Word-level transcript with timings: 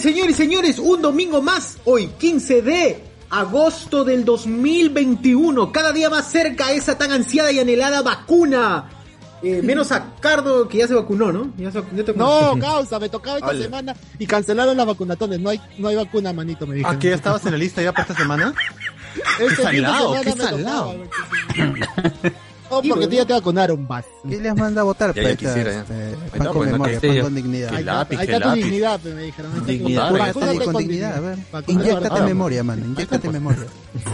Señores 0.00 0.32
y 0.32 0.42
señores, 0.42 0.78
un 0.78 1.02
domingo 1.02 1.42
más, 1.42 1.78
hoy 1.84 2.08
15 2.18 2.62
de 2.62 3.04
agosto 3.30 4.04
del 4.04 4.24
2021, 4.24 5.70
cada 5.72 5.92
día 5.92 6.10
más 6.10 6.30
cerca 6.30 6.66
a 6.66 6.72
esa 6.72 6.98
tan 6.98 7.12
ansiada 7.12 7.52
y 7.52 7.58
anhelada 7.58 8.02
vacuna. 8.02 8.90
Eh, 9.42 9.62
menos 9.64 9.90
a 9.92 10.14
Cardo 10.20 10.68
que 10.68 10.78
ya 10.78 10.88
se 10.88 10.94
vacunó, 10.94 11.32
¿no? 11.32 11.52
Ya 11.56 11.70
se, 11.70 11.82
ya 11.94 12.04
te 12.04 12.12
No, 12.14 12.58
causa, 12.58 12.98
me 12.98 13.08
tocaba 13.08 13.38
esta 13.38 13.56
semana 13.56 13.94
y 14.18 14.26
cancelaron 14.26 14.76
las 14.76 14.86
vacunatones. 14.86 15.40
No 15.40 15.50
hay, 15.50 15.60
no 15.78 15.88
hay 15.88 15.96
vacuna, 15.96 16.32
manito, 16.32 16.66
me 16.66 16.76
dijeron. 16.76 16.96
¿Ah, 16.96 16.98
que 16.98 17.08
ya 17.08 17.14
estabas 17.14 17.44
en 17.46 17.52
la 17.52 17.58
lista 17.58 17.82
ya 17.82 17.92
para 17.92 18.02
esta 18.02 18.14
semana? 18.14 18.54
Este 19.40 19.56
de 19.56 19.62
salado, 19.62 20.20
qué 20.22 20.32
salado. 20.32 20.94
tocaba. 22.70 22.82
No, 22.82 22.94
porque 22.94 23.06
tú 23.08 23.14
ya 23.14 23.26
te 23.26 23.32
vacunaron, 23.34 23.86
vas. 23.88 24.04
¿Qué 24.28 24.38
les 24.38 24.56
manda 24.56 24.80
a 24.80 24.84
votar? 24.84 25.12
Ya, 25.14 25.22
ya 25.22 25.28
Paitas? 25.28 25.48
quisiera, 25.54 25.72
ya. 25.72 25.80
Ahí 25.80 25.86
pan 25.86 26.22
está, 26.32 26.44
con 26.48 26.52
pues, 26.56 26.66
no, 26.66 26.72
memoria, 26.72 27.00
que 27.00 27.08
pan 27.08 27.20
con 27.20 27.34
dignidad. 27.34 27.74
Ahí 27.74 27.84
lápiz, 27.84 28.14
está, 28.20 28.22
ahí 28.22 28.36
está 28.36 28.48
tu 28.50 28.56
dignidad, 28.56 29.00
pues, 29.00 29.14
me 29.14 29.22
dijeron. 29.22 29.66
Dignidad, 29.66 30.12
Vacúnate 30.12 30.52
está 30.52 30.64
con 30.64 30.72
con 30.72 30.82
dignidad, 30.82 31.14
a 31.16 31.20
ver. 31.20 31.38
Inyéctate 31.66 32.08
con- 32.08 32.24
memoria, 32.24 32.62
mano. 32.64 32.86
Inyéctate 32.86 33.28
memoria. 33.30 33.64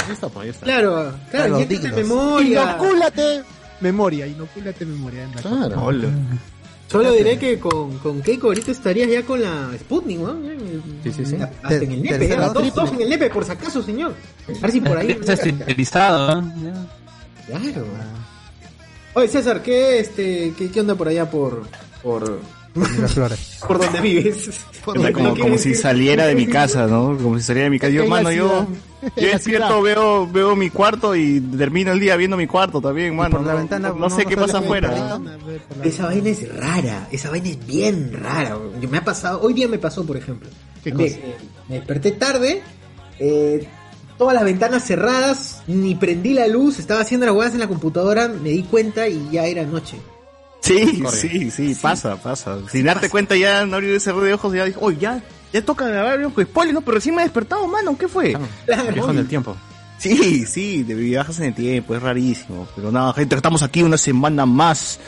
Ahí 0.06 0.12
está, 0.12 0.28
pues, 0.28 0.44
ahí 0.44 0.50
está. 0.50 0.64
Claro, 0.66 0.92
claro, 0.94 1.14
Claro, 1.30 1.60
inyéctate 1.60 1.90
memoria. 2.02 2.62
Inocúlate 2.62 3.42
memoria, 3.80 4.26
inocúlate 4.26 4.86
memoria. 4.86 5.28
Claro. 5.42 5.84
Hola. 5.84 6.08
Solo 6.88 7.10
diré 7.12 7.36
que 7.36 7.58
con, 7.58 7.98
con 7.98 8.22
Keiko 8.22 8.46
ahorita 8.46 8.70
estarías 8.70 9.10
ya 9.10 9.24
con 9.24 9.42
la 9.42 9.70
Sputnik, 9.76 10.20
¿no? 10.20 10.36
Sí, 11.02 11.12
sí, 11.12 11.26
sí. 11.26 11.36
Hasta 11.36 11.74
en 11.74 11.90
el 11.92 12.02
nepe, 12.02 12.28
ya, 12.28 12.48
dos, 12.48 12.74
dos 12.74 12.92
en 12.92 13.00
el 13.00 13.08
nepe, 13.10 13.28
por 13.28 13.44
si 13.44 13.50
acaso, 13.50 13.82
señor. 13.82 14.14
A 14.48 14.60
ver 14.60 14.70
si 14.70 14.80
por 14.80 14.96
ahí. 14.96 15.10
Está 15.20 15.32
esterilizado, 15.32 16.42
¿no? 16.42 16.52
Claro. 17.46 17.86
Oye, 19.16 19.28
César, 19.28 19.62
¿qué, 19.62 19.98
este, 19.98 20.52
qué, 20.58 20.70
qué 20.70 20.80
onda 20.80 20.94
por 20.94 21.08
allá 21.08 21.30
por, 21.30 21.62
por, 22.02 22.38
Miraflores. 22.74 23.60
por 23.66 23.78
donde 23.78 24.02
vives? 24.02 24.62
Sea, 24.84 25.10
como, 25.10 25.34
como 25.34 25.56
si 25.56 25.74
saliera 25.74 26.26
de 26.26 26.34
mi 26.34 26.46
casa, 26.46 26.86
¿no? 26.86 27.16
Como 27.16 27.38
si 27.38 27.44
saliera 27.44 27.64
de 27.64 27.70
mi 27.70 27.78
casa. 27.78 27.94
Yo, 27.94 28.06
mano, 28.06 28.30
yo, 28.30 28.66
yo 29.16 29.28
despierto, 29.28 29.80
veo, 29.80 30.30
veo 30.30 30.54
mi 30.54 30.68
cuarto 30.68 31.16
y 31.16 31.40
termino 31.40 31.92
el 31.92 32.00
día 32.00 32.14
viendo 32.16 32.36
mi 32.36 32.46
cuarto 32.46 32.82
también, 32.82 33.16
mano. 33.16 33.38
por 33.38 33.46
la 33.46 33.52
no, 33.52 33.58
ventana, 33.60 33.88
no, 33.88 33.94
no 33.94 34.10
sé 34.10 34.24
no 34.24 34.28
qué 34.28 34.36
pasa 34.36 34.58
por 34.58 34.64
afuera. 34.64 35.18
Esa 35.82 36.04
vaina 36.04 36.28
es 36.28 36.54
rara, 36.54 37.08
esa 37.10 37.30
vaina 37.30 37.48
es 37.48 37.66
bien 37.66 38.12
rara. 38.12 38.58
Me 38.90 38.98
ha 38.98 39.04
pasado, 39.04 39.40
hoy 39.40 39.54
día 39.54 39.66
me 39.66 39.78
pasó, 39.78 40.04
por 40.04 40.18
ejemplo. 40.18 40.50
¿Qué 40.84 40.92
me, 40.92 41.18
me 41.70 41.76
desperté 41.76 42.12
tarde, 42.12 42.62
eh, 43.18 43.66
todas 44.18 44.34
las 44.34 44.44
ventanas 44.44 44.84
cerradas, 44.84 45.62
ni 45.66 45.94
prendí 45.94 46.34
la 46.34 46.46
luz, 46.46 46.78
estaba 46.78 47.00
haciendo 47.00 47.26
las 47.26 47.34
huevas 47.34 47.54
en 47.54 47.60
la 47.60 47.68
computadora, 47.68 48.28
me 48.28 48.50
di 48.50 48.62
cuenta 48.62 49.08
y 49.08 49.28
ya 49.30 49.44
era 49.46 49.64
noche. 49.64 49.98
Sí, 50.60 51.02
sí, 51.12 51.50
sí, 51.50 51.76
pasa, 51.80 52.16
pasa. 52.16 52.58
Sin 52.70 52.86
darte 52.86 53.08
cuenta 53.08 53.36
ya, 53.36 53.64
no 53.66 53.76
abrir 53.76 53.94
ese 53.94 54.12
de 54.12 54.34
ojos 54.34 54.52
y 54.54 54.58
ya 54.58 54.64
dijo, 54.64 54.80
oye, 54.82 54.98
ya, 54.98 55.22
ya 55.52 55.64
toca 55.64 55.86
grabar 55.86 56.24
un 56.26 56.32
spoiler, 56.32 56.74
¿no? 56.74 56.80
Pero 56.80 56.96
recién 56.96 57.14
me 57.14 57.22
he 57.22 57.24
despertado, 57.24 57.66
mano, 57.68 57.96
¿qué 57.96 58.08
fue? 58.08 58.36
Claro. 58.64 58.92
Viajo 58.92 59.10
en 59.10 59.18
el 59.18 59.28
tiempo. 59.28 59.56
Sí, 59.98 60.44
sí, 60.46 60.82
de 60.82 60.94
viajas 60.94 61.38
en 61.38 61.46
el 61.46 61.54
tiempo, 61.54 61.94
es 61.94 62.02
rarísimo. 62.02 62.66
Pero 62.74 62.90
nada, 62.90 63.12
gente, 63.12 63.36
estamos 63.36 63.62
aquí 63.62 63.82
una 63.82 63.96
semana 63.96 64.44
más, 64.44 64.98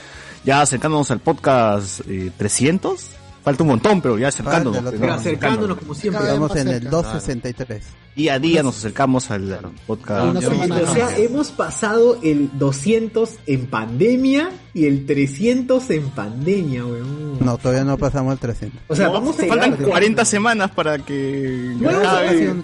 ya 0.44 0.62
acercándonos 0.62 1.10
al 1.10 1.20
podcast 1.20 2.00
eh, 2.08 2.30
300. 2.36 3.17
Falta 3.48 3.62
un 3.62 3.68
montón, 3.70 4.00
pero 4.02 4.18
ya 4.18 4.28
acercándonos. 4.28 4.74
Falta 4.74 4.90
pues, 4.90 5.00
Pero 5.00 5.12
¿no? 5.14 5.18
acercándonos 5.18 5.78
como 5.78 5.94
siempre. 5.94 6.22
Estamos 6.26 6.50
en 6.56 6.68
el 6.68 6.74
cerca. 6.82 6.90
263. 6.90 7.82
Día 8.14 8.34
a 8.34 8.38
día 8.38 8.62
nos 8.62 8.76
acercamos 8.76 9.30
al 9.30 9.52
al 9.54 9.70
podcast. 9.86 10.38
Semana 10.42 10.76
o 10.82 10.92
sea, 10.94 11.16
hemos 11.16 11.50
pasado 11.52 12.18
el 12.22 12.50
200 12.58 13.30
en 13.46 13.66
pandemia 13.68 14.50
y 14.74 14.84
el 14.86 15.06
300 15.06 15.88
en 15.90 16.10
pandemia, 16.10 16.84
weón. 16.84 17.38
No, 17.38 17.56
todavía 17.56 17.84
no 17.84 17.96
pasamos 17.96 18.34
el 18.34 18.38
300. 18.38 18.82
O 18.88 18.94
sea, 18.94 19.08
vamos 19.08 19.38
a 19.40 19.46
Faltan 19.46 19.70
llegar, 19.76 19.88
40 19.88 20.24
semanas 20.26 20.70
para 20.72 20.98
que 20.98 21.72
Bueno, 21.78 22.00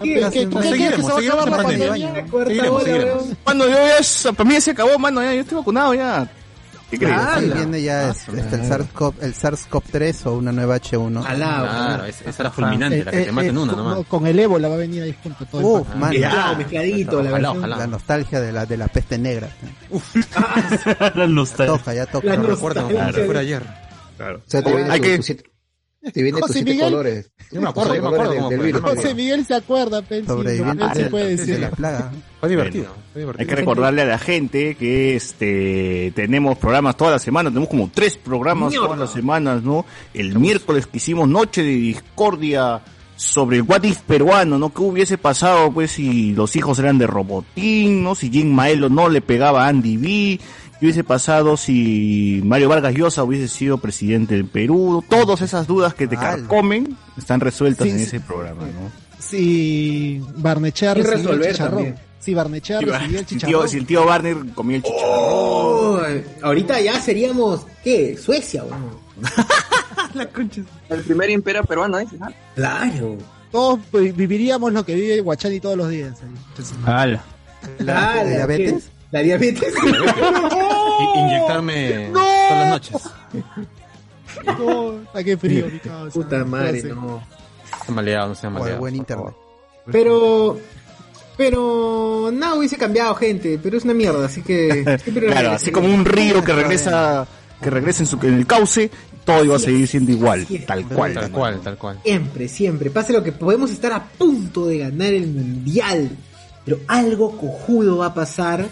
¿qué- 0.03 0.29
qué- 0.33 0.47
¿Tú 0.47 0.59
qué 0.59 0.71
quieres 0.71 0.97
que 0.97 1.03
se 1.03 1.09
seguiremos, 1.09 1.15
seguiremos 1.15 1.51
pandemia? 1.51 2.27
Cuarta 2.31 2.49
Seguiremos, 2.51 2.83
seguiremos. 2.83 3.23
weón. 3.23 3.37
Mano, 3.47 3.65
yo 3.67 3.73
ya, 3.75 4.33
para 4.33 4.49
mí 4.49 4.55
ya 4.57 4.61
se 4.61 4.71
acabó, 4.73 4.99
mano, 4.99 5.23
ya, 5.23 5.35
yo 5.35 5.41
estoy 5.41 5.59
vacunado 5.59 5.95
ya. 5.95 6.31
¿Qué 6.91 6.99
crees? 6.99 7.13
Ah, 7.17 7.37
Ahí 7.37 7.51
viene 7.51 7.83
ya 7.83 8.11
es- 8.11 8.29
este, 8.29 8.57
el 8.57 8.63
SARS-CoV 8.63 9.15
el 9.23 9.35
SARS-CoV-3 9.35 10.27
o 10.27 10.35
una 10.35 10.53
nueva 10.53 10.77
H1. 10.77 11.19
Ojalá, 11.21 11.59
Claro, 11.61 12.05
es- 12.05 12.21
esa 12.23 12.43
era 12.43 12.51
fulminante, 12.51 13.05
la 13.05 13.11
que 13.11 13.23
Eh, 13.23 13.25
te 13.25 13.33
maten 13.33 13.57
eh, 13.57 13.59
una 13.61 13.73
con- 13.73 13.85
nomás. 13.85 14.07
Con 14.07 14.27
el 14.27 14.39
ébola 14.39 14.69
va 14.69 14.75
a 14.75 14.79
venir 14.79 15.03
ahí 15.03 15.17
junto 15.23 15.45
todo. 15.47 15.61
el 15.61 15.67
Uf, 15.67 15.89
pack. 15.89 15.97
man, 15.97 16.11
Mezclado, 16.11 16.57
mezcladito, 16.57 17.23
la 17.23 17.51
ojalá. 17.51 17.77
la 17.77 17.87
nostalgia 17.87 18.41
de 18.41 18.53
la, 18.53 18.67
de 18.67 18.77
la 18.77 18.89
peste 18.89 19.19
negra. 19.19 19.49
La 21.15 21.27
nostalgia. 21.27 21.77
Toca, 21.79 21.95
ya 21.95 22.07
toca. 22.07 22.27
La 22.27 22.37
No 22.37 22.43
recuerdo 22.49 22.83
como 22.89 23.13
si 23.13 23.21
fuera 23.23 23.41
ayer. 23.41 23.63
Claro. 24.17 24.39
O 24.39 24.51
sea, 24.51 24.63
te 24.63 24.73
viene 24.75 24.91
Hay 24.91 25.01
que- 25.01 25.17
tu 25.19 25.23
te 26.13 26.23
viene 26.23 26.33
tus 26.39 26.49
José 26.49 26.53
siete 26.55 26.71
Miguel. 26.73 26.91
colores. 26.91 27.31
Yo 27.53 27.61
me 27.61 27.69
acuerdo, 27.69 27.91
Tus 27.95 27.97
yo 27.97 28.03
me 28.03 28.17
colores 28.17 28.27
acuerdo 28.27 28.31
del- 28.33 28.39
cómo 28.39 28.51
del 28.51 28.59
fue, 28.59 28.67
virus. 28.67 28.83
no 28.83 28.89
me 28.89 28.95
José 28.97 29.15
Miguel 29.15 29.47
se 29.47 29.55
acuerda, 29.55 30.03
Pen, 30.03 30.27
Sobreviviente 30.27 30.85
él 30.85 30.91
se 30.95 31.05
puede 31.07 31.25
de, 31.25 31.37
decir. 31.37 31.55
de 31.55 31.61
la 31.61 31.71
plaga. 31.71 32.13
Fue 32.41 32.49
divertido. 32.49 32.87
Fue 33.13 33.23
divertido. 33.23 33.41
Hay 33.43 33.47
que 33.47 33.57
recordarle 33.57 34.03
a 34.03 34.07
la 34.07 34.19
gente 34.19 34.75
que 34.75 35.17
este 35.17 36.13
tenemos 36.15 36.59
programas 36.59 36.97
toda 36.97 37.13
la 37.13 37.19
semana, 37.19 37.51
tenemos 37.51 37.69
como 37.69 37.91
tres 37.93 38.17
programas 38.17 38.71
Mierda. 38.71 38.87
todas 38.87 39.01
las 39.01 39.13
semanas, 39.13 39.63
¿no? 39.63 39.85
El 40.13 40.39
miércoles 40.39 40.87
que 40.87 40.99
hicimos 40.99 41.29
Noche 41.29 41.63
de 41.63 41.69
Discordia 41.71 42.81
sobre 43.17 43.59
el 43.59 43.63
What 43.63 43.85
If 43.85 44.01
peruano, 44.01 44.59
¿no? 44.59 44.75
¿Qué 44.75 44.83
hubiese 44.83 45.19
pasado 45.19 45.73
pues 45.73 45.93
si 45.93 46.33
los 46.33 46.57
hijos 46.57 46.79
eran 46.81 46.99
de 46.99 47.07
Robotín, 47.07 48.03
¿no? 48.03 48.15
Si 48.17 48.29
Jim 48.31 48.53
Maelo 48.53 48.89
no 48.89 49.09
le 49.09 49.21
pegaba 49.21 49.65
a 49.65 49.69
Andy 49.69 49.97
B, 49.97 50.41
¿qué 50.85 50.89
hubiese 50.89 51.03
pasado 51.03 51.57
si 51.57 52.43
Mario 52.45 52.69
Vargas 52.69 52.93
Llosa 52.95 53.25
hubiese 53.25 53.49
sido 53.49 53.79
presidente 53.79 54.35
del 54.35 54.45
Perú? 54.45 55.03
Todas 55.09 55.41
esas 55.41 55.67
dudas 55.67 55.95
que 55.95 56.07
te 56.07 56.15
carcomen 56.15 56.95
están 57.17 57.41
resueltas 57.41 57.87
Sí, 57.87 57.91
en 57.93 57.99
sí. 58.01 58.05
ese 58.05 58.21
programa, 58.21 58.65
¿no? 58.65 58.91
Si 59.19 60.21
Barnechea 60.37 60.93
Y 60.99 61.01
recibió 61.03 61.33
el 61.33 61.41
chicharrón. 61.53 61.75
también. 61.77 61.95
Si 62.21 62.35
Barnechea 62.35 62.81
recibió 62.83 63.19
el 63.19 63.25
tío, 63.25 63.39
chicharrón. 63.39 63.69
si 63.71 63.77
el 63.79 63.87
tío 63.87 64.05
Barner 64.05 64.37
comió 64.55 64.77
el 64.77 64.83
chicharrón. 64.83 65.09
Oh, 65.11 66.01
ahorita 66.43 66.79
ya 66.83 67.01
seríamos, 67.01 67.67
¿qué? 67.83 68.19
Suecia, 68.23 68.65
weón. 68.65 69.03
El 70.91 71.01
primer 71.01 71.31
imperio 71.31 71.65
peruano, 71.65 71.99
¿no? 71.99 72.29
Claro. 72.55 73.17
Todos 73.51 73.81
pues, 73.91 74.15
viviríamos 74.15 74.71
lo 74.75 74.85
que 74.85 74.95
vive 74.95 75.21
Guachani 75.23 75.61
todos 75.61 75.79
los 75.79 75.89
días. 75.89 76.13
ahí. 76.85 77.19
La, 77.79 78.13
Ah, 78.21 78.47
¿la 79.15 79.23
diabetes? 79.23 79.73
inyectarme 81.15 82.11
todas 82.13 82.51
las 82.51 82.69
noches. 82.69 83.03
No, 84.45 85.03
está 85.03 85.23
que 85.23 85.37
frío, 85.37 85.67
mi 85.73 85.79
causa. 85.79 86.13
Puta 86.13 86.45
madre, 86.45 86.83
no. 86.83 87.23
Se 87.87 87.93
maleado, 87.93 88.29
no 88.29 88.35
se 88.35 88.49
maleado. 88.51 88.81
buen 88.81 88.97
internet. 88.97 89.33
Pero, 89.93 90.59
pero, 91.37 92.31
nada 92.33 92.57
hubiese 92.57 92.77
cambiado, 92.77 93.15
gente. 93.15 93.61
Pero 93.63 93.77
es 93.79 93.85
una 93.85 93.95
mierda, 93.95 94.27
así 94.27 94.43
que. 94.43 94.99
Claro, 95.15 95.53
así 95.53 95.71
como 95.71 95.95
un 95.95 96.05
río 96.05 96.43
que 96.43 96.53
regresa, 96.53 97.25
que 97.63 97.71
regresa 97.71 98.03
en, 98.03 98.07
su, 98.09 98.19
en 98.23 98.35
el 98.35 98.47
cauce, 98.49 98.91
todo 99.25 99.45
iba 99.45 99.55
a 99.55 99.61
seguir 99.61 99.87
siendo 99.87 100.11
igual, 100.11 100.45
tal 100.67 100.89
cual. 100.89 101.15
Tal 101.15 101.31
cual, 101.31 101.61
tal 101.61 101.79
cual. 101.79 102.01
Siempre, 102.03 102.49
siempre. 102.49 102.91
Pase 102.91 103.13
lo 103.13 103.23
que 103.23 103.31
podemos 103.31 103.71
estar 103.71 103.93
a 103.93 104.05
punto 104.05 104.67
de 104.67 104.79
ganar 104.79 105.13
el 105.13 105.29
mundial. 105.29 106.11
Pero 106.65 106.79
algo 106.89 107.37
cojudo 107.37 107.99
va 107.99 108.07
a 108.07 108.15
pasar. 108.15 108.67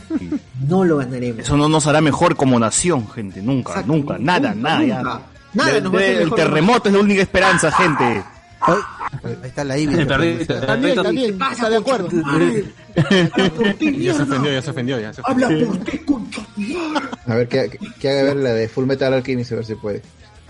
No 0.67 0.85
lo 0.85 0.97
ganaremos. 0.99 1.41
Eso 1.41 1.57
no 1.57 1.69
nos 1.69 1.87
hará 1.87 2.01
mejor 2.01 2.37
como 2.37 2.59
nación, 2.59 3.09
gente, 3.11 3.43
nunca, 3.43 3.71
Exacto. 3.73 3.93
nunca, 3.93 4.17
nada, 4.19 4.55
Nunca, 4.55 4.69
nada. 4.71 4.85
ya. 4.85 4.97
nunca. 5.03 5.21
Nada 5.55 5.73
De- 5.73 5.81
nos 5.83 5.93
va 5.95 5.99
a 5.99 6.01
hacer 6.01 6.13
el 6.17 6.25
mejor 6.25 6.39
terremoto 6.39 6.89
es 6.89 6.95
la 6.95 7.01
única 7.01 7.23
esperanza, 7.23 7.71
gente. 7.73 8.25
Ay, 8.65 8.77
ahí 9.25 9.37
está 9.43 9.65
la 9.65 9.77
Ivy. 9.77 9.95
El 9.95 10.07
perrito, 10.07 10.55
el 10.55 10.61
También, 10.67 11.03
también, 11.03 11.39
está 11.51 11.69
de 11.69 11.77
acuerdo. 11.77 12.09
Habla 13.33 13.75
Ya 13.81 14.15
se 14.15 14.23
ofendió, 14.23 14.53
ya 14.53 14.63
se 14.63 14.71
ofendió, 14.71 15.01
ya 15.01 15.13
se 15.13 15.21
Habla 15.25 15.47
ofendió. 15.47 15.67
por 15.69 15.79
ti, 15.81 15.99
concha. 15.99 16.43
A 17.27 17.35
ver, 17.35 17.49
que, 17.49 17.79
que 18.01 18.09
haga 18.11 18.23
ver 18.23 18.37
la 18.37 18.51
de 18.55 18.69
Full 18.69 18.87
Metal 18.87 19.13
Alchemist, 19.13 19.53
a 19.53 19.57
ver 19.57 19.65
si 19.67 19.75
puede. 19.75 20.03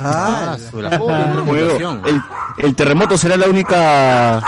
Ah, 0.04 0.56
su- 0.70 0.81
la 0.81 0.99
pobre 0.99 1.14
Bueno, 1.25 1.44
mutación. 1.44 2.02
el, 2.06 2.20
el 2.66 2.75
terremoto 2.75 3.16
será 3.16 3.37
la 3.37 3.46
única. 3.46 4.43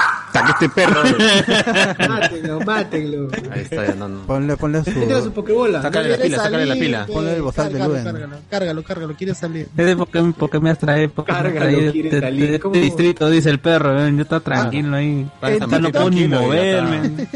Este 0.50 0.68
perro. 0.68 1.00
Mátenlo, 2.08 2.60
mátenlo. 2.60 3.28
Ahí 3.52 3.60
está, 3.60 3.86
ya 3.86 3.94
no, 3.94 4.08
no. 4.08 4.20
ponle, 4.26 4.56
ponle 4.56 4.78
Mételo 4.80 5.16
a 5.16 5.20
su 5.20 5.26
su. 5.26 5.32
pokebola. 5.32 5.80
Sácale 5.80 6.08
la 6.08 6.16
pila, 6.18 6.36
sácale 6.38 6.66
la 6.66 6.74
pila. 6.74 7.06
pe. 7.06 7.12
Ponle 7.12 7.36
el 7.36 7.42
bozal 7.42 7.66
de 7.72 7.78
Cárgalo, 7.78 7.92
Luen. 7.92 8.04
Cárgalo, 8.04 8.36
cárgalo, 8.50 8.82
cárgalo, 8.82 9.14
quiere 9.14 9.34
salir. 9.34 9.68
Es 9.76 9.86
de 9.86 9.96
atrae, 10.70 11.08
porque 11.08 11.32
me 11.32 11.38
Cárgalo, 11.38 11.92
quiere 11.92 12.20
salir, 12.20 12.60
de 12.62 12.80
distrito, 12.80 13.30
dice 13.30 13.48
el 13.50 13.60
perro, 13.60 13.96
¿eh? 14.04 14.12
yo 14.14 14.22
está 14.22 14.40
tranquilo 14.40 14.96
ahí. 14.96 15.24
No 15.80 15.90
puedo 15.92 16.10
ni 16.10 16.26
moverme. 16.26 17.28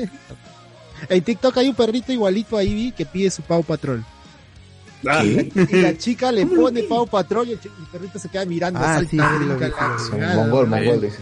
En 1.08 1.22
TikTok 1.22 1.56
hay 1.56 1.68
un 1.68 1.74
perrito 1.76 2.12
igualito 2.12 2.56
ahí 2.56 2.74
vi 2.74 2.92
que 2.92 3.06
pide 3.06 3.30
su 3.30 3.42
Pau 3.42 3.62
Patrol. 3.62 4.04
Ah, 5.06 5.24
Y 5.24 5.76
la 5.76 5.96
chica 5.96 6.32
le 6.32 6.44
pone 6.46 6.82
Pau 6.82 7.06
Patrol 7.06 7.48
y 7.48 7.52
el, 7.52 7.58
perrito 7.92 8.18
se 8.18 8.28
queda 8.28 8.44
mirando. 8.44 8.80
Ah, 8.82 8.98
sí, 9.00 9.06
sí, 9.10 9.16
lo 9.16 9.58
la. 9.58 10.34
Mongol, 10.34 10.66
mongol, 10.68 11.00
dices. 11.00 11.20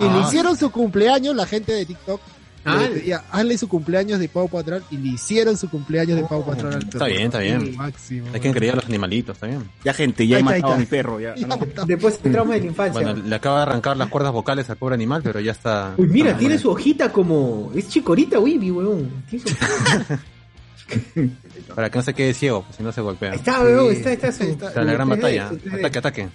Y 0.00 0.04
le 0.04 0.10
Ah. 0.10 0.24
hicieron 0.26 0.56
su 0.56 0.70
cumpleaños, 0.70 1.36
la 1.36 1.46
gente 1.46 1.72
de 1.72 1.86
TikTok. 1.86 2.20
Ah, 2.62 2.86
hazle 3.32 3.56
su 3.56 3.68
cumpleaños 3.68 4.18
de 4.18 4.28
Pau 4.28 4.46
Patrol 4.46 4.84
y 4.90 4.98
le 4.98 5.08
hicieron 5.10 5.56
su 5.56 5.70
cumpleaños 5.70 6.18
de 6.18 6.24
Pau 6.24 6.44
Patrol 6.44 6.74
al 6.74 6.82
Está 6.82 6.98
perro. 6.98 7.06
bien, 7.06 7.22
está 7.22 7.38
bien. 7.38 7.74
Máximo. 7.74 8.26
Hay 8.34 8.40
que 8.40 8.52
creer 8.52 8.74
a 8.74 8.76
los 8.76 8.84
animalitos, 8.84 9.34
está 9.36 9.46
bien. 9.46 9.70
ya, 9.82 9.94
gente, 9.94 10.26
ya 10.26 10.36
he 10.36 10.40
está, 10.40 10.50
matado 10.52 10.66
a 10.66 10.76
está. 10.76 10.80
mi 10.80 10.86
perro. 10.86 11.20
Ya. 11.20 11.34
Ya 11.36 11.46
No. 11.46 11.54
está. 11.54 11.84
Después 11.86 12.20
el 12.22 12.32
trauma 12.32 12.52
de 12.54 12.60
la 12.60 12.66
infancia. 12.66 13.00
Bueno, 13.02 13.22
le 13.26 13.34
acaba 13.34 13.56
de 13.58 13.62
arrancar 13.62 13.96
las 13.96 14.08
cuerdas 14.10 14.32
vocales 14.32 14.68
al 14.68 14.76
pobre 14.76 14.94
animal, 14.94 15.22
pero 15.22 15.40
ya 15.40 15.52
está. 15.52 15.94
Uy, 15.96 16.08
mira, 16.08 16.28
está 16.30 16.38
tiene 16.40 16.58
su 16.58 16.68
hojita 16.70 17.10
como. 17.10 17.72
Es 17.74 17.88
chicorita, 17.88 18.38
Wibi, 18.38 18.70
weón. 18.70 19.10
Para 21.74 21.90
que 21.90 21.98
no 21.98 22.02
se 22.04 22.14
quede 22.14 22.34
ciego, 22.34 22.62
pues 22.64 22.76
si 22.76 22.82
no 22.82 22.92
se 22.92 23.00
golpea. 23.00 23.34
Está, 23.34 23.60
weón. 23.60 23.92
Está, 23.92 24.12
está 24.12 24.32
su. 24.32 24.42
Está- 24.44 24.68
Está 24.68 24.82
la 24.82 24.92
gran 24.92 25.08
batalla. 25.08 25.50
3D, 25.50 25.62
su 25.62 25.68
3D. 25.70 25.78
Ataque, 25.78 25.98
ataque. 25.98 26.28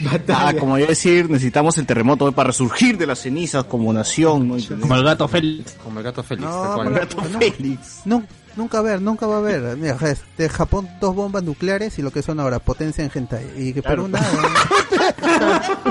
Batalla. 0.00 0.48
Ah, 0.48 0.54
como 0.58 0.78
iba 0.78 0.86
a 0.86 0.90
decir, 0.90 1.28
necesitamos 1.28 1.76
el 1.78 1.84
terremoto 1.86 2.30
para 2.32 2.48
resurgir 2.48 2.96
de 2.96 3.06
las 3.06 3.18
cenizas 3.20 3.64
como 3.64 3.92
nación. 3.92 4.48
¿no? 4.48 4.56
Como 4.80 4.94
el 4.96 5.04
gato 5.04 5.28
Félix. 5.28 5.72
Como 5.84 5.98
el 5.98 6.04
gato 6.04 6.22
Félix. 6.22 6.48
No, 6.48 6.72
cual. 6.74 6.88
pero- 6.88 7.00
Gato 7.00 7.16
no. 7.28 7.38
Félix. 7.38 8.00
No, 8.06 8.24
nunca 8.56 8.80
va 8.80 8.88
a 8.88 8.92
haber, 8.92 9.02
nunca 9.02 9.26
va 9.26 9.34
a 9.36 9.38
haber. 9.38 9.76
Mira, 9.76 9.98
este, 10.02 10.48
Japón 10.48 10.88
dos 11.00 11.14
bombas 11.14 11.42
nucleares 11.42 11.98
y 11.98 12.02
lo 12.02 12.10
que 12.10 12.22
son 12.22 12.40
ahora 12.40 12.58
potencia 12.60 13.04
en 13.04 13.10
hentai. 13.14 13.44
Y 13.56 13.72
que 13.74 13.82
Claro. 13.82 14.04
Perú 14.04 14.08
nada. 14.08 15.70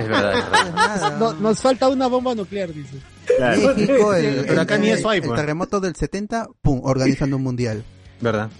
Es 0.00 0.08
verdad, 0.08 0.34
es 0.38 0.50
verdad. 0.50 1.18
No, 1.18 1.32
nos 1.34 1.60
falta 1.60 1.88
una 1.88 2.06
bomba 2.08 2.34
nuclear, 2.34 2.72
dice. 2.72 2.96
Claro. 3.36 3.74
México, 3.76 4.14
el, 4.14 4.44
Pero 4.46 4.60
acá 4.60 4.74
el- 4.76 4.80
ni 4.82 4.90
eso 4.90 5.08
hay, 5.10 5.20
el 5.20 5.24
pues. 5.26 5.40
terremoto 5.40 5.80
del 5.80 5.94
70, 5.94 6.48
pum, 6.60 6.80
organizando 6.84 7.36
un 7.36 7.42
mundial. 7.42 7.82
¿Verdad? 8.20 8.50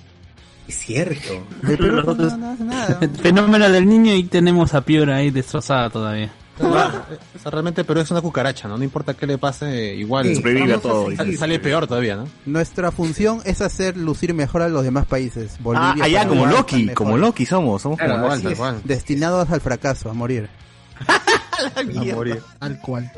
Es 0.69 0.77
cierto. 0.79 1.45
El 1.69 1.77
Perú 1.79 2.03
no, 2.05 2.15
no, 2.15 2.57
nada. 2.57 2.99
El 3.01 3.11
fenómeno 3.17 3.69
del 3.69 3.87
niño 3.87 4.15
y 4.15 4.25
tenemos 4.25 4.75
a 4.75 4.81
Piura 4.83 5.17
ahí 5.17 5.31
destrozada 5.31 5.91
todavía. 5.91 6.31
O 6.61 7.39
sea, 7.43 7.51
realmente, 7.51 7.83
pero 7.83 8.01
es 8.01 8.11
una 8.13 8.21
cucaracha, 8.21 8.69
¿no? 8.69 8.77
No 8.79 8.85
importa 8.85 9.15
qué 9.15 9.27
le 9.27 9.39
pase, 9.39 9.95
igual 9.97 10.27
Sí, 10.27 10.37
Sobrevive 10.37 10.75
a 10.75 10.79
todo. 10.79 11.15
sale, 11.17 11.37
sale 11.37 11.59
peor 11.59 11.87
todavía, 11.89 12.15
¿no? 12.15 12.29
Nuestra 12.47 12.93
función 12.93 13.41
es 13.45 13.61
hacer 13.61 13.97
lucir 13.97 14.33
mejor 14.35 14.63
a 14.63 14.69
los 14.69 14.85
demás 14.85 15.07
países. 15.07 15.55
Ah, 15.55 15.61
Bolivia, 15.63 16.05
allá 16.05 16.29
como 16.29 16.47
Loki, 16.47 16.89
como. 16.91 17.17
Loki 17.19 17.47
somos, 17.47 17.83
somos 17.83 17.99
Claro, 17.99 18.29
como 18.29 18.57
cual. 18.57 18.81
Destinados 18.85 19.51
al 19.51 19.61
fracaso, 19.61 20.11
a 20.11 20.15
morir. 20.15 20.49
A 21.77 22.15
morir. 22.15 22.41
Tal 22.59 22.81
cual. 22.81 23.11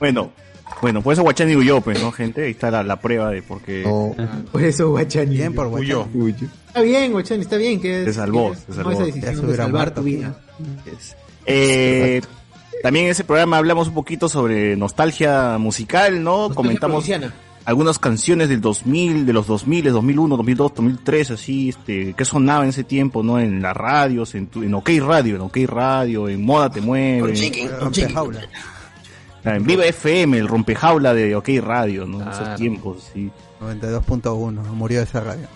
Bueno, 0.00 0.32
bueno, 0.80 1.02
por 1.02 1.12
eso 1.12 1.22
Guachani 1.22 1.54
huyó, 1.56 1.80
pues, 1.80 2.02
¿no, 2.02 2.10
gente? 2.12 2.44
Ahí 2.44 2.52
está 2.52 2.70
la, 2.70 2.82
la 2.82 3.00
prueba 3.00 3.30
de 3.30 3.42
por 3.42 3.60
qué 3.62 3.82
No. 3.84 4.14
Por 4.52 4.62
eso, 4.62 4.88
Guachani. 4.90 5.36
Bien 5.36 5.54
por 5.54 5.66
Huyó. 5.66 6.04
Guachani. 6.04 6.22
Uy, 6.22 6.34
Está 6.68 6.82
bien, 6.82 7.12
Guachani, 7.12 7.40
está 7.42 7.56
bien. 7.56 7.80
Que 7.80 8.04
Se 8.04 8.12
salvó, 8.12 8.52
tomó 8.66 8.74
salvó. 8.76 8.90
esa 8.92 9.04
decisión 9.04 9.46
de 9.46 9.56
salvar 9.56 9.92
tu 9.94 10.02
vida. 10.02 10.36
Eh, 11.46 12.20
también 12.82 13.06
en 13.06 13.10
ese 13.12 13.24
programa 13.24 13.58
hablamos 13.58 13.88
un 13.88 13.94
poquito 13.94 14.28
sobre 14.28 14.76
nostalgia 14.76 15.58
musical, 15.58 16.22
¿no? 16.22 16.50
Comentamos 16.54 17.04
Provinciana. 17.04 17.34
algunas 17.64 17.98
canciones 17.98 18.48
del 18.48 18.60
2000, 18.60 19.26
de 19.26 19.32
los 19.32 19.46
2000, 19.46 19.92
2001, 19.92 20.36
2002, 20.36 20.74
2003, 20.74 21.30
así, 21.32 21.68
este, 21.70 22.14
que 22.14 22.24
sonaba 22.24 22.62
en 22.64 22.70
ese 22.70 22.84
tiempo, 22.84 23.22
¿no? 23.22 23.38
En 23.40 23.60
las 23.60 23.76
radios, 23.76 24.34
en, 24.34 24.46
tu- 24.46 24.62
en 24.62 24.72
OK 24.74 24.90
Radio, 25.00 25.34
en 25.36 25.40
OK 25.42 25.58
Radio, 25.66 26.28
en 26.28 26.42
Moda 26.44 26.70
Te 26.70 26.80
Mueve, 26.80 27.34
Rompejaula. 27.80 28.40
Ah, 29.44 29.56
en 29.56 29.64
Viva 29.64 29.84
FM, 29.86 30.38
el 30.38 30.48
rompejaula 30.48 31.14
de 31.14 31.34
OK 31.36 31.48
Radio, 31.62 32.06
¿no? 32.06 32.18
Claro. 32.18 32.32
Esos 32.32 32.54
tiempos, 32.56 33.10
sí. 33.12 33.30
92.1, 33.60 34.52
murió 34.72 35.02
esa 35.02 35.20
radio. 35.20 35.46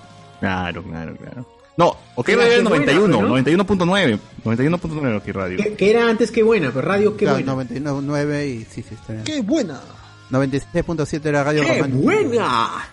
Claro, 0.40 0.82
claro, 0.82 1.16
claro. 1.16 1.46
No, 1.76 1.96
OK 2.14 2.28
Era 2.28 2.42
Radio 2.42 2.56
que 2.62 2.68
buena, 2.68 2.92
91, 2.92 3.22
¿no? 3.22 3.38
91.9, 3.38 4.18
91.9 4.44 5.16
OK 5.16 5.28
Radio. 5.34 5.56
Que, 5.58 5.74
que 5.74 5.90
era 5.90 6.08
antes 6.08 6.30
que 6.30 6.42
buena, 6.42 6.70
pero 6.72 6.86
radio 6.86 7.16
qué 7.16 7.24
Claro, 7.24 7.42
buena. 7.44 7.64
99.9 7.64 8.46
y 8.46 8.64
sí, 8.64 8.82
sí, 8.88 8.94
está 8.94 9.12
bien. 9.12 9.24
¡Qué 9.24 9.40
buena! 9.42 9.80
96.7 10.30 11.24
era 11.26 11.42
Radio 11.44 11.62
¡Qué 11.62 11.74
Román. 11.74 12.00
buena! 12.02 12.68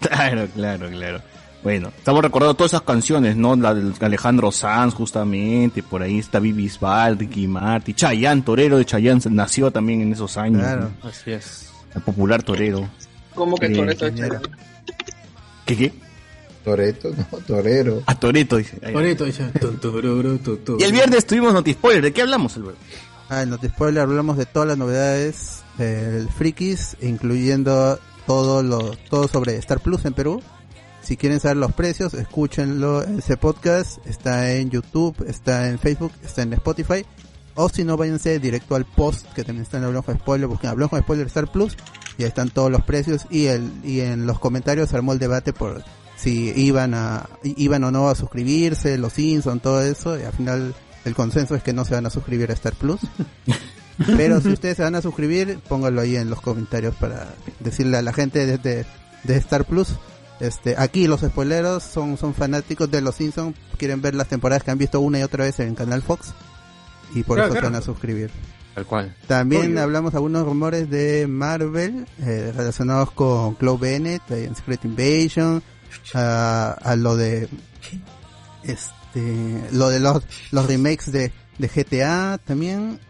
Claro, 0.00 0.46
claro, 0.54 0.88
claro. 0.90 1.20
Bueno, 1.62 1.88
estamos 1.96 2.22
recordando 2.22 2.54
todas 2.54 2.72
esas 2.72 2.82
canciones, 2.82 3.36
¿no? 3.36 3.56
La 3.56 3.74
de 3.74 3.92
Alejandro 4.00 4.52
Sanz, 4.52 4.94
justamente, 4.94 5.82
por 5.82 6.02
ahí 6.02 6.18
está 6.18 6.38
Vivi 6.38 6.62
Bisbal, 6.62 7.18
Ricky 7.18 7.48
Martin, 7.48 7.94
Chayanne, 7.96 8.42
torero 8.42 8.78
de 8.78 8.84
Chayanne, 8.84 9.20
nació 9.30 9.70
también 9.70 10.00
en 10.02 10.12
esos 10.12 10.36
años, 10.36 10.62
Claro. 10.62 10.90
¿no? 11.02 11.08
Así 11.08 11.32
es. 11.32 11.70
el 11.94 12.02
popular 12.02 12.42
torero. 12.44 12.88
¿Cómo 13.34 13.56
que 13.56 13.68
Sí, 13.68 13.74
Toreto 13.74 14.06
señora. 14.06 14.40
¿Qué 15.66 15.76
qué? 15.76 15.92
Toreto, 16.64 17.10
no, 17.16 17.38
torero. 17.38 18.02
A 18.06 18.14
Toreto, 18.14 18.56
dice. 18.56 18.78
Ahí. 18.84 18.92
Toreto, 18.92 19.24
tu. 20.64 20.76
Y 20.78 20.82
el 20.84 20.92
viernes 20.92 21.26
tuvimos 21.26 21.52
Notispoiler, 21.52 22.02
¿de 22.02 22.12
qué 22.12 22.22
hablamos, 22.22 22.56
Alberto? 22.56 22.78
Ah, 23.28 23.42
en 23.42 23.50
Notispoiler 23.50 24.02
hablamos 24.02 24.36
de 24.38 24.46
todas 24.46 24.68
las 24.68 24.78
novedades 24.78 25.62
del 25.76 26.28
Frikis, 26.28 26.96
incluyendo 27.00 27.98
todo 28.26 28.62
lo 28.62 28.96
todo 29.10 29.28
sobre 29.28 29.56
Star 29.56 29.80
Plus 29.80 30.04
en 30.04 30.12
Perú. 30.14 30.42
Si 31.08 31.16
quieren 31.16 31.40
saber 31.40 31.56
los 31.56 31.72
precios, 31.72 32.12
escúchenlo. 32.12 33.02
Ese 33.02 33.38
podcast 33.38 34.06
está 34.06 34.52
en 34.52 34.68
YouTube, 34.68 35.16
está 35.26 35.70
en 35.70 35.78
Facebook, 35.78 36.12
está 36.22 36.42
en 36.42 36.52
Spotify. 36.52 37.02
O 37.54 37.70
si 37.70 37.82
no, 37.82 37.96
váyanse 37.96 38.38
directo 38.38 38.74
al 38.74 38.84
post 38.84 39.24
que 39.32 39.42
también 39.42 39.62
está 39.62 39.78
en 39.78 39.90
de 39.90 40.02
Spoiler. 40.02 40.46
Busquen 40.46 40.76
de 40.76 41.00
Spoiler 41.00 41.26
Star 41.28 41.50
Plus. 41.50 41.78
Y 42.18 42.24
ahí 42.24 42.28
están 42.28 42.50
todos 42.50 42.70
los 42.70 42.82
precios. 42.82 43.26
Y 43.30 43.46
el 43.46 43.72
y 43.84 44.00
en 44.00 44.26
los 44.26 44.38
comentarios 44.38 44.92
armó 44.92 45.14
el 45.14 45.18
debate 45.18 45.54
por 45.54 45.82
si 46.14 46.52
iban 46.54 46.92
a 46.92 47.26
iban 47.42 47.84
o 47.84 47.90
no 47.90 48.10
a 48.10 48.14
suscribirse, 48.14 48.98
los 48.98 49.14
Simpsons, 49.14 49.62
todo 49.62 49.80
eso. 49.80 50.20
Y 50.20 50.24
al 50.24 50.34
final 50.34 50.74
el 51.06 51.14
consenso 51.14 51.54
es 51.54 51.62
que 51.62 51.72
no 51.72 51.86
se 51.86 51.94
van 51.94 52.04
a 52.04 52.10
suscribir 52.10 52.50
a 52.50 52.52
Star 52.52 52.74
Plus. 52.74 53.00
Pero 54.18 54.42
si 54.42 54.50
ustedes 54.50 54.76
se 54.76 54.82
van 54.82 54.94
a 54.94 55.00
suscribir, 55.00 55.58
pónganlo 55.70 56.02
ahí 56.02 56.16
en 56.16 56.28
los 56.28 56.42
comentarios 56.42 56.94
para 56.96 57.34
decirle 57.60 57.96
a 57.96 58.02
la 58.02 58.12
gente 58.12 58.44
de, 58.44 58.58
de, 58.58 58.84
de 59.24 59.36
Star 59.36 59.64
Plus. 59.64 59.94
Este, 60.40 60.74
aquí 60.78 61.06
los 61.08 61.20
spoileros 61.20 61.82
son, 61.82 62.16
son 62.16 62.32
fanáticos 62.34 62.90
de 62.90 63.00
los 63.00 63.16
Simpsons, 63.16 63.56
quieren 63.76 64.00
ver 64.00 64.14
las 64.14 64.28
temporadas 64.28 64.62
que 64.62 64.70
han 64.70 64.78
visto 64.78 65.00
una 65.00 65.18
y 65.18 65.22
otra 65.22 65.44
vez 65.44 65.58
en 65.60 65.74
Canal 65.74 66.00
Fox 66.02 66.32
y 67.14 67.22
por 67.24 67.36
Claro, 67.38 67.48
eso 67.48 67.54
se 67.54 67.60
claro. 67.60 67.72
van 67.72 67.82
a 67.82 67.84
suscribir. 67.84 68.30
Tal 68.74 68.86
cual. 68.86 69.16
También 69.26 69.72
Obvio. 69.72 69.82
hablamos 69.82 70.14
algunos 70.14 70.44
rumores 70.44 70.88
de 70.88 71.26
Marvel 71.26 72.06
eh, 72.20 72.52
relacionados 72.54 73.10
con 73.10 73.56
Chloe 73.58 73.78
Bennett 73.78 74.30
en 74.30 74.54
Secret 74.54 74.84
Invasion, 74.84 75.60
a, 76.14 76.76
a 76.82 76.94
lo 76.94 77.16
de 77.16 77.48
este 78.62 79.62
lo 79.72 79.88
de 79.88 80.00
los, 80.00 80.22
los 80.52 80.66
remakes 80.66 81.10
de, 81.10 81.32
de 81.58 81.68
GTA 81.68 82.38
también 82.38 83.00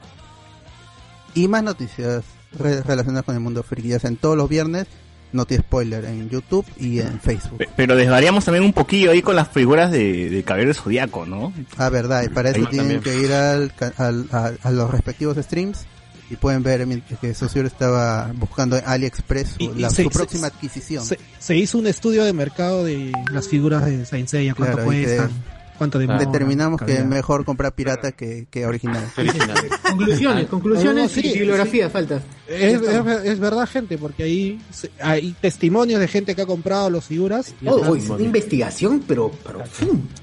y 1.35 1.49
más 1.49 1.63
noticias 1.63 2.25
re- 2.59 2.83
relacionadas 2.83 3.25
con 3.25 3.35
el 3.35 3.41
mundo 3.43 3.63
friki, 3.63 3.89
ya 3.89 3.99
sea 3.99 4.09
en 4.09 4.17
todos 4.17 4.37
los 4.37 4.49
viernes, 4.49 4.87
Noti 5.33 5.57
Spoiler 5.57 6.05
en 6.07 6.29
YouTube 6.31 6.65
y 6.79 7.01
en 7.01 7.21
Facebook. 7.21 7.59
Pe- 7.59 7.69
Pero 7.77 7.97
desvariamos 7.97 8.45
también 8.45 8.65
un 8.65 8.73
poquillo 8.73 9.11
ahí 9.11 9.23
con 9.23 9.37
las 9.37 9.49
figuras 9.49 9.91
de, 9.91 10.31
de 10.31 10.43
Caballero 10.43 10.73
Zodíaco, 10.75 11.27
¿no? 11.27 11.53
Ah, 11.77 11.89
verdad, 11.91 12.23
y 12.25 12.29
para 12.29 12.51
eso 12.51 12.61
Ahí 12.61 12.67
tienen 12.71 13.01
también. 13.01 13.03
que 13.21 13.25
ir 13.27 13.33
al, 13.33 13.73
al- 13.97 14.27
a, 14.33 14.53
a 14.63 14.71
los 14.71 14.91
respectivos 14.91 15.37
streams 15.37 15.87
y 16.31 16.37
pueden 16.37 16.63
ver 16.63 16.87
que 17.21 17.33
Socio 17.35 17.63
estaba 17.67 18.31
buscando 18.35 18.77
en 18.77 18.85
AliExpress 18.87 19.49
su, 19.59 19.63
Y- 19.63 19.65
y 19.67 19.75
la- 19.81 19.91
se- 19.91 20.03
su 20.05 20.11
se- 20.11 20.15
próxima 20.15 20.47
adquisición. 20.49 21.05
Se, 21.05 21.19
se 21.39 21.57
hizo 21.57 21.79
un 21.79 21.87
estudio 21.87 22.25
de 22.25 22.33
mercado 22.33 22.85
de 22.85 23.13
las 23.33 23.49
figuras 23.49 23.85
de 23.87 24.05
Saint 24.05 24.29
Seiya, 24.29 24.55
cuánto 24.55 24.77
Claro, 24.77 24.93
y 24.93 25.05
cuestan, 25.05 25.31
cuánto 25.79 25.99
Determinamos 25.99 26.81
que 26.81 26.93
es 26.93 26.99
calidad. 26.99 27.15
mejor 27.17 27.45
comprar 27.45 27.73
pirata 27.75 28.13
que, 28.13 28.47
que 28.51 28.67
original. 28.67 29.05
Conclusiones, 29.83 30.47
conclusiones 30.49 31.03
No, 31.05 31.09
sí, 31.09 31.21
y 31.27 31.33
bibliografía, 31.35 31.89
falta. 31.89 32.21
Es, 32.47 32.75
es- 32.83 33.25
es 33.25 33.39
verdad, 33.41 33.67
gente, 33.69 33.97
porque 33.99 34.23
ahí 34.25 34.61
se- 34.71 34.91
hay 35.01 35.33
testimonios 35.41 36.01
de 36.01 36.09
gente 36.09 36.35
que 36.35 36.43
ha 36.43 36.47
comprado 36.47 36.91
las 36.91 37.05
figuras. 37.05 37.55
Oh, 37.65 37.75
oh, 37.89 37.97
es 37.97 38.09
una 38.11 38.23
investigación, 38.23 39.03
pero, 39.07 39.31
pero. 39.45 39.63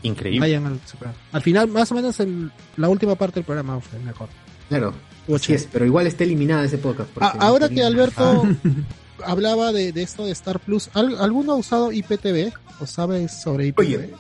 Increíble. 0.04 0.40
vayan 0.42 0.66
al, 0.66 0.80
al 1.32 1.42
final, 1.42 1.68
más 1.70 1.92
o 1.92 1.96
menos 1.96 2.20
en 2.20 2.52
la 2.78 2.90
última 2.90 3.16
parte 3.16 3.36
del 3.36 3.46
programa 3.46 3.80
fue 3.80 3.98
mejor. 4.00 4.28
Claro. 4.70 4.94
Así 5.34 5.54
es, 5.54 5.68
pero 5.72 5.86
igual 5.86 6.06
está 6.06 6.24
eliminada 6.24 6.66
ese 6.66 6.78
podcast. 6.78 7.10
porque 7.12 7.26
A- 7.28 7.32
ahora 7.48 7.68
no 7.70 7.76
que 7.76 7.84
Alberto 7.84 8.44
hablaba 9.26 9.72
de, 9.72 9.92
de 9.92 10.04
esto 10.04 10.26
de 10.26 10.32
Star 10.32 10.60
Plus, 10.60 10.90
¿al- 10.94 11.18
¿alguno 11.20 11.54
ha 11.54 11.56
usado 11.56 11.92
IPTV? 11.92 12.52
¿O 12.80 12.86
sabe 12.86 13.28
sobre 13.30 13.68
IPTV? 13.68 13.80
Oye, 13.80 14.14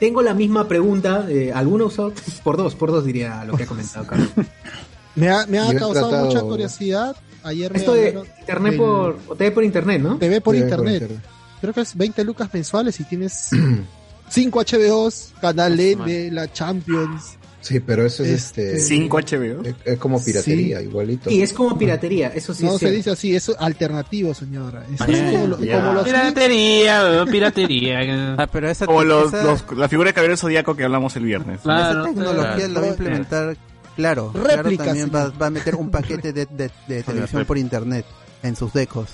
tengo 0.00 0.22
la 0.22 0.34
misma 0.34 0.66
pregunta. 0.66 1.26
Eh, 1.28 1.52
¿Alguno 1.54 1.86
usó? 1.86 2.12
Por 2.42 2.56
dos, 2.56 2.74
por 2.74 2.90
dos 2.90 3.04
diría 3.04 3.44
lo 3.44 3.56
que 3.56 3.62
ha 3.62 3.66
comentado 3.66 4.04
Carlos. 4.06 4.28
Me 5.16 5.28
ha, 5.28 5.44
me 5.46 5.58
ha 5.58 5.66
causado 5.74 6.08
tratado- 6.08 6.26
mucha 6.26 6.40
curiosidad. 6.40 7.16
Ayer 7.42 7.72
me 7.72 7.78
Esto 7.78 7.94
de 7.94 8.16
internet 8.40 8.70
del- 8.72 8.78
por, 8.80 9.18
o 9.28 9.34
TV 9.34 9.50
por 9.50 9.64
internet, 9.64 10.00
¿no? 10.00 10.18
TV 10.18 10.40
por 10.40 10.54
TV 10.54 10.66
por 10.68 10.78
internet. 10.78 11.02
internet. 11.02 11.24
Creo 11.60 11.74
que 11.74 11.80
es 11.80 11.96
20 11.96 12.24
lucas 12.24 12.48
mensuales 12.52 13.00
y 13.00 13.04
tienes 13.04 13.48
5 14.28 14.60
HBOs, 14.64 15.32
Canal 15.40 15.78
N, 15.80 16.30
la 16.30 16.50
Champions. 16.52 17.36
Sí, 17.60 17.78
pero 17.80 18.06
eso 18.06 18.22
es 18.24 18.30
Este- 18.30 18.76
este. 18.76 18.80
5 18.80 19.18
HBO. 19.18 19.62
Es, 19.64 19.74
es 19.84 19.98
como 19.98 20.22
piratería, 20.24 20.80
igualito. 20.80 21.30
Y 21.30 21.42
es 21.42 21.52
como 21.52 21.76
piratería, 21.76 22.28
eso 22.34 22.54
sí 22.54 22.64
no 22.64 22.70
es 22.70 22.74
se 22.74 22.78
cierto. 22.80 22.96
dice 22.96 23.10
así, 23.10 23.36
es 23.36 23.50
alternativo, 23.58 24.32
señora. 24.32 24.84
Es, 24.92 25.00
Ah, 25.00 25.06
es 25.08 25.18
como, 25.20 25.56
como 25.56 25.92
los 25.92 26.04
Piratería, 26.04 27.24
piratería. 27.30 28.34
Ah, 28.38 28.46
pero 28.50 28.70
esa, 28.70 28.86
Como 28.86 29.04
los, 29.04 29.28
esa- 29.32 29.42
los- 29.44 29.64
la 29.76 29.88
figura 29.88 30.08
de 30.08 30.14
Caballero 30.14 30.36
Zodíaco 30.36 30.74
que 30.74 30.84
hablamos 30.84 31.14
el 31.16 31.24
viernes. 31.24 31.60
Claro, 31.62 32.00
esa 32.00 32.08
tecnología 32.08 32.54
claro. 32.54 32.72
la 32.72 32.80
va 32.80 32.86
a 32.86 32.88
implementar, 32.90 33.56
claro, 33.96 34.30
claro 34.32 34.62
Réplicas, 34.62 34.86
también 34.86 35.10
va, 35.14 35.28
va 35.30 35.46
a 35.46 35.50
meter 35.50 35.74
un 35.74 35.90
paquete 35.90 36.32
de, 36.32 36.46
de- 36.46 36.70
de 36.88 37.02
televisión 37.02 37.44
por 37.44 37.58
internet 37.58 38.06
en 38.42 38.56
sus 38.56 38.72
decos. 38.72 39.08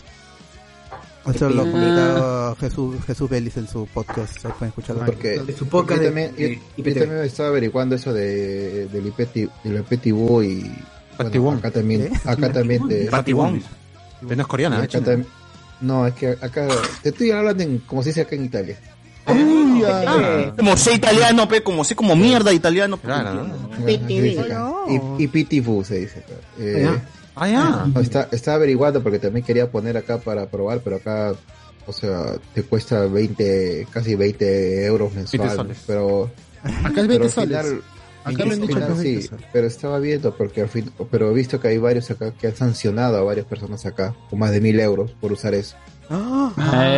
Eso 1.35 1.49
lo 1.51 1.71
comentaba 1.71 2.57
Jesús, 2.61 2.97
Jesús 3.07 3.29
Vélez 3.31 3.57
en 3.57 3.67
su 3.69 3.87
podcast, 3.87 4.45
ahí 4.47 4.53
pueden 4.59 4.69
escucharlo. 4.69 5.05
Porque, 5.07 5.39
De 5.41 5.53
su 5.57 5.67
podcast 5.67 5.97
yo 5.97 6.03
de- 6.03 6.07
también, 6.09 6.35
de 6.37 6.55
yo- 6.77 6.85
yo 6.85 6.95
también 7.01 7.25
estaba 7.25 7.49
averiguando 7.49 7.95
eso 7.97 8.13
de, 8.13 8.87
del 8.87 9.07
IPT, 9.09 9.49
del 9.65 9.77
IPTV 9.81 10.43
y 10.45 10.73
bueno, 11.19 11.59
acá 11.59 11.71
también, 11.71 12.03
¿Eh? 12.03 12.13
acá 12.25 12.53
también 12.53 12.87
te, 12.89 13.07
Patibón. 13.07 13.63
No 14.23 14.33
es 14.43 14.47
coreana, 14.47 14.81
¿eh? 14.81 14.85
acá 14.85 15.01
tam- 15.01 15.25
no, 15.81 16.07
es 16.07 16.15
que 16.15 16.29
acá 16.41 16.69
te 17.03 17.11
estoy 17.11 17.31
hablando 17.33 17.63
en, 17.63 17.79
como 17.79 18.03
se 18.03 18.11
dice 18.11 18.23
acá 18.23 18.35
en 18.37 18.45
Italia. 18.45 18.79
Uy, 19.29 19.83
ah, 19.85 20.05
Eh, 20.21 20.53
Como 20.57 20.77
sé 20.77 20.95
italiano, 20.95 21.49
pe, 21.49 21.61
como 21.63 21.83
sé 21.85 21.97
como 21.97 22.15
mierda 22.15 22.53
italiano. 22.53 22.97
Claro. 22.99 23.35
¿no? 23.45 24.87
Y, 25.19 25.25
y 25.25 25.27
PTV 25.27 25.85
se 25.85 25.97
dice 25.99 26.21
acá. 26.21 26.35
Eh. 26.61 26.89
Ah, 27.37 27.49
ya. 27.49 27.87
no, 27.87 28.01
está, 28.01 28.29
estaba 28.33 28.57
averiguando 28.57 29.03
porque 29.03 29.19
también 29.19 29.45
quería 29.45 29.71
poner 29.71 29.97
acá 29.97 30.19
para 30.19 30.47
probar, 30.47 30.81
pero 30.81 30.97
acá, 30.97 31.35
o 31.87 31.93
sea, 31.93 32.37
te 32.55 32.63
cuesta 32.63 33.07
20, 33.07 33.87
casi 33.91 34.15
20 34.15 34.87
euros 34.87 35.13
mensual. 35.15 35.55
soles. 35.55 35.79
Pero, 35.87 36.31
acá 36.63 37.01
es 37.03 37.07
20 37.07 37.09
pero 37.09 37.25
al 37.25 37.31
soles. 37.31 37.49
final, 37.49 37.83
Acá 38.27 38.45
me 38.45 38.55
han 38.55 38.61
dicho 38.61 38.75
final 38.75 38.91
es 38.91 38.99
20 38.99 39.23
sí, 39.23 39.31
pero 39.53 39.67
estaba 39.69 39.99
viendo 40.01 40.35
porque 40.37 40.61
al 40.63 40.69
fin, 40.69 40.91
pero 41.13 41.31
he 41.31 41.35
visto 41.35 41.61
que 41.61 41.69
hay 41.69 41.79
varios 41.79 42.11
acá 42.11 42.33
que 42.33 42.49
han 42.49 42.57
sancionado 42.57 43.19
a 43.19 43.23
varias 43.23 43.47
personas 43.47 43.87
acá 43.87 44.17
con 44.29 44.41
más 44.41 44.51
de 44.51 44.61
mil 44.61 44.81
euros 44.81 45.13
por 45.21 45.31
usar 45.31 45.55
eso. 45.55 45.77
Ah, 46.09 46.53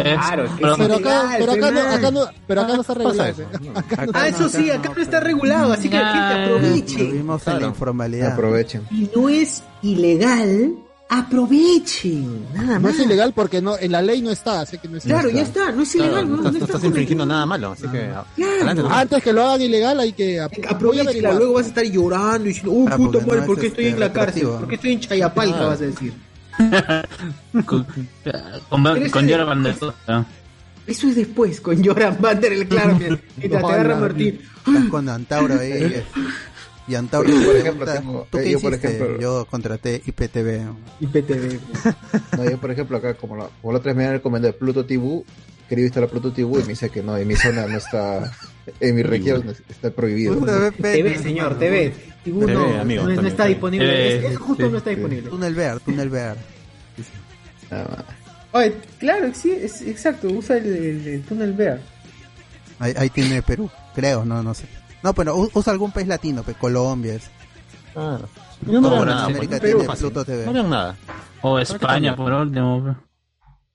Eh, 0.05 0.17
Claro, 0.19 0.45
es 0.45 0.51
que 0.53 0.57
pero- 0.61 0.75
acá, 0.75 0.89
Legal, 0.97 1.37
pero 1.39 1.53
acá 1.53 1.71
no, 1.71 1.81
acá 1.81 2.11
no, 2.11 2.21
pero 2.47 2.61
acá 2.63 2.75
no 2.75 2.81
está 2.83 2.95
regulado. 2.95 3.29
eso. 3.31 3.43
acá 3.75 4.07
Ah, 4.15 4.29
eso 4.29 4.49
sí, 4.49 4.71
acá 4.71 4.93
no 4.95 5.03
está 5.03 5.21
regulado, 5.21 5.73
así 5.73 5.89
que 5.89 5.97
la 5.99 6.13
gente 6.13 6.45
aproveche. 6.45 6.97
Vivimos 7.05 7.47
en 7.47 7.53
la 7.55 7.59
Claro. 7.59 7.73
informalidad. 7.73 8.33
Aprovechen. 8.33 8.83
Y 8.91 9.09
no 9.15 9.29
es 9.29 9.63
ilegal, 9.83 10.75
aprovechen. 11.09 12.47
Nada 12.55 12.75
No 12.75 12.81
más. 12.81 12.95
es 12.95 13.01
ilegal 13.07 13.33
porque 13.35 13.63
no, 13.63 13.79
en 13.79 13.93
la 13.93 14.03
ley 14.03 14.21
no 14.21 14.31
está, 14.31 14.61
así 14.63 14.77
que 14.79 14.89
no 14.89 14.99
es 14.99 15.05
Claro, 15.05 15.29
ilegal. 15.31 15.43
ya 15.45 15.49
está, 15.61 15.73
no 15.73 15.83
es 15.83 15.93
Claro, 15.93 16.07
ilegal, 16.09 16.25
no 16.25 16.31
no, 16.31 16.37
estás, 16.37 16.53
no 16.53 16.59
no 16.59 16.65
está 16.65 16.77
estás 16.77 16.85
infringiendo 16.85 17.27
nada 17.27 17.47
malo, 17.47 17.73
así 17.73 17.83
que 17.89 18.09
Claro. 18.09 18.27
adelante. 18.57 18.83
¿no? 18.83 18.91
Antes 18.91 19.23
que 19.23 19.33
lo 19.33 19.43
hagan 19.45 19.63
ilegal 19.63 20.01
hay 20.01 20.13
que 20.13 20.41
ap- 20.41 20.53
voy 20.55 20.65
a 20.67 20.71
Aprovechela, 20.71 21.11
averiguar. 21.11 21.35
luego 21.37 21.53
vas 21.55 21.65
a 21.65 21.69
estar 21.69 21.85
llorando 21.85 22.45
y 22.45 22.49
diciendo, 22.49 22.73
oh 22.73 22.89
no 22.99 23.21
madre, 23.27 23.43
¿por 23.43 23.59
qué 23.59 23.67
estoy 23.69 23.85
este, 23.87 23.89
en 23.95 24.01
la 24.01 24.13
cárcel? 24.13 24.35
retroactivo. 24.35 24.59
¿Por 24.59 24.69
qué 24.69 24.75
estoy 24.75 24.93
en 24.93 25.01
Chayapalca? 25.01 25.65
Vas 25.67 25.81
a 25.81 25.85
decir. 25.85 26.13
con, 27.67 27.87
con, 28.69 29.09
con 29.11 29.29
Jorah 29.29 29.45
Van 29.45 29.63
der. 29.63 29.77
Eso 30.87 31.07
es 31.09 31.17
después, 31.17 31.61
con 31.61 31.85
Joran 31.85 32.17
Bander, 32.21 32.53
el 32.53 32.67
claro, 32.67 32.99
mientras 32.99 33.63
te 33.63 33.73
agarra 33.73 33.97
Martín. 33.97 34.41
Estás 34.67 34.85
con 34.91 35.09
Antauro 35.09 35.59
ahí. 35.61 35.71
eh, 35.73 36.05
Y 36.89 36.95
Antauro 36.95 37.29
Yo, 37.29 37.45
por 37.45 37.57
ejemplo, 37.57 37.87
tengo- 37.87 38.27
¿tú 38.31 38.39
eh, 38.39 38.45
qué 38.45 38.51
yo, 38.53 38.61
por 38.61 38.73
ejemplo- 38.75 39.21
Yo 39.21 39.47
contraté 39.51 40.03
IPTV. 40.07 40.67
IPTV. 41.01 41.59
No, 42.39 42.45
yo 42.51 42.59
por 42.59 42.71
ejemplo 42.71 42.97
acá 42.97 43.15
como 43.15 43.37
la, 43.37 43.49
como 43.61 43.73
la 43.75 43.79
otra 43.81 43.93
vez 43.93 43.97
me 43.99 44.07
han 44.07 44.13
recomendado 44.13 44.57
Pluto 44.57 44.87
TV, 44.87 45.23
quería 45.69 45.85
instalar 45.85 46.09
Pluto 46.09 46.33
TV 46.33 46.51
y 46.61 46.63
me 46.63 46.69
dice 46.69 46.89
que 46.89 47.03
no, 47.03 47.19
en 47.19 47.29
mi 47.29 47.37
zona 47.37 47.67
no 47.67 47.77
está, 47.77 48.33
en 48.81 48.95
mi 48.95 49.03
región 49.03 49.45
está 49.69 49.91
prohibido. 49.91 50.37
TV, 50.81 51.19
señor, 51.19 51.59
TV. 51.59 51.93
No, 52.31 52.81
amigo, 52.81 53.03
no, 53.03 53.09
no 53.09 53.15
también, 53.15 53.27
está 53.27 53.45
disponible. 53.47 53.87
TV, 53.87 54.17
Es- 54.27 54.33
es 54.33 54.39
justo 54.39 54.65
sí. 54.67 54.71
no 54.73 54.79
está 54.79 54.91
disponible. 54.91 55.31
Túnel 55.31 55.55
ver, 55.55 55.81
túnel 55.81 56.09
ver. 56.11 56.37
Nada 57.71 57.85
más. 57.89 58.05
Oye, 58.53 58.75
claro, 58.99 59.31
sí, 59.35 59.51
es 59.53 59.83
exacto, 59.83 60.29
usa 60.29 60.57
el, 60.57 60.67
el- 60.67 61.07
el 61.07 61.23
túnel 61.23 61.53
Bear. 61.53 61.81
Ahí, 62.79 62.95
ahí 62.97 63.11
tiene 63.11 63.43
Perú, 63.43 63.71
creo, 63.95 64.25
no, 64.25 64.43
no 64.43 64.55
sé. 64.55 64.65
No, 65.03 65.13
pero 65.15 65.37
usa 65.53 65.73
algún 65.73 65.93
país 65.93 66.09
latino, 66.09 66.43
pues 66.43 66.57
Colombia. 66.57 67.15
Es. 67.15 67.31
Ah, 67.95 68.19
no 68.63 68.81
Brasil. 68.81 69.07
nada. 69.07 69.25
América 69.27 69.61
tiene. 69.61 69.85
Pluto 69.85 70.25
TV. 70.25 70.47
No 70.47 70.53
veo 70.53 70.63
nada. 70.65 70.97
O 71.43 71.59
España, 71.59 72.17
por 72.17 72.33
último. 72.33 72.97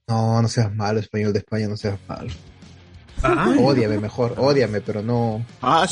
No, 0.07 0.41
no 0.41 0.47
seas 0.49 0.73
malo, 0.75 0.99
español 0.99 1.31
de 1.31 1.39
España, 1.39 1.67
no 1.67 1.77
seas 1.77 1.97
malo. 2.07 2.29
Ah, 3.21 3.55
Ódiame 3.57 3.99
mejor, 3.99 4.35
ódiame, 4.37 4.81
pero 4.81 5.01
no. 5.01 5.45
Ah, 5.61 5.85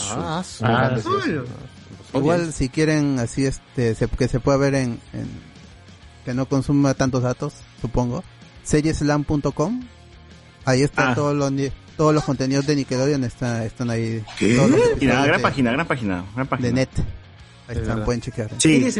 Igual 2.13 2.51
si 2.53 2.69
quieren 2.69 3.19
así 3.19 3.45
este 3.45 3.95
se- 3.95 4.07
que 4.07 4.27
se 4.27 4.39
pueda 4.39 4.57
ver 4.57 4.75
en, 4.75 4.99
en- 5.13 5.51
que 6.25 6.33
no 6.33 6.45
consuma 6.47 6.93
tantos 6.93 7.23
datos, 7.23 7.53
supongo. 7.81 8.23
Serieslam.com. 8.63 9.81
Ahí 10.65 10.81
está 10.83 11.11
Ah. 11.11 11.15
todos 11.15 11.35
los 11.35 11.51
todos 11.97 12.13
los 12.13 12.23
contenidos 12.23 12.65
de 12.67 12.75
Nickelodeon 12.75 13.23
están 13.23 13.63
están 13.63 13.89
ahí. 13.89 14.23
¿Qué? 14.37 14.55
Todos 14.55 14.69
los 14.71 14.79
gran 14.99 15.31
de- 15.37 15.39
página, 15.39 15.71
gran 15.71 15.87
página, 15.87 16.25
gran 16.35 16.47
página. 16.47 16.67
de 16.69 16.73
net. 16.73 16.89
Ahí 17.67 17.75
están, 17.77 17.87
verdad. 17.87 18.05
pueden 18.05 18.21
chequear. 18.21 18.49
Sí, 18.57 18.75
¿Eres 18.77 18.97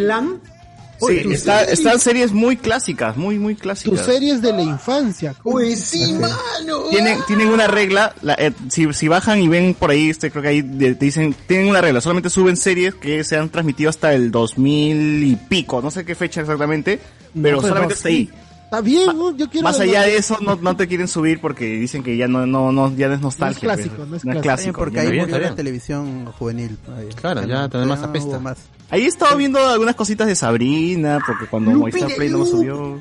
Sí, 1.08 1.22
está- 1.34 1.63
están 1.63 2.00
series 2.00 2.31
muy 2.31 2.58
clásicas, 2.58 3.17
muy, 3.17 3.39
muy 3.39 3.53
Tus 3.55 3.62
clásicas. 3.63 4.05
series 4.05 4.41
de 4.41 4.53
la 4.53 4.62
infancia. 4.62 5.36
Uy, 5.43 5.75
sí, 5.75 6.13
mano. 6.13 6.84
Tienen, 6.89 7.17
tienen 7.27 7.48
una 7.50 7.67
regla, 7.67 8.13
la- 8.22 8.36
eh, 8.36 8.51
si, 8.70 8.91
si 8.93 9.08
bajan 9.08 9.39
y 9.41 9.48
ven 9.48 9.74
por 9.74 9.89
ahí, 9.91 10.10
este, 10.10 10.29
creo 10.31 10.41
que 10.43 10.50
ahí 10.50 10.62
te 10.63 10.93
dicen, 10.96 11.36
tienen 11.48 11.67
una 11.70 11.81
regla, 11.81 12.01
solamente 12.01 12.29
suben 12.29 12.55
series 12.58 12.96
que 12.96 13.24
se 13.24 13.38
han 13.38 13.50
transmitido 13.50 13.89
hasta 13.89 14.13
el 14.13 14.31
2000 14.31 15.24
y 15.24 15.36
pico, 15.36 15.81
no 15.81 15.91
sé 15.91 16.05
qué 16.05 16.15
fecha 16.15 16.41
exactamente, 16.41 17.00
pero 17.34 17.41
pero 17.41 17.62
solamente 17.62 17.93
hasta 17.96 18.08
ahí. 18.10 18.29
Está 18.65 18.79
bien, 18.79 19.05
¿no? 19.17 19.36
yo 19.36 19.50
quiero 19.50 19.65
Más 19.65 19.77
verlo. 19.79 19.91
allá 19.98 20.03
de 20.08 20.15
eso, 20.15 20.38
no, 20.39 20.55
no 20.55 20.77
te 20.77 20.88
quieren 20.88 21.10
subir 21.10 21.41
porque 21.41 21.65
dicen 21.65 22.03
que 22.03 22.15
ya 22.15 22.29
no, 22.29 22.46
no, 22.46 22.72
no, 22.72 22.96
ya 22.96 23.10
no 23.10 23.15
es 23.15 23.20
nostalgia. 23.20 23.67
No 23.67 23.74
es 23.74 23.77
clásico, 23.79 23.96
pues. 23.98 24.10
no 24.10 24.15
es 24.15 24.24
No 24.25 24.41
clásico. 24.41 24.46
También 24.46 24.74
porque 24.75 25.00
ahí 25.01 25.20
murió 25.20 25.39
la 25.39 25.55
televisión 25.55 26.25
juvenil. 26.27 26.77
ahí. 26.98 27.10
Claro, 27.15 27.46
ya 27.46 27.63
además 27.65 28.00
no 28.00 28.05
apesta. 28.05 28.39
más. 28.39 28.60
Ahí 28.92 29.06
he 29.06 29.08
estado 29.08 29.38
viendo 29.38 29.58
algunas 29.66 29.96
cositas 29.96 30.28
de 30.28 30.36
Sabrina, 30.36 31.20
porque 31.26 31.48
cuando 31.48 31.72
Movistar 31.72 32.14
Play 32.14 32.30
no 32.30 32.40
lo 32.40 32.46
subió. 32.46 33.00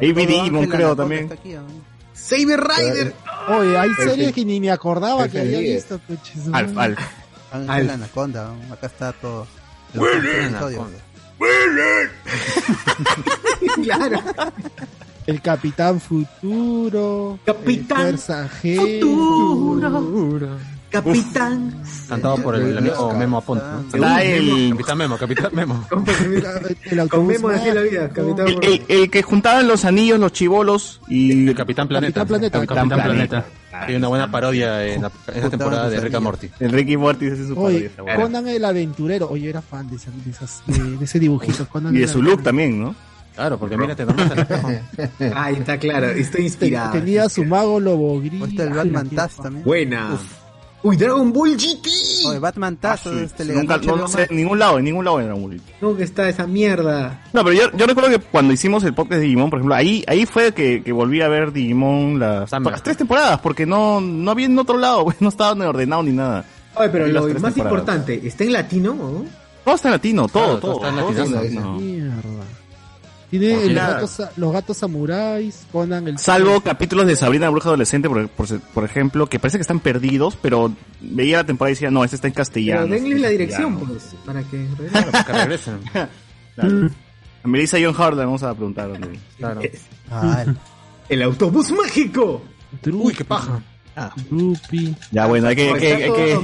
Ahí 0.00 0.12
vi 0.12 0.26
Todo 0.26 0.34
Digimon, 0.34 0.64
Ángel 0.64 0.76
creo, 0.76 0.96
también. 0.96 1.30
Saber 2.12 2.60
Rider. 2.60 3.14
Oye, 3.48 3.78
hay 3.78 3.90
series 3.94 4.32
que 4.32 4.44
ni 4.44 4.58
me 4.60 4.72
acordaba 4.72 5.28
que 5.28 5.38
había 5.40 5.60
visto. 5.60 6.00
Alf, 6.52 6.76
Alf. 6.76 6.98
Ángel. 7.52 7.90
Anaconda, 7.90 8.52
acá 8.70 8.86
está 8.88 9.12
todo. 9.12 9.46
Claro. 13.82 14.18
El 15.26 15.42
Capitán 15.42 16.00
Futuro. 16.00 17.38
Capitán 17.44 18.06
el 18.06 18.18
Fuerza 18.18 18.48
G. 18.62 19.00
Futuro. 19.00 20.58
Capitán. 20.90 21.82
Cantado 22.08 22.36
por 22.36 22.54
el 22.56 22.78
amigo 22.78 23.12
Memo 23.14 23.38
Aponte, 23.38 23.64
¿no? 23.98 24.18
El, 24.18 24.70
Capitán 24.70 24.98
Memo, 24.98 25.16
Capitán 25.18 25.50
Memo. 25.52 25.86
El 26.90 27.08
Con 27.08 27.26
Memo 27.26 27.48
de 27.48 27.74
la 27.74 27.80
vida, 27.82 28.08
Capitán. 28.08 28.48
el, 28.48 28.58
el- 28.62 28.82
el 28.88 29.10
que 29.10 29.22
juntaban 29.22 29.66
los 29.66 29.84
anillos, 29.84 30.18
los 30.18 30.32
chivolos 30.32 31.00
y... 31.08 31.48
El 31.48 31.54
Capitán 31.54 31.88
Planeta. 31.88 32.20
Capitán 32.20 32.28
Planeta. 32.28 32.58
Capitán 32.60 32.88
Capitán 32.88 33.04
Planeta. 33.04 33.44
Hay 33.72 33.94
una 33.96 34.08
buena 34.08 34.30
parodia 34.30 34.86
en 34.86 35.02
la, 35.02 35.10
en 35.34 35.50
temporada 35.50 35.90
de 35.90 36.00
Rick 36.00 36.14
and 36.14 36.24
Morty. 36.24 36.48
Ricky 36.60 36.96
Morty 36.96 37.26
ese 37.26 37.42
es 37.42 37.48
su 37.48 37.54
parodia, 37.54 37.90
Oye. 38.02 38.14
Conan 38.16 38.48
el 38.48 38.64
aventurero. 38.64 39.28
Oye, 39.28 39.50
era 39.50 39.60
fan 39.60 39.90
de, 39.90 39.96
esa- 39.96 40.10
de 40.24 40.30
esas, 40.30 40.62
de, 40.66 40.96
de 40.96 41.04
ese 41.04 41.18
dibujito. 41.18 41.68
Conan 41.68 41.94
Y 41.94 41.98
de 41.98 42.08
su 42.08 42.22
look 42.22 42.42
también, 42.42 42.80
¿no? 42.80 42.94
Claro, 43.34 43.58
porque 43.58 43.76
mírate, 43.76 44.06
nomás 44.06 44.30
al 44.30 44.38
espejo. 44.38 44.68
Ahí 45.34 45.56
está 45.56 45.76
claro, 45.78 46.06
estoy 46.06 46.44
inspirado. 46.44 46.92
Tenía 46.92 47.28
su 47.28 47.44
mago 47.44 47.78
lobo 47.80 48.18
gris. 48.20 48.40
O 48.40 48.46
está 48.46 48.62
el 48.62 48.70
Batman 48.70 49.10
Taz 49.10 49.36
también. 49.36 49.62
Buena. 49.64 50.16
Uy, 50.86 50.96
Dragon 50.96 51.32
Ball 51.32 51.56
GT. 51.56 51.88
Oye, 52.28 52.38
Batman 52.38 52.76
Taz, 52.76 53.06
Ah, 53.06 53.10
sí. 53.12 53.18
este 53.24 53.44
le 53.44 53.54
Nunca, 53.54 53.78
ganó 53.78 53.96
no, 53.96 54.02
no 54.02 54.08
sé, 54.08 54.26
en 54.30 54.36
ningún 54.36 54.58
lado, 54.58 54.78
en 54.78 54.84
ningún 54.84 55.04
lado 55.04 55.18
era 55.18 55.28
Dragon 55.28 55.42
Ball. 55.50 55.60
No, 55.80 55.96
que 55.96 56.04
está 56.04 56.28
esa 56.28 56.46
mierda. 56.46 57.24
No, 57.32 57.42
pero 57.42 57.54
yo, 57.56 57.76
yo 57.76 57.86
recuerdo 57.86 58.10
que 58.10 58.18
cuando 58.20 58.52
hicimos 58.52 58.84
el 58.84 58.94
podcast 58.94 59.18
de 59.18 59.24
Digimon, 59.24 59.50
por 59.50 59.58
ejemplo, 59.58 59.74
ahí, 59.74 60.04
ahí 60.06 60.26
fue 60.26 60.52
que, 60.52 60.82
que 60.84 60.92
volví 60.92 61.20
a 61.22 61.28
ver 61.28 61.52
Digimon 61.52 62.18
las, 62.20 62.52
las 62.52 62.82
tres 62.84 62.96
temporadas, 62.98 63.40
porque 63.40 63.66
no, 63.66 64.00
no 64.00 64.30
había 64.30 64.46
en 64.46 64.58
otro 64.58 64.78
lado, 64.78 65.06
no 65.20 65.28
estaba 65.28 65.54
ni 65.56 65.62
ordenado 65.62 66.02
ni 66.04 66.12
nada. 66.12 66.44
Oye, 66.76 66.88
pero 66.90 67.06
lo 67.08 67.20
más 67.22 67.32
temporadas. 67.32 67.56
importante, 67.56 68.20
¿está 68.26 68.44
en 68.44 68.52
latino? 68.52 68.94
¿no? 68.94 69.24
Todo 69.64 69.74
está 69.74 69.88
en 69.88 69.92
latino, 69.92 70.28
todo, 70.28 70.44
Claro, 70.44 70.58
todo. 70.60 70.72
todo 70.78 70.86
está 70.86 70.88
en 70.88 70.96
todo 70.96 71.08
latino. 71.08 71.24
está 71.24 71.38
en 71.48 71.54
latino. 71.56 71.72
Mierda. 71.78 72.44
Tiene 73.30 73.64
los 73.64 73.72
la- 73.72 73.86
gatos, 73.92 74.22
los 74.36 74.52
gatos 74.52 74.76
samuráis, 74.76 75.66
Conan 75.72 76.06
el 76.08 76.18
Salvo 76.18 76.60
capítulos 76.60 77.06
de 77.06 77.16
Sabrina 77.16 77.46
la 77.46 77.50
Bruja 77.50 77.68
Adolescente, 77.70 78.08
por, 78.08 78.28
por, 78.28 78.60
por 78.60 78.84
ejemplo, 78.84 79.26
que 79.26 79.38
parece 79.40 79.58
que 79.58 79.62
están 79.62 79.80
perdidos, 79.80 80.36
pero 80.40 80.72
veía 81.00 81.38
la 81.38 81.44
temporada 81.44 81.72
y 81.72 81.74
decía, 81.74 81.90
no, 81.90 82.04
este 82.04 82.16
está 82.16 82.28
en 82.28 82.34
Pero 82.34 82.44
castellano. 82.44 82.86
denle 82.86 83.18
la 83.18 83.28
este 83.28 83.30
dirección, 83.32 83.74
castellano. 83.76 83.98
pues, 84.00 84.14
para 84.24 84.42
que 84.44 84.68
que 85.26 85.32
regresen. 85.32 85.80
Claro. 86.54 86.90
A 87.44 87.48
Melissa 87.48 87.76
John 87.80 87.94
Howard 87.96 88.16
le 88.16 88.24
vamos 88.24 88.42
a 88.42 88.52
preguntar. 88.54 88.88
¿dónde? 88.88 89.18
Claro. 89.38 89.60
El 91.08 91.22
autobús 91.22 91.70
mágico. 91.72 92.42
Uy, 92.92 93.14
qué 93.14 93.24
paja. 93.24 93.62
Ya, 95.10 95.26
bueno, 95.26 95.48
hay 95.48 95.56
que... 95.56 95.70
hay 95.72 96.02
hay. 96.02 96.34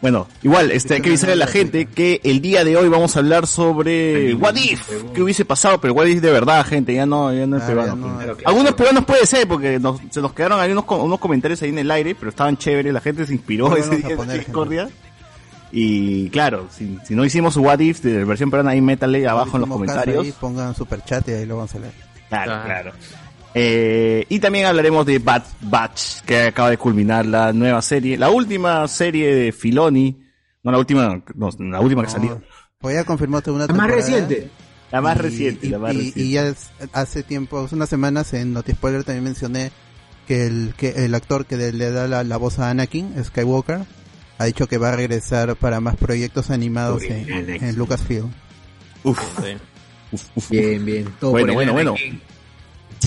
Bueno, 0.00 0.26
igual, 0.42 0.70
este, 0.70 0.94
hay 0.94 1.00
que 1.00 1.08
avisarle 1.10 1.32
a 1.34 1.36
la 1.36 1.46
gente 1.46 1.86
que 1.86 2.20
el 2.24 2.40
día 2.42 2.62
de 2.64 2.76
hoy 2.76 2.88
vamos 2.88 3.16
a 3.16 3.20
hablar 3.20 3.46
sobre 3.46 4.34
What 4.34 4.54
If, 4.56 4.82
que 5.14 5.22
hubiese 5.22 5.44
pasado, 5.46 5.80
pero 5.80 5.94
What 5.94 6.06
If 6.06 6.20
de 6.20 6.30
verdad, 6.30 6.64
gente, 6.66 6.92
ya 6.94 7.06
no, 7.06 7.32
ya 7.32 7.46
no 7.46 7.56
es 7.56 7.62
Ah, 7.62 7.66
peruano. 7.66 7.96
no, 7.96 8.18
pues. 8.34 8.46
Algunos 8.46 8.74
peruanos 8.74 9.04
puede 9.06 9.24
ser, 9.26 9.48
porque 9.48 9.78
nos- 9.78 10.00
se 10.10 10.20
nos 10.20 10.32
quedaron 10.34 10.60
ahí 10.60 10.72
unos, 10.72 10.84
unos 10.88 11.18
comentarios 11.18 11.62
ahí 11.62 11.70
en 11.70 11.78
el 11.78 11.90
aire, 11.90 12.14
pero 12.14 12.28
estaban 12.30 12.56
chéveres, 12.58 12.92
la 12.92 13.00
gente 13.00 13.24
se 13.26 13.32
inspiró 13.32 13.74
ese 13.76 13.96
día 13.96 14.16
poner, 14.16 14.38
de 14.38 14.44
Discordia. 14.44 14.88
Y 15.72 16.28
claro, 16.28 16.66
si, 16.70 16.98
si 17.04 17.14
no 17.14 17.24
hicimos 17.24 17.54
su 17.54 17.62
What 17.62 17.80
If 17.80 18.00
de 18.02 18.24
versión 18.24 18.50
peruana, 18.50 18.70
ahí 18.72 18.80
métale 18.80 19.26
abajo 19.26 19.56
en 19.56 19.62
los 19.62 19.70
comentarios. 19.70 20.24
ahí, 20.24 20.32
pongan 20.38 20.74
super 20.74 21.02
chat 21.04 21.26
y 21.28 21.32
ahí 21.32 21.46
lo 21.46 21.56
vamos 21.56 21.74
a 21.74 21.78
leer. 21.78 21.92
Claro, 22.28 22.62
claro. 22.64 22.92
Eh, 23.54 24.26
y 24.28 24.38
también 24.40 24.66
hablaremos 24.66 25.06
de 25.06 25.18
Bad 25.20 25.44
Batch, 25.60 26.20
que 26.26 26.42
acaba 26.42 26.70
de 26.70 26.76
culminar 26.78 27.24
la 27.24 27.52
nueva 27.52 27.80
serie, 27.82 28.16
la 28.18 28.30
última 28.30 28.86
serie 28.88 29.32
de 29.34 29.52
Filoni, 29.52 30.20
no 30.64 30.72
la 30.72 30.78
última, 30.78 31.22
no, 31.36 31.50
la 31.58 31.80
última 31.80 32.02
que 32.04 32.10
salió. 32.10 32.42
Pues 32.78 32.96
ya 32.96 33.04
confirmaste 33.04 33.50
una 33.50 33.66
La 33.66 33.74
más 33.74 33.90
reciente. 33.90 34.50
La 34.90 35.00
más 35.00 35.16
Y- 35.16 35.20
reciente, 35.22 35.66
y, 35.66 35.70
la 35.70 35.78
más 35.78 35.94
y- 35.94 35.96
reciente. 35.98 36.20
y 36.20 36.30
ya 36.32 36.46
es- 36.48 36.70
hace 36.92 37.22
tiempo, 37.22 37.60
hace 37.64 37.74
unas 37.74 37.88
semanas 37.88 38.32
en 38.34 38.52
Notispoiler 38.52 39.04
también 39.04 39.24
mencioné 39.24 39.70
que 40.26 40.46
el, 40.46 40.74
que 40.76 41.04
el 41.04 41.14
actor 41.14 41.46
que 41.46 41.56
le 41.56 41.90
da 41.90 42.08
la, 42.08 42.24
la 42.24 42.36
voz 42.36 42.58
a 42.58 42.70
Anakin, 42.70 43.12
Skywalker, 43.24 43.80
ha 44.38 44.44
dicho 44.46 44.66
que 44.66 44.78
va 44.78 44.88
a 44.90 44.96
regresar 44.96 45.54
para 45.56 45.80
más 45.80 45.96
proyectos 45.96 46.50
animados 46.50 47.02
en, 47.04 47.48
en 47.62 47.76
Lucasfilm. 47.76 48.30
Uf. 49.04 49.20
Bien, 50.50 50.84
bien. 50.84 51.08
Todo 51.20 51.30
Bueno, 51.32 51.54
bueno, 51.54 51.72
bueno. 51.72 51.94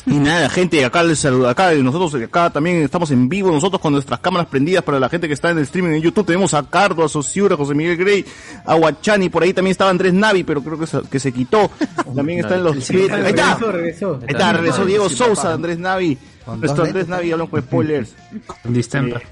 Y 0.06 0.20
nada, 0.20 0.50
gente, 0.50 0.84
acá 0.86 1.04
les 1.04 1.20
saluda, 1.20 1.52
acá 1.52 1.74
nosotros 1.74 2.22
acá 2.22 2.50
también 2.50 2.78
estamos 2.84 3.12
en 3.12 3.28
vivo, 3.30 3.52
nosotros 3.52 3.82
con 3.82 3.94
nuestras 3.94 4.20
cámaras 4.20 4.48
prendidas 4.48 4.84
para 4.84 5.00
la 5.00 5.10
gente 5.10 5.28
que 5.28 5.34
está 5.34 5.50
en 5.50 5.58
el 5.58 5.64
streaming 5.64 5.96
en 5.96 6.02
YouTube. 6.02 6.26
Tenemos 6.26 6.54
a 6.54 6.64
Cardo, 6.70 7.04
a 7.04 7.10
Sosiura, 7.10 7.56
a 7.56 7.58
José 7.58 7.74
Miguel 7.74 7.98
Grey, 7.98 8.26
a 8.66 8.76
Guachani, 8.76 9.30
por 9.30 9.44
ahí 9.44 9.54
también 9.54 9.72
estaba 9.72 9.90
Andrés 9.90 10.14
Navi, 10.14 10.44
pero 10.44 10.62
creo 10.64 10.80
que 10.80 10.88
se, 10.88 11.02
que 11.02 11.20
se 11.20 11.32
quitó. 11.32 11.70
También 12.16 12.40
están 12.40 12.64
los 12.64 12.84
Sí, 12.84 12.96
ahí 12.96 13.06
está, 13.30 13.56
regresó, 13.56 13.72
regresó. 13.72 14.20
ahí 14.22 14.28
está, 14.30 14.54
regresó 14.54 14.86
Diego 14.86 15.10
Sí, 15.10 15.16
Sousa. 15.16 15.54
Andrés 15.54 15.78
Navi, 15.78 16.18
Con 16.46 16.60
nuestro 16.60 16.84
Andrés 16.84 17.08
Navi, 17.08 17.32
hablamos 17.32 17.52
con 17.52 17.62
spoilers. 17.62 18.16
Distemper. 18.64 19.24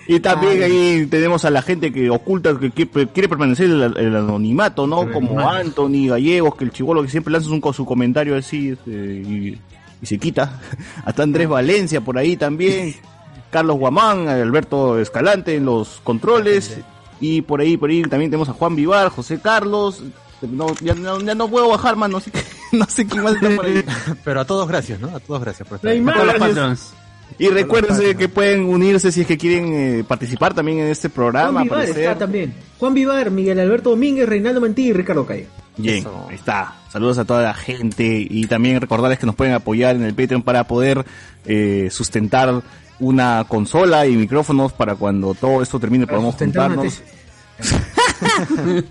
Y 0.07 0.19
también 0.19 0.63
ahí 0.63 1.05
tenemos 1.09 1.45
a 1.45 1.49
la 1.49 1.61
gente 1.61 1.91
que 1.91 2.09
oculta, 2.09 2.57
que 2.59 2.71
quiere, 2.71 3.07
quiere 3.07 3.29
permanecer 3.29 3.67
el, 3.69 3.97
el 3.97 4.15
anonimato, 4.15 4.87
¿no? 4.87 5.11
Como 5.11 5.39
Anthony 5.39 6.07
Gallegos, 6.09 6.55
que 6.55 6.65
el 6.65 6.71
chivolo 6.71 7.03
que 7.03 7.09
siempre 7.09 7.31
lanza 7.31 7.49
un, 7.49 7.73
su 7.73 7.85
comentario 7.85 8.35
así 8.35 8.69
este, 8.69 8.91
y, 8.91 9.59
y 10.01 10.05
se 10.05 10.17
quita. 10.17 10.59
Hasta 11.05 11.23
Andrés 11.23 11.47
Valencia 11.47 12.01
por 12.01 12.17
ahí 12.17 12.35
también. 12.35 12.95
Carlos 13.51 13.77
Guamán, 13.77 14.27
Alberto 14.29 14.97
Escalante 14.99 15.55
en 15.55 15.65
los 15.65 16.01
controles. 16.03 16.79
Y 17.19 17.43
por 17.43 17.61
ahí, 17.61 17.77
por 17.77 17.89
ahí 17.89 18.01
también 18.01 18.31
tenemos 18.31 18.49
a 18.49 18.53
Juan 18.53 18.75
Vivar, 18.75 19.09
José 19.09 19.39
Carlos. 19.39 20.01
No, 20.41 20.67
ya, 20.81 20.95
no, 20.95 21.19
ya 21.19 21.35
no 21.35 21.47
puedo 21.47 21.69
bajar, 21.69 21.95
mano. 21.95 22.17
Así 22.17 22.31
que 22.31 22.41
no 22.71 22.85
sé 22.85 23.05
quién 23.05 23.23
más 23.23 23.35
está 23.35 23.55
por 23.55 23.65
ahí. 23.65 23.83
Pero 24.23 24.41
a 24.41 24.45
todos 24.45 24.67
gracias, 24.67 24.99
¿no? 24.99 25.15
A 25.15 25.19
todos 25.19 25.41
gracias 25.41 25.67
por 25.67 25.75
estar 25.75 25.91
ahí. 25.91 26.01
Y 27.39 27.47
recuérdense 27.49 28.15
que 28.15 28.29
pueden 28.29 28.65
unirse 28.65 29.11
si 29.11 29.21
es 29.21 29.27
que 29.27 29.37
quieren 29.37 29.73
eh, 29.73 30.03
participar 30.07 30.53
también 30.53 30.79
en 30.79 30.87
este 30.87 31.09
programa. 31.09 31.51
Juan 31.51 31.63
Vivar 31.63 31.79
aparecer. 31.79 32.03
está 32.03 32.17
también. 32.19 32.53
Juan 32.79 32.93
Vivar, 32.93 33.31
Miguel 33.31 33.59
Alberto 33.59 33.91
Domínguez, 33.91 34.27
Reinaldo 34.27 34.61
Mantí 34.61 34.87
y 34.87 34.93
Ricardo 34.93 35.25
Calle. 35.25 35.47
Bien, 35.77 36.05
ahí 36.29 36.35
está. 36.35 36.75
Saludos 36.89 37.17
a 37.17 37.25
toda 37.25 37.41
la 37.43 37.53
gente 37.53 38.25
y 38.29 38.45
también 38.45 38.79
recordarles 38.81 39.17
que 39.17 39.25
nos 39.25 39.35
pueden 39.35 39.53
apoyar 39.53 39.95
en 39.95 40.03
el 40.03 40.13
Patreon 40.13 40.43
para 40.43 40.65
poder 40.65 41.05
eh, 41.45 41.87
sustentar 41.89 42.61
una 42.99 43.45
consola 43.47 44.05
y 44.05 44.15
micrófonos 44.15 44.73
para 44.73 44.95
cuando 44.95 45.33
todo 45.33 45.61
esto 45.61 45.79
termine 45.79 46.05
podamos 46.05 46.33
sustentar 46.33 46.71
una 46.71 46.81
juntarnos. 46.81 47.01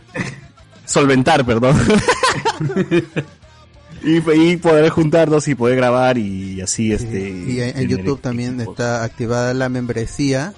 Solventar, 0.84 1.44
perdón. 1.44 1.76
y, 4.02 4.30
y 4.30 4.56
poder 4.56 4.88
juntarnos 4.90 5.48
y 5.48 5.54
poder 5.54 5.76
grabar 5.76 6.18
y 6.18 6.60
así 6.60 6.92
este. 6.92 7.30
Y 7.30 7.60
en, 7.60 7.88
YouTube 7.88 8.20
también 8.20 8.54
equipos. 8.54 8.74
está 8.74 9.04
activada 9.04 9.54
la 9.54 9.68
membresía. 9.68 10.54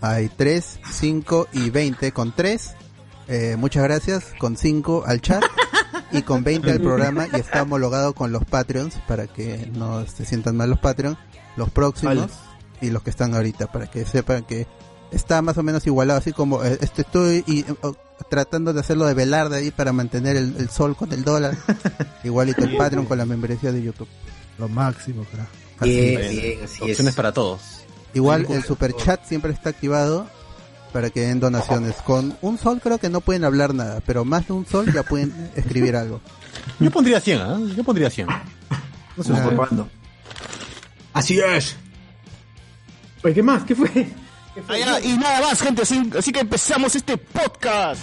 Hay 0.00 0.28
3, 0.28 0.80
5 0.90 1.48
y 1.52 1.70
20 1.70 2.12
con 2.12 2.34
3. 2.34 2.70
Eh, 3.28 3.56
muchas 3.58 3.82
gracias. 3.82 4.32
Con 4.38 4.56
5 4.56 5.04
al 5.06 5.20
chat 5.20 5.42
y 6.12 6.22
con 6.22 6.44
20 6.44 6.70
al 6.70 6.80
programa. 6.80 7.26
Y 7.32 7.36
está 7.36 7.62
homologado 7.62 8.14
con 8.14 8.32
los 8.32 8.44
Patreons 8.44 8.94
para 9.08 9.26
que 9.26 9.70
no 9.74 10.06
se 10.06 10.24
sientan 10.24 10.56
mal 10.56 10.70
los 10.70 10.78
Patreons. 10.78 11.18
Los 11.56 11.70
próximos 11.70 12.30
y 12.80 12.90
los 12.90 13.02
que 13.02 13.10
están 13.10 13.34
ahorita 13.34 13.72
para 13.72 13.88
que 13.90 14.04
sepan 14.04 14.44
que 14.44 14.66
está 15.12 15.42
más 15.42 15.56
o 15.58 15.62
menos 15.62 15.86
igualado. 15.86 16.18
Así 16.18 16.32
como 16.32 16.62
eh, 16.64 16.78
este 16.80 17.02
estoy 17.02 17.44
y, 17.46 17.60
eh, 17.60 17.74
oh, 17.82 17.94
tratando 18.28 18.72
de 18.72 18.80
hacerlo 18.80 19.06
de 19.06 19.14
velar 19.14 19.48
de 19.48 19.58
ahí 19.58 19.70
para 19.70 19.92
mantener 19.92 20.36
el, 20.36 20.56
el 20.58 20.70
sol 20.70 20.96
con 20.96 21.12
el 21.12 21.24
dólar. 21.24 21.56
Igualito 22.24 22.64
el 22.64 22.76
Patreon 22.76 23.06
con 23.06 23.18
la 23.18 23.24
membresía 23.26 23.72
de 23.72 23.82
YouTube. 23.82 24.08
Lo 24.58 24.68
máximo, 24.68 25.24
carajo. 25.30 25.50
Así 25.78 25.90
Bien, 25.90 26.20
es. 26.20 26.30
bien, 26.30 26.58
así 26.64 26.76
es. 26.76 26.90
Opciones 26.90 27.14
para 27.14 27.32
todos. 27.32 27.60
Igual 28.14 28.46
el 28.50 28.64
super 28.64 28.92
chat 28.94 29.24
siempre 29.24 29.52
está 29.52 29.70
activado 29.70 30.26
para 30.92 31.10
que 31.10 31.20
den 31.20 31.40
donaciones. 31.40 31.96
Con 31.96 32.36
un 32.42 32.58
sol 32.58 32.80
creo 32.82 32.98
que 32.98 33.08
no 33.08 33.20
pueden 33.20 33.44
hablar 33.44 33.74
nada, 33.74 34.00
pero 34.04 34.24
más 34.24 34.46
de 34.48 34.54
un 34.54 34.66
sol 34.66 34.92
ya 34.92 35.02
pueden 35.02 35.50
escribir 35.56 35.94
algo. 35.94 36.20
Yo 36.80 36.90
pondría 36.90 37.20
100, 37.20 37.40
¿ah? 37.40 37.60
Yo 37.76 37.84
pondría 37.84 38.10
100. 38.10 38.26
No 39.16 39.24
sé 39.24 39.32
por 39.34 39.56
cuándo. 39.56 39.88
Así 41.12 41.38
es. 41.40 41.76
Oye, 43.22 43.34
¿qué 43.34 43.42
más? 43.42 43.64
¿Qué 43.64 43.74
fue? 43.74 44.08
Y 45.04 45.16
nada 45.16 45.40
más, 45.40 45.60
gente, 45.60 45.82
así 45.82 46.32
que 46.32 46.40
empezamos 46.40 46.94
este 46.94 47.16
podcast. 47.16 48.00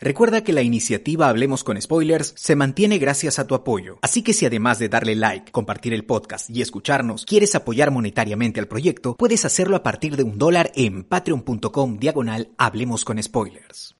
Recuerda 0.00 0.44
que 0.44 0.52
la 0.52 0.62
iniciativa 0.62 1.28
Hablemos 1.28 1.64
con 1.64 1.80
Spoilers 1.80 2.32
se 2.36 2.54
mantiene 2.54 2.98
gracias 2.98 3.40
a 3.40 3.48
tu 3.48 3.56
apoyo. 3.56 3.98
Así 4.00 4.22
que 4.22 4.32
si 4.32 4.46
además 4.46 4.78
de 4.78 4.88
darle 4.88 5.16
like, 5.16 5.50
compartir 5.50 5.92
el 5.92 6.04
podcast 6.04 6.48
y 6.50 6.62
escucharnos, 6.62 7.26
quieres 7.26 7.56
apoyar 7.56 7.90
monetariamente 7.90 8.60
al 8.60 8.68
proyecto, 8.68 9.16
puedes 9.16 9.44
hacerlo 9.44 9.74
a 9.74 9.82
partir 9.82 10.16
de 10.16 10.22
un 10.22 10.38
dólar 10.38 10.70
en 10.76 11.02
patreon.com 11.02 11.98
diagonal 11.98 12.50
Hablemos 12.58 13.04
con 13.04 13.20
Spoilers. 13.20 13.96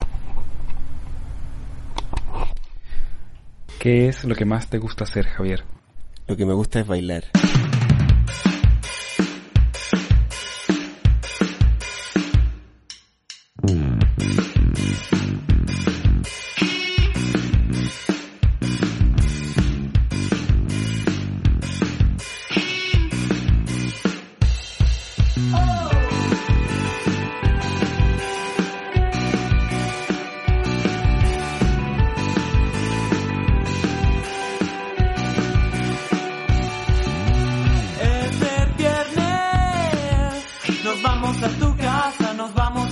¿Qué 3.80 4.08
es 4.08 4.24
lo 4.24 4.36
que 4.36 4.44
más 4.44 4.70
te 4.70 4.78
gusta 4.78 5.02
hacer, 5.02 5.26
Javier? 5.26 5.64
Lo 6.28 6.36
que 6.36 6.46
me 6.46 6.54
gusta 6.54 6.78
es 6.78 6.86
bailar. 6.86 7.24
Nos 40.88 41.02
vamos 41.02 41.42
a 41.42 41.48
tu 41.48 41.76
casa, 41.76 42.32
nos 42.32 42.54
vamos 42.54 42.87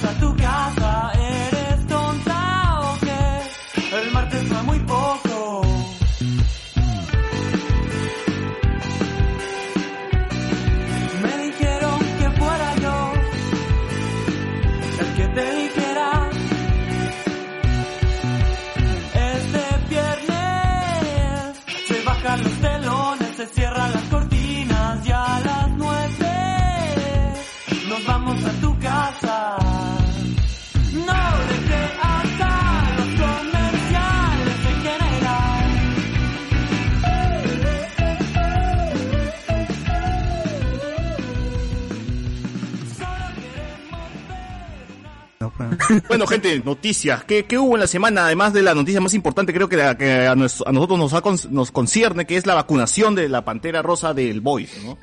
Bueno, 46.19 46.27
gente, 46.27 46.61
noticias. 46.65 47.25
¿Qué, 47.25 47.45
qué 47.45 47.59
hubo 47.59 47.75
en 47.75 47.81
la 47.81 47.87
semana? 47.87 48.27
Además 48.27 48.53
de 48.53 48.63
la 48.63 48.75
noticia 48.75 49.01
más 49.01 49.15
importante, 49.15 49.53
creo 49.53 49.69
que, 49.69 49.77
la- 49.77 49.97
que 49.99 50.27
a, 50.27 50.35
nos- 50.35 50.63
a 50.67 50.73
nosotros 50.73 50.99
nos, 50.99 51.13
ha 51.15 51.21
con- 51.21 51.39
nos 51.51 51.71
concierne, 51.71 52.27
que 52.27 52.37
es 52.37 52.47
la 52.47 52.55
vacunación 52.55 53.15
de 53.15 53.29
la 53.29 53.45
pantera 53.45 53.83
rosa 53.83 54.15
del 54.15 54.41
Boys, 54.41 54.71
¿no? 54.85 54.99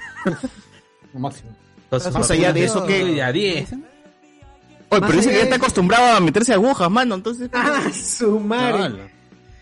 máximo. 1.19 1.56
Más 1.91 2.32
allá 2.32 2.52
de 2.54 2.63
eso, 2.65 2.86
que. 2.86 3.15
Ya 3.15 3.32
10. 3.32 3.73
Oye, 3.73 3.82
Más 5.02 5.10
pero 5.10 5.13
dice 5.13 5.30
que 5.32 5.38
ya 5.38 5.43
está 5.43 5.56
acostumbrado 5.56 6.15
a 6.17 6.19
meterse 6.19 6.54
agujas, 6.54 6.89
mano, 6.89 7.15
entonces. 7.15 7.49
¡Ah, 7.54 7.84
su 7.93 8.39
madre! 8.39 9.12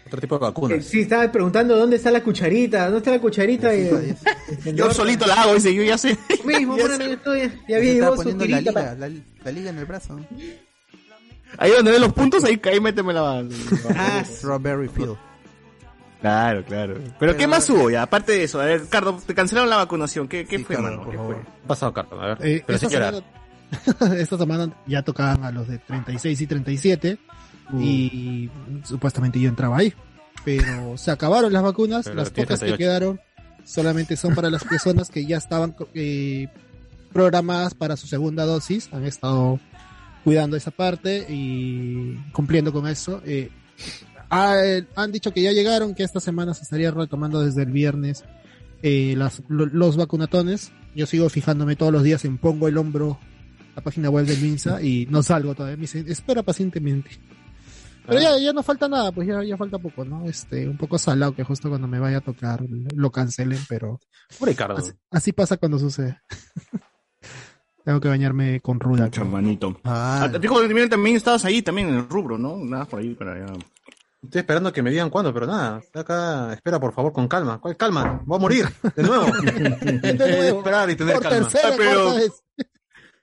Otro 0.08 0.20
tipo 0.20 0.38
de 0.38 0.44
Eh, 0.46 0.48
vacunas. 0.50 0.86
Sí, 0.86 1.02
estaba 1.02 1.32
preguntando 1.32 1.78
dónde 1.78 1.96
está 1.96 2.12
la 2.12 2.22
cucharita, 2.22 2.84
dónde 2.86 2.98
está 2.98 3.12
la 3.12 3.20
cucharita. 3.20 3.74
Y, 3.74 3.90
Yo 4.74 4.94
solito 4.94 5.26
la 5.26 5.42
hago, 5.44 5.54
dice, 5.56 5.74
yo 5.74 5.84
ya 5.84 5.98
sé. 5.98 6.18
mismo, 6.44 6.76
Ya 6.78 6.84
bueno, 6.84 6.98
sé. 6.98 7.08
ya 7.08 7.14
estoy, 7.14 7.40
ya 7.42 7.50
Se 7.50 7.76
había 7.76 7.92
estaba 7.92 7.94
llevado 7.94 8.16
su 8.16 8.18
poniendo 8.24 8.46
la 8.46 8.60
liga, 8.62 8.96
la 9.46 9.52
liga 9.52 9.70
en 9.70 9.78
el 9.80 9.86
brazo. 9.86 10.20
Ahí 11.58 11.72
donde 11.72 11.92
ven 11.92 12.02
los 12.02 12.14
puntos, 12.14 12.44
ahí, 12.44 12.60
ahí 12.64 12.80
méteme 12.80 13.14
la. 13.14 13.44
Ah, 13.96 14.24
Strawberry 14.26 14.88
Field. 14.88 15.18
Claro, 16.22 16.64
claro. 16.64 17.00
Pero, 17.20 17.36
¿qué 17.36 17.48
más 17.48 17.68
hubo 17.70 17.90
ya? 17.90 18.04
Aparte 18.04 18.34
de 18.34 18.44
eso, 18.44 18.62
a 18.62 18.66
ver, 18.66 18.88
Cardo, 18.90 19.20
te 19.26 19.34
cancelaron 19.34 19.70
la 19.70 19.78
vacunación. 19.78 20.28
¿Qué, 20.28 20.46
qué 20.46 20.60
Sí, 20.60 20.64
fue, 20.64 20.76
Cardo, 20.76 20.90
mano? 20.92 21.02
por 21.04 21.12
¿Qué 21.12 21.18
favor. 21.18 21.36
fue? 21.36 21.44
¿Qué 21.44 21.68
pasó, 21.68 21.94
Carlos? 21.94 22.20
A 22.22 22.26
ver. 22.28 22.38
Eh, 22.42 22.64
Pero 22.66 22.76
esta, 22.76 22.90
semana, 22.90 23.22
esta 24.18 24.38
semana 24.38 24.74
ya 24.86 25.02
tocaban 25.02 25.44
a 25.44 25.52
los 25.52 25.68
de 25.68 25.80
36 25.80 26.42
y 26.42 26.48
37 26.48 27.18
y 27.80 28.50
supuestamente 28.84 29.40
yo 29.40 29.50
entraba 29.50 29.78
ahí. 29.78 29.94
Pero 30.46 30.98
se 30.98 31.10
acabaron 31.12 31.52
las 31.54 31.64
vacunas, 31.64 32.04
Pero 32.06 32.18
las 32.18 32.30
pocas 32.30 32.60
que 32.60 32.68
38. 32.68 32.78
quedaron 32.78 33.20
solamente 33.64 34.16
son 34.16 34.36
para 34.36 34.50
las 34.50 34.64
personas 34.64 35.10
que 35.10 35.26
ya 35.26 35.38
estaban 35.38 35.76
eh, 35.94 36.48
programadas 37.14 37.74
para 37.74 37.96
su 37.98 38.08
segunda 38.08 38.46
dosis, 38.46 38.90
han 38.92 39.06
estado 39.06 39.60
cuidando 40.24 40.56
esa 40.58 40.72
parte 40.72 41.26
y 41.30 42.16
cumpliendo 42.32 42.72
con 42.72 42.88
eso. 42.88 43.22
Eh, 43.26 43.50
ah, 44.30 44.56
eh, 44.64 44.86
han 44.96 45.12
dicho 45.12 45.32
que 45.34 45.42
ya 45.42 45.52
llegaron, 45.52 45.96
que 45.96 46.04
esta 46.04 46.20
semana 46.20 46.54
se 46.54 46.64
estaría 46.64 46.92
retomando 46.92 47.42
desde 47.42 47.64
el 47.64 47.72
viernes 47.72 48.24
eh, 48.84 49.14
las- 49.18 49.44
lo- 49.48 49.66
los 49.68 49.98
vacunatones. 49.98 50.72
Yo 50.96 51.06
sigo 51.06 51.30
fijándome 51.30 51.76
todos 51.76 51.92
los 51.94 52.04
días 52.04 52.26
en 52.26 52.38
Pongo 52.38 52.68
el 52.68 52.78
Hombro, 52.78 53.20
la 53.76 53.82
página 53.84 54.10
web 54.10 54.26
del 54.26 54.42
MINSA, 54.42 54.82
y 54.82 55.06
no 55.10 55.24
salgo 55.24 55.54
todavía. 55.56 55.78
Me 55.78 55.82
dicen, 55.82 56.06
espera 56.10 56.44
pacientemente. 56.44 57.12
Pero 58.08 58.20
ya, 58.20 58.38
ya 58.40 58.52
no 58.52 58.64
falta 58.64 58.90
nada, 58.90 59.12
pues 59.12 59.28
ya, 59.28 59.44
ya 59.44 59.56
falta 59.56 59.78
poco, 59.78 60.04
¿no? 60.04 60.28
Este, 60.28 60.68
un 60.68 60.76
poco 60.78 60.98
salado 60.98 61.36
que 61.36 61.44
justo 61.44 61.70
cuando 61.70 61.88
me 61.88 62.00
vaya 62.00 62.18
a 62.18 62.22
tocar 62.22 62.66
lo 62.96 63.12
cancelen, 63.12 63.60
pero 63.70 64.00
Pobre 64.40 64.54
Ricardo. 64.54 64.78
así, 64.78 64.92
así 65.12 65.32
pasa 65.32 65.58
cuando 65.58 65.78
sucede. 65.78 66.20
Tengo 67.84 68.00
que 68.00 68.08
bañarme 68.08 68.60
con 68.62 68.80
ruda. 68.80 69.06
Mucho, 69.06 69.22
hermanito. 69.22 69.78
Ah, 69.84 70.24
A 70.24 70.40
ti, 70.40 70.48
cuando 70.48 70.68
terminé, 70.68 70.88
también 70.88 71.16
estabas 71.16 71.44
ahí, 71.46 71.62
también 71.62 71.90
en 71.90 71.96
el 71.96 72.10
rubro, 72.10 72.38
¿no? 72.38 72.58
Nada 72.58 72.86
por 72.86 73.00
ahí 73.00 73.14
para 73.16 73.34
allá. 73.34 73.54
Estoy 74.24 74.42
esperando 74.42 74.72
que 74.72 74.84
me 74.84 74.92
digan 74.92 75.10
cuándo, 75.10 75.34
pero 75.34 75.48
nada. 75.48 75.80
Estoy 75.80 76.02
acá, 76.02 76.54
espera 76.54 76.80
por 76.80 76.94
favor 76.94 77.12
con 77.12 77.28
calma. 77.28 77.60
¿Cuál 77.60 77.76
calma? 77.76 78.22
Voy 78.24 78.38
a 78.38 78.40
morir. 78.40 78.66
De 78.96 79.02
nuevo. 79.02 79.26
De 79.82 80.14
nuevo. 80.14 80.60
esperar 80.60 80.90
y 80.92 80.96
tener 80.96 81.16
Por 81.16 81.24
calma. 81.24 81.48
tercera, 81.48 81.70
Ah, 81.74 81.76
pero- 81.76 82.04
cuarta 82.04 82.20
vez. 82.20 82.44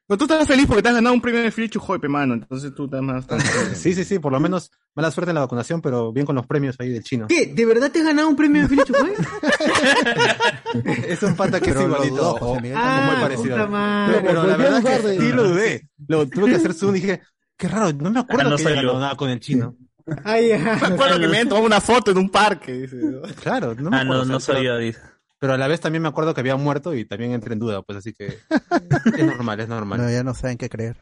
Pero 0.08 0.16
tú 0.18 0.24
estás 0.24 0.48
feliz 0.48 0.66
porque 0.66 0.82
te 0.82 0.88
has 0.88 0.94
ganado 0.94 1.14
un 1.14 1.20
premio 1.20 1.42
de 1.42 1.50
Free 1.50 1.68
Chujoy, 1.68 1.98
mano. 2.08 2.32
Entonces 2.34 2.74
tú 2.74 2.86
estás 2.86 3.02
más. 3.02 3.26
Sí, 3.74 3.92
sí, 3.92 4.04
sí, 4.04 4.18
por 4.18 4.32
lo 4.32 4.40
menos 4.40 4.70
mala 4.94 5.10
suerte 5.10 5.30
en 5.30 5.34
la 5.34 5.42
vacunación, 5.42 5.82
pero 5.82 6.12
bien 6.12 6.24
con 6.24 6.34
los 6.34 6.46
premios 6.46 6.76
ahí 6.78 6.88
del 6.90 7.04
chino. 7.04 7.26
¿Qué? 7.28 7.46
¿De 7.46 7.66
verdad 7.66 7.90
te 7.92 7.98
has 8.00 8.06
ganado 8.06 8.26
un 8.28 8.34
premio 8.34 8.62
de 8.62 8.68
Filipe 8.68 8.86
Chujoy? 8.86 9.12
Es 11.06 11.22
un 11.22 11.34
pata 11.36 11.60
que 11.60 11.70
es 11.70 11.76
Pero 11.76 11.88
lo 11.88 11.94
igualito. 12.04 12.36
José 12.38 12.60
Miguel, 12.62 12.76
o 12.78 12.80
Ah, 12.80 13.10
muy 13.12 13.20
parecido. 13.22 13.56
puta 13.56 13.66
madre. 13.68 14.14
Pero, 14.20 14.26
pero 14.28 14.46
la 14.46 14.56
verdad 14.56 14.80
dudar 14.80 15.00
que 15.02 15.08
de- 15.08 15.18
sí 15.20 15.32
lo 15.32 15.44
dudé. 15.48 15.88
Lo, 16.08 16.28
tuve 16.28 16.50
que 16.50 16.56
hacer 16.56 16.74
zoom 16.74 16.96
y 16.96 17.00
dije, 17.00 17.20
qué 17.56 17.68
raro, 17.68 17.92
no 17.92 18.10
me 18.10 18.20
acuerdo 18.20 18.48
Ah, 18.48 18.50
no 18.50 18.56
que 18.56 18.62
ganado 18.64 19.00
nada 19.00 19.16
con 19.16 19.30
el 19.30 19.40
chino. 19.40 19.76
Ay, 20.24 20.52
Me 20.58 20.70
acuerdo 20.70 21.14
que 21.14 21.20
me 21.20 21.26
habían 21.26 21.48
tomado 21.48 21.66
una 21.66 21.80
foto 21.80 22.10
en 22.12 22.18
un 22.18 22.30
parque. 22.30 22.72
Dice, 22.72 22.96
¿no? 22.96 23.20
Claro, 23.42 23.74
no 23.74 23.90
me 23.90 23.96
Ah, 23.98 24.00
acuerdo. 24.00 24.24
no, 24.24 24.32
no 24.34 24.40
soy 24.40 24.64
yo, 24.64 24.78
dice. 24.78 25.00
Pero 25.38 25.54
a 25.54 25.58
la 25.58 25.68
vez 25.68 25.80
también 25.80 26.02
me 26.02 26.08
acuerdo 26.08 26.34
que 26.34 26.40
había 26.40 26.56
muerto 26.56 26.94
y 26.94 27.04
también 27.04 27.32
entré 27.32 27.52
en 27.54 27.58
duda, 27.60 27.82
pues 27.82 27.98
así 27.98 28.12
que 28.12 28.26
es 29.18 29.24
normal, 29.26 29.60
es 29.60 29.68
normal. 29.68 30.00
no, 30.00 30.10
ya 30.10 30.22
no 30.24 30.34
saben 30.34 30.58
qué 30.58 30.68
creer. 30.68 30.96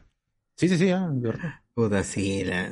Sí, 0.55 0.67
sí, 0.69 0.77
sí, 0.77 0.89
ah, 0.89 1.09
yo- 1.15 1.33
Puta, 1.75 2.03
sí, 2.03 2.43
la... 2.43 2.69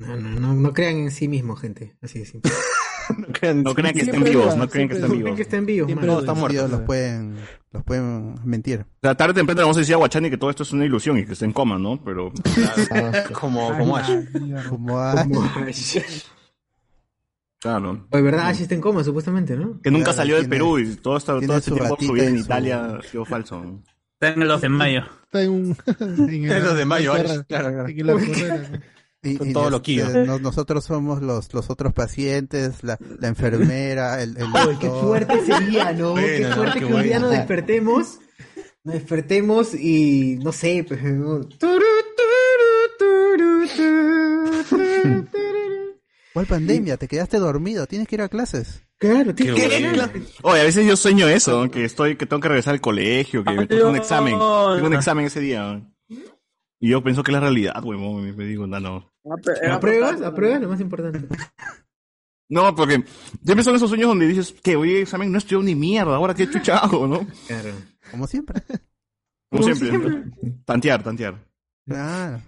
No, 0.00 0.16
no, 0.16 0.40
no, 0.40 0.54
no 0.54 0.72
crean 0.72 0.96
en 0.96 1.10
sí 1.12 1.28
mismos, 1.28 1.60
gente. 1.60 1.94
Así 2.02 2.18
de 2.18 2.26
simple. 2.26 2.50
no 3.18 3.26
crean, 3.32 3.62
No 3.62 3.74
crean 3.74 3.94
que 3.94 4.00
estén 4.00 4.24
vivos, 4.24 4.56
no 4.56 4.68
crean 4.68 4.88
que 4.88 4.94
estén 4.94 5.08
No 5.08 5.14
vivos. 5.14 5.22
creen 5.22 5.36
que 5.36 5.42
estén 5.42 5.66
vivos, 5.66 5.86
Siempre. 5.86 6.06
No, 6.08 6.18
está 6.18 6.34
muerto. 6.34 6.58
Ellos 6.58 6.70
los 6.70 6.80
pueden, 6.80 7.36
los 7.70 7.84
pueden 7.84 8.34
mentir. 8.44 8.80
O 8.80 8.98
sea, 9.02 9.14
tarde 9.14 9.30
o 9.30 9.34
temprano 9.34 9.60
vamos 9.60 9.76
a 9.76 9.80
decir 9.80 9.94
a 9.94 9.98
Guachani 9.98 10.30
que 10.30 10.36
todo 10.36 10.50
esto 10.50 10.64
es 10.64 10.72
una 10.72 10.84
ilusión 10.84 11.16
y 11.18 11.24
que 11.26 11.34
está 11.34 11.44
en 11.44 11.52
coma, 11.52 11.78
¿no? 11.78 12.02
Pero. 12.04 12.32
como, 13.40 13.78
como 13.78 13.96
Ash. 13.96 14.10
Como 14.68 14.98
ah, 14.98 15.24
Claro. 17.60 18.06
Oye, 18.10 18.22
¿verdad? 18.22 18.48
Ash 18.48 18.62
está 18.62 18.74
en 18.74 18.80
coma, 18.80 19.04
supuestamente, 19.04 19.54
¿no? 19.56 19.80
Que 19.82 19.90
nunca 19.90 20.04
Claro, 20.06 20.16
salió 20.16 20.34
de 20.36 20.40
tiene- 20.42 20.56
Perú 20.56 20.78
y 20.78 20.96
todo, 20.96 21.16
esto, 21.18 21.40
todo 21.40 21.56
este 21.58 21.70
su 21.70 21.76
tiempo 21.76 21.96
su 22.00 22.12
vida 22.12 22.24
en 22.24 22.28
en 22.30 22.38
su- 22.38 22.44
Italia 22.46 22.98
sido 23.10 23.24
falso. 23.26 23.82
Está 24.14 24.28
en 24.34 24.42
el 24.42 24.48
2 24.48 24.60
de 24.62 24.68
mayo. 24.70 25.02
Está 25.24 25.42
en 25.42 25.50
un. 25.50 25.76
en 26.28 26.44
el- 26.46 26.52
Es 26.52 26.64
los 26.64 26.76
de 26.76 26.84
mayo, 26.86 27.16
en 27.16 27.26
Ash. 27.26 27.36
la- 27.36 27.44
Claro, 27.44 27.68
claro. 27.70 27.88
en 27.88 28.06
la 28.06 28.14
carrera, 28.16 28.68
¿no? 28.70 28.78
y, 29.22 29.50
y 29.50 29.52
todo 29.52 29.68
loquillo. 29.68 30.08
eh, 30.10 30.24
nos- 30.26 30.40
nosotros 30.40 30.84
somos 30.84 31.20
los, 31.20 31.52
los 31.52 31.68
otros 31.68 31.92
pacientes, 31.92 32.82
la, 32.82 32.96
la 33.18 33.28
enfermera, 33.28 34.22
el, 34.22 34.38
el 34.38 34.44
Uy, 34.44 34.76
qué 34.80 34.86
suerte 34.88 35.44
sería, 35.44 35.92
¿no? 35.92 36.12
Bueno, 36.12 36.26
qué 36.26 36.40
¿no? 36.48 36.54
suerte 36.54 36.80
Qué 36.80 36.86
que 36.86 36.94
un 36.94 37.02
día 37.02 37.18
nos 37.18 37.30
despertemos, 37.30 38.18
nos 38.84 38.94
despertemos 38.94 39.74
y 39.74 40.38
no 40.42 40.52
sé, 40.52 40.82
pues. 40.88 41.02
¿no? 41.04 41.40
¿Cuál 46.32 46.46
pandemia? 46.46 46.96
Te 46.96 47.08
quedaste 47.08 47.38
dormido, 47.38 47.86
tienes 47.86 48.06
que 48.06 48.14
ir 48.16 48.22
a 48.22 48.28
clases. 48.28 48.82
Claro, 48.98 49.34
tío. 49.34 49.54
Qué 49.54 49.68
¿qué? 49.68 49.80
bueno. 49.80 50.10
Oye, 50.42 50.60
a 50.60 50.64
veces 50.64 50.86
yo 50.86 50.96
sueño 50.96 51.26
eso, 51.28 51.70
que 51.70 51.84
estoy, 51.84 52.16
que 52.16 52.26
tengo 52.26 52.40
que 52.40 52.48
regresar 52.48 52.74
al 52.74 52.80
colegio, 52.80 53.42
que 53.42 53.66
toca 53.66 53.86
un 53.86 53.96
examen. 53.96 54.34
Tengo 54.34 54.86
un 54.86 54.94
examen 54.94 55.26
ese 55.26 55.40
día. 55.40 55.82
Y 56.78 56.90
yo 56.90 57.02
pienso 57.02 57.22
que 57.22 57.30
es 57.30 57.34
la 57.34 57.40
realidad, 57.40 57.82
huevón. 57.82 58.28
Y 58.28 58.32
me 58.32 58.44
digo, 58.44 58.66
no, 58.66 58.78
no. 58.78 59.12
¿Apruebas? 59.70 60.22
¿Apruebas? 60.22 60.60
Lo 60.60 60.68
más 60.68 60.80
importante. 60.80 61.26
No, 62.48 62.74
porque 62.74 63.04
siempre 63.44 63.62
son 63.62 63.76
esos 63.76 63.88
sueños 63.88 64.08
donde 64.08 64.26
dices 64.26 64.52
que 64.60 64.74
hoy 64.74 64.96
examen 64.96 65.30
no 65.30 65.38
estudió 65.38 65.62
ni 65.62 65.76
mierda, 65.76 66.16
ahora 66.16 66.34
qué 66.34 66.50
chucha 66.50 66.78
hago, 66.78 67.06
¿no? 67.06 67.24
Claro. 67.46 67.70
Como 68.10 68.26
siempre. 68.26 68.60
Como 69.50 69.62
Como 69.62 69.74
siempre. 69.74 70.24
Tantear, 70.64 71.02
tantear. 71.02 71.46
Claro. 71.86 72.42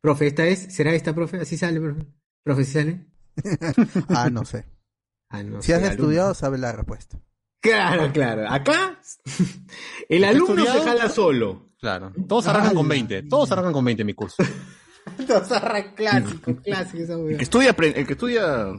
Profe, 0.00 0.26
¿esta 0.26 0.46
es? 0.46 0.74
¿Será 0.74 0.92
esta, 0.92 1.14
profe? 1.14 1.38
¿Así 1.38 1.56
sale, 1.56 1.80
profe? 1.80 2.04
¿Profe, 2.48 2.64
sí 2.64 2.72
sale? 2.72 3.04
Ah, 4.08 4.30
no 4.30 4.42
sé. 4.46 4.64
Ah, 5.30 5.42
no 5.42 5.60
Si 5.60 5.72
has 5.74 5.82
estudiado, 5.82 6.32
sabes 6.32 6.58
la 6.58 6.72
respuesta. 6.72 7.20
Claro, 7.60 8.10
claro. 8.10 8.48
Acá, 8.50 8.98
el 10.08 10.24
alumno 10.24 10.64
se 10.64 10.80
jala 10.80 11.10
solo. 11.10 11.74
Claro. 11.78 12.14
Todos 12.26 12.46
arrancan 12.46 12.74
con 12.74 12.88
20. 12.88 13.24
Todos 13.24 13.52
arrancan 13.52 13.74
con 13.74 13.84
20 13.84 14.00
en 14.00 14.06
mi 14.06 14.14
curso. 14.14 14.42
Entonces, 15.18 15.60
clásico, 15.94 16.56
clásico 16.62 17.02
esa 17.02 17.12
El 17.12 17.36
que 17.36 17.42
estudia, 17.42 17.76
el 17.78 18.06
que 18.06 18.12
estudia, 18.14 18.72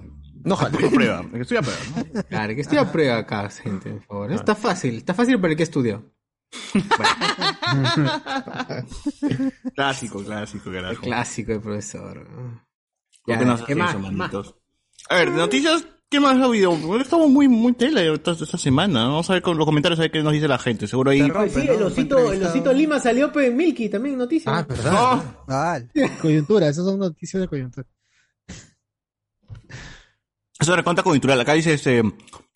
No, 0.43 0.55
jale. 0.55 0.89
prueba. 0.89 1.21
El 1.21 1.29
que 1.29 1.41
estudia, 1.41 1.61
prueba, 1.61 1.79
¿no? 2.15 2.23
Claro, 2.23 2.55
que 2.55 2.61
estoy 2.61 2.77
a 2.79 2.91
prueba 2.91 3.17
acá, 3.19 3.47
gente, 3.51 3.91
por 3.91 4.03
favor. 4.07 4.31
Está 4.31 4.55
fácil, 4.55 4.97
está 4.97 5.13
fácil 5.13 5.39
para 5.39 5.51
el 5.51 5.57
que 5.57 5.63
estudió. 5.63 6.11
Clásico, 9.75 10.23
clásico, 10.23 10.69
El 10.71 10.75
carajo. 10.75 11.01
clásico 11.03 11.51
del 11.51 11.61
profesor. 11.61 12.27
A 15.09 15.15
ver, 15.15 15.31
noticias, 15.31 15.85
¿qué 16.09 16.19
más 16.19 16.37
ha 16.37 16.45
habido? 16.45 16.73
Estamos 16.99 17.29
muy, 17.29 17.47
muy 17.47 17.73
tela 17.73 18.01
esta, 18.01 18.31
esta 18.31 18.57
semana. 18.57 19.05
Vamos 19.05 19.29
a 19.29 19.33
ver 19.33 19.41
con 19.41 19.57
los 19.57 19.65
comentarios 19.65 19.99
a 19.99 20.03
ver 20.03 20.11
qué 20.11 20.21
nos 20.21 20.33
dice 20.33 20.47
la 20.47 20.59
gente. 20.59 20.87
Seguro 20.87 21.11
ahí. 21.11 21.19
El 21.21 21.31
osito, 21.31 22.31
el 22.31 22.43
osito 22.43 22.73
Lima 22.73 22.99
salió 22.99 23.31
en 23.39 23.57
Milky 23.57 23.89
también, 23.89 24.17
noticia. 24.17 24.55
Ah, 24.55 24.65
verdad. 24.67 24.91
No, 24.91 25.23
Ah, 25.47 25.79
Coyuntura, 26.21 26.67
esas 26.69 26.85
son 26.85 26.99
noticias 26.99 27.41
de 27.41 27.47
coyuntura. 27.47 27.87
eso 30.59 30.73
era 30.73 30.83
cuenta 30.83 31.03
coyuntural. 31.03 31.39
Acá 31.41 31.53
dice 31.53 31.73
este, 31.73 32.03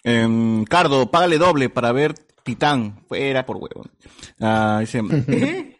em, 0.03 0.65
Cardo, 0.65 1.09
págale 1.09 1.37
doble 1.37 1.69
para 1.69 1.91
ver 1.91 2.13
Titán. 2.43 3.03
Fuera 3.07 3.45
por 3.45 3.57
huevo. 3.57 3.85
Ah, 4.39 4.77
dice, 4.81 4.99
¿Eh? 5.27 5.72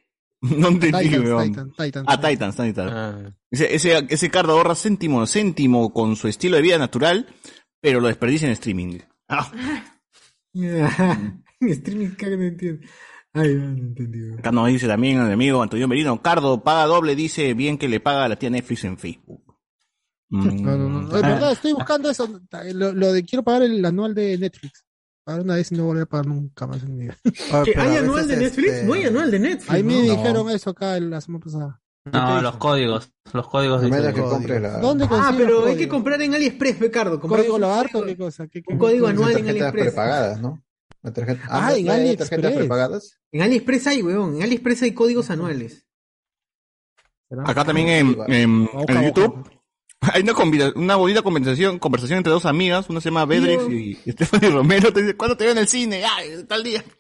no 0.58 0.68
entendí, 0.68 1.04
Titans, 1.04 1.26
weón. 1.26 1.50
Titans, 1.50 1.76
Titans. 1.78 2.06
Ah, 2.10 2.20
Titans, 2.20 2.56
Titans. 2.56 2.92
Ah, 2.94 3.34
ese, 3.50 4.06
ese 4.10 4.30
Cardo 4.30 4.54
ahorra 4.54 4.76
céntimo, 4.76 5.26
céntimo 5.26 5.94
con 5.94 6.18
su 6.18 6.28
estilo 6.28 6.58
de 6.58 6.64
vida 6.64 6.78
natural, 6.78 7.28
pero 7.80 8.02
lo 8.02 8.08
desperdicia 8.08 8.48
en 8.48 8.52
streaming. 8.52 9.00
Ah, 9.30 9.50
Streaming 11.62 12.10
caga, 12.10 12.36
no 12.36 12.44
entiendo. 12.44 12.86
Ay, 13.32 13.56
no, 13.56 13.72
no 13.72 13.84
entendí. 13.84 14.34
acá 14.38 14.52
nos 14.52 14.68
dice 14.68 14.86
también 14.86 15.20
el 15.20 15.32
amigo 15.32 15.64
Antonio 15.64 15.88
Merino, 15.88 16.22
Cardo 16.22 16.62
paga 16.62 16.86
doble, 16.86 17.16
dice 17.16 17.54
bien 17.54 17.78
que 17.78 17.88
le 17.88 18.00
paga 18.02 18.26
a 18.26 18.30
la 18.30 18.36
tía 18.36 18.50
Netflix 18.50 18.84
en 18.84 18.98
Facebook. 18.98 19.42
Mm. 20.30 20.64
No, 20.64 20.78
no, 20.78 20.90
no. 20.90 21.16
Es 21.16 21.22
verdad, 21.22 21.52
estoy 21.54 21.74
buscando 21.74 22.10
eso. 22.10 22.28
Lo, 22.74 22.92
lo 22.92 23.14
de 23.14 23.24
quiero 23.24 23.44
pagar 23.44 23.64
el 23.64 23.84
anual 23.86 24.14
de 24.14 24.38
Netflix. 24.38 24.84
Pagar 25.24 25.42
una 25.42 25.56
vez 25.56 25.72
y 25.72 25.76
no 25.76 25.86
volver 25.86 26.04
a 26.04 26.06
pagar 26.06 26.26
nunca 26.28 26.68
más 26.68 26.84
en 26.84 26.96
mi 26.98 27.02
vida. 27.04 27.18
ah, 27.54 27.62
¿Que 27.64 27.80
¿Hay 27.80 27.96
anual 27.98 28.28
de 28.28 28.38
Netflix? 28.38 28.72
este, 28.74 28.86
No 28.86 28.94
hay 28.94 29.04
anual 29.06 29.32
de 29.32 29.40
Netflix. 29.40 29.70
Ahí 29.70 29.84
me 29.84 29.94
¿no? 29.94 30.02
dijeron 30.02 30.50
eso 30.50 30.70
acá 30.72 31.00
la 31.00 31.22
semana 31.22 31.44
pasada. 31.46 31.82
No, 32.12 32.42
los 32.42 32.58
códigos. 32.58 33.10
Los 33.32 33.48
códigos 33.48 33.82
de 33.82 34.14
que 34.14 34.22
compre 34.22 34.60
la... 34.60 34.80
¿Dónde 34.80 35.08
Ah, 35.10 35.34
pero 35.38 35.66
hay 35.66 35.78
que 35.78 35.88
comprar 35.88 36.22
en 36.22 36.34
AliExpress, 36.36 36.80
Ricardo. 36.80 37.18
¿Código 37.22 37.56
un 37.56 37.62
lo 37.62 37.72
harto? 37.72 38.00
código- 38.02 38.06
¿Qué 38.08 38.18
cosa? 38.18 38.48
¿Qué, 38.48 38.62
qué- 38.62 38.74
Un 38.74 38.80
código 38.80 39.08
anual 39.08 39.38
en 39.38 39.48
AliExpress. 39.48 39.86
prepagadas, 39.86 40.42
¿no? 40.42 40.62
La 41.02 41.14
tarjeta... 41.14 41.42
Ah, 41.50 41.70
¿no? 41.70 41.76
en 41.78 41.86
¿no 41.86 41.92
hay 41.94 42.00
AliExpress. 42.02 42.30
tarjetas 42.30 42.54
prepagadas? 42.58 43.20
En 43.32 43.42
AliExpress 43.44 43.88
hay, 43.88 44.02
weón. 44.04 44.36
En 44.36 44.44
AliExpress 44.44 44.82
hay 44.84 44.94
códigos 44.94 45.30
anuales. 45.30 45.86
Acá 47.46 47.64
también 47.66 47.88
en, 47.88 48.18
en. 48.28 48.70
YouTube 49.06 49.50
hay 50.14 50.24
una, 50.24 50.34
una 50.76 50.96
bonita 50.96 51.22
conversación, 51.22 51.80
conversación 51.80 52.18
entre 52.18 52.34
dos 52.34 52.46
amigas. 52.46 52.90
Una 52.90 53.02
se 53.02 53.10
llama 53.10 53.26
Bedrix 53.26 53.64
y, 53.70 54.00
y 54.06 54.12
Stephanie 54.12 54.50
Romero. 54.50 54.92
Te 54.92 55.02
dice, 55.02 55.16
¿cuándo 55.16 55.38
te 55.38 55.46
veo 55.46 55.54
en 55.54 55.60
el 55.60 55.68
cine? 55.68 56.04
¡Ay, 56.06 56.44
tal 56.48 56.64
día! 56.64 56.84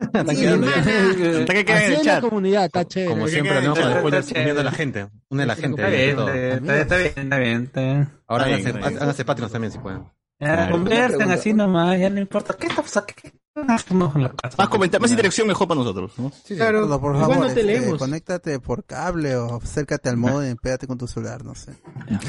Hasta 0.00 0.34
que, 0.34 1.64
queda 1.64 1.84
en 1.84 1.92
el 1.92 2.00
chat. 2.00 2.20
comunidad, 2.22 2.64
está 2.64 2.86
chévere. 2.86 3.10
Como 3.10 3.28
siempre, 3.28 3.60
¿no? 3.60 3.74
chat. 3.74 3.98
spoilers 3.98 4.30
uniendo 4.30 4.60
a 4.60 4.64
la 4.64 4.72
gente. 4.72 5.08
Une 5.28 5.42
a 5.42 5.46
la 5.46 5.56
gente. 5.56 5.82
Está 5.82 5.90
bien, 5.90 6.16
todo. 6.16 6.32
está, 6.32 6.80
está 6.80 6.96
bien, 6.96 7.12
está 7.16 7.38
bien, 7.38 7.62
está 7.64 7.80
bien. 7.80 8.08
Ahora 8.26 8.44
háganse, 8.44 9.24
Patreons 9.24 9.52
también 9.52 9.72
si 9.72 9.78
pueden. 9.78 10.04
Ya, 10.38 10.70
conversen 10.70 11.30
así 11.30 11.52
nomás, 11.52 12.00
ya 12.00 12.08
no 12.08 12.18
importa. 12.18 12.56
¿Qué 12.58 12.66
está 12.68 12.80
pasando? 12.80 13.08
¿Qué- 13.14 13.39
Más 13.64 14.68
comentar, 14.68 15.00
más 15.00 15.10
interacción 15.10 15.46
mejor 15.46 15.68
para 15.68 15.80
nosotros. 15.80 16.12
¿no? 16.18 16.32
Claro, 16.46 16.82
Pero 16.82 17.00
por 17.00 17.18
favor, 17.18 17.38
no 17.38 17.52
te 17.52 17.76
este, 17.76 17.96
conéctate 17.96 18.60
por 18.60 18.84
cable 18.84 19.36
o 19.36 19.56
acércate 19.56 20.08
al 20.08 20.16
modem, 20.16 20.56
pégate 20.56 20.86
con 20.86 20.98
tu 20.98 21.06
celular, 21.06 21.44
no 21.44 21.54
sé. 21.54 21.72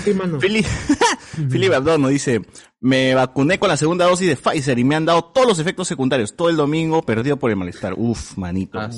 Sí, 0.03 0.13
mano. 0.13 0.39
Abdono 1.75 2.09
dice, 2.09 2.41
me 2.79 3.13
vacuné 3.15 3.59
con 3.59 3.69
la 3.69 3.77
segunda 3.77 4.05
dosis 4.05 4.27
de 4.27 4.35
Pfizer 4.35 4.77
y 4.77 4.83
me 4.83 4.95
han 4.95 5.05
dado 5.05 5.23
todos 5.25 5.47
los 5.47 5.59
efectos 5.59 5.87
secundarios. 5.87 6.35
Todo 6.35 6.49
el 6.49 6.57
domingo 6.57 7.01
perdido 7.01 7.37
por 7.37 7.49
el 7.49 7.55
malestar. 7.55 7.93
Uf, 7.97 8.37
manito. 8.37 8.79
Ah, 8.79 8.89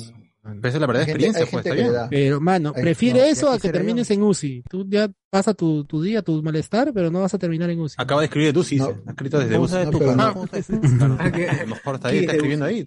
Pero 0.44 0.58
esa 0.68 0.76
es 0.76 0.80
la 0.80 0.86
verdadera 0.86 1.06
Hay 1.06 1.10
experiencia, 1.12 1.46
pues, 1.50 1.64
está 1.64 1.74
bien. 1.74 1.92
Pero, 2.10 2.40
mano, 2.40 2.72
prefiere 2.74 3.20
no, 3.20 3.24
eso 3.26 3.50
a 3.50 3.58
que 3.58 3.72
termines 3.72 4.10
en 4.10 4.22
UCI. 4.22 4.62
Tú 4.68 4.84
ya 4.86 5.10
pasa 5.30 5.54
tu, 5.54 5.84
tu 5.86 6.02
día, 6.02 6.20
tu 6.22 6.42
malestar, 6.42 6.92
pero 6.92 7.10
no 7.10 7.20
vas 7.22 7.32
a 7.32 7.38
terminar 7.38 7.70
en 7.70 7.80
UCI. 7.80 7.94
Acaba 7.98 8.20
de 8.20 8.26
escribir 8.26 8.48
de 8.48 8.52
Dusi, 8.52 8.76
No. 8.76 8.88
dice. 8.88 9.00
Ha 9.06 9.10
escrito 9.12 9.38
desde 9.38 9.54
¿Cómo 9.54 9.62
Dusi. 9.62 9.72
sabes 9.72 9.90
no, 9.90 9.98
pero 9.98 10.14
no. 10.14 10.22
Ah, 10.22 11.24
A 11.24 11.62
lo 11.62 11.66
mejor 11.68 11.94
está 11.94 12.08
ahí, 12.08 12.18
está 12.18 12.32
escribiendo 12.34 12.66
ahí. 12.66 12.84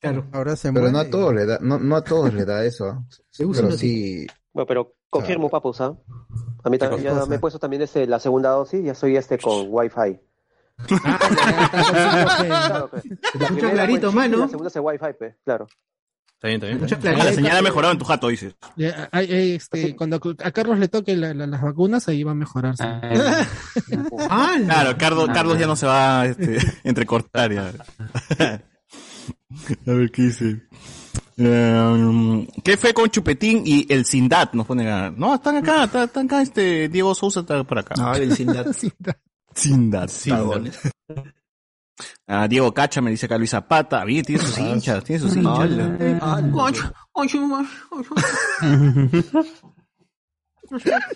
Claro. 0.00 0.26
Ahora 0.32 0.56
se 0.56 0.68
Pero 0.72 0.80
muere. 0.80 0.92
no 0.92 0.98
a 1.00 1.10
todos 1.10 1.34
le 1.34 1.46
da, 1.46 1.58
no, 1.60 1.78
no 1.78 1.96
a 1.96 2.04
todos 2.04 2.32
le 2.34 2.44
da 2.44 2.64
eso. 2.64 2.86
¿ah? 2.86 3.04
Se 3.30 3.44
usa 3.44 3.62
Pero 3.64 3.76
sí, 3.76 4.26
Bueno, 4.52 4.66
pero 4.66 4.94
confirmo, 5.10 5.50
papus, 5.50 5.80
¿ah? 5.80 5.96
A 6.64 6.70
mí 6.70 6.78
también 6.78 7.02
ya 7.02 7.26
me 7.26 7.36
he 7.36 7.38
puesto 7.40 7.58
también 7.58 7.82
este, 7.82 8.06
la 8.06 8.20
segunda 8.20 8.50
dosis, 8.50 8.84
ya 8.84 8.94
soy 8.94 9.16
este 9.16 9.38
con 9.38 9.66
Wi-Fi. 9.68 10.20
Claro, 10.88 12.88
pues. 12.90 13.04
La 13.04 13.50
Mucho 13.50 13.54
primera 13.54 13.70
clarito, 13.72 14.12
fue 14.12 14.20
mano. 14.22 14.38
La 14.38 14.48
segunda 14.48 14.68
es 14.68 14.76
Wi-Fi, 14.76 15.12
pues, 15.18 15.34
claro. 15.44 15.66
Está 16.42 16.48
bien, 16.48 16.56
está 16.56 16.66
bien. 16.66 16.80
Mucha 16.80 16.98
claridad. 16.98 17.24
la 17.26 17.32
señal 17.32 17.56
ha 17.56 17.62
mejorado 17.62 17.92
en 17.92 17.98
tu 18.00 18.04
jato, 18.04 18.26
dices. 18.26 18.56
Este, 18.76 19.94
cuando 19.94 20.20
a 20.42 20.50
Carlos 20.50 20.76
le 20.80 20.88
toque 20.88 21.14
la- 21.16 21.32
la- 21.34 21.46
las 21.46 21.62
vacunas, 21.62 22.08
ahí 22.08 22.24
va 22.24 22.32
a 22.32 22.34
mejorar. 22.34 22.74
Ah, 22.80 23.00
Ah. 24.28 24.56
Claro, 24.64 24.96
Carlos, 24.98 25.28
Carlos 25.32 25.56
ya 25.56 25.66
no 25.68 25.76
se 25.76 25.86
va 25.86 26.26
este, 26.26 26.58
entrecortar 26.84 27.52
ya. 27.52 27.72
A 29.86 29.92
ver 29.92 30.10
qué 30.10 30.22
dice. 30.22 30.62
Eh, 31.36 32.46
¿Qué 32.64 32.76
fue 32.76 32.92
con 32.92 33.08
Chupetín 33.08 33.62
y 33.64 33.86
el 33.92 34.04
Sindat? 34.04 34.52
Nos 34.54 34.66
ponen 34.66 34.88
acá. 34.88 35.14
No, 35.16 35.36
están 35.36 35.56
acá, 35.58 35.84
están, 35.84 36.04
están 36.06 36.26
acá, 36.26 36.42
este, 36.42 36.88
Diego 36.88 37.14
Sousa 37.14 37.40
está 37.40 37.62
por 37.62 37.78
acá. 37.78 37.94
Ah, 37.98 38.14
el 38.16 38.34
Sindat. 38.34 38.66
Sindat. 39.54 40.08
Sindat. 40.10 40.74
Ah, 42.26 42.46
Diego 42.48 42.72
Cacha 42.72 43.00
me 43.00 43.10
dice 43.10 43.26
acá 43.26 43.38
Luis 43.38 43.50
Zapata. 43.50 44.04
Bien, 44.04 44.24
tiene 44.24 44.42
sus 44.42 44.58
hinchas, 44.58 45.02
tiene 45.04 45.20
sus 45.20 45.36
hinchas. 45.36 45.70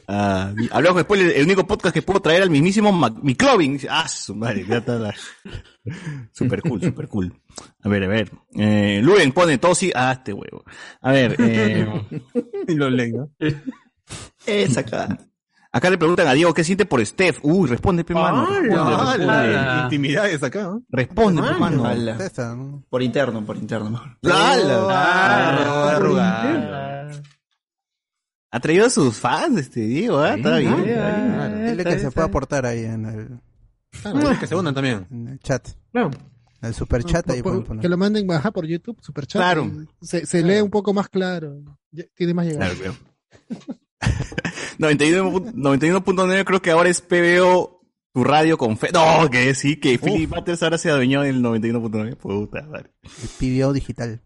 Ah, 0.07 0.53
hablamos 0.71 0.97
después 0.99 1.21
el 1.21 1.45
único 1.45 1.67
podcast 1.67 1.95
que 1.95 2.03
puedo 2.03 2.21
traer 2.21 2.43
al 2.43 2.51
mismísimo. 2.51 2.93
Dice, 3.23 3.89
Ah, 3.91 4.07
su 4.09 4.35
madre, 4.35 4.65
ya 4.69 4.79
está 4.79 4.99
la- 4.99 5.15
Super 6.33 6.61
cool, 6.63 6.83
super 6.83 7.09
cool. 7.09 7.33
A 7.83 7.89
ver, 7.89 8.05
a 8.05 8.09
ver. 8.09 8.31
Eh, 8.55 9.01
Luen 9.03 9.33
pone 9.33 9.57
tosi. 9.59 9.93
Ah, 9.95 10.13
este 10.13 10.33
huevo. 10.33 10.65
A 11.01 11.13
ver, 11.13 11.37
eh, 11.39 11.87
Y 12.69 12.75
lo 12.75 12.91
leen, 12.91 13.17
¿no? 13.17 13.31
esa 14.47 14.81
acá. 14.81 15.19
Acá 15.77 15.91
le 15.91 15.99
preguntan 15.99 16.27
a 16.27 16.33
Diego 16.33 16.55
qué 16.55 16.65
siente 16.65 16.87
por 16.87 17.05
Steph. 17.05 17.39
Uy, 17.43 17.69
responde, 17.69 18.03
pe 18.03 18.15
mano. 18.15 18.49
Intimidades 19.85 20.43
acá, 20.43 20.63
¿no? 20.63 20.83
Responde, 20.89 21.43
pe 21.43 21.53
mano. 21.59 21.85
Por 22.89 23.03
interno, 23.03 23.45
por 23.45 23.59
interno. 23.59 24.03
¡Hala! 24.23 25.91
Arrugada. 25.97 27.11
Ha 28.51 28.61
traído 28.61 28.87
a 28.87 28.89
sus 28.91 29.19
fans, 29.19 29.59
este 29.59 29.81
Diego, 29.81 30.19
¿ah? 30.19 30.35
Está 30.37 30.57
bien. 30.57 30.83
Dile 30.83 31.85
que 31.85 31.99
se 31.99 32.11
puede 32.11 32.27
aportar 32.29 32.65
ahí 32.65 32.85
en 32.87 33.05
el, 33.05 33.41
Claro, 34.01 34.41
que 34.41 34.47
se 34.47 34.55
unan 34.55 34.73
también. 34.73 35.07
en 35.11 35.29
el 35.29 35.39
chat. 35.41 35.69
Claro. 35.93 36.11
El 36.63 36.73
super 36.73 37.05
chat 37.05 37.29
ahí 37.29 37.43
Por- 37.43 37.53
pueden 37.53 37.67
poner. 37.67 37.83
que 37.83 37.89
lo 37.91 37.99
manden 37.99 38.27
baja 38.27 38.51
por 38.51 38.65
YouTube, 38.67 38.97
super 39.03 39.27
chat. 39.27 39.41
Claro. 39.43 39.71
Se, 40.01 40.25
se 40.25 40.43
lee 40.43 40.63
un 40.63 40.71
poco 40.71 40.95
más 40.95 41.11
claro. 41.11 41.59
Tiene 42.15 42.33
más 42.33 42.47
llegada. 42.47 42.73
Claro, 42.75 42.95
claro. 44.79 44.95
91 44.95 45.33
pu- 45.33 45.53
91.9 45.55 46.45
creo 46.45 46.63
que 46.63 46.71
ahora 46.71 46.89
es 46.89 47.01
PBO 47.01 47.81
tu 48.13 48.25
radio 48.25 48.57
con 48.57 48.79
fe. 48.79 48.89
No, 48.95 49.29
que 49.31 49.55
sí, 49.55 49.77
que 49.77 49.99
Philip 49.99 50.31
Matters 50.31 50.63
ahora 50.63 50.79
se 50.79 50.91
adueñó 50.91 51.23
del 51.23 51.43
91.9. 51.43 52.17
Puta 52.17 52.63
madre. 52.63 52.91
El 53.03 53.29
PBO 53.63 53.73
digital. 53.73 54.23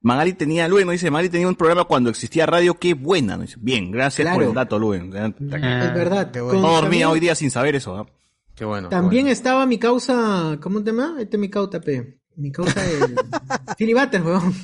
Magali 0.00 0.32
tenía, 0.34 0.68
Luen, 0.68 0.86
¿no? 0.86 0.92
dice, 0.92 1.10
Magali 1.10 1.28
tenía 1.28 1.48
un 1.48 1.56
programa 1.56 1.84
cuando 1.84 2.08
existía 2.10 2.46
radio, 2.46 2.74
qué 2.78 2.94
buena, 2.94 3.36
¿no? 3.36 3.42
Dice, 3.42 3.56
bien, 3.58 3.90
gracias 3.90 4.24
Claro. 4.24 4.38
por 4.38 4.48
el 4.48 4.54
dato, 4.54 4.78
Luen. 4.78 5.06
Es 5.16 5.94
verdad. 5.94 6.30
Qué 6.30 6.40
bueno. 6.40 6.60
No 6.60 6.72
dormía 6.74 7.10
hoy 7.10 7.18
día 7.18 7.34
sin 7.34 7.50
saber 7.50 7.74
eso, 7.74 7.96
¿ah? 7.96 8.06
Qué 8.54 8.64
bueno. 8.64 8.88
qué 8.88 8.94
También 8.94 9.24
bueno. 9.24 9.32
estaba 9.32 9.66
mi 9.66 9.78
causa, 9.78 10.56
¿cómo 10.62 10.84
te 10.84 10.92
llama? 10.92 11.16
Este 11.18 11.36
es 11.36 11.40
mi 11.40 11.50
causa, 11.50 11.80
pe. 11.80 12.20
Mi 12.36 12.52
causa 12.52 12.80
es 12.86 13.00
Philly 13.76 13.94
Butters, 13.94 14.24
weón. 14.24 14.54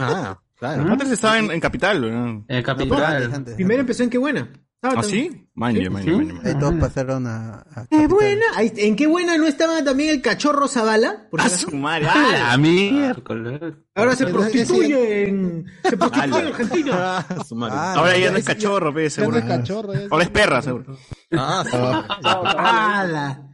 Ah, 0.00 0.40
claro. 0.58 0.84
Matters 0.84 1.10
estaba 1.12 1.38
en, 1.38 1.50
en 1.50 1.60
Capital, 1.60 2.04
Antes, 2.04 2.64
capital. 2.64 3.32
antes. 3.34 3.54
Primero 3.54 3.80
empezó 3.80 4.02
en 4.02 4.10
Qué 4.10 4.18
Buena. 4.18 4.52
¿Ah, 4.80 5.02
sí? 5.02 5.48
Maño, 5.54 5.90
maño, 5.90 6.18
maño. 6.18 6.40
Ahí 6.44 6.54
todos 6.56 6.74
pasaron 6.76 7.26
a, 7.26 7.54
a 7.68 7.86
¡Qué 7.90 7.96
Capital. 7.96 8.08
buena! 8.10 8.44
Ahí- 8.54 8.72
¿En 8.76 8.94
Qué 8.94 9.08
Buena 9.08 9.36
no 9.36 9.48
estaba 9.48 9.82
también 9.82 10.10
el 10.10 10.22
cachorro 10.22 10.68
Zavala? 10.68 11.26
Por 11.32 11.40
¡A 11.40 11.46
acaso. 11.46 11.68
su 11.70 11.76
madre! 11.76 12.06
¡Ah, 12.08 12.50
la 12.50 12.58
miércoles! 12.58 13.60
Ahora 13.96 14.14
se 14.14 14.26
prostituye 14.28 15.28
en, 15.28 15.66
se 15.82 15.96
prostituye 15.96 16.26
en 16.28 16.34
Ala. 16.34 16.48
Argentina. 16.50 16.92
Ah, 17.28 17.44
su 17.44 17.56
madre. 17.56 17.74
Ah, 17.76 17.94
Ahora 17.94 18.16
ya 18.18 18.30
no 18.30 18.36
es 18.36 18.44
cachorro, 18.44 18.94
pe, 18.94 19.00
Ya 19.00 19.04
no 19.06 19.10
seguro. 19.10 19.38
es 19.38 19.44
cachorro. 19.46 19.92
Ahora 20.12 20.22
es 20.24 20.30
perra, 20.30 20.62
seguro. 20.62 20.96
Ah, 21.32 21.64
su 21.68 21.76
madre. 21.76 22.08
¡Hala! 22.56 23.50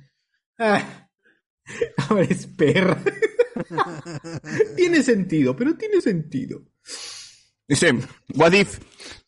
Ah, 0.58 0.82
Ahora 2.10 2.24
es 2.24 2.46
perra. 2.48 2.98
tiene 4.76 5.02
sentido, 5.02 5.56
pero 5.56 5.74
tiene 5.74 6.02
sentido. 6.02 6.62
Dice, 7.66 7.94
what 8.34 8.52
if, 8.52 8.78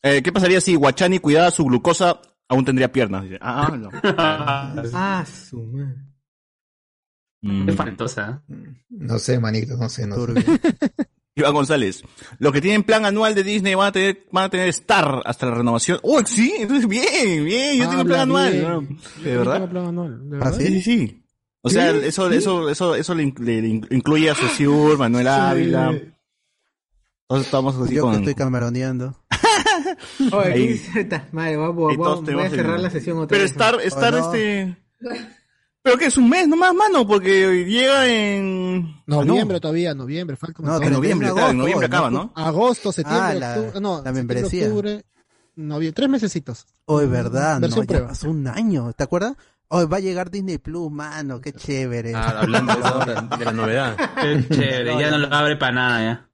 eh, 0.03 0.21
¿qué 0.23 0.31
pasaría 0.33 0.61
si 0.61 0.75
Guachani 0.75 1.19
cuidara 1.19 1.51
su 1.51 1.65
glucosa? 1.65 2.21
Aún 2.49 2.65
tendría 2.65 2.93
piernas. 2.93 3.25
Dice, 3.25 3.39
ah, 3.41 3.75
no. 3.79 3.91
Ah, 4.03 5.25
su 5.27 5.63
madre. 5.63 5.97
Mm. 7.43 7.67
Qué 7.67 7.73
faltosa. 7.73 8.43
no 8.91 9.19
sé, 9.19 9.39
manito, 9.39 9.77
no 9.77 9.89
sé, 9.89 10.07
no 10.07 10.17
sé. 10.17 10.45
Iván 11.39 11.53
González, 11.53 12.03
los 12.39 12.51
que 12.53 12.63
tienen 12.63 12.83
plan 12.83 13.05
anual 13.05 13.35
de 13.35 13.43
Disney 13.43 13.75
van 13.75 13.89
a 13.89 13.93
tener, 13.93 14.27
van 14.33 14.45
a 14.45 14.49
tener 14.51 14.69
Star 14.69 15.23
hasta 15.27 15.45
la 15.47 15.55
renovación. 15.57 15.99
¡Oh, 16.03 16.21
sí! 16.25 16.55
Entonces, 16.59 16.89
bien, 16.89 17.45
bien, 17.45 17.77
yo 17.77 17.83
tengo 17.91 17.95
un 17.95 18.01
Habla 18.01 18.05
plan 18.15 18.21
anual. 18.23 18.53
¿De 18.53 19.23
tengo 19.23 19.39
verdad? 19.39 19.69
plan 19.69 19.87
anual, 19.87 20.31
¿de 20.31 20.39
¿Ah? 20.41 20.53
Sí, 20.53 20.67
sí, 20.67 20.81
sí. 20.83 21.23
O 21.61 21.69
sea, 21.69 21.91
eso, 21.91 22.31
eso, 22.31 22.71
eso, 22.71 22.95
eso 22.95 23.15
le, 23.15 23.25
in- 23.25 23.35
le 23.41 23.59
in- 23.59 23.87
incluye 23.91 24.31
a 24.31 24.35
Ceciur, 24.35 24.97
Manuel 24.97 25.29
Ávila. 25.29 25.93
Todos 27.29 27.45
estamos 27.45 27.75
así 27.77 27.95
Yo 27.95 28.03
que 28.05 28.11
con... 28.13 28.15
estoy 28.17 28.35
camaroneando. 28.35 29.17
Oye, 30.33 30.53
Ahí. 30.53 30.53
¿qué 30.53 30.69
dice? 31.05 31.23
Madre, 31.33 31.57
voy, 31.57 31.73
voy 31.73 31.91
a- 31.93 31.95
y 31.95 31.97
todos 31.97 32.25
voy 32.25 32.43
a 32.45 32.51
cerrar 32.51 32.81
la 32.81 32.91
sesión 32.91 33.19
otra 33.19 33.29
Pero 33.29 33.43
vez. 33.43 33.51
Star, 33.53 33.81
Star, 33.83 34.15
Oh, 34.15 34.19
no. 34.21 34.35
este... 34.35 34.77
Pero 35.83 35.99
que 35.99 36.07
es 36.07 36.17
un 36.17 36.29
mes 36.29 36.49
nomás, 36.49 36.75
mano, 36.75 37.07
porque 37.07 37.65
llega 37.65 38.07
en... 38.09 39.03
Noviembre 39.07 39.61
todavía, 39.61 39.95
noviembre, 39.95 40.37
falta 40.37 40.61
un 40.63 40.67
No. 40.67 40.75
En 40.75 40.81
31 40.81 40.97
noviembre, 40.99 41.29
de 41.29 41.33
claro, 41.35 41.51
en 41.51 41.61
agosto, 41.61 41.63
noviembre 41.63 41.89
¿no? 41.89 41.95
acaba, 41.97 42.11
¿no? 42.11 42.33
Agosto, 42.35 42.93
septiembre, 42.93 43.25
Ah, 43.29 43.35
la- 43.35 43.59
octubre, 43.61 43.81
no, 43.81 44.03
la 44.05 44.13
membresía. 44.13 44.67
octubre, 44.67 45.05
noviembre, 45.55 45.93
tres 45.93 46.09
mesecitos. 46.09 46.67
Hoy, 46.87 47.07
verdad, 47.07 47.61
no, 47.61 47.69
ya 47.69 47.83
prueba. 47.85 48.09
pasó 48.09 48.31
un 48.31 48.49
año, 48.49 48.93
¿te 48.95 49.05
acuerdas? 49.05 49.35
Hoy 49.69 49.87
va 49.87 49.97
a 49.99 50.01
llegar 50.01 50.31
Disney 50.31 50.59
Plus, 50.59 50.91
mano, 50.91 51.41
qué 51.41 51.53
chévere. 51.53 52.13
Ah, 52.17 52.41
hablando 52.41 52.75
de 52.75 52.81
la, 53.15 53.37
de 53.39 53.45
la 53.45 53.53
novedad. 53.53 53.97
Qué 54.21 54.45
chévere, 54.49 54.99
ya 54.99 55.11
no 55.11 55.19
lo 55.19 55.33
abre 55.35 55.57
para 55.57 55.73
nada 55.73 56.01
ya. 56.03 56.31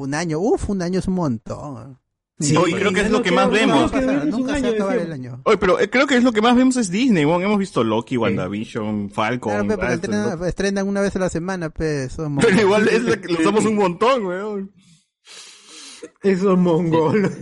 Un 0.00 0.14
año, 0.14 0.38
uff, 0.38 0.70
un 0.70 0.80
año 0.80 1.00
es 1.00 1.08
un 1.08 1.14
montón. 1.14 1.98
Sí, 2.38 2.56
Hoy 2.56 2.72
creo 2.72 2.92
que 2.92 3.00
es 3.00 3.10
lo 3.10 3.20
que 3.20 3.32
más 3.32 3.50
vemos. 3.50 3.92
Nunca 3.92 4.00
se 4.00 4.58
año, 4.58 4.62
va 4.62 4.68
a 4.68 4.72
acabar 4.74 4.92
decía. 4.92 5.06
el 5.06 5.12
año. 5.12 5.40
Oye, 5.44 5.58
pero 5.58 5.80
eh, 5.80 5.90
creo 5.90 6.06
que 6.06 6.16
es 6.16 6.22
lo 6.22 6.30
que 6.30 6.40
más 6.40 6.54
vemos 6.54 6.76
es 6.76 6.88
Disney. 6.88 7.24
Hemos 7.24 7.58
visto 7.58 7.82
Loki, 7.82 8.16
WandaVision, 8.16 9.10
Falcon. 9.10 9.66
Claro, 9.66 9.82
ah, 9.82 9.92
estrenan, 9.94 10.44
estrenan 10.44 10.86
una 10.86 11.00
vez 11.00 11.16
a 11.16 11.18
la 11.18 11.28
semana, 11.28 11.70
pe, 11.70 12.08
somos... 12.08 12.44
Pero 12.44 12.60
igual 12.60 12.86
es 12.86 13.02
la 13.02 13.20
que- 13.20 13.32
lo 13.32 13.40
usamos 13.40 13.64
un 13.64 13.74
montón, 13.74 14.24
weón. 14.24 14.72
Esos 16.22 16.56
mongolos. 16.56 17.32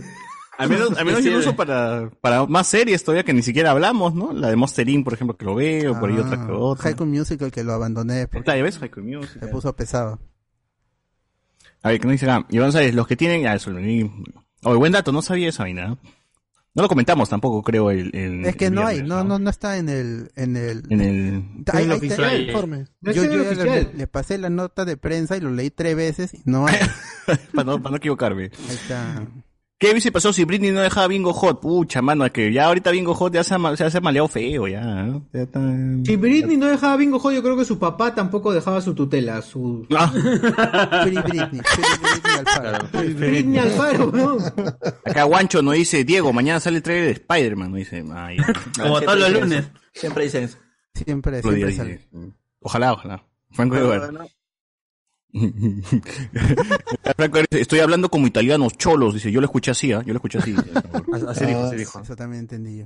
Al 0.57 0.69
menos, 0.69 0.97
al 0.97 1.05
menos 1.05 1.23
yo 1.23 1.33
lo 1.33 1.37
uso 1.37 1.55
para, 1.55 2.09
para 2.19 2.47
más 2.47 2.65
series 2.65 3.03
todavía 3.03 3.23
que 3.23 3.33
ni 3.33 3.43
siquiera 3.43 3.69
hablamos, 3.69 4.15
¿no? 4.15 4.33
La 4.33 4.49
de 4.49 4.55
Monster 4.55 4.89
Inc., 4.89 5.03
por 5.03 5.13
ejemplo, 5.13 5.37
que 5.37 5.45
lo 5.45 5.53
veo, 5.53 5.99
por 5.99 6.09
ahí 6.09 6.17
otra 6.17 6.43
que 6.43 6.51
otra. 6.51 6.83
High 6.85 6.93
School 6.95 7.09
Musical 7.09 7.51
que 7.51 7.63
lo 7.63 7.73
abandoné 7.73 8.27
porque 8.27 8.45
Claro, 8.45 8.57
ya 8.57 8.63
ves, 8.63 8.75
School 8.75 9.03
Musical. 9.03 9.39
se 9.41 9.47
puso 9.49 9.75
pesado. 9.75 10.19
A 11.83 11.89
ver, 11.89 11.99
¿qué 11.99 12.05
nos 12.07 12.13
dice 12.13 12.29
acá? 12.29 12.45
Iván 12.49 12.71
Sáenz, 12.71 12.93
los 12.95 13.07
que 13.07 13.15
tienen... 13.15 13.45
Ah, 13.47 13.55
eso, 13.55 13.71
oh, 14.63 14.77
buen 14.77 14.91
dato, 14.91 15.11
no 15.11 15.21
sabía 15.21 15.49
esa 15.49 15.63
vaina. 15.63 15.87
¿no? 15.87 15.99
No 16.73 16.83
lo 16.83 16.89
comentamos 16.89 17.27
tampoco, 17.29 17.63
creo, 17.63 17.89
el... 17.89 18.15
el- 18.15 18.45
Es 18.45 18.55
que 18.55 18.67
el 18.67 18.75
no 18.75 18.85
hay, 18.85 19.01
no, 19.01 19.23
no, 19.23 19.39
no 19.39 19.49
está 19.49 19.77
en 19.77 19.89
el, 19.89 20.31
en 20.35 20.55
el, 20.55 20.83
En 20.89 21.01
el... 21.01 21.43
Hay- 21.73 21.85
En 21.85 21.91
el 21.91 21.97
oficial. 21.97 22.23
hay- 22.29 22.47
informe. 22.49 22.85
No 23.01 23.11
Yo, 23.13 23.23
le, 23.25 23.93
le 23.93 24.07
pasé 24.07 24.37
la 24.37 24.49
nota 24.51 24.85
de 24.85 24.95
prensa 24.95 25.35
y 25.37 25.41
lo 25.41 25.49
leí 25.51 25.71
tres 25.71 25.95
veces 25.95 26.33
y 26.35 26.41
no 26.45 26.67
hay. 26.67 26.75
para, 27.55 27.63
no, 27.65 27.81
para 27.81 27.91
no 27.91 27.97
equivocarme. 27.97 28.51
Ahí 28.69 28.75
está. 28.75 29.25
¿Qué 29.79 29.91
hubiese 29.91 30.11
pasado 30.11 30.33
si 30.33 30.43
Britney 30.43 30.71
no 30.71 30.79
dejaba 30.81 31.05
Bingo 31.07 31.33
Hot? 31.33 31.61
Pucha, 31.61 32.01
mano, 32.01 32.25
es 32.25 32.31
que 32.31 32.51
ya 32.51 32.65
ahorita 32.65 32.89
Bingo 32.89 33.13
Hot 33.13 33.31
ya 33.31 33.43
se 33.43 33.53
ha, 33.53 33.75
se 33.91 33.97
ha 33.97 34.01
maleado 34.01 34.27
feo, 34.27 34.67
ya. 34.67 34.81
¿no? 34.81 35.27
Ya 35.31 35.43
está- 35.43 35.61
Si 36.03 36.15
Britney 36.15 36.57
no 36.57 36.65
dejaba 36.65 36.97
Bingo 36.97 37.19
Hot, 37.19 37.31
yo 37.33 37.43
creo 37.43 37.55
que 37.55 37.63
su 37.63 37.77
papá 37.77 38.15
tampoco 38.15 38.51
dejaba 38.51 38.81
su 38.81 38.95
tutela. 38.95 39.39
Su... 39.43 39.85
Ah. 39.95 40.07
Free 41.03 41.19
Britney, 41.19 41.61
Free 41.63 41.85
Britney 42.01 42.37
Alfaro. 42.39 42.87
Britney 42.91 43.57
Alfaro, 43.59 44.11
¿no? 44.11 44.37
Acá 45.05 45.23
Guancho 45.25 45.61
nos 45.61 45.75
dice, 45.75 46.03
Diego, 46.03 46.33
mañana 46.33 46.59
sale 46.59 46.77
el 46.77 46.83
trailer 46.83 47.05
de 47.05 47.11
Spider-Man, 47.11 47.69
nos 47.69 47.77
dice. 47.77 48.03
Ya. 48.03 48.29
Como 48.81 48.99
todos 49.01 49.19
los 49.19 49.31
lunes. 49.31 49.65
Siempre 49.93 50.23
dicen 50.23 50.45
eso. 50.45 50.57
Siempre, 50.95 51.39
siempre 51.43 51.71
sale. 51.73 52.07
Ojalá, 52.61 52.93
ojalá. 52.93 53.23
Franco 53.51 53.75
Eduardo. 53.77 54.25
Estoy 57.51 57.79
hablando 57.79 58.09
como 58.09 58.27
italianos 58.27 58.77
cholos, 58.77 59.13
dice, 59.13 59.31
yo 59.31 59.39
lo 59.41 59.45
escuché 59.45 59.71
así, 59.71 59.91
¿ah? 59.93 60.01
yo 60.05 60.13
lo 60.13 60.17
escuché 60.17 60.39
así. 60.39 60.55
Así 61.27 61.45
dijo, 61.45 61.63
así 61.63 61.75
dijo. 61.75 61.99
Eso 62.01 62.15
también 62.15 62.41
entendí 62.41 62.79
yo. 62.79 62.85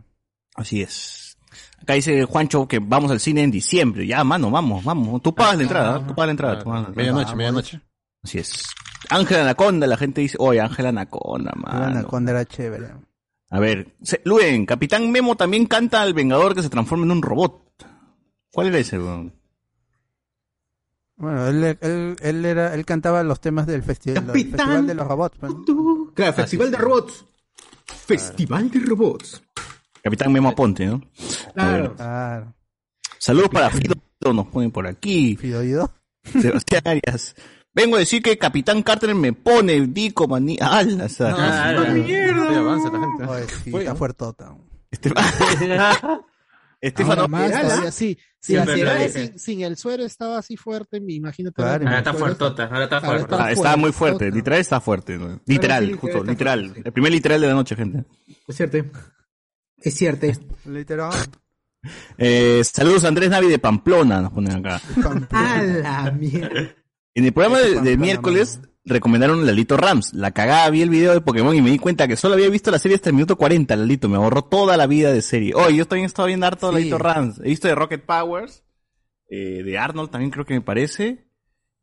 Así 0.56 0.82
es. 0.82 1.38
Acá 1.82 1.94
dice 1.94 2.24
Juancho 2.26 2.68
que 2.68 2.80
vamos 2.80 3.12
al 3.12 3.20
cine 3.20 3.44
en 3.44 3.52
diciembre. 3.52 4.06
Ya, 4.08 4.24
mano, 4.24 4.52
vamos, 4.52 4.84
vamos. 4.84 5.22
Tú 5.22 5.34
pagas 5.34 5.58
la 5.58 5.64
entrada, 5.64 5.96
¿ah? 5.96 6.08
tú 6.08 6.16
pagas 6.16 6.28
la 6.28 6.32
entrada. 6.32 6.60
tú 6.60 6.66
pagas 6.66 6.82
la 6.84 6.88
entrada. 6.90 7.12
Medianoche, 7.12 7.36
medianoche. 7.36 7.82
Así 8.24 8.38
es. 8.40 8.64
Ángel 9.10 9.40
Anaconda, 9.40 9.88
la 9.88 9.98
gente 9.98 10.22
dice, 10.22 10.38
oye, 10.40 10.62
Ángel 10.62 10.86
Anaconda, 10.86 11.52
mano. 11.56 11.86
Anaconda 11.86 12.32
era 12.32 12.46
chévere. 12.46 12.90
A 13.50 13.60
ver, 13.60 13.96
se- 14.02 14.22
Luen, 14.24 14.66
Capitán 14.66 15.12
Memo 15.12 15.36
también 15.36 15.66
canta 15.66 16.02
al 16.02 16.14
Vengador 16.14 16.56
que 16.56 16.62
se 16.62 16.70
transforma 16.70 17.06
en 17.06 17.12
un 17.12 17.22
robot. 17.22 17.62
¿Cuál 18.52 18.68
era 18.68 18.80
ese, 18.80 19.00
weón? 19.00 19.34
Bueno, 21.22 21.48
él, 21.48 21.78
él, 21.82 22.16
él 22.20 22.46
era, 22.46 22.74
él 22.74 22.84
cantaba 22.86 23.22
los 23.24 23.40
temas 23.40 23.68
del, 23.68 23.84
festi- 23.84 24.14
del 24.14 24.26
Capitán. 24.26 24.58
festival 24.58 24.88
de 24.88 24.94
los 24.96 25.08
robots. 25.08 25.38
pues. 25.40 25.54
Claro, 26.16 26.34
Festival 26.34 26.72
de 26.72 26.78
Robots. 26.78 27.26
Festival 27.86 28.70
de 28.72 28.80
Robots. 28.80 29.42
Capitán 30.04 30.34
Memo 30.34 30.50
Aponte, 30.50 30.86
¿no? 30.88 31.02
Claro. 31.54 31.96
Claro. 31.96 32.54
Saludos 33.20 33.50
para 33.50 33.70
Fido, 33.70 33.96
nos 34.34 34.48
ponen 34.48 34.72
por 34.72 34.88
aquí. 34.88 35.36
Fido 35.36 35.64
Ido. 35.64 35.92
Sebastián 36.24 36.82
Arias. 36.86 37.36
Vengo 37.74 37.96
a 37.98 38.00
decir 38.00 38.22
que 38.24 38.38
Capitán 38.38 38.82
Carter 38.84 39.14
me 39.16 39.32
pone 39.34 39.80
Dico 39.88 40.28
maní. 40.28 40.58
¡Hala! 40.60 41.06
esa- 41.06 41.36
Ah, 41.38 41.84
mierda! 41.94 42.58
avanza 42.60 42.90
la 42.92 43.00
gente. 43.00 43.24
Oye, 43.26 43.46
sí, 43.64 43.72
está 43.78 43.96
fuertota. 43.96 44.56
Estefano 46.82 47.28
¿ah? 47.32 47.92
sí. 47.92 48.18
Si 48.40 48.54
Siempre 48.54 48.78
la 48.78 48.84
lo 48.84 48.90
ciudad 48.92 49.06
dice. 49.08 49.28
sin, 49.28 49.40
sin 49.40 49.62
el 49.62 49.78
suero 49.78 50.04
estaba 50.04 50.40
así 50.40 50.58
fuerte, 50.58 51.00
me 51.00 51.14
imagínate. 51.14 51.54
Claro. 51.62 51.86
Ahora 51.86 52.00
está 52.00 52.14
fuertota, 52.16 52.64
ahora 52.66 52.84
está 52.86 52.98
Ahora 52.98 53.20
fuerte. 53.20 53.36
Ah, 53.38 53.52
está 53.52 53.78
muy 53.78 53.92
fuerte, 53.92 54.32
literal 54.32 54.60
está 54.60 54.82
fuerte. 54.82 55.18
¿no? 55.20 55.40
Literal, 55.46 55.86
sí, 55.86 55.94
justo, 55.94 56.18
está 56.18 56.32
literal. 56.32 56.60
fuerte, 56.62 56.80
sí. 56.80 56.84
El 56.88 56.92
primer 56.94 57.12
literal 57.12 57.42
de 57.42 57.48
la 57.48 57.54
noche, 57.54 57.76
gente. 57.76 58.04
Es 58.48 58.56
cierto. 58.56 58.78
Es 59.78 59.94
cierto. 59.94 60.28
Literal. 60.66 61.14
Eh, 62.18 62.64
saludos 62.64 63.06
a 63.06 63.10
Andrés 63.10 63.30
Navi 63.30 63.48
de 63.48 63.60
Pamplona, 63.60 64.22
nos 64.22 64.34
ponen 64.34 64.54
acá. 64.66 64.82
A 65.32 65.62
la 65.62 66.12
mierda. 66.12 66.76
En 67.14 67.26
el 67.26 67.34
programa 67.34 67.60
de, 67.60 67.82
de 67.82 67.98
miércoles 67.98 68.60
recomendaron 68.86 69.46
Lalito 69.46 69.78
Rams. 69.78 70.14
La 70.14 70.32
cagada, 70.32 70.70
vi 70.70 70.82
el 70.82 70.90
video 70.90 71.14
de 71.14 71.22
Pokémon 71.22 71.56
y 71.56 71.62
me 71.62 71.70
di 71.70 71.78
cuenta 71.80 72.08
que 72.08 72.16
solo 72.16 72.34
había 72.36 72.50
visto 72.50 72.72
la 72.72 72.80
serie 72.80 72.96
hasta 72.96 73.10
el 73.10 73.16
minuto 73.16 73.36
40, 73.38 73.76
Lalito. 73.76 74.10
Me 74.10 74.18
ahorró 74.18 74.44
toda 74.44 74.78
la 74.78 74.88
vida 74.88 75.12
de 75.14 75.22
serie. 75.22 75.54
Oye, 75.56 75.78
yo 75.78 75.88
también 75.88 76.06
estaba 76.06 76.28
viendo 76.28 76.46
harto 76.46 76.70
Sí. 76.70 76.74
Lalito 76.76 76.98
Rams. 76.98 77.40
He 77.44 77.50
visto 77.50 77.68
de 77.68 77.76
Rocket 77.76 78.06
Powers, 78.06 78.64
eh, 79.30 79.64
de 79.64 79.78
Arnold 79.78 80.10
también 80.10 80.32
creo 80.32 80.46
que 80.46 80.54
me 80.54 80.62
parece. 80.62 81.26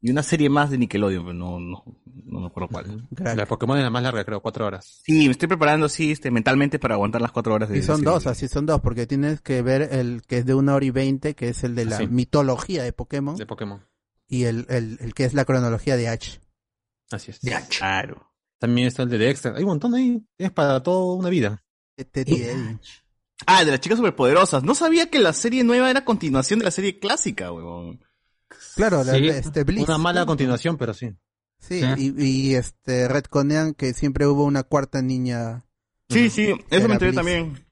Y 0.00 0.11
una 0.12 0.22
serie 0.22 0.48
más 0.48 0.70
de 0.70 0.78
Nickelodeon, 0.78 1.24
pero 1.24 1.34
no, 1.34 1.58
no, 1.58 1.82
no 2.24 2.40
me 2.40 2.46
acuerdo 2.46 2.68
cuál. 2.68 3.08
La 3.18 3.34
de 3.34 3.46
Pokémon 3.46 3.76
es 3.78 3.82
la 3.82 3.90
más 3.90 4.04
larga, 4.04 4.24
creo, 4.24 4.40
cuatro 4.40 4.64
horas. 4.64 5.00
Sí, 5.04 5.24
me 5.26 5.32
estoy 5.32 5.48
preparando 5.48 5.87
así 5.87 6.12
este, 6.12 6.30
mentalmente 6.30 6.78
para 6.78 6.94
aguantar 6.94 7.20
las 7.20 7.32
cuatro 7.32 7.52
horas 7.54 7.68
de 7.68 7.78
Y 7.78 7.82
son 7.82 8.02
dos, 8.04 8.28
así 8.28 8.46
son 8.46 8.64
dos, 8.64 8.80
porque 8.80 9.08
tienes 9.08 9.40
que 9.40 9.61
ver 9.61 9.88
el 9.90 10.22
que 10.22 10.38
es 10.38 10.46
de 10.46 10.54
una 10.54 10.76
hora 10.76 10.84
y 10.84 10.90
veinte, 10.90 11.34
que 11.34 11.48
es 11.48 11.64
el 11.64 11.74
de 11.74 11.84
la 11.87 11.96
Sí. 11.98 12.06
mitología 12.06 12.84
de 12.84 12.92
Pokémon, 12.92 13.34
De 13.37 13.44
Pokémon. 13.46 13.80
y 14.28 14.44
el, 14.44 14.66
el, 14.68 14.98
el 15.00 15.14
que 15.14 15.24
es 15.24 15.34
la 15.34 15.44
cronología 15.44 15.96
de 15.96 16.08
H. 16.08 16.38
Así 17.11 17.31
es. 17.31 17.40
Claro. 17.79 18.33
También 18.59 18.88
está 18.88 19.03
el 19.05 19.09
de 19.09 19.18
Dexter. 19.18 19.55
Hay 19.55 19.62
un 19.62 19.68
montón 19.71 19.94
ahí. 19.94 20.23
Es 20.37 20.51
para 20.51 20.83
toda 20.83 21.14
una 21.16 21.29
vida. 21.29 21.62
Eddy. 21.97 22.79
Ah, 23.47 23.64
de 23.64 23.71
las 23.71 23.81
chicas 23.81 23.99
superpoderosas. 23.99 24.62
No 24.64 24.75
sabía 24.75 25.09
que 25.11 25.18
la 25.21 25.33
serie 25.33 25.62
nueva 25.64 25.90
era 25.90 26.05
continuación 26.05 26.59
de 26.59 26.64
la 26.64 26.71
serie 26.71 26.99
clásica, 26.99 27.53
weón. 27.53 28.05
Claro, 28.75 29.05
la- 29.05 29.14
Sí. 29.14 29.21
la- 29.21 29.37
este 29.37 29.64
Blitz. 29.64 29.88
Una 29.88 29.99
mala 29.99 30.27
continuación, 30.27 30.77
pero 30.77 30.92
sí. 30.94 31.14
Sí, 31.61 31.81
Sí. 31.81 32.14
y, 32.18 32.25
y 32.25 32.55
este 32.55 33.09
retconean 33.09 33.75
que 33.75 33.92
siempre 33.94 34.27
hubo 34.27 34.44
una 34.44 34.62
cuarta 34.64 35.03
niña 35.03 35.64
Sí, 36.11 36.31
sí, 36.31 36.44
eso 36.49 36.57
Era 36.71 36.88
me 36.88 36.94
enteré 36.94 37.12
también. 37.12 37.66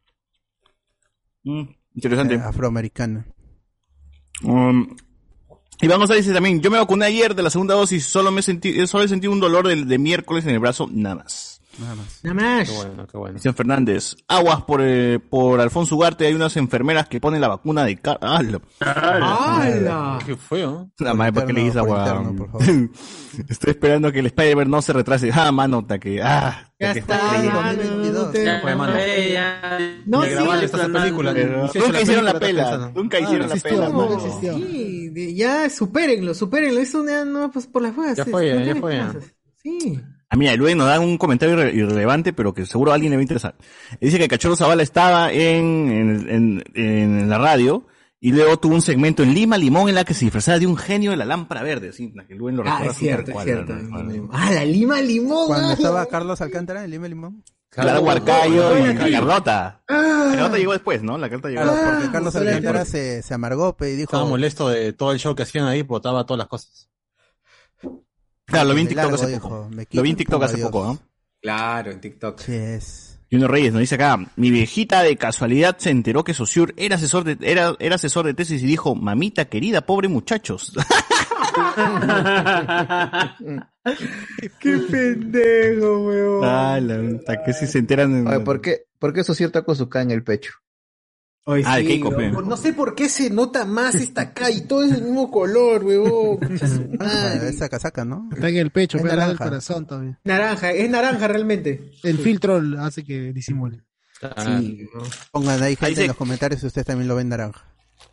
Mm, 1.44 1.62
interesante. 1.94 2.34
eh, 2.34 2.40
afroamericana. 2.40 3.26
Um, 4.42 4.94
Iván 5.80 5.98
González 5.98 6.24
dice 6.24 6.34
también, 6.34 6.60
yo 6.60 6.70
me 6.70 6.78
vacuné 6.78 7.06
ayer 7.06 7.34
de 7.34 7.42
la 7.42 7.50
segunda 7.50 7.74
dosis, 7.74 8.06
solo 8.06 8.30
me 8.30 8.42
sentí, 8.42 8.86
solo 8.86 9.06
sentido 9.08 9.32
un 9.32 9.40
dolor 9.40 9.68
de, 9.68 9.84
de 9.84 9.98
miércoles 9.98 10.44
en 10.46 10.54
el 10.54 10.58
brazo, 10.58 10.88
nada 10.90 11.16
más. 11.16 11.55
Nada 11.78 11.94
más. 11.94 12.20
Nada 12.22 12.34
más. 12.34 12.70
Qué 12.70 12.74
bueno, 12.76 13.06
qué 13.06 13.16
bueno. 13.18 13.32
Cristian 13.34 13.54
Fernández, 13.54 14.16
aguas 14.28 14.62
por, 14.62 14.80
eh, 14.82 15.18
por 15.18 15.60
Alfonso 15.60 15.94
Ugarte, 15.96 16.26
hay 16.26 16.34
unas 16.34 16.56
enfermeras 16.56 17.06
que 17.08 17.20
ponen 17.20 17.40
la 17.40 17.48
vacuna 17.48 17.84
de 17.84 17.96
car... 17.96 18.18
¡Ah, 18.22 18.42
la, 18.42 18.60
¡Hala! 18.80 20.18
Qué 20.24 20.36
feo. 20.36 20.90
la 20.98 21.14
madre, 21.14 21.32
¿para 21.32 21.46
qué 21.46 21.52
le 21.52 21.60
dices 21.62 21.76
agua? 21.76 22.22
Estoy 23.48 23.70
esperando 23.70 24.10
que 24.12 24.20
el 24.20 24.26
Spider-Man 24.26 24.70
no 24.70 24.80
se 24.80 24.92
retrase. 24.94 25.30
Ah, 25.32 25.52
mano, 25.52 25.86
que, 25.86 26.22
ah, 26.22 26.72
Ya 26.80 26.92
está. 26.92 27.18
no, 27.42 27.52
2022. 27.62 28.12
no 28.26 28.30
te- 28.30 28.44
Ya, 28.44 28.60
fue, 28.60 28.74
mano. 28.74 28.92
ya. 28.96 29.78
No, 30.06 30.22
De 30.22 30.28
sí, 30.28 30.34
grabar 30.34 30.58
sí, 30.60 30.64
esta 30.64 30.86
sí, 30.86 30.92
película. 30.92 31.32
Pero 31.34 31.62
Ni 31.62 31.68
se 31.68 31.78
hizo 31.78 31.86
nunca 31.88 32.00
hicieron 32.00 32.24
la 32.24 32.38
pela, 32.38 32.92
nunca 32.94 33.16
Ah, 33.18 33.20
hicieron 33.20 33.48
la 33.48 33.56
pela. 33.56 33.90
ya 35.34 35.68
supérenlo, 35.70 36.34
supérenlo. 36.34 36.80
Eso 36.80 37.04
ya 37.06 37.24
no 37.24 37.50
pues 37.50 37.66
por 37.66 37.82
las 37.82 37.96
huevas. 37.96 38.16
Ya 38.16 38.24
fue, 38.24 38.64
ya 38.66 38.74
fue. 38.76 39.02
Sí. 39.62 40.00
Ah, 40.28 40.36
mira, 40.36 40.54
Luis 40.56 40.74
nos 40.74 40.88
da 40.88 40.98
un 40.98 41.18
comentario 41.18 41.54
irre- 41.56 41.72
irrelevante, 41.74 42.32
pero 42.32 42.52
que 42.52 42.66
seguro 42.66 42.90
a 42.90 42.94
alguien 42.94 43.10
le 43.10 43.16
va 43.16 43.20
a 43.20 43.22
interesar. 43.22 43.54
Dice 44.00 44.18
que 44.18 44.26
Cachorro 44.28 44.56
Zavala 44.56 44.82
estaba 44.82 45.32
en, 45.32 45.90
en, 45.90 46.64
en- 46.74 47.20
en 47.20 47.28
la 47.30 47.38
radio 47.38 47.86
y 48.18 48.32
luego 48.32 48.56
tuvo 48.58 48.74
un 48.74 48.82
segmento 48.82 49.22
en 49.22 49.34
Lima 49.34 49.56
Limón 49.56 49.88
en 49.88 49.94
la 49.94 50.04
que 50.04 50.14
se 50.14 50.24
disfrazaba 50.24 50.58
de 50.58 50.66
un 50.66 50.76
genio 50.76 51.12
de 51.12 51.16
la 51.16 51.24
lámpara 51.26 51.62
verde. 51.62 51.90
Así, 51.90 52.12
que 52.26 52.34
Luis 52.34 52.56
lo 52.56 52.64
Ah, 52.66 52.82
es 52.86 52.96
cierto, 52.96 53.30
es 53.30 53.44
cierto. 53.44 53.72
¿no? 53.74 54.28
Ah, 54.32 54.50
la 54.52 54.64
lima 54.64 55.00
limón. 55.00 55.46
Cuando 55.46 55.68
ah. 55.68 55.72
estaba 55.74 56.06
Carlos 56.06 56.40
Alcántara 56.40 56.82
en 56.84 56.90
Lima 56.90 57.06
Limón. 57.08 57.44
Clara 57.68 58.00
Huarcayo 58.00 58.78
y 58.90 58.94
Carlota. 58.96 59.82
Ah. 59.86 60.30
Carlota 60.34 60.56
llegó 60.56 60.72
después, 60.72 61.02
¿no? 61.02 61.18
La 61.18 61.28
carta 61.28 61.48
llegó 61.50 61.62
Claro, 61.62 61.76
después. 61.76 61.94
porque 61.96 62.12
Carlos 62.12 62.32
sale 62.32 62.48
Alcántara 62.50 62.84
se, 62.84 63.22
se 63.22 63.34
amargó 63.34 63.76
y 63.80 63.84
dijo... 63.90 64.02
Estaba 64.04 64.24
molesto 64.24 64.68
de 64.70 64.92
todo 64.94 65.12
el 65.12 65.18
show 65.18 65.34
que 65.36 65.42
hacían 65.42 65.66
ahí, 65.66 65.82
botaba 65.82 66.24
todas 66.24 66.38
las 66.38 66.48
cosas. 66.48 66.88
Claro, 68.46 68.68
lo 68.68 68.74
vi 68.74 68.80
en 68.82 68.86
"Me 68.86 68.88
TikTok 68.90 69.10
largo", 69.10 69.24
hace 69.24 69.40
poco. 69.40 69.68
"me 69.70 69.86
Lo 69.90 70.02
vi 70.02 70.10
en 70.10 70.16
TikTok 70.16 70.42
hace 70.42 70.54
adiós". 70.54 70.70
poco, 70.70 70.86
¿no? 70.86 70.98
Claro, 71.42 71.90
en 71.90 72.00
TikTok. 72.00 72.40
Sí 72.40 72.54
es. 72.54 73.18
Juno 73.30 73.48
Reyes 73.48 73.72
nos 73.72 73.80
dice 73.80 73.96
acá, 73.96 74.18
mi 74.36 74.52
viejita 74.52 75.02
de 75.02 75.16
casualidad 75.16 75.76
se 75.78 75.90
enteró 75.90 76.22
que 76.22 76.32
Sociur 76.32 76.72
era 76.76 76.94
asesor 76.94 77.24
de, 77.24 77.36
era, 77.40 77.74
era 77.80 77.96
asesor 77.96 78.24
de 78.24 78.34
tesis 78.34 78.62
y 78.62 78.66
dijo, 78.66 78.94
mamita 78.94 79.46
querida, 79.46 79.80
pobre 79.80 80.06
muchachos. 80.08 80.72
Qué 84.60 84.76
pendejo, 84.90 86.06
weón. 86.06 86.44
Ah, 86.44 86.78
la 86.80 86.98
puta, 87.18 87.42
que 87.44 87.52
si 87.52 87.66
se 87.66 87.78
enteran. 87.78 88.26
Oye, 88.26 88.40
¿por 88.40 88.60
qué, 88.60 88.86
¿por 88.98 89.12
qué 89.12 89.22
con 89.64 89.76
su 89.76 89.88
K 89.88 90.02
en 90.02 90.10
el 90.12 90.22
pecho? 90.22 90.52
Ay, 91.48 91.62
Ah, 91.64 91.76
sí, 91.78 92.02
pe. 92.16 92.30
No 92.32 92.56
sé 92.56 92.72
por 92.72 92.94
qué 92.96 93.08
se 93.08 93.30
nota 93.30 93.64
más 93.64 93.94
esta 93.94 94.22
acá 94.22 94.50
y 94.50 94.62
todo 94.62 94.82
es 94.82 94.92
el 94.92 95.02
mismo 95.02 95.30
color, 95.30 95.84
madre. 96.98 97.48
esa 97.50 97.68
casaca, 97.68 98.04
¿no? 98.04 98.28
Está 98.32 98.48
en 98.48 98.56
el 98.56 98.70
pecho, 98.70 98.96
Es 98.98 99.04
pero 99.04 99.16
naranja. 99.16 99.44
corazón. 99.44 100.18
Naranja, 100.24 100.72
es 100.72 100.90
naranja 100.90 101.28
realmente. 101.28 101.92
El 102.02 102.18
filtro 102.18 102.60
hace 102.80 103.04
que 103.04 103.32
disimule. 103.32 103.82
Sí. 104.44 104.88
Pongan 105.30 105.62
ahí 105.62 105.76
gente 105.76 105.86
Ahí 105.86 105.94
se- 105.94 106.00
en 106.02 106.08
los 106.08 106.16
comentarios 106.16 106.60
si 106.60 106.66
ustedes 106.66 106.86
también 106.86 107.06
lo 107.06 107.14
ven 107.14 107.28
naranja. 107.28 107.64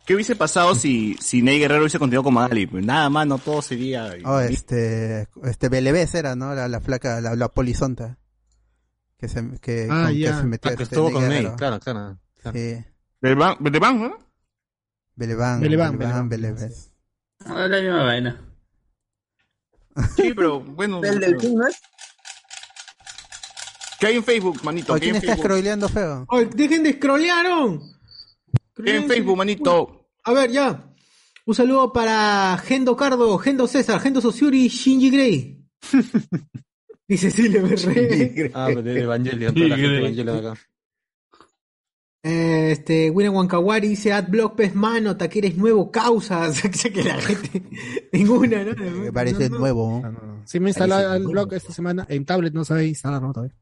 ¿Qué 0.06 0.14
hubiese 0.14 0.36
pasado 0.36 0.74
si, 0.74 1.14
si 1.20 1.42
Ney 1.42 1.58
Guerrero 1.58 1.80
hubiese 1.80 1.98
continuado 1.98 2.24
con 2.24 2.34
Magali? 2.34 2.66
Pues 2.66 2.84
nada 2.84 3.08
más, 3.10 3.26
no 3.26 3.38
todo 3.38 3.62
sería... 3.62 4.12
Oh, 4.24 4.38
este, 4.40 5.28
este 5.44 5.68
Belebés 5.68 6.14
era, 6.14 6.36
¿no? 6.36 6.54
La, 6.54 6.68
la 6.68 6.80
flaca, 6.80 7.20
la, 7.20 7.34
la 7.34 7.48
polizonta. 7.48 8.18
Que 9.18 9.28
se, 9.28 9.42
que, 9.60 9.88
Ah, 9.90 10.04
con- 10.04 10.12
que 10.12 10.18
ya. 10.20 10.38
se 10.40 10.44
metió 10.46 10.70
Ah, 10.70 10.76
que 10.76 10.82
este 10.84 10.94
estuvo 10.94 11.10
con. 11.10 11.26
Ney, 11.28 11.44
claro, 11.56 11.80
claro. 11.80 12.18
claro. 12.42 12.58
Sí. 12.58 12.84
Beleván, 13.24 13.56
Beleván, 13.58 13.98
¿no? 14.02 14.18
Beleván. 15.16 15.60
Beleván, 15.60 15.96
Beleván, 16.28 16.28
la 17.48 17.80
misma 17.80 18.02
vaina. 18.04 18.54
Sí, 20.14 20.34
pero 20.34 20.60
bueno. 20.60 21.02
¿El 21.02 21.20
del 21.20 21.36
King 21.38 21.54
no 21.54 21.66
es? 21.66 21.80
¿Qué 23.98 24.08
hay 24.08 24.16
en 24.16 24.24
Facebook, 24.24 24.62
manito? 24.62 24.92
Oye, 24.92 25.00
¿Qué 25.00 25.06
hay 25.06 25.10
¿Quién 25.12 25.16
en 25.16 25.22
está 25.22 25.36
Facebook? 25.36 25.44
scrolleando 25.46 25.88
feo? 25.88 26.26
Ay, 26.28 26.50
dejen 26.54 26.82
de 26.82 26.92
scrollearon. 26.92 27.80
¿Qué 28.84 28.90
hay 28.90 28.96
en 28.98 29.08
Facebook, 29.08 29.38
manito? 29.38 30.10
A 30.24 30.32
ver, 30.34 30.50
ya. 30.50 30.94
Un 31.46 31.54
saludo 31.54 31.94
para 31.94 32.58
Gendo 32.62 32.94
Cardo, 32.94 33.38
Gendo 33.38 33.66
César, 33.66 34.00
Gendo 34.00 34.20
Sosuri, 34.20 34.68
Shinji 34.68 35.08
Grey. 35.08 35.66
Dice 37.08 37.30
Silvia 37.30 37.62
Berre. 37.62 38.50
Ah, 38.54 38.66
pero 38.66 38.82
de 38.82 39.00
Evangelion, 39.00 39.54
toda 39.54 39.68
la 39.68 39.76
gente 39.76 39.90
de 39.92 39.98
Evangelion 40.00 40.46
acá. 40.46 40.60
Eh, 42.26 42.70
este, 42.72 43.10
William 43.10 43.34
Wankawari 43.34 43.86
dice, 43.86 44.10
Adblock 44.10 44.56
pez 44.56 44.74
mano, 44.74 45.14
taqueres 45.16 45.56
nuevo, 45.58 45.90
causa. 45.90 46.48
O 46.48 46.52
sea, 46.52 46.70
que 46.90 47.04
la 47.04 47.20
gente, 47.20 47.62
ninguna, 48.12 48.64
¿no? 48.64 48.74
Me 48.74 49.12
parece 49.12 49.50
No, 49.50 49.56
no. 49.56 49.58
nuevo. 49.60 50.02
Sí 50.46 50.58
me 50.58 50.70
instaló 50.70 50.96
blog 51.28 51.52
esta 51.52 51.72
semana. 51.72 52.06
En 52.08 52.24
tablet 52.24 52.54
no 52.54 52.64
sabe 52.64 52.86
instalar, 52.86 53.20
¿no? 53.20 53.32
Todavía. 53.32 53.54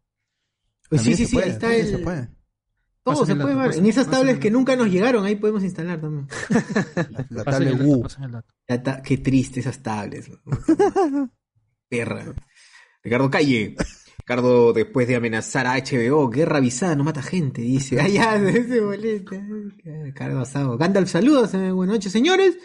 Pues 0.88 1.02
sí, 1.02 1.14
sí, 1.16 1.26
sí, 1.26 1.38
está 1.38 1.74
el... 1.74 1.86
se 1.88 1.98
puede. 1.98 2.28
Todo 3.04 3.18
Pásame 3.20 3.26
se 3.26 3.40
puede 3.42 3.54
ver. 3.56 3.76
En 3.76 3.86
esas 3.86 4.08
tablets 4.08 4.38
que 4.38 4.50
nunca 4.50 4.76
nos 4.76 4.88
llegaron, 4.88 5.24
ahí 5.24 5.34
podemos 5.34 5.64
instalar 5.64 6.00
también. 6.00 6.28
La 7.30 7.42
tablet 7.42 7.76
dato. 7.78 8.46
Ya 8.68 8.74
está- 8.76 9.02
qué 9.02 9.18
triste 9.18 9.58
esas 9.58 9.82
tablets. 9.82 10.30
Perra. 11.88 12.32
Ricardo 13.02 13.28
Calle. 13.30 13.74
Ricardo, 14.26 14.72
después 14.72 15.08
de 15.08 15.16
amenazar 15.16 15.66
a 15.66 15.74
HBO, 15.76 16.28
guerra 16.30 16.58
avisada, 16.58 16.94
no 16.94 17.02
mata 17.04 17.22
gente, 17.22 17.60
dice. 17.62 17.96
Ah, 18.00 18.08
ya, 18.08 18.36
ese 18.48 18.80
boleta. 18.80 19.36
Ricardo 20.04 20.40
Asado. 20.40 20.78
Gandalf, 20.78 21.10
saludos. 21.10 21.52
eh, 21.54 21.72
buenas 21.72 21.96
noches, 21.96 22.12
señores. 22.12 22.56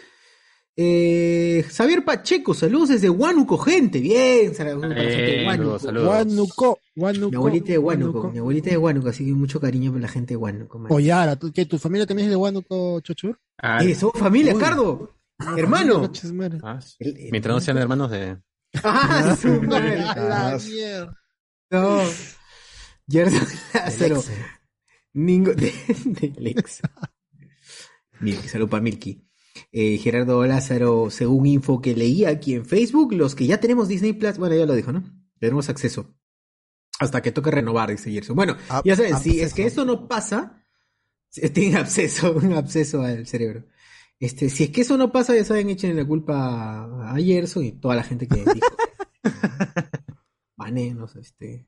Eh, 0.76 1.64
Xavier 1.68 2.04
Pacheco, 2.04 2.54
saludos 2.54 2.90
desde 2.90 3.10
Huánuco, 3.10 3.58
gente. 3.58 3.98
Bien, 4.00 4.54
saludos 4.54 4.86
para 4.88 5.02
Eh, 5.02 5.44
Huánuco. 5.44 5.78
Huánuco, 6.06 6.78
Huánuco. 6.94 7.30
Mi 7.30 7.36
abuelita 7.36 7.72
de 7.72 7.78
Huánuco, 7.78 8.30
mi 8.30 8.38
abuelita 8.38 8.70
de 8.70 8.76
Huánuco, 8.78 9.08
así 9.08 9.26
que 9.26 9.32
mucho 9.32 9.60
cariño 9.60 9.90
por 9.90 10.00
la 10.00 10.06
gente 10.06 10.34
de 10.34 10.36
Huánuco. 10.36 10.78
man. 10.78 10.92
Oyara, 10.92 11.34
¿tú, 11.34 11.52
¿qué, 11.52 11.66
¿tu 11.66 11.78
familia 11.80 12.06
también 12.06 12.26
es 12.26 12.30
de 12.30 12.36
Huánuco, 12.36 13.00
Chochur? 13.00 13.36
Ah, 13.60 13.82
Eh, 13.82 13.96
somos 13.96 14.16
familia, 14.16 14.54
Uy. 14.54 14.60
Cardo. 14.60 15.16
Hermano. 15.56 16.08
Madre. 16.32 16.58
Ah, 16.62 16.78
Mientras 17.32 17.52
no 17.56 17.60
sean 17.60 17.78
hermanos 17.78 18.12
de. 18.12 18.36
Ah, 18.84 19.36
su 19.40 19.48
madre. 19.62 19.98
A 20.00 20.14
la 20.16 20.58
mierda. 20.64 21.14
No. 21.70 22.02
Gerson 23.08 23.46
Lázaro. 23.74 24.22
Ningo 25.14 25.52
de, 25.54 25.72
de 26.04 26.34
Alexa. 26.36 26.90
Milky, 28.20 28.48
salud 28.48 28.68
para 28.68 28.82
Milky. 28.82 29.24
Eh, 29.72 29.98
Gerardo 29.98 30.44
Lázaro, 30.46 31.10
según 31.10 31.46
info 31.46 31.80
que 31.80 31.94
leía 31.96 32.28
aquí 32.30 32.54
en 32.54 32.64
Facebook, 32.64 33.12
los 33.12 33.34
que 33.34 33.46
ya 33.46 33.58
tenemos 33.60 33.88
Disney 33.88 34.12
Plus, 34.12 34.38
bueno, 34.38 34.54
ya 34.56 34.66
lo 34.66 34.74
dijo, 34.74 34.92
¿no? 34.92 35.02
Tenemos 35.40 35.68
acceso. 35.68 36.14
Hasta 37.00 37.22
que 37.22 37.32
toque 37.32 37.50
renovar, 37.50 37.90
dice 37.90 38.10
Gerson. 38.10 38.36
Bueno, 38.36 38.56
Ap- 38.68 38.84
ya 38.84 38.96
saben, 38.96 39.18
si 39.18 39.40
es 39.40 39.54
que 39.54 39.66
eso 39.66 39.84
no 39.84 40.06
pasa, 40.08 40.64
tienen 41.54 41.76
absceso, 41.76 42.32
un 42.32 42.52
absceso 42.52 43.02
al 43.02 43.26
cerebro. 43.26 43.64
Este, 44.20 44.50
si 44.50 44.64
es 44.64 44.70
que 44.70 44.80
eso 44.80 44.96
no 44.96 45.12
pasa, 45.12 45.34
ya 45.34 45.44
saben, 45.44 45.70
echen 45.70 45.96
la 45.96 46.04
culpa 46.04 47.10
a 47.12 47.16
Gerson 47.16 47.64
y 47.64 47.72
toda 47.72 47.94
la 47.96 48.02
gente 48.02 48.26
que 48.26 48.36
dijo. 48.36 48.66
Banenos, 50.68 51.16
este. 51.16 51.66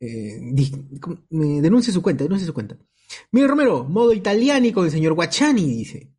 Eh, 0.00 0.40
denuncie 1.28 1.92
su 1.92 2.00
cuenta, 2.00 2.24
denuncie 2.24 2.46
su 2.46 2.54
cuenta. 2.54 2.78
Miguel 3.32 3.50
Romero, 3.50 3.84
modo 3.84 4.14
italiánico 4.14 4.82
del 4.82 4.90
señor 4.90 5.12
Guachani, 5.12 5.66
dice. 5.66 6.14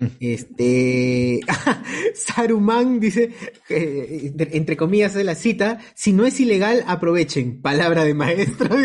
Este. 0.20 1.40
Saruman 2.14 3.00
dice, 3.00 3.32
eh, 3.68 4.32
entre 4.52 4.76
comillas 4.76 5.14
de 5.14 5.24
la 5.24 5.34
cita, 5.34 5.80
si 5.94 6.12
no 6.12 6.24
es 6.26 6.38
ilegal, 6.38 6.84
aprovechen. 6.86 7.60
Palabra 7.62 8.04
de 8.04 8.14
maestro. 8.14 8.68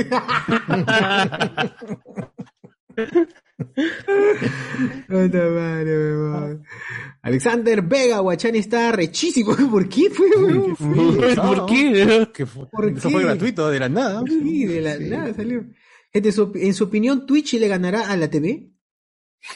Alexander 7.24 7.82
Vega, 7.82 8.20
Guachani 8.20 8.60
está 8.60 8.92
rechísimo. 8.92 9.56
¿Por 9.72 9.90
qué 9.90 10.10
fue, 10.12 10.28
weón? 10.38 10.76
¿Por 10.76 11.66
qué? 11.66 12.30
¿Qué 12.34 12.46
fue? 12.46 12.68
¿Por 12.70 12.90
Eso 12.90 13.08
qué? 13.08 13.14
fue 13.14 13.24
gratuito, 13.24 13.70
de 13.70 13.80
la 13.80 13.90
nada. 13.90 14.22
Sí, 14.28 14.66
de 14.66 14.82
la 14.82 15.00
nada 15.00 15.34
salió. 15.34 15.66
Gente, 16.12 16.32
su- 16.32 16.52
en 16.56 16.74
su 16.74 16.84
opinión, 16.84 17.26
¿Twitch 17.26 17.54
le 17.54 17.68
ganará 17.68 18.12
a 18.12 18.18
la 18.18 18.30
TV? 18.30 18.70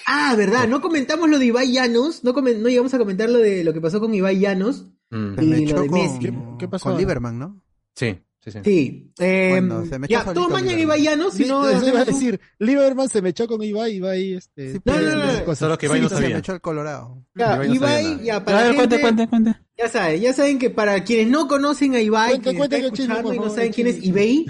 Ah, 0.07 0.34
verdad, 0.38 0.68
no 0.68 0.82
comentamos 0.82 1.30
lo 1.30 1.38
de 1.39 1.45
Ibai 1.45 1.72
Llanos, 1.72 2.24
no, 2.24 2.34
comen- 2.34 2.57
no 2.59 2.68
llegamos 2.68 2.93
a 2.93 2.97
comentar 2.97 3.30
lo 3.30 3.38
de 3.39 3.63
lo 3.63 3.74
que 3.74 3.80
pasó 3.82 3.99
con 3.99 4.13
Ibai 4.13 4.39
Llanos 4.39 4.88
Mm. 5.09 5.39
Y 5.41 5.65
lo 5.68 5.82
de 5.84 5.88
con, 5.88 5.99
Messi. 6.01 6.34
¿Qué 6.59 6.68
pasó 6.68 6.89
con? 6.89 6.97
Lieberman, 6.97 7.39
¿no? 7.39 7.63
Sí, 7.95 8.20
sí, 8.52 8.60
sí. 8.60 8.60
Sí, 8.64 9.12
eh, 9.20 9.48
Bueno, 9.52 9.86
se 9.86 10.00
me 10.00 10.08
ya, 10.08 10.22
solito 10.24 10.34
todo 10.41 10.50
mañana 10.50 10.72
Lieberman. 10.78 10.98
Ibai 11.00 11.04
Llanos, 11.04 11.34
si 11.34 11.45
no... 11.45 11.68
eso 11.70 11.88
iba 11.88 12.00
a 12.02 12.06
decir, 12.06 12.39
Lieberman 12.60 13.10
se 13.10 13.22
me 13.22 13.30
echó 13.30 13.48
con 13.48 13.62
Ibai, 13.64 13.95
Ibai, 13.95 14.34
este... 14.34 14.74
Sí, 14.74 14.80
No, 14.86 15.00
no, 15.00 15.43
no. 15.45 15.56
Solo 15.56 15.78
que 15.78 15.86
Ibai 15.88 16.02
no 16.02 16.10
Se 16.10 16.16
me 16.16 16.22
sabía. 16.22 16.38
echó 16.39 16.54
el 16.54 16.62
Colorado. 16.62 17.26
Ya, 17.36 17.56
Ibai 17.56 17.68
no 17.70 17.76
sabía 17.80 18.02
Ibai, 18.12 18.24
ya, 18.26 18.43
para 18.45 18.60
A 18.60 18.64
ver, 18.64 18.76
cuente, 18.76 18.95
gente, 18.98 19.02
cuente, 19.28 19.28
cuente. 19.30 19.60
ya 19.78 19.89
saben, 19.89 20.22
ya 20.22 20.34
saben 20.34 20.60
que 20.60 20.70
para 20.70 21.04
quienes 21.04 21.28
no 21.28 21.48
conocen 21.48 21.95
a 21.95 22.02
Ibai, 22.02 22.30
Cuente, 22.41 22.43
quienes 22.43 22.58
cuente 22.60 22.76
están 22.78 22.91
que 22.91 22.98
chisme, 22.98 23.14
escuchando 23.14 23.28
por 23.30 23.34
y 23.36 23.38
no 23.38 23.43
favor, 23.43 23.58
saben 23.58 23.74
quién 23.74 23.88
es 23.88 23.95
chisme. 24.02 24.08
Ibai, 24.26 24.45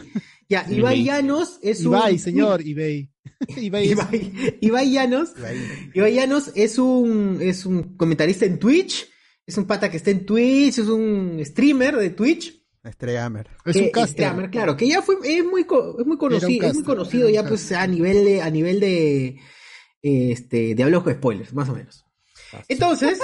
ya, 0.49 0.61
Ibai 0.69 0.77
Ibai. 0.79 1.03
Llanos 1.03 1.59
es 1.61 1.79
un... 1.81 1.85
Ibai, 1.87 2.19
señor, 2.19 2.61
Ibai. 2.65 3.09
Ibai 3.57 3.85
es- 3.85 3.91
Ibai, 3.91 4.57
Ibai 4.61 4.91
Llanos 4.91 5.29
Ibai. 5.37 5.57
Ibai 5.93 6.13
Llanos 6.15 6.51
es 6.55 6.77
un, 6.79 7.37
es 7.41 7.65
un 7.65 7.95
comentarista 7.97 8.45
en 8.45 8.57
Twitch, 8.59 9.05
es 9.45 9.57
un 9.57 9.65
pata 9.65 9.89
que 9.91 9.97
está 9.97 10.11
en 10.11 10.25
Twitch, 10.25 10.79
es 10.79 10.87
un 10.87 11.39
streamer 11.45 11.95
de 11.97 12.09
Twitch. 12.11 12.56
Streamer. 12.91 13.49
Es 13.65 13.75
un 13.75 13.89
caster. 13.89 14.27
streamer, 14.27 14.49
claro, 14.49 14.77
que 14.77 14.87
ya 14.87 15.01
fue, 15.01 15.15
es 15.23 15.43
muy, 15.43 15.61
es 15.61 16.05
muy 16.05 16.17
conocido, 16.17 16.67
es 16.67 16.73
muy 16.75 16.83
conocido 16.83 17.29
ya 17.29 17.47
pues 17.47 17.71
a 17.71 17.85
nivel 17.87 18.23
de, 18.23 18.41
a 18.41 18.49
nivel 18.49 18.79
de, 18.79 19.39
este, 20.01 20.75
de 20.75 20.83
hablo 20.83 21.03
con 21.03 21.13
spoilers, 21.13 21.53
más 21.53 21.69
o 21.69 21.73
menos. 21.73 22.05
Entonces, 22.67 23.19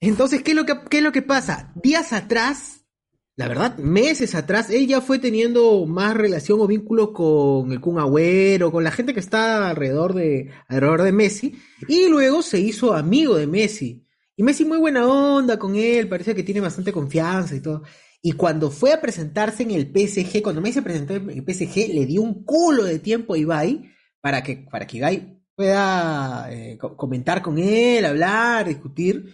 entonces, 0.00 0.42
¿qué 0.42 0.50
es 0.50 0.56
lo 0.56 0.66
que, 0.66 0.74
qué 0.90 0.98
es 0.98 1.02
lo 1.02 1.12
que 1.12 1.22
pasa? 1.22 1.72
Días 1.76 2.12
atrás, 2.12 2.84
la 3.36 3.48
verdad, 3.48 3.78
meses 3.78 4.34
atrás, 4.34 4.70
él 4.70 4.86
ya 4.86 5.00
fue 5.00 5.18
teniendo 5.18 5.86
más 5.86 6.14
relación 6.14 6.60
o 6.60 6.66
vínculo 6.66 7.12
con 7.12 7.72
el 7.72 7.80
Kun 7.80 7.98
Agüero, 7.98 8.70
con 8.70 8.84
la 8.84 8.90
gente 8.90 9.14
que 9.14 9.20
está 9.20 9.70
alrededor 9.70 10.14
de, 10.14 10.50
alrededor 10.68 11.02
de 11.02 11.12
Messi, 11.12 11.56
y 11.88 12.08
luego 12.08 12.42
se 12.42 12.58
hizo 12.60 12.94
amigo 12.94 13.36
de 13.36 13.46
Messi. 13.46 14.04
Y 14.36 14.42
Messi 14.42 14.64
muy 14.64 14.78
buena 14.78 15.06
onda 15.06 15.58
con 15.58 15.76
él, 15.76 16.08
parece 16.08 16.34
que 16.34 16.42
tiene 16.42 16.60
bastante 16.60 16.92
confianza 16.92 17.54
y 17.54 17.60
todo. 17.60 17.82
Y 18.22 18.32
cuando 18.32 18.70
fue 18.70 18.92
a 18.92 19.00
presentarse 19.00 19.64
en 19.64 19.72
el 19.72 19.90
PSG, 19.92 20.42
cuando 20.42 20.60
Messi 20.60 20.74
se 20.74 20.82
presentó 20.82 21.14
en 21.14 21.28
el 21.30 21.44
PSG, 21.44 21.92
le 21.92 22.06
dio 22.06 22.22
un 22.22 22.44
culo 22.44 22.84
de 22.84 22.98
tiempo 23.00 23.34
a 23.34 23.38
Ibai 23.38 23.90
para 24.20 24.42
que, 24.42 24.58
para 24.70 24.86
que 24.86 24.98
Ibai 24.98 25.42
pueda 25.56 26.46
eh, 26.52 26.78
co- 26.78 26.96
comentar 26.96 27.42
con 27.42 27.58
él, 27.58 28.04
hablar, 28.04 28.68
discutir. 28.68 29.26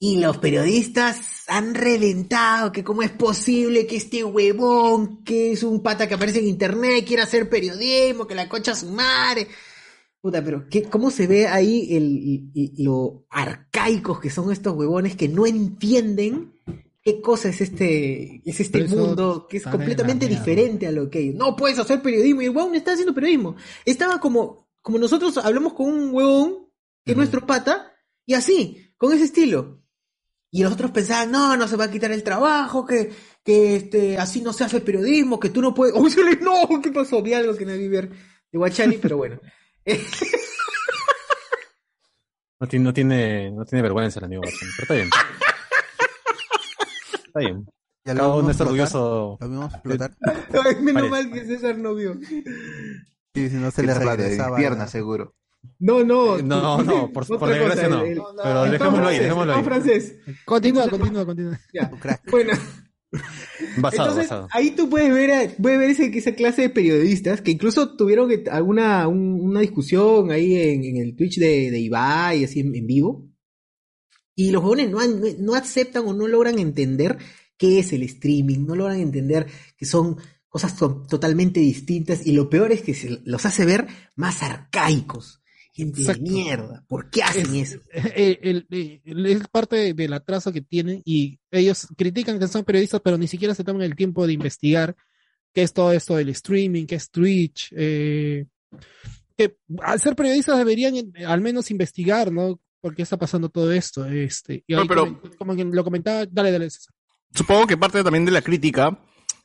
Y 0.00 0.18
los 0.18 0.38
periodistas 0.38 1.44
han 1.48 1.74
reventado 1.74 2.70
que 2.72 2.84
cómo 2.84 3.02
es 3.02 3.10
posible 3.10 3.86
que 3.86 3.96
este 3.96 4.22
huevón, 4.24 5.24
que 5.24 5.52
es 5.52 5.62
un 5.62 5.82
pata 5.82 6.06
que 6.08 6.14
aparece 6.14 6.38
en 6.40 6.46
internet, 6.48 7.04
quiera 7.06 7.24
hacer 7.24 7.48
periodismo, 7.48 8.26
que 8.26 8.34
la 8.36 8.48
concha 8.48 8.72
a 8.72 8.76
su 8.76 8.90
madre. 8.90 9.48
Puta, 10.20 10.42
pero 10.44 10.68
¿qué, 10.68 10.82
¿cómo 10.84 11.10
se 11.12 11.26
ve 11.28 11.46
ahí 11.46 11.96
el, 11.96 12.04
y- 12.54 12.82
lo 12.84 13.26
arcaicos 13.30 14.20
que 14.20 14.30
son 14.30 14.52
estos 14.52 14.74
huevones 14.76 15.16
que 15.16 15.28
no 15.28 15.46
entienden 15.46 16.52
qué 17.08 17.22
cosa 17.22 17.48
es 17.48 17.60
este, 17.62 18.42
es 18.44 18.60
este 18.60 18.84
mundo 18.84 19.46
que 19.48 19.56
es 19.56 19.64
completamente 19.64 20.26
diferente 20.26 20.86
a 20.86 20.92
lo 20.92 21.08
que 21.08 21.20
ellos. 21.20 21.36
No 21.36 21.56
puedes 21.56 21.78
hacer 21.78 22.02
periodismo 22.02 22.42
y 22.42 22.46
el 22.46 22.50
huevón 22.50 22.74
está 22.74 22.92
haciendo 22.92 23.14
periodismo. 23.14 23.56
Estaba 23.86 24.20
como, 24.20 24.68
como 24.82 24.98
nosotros 24.98 25.38
hablamos 25.38 25.72
con 25.72 25.86
un 25.86 26.14
huevón 26.14 26.68
que 27.04 27.12
es 27.12 27.16
nuestro 27.16 27.46
pata 27.46 27.92
y 28.26 28.34
así, 28.34 28.92
con 28.98 29.14
ese 29.14 29.24
estilo. 29.24 29.82
Y 30.50 30.62
los 30.62 30.72
otros 30.72 30.90
pensaban, 30.90 31.30
no, 31.30 31.56
no 31.56 31.66
se 31.66 31.76
va 31.76 31.84
a 31.84 31.90
quitar 31.90 32.12
el 32.12 32.22
trabajo, 32.22 32.84
que, 32.84 33.10
que 33.42 33.76
este, 33.76 34.18
así 34.18 34.42
no 34.42 34.52
se 34.52 34.64
hace 34.64 34.80
periodismo, 34.80 35.40
que 35.40 35.48
tú 35.48 35.62
no 35.62 35.72
puedes. 35.72 35.94
Uy, 35.96 36.12
no, 36.42 36.80
¿qué 36.82 36.92
pasó? 36.92 37.22
Vi 37.22 37.32
algo 37.32 37.56
que 37.56 37.64
no 37.64 37.72
vi 37.72 37.88
ver 37.88 38.10
de 38.10 38.58
Guachani, 38.58 38.98
pero 38.98 39.16
bueno. 39.16 39.40
No 42.60 42.66
tiene, 42.66 42.84
no 42.84 42.92
tiene, 42.92 43.50
no 43.52 43.64
tiene 43.64 43.82
vergüenza 43.82 44.18
el 44.18 44.24
amigo 44.24 44.42
Watson, 44.42 44.68
pero 44.76 44.82
está 44.82 44.94
bien. 44.94 45.10
Está 47.38 47.52
bien. 47.52 47.66
Ya 48.04 48.14
Cada 48.14 48.34
uno 48.34 48.50
está 48.50 48.64
orgulloso. 48.64 49.36
Lo 49.40 49.48
vamos 49.48 49.72
a 49.72 49.76
explotar. 49.76 50.16
Ay, 50.66 50.76
menos 50.82 51.08
Parece. 51.10 51.28
mal 51.28 51.32
que 51.32 51.44
César 51.46 51.78
no 51.78 51.94
vio. 51.94 52.16
Sí, 53.34 53.50
si 53.50 53.56
no 53.56 53.70
se 53.70 53.82
le 53.82 53.94
regresaba. 53.94 54.56
pierna, 54.56 54.86
seguro. 54.86 55.34
No, 55.78 56.04
no. 56.04 56.38
Eh, 56.38 56.42
no, 56.42 56.82
no, 56.82 57.12
por- 57.12 57.24
otra 57.24 57.38
por 57.38 57.48
desgracia 57.50 57.84
cosa, 57.84 57.96
no. 57.96 58.02
el- 58.04 58.12
el- 58.12 58.22
Pero 58.42 58.64
el 58.64 58.70
dejémoslo 58.70 59.06
ahí, 59.08 59.16
francés, 59.16 59.22
dejémoslo 59.22 59.52
el 59.52 59.58
ahí. 59.58 59.64
francés. 59.64 60.16
Continúa, 60.44 60.88
continúa, 60.88 61.26
continúa. 61.26 61.60
Ya. 61.74 61.90
Bueno, 62.30 62.52
Basado, 63.78 64.10
Entonces, 64.10 64.28
basado. 64.30 64.48
ahí 64.52 64.70
tú 64.72 64.88
puedes 64.90 65.12
ver, 65.12 65.30
a- 65.32 65.48
puedes 65.60 65.78
ver 65.78 65.90
ese- 65.90 66.16
esa 66.16 66.32
clase 66.34 66.62
de 66.62 66.70
periodistas 66.70 67.40
que 67.40 67.50
incluso 67.50 67.96
tuvieron 67.96 68.28
que- 68.28 68.44
alguna 68.50 69.08
un- 69.08 69.38
una 69.40 69.60
discusión 69.60 70.30
ahí 70.30 70.54
en, 70.54 70.84
en 70.84 70.96
el 70.98 71.16
Twitch 71.16 71.38
de, 71.38 71.70
de 71.70 71.78
Ibai, 71.80 72.44
así 72.44 72.60
en, 72.60 72.74
en 72.74 72.86
vivo. 72.86 73.27
Y 74.40 74.52
los 74.52 74.62
jóvenes 74.62 74.88
no, 74.90 75.00
han- 75.00 75.20
no 75.40 75.54
aceptan 75.56 76.06
o 76.06 76.12
no 76.14 76.28
logran 76.28 76.60
entender 76.60 77.18
qué 77.56 77.80
es 77.80 77.92
el 77.92 78.04
streaming, 78.04 78.66
no 78.66 78.76
logran 78.76 79.00
entender 79.00 79.46
que 79.76 79.84
son 79.84 80.16
cosas 80.48 80.76
to- 80.76 81.04
totalmente 81.08 81.58
distintas 81.58 82.24
y 82.24 82.32
lo 82.32 82.48
peor 82.48 82.70
es 82.70 82.82
que 82.82 82.94
se 82.94 83.20
los 83.24 83.44
hace 83.44 83.64
ver 83.66 83.88
más 84.14 84.44
arcaicos. 84.44 85.42
Gente 85.72 86.00
Exacto. 86.02 86.22
de 86.22 86.30
mierda, 86.30 86.84
¿por 86.88 87.10
qué 87.10 87.22
hacen 87.24 87.52
eso? 87.56 87.80
Eh, 87.92 88.38
el- 88.42 88.66
el- 88.70 89.00
el- 89.04 89.26
es 89.26 89.48
parte 89.48 89.74
de- 89.76 89.94
del 89.94 90.12
atraso 90.12 90.52
que 90.52 90.60
tienen 90.62 91.02
y 91.04 91.40
ellos 91.50 91.88
critican 91.96 92.38
que 92.38 92.46
son 92.46 92.64
periodistas, 92.64 93.00
pero 93.02 93.18
ni 93.18 93.26
siquiera 93.26 93.54
se 93.56 93.64
toman 93.64 93.82
el 93.82 93.96
tiempo 93.96 94.24
de 94.24 94.34
investigar 94.34 94.94
qué 95.52 95.62
es 95.62 95.72
todo 95.72 95.92
esto 95.92 96.14
del 96.14 96.28
streaming, 96.28 96.86
qué 96.86 96.94
es 96.94 97.10
Twitch. 97.10 97.72
eh, 97.76 98.46
que 99.36 99.56
al 99.82 100.00
ser 100.00 100.14
periodistas 100.14 100.58
deberían 100.58 100.94
eh, 100.96 101.24
al 101.26 101.40
menos 101.40 101.70
investigar, 101.72 102.30
¿no? 102.32 102.60
¿Por 102.80 102.94
qué 102.94 103.02
está 103.02 103.16
pasando 103.16 103.48
todo 103.48 103.72
esto? 103.72 104.04
Este, 104.06 104.62
y 104.66 104.74
No, 104.74 104.82
ahí 104.82 104.88
pero- 104.88 105.04
como, 105.06 105.20
como 105.36 105.56
que 105.56 105.64
lo 105.64 105.84
comentaba, 105.84 106.24
dale, 106.30 106.52
dale. 106.52 106.70
César. 106.70 106.94
Supongo 107.34 107.66
que 107.66 107.76
parte 107.76 108.02
también 108.02 108.24
de 108.24 108.30
la 108.32 108.42
crítica 108.42 108.98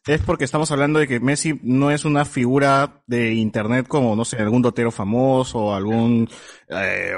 es 0.05 0.21
porque 0.21 0.43
estamos 0.43 0.69
hablando 0.71 0.99
de 0.99 1.07
que 1.07 1.19
Messi 1.19 1.59
no 1.63 1.89
es 1.91 2.05
una 2.05 2.25
figura 2.25 3.03
de 3.07 3.33
internet 3.33 3.87
como, 3.87 4.15
no 4.15 4.25
sé, 4.25 4.37
algún 4.37 4.61
dotero 4.61 4.91
famoso 4.91 5.59
o 5.59 5.73
algún, 5.73 6.29
eh, 6.69 7.13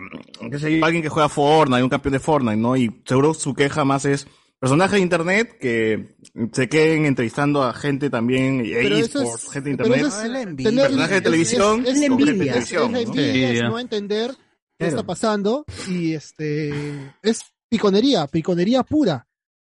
qué 0.51 0.59
sé 0.59 0.78
yo, 0.80 0.86
alguien 0.86 1.01
que 1.03 1.09
juega 1.09 1.28
Fortnite, 1.30 1.84
un 1.84 1.89
campeón 1.89 2.13
de 2.13 2.20
Fortnite, 2.20 2.57
¿no? 2.57 2.76
Y 2.78 3.01
seguro 3.05 3.34
su 3.34 3.53
queja 3.53 3.84
más 3.86 4.05
es 4.05 4.28
personajes 4.59 4.93
de 4.93 5.01
internet 5.01 5.57
que 5.59 6.16
se 6.53 6.70
queden 6.70 7.05
entrevistando 7.05 7.63
a 7.63 7.74
gente 7.74 8.09
también, 8.09 8.63
Pero 8.63 8.95
eso 8.97 9.20
esports, 9.20 9.43
es- 9.45 9.51
gente 9.51 9.70
de 9.72 9.78
pero 9.78 9.88
internet, 9.89 10.07
eso 10.07 10.24
es 10.24 10.55
tener- 10.55 10.82
personajes 10.82 11.09
de 11.11 11.18
es- 11.18 11.24
televisión, 11.24 11.86
es- 11.86 11.99
de 11.99 12.05
envidia, 12.05 12.32
es- 12.34 12.38
televisión, 12.70 12.95
es 12.95 13.07
¿no? 13.07 13.13
envidia, 13.16 13.51
es 13.51 13.61
no 13.63 13.80
entender 13.80 14.32
qué 14.78 14.88
está 14.88 15.03
pasando 15.03 15.65
y 15.89 16.13
este 16.13 17.13
es 17.21 17.41
piconería, 17.69 18.28
piconería 18.28 18.84
pura. 18.84 19.28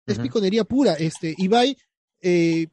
Es 0.06 0.18
piconería 0.20 0.64
pura. 0.64 0.94
Este, 0.96 1.36
Ibai 1.38 1.78
eh, 2.22 2.68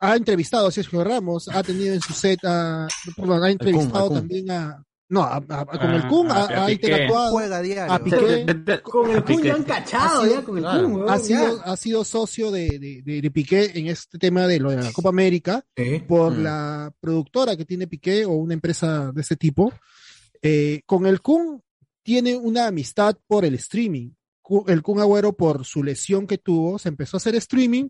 ha 0.00 0.16
entrevistado 0.16 0.66
a 0.66 0.70
Sergio 0.70 1.02
Ramos, 1.02 1.48
ha 1.48 1.62
tenido 1.62 1.94
en 1.94 2.00
su 2.00 2.12
set 2.12 2.40
a, 2.44 2.86
perdón, 3.16 3.42
ha 3.42 3.50
entrevistado 3.50 4.08
Kun. 4.08 4.16
también 4.18 4.50
a 4.50 4.82
no, 5.06 5.22
a- 5.22 5.36
a- 5.36 5.66
con 5.66 5.90
el 5.90 6.00
Ah, 6.02 6.08
Kun, 6.08 6.30
a- 6.30 6.64
ha, 6.64 6.70
interactuado 6.72 7.30
Juega 7.32 7.60
diario. 7.62 7.92
a 7.92 7.98
Piqué. 8.02 8.46
Con 8.82 9.10
el 9.10 9.22
Kun 9.22 9.42
ya 9.42 9.54
han 9.54 9.62
cachado, 9.62 10.20
Ha 10.20 10.24
sido- 10.24 10.34
ya 10.40 10.42
con 10.44 10.56
el 10.56 10.62
claro. 10.62 10.90
Kun, 10.90 11.08
ha 11.10 11.18
sido, 11.18 11.62
ha 11.64 11.76
sido 11.76 12.04
socio 12.04 12.50
de, 12.50 12.78
de, 12.78 13.02
de- 13.04 13.20
de 13.22 13.30
Piqué 13.30 13.70
en 13.74 13.86
este 13.88 14.18
tema 14.18 14.46
de 14.46 14.58
lo 14.60 14.70
de 14.70 14.82
la 14.82 14.92
Copa 14.92 15.10
América 15.10 15.64
por 16.08 16.32
Mm. 16.32 16.42
la 16.42 16.92
productora 17.00 17.54
que 17.56 17.64
tiene 17.66 17.86
Piqué 17.86 18.24
o 18.24 18.30
una 18.32 18.54
empresa 18.54 19.12
de 19.12 19.20
ese 19.20 19.36
tipo. 19.36 19.72
Eh, 20.46 20.82
con 20.86 21.06
el 21.06 21.20
Kun 21.22 21.62
tiene 22.02 22.36
una 22.36 22.66
amistad 22.66 23.16
por 23.26 23.44
el 23.44 23.54
streaming. 23.54 24.10
El 24.66 24.82
Kun 24.82 25.00
Agüero 25.00 25.32
por 25.32 25.64
su 25.64 25.82
lesión 25.82 26.26
que 26.26 26.36
tuvo, 26.36 26.78
se 26.78 26.90
empezó 26.90 27.16
a 27.16 27.18
hacer 27.18 27.34
streaming, 27.36 27.88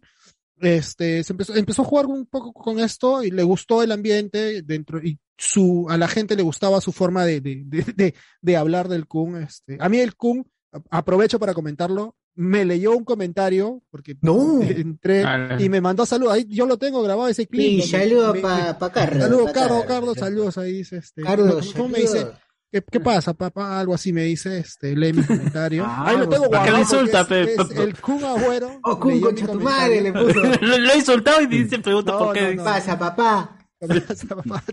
este, 0.61 1.25
se 1.25 1.33
empezó, 1.33 1.55
empezó 1.57 1.83
a 1.83 1.85
jugar 1.85 2.07
un 2.07 2.27
poco 2.27 2.53
con 2.53 2.79
esto 2.79 3.25
y 3.25 3.31
le 3.33 3.43
gustó 3.43 3.83
el 3.83 3.91
ambiente 3.91 4.63
dentro 4.63 5.03
y 5.03 5.19
su, 5.37 5.87
a 5.91 5.99
la 5.99 6.07
gente 6.07 6.37
le 6.37 6.45
gustaba 6.45 6.81
su 6.81 6.93
forma 6.93 7.25
de, 7.25 7.41
de, 7.41 7.63
de, 7.67 7.83
de- 7.97 8.15
de 8.41 8.57
hablar 8.57 8.89
del 8.89 9.09
Kun. 9.09 9.43
Este. 9.43 9.77
A 9.81 9.89
mí 9.89 9.99
el 9.99 10.15
Kun, 10.15 10.47
aprovecho 10.91 11.41
para 11.41 11.55
comentarlo, 11.55 12.15
me 12.37 12.65
leyó 12.65 12.97
un 12.97 13.05
comentario 13.05 13.83
porque 13.91 14.17
No. 14.21 14.61
entré 14.63 15.25
Ah. 15.25 15.57
y 15.59 15.69
me 15.69 15.81
mandó 15.81 16.07
saludos. 16.07 16.35
Ahí 16.35 16.47
yo 16.49 16.67
lo 16.67 16.77
tengo 16.79 17.03
grabado 17.03 17.29
ese 17.29 17.47
clip. 17.49 17.65
Y 17.65 17.77
donde 17.81 17.87
saludos 17.99 18.39
para 18.39 18.79
pa 18.79 18.93
Carlos. 18.93 19.23
Saludos, 19.25 19.47
pa 19.47 19.53
Carlos, 19.53 19.85
Carlos, 19.87 20.17
saludos 20.19 20.59
ahí 20.59 20.73
dice 20.73 20.97
este. 20.99 21.23
Carlos, 21.23 21.73
¿Cómo 21.77 21.89
me 21.89 21.99
dice? 22.01 22.27
¿Qué, 22.75 22.83
qué 22.91 22.99
pasa, 22.99 23.35
papá? 23.35 23.79
Algo 23.79 23.95
así 23.95 24.13
me 24.13 24.25
dice, 24.25 24.59
este, 24.59 24.97
lee 24.97 25.13
mi 25.13 25.23
comentario. 25.23 25.85
Ah, 25.89 26.09
ahí 26.09 26.17
lo 26.17 26.29
tengo 26.29 26.51
¿para 26.51 26.65
qué 26.65 26.71
guardado. 26.73 26.77
le 26.77 26.81
insulta, 26.83 27.21
es- 27.41 27.71
es 27.71 27.79
el 27.79 28.01
Kun 28.01 28.25
Agüero. 28.25 28.81
Oh, 28.83 28.99
Kun, 28.99 29.21
concha 29.21 29.47
tu 29.47 29.61
madre, 29.61 30.01
le 30.01 30.13
puso. 30.13 30.43
Lo, 30.61 30.79
lo 30.79 30.91
he 30.93 30.97
insultado 30.97 31.41
y 31.43 31.47
dice, 31.47 31.79
pregunta 31.79 32.11
No, 32.13 32.19
por 32.19 32.33
qué. 32.35 32.41
no, 32.43 32.49
¿Qué 32.49 32.55
no. 32.57 32.65
pasa, 32.65 32.99
papá? 32.99 33.59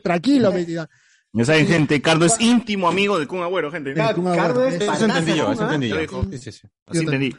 Tranquilo, 0.02 0.52
me 0.52 0.66
diga. 0.66 0.90
Ya 1.34 1.46
saben, 1.46 1.68
gente, 1.68 2.02
Cardo 2.02 2.26
es 2.26 2.42
íntimo 2.42 2.90
amigo 2.90 3.20
de 3.20 3.28
Kun 3.28 3.44
Agüero, 3.44 3.72
gente. 3.72 3.94
Kun 3.94 4.26
Carlos 4.26 4.38
Agüero. 4.38 4.66
es 4.66 4.74
Eso 4.82 4.86
pataza, 4.88 5.06
entendí 5.06 5.36
yo, 5.38 5.52
eso 5.52 5.62
¿ah? 5.62 5.66
entendí 5.66 5.88
yo. 5.90 5.98
dijo. 6.00 6.24
Sí, 6.32 6.38
sí, 6.40 6.52
sí. 6.52 6.68
Así 6.88 6.96
Yo 6.98 7.02
entendí. 7.02 7.36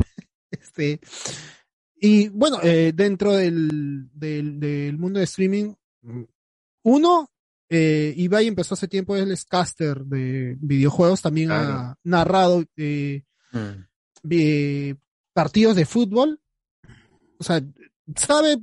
Este, 0.50 1.00
y 1.96 2.28
bueno, 2.28 2.58
eh, 2.62 2.92
dentro 2.94 3.32
del, 3.32 4.08
del, 4.14 4.60
del 4.60 4.96
mundo 4.96 5.18
de 5.18 5.24
streaming, 5.24 5.72
uno, 6.84 7.30
eh, 7.74 8.12
Ibai 8.16 8.46
empezó 8.46 8.74
hace 8.74 8.86
tiempo, 8.86 9.16
él 9.16 9.32
es 9.32 9.44
caster 9.44 10.04
de 10.04 10.56
videojuegos, 10.60 11.22
también 11.22 11.50
ha 11.52 11.96
narrado 12.04 12.64
eh, 12.76 13.22
Mm. 13.52 13.84
eh, 14.30 14.94
partidos 15.32 15.76
de 15.76 15.84
fútbol. 15.86 16.40
O 17.38 17.44
sea, 17.44 17.60
sabe 18.16 18.56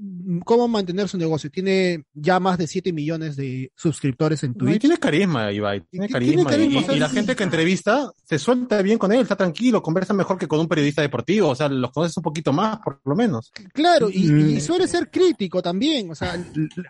cómo 0.46 0.68
mantener 0.68 1.08
su 1.08 1.18
negocio. 1.18 1.50
Tiene 1.50 2.04
ya 2.14 2.40
más 2.40 2.58
de 2.58 2.68
7 2.68 2.92
millones 2.94 3.36
de 3.36 3.72
suscriptores 3.76 4.44
en 4.44 4.52
No, 4.58 4.66
y 4.66 4.72
Twitch. 4.72 4.82
tiene 4.82 4.98
carisma, 4.98 5.52
Ibai. 5.52 5.82
Tiene 5.90 6.08
Tiene 6.08 6.44
carisma. 6.44 6.50
carisma, 6.50 6.94
y, 6.96 7.00
la 7.00 7.10
gente 7.10 7.36
que 7.36 7.44
entrevista 7.44 8.12
se 8.26 8.38
suelta 8.38 8.82
bien 8.82 8.98
con 8.98 9.12
él, 9.12 9.22
está 9.22 9.36
tranquilo, 9.36 9.82
conversa 9.82 10.14
mejor 10.14 10.38
que 10.38 10.48
con 10.48 10.60
un 10.60 10.68
periodista 10.68 11.02
deportivo. 11.02 11.50
O 11.50 11.56
sea, 11.56 11.70
los 11.70 11.92
conoces 11.92 12.18
un 12.18 12.24
poquito 12.24 12.52
más, 12.54 12.80
por 12.80 13.00
lo 13.06 13.16
menos. 13.16 13.52
Claro, 13.74 14.10
y, 14.10 14.30
Mm. 14.30 14.50
y 14.58 14.62
suele 14.62 14.88
ser 14.88 15.10
crítico 15.10 15.62
también. 15.62 16.12
O 16.12 16.16
sea, 16.16 16.36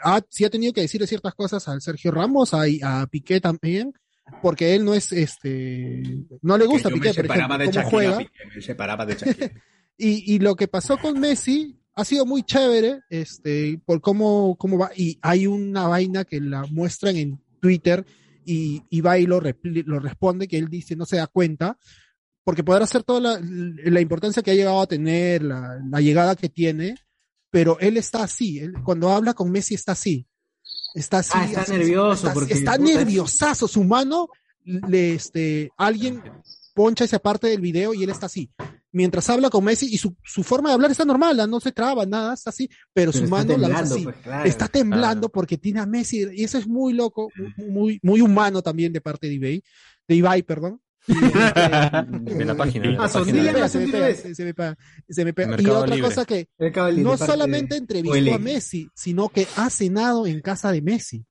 ha, 0.04 0.22
sí 0.30 0.44
ha 0.46 0.50
tenido 0.50 0.74
que 0.74 0.82
decirle 0.82 1.08
ciertas 1.08 1.36
cosas 1.36 1.68
al 1.68 1.82
Sergio 1.82 2.12
Ramos, 2.12 2.54
a, 2.54 2.64
a 2.84 3.08
Piqué 3.08 3.40
también, 3.40 3.94
porque 4.42 4.76
él 4.76 4.86
no 4.86 4.94
es 4.94 5.12
este. 5.12 6.04
No 6.42 6.58
le 6.58 6.66
gusta 6.66 6.90
Piqué, 6.90 7.14
por 7.14 7.26
ejemplo, 7.26 7.58
de 7.58 7.66
cómo 7.66 7.74
Shakira, 7.74 7.90
juega. 7.90 8.18
Piqué, 8.18 8.46
me 8.56 8.62
separaba 8.62 9.06
de 9.06 9.16
Shakira. 9.16 9.52
Y, 10.02 10.34
y 10.36 10.40
lo 10.40 10.56
que 10.56 10.70
pasó 10.70 10.98
con 10.98 11.20
Messi 11.20 11.76
ha 11.96 12.06
sido 12.06 12.26
muy 12.26 12.44
chévere, 12.44 13.02
este, 13.10 13.80
por 13.86 14.00
cómo, 14.02 14.56
cómo 14.58 14.78
va. 14.78 14.92
Y 14.96 15.18
hay 15.22 15.48
una 15.48 15.88
vaina 15.88 16.24
que 16.26 16.40
la 16.40 16.66
muestran 16.68 17.18
en 17.18 17.42
Twitter 17.62 18.06
y 18.46 18.82
Ibai 18.90 19.26
lo, 19.26 19.42
repli- 19.42 19.84
lo 19.86 20.00
responde, 20.00 20.48
que 20.48 20.58
él 20.58 20.70
dice 20.70 20.96
no 20.96 21.06
se 21.06 21.18
da 21.18 21.28
cuenta, 21.28 21.78
porque 22.44 22.64
podrá 22.64 22.86
hacer 22.86 23.04
toda 23.04 23.20
la, 23.20 23.40
la 23.42 24.02
importancia 24.02 24.42
que 24.42 24.52
ha 24.52 24.56
llegado 24.56 24.82
a 24.82 24.88
tener, 24.88 25.44
la, 25.44 25.78
la 25.90 26.02
llegada 26.02 26.36
que 26.36 26.50
tiene, 26.50 26.96
pero 27.52 27.78
él 27.80 27.98
está 27.98 28.24
así. 28.24 28.60
él- 28.60 28.74
cuando 28.84 29.10
habla 29.10 29.34
con 29.34 29.52
Messi 29.52 29.76
está 29.76 29.92
así. 29.92 30.26
Está 30.96 31.20
así. 31.20 31.32
Ah, 31.36 31.46
está 31.46 31.62
así, 31.62 31.72
nervioso 31.74 32.28
Está, 32.28 32.34
porque, 32.34 32.54
está 32.54 32.78
nerviosazo. 32.78 33.68
Su 33.68 33.84
mano, 33.84 34.30
le, 34.64 35.14
este, 35.16 35.70
alguien 35.78 36.22
poncha 36.74 37.04
esa 37.06 37.20
parte 37.20 37.48
del 37.48 37.62
video 37.62 37.94
y 37.94 38.04
él 38.04 38.10
está 38.10 38.28
así. 38.28 38.50
Mientras 38.92 39.30
habla 39.30 39.50
con 39.52 39.64
Messi 39.64 39.86
y 39.94 39.98
su, 40.00 40.16
su 40.24 40.44
forma 40.44 40.70
de 40.70 40.76
hablar 40.76 40.90
está 40.92 41.06
normal, 41.06 41.40
¿ah? 41.40 41.46
no 41.48 41.60
se 41.60 41.72
traba, 41.72 42.06
nada, 42.08 42.34
está 42.34 42.50
así, 42.50 42.68
pero, 42.92 43.12
Pero 43.12 43.26
su 43.26 43.30
mano 43.30 43.56
la 43.58 43.80
así. 43.80 44.04
pues, 44.04 44.16
claro. 44.18 44.50
Está 44.50 44.68
temblando 44.68 45.30
porque 45.30 45.58
tiene 45.60 45.80
a 45.80 45.86
Messi 45.86 46.26
y 46.34 46.44
eso 46.44 46.58
es 46.58 46.68
muy 46.68 46.94
loco, 46.94 47.30
muy, 47.58 48.00
muy, 48.02 48.22
humano 48.22 48.62
también 48.64 48.92
de 48.92 49.02
parte 49.02 49.28
de 49.28 49.34
Ibai, 49.36 49.64
de 50.08 50.16
Ibai, 50.16 50.42
perdón. 50.44 50.82
Y, 51.08 51.14
este, 51.14 52.36
De 52.36 52.46
la 52.46 52.56
página. 52.58 52.86
de 52.88 52.92
la 52.94 53.04
Ah, 53.06 53.10
página. 53.14 53.42
Pega. 55.34 55.52
Y 55.62 55.66
otra 55.84 55.96
Libre. 55.96 56.02
cosa 56.10 56.26
que 56.26 56.48
no 56.98 57.18
solamente 57.18 57.78
entrevistó 57.78 58.36
a. 58.36 58.40
Messi, 58.40 58.90
sino 58.96 59.30
que 59.30 59.48
ha 59.56 59.70
cenado 59.70 60.28
en 60.28 60.42
casa 60.42 60.72
de 60.72 60.82
Messi. 60.82 61.26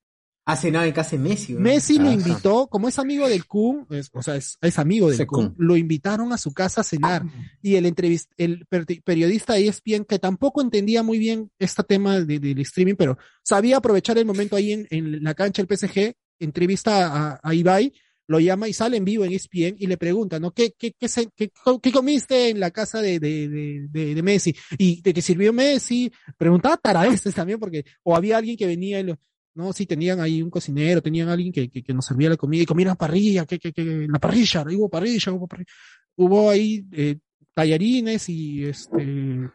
Ha 0.49 0.57
cenado 0.57 0.87
en 0.87 0.93
casa 0.93 1.11
de 1.11 1.19
Messi. 1.19 1.53
weón. 1.53 1.63
Messi 1.63 1.99
lo 1.99 2.05
Ajá. 2.05 2.15
invitó, 2.15 2.67
como 2.69 2.89
es 2.89 2.99
amigo 2.99 3.29
del 3.29 3.47
Kun, 3.47 3.87
es- 3.91 4.11
o 4.13 4.23
sea, 4.23 4.37
es, 4.37 4.57
es 4.63 4.79
amigo 4.79 5.11
del 5.11 5.27
Kun, 5.27 5.55
lo 5.59 5.77
invitaron 5.77 6.33
a 6.33 6.39
su 6.39 6.53
casa 6.53 6.81
a 6.81 6.85
cenar. 6.85 7.23
Y 7.63 7.75
el, 7.77 7.85
entrevist, 7.87 8.33
el 8.39 8.65
per- 8.67 8.87
periodista 9.05 9.53
de 9.55 9.69
ESPN, 9.69 10.05
que 10.05 10.19
tampoco 10.19 10.63
entendía 10.63 11.03
muy 11.03 11.19
bien 11.19 11.51
este 11.59 11.83
tema 11.83 12.19
de- 12.21 12.39
del 12.41 12.59
streaming, 12.61 12.95
pero 12.97 13.19
sabía 13.45 13.77
aprovechar 13.77 14.17
el 14.19 14.25
momento 14.25 14.57
ahí 14.57 14.73
en, 14.73 14.87
en 14.91 15.23
la 15.23 15.35
cancha 15.35 15.63
del 15.63 15.69
PSG, 15.79 16.15
entrevista 16.41 17.33
a, 17.35 17.41
a 17.43 17.55
Ibai, 17.55 17.93
lo 18.27 18.41
llama 18.41 18.69
y 18.69 18.73
sale 18.73 18.97
en 18.99 19.05
vivo 19.05 19.25
en 19.25 19.33
ESPN 19.33 19.77
y 19.79 19.87
le 19.87 19.97
pregunta, 19.97 20.39
¿no? 20.39 20.53
¿Qué, 20.53 20.75
qué, 20.79 20.93
qué, 20.99 21.09
se- 21.09 21.29
qué- 21.35 21.51
qué 21.83 21.93
comiste 21.93 22.51
en 22.51 22.61
la 22.61 22.71
casa 22.71 23.01
de, 23.01 23.19
de, 23.19 23.49
de, 23.49 23.87
de- 23.91 24.15
de 24.15 24.23
Messi? 24.23 24.55
¿Y 24.77 25.01
de 25.03 25.15
qué 25.15 25.23
sirvió 25.23 25.53
Messi? 25.53 26.13
Preguntaba 26.37 26.77
taradeces 26.77 27.35
también, 27.35 27.59
porque, 27.59 27.85
o 28.03 28.15
había 28.17 28.37
alguien 28.39 28.57
que 28.57 28.67
venía 28.67 29.01
y 29.01 29.05
lo, 29.05 29.19
no, 29.59 29.73
sí, 29.73 29.85
tenían 29.87 30.21
ahí 30.21 30.41
un 30.41 30.49
cocinero, 30.51 31.03
tenían 31.03 31.29
alguien 31.29 31.53
que, 31.53 31.69
que, 31.69 31.83
que 31.83 31.93
nos 31.93 32.07
servía 32.07 32.31
la 32.31 32.37
comida 32.37 32.63
y 32.63 32.67
comían 32.67 32.97
parrilla, 32.97 33.45
que, 33.45 33.59
que, 33.59 33.73
que, 33.73 34.07
la 34.09 34.19
parrilla, 34.19 34.65
hubo 34.75 34.89
parrilla, 34.89 35.33
hubo 35.33 35.47
parrilla. 35.49 35.71
Hubo 36.17 36.49
ahí 36.49 36.87
eh, 36.93 37.19
tallarines 37.55 38.29
y 38.29 38.65
este 38.65 39.51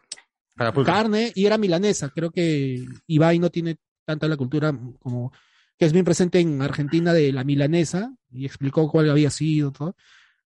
carne 0.84 1.32
y 1.34 1.46
era 1.46 1.58
milanesa. 1.58 2.10
Creo 2.10 2.30
que 2.30 2.84
Ibai 3.06 3.38
no 3.38 3.50
tiene 3.50 3.76
tanta 4.04 4.28
la 4.28 4.36
cultura 4.36 4.78
como 5.00 5.32
que 5.78 5.86
es 5.86 5.92
bien 5.92 6.04
presente 6.04 6.38
en 6.38 6.62
Argentina 6.62 7.12
de 7.12 7.32
la 7.32 7.42
milanesa 7.42 8.14
y 8.30 8.44
explicó 8.46 8.88
cuál 8.90 9.10
había 9.10 9.30
sido 9.30 9.72
todo. 9.72 9.96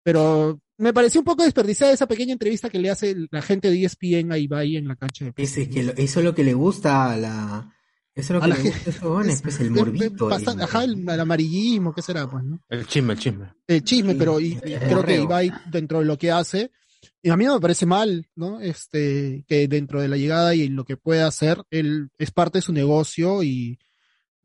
Pero 0.04 0.60
me 0.78 0.94
pareció 0.94 1.22
un 1.22 1.26
poco 1.26 1.44
desperdiciada 1.44 1.94
esa 1.94 2.08
pequeña 2.08 2.34
entrevista 2.34 2.70
que 2.70 2.80
le 2.80 2.90
hace 2.90 3.16
la 3.30 3.42
gente 3.44 3.70
de 3.70 3.84
ESPN 3.84 4.32
a 4.32 4.38
Ibai 4.40 4.78
en 4.78 4.88
la 4.88 4.96
cancha 4.96 5.26
de 5.26 5.34
Ese 5.38 5.70
que 5.70 5.84
lo- 5.84 5.94
eso 5.94 6.20
es 6.20 6.26
lo 6.26 6.34
que 6.34 6.44
le 6.44 6.54
gusta 6.56 7.12
a 7.14 7.18
la. 7.18 7.76
Eso 8.14 8.22
es 8.22 8.30
lo 8.32 8.38
A 8.40 8.42
que 8.42 8.48
la 8.50 8.56
le 8.56 8.62
gente. 8.64 8.76
gusta 8.78 8.90
a 8.90 8.94
esos 8.94 9.02
jóvenes, 9.04 9.42
pues 9.42 9.60
el 9.62 9.72
morbito. 9.72 10.28
bastante- 10.28 10.64
el- 10.64 10.70
ajá, 10.70 10.84
el, 10.84 11.10
el 11.10 11.20
amarillismo, 11.20 11.94
¿qué 11.94 12.02
será? 12.02 12.30
Pues, 12.30 12.44
¿no? 12.44 12.60
El 12.70 12.86
chisme, 12.86 13.14
el 13.14 13.20
chisme. 13.20 13.54
El 13.68 13.84
chisme, 13.84 14.12
Sí, 14.14 14.20
pero 14.20 14.40
y- 14.40 14.60
y 14.66 14.74
el 14.74 14.80
creo 14.80 15.04
que. 15.06 15.22
Ibai, 15.22 15.52
dentro 15.72 16.00
de 16.00 16.06
lo 16.06 16.18
que 16.18 16.30
hace, 16.32 16.72
y 17.24 17.30
a 17.30 17.38
mí 17.38 17.46
no 17.46 17.54
me 17.56 17.62
parece 17.62 17.86
mal, 17.86 18.28
¿no? 18.36 18.60
Este, 18.60 19.46
que 19.48 19.68
dentro 19.68 20.02
de 20.02 20.08
la 20.10 20.18
llegada 20.18 20.54
y 20.54 20.68
lo 20.68 20.84
que 20.84 20.98
puede 20.98 21.22
hacer, 21.22 21.62
él 21.70 22.10
es 22.18 22.32
parte 22.32 22.58
de 22.58 22.62
su 22.64 22.74
negocio 22.74 23.44
y 23.44 23.80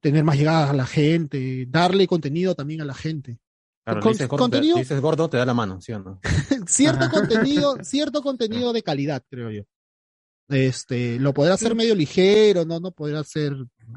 tener 0.00 0.22
más 0.22 0.36
llegadas 0.38 0.70
a 0.70 0.74
la 0.74 0.86
gente, 0.86 1.66
darle 1.68 2.06
contenido 2.06 2.54
también 2.54 2.82
a 2.82 2.84
la 2.84 2.94
gente. 2.94 3.38
Claro, 3.84 4.00
Con- 4.00 4.12
dices 4.12 4.28
gordo, 4.28 4.44
contenido- 4.44 4.74
te, 4.76 4.80
dices 4.82 5.00
gordo, 5.00 5.28
te 5.28 5.36
da 5.38 5.46
la 5.46 5.54
mano, 5.54 5.80
¿sí 5.80 5.92
o 5.92 5.98
no? 5.98 6.20
cierto 6.68 7.10
contenido, 7.10 7.76
cierto 7.82 8.22
contenido 8.22 8.72
de 8.72 8.82
calidad, 8.82 9.24
creo 9.28 9.50
yo. 9.50 9.62
Este, 10.48 11.18
lo 11.18 11.34
podrá 11.34 11.54
hacer 11.54 11.74
medio 11.74 11.94
ligero, 11.94 12.64
no, 12.64 12.78
no 12.78 12.92
podrá 12.92 13.24
ser, 13.24 13.52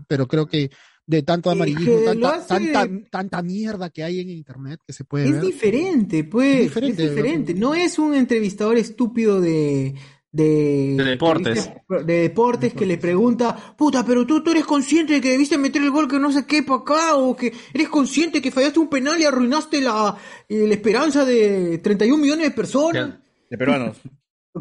pero 0.07 0.27
creo 0.27 0.47
que 0.47 0.69
de 1.05 1.23
tanto 1.23 1.49
amarillismo, 1.49 1.99
tanta, 2.05 2.29
hace- 2.35 2.47
tanta, 2.47 2.87
tanta 3.09 3.41
mierda 3.41 3.89
que 3.89 4.03
hay 4.03 4.19
en 4.19 4.29
internet 4.29 4.79
que 4.85 4.93
se 4.93 5.03
puede 5.05 5.25
Es 5.25 5.31
ver. 5.33 5.41
diferente, 5.41 6.23
pues. 6.23 6.55
Es 6.55 6.61
Es 6.61 6.67
diferente, 6.67 7.09
diferente. 7.09 7.53
No 7.55 7.73
es 7.75 7.97
un 7.99 8.13
entrevistador 8.15 8.77
estúpido 8.77 9.39
de. 9.41 9.95
De, 10.31 10.93
De 10.95 11.03
deportes. 11.05 11.71
De 12.05 12.21
deportes 12.21 12.75
que 12.75 12.85
le 12.85 12.99
pregunta, 12.99 13.73
puta, 13.75 14.05
pero 14.05 14.27
tú, 14.27 14.43
tú 14.43 14.51
eres 14.51 14.63
consciente 14.63 15.13
de 15.13 15.21
que 15.21 15.31
debiste 15.31 15.57
meter 15.57 15.81
el 15.81 15.89
gol 15.89 16.07
que 16.07 16.19
no 16.19 16.31
sé 16.31 16.45
qué 16.45 16.61
para 16.61 16.81
acá, 16.81 17.15
o 17.15 17.35
que 17.35 17.51
eres 17.73 17.89
consciente 17.89 18.39
que 18.39 18.51
fallaste 18.51 18.77
un 18.77 18.89
penal 18.89 19.19
y 19.19 19.23
arruinaste 19.23 19.81
la, 19.81 20.15
eh, 20.47 20.67
la 20.67 20.73
esperanza 20.75 21.25
de 21.25 21.79
31 21.79 22.21
millones 22.21 22.45
de 22.45 22.51
personas. 22.51 23.17
De 23.49 23.57
peruanos. 23.57 23.97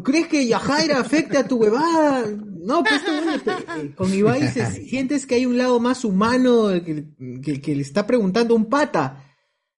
¿Crees 0.03 0.27
que 0.27 0.45
Yajaira 0.47 0.99
afecta 0.99 1.39
a 1.41 1.47
tu 1.47 1.57
huevada? 1.57 2.25
No, 2.61 2.83
pues 2.83 3.01
este 3.35 3.51
eh, 3.51 3.91
con 3.95 4.13
Ibai 4.13 4.47
se- 4.49 4.85
sientes 4.89 5.25
que 5.25 5.35
hay 5.35 5.45
un 5.45 5.57
lado 5.57 5.79
más 5.79 6.03
humano 6.05 6.69
que, 6.85 7.05
que- 7.41 7.61
que 7.61 7.75
le 7.75 7.81
está 7.81 8.05
preguntando 8.05 8.55
un 8.55 8.65
pata. 8.65 9.25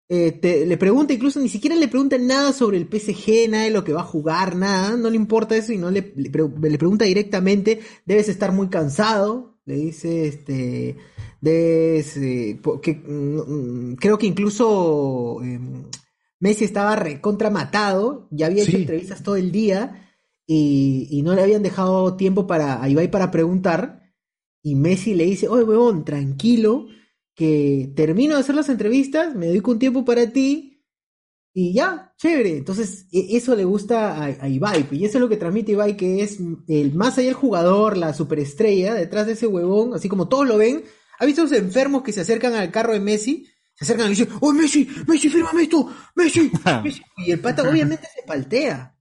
Eh, 0.09 0.34
te- 0.34 0.65
le 0.65 0.76
pregunta, 0.78 1.13
incluso 1.13 1.39
ni 1.39 1.47
siquiera 1.47 1.76
le 1.76 1.88
pregunta 1.88 2.17
nada 2.17 2.51
sobre 2.51 2.78
el 2.78 2.88
PSG, 2.88 3.49
nada 3.49 3.63
de 3.63 3.69
lo 3.72 3.84
que 3.86 3.93
va 3.93 4.01
a 4.01 4.05
jugar, 4.05 4.55
nada, 4.57 4.97
no 4.97 5.09
le 5.09 5.15
importa 5.15 5.55
eso 5.55 5.72
y 5.72 5.78
no 5.78 5.89
le, 5.89 6.11
le, 6.17 6.30
pre- 6.30 6.49
le 6.69 6.78
pregunta 6.78 7.05
directamente, 7.05 7.80
debes 8.05 8.28
estar 8.28 8.51
muy 8.51 8.67
cansado, 8.67 9.57
le 9.65 9.76
dice, 9.76 10.28
este, 10.28 10.97
debes, 11.39 12.17
eh, 12.17 12.59
po- 12.61 12.82
que, 12.82 12.93
mm, 12.95 13.95
creo 13.95 14.17
que 14.17 14.26
incluso 14.28 15.39
em, 15.43 15.86
Messi 16.41 16.65
estaba 16.65 16.95
recontra 16.97 17.49
matado, 17.49 18.28
ya 18.32 18.47
había 18.47 18.63
hecho 18.63 18.76
entrevistas 18.78 19.24
todo 19.24 19.38
el 19.38 19.51
día 19.51 20.11
y, 20.54 21.08
y 21.10 21.22
no 21.22 21.34
le 21.34 21.43
habían 21.43 21.64
dejado 21.64 22.18
tiempo 22.18 22.45
para, 22.45 22.84
a 22.84 22.89
Ibai 22.89 23.10
para 23.10 23.32
preguntar 23.32 24.02
y 24.62 24.76
Messi 24.76 25.14
le 25.16 25.24
dice, 25.24 25.47
oye, 25.47 25.64
huevón, 25.64 26.04
tranquilo, 26.04 26.88
que 27.34 27.93
termino 27.95 28.36
de 28.36 28.41
hacer 28.41 28.56
las 28.56 28.68
entrevistas, 28.68 29.34
me 29.34 29.47
doy 29.47 29.62
un 29.66 29.80
tiempo 29.80 30.04
para 30.04 30.30
ti 30.32 30.84
y 31.54 31.74
ya, 31.74 32.14
chévere. 32.18 32.58
Entonces, 32.58 33.08
e- 33.14 33.38
eso 33.38 33.56
le 33.56 33.64
gusta 33.64 34.18
a, 34.18 34.26
a 34.26 34.49
Ibai, 34.49 34.88
y 34.91 35.06
eso 35.06 35.18
es 35.18 35.22
lo 35.22 35.30
que 35.30 35.38
transmite 35.38 35.72
Ibai, 35.72 35.95
que 35.95 36.22
es 36.22 36.38
el 36.68 36.93
más 36.93 37.18
allá 37.18 37.28
del 37.28 37.36
jugador, 37.36 37.95
la 37.95 38.14
superestrella, 38.14 38.93
detrás 38.93 39.28
de 39.28 39.34
ese 39.34 39.47
huevón, 39.47 39.93
así 39.93 40.10
como 40.10 40.28
todos 40.28 40.45
lo 40.45 40.58
ven. 40.58 40.84
¿Ha 41.18 41.26
visto 41.26 41.43
esos 41.43 41.58
enfermos 41.58 42.04
que 42.04 42.12
se 42.12 42.22
acercan 42.22 42.56
al 42.56 42.72
carro 42.72 42.91
de 42.91 42.99
Messi? 42.99 43.47
Se 43.76 43.86
acercan 43.86 44.08
y 44.08 44.10
dicen, 44.12 44.30
¡Oh, 44.41 44.52
Messi! 44.52 44.86
¡Messi, 45.08 45.30
fírmame 45.30 45.64
esto! 45.64 45.88
¡Messi! 46.16 46.52
Messi! 46.84 47.02
Y 47.26 47.32
el 47.32 47.39
pata 47.39 47.64
obviamente 47.64 48.08
se 48.14 48.28
paltea. 48.28 48.97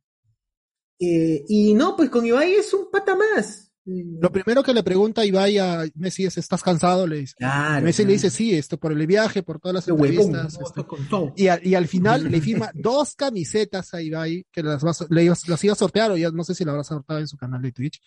Eh, 1.01 1.45
y 1.49 1.75
no, 1.75 1.97
pues 1.97 2.11
con 2.11 2.25
Ibai 2.27 2.53
es 2.55 2.73
un 2.75 2.91
pata 2.91 3.17
más. 3.17 3.67
Lo 3.87 4.31
primero 4.31 4.63
que 4.63 4.75
le 4.75 4.83
pregunta 4.85 5.25
Ibai 5.25 5.57
a 5.59 5.85
Messi 5.97 6.27
es, 6.27 6.37
¿estás 6.37 6.63
cansado? 6.63 7.07
Le 7.07 7.21
dice. 7.21 7.35
Claro, 7.39 7.85
Messi 7.85 8.05
le 8.05 8.13
dice, 8.13 8.31
sí, 8.31 8.55
esto 8.55 8.79
por 8.79 8.93
el 8.93 9.05
viaje, 9.07 9.43
por 9.43 9.59
todas 9.59 9.75
las 9.77 9.85
Qué 9.87 9.91
entrevistas. 9.93 10.59
¿no? 10.77 10.87
Con 10.87 11.09
todo. 11.09 11.33
y, 11.37 11.49
al- 11.49 11.67
y 11.67 11.75
al 11.75 11.89
final 11.89 12.31
le 12.31 12.41
firma 12.41 12.71
dos 12.75 13.15
camisetas 13.17 13.93
a 13.95 14.03
Ibai, 14.03 14.47
que 14.53 14.63
las, 14.63 14.85
va 14.85 14.93
le 15.09 15.25
las 15.25 15.65
iba 15.65 15.73
a 15.73 15.77
sortear, 15.77 16.11
o 16.13 16.17
ya 16.17 16.31
no 16.31 16.45
sé 16.45 16.55
si 16.55 16.65
la 16.65 16.73
habrá 16.73 16.85
sorteado 16.85 17.21
en 17.21 17.27
su 17.29 17.37
canal 17.39 17.63
de 17.63 17.73
Twitch. 17.73 18.01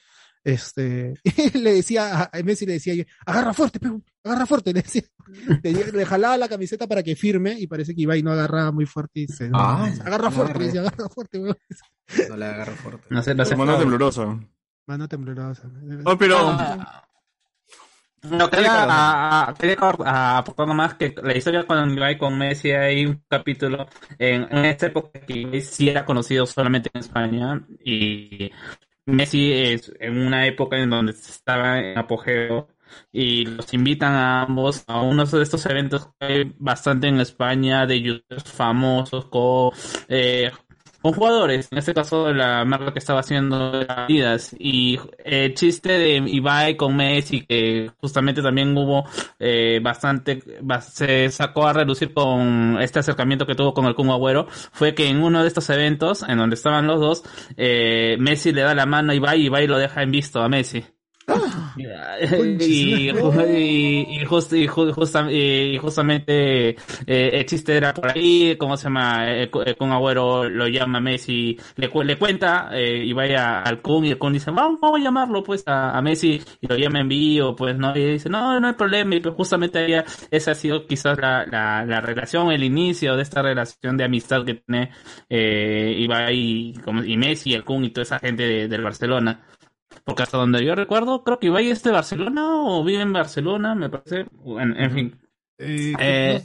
Este, 0.43 1.13
y 1.23 1.57
le 1.59 1.73
decía, 1.75 2.23
a 2.31 2.43
Messi 2.43 2.65
le 2.65 2.73
decía, 2.73 3.05
agarra 3.25 3.53
fuerte, 3.53 3.79
pe, 3.79 3.89
agarra 4.23 4.45
fuerte, 4.45 4.73
le 4.73 4.81
decía. 4.81 5.03
Le, 5.63 5.91
le 5.93 6.05
jalaba 6.05 6.37
la 6.37 6.49
camiseta 6.49 6.85
para 6.85 7.01
que 7.01 7.15
firme, 7.15 7.55
y 7.57 7.65
parece 7.65 7.95
que 7.95 8.01
Ibai 8.01 8.21
no 8.21 8.31
agarraba 8.33 8.71
muy 8.73 8.85
fuerte 8.85 9.21
y 9.21 9.27
se, 9.27 9.49
Ah, 9.53 9.89
agarra 10.05 10.29
fuerte, 10.29 10.51
agarra. 10.51 10.59
le 10.59 10.65
decía, 10.65 10.81
agarra 10.81 11.09
fuerte, 11.09 11.39
weón. 11.39 11.57
No 12.29 12.37
la 12.37 12.49
agarro 12.51 12.73
fuerte. 12.73 13.07
No 13.09 13.23
sé, 13.23 13.33
no 13.33 13.45
sé. 13.45 13.55
Mano 13.55 13.77
temblorosa. 13.77 14.39
Mano 14.85 15.07
temblorosa. 15.07 15.63
Oh, 16.03 16.17
pero. 16.17 16.37
Ah, 16.39 17.07
No, 18.23 18.49
quería, 18.49 18.83
a- 18.83 19.49
a- 19.49 19.53
quería 19.53 19.77
a- 19.81 20.37
aportar 20.37 20.67
nomás 20.67 20.93
que 20.95 21.13
la 21.23 21.35
historia 21.35 21.65
con 21.65 21.89
Ibai 21.91 22.17
con 22.17 22.37
Messi 22.37 22.71
hay 22.71 23.05
un 23.05 23.21
capítulo 23.27 23.87
en, 24.19 24.43
en 24.49 24.65
esta 24.65 24.87
época 24.87 25.19
que 25.21 25.39
Ibai 25.39 25.61
sí 25.61 25.89
era 25.89 26.05
conocido 26.05 26.45
solamente 26.45 26.89
en 26.93 26.99
España 27.01 27.65
y 27.83 28.49
Messi 29.05 29.51
es 29.51 29.91
en 29.99 30.17
una 30.17 30.47
época 30.47 30.77
en 30.77 30.89
donde 30.89 31.11
estaba 31.11 31.79
en 31.79 31.97
apogeo 31.97 32.67
y 33.11 33.45
los 33.45 33.73
invitan 33.73 34.13
a 34.13 34.43
ambos 34.43 34.83
a 34.87 35.01
uno 35.01 35.25
de 35.25 35.43
estos 35.43 35.65
eventos 35.65 36.07
que 36.19 36.25
hay 36.25 36.53
bastante 36.57 37.07
en 37.07 37.19
España 37.19 37.85
de 37.85 38.01
youtubers 38.01 38.43
famosos 38.51 39.25
con 39.25 39.71
eh, 40.07 40.51
con 41.03 41.13
jugadores, 41.13 41.67
en 41.71 41.77
este 41.77 41.93
caso 41.93 42.33
la 42.33 42.65
marca 42.65 42.93
que 42.93 42.99
estaba 42.99 43.19
haciendo 43.19 43.85
Adidas 43.87 44.55
y 44.57 44.97
el 45.23 45.53
chiste 45.53 45.91
de 45.99 46.17
Ibai 46.25 46.77
con 46.77 46.95
Messi 46.95 47.45
que 47.45 47.91
justamente 47.99 48.41
también 48.41 48.75
hubo 48.77 49.05
eh, 49.39 49.79
bastante 49.83 50.41
bas- 50.61 50.89
se 50.93 51.29
sacó 51.29 51.67
a 51.67 51.73
relucir 51.73 52.13
con 52.13 52.77
este 52.81 52.99
acercamiento 52.99 53.45
que 53.45 53.53
tuvo 53.55 53.73
con 53.73 53.85
el 53.85 53.95
Kun 53.95 54.09
Agüero 54.09 54.47
fue 54.71 54.95
que 54.95 55.09
en 55.09 55.21
uno 55.21 55.41
de 55.41 55.47
estos 55.49 55.69
eventos 55.69 56.23
en 56.27 56.37
donde 56.37 56.55
estaban 56.55 56.87
los 56.87 56.99
dos 56.99 57.23
eh, 57.57 58.15
Messi 58.19 58.53
le 58.53 58.61
da 58.61 58.73
la 58.73 58.85
mano 58.85 59.11
a 59.11 59.15
Ibai 59.15 59.41
y 59.41 59.45
Ibai 59.47 59.67
lo 59.67 59.77
deja 59.77 60.01
en 60.03 60.11
visto 60.11 60.41
a 60.41 60.49
Messi. 60.49 60.85
Ju- 61.27 61.62
y, 63.57 64.21
y 64.21 64.25
just- 64.25 64.53
y 64.53 64.67
ju- 64.67 64.91
justa- 64.91 65.31
y 65.31 65.77
justamente 65.77 66.69
eh, 66.69 66.75
el 67.33 67.45
chiste 67.45 67.75
era 67.75 67.93
por 67.93 68.11
ahí, 68.11 68.55
¿cómo 68.57 68.77
se 68.77 68.83
llama? 68.85 69.25
Eh, 69.31 69.49
cu- 69.49 69.61
eh, 69.65 69.75
Kun 69.75 69.91
Agüero 69.91 70.47
lo 70.49 70.67
llama 70.67 70.99
a 70.99 71.01
Messi, 71.01 71.57
le, 71.77 71.89
le 72.03 72.17
cuenta 72.17 72.69
eh, 72.73 73.03
y 73.05 73.13
vaya 73.13 73.61
al 73.61 73.81
Kun 73.81 74.05
y 74.05 74.09
el 74.11 74.17
Kun 74.17 74.33
dice, 74.33 74.51
vamos, 74.51 74.79
vamos 74.81 74.99
a 74.99 75.03
llamarlo 75.03 75.43
pues 75.43 75.63
a, 75.67 75.97
a 75.97 76.01
Messi 76.01 76.41
y 76.61 76.67
lo 76.67 76.75
llama 76.77 76.99
en 76.99 77.07
vivo, 77.09 77.55
pues 77.55 77.77
no, 77.77 77.95
y 77.95 78.13
dice, 78.13 78.29
no, 78.29 78.59
no 78.59 78.67
hay 78.67 78.73
problema 78.73 79.15
y 79.15 79.19
pues 79.19 79.35
justamente 79.35 79.79
había, 79.79 80.03
esa 80.31 80.51
ha 80.51 80.55
sido 80.55 80.85
quizás 80.85 81.17
la, 81.19 81.45
la, 81.45 81.85
la 81.85 82.01
relación, 82.01 82.51
el 82.51 82.63
inicio 82.63 83.15
de 83.15 83.23
esta 83.23 83.41
relación 83.41 83.97
de 83.97 84.03
amistad 84.03 84.45
que 84.45 84.55
tiene 84.55 84.91
eh, 85.29 85.95
Ibai 85.99 86.35
y, 86.37 86.73
como- 86.83 87.03
y 87.03 87.17
Messi, 87.17 87.53
el 87.53 87.63
Kun 87.63 87.83
y 87.85 87.89
toda 87.89 88.03
esa 88.03 88.19
gente 88.19 88.43
de- 88.43 88.67
del 88.67 88.81
Barcelona. 88.83 89.41
Porque 90.05 90.23
hasta 90.23 90.37
donde 90.37 90.63
yo 90.65 90.75
recuerdo, 90.75 91.23
creo 91.23 91.39
que 91.39 91.47
Ibai 91.47 91.69
es 91.69 91.81
de 91.83 91.91
Barcelona 91.91 92.61
o 92.65 92.83
vive 92.83 93.01
en 93.01 93.13
Barcelona, 93.13 93.73
me 93.75 93.89
parece. 93.89 94.25
En, 94.59 94.75
en 94.77 94.91
fin. 94.93 95.21
Eh, 95.57 96.43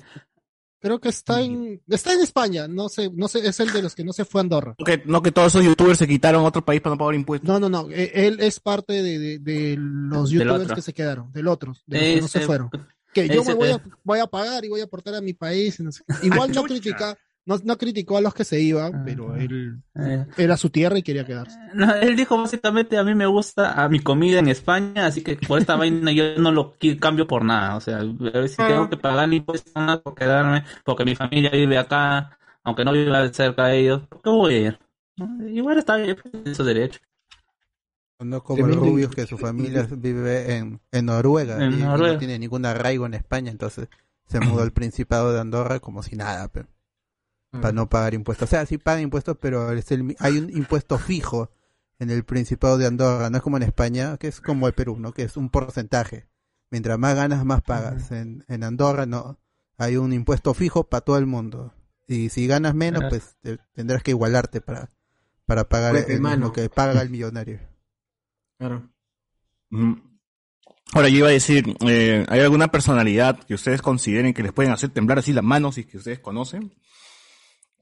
Creo 0.81 1.01
que 1.01 1.09
está 1.09 1.41
en, 1.41 1.83
está 1.89 2.13
en 2.15 2.21
España, 2.21 2.69
no 2.69 2.89
sé, 2.89 3.11
no 3.13 3.27
sé, 3.27 3.45
es 3.45 3.59
el 3.59 3.73
de 3.73 3.83
los 3.83 3.97
que 3.97 4.05
no 4.05 4.13
se 4.13 4.25
fue 4.25 4.41
a 4.41 4.43
Andorra. 4.43 4.77
No 4.79 4.85
que, 4.85 5.03
no 5.07 5.23
que 5.23 5.33
todos 5.33 5.49
esos 5.49 5.65
youtubers 5.65 5.99
se 5.99 6.07
quitaron 6.07 6.45
a 6.45 6.49
otro 6.49 6.65
país 6.65 6.81
para 6.81 6.95
no 6.95 6.99
pagar 6.99 7.17
impuestos. 7.17 7.49
No, 7.49 7.59
no, 7.59 7.69
no, 7.69 7.91
eh, 7.91 8.13
él 8.15 8.37
es 8.39 8.61
parte 8.61 9.03
de, 9.03 9.19
de- 9.19 9.39
de 9.41 9.77
los 9.77 10.31
youtubers 10.31 10.73
que 10.73 10.81
se 10.83 10.95
quedaron, 10.95 11.33
del 11.33 11.49
otro, 11.49 11.73
de 11.85 11.99
los 11.99 12.07
que 12.15 12.21
no 12.21 12.29
se 12.29 12.41
fueron. 12.43 12.71
Que 13.13 13.27
yo 13.27 13.41
ese- 13.41 13.51
me 13.51 13.55
voy 13.57 13.71
a, 13.71 13.83
voy 14.05 14.19
a 14.21 14.29
pagar 14.29 14.65
y 14.65 14.69
voy 14.69 14.81
a 14.81 14.85
aportar 14.85 15.17
a 15.17 15.21
mi 15.21 15.33
país. 15.33 15.81
no 15.81 15.91
sé. 15.91 16.05
Igual 16.23 16.53
no 16.55 16.63
critica, 16.63 17.19
no, 17.49 17.57
no 17.65 17.79
criticó 17.79 18.19
a 18.19 18.21
los 18.21 18.35
que 18.35 18.45
se 18.45 18.61
iban, 18.61 19.05
pero 19.07 19.35
él 19.35 19.81
eh, 19.95 20.27
era 20.37 20.59
su 20.59 20.69
tierra 20.69 20.99
y 20.99 21.03
quería 21.03 21.25
quedarse. 21.25 21.59
no, 21.73 21.95
él 21.95 22.15
dijo 22.15 22.37
básicamente, 22.37 22.99
a 22.99 23.05
mí 23.05 23.15
me 23.15 23.25
gusta 23.25 23.83
a 23.83 23.89
mi 23.89 24.01
comida 24.01 24.39
en 24.39 24.49
España, 24.49 25.07
así 25.07 25.23
que 25.23 25.37
por 25.37 25.59
esta 25.59 25.75
vaina 25.77 26.13
yo 26.13 26.37
no 26.37 26.53
lo 26.53 26.77
cambio 27.01 27.27
por 27.27 27.47
nada. 27.47 27.77
O 27.77 27.81
sea, 27.81 28.01
a 28.01 28.05
ver 28.05 28.51
si 28.51 28.57
tengo 28.59 28.91
que 28.91 28.99
pagar 28.99 29.33
impuestos 29.33 29.75
nada 29.75 30.03
por 30.03 30.15
quedarme, 30.15 30.65
porque 30.85 31.07
mi 31.07 31.17
familia 31.17 31.51
vive 31.51 31.79
acá, 31.79 32.39
aunque 32.65 32.85
no 32.85 32.93
viva 32.93 33.27
cerca 33.33 33.69
de 33.69 33.79
ellos, 33.79 34.03
¿por 34.09 34.21
qué 34.21 34.29
voy 34.29 34.55
a 34.55 34.59
ir? 34.59 34.79
¿No? 35.17 35.49
Igual 35.49 35.79
está 35.79 35.97
bien, 35.97 36.17
pues, 36.23 36.35
es 36.45 36.55
su 36.55 36.65
derecho. 36.65 37.01
No 38.21 38.43
como 38.43 38.67
el 38.67 38.73
Tremendo. 38.73 38.91
Rubius 38.91 39.15
que 39.15 39.27
su 39.27 39.39
familia 39.39 39.89
vive 39.91 40.57
en, 40.57 40.81
en 40.93 41.07
Noruega 41.07 41.65
En 41.65 41.73
y 41.73 41.77
Noruega. 41.77 42.15
no 42.15 42.19
tiene 42.19 42.39
ningún 42.39 42.67
arraigo 42.67 43.07
en 43.07 43.15
España, 43.15 43.51
entonces 43.51 43.89
se 44.27 44.41
mudó 44.41 44.63
al 44.63 44.73
Principado 44.73 45.33
de 45.33 45.41
Andorra 45.41 45.81
como 45.81 46.03
si 46.03 46.15
nada, 46.15 46.49
pero, 46.49 46.69
para 47.51 47.73
no 47.73 47.89
pagar 47.89 48.15
impuestos. 48.15 48.49
O 48.49 48.51
sea, 48.51 48.67
sí 48.67 48.79
pagan 48.79 49.03
impuestos, 49.03 49.37
pero 49.41 49.73
es 49.73 49.91
el 49.91 50.05
mi- 50.05 50.17
hay 50.19 50.39
un 50.39 50.51
impuesto 50.51 50.99
fijo 50.99 51.51
en 51.99 52.11
el 52.11 52.25
Principado 52.25 52.79
de 52.79 52.87
Andorra, 52.87 53.31
no 53.31 53.37
es 53.39 53.43
como 53.43 53.57
en 53.57 53.63
España, 53.65 54.17
que 54.19 54.29
es 54.29 54.41
como 54.41 54.67
el 54.67 54.73
Perú, 54.75 54.97
¿no? 54.99 55.13
Que 55.13 55.23
es 55.23 55.37
un 55.37 55.49
porcentaje. 55.51 56.29
Mientras 56.71 56.99
más 56.99 57.15
ganas, 57.17 57.45
más 57.45 57.63
pagas. 57.63 58.11
En, 58.13 58.45
en 58.49 58.63
Andorra 58.63 59.07
no, 59.07 59.39
hay 59.79 59.97
un 59.97 60.13
impuesto 60.13 60.53
fijo 60.55 60.85
para 60.85 61.01
todo 61.01 61.17
el 61.19 61.27
mundo. 61.27 61.73
Y 62.07 62.29
si 62.29 62.47
ganas 62.47 62.75
menos, 62.75 63.03
pues 63.09 63.37
te- 63.41 63.59
tendrás 63.73 64.03
que 64.03 64.11
igualarte 64.13 64.61
para, 64.61 64.89
para 65.47 65.69
pagar 65.69 65.93
Pues, 65.93 66.21
mismo 66.21 66.53
que 66.53 66.69
paga 66.69 67.01
el 67.03 67.11
millonario. 67.11 67.61
Claro. 68.59 68.89
Ujú. 69.71 69.99
Ahora 70.93 71.09
yo 71.09 71.19
iba 71.19 71.29
a 71.29 71.33
decir, 71.33 71.77
eh, 71.87 72.25
¿hay 72.29 72.41
alguna 72.41 72.69
personalidad 72.69 73.39
que 73.41 73.55
ustedes 73.55 73.83
consideren 73.83 74.33
que 74.33 74.43
les 74.43 74.53
pueden 74.53 74.73
hacer 74.73 74.89
temblar 74.91 75.19
así 75.19 75.33
las 75.35 75.45
manos 75.45 75.77
y 75.79 75.85
que 75.85 75.99
ustedes 75.99 76.19
conocen? 76.21 76.73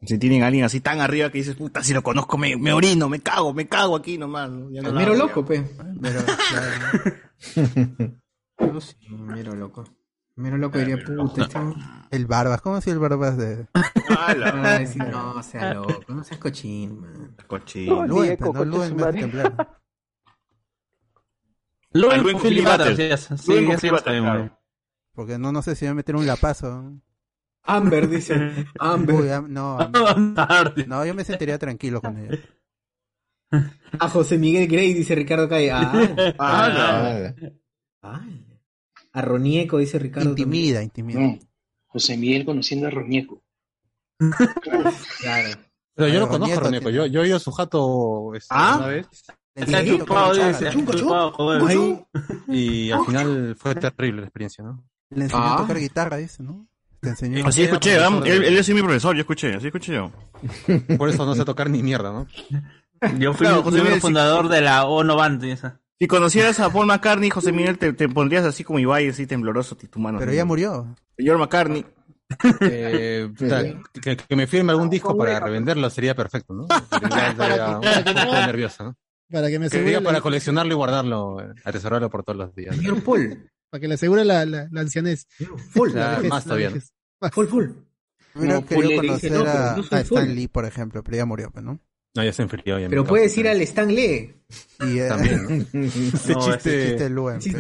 Si 0.03 0.19
tienen 0.19 0.43
a 0.43 0.47
alguien 0.49 0.65
así 0.65 0.81
tan 0.81 1.01
arriba 1.01 1.31
que 1.31 1.39
dices, 1.39 1.57
puta, 1.57 1.83
si 1.83 1.95
lo 1.95 2.03
conozco, 2.03 2.37
me, 2.39 2.57
me 2.57 2.73
orino, 2.73 3.09
me 3.09 3.21
cago, 3.21 3.55
me 3.55 3.67
cago 3.67 3.97
aquí 3.97 4.19
nomás. 4.19 4.51
¿no? 4.51 4.71
Ya 4.71 4.83
no 4.83 4.89
El 4.91 4.95
la 4.95 5.01
mero 5.01 5.13
hago, 5.13 5.23
ya. 5.23 5.29
loco, 5.29 5.45
pe. 5.45 5.65
Pero, 6.01 6.21
claro, 6.49 8.21
No, 8.73 8.81
sí, 8.81 8.97
mero 9.11 9.55
loco. 9.55 9.85
Mero 10.37 10.59
loco 10.59 10.79
diría, 10.79 10.99
puta, 11.03 11.43
este... 11.43 11.59
el 12.11 12.27
Barbas, 12.27 12.61
¿cómo 12.61 12.77
así 12.77 12.91
el 12.91 12.99
Barbas 12.99 13.39
de...? 13.39 13.67
Ay, 14.09 14.87
sí, 14.87 14.99
no, 14.99 15.43
sea 15.43 15.73
loco, 15.75 16.05
no 16.09 16.23
seas 16.25 16.39
cochín, 16.41 17.01
man. 17.01 17.35
Cochino. 17.47 18.07
Luen, 18.07 18.37
Diego, 18.37 18.53
pues, 18.53 18.67
no, 18.69 18.77
Luen 21.93 22.23
me 22.25 22.33
Ah, 22.33 22.33
con 22.35 22.41
sí, 23.39 23.79
sí, 23.79 23.89
sabemos. 23.89 24.03
claro. 24.03 24.59
Porque 25.13 25.39
no, 25.39 25.53
no 25.53 25.63
sé 25.63 25.75
si 25.75 25.87
a 25.87 25.95
meter 25.95 26.17
un 26.17 26.27
lapazo. 26.27 26.93
Amber, 27.67 28.09
dice. 28.09 28.35
Amber. 28.79 29.15
Uy, 29.17 29.29
am- 29.31 29.53
no, 29.53 29.79
no, 30.87 31.05
yo 31.05 31.15
me 31.15 31.25
sentiría 31.25 31.59
tranquilo 31.59 32.01
con 32.01 32.17
ella. 32.19 32.39
A 34.01 34.09
José 34.09 34.39
Miguel 34.39 34.67
Grey, 34.69 34.93
dice 34.93 35.15
Ricardo 35.15 35.49
Calle. 35.49 35.71
Ah, 35.71 35.93
Ah, 36.39 37.33
ah. 38.03 38.21
A 39.13 39.23
Ronieco, 39.23 39.79
dice 39.79 39.99
Ricardo. 39.99 40.29
Intimida, 40.31 40.83
intimida. 40.83 41.21
No. 41.21 41.39
José 41.87 42.17
Miguel 42.17 42.45
conociendo 42.45 42.87
a 42.89 42.91
Ronieco. 42.91 43.43
Claro. 45.21 45.61
Pero 45.95 46.09
yo 46.09 46.21
lo 46.21 46.29
conozco, 46.29 46.61
Ronieco 46.61 46.87
Ronieco. 46.87 46.91
Yo, 46.91 47.07
yo 47.07 47.23
he 47.23 47.29
ido 47.29 47.37
a 47.37 47.41
su 47.41 47.51
jato 47.53 48.35
este, 48.35 48.49
¿Ah? 48.51 48.75
una 48.79 48.87
vez 48.89 49.07
Está 49.55 49.83
chupado, 49.85 50.35
dice. 50.35 50.71
¿Chunco, 50.71 50.93
chupado, 50.95 51.33
joder. 51.33 51.63
Ay, 51.67 52.05
y 52.49 52.91
al 52.91 53.05
final 53.07 53.57
fue 53.57 53.75
terrible 53.75 54.21
la 54.21 54.27
experiencia, 54.27 54.63
¿no? 54.65 54.85
Le 55.11 55.25
enseñó 55.25 55.43
Ah. 55.43 55.55
a 55.55 55.59
tocar 55.59 55.79
guitarra, 55.79 56.17
dice, 56.19 56.43
¿no? 56.43 56.67
Te 57.01 57.11
enseñó. 57.11 57.47
Así 57.47 57.63
escuché, 57.65 57.97
él, 57.97 58.45
él 58.45 58.57
es 58.59 58.69
mi 58.71 58.81
profesor, 58.83 59.15
yo 59.15 59.21
escuché, 59.21 59.55
así 59.55 59.67
escuché 59.67 59.95
yo. 59.95 60.11
Por 60.99 61.09
eso 61.09 61.25
no 61.27 61.35
sé 61.35 61.45
tocar 61.45 61.69
ni 61.71 61.83
mierda, 61.83 62.13
¿no? 62.13 62.27
Yo 63.19 63.33
fui 63.35 63.45
Claro, 63.47 63.59
el 63.59 63.63
José 63.63 63.83
Miguel, 63.83 64.01
fundador 64.01 64.49
de 64.49 64.61
la 64.63 64.85
ONO 64.87 65.17
Band. 65.17 65.45
esa. 65.45 65.81
Si 65.99 66.07
conocieras 66.07 66.61
a 66.61 66.71
Paul 66.71 66.87
McCartney, 66.87 67.31
José 67.31 67.53
Miguel, 67.53 67.79
te, 67.79 67.93
te 67.93 68.09
pondrías 68.09 68.45
así 68.45 68.65
como 68.65 68.79
Ibai, 68.79 69.09
así 69.09 69.27
tembloroso, 69.27 69.77
tu 69.77 69.99
mano. 69.99 70.19
Pero 70.19 70.33
ya 70.33 70.45
murió. 70.45 70.95
Señor 71.17 71.39
McCartney. 71.39 71.85
Eh, 72.61 73.31
que, 74.03 74.17
que 74.17 74.37
me 74.37 74.47
firme 74.49 74.73
algún 74.73 74.91
disco 74.91 75.17
para 75.17 75.39
revenderlo 75.39 75.89
sería 75.91 76.15
perfecto, 76.15 76.55
¿no? 76.55 76.63
Un 76.63 76.69
poco 76.69 78.35
nervioso, 78.47 78.85
¿no? 78.85 78.97
Para 79.31 79.49
que 79.49 79.59
me 79.59 79.65
Que 79.65 79.77
asegure 79.77 79.87
diga 79.89 80.01
la- 80.01 80.05
para 80.09 80.21
coleccionarlo 80.21 80.73
y 80.73 80.77
guardarlo, 80.77 81.41
eh, 81.41 81.55
atesorarlo 81.65 82.11
por 82.11 82.23
todos 82.25 82.37
los 82.39 82.55
días. 82.55 82.75
Señor 82.77 83.03
Paul. 83.03 83.51
Para 83.77 83.81
que 83.83 83.89
le 83.89 83.95
asegure 83.95 84.25
la, 84.25 84.47
la, 84.47 84.69
la 84.71 84.81
ancianez. 84.81 85.27
Full, 85.71 85.93
La 85.93 86.17
vejez, 86.17 86.31
más 86.31 86.45
todavía, 86.45 86.71
full, 87.33 87.47
full. 87.47 87.67
Hubiera 88.35 88.63
querido 88.63 89.01
conocer 89.01 89.33
no, 89.33 89.41
a, 89.43 89.77
no 89.77 89.83
a 89.83 90.01
Stan 90.01 90.05
full. 90.07 90.35
Lee, 90.35 90.49
por 90.49 90.65
ejemplo, 90.65 91.03
pero 91.03 91.17
ya 91.19 91.27
murió, 91.27 91.51
pues, 91.51 91.65
¿no? 91.65 91.79
No, 92.15 92.25
ya 92.25 92.33
se 92.33 92.43
enfrió. 92.43 92.79
Ya 92.79 92.89
Pero 92.89 93.05
puedes 93.05 93.37
ir 93.37 93.49
al 93.49 93.61
Stan 93.63 93.95
Lee. 93.95 94.35
Y, 94.81 94.99
eh, 94.99 95.09
También, 95.09 95.67
¿no? 95.73 95.81
Ese 95.85 96.35
chiste... 96.35 96.87
chiste 96.89 97.11
Luen, 97.11 97.39
Chiste- 97.39 97.59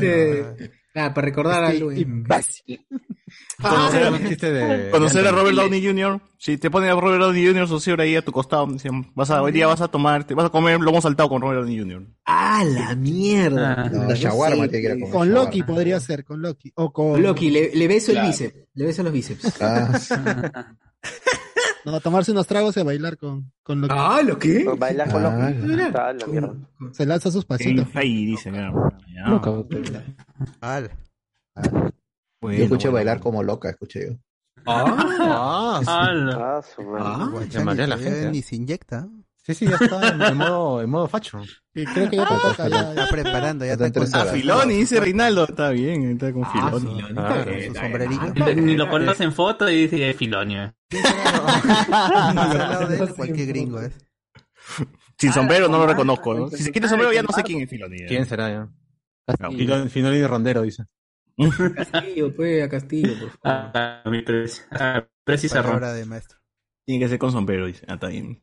pero, 0.56 0.56
Claro, 0.96 1.12
para 1.12 1.26
recordar 1.26 1.62
a 1.64 1.68
Este 1.68 1.80
Luis. 1.80 1.98
imbécil. 2.00 2.86
Conocer 3.60 4.06
Ah, 4.06 4.10
de... 4.10 5.28
A 5.28 5.30
Robert 5.32 5.56
Downey 5.56 5.84
Jr. 5.84 6.20
Si 6.38 6.56
te 6.56 6.70
ponen 6.70 6.88
a 6.88 6.94
Robert 6.98 7.20
Downey 7.20 7.46
Jr. 7.46 7.68
socio 7.68 7.94
ahí 8.00 8.16
a 8.16 8.22
tu 8.22 8.32
costado, 8.32 8.66
vas 9.14 9.30
a, 9.30 9.42
hoy 9.42 9.52
día 9.52 9.66
vas 9.66 9.82
a 9.82 9.88
tomar, 9.88 10.24
te 10.24 10.32
vas 10.32 10.46
a 10.46 10.48
comer 10.48 10.80
lomo 10.80 11.02
saltado 11.02 11.28
con 11.28 11.42
Robert 11.42 11.60
Downey 11.60 11.78
Jr. 11.80 12.06
¡Ah, 12.24 12.64
la 12.64 12.94
mierda! 12.94 13.74
Ah. 13.76 13.90
No, 13.92 14.02
Puta, 14.04 14.14
yo 14.14 14.28
shawarma 14.30 14.64
sé 14.64 14.68
tiene 14.70 14.80
que 14.80 14.86
ir 14.86 14.90
a 14.92 14.94
que- 14.94 15.00
comer. 15.00 15.12
Con 15.14 15.28
shawarma. 15.28 15.44
Loki 15.50 15.62
podría 15.64 16.00
ser, 16.00 16.24
con 16.24 16.40
Loki. 16.40 16.72
O 16.76 16.90
con. 16.90 17.22
Loki, 17.22 17.50
le, 17.50 17.72
le 17.74 17.88
beso 17.88 18.12
Claro. 18.12 18.26
el 18.28 18.32
bíceps. 18.32 18.56
Le 18.72 18.84
beso 18.86 19.02
los 19.02 19.12
bíceps. 19.12 19.60
Ah, 19.60 19.92
No, 21.86 22.00
tomarse 22.00 22.32
unos 22.32 22.48
tragos 22.48 22.76
y 22.76 22.82
bailar 22.82 23.16
con, 23.16 23.52
con 23.62 23.80
Loki. 23.80 23.94
Ah, 23.96 24.20
¿lo 24.20 24.36
qué? 24.40 24.68
Bailar 24.76 25.08
con 25.08 25.24
Ah. 25.24 25.52
Mira. 25.56 25.86
Está 25.86 26.12
la 26.12 26.26
mierda. 26.26 26.54
Se 26.90 27.06
lanza 27.06 27.30
sus 27.30 27.44
pasitos. 27.44 27.86
Ahí 27.94 28.26
dice. 28.26 28.50
Ya. 28.50 28.72
Al. 30.60 30.90
Bueno, 32.40 32.58
yo 32.58 32.64
escuché 32.64 32.88
bueno. 32.88 32.94
bailar 32.94 33.20
como 33.20 33.44
loca, 33.44 33.70
escuché 33.70 34.08
yo. 34.10 34.16
Ah, 34.66 35.78
sí. 35.80 35.86
¡Hala! 35.88 36.56
Ah, 36.56 36.62
su 36.62 36.82
madre. 36.82 37.04
Ah, 37.06 37.28
Guachani, 37.30 37.50
llamaría 37.50 37.84
a 37.84 37.86
la 37.86 37.96
todavía 37.96 39.25
¿eh? 39.48 39.48
Ni. 39.48 39.54
Sí, 39.54 39.54
sí, 39.54 39.66
ya 39.70 39.76
está 39.76 40.08
en, 40.08 40.22
en 40.22 40.36
modo, 40.36 40.82
en 40.82 40.90
modo 40.90 41.08
facho. 41.08 41.40
Y 41.74 41.84
creo 41.84 42.10
que 42.10 42.16
ya 42.16 42.26
te 42.26 42.34
toca. 42.34 42.68
Ya, 42.68 42.90
Está 42.90 43.08
preparando, 43.08 43.64
ya 43.64 43.72
Está 43.72 43.86
está 43.86 44.00
con 44.00 44.08
Ah, 44.14 44.20
horas. 44.22 44.32
Filoni, 44.34 44.74
dice 44.74 45.00
Reinaldo. 45.00 45.44
Está 45.44 45.70
bien, 45.70 46.10
está 46.12 46.32
con 46.32 46.44
Ah, 46.44 46.50
Filoni. 46.52 46.86
Filoni, 47.02 47.18
Ah, 47.18 47.28
está 47.28 47.44
con 47.44 47.52
su 47.54 47.58
está 47.60 47.80
sombrerito. 47.82 48.84
lo 48.84 48.90
pones 48.90 49.20
en 49.20 49.32
foto 49.32 49.68
y 49.70 49.82
dice 49.82 49.96
de 52.88 52.96
él, 52.98 53.14
cualquier 53.14 53.46
gringo 53.48 53.80
es. 53.80 53.92
Sin 55.18 55.32
sombrero 55.32 55.68
no 55.68 55.78
lo 55.78 55.86
reconozco, 55.86 56.34
¿no? 56.34 56.48
Si 56.50 56.62
se 56.62 56.72
quita 56.72 56.86
el 56.86 56.90
sombrero 56.90 57.12
ya 57.12 57.22
no 57.22 57.28
sé 57.32 57.42
quién 57.42 57.60
es 57.62 57.70
Filoni. 57.70 57.98
¿Quién 58.06 58.26
será 58.26 58.48
ya? 58.50 58.68
Filoni 59.50 59.88
Filoni 59.88 60.18
de 60.18 60.28
Rondero, 60.28 60.62
dice. 60.62 60.84
Castillo, 61.74 62.34
pues, 62.34 62.64
a 62.64 62.68
Castillo, 62.68 63.12
por 63.20 63.30
favor. 63.30 63.70
Ah, 63.74 64.02
mi 64.06 64.22
preci- 64.22 64.62
ah, 64.72 65.04
Preci 65.24 65.48
Cerrón. 65.48 65.74
Palabra 65.74 65.92
de 65.92 66.06
maestro. 66.06 66.38
Tiene 66.86 67.04
que 67.04 67.08
ser 67.10 67.18
con 67.18 67.32
sombrero, 67.32 67.66
dice. 67.66 67.84
Ah, 67.88 67.94
está 67.94 68.06
bien. 68.08 68.42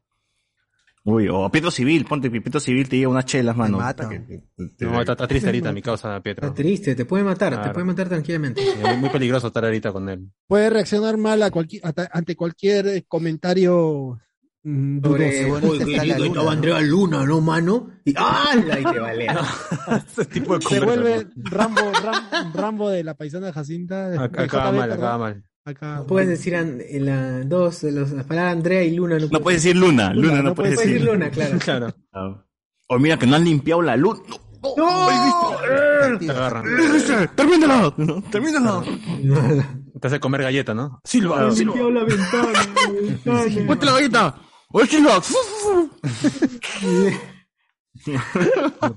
Uy, 1.05 1.27
o 1.27 1.43
a 1.43 1.51
Pietro 1.51 1.69
Civil, 1.69 2.05
ponte 2.05 2.31
que 2.31 2.39
Pietro 2.39 2.61
Civil 2.61 2.87
te 2.87 2.97
lleva 2.97 3.11
unas 3.11 3.25
chelas, 3.25 3.57
mano. 3.57 3.77
mata. 3.77 4.07
Te- 4.07 4.85
No, 4.85 4.99
está, 5.01 5.11
está 5.13 5.27
triste 5.27 5.49
ahorita 5.49 5.73
mi 5.73 5.81
causa, 5.81 6.17
Pietro. 6.21 6.47
Está 6.47 6.55
triste, 6.55 6.95
te 6.95 7.03
puede 7.05 7.25
matar, 7.25 7.61
te 7.61 7.69
puede 7.71 7.85
matar 7.85 8.07
tranquilamente. 8.07 8.61
Sí, 8.65 8.79
Muy, 8.81 8.97
muy 8.97 9.09
peligroso 9.09 9.47
estar 9.47 9.65
ahorita 9.65 9.91
con 9.91 10.07
él. 10.07 10.29
Puede 10.47 10.69
reaccionar 10.69 11.17
mal 11.17 11.43
a 11.43 11.51
cualquier, 11.51 11.85
ata- 11.85 12.09
ante 12.13 12.37
cualquier 12.37 12.87
eh, 12.87 13.03
comentario 13.05 14.17
mm, 14.63 15.01
Sobre, 15.03 15.43
dudoso. 15.43 15.49
bonita 15.49 15.67
"Oye, 15.67 15.77
está 15.79 15.85
qué 15.91 15.97
la 15.97 16.03
lindo 16.03 16.19
luna, 16.23 16.39
estaba. 16.39 16.51
Andrea 16.53 16.81
Luna, 16.81 17.25
¿no, 17.25 17.41
mano? 17.41 17.89
Y 18.05 18.13
¡ala! 18.15 18.79
Y 18.79 18.83
te 18.93 18.99
vale. 18.99 19.27
Ese 20.07 20.25
tipo 20.25 20.57
de 20.57 20.65
Se 20.65 20.79
vuelve 20.79 21.27
Rambo, 21.35 21.81
Ram- 22.01 22.53
Rambo 22.53 22.89
de 22.89 23.03
la 23.03 23.13
paisana 23.15 23.51
Jacinta. 23.51 24.23
acaba 24.23 24.71
mal, 24.71 24.89
acaba 24.89 25.17
mal. 25.17 25.43
Acá. 25.65 25.95
No 25.97 26.07
puedes 26.07 26.27
decir 26.29 26.53
en 26.55 27.05
la 27.05 27.41
dos, 27.43 27.83
los- 27.83 28.11
las 28.11 28.25
palabras 28.25 28.53
Andrea 28.53 28.83
y 28.83 28.91
Luna. 28.95 29.17
No, 29.19 29.27
No 29.31 29.39
puedes 29.39 29.63
decir 29.63 29.77
luna, 29.77 30.13
luna, 30.13 30.37
no, 30.37 30.43
no 30.49 30.55
puedes 30.55 30.75
puedes 30.75 30.79
decir. 30.91 30.93
decir 31.01 31.13
Luna, 31.13 31.29
claro. 31.59 31.59
Claro. 31.59 32.45
O 32.89 32.99
mira 32.99 33.17
que 33.17 33.25
no 33.25 33.35
han 33.37 33.43
limpiado 33.45 33.81
la 33.81 33.95
luz. 33.95 34.19
No, 34.61 34.75
¡No! 34.77 36.17
Te 36.19 36.31
agarran. 36.31 36.65
¡Eh! 36.67 37.27
¡Termínalo! 37.35 37.93
¿no? 37.97 38.21
¡Termínalo! 38.23 38.83
Te 40.01 40.07
hace 40.07 40.19
comer 40.19 40.43
galleta, 40.43 40.73
¿no? 40.73 40.99
Silva, 41.03 41.49
Limpió 41.49 41.73
Silva. 41.73 41.89
la 41.91 42.03
ventana. 42.03 43.65
¡Ponte 43.67 43.85
la 43.85 43.91
galleta! 43.93 44.35
¡Oye, 44.69 44.87
Silva! 44.87 45.21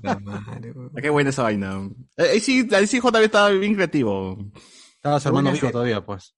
Ah, 0.05 0.59
Qué 1.01 1.11
buena 1.11 1.31
esa 1.31 1.43
vaina. 1.43 1.89
Eh, 2.17 2.31
Ahí 2.33 2.41
sí, 2.41 2.69
ahí 2.73 2.87
sí 2.87 2.99
JB 3.01 3.17
estaba 3.25 3.51
bien 3.51 3.75
creativo. 3.75 4.39
Estaba 4.97 5.21
su 5.21 5.29
hermano 5.29 5.53
vivo 5.53 5.71
todavía, 5.71 6.05
pues. 6.05 6.35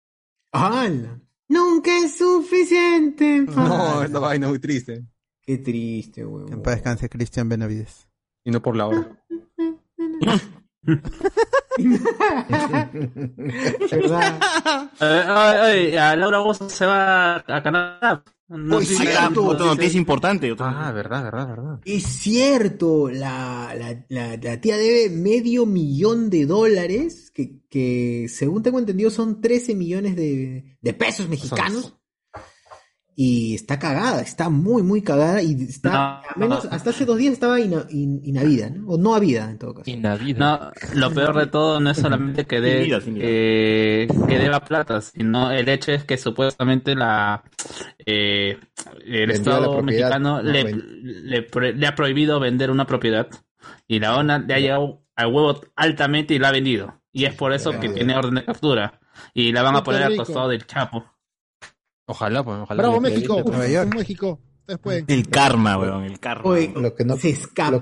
¡Hala! 0.53 1.21
Nunca 1.49 1.99
es 1.99 2.19
suficiente. 2.19 3.43
No, 3.43 4.03
esta 4.03 4.19
vaina 4.19 4.49
muy 4.49 4.59
triste. 4.59 5.05
Qué 5.41 5.59
triste, 5.59 6.27
weón. 6.27 6.53
En 6.53 6.63
paz 6.63 6.77
descanse 6.77 7.09
Cristian 7.09 7.49
Benavides. 7.49 8.09
Y 8.45 8.51
no 8.51 8.61
por 8.61 8.77
la 8.77 8.87
hora. 8.87 9.25
¿Verdad? 13.91 14.41
Eh, 15.01 15.23
ay, 15.27 15.57
ay, 15.61 15.97
a 15.97 16.17
Laura 16.17 16.39
Voz 16.41 16.59
se 16.69 16.85
va 16.85 17.37
a 17.37 17.63
Canadá. 17.63 18.25
No 18.49 18.79
claro. 18.81 19.45
Otra 19.45 19.67
noticia 19.67 19.99
importante. 19.99 20.51
otra- 20.51 20.89
Ah, 20.89 20.93
verdad, 20.93 21.23
verdad, 21.25 21.47
verdad. 21.49 21.81
Es 21.85 22.05
cierto, 22.05 23.09
la, 23.11 23.75
la, 23.79 24.05
la, 24.09 24.37
la 24.37 24.61
tía 24.61 24.77
debe 24.77 25.11
medio 25.11 25.67
millón 25.67 26.31
de 26.31 26.47
dólares, 26.47 27.31
que, 27.33 27.61
que 27.69 28.27
según 28.29 28.63
tengo 28.63 28.79
entendido 28.79 29.11
son 29.11 29.41
13 29.41 29.75
millones 29.75 30.17
de, 30.17 30.77
de 30.81 30.95
pesos 30.95 31.29
mexicanos. 31.29 31.95
Y 33.21 33.57
está 33.57 33.81
cagada, 33.81 34.21
está 34.23 34.49
muy, 34.49 34.85
muy 34.85 35.03
cagada. 35.03 35.43
Y 35.43 35.61
está, 35.65 35.91
No, 35.91 35.99
al 35.99 36.37
menos 36.37 36.65
no. 36.65 36.71
hasta 36.71 36.91
hace 36.91 37.05
dos 37.05 37.17
días 37.19 37.33
estaba 37.33 37.59
ina, 37.59 37.85
in- 37.91 38.21
inhabida, 38.23 38.71
¿no? 38.71 38.87
O 38.91 38.97
no 38.97 39.13
habida 39.17 39.51
en 39.51 39.59
todo 39.59 39.75
caso. 39.75 39.91
No, 40.39 40.71
lo 40.95 41.13
peor 41.13 41.37
de 41.37 41.47
todo 41.49 41.81
no 41.81 41.91
es 41.91 41.97
solamente 41.99 42.45
que, 42.47 42.57
Sin 42.59 42.65
de, 42.65 42.83
vida, 42.85 43.01
sin 43.01 43.15
vida. 43.15 43.25
eh, 43.27 44.07
que 44.29 44.39
deba 44.39 44.61
plata, 44.61 45.01
sino 45.01 45.51
el 45.51 45.69
hecho 45.69 45.91
es 45.91 46.05
que 46.05 46.17
supuestamente 46.17 46.95
la 46.95 47.43
eh, 48.07 48.57
el 49.05 49.31
Estado 49.33 49.83
mexicano 49.83 50.37
no, 50.37 50.43
le, 50.53 50.63
le, 51.25 51.43
pro- 51.43 51.73
le 51.73 51.87
ha 51.89 51.95
prohibido 51.97 52.39
vender 52.39 52.71
una 52.71 52.87
propiedad 52.87 53.27
y 53.89 53.99
la 53.99 54.17
ONA 54.17 54.39
le 54.39 54.55
ha 54.55 54.59
llegado 54.61 55.03
al 55.17 55.27
huevo 55.35 55.61
altamente 55.75 56.35
y 56.35 56.39
la 56.39 56.51
ha 56.51 56.53
vendido. 56.53 57.01
Y 57.13 57.25
es 57.25 57.35
por 57.35 57.53
eso 57.53 57.73
que 57.81 57.89
tiene 57.89 58.17
orden 58.17 58.37
de 58.37 58.45
captura 58.45 59.01
y 59.35 59.51
la 59.51 59.63
van 59.63 59.75
a 59.75 59.83
poner 59.83 60.03
al 60.05 60.13
costado 60.29 60.49
del 60.51 60.65
Chapo. 60.67 61.05
Ojalá, 62.09 62.43
pues, 62.43 62.59
ojalá. 62.63 62.83
Bravo, 62.83 63.01
México. 63.01 63.43
Nueva 63.47 63.69
York. 63.69 63.95
México. 63.95 64.41
Pueden. 64.83 65.07
El 65.09 65.29
karma, 65.31 65.79
weón, 65.79 66.05
el 66.05 66.21
karma. 66.21 66.51
Oye, 66.51 66.71
Lo 66.77 66.95
que 66.95 67.03
no, 67.03 67.17
se 67.17 67.31
escapó, 67.31 67.79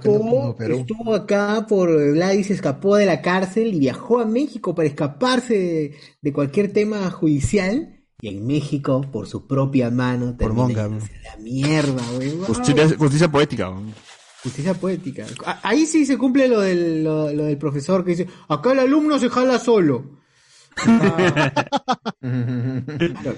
lo 0.50 0.54
que 0.56 0.68
no 0.68 0.74
estuvo 0.76 1.14
acá 1.16 1.66
por 1.68 1.90
Gladys, 2.12 2.46
se 2.46 2.52
escapó 2.52 2.94
de 2.94 3.06
la 3.06 3.22
cárcel 3.22 3.74
y 3.74 3.80
viajó 3.80 4.20
a 4.20 4.24
México 4.24 4.72
para 4.72 4.86
escaparse 4.86 5.54
de, 5.54 5.96
de 6.22 6.32
cualquier 6.32 6.72
tema 6.72 7.10
judicial. 7.10 8.04
Y 8.20 8.28
en 8.28 8.46
México, 8.46 9.00
por 9.12 9.26
su 9.26 9.48
propia 9.48 9.90
mano, 9.90 10.36
Por 10.38 10.52
monga. 10.52 10.88
la 10.88 11.36
mierda, 11.40 12.02
weón. 12.18 12.42
Justicia, 12.44 12.88
justicia 12.96 13.28
poética. 13.32 13.68
weón. 13.70 13.92
Justicia 14.44 14.74
poética. 14.74 15.26
Ahí 15.64 15.86
sí 15.86 16.06
se 16.06 16.16
cumple 16.16 16.46
lo 16.46 16.60
del, 16.60 17.02
lo, 17.02 17.32
lo 17.32 17.44
del 17.46 17.58
profesor 17.58 18.04
que 18.04 18.10
dice, 18.12 18.28
acá 18.48 18.70
el 18.72 18.78
alumno 18.78 19.18
se 19.18 19.28
jala 19.28 19.58
solo. 19.58 20.20
No. 20.84 21.16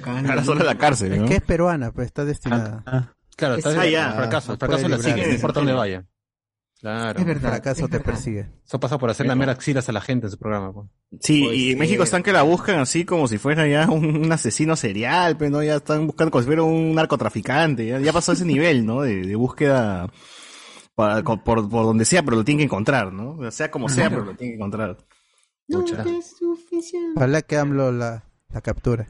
Ahora 0.05 0.45
solo 0.45 0.61
en 0.61 0.67
la 0.67 0.79
cárcel, 0.79 1.13
Es 1.13 1.21
¿no? 1.21 1.27
que 1.27 1.37
es 1.37 1.43
peruana, 1.43 1.93
pues 1.93 2.07
está 2.07 2.25
destinada. 2.25 2.83
Claro, 3.37 3.55
está 3.57 3.71
Ah, 3.81 3.87
ya. 3.87 4.13
fracaso. 4.13 4.53
El 4.53 4.59
Puede 4.59 4.73
fracaso 4.79 4.89
la 4.89 4.99
sigue, 4.99 5.27
no 5.27 5.35
importa 5.35 5.61
dónde 5.61 5.73
vaya. 5.73 6.05
Claro. 6.81 7.19
Es 7.19 7.27
verdad. 7.27 7.51
Fracaso 7.51 7.85
es 7.85 7.91
te 7.91 7.99
verdad. 7.99 8.13
persigue. 8.13 8.49
Eso 8.65 8.79
pasa 8.79 8.99
por 8.99 9.11
hacer 9.11 9.27
la 9.27 9.35
mera 9.35 9.53
axilas 9.53 9.89
a 9.89 9.93
la 9.93 10.01
gente 10.01 10.27
en 10.27 10.31
su 10.31 10.39
programa. 10.39 10.73
pues. 10.73 10.87
Sí, 11.21 11.43
Pues 11.45 11.57
y 11.57 11.67
en 11.71 11.73
sí. 11.75 11.79
México 11.81 12.03
están 12.05 12.23
que 12.23 12.33
la 12.33 12.43
buscan 12.43 12.79
así 12.79 13.05
como 13.05 13.27
si 13.27 13.39
fuera 13.39 13.67
ya 13.67 13.89
un, 13.91 14.05
un 14.25 14.33
asesino 14.33 14.77
serial, 14.77 15.37
pero 15.37 15.51
no, 15.51 15.63
ya 15.63 15.77
están 15.77 16.07
buscando 16.07 16.31
como 16.31 16.43
si 16.43 16.47
fuera 16.47 16.63
un 16.63 16.95
narcotraficante, 16.95 17.87
ya, 17.87 17.99
ya 17.99 18.13
pasó 18.13 18.33
ese 18.33 18.45
nivel, 18.45 18.87
¿no? 18.87 19.03
De, 19.03 19.23
de 19.23 19.35
búsqueda 19.37 20.09
para- 20.95 21.23
por, 21.23 21.43
por 21.43 21.69
donde 21.85 22.05
sea, 22.05 22.23
pero 22.23 22.37
lo 22.37 22.45
tienen 22.45 22.59
que 22.59 22.65
encontrar, 22.65 23.13
¿no? 23.13 23.33
O 23.39 23.43
sea, 23.43 23.51
sea 23.51 23.71
como 23.73 23.89
sea, 23.89 24.09
pero 24.09 24.25
lo 24.25 24.35
tienen 24.35 24.53
que 24.53 24.57
encontrar. 24.63 24.97
Nunca 25.69 26.03
es 26.09 26.37
suficiente. 26.39 27.13
Ojalá 27.17 27.43
que 27.43 27.57
AMLO 27.57 27.93
la, 27.93 28.25
la 28.53 28.61
captura. 28.61 29.07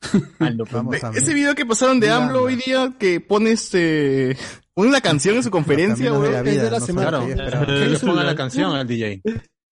Vamos, 0.70 1.02
AMLO. 1.02 1.18
Ese 1.18 1.34
video 1.34 1.54
que 1.54 1.66
pasaron 1.66 1.98
de 2.00 2.10
AMLO 2.10 2.44
hoy 2.44 2.56
día 2.56 2.94
que 2.98 3.20
pone 3.20 3.50
este 3.50 4.36
pone 4.74 4.90
una 4.90 5.00
canción 5.00 5.36
en 5.36 5.42
su 5.42 5.50
conferencia, 5.50 6.12
güey. 6.12 6.32
Es 6.34 6.62
de 6.62 6.70
la 6.70 6.78
no 6.78 6.86
semana. 6.86 7.26
Claro. 7.26 7.66
que 7.66 7.86
le 7.86 7.98
ponga 7.98 8.22
la 8.22 8.36
canción 8.36 8.74
al 8.76 8.86
DJ. 8.86 9.22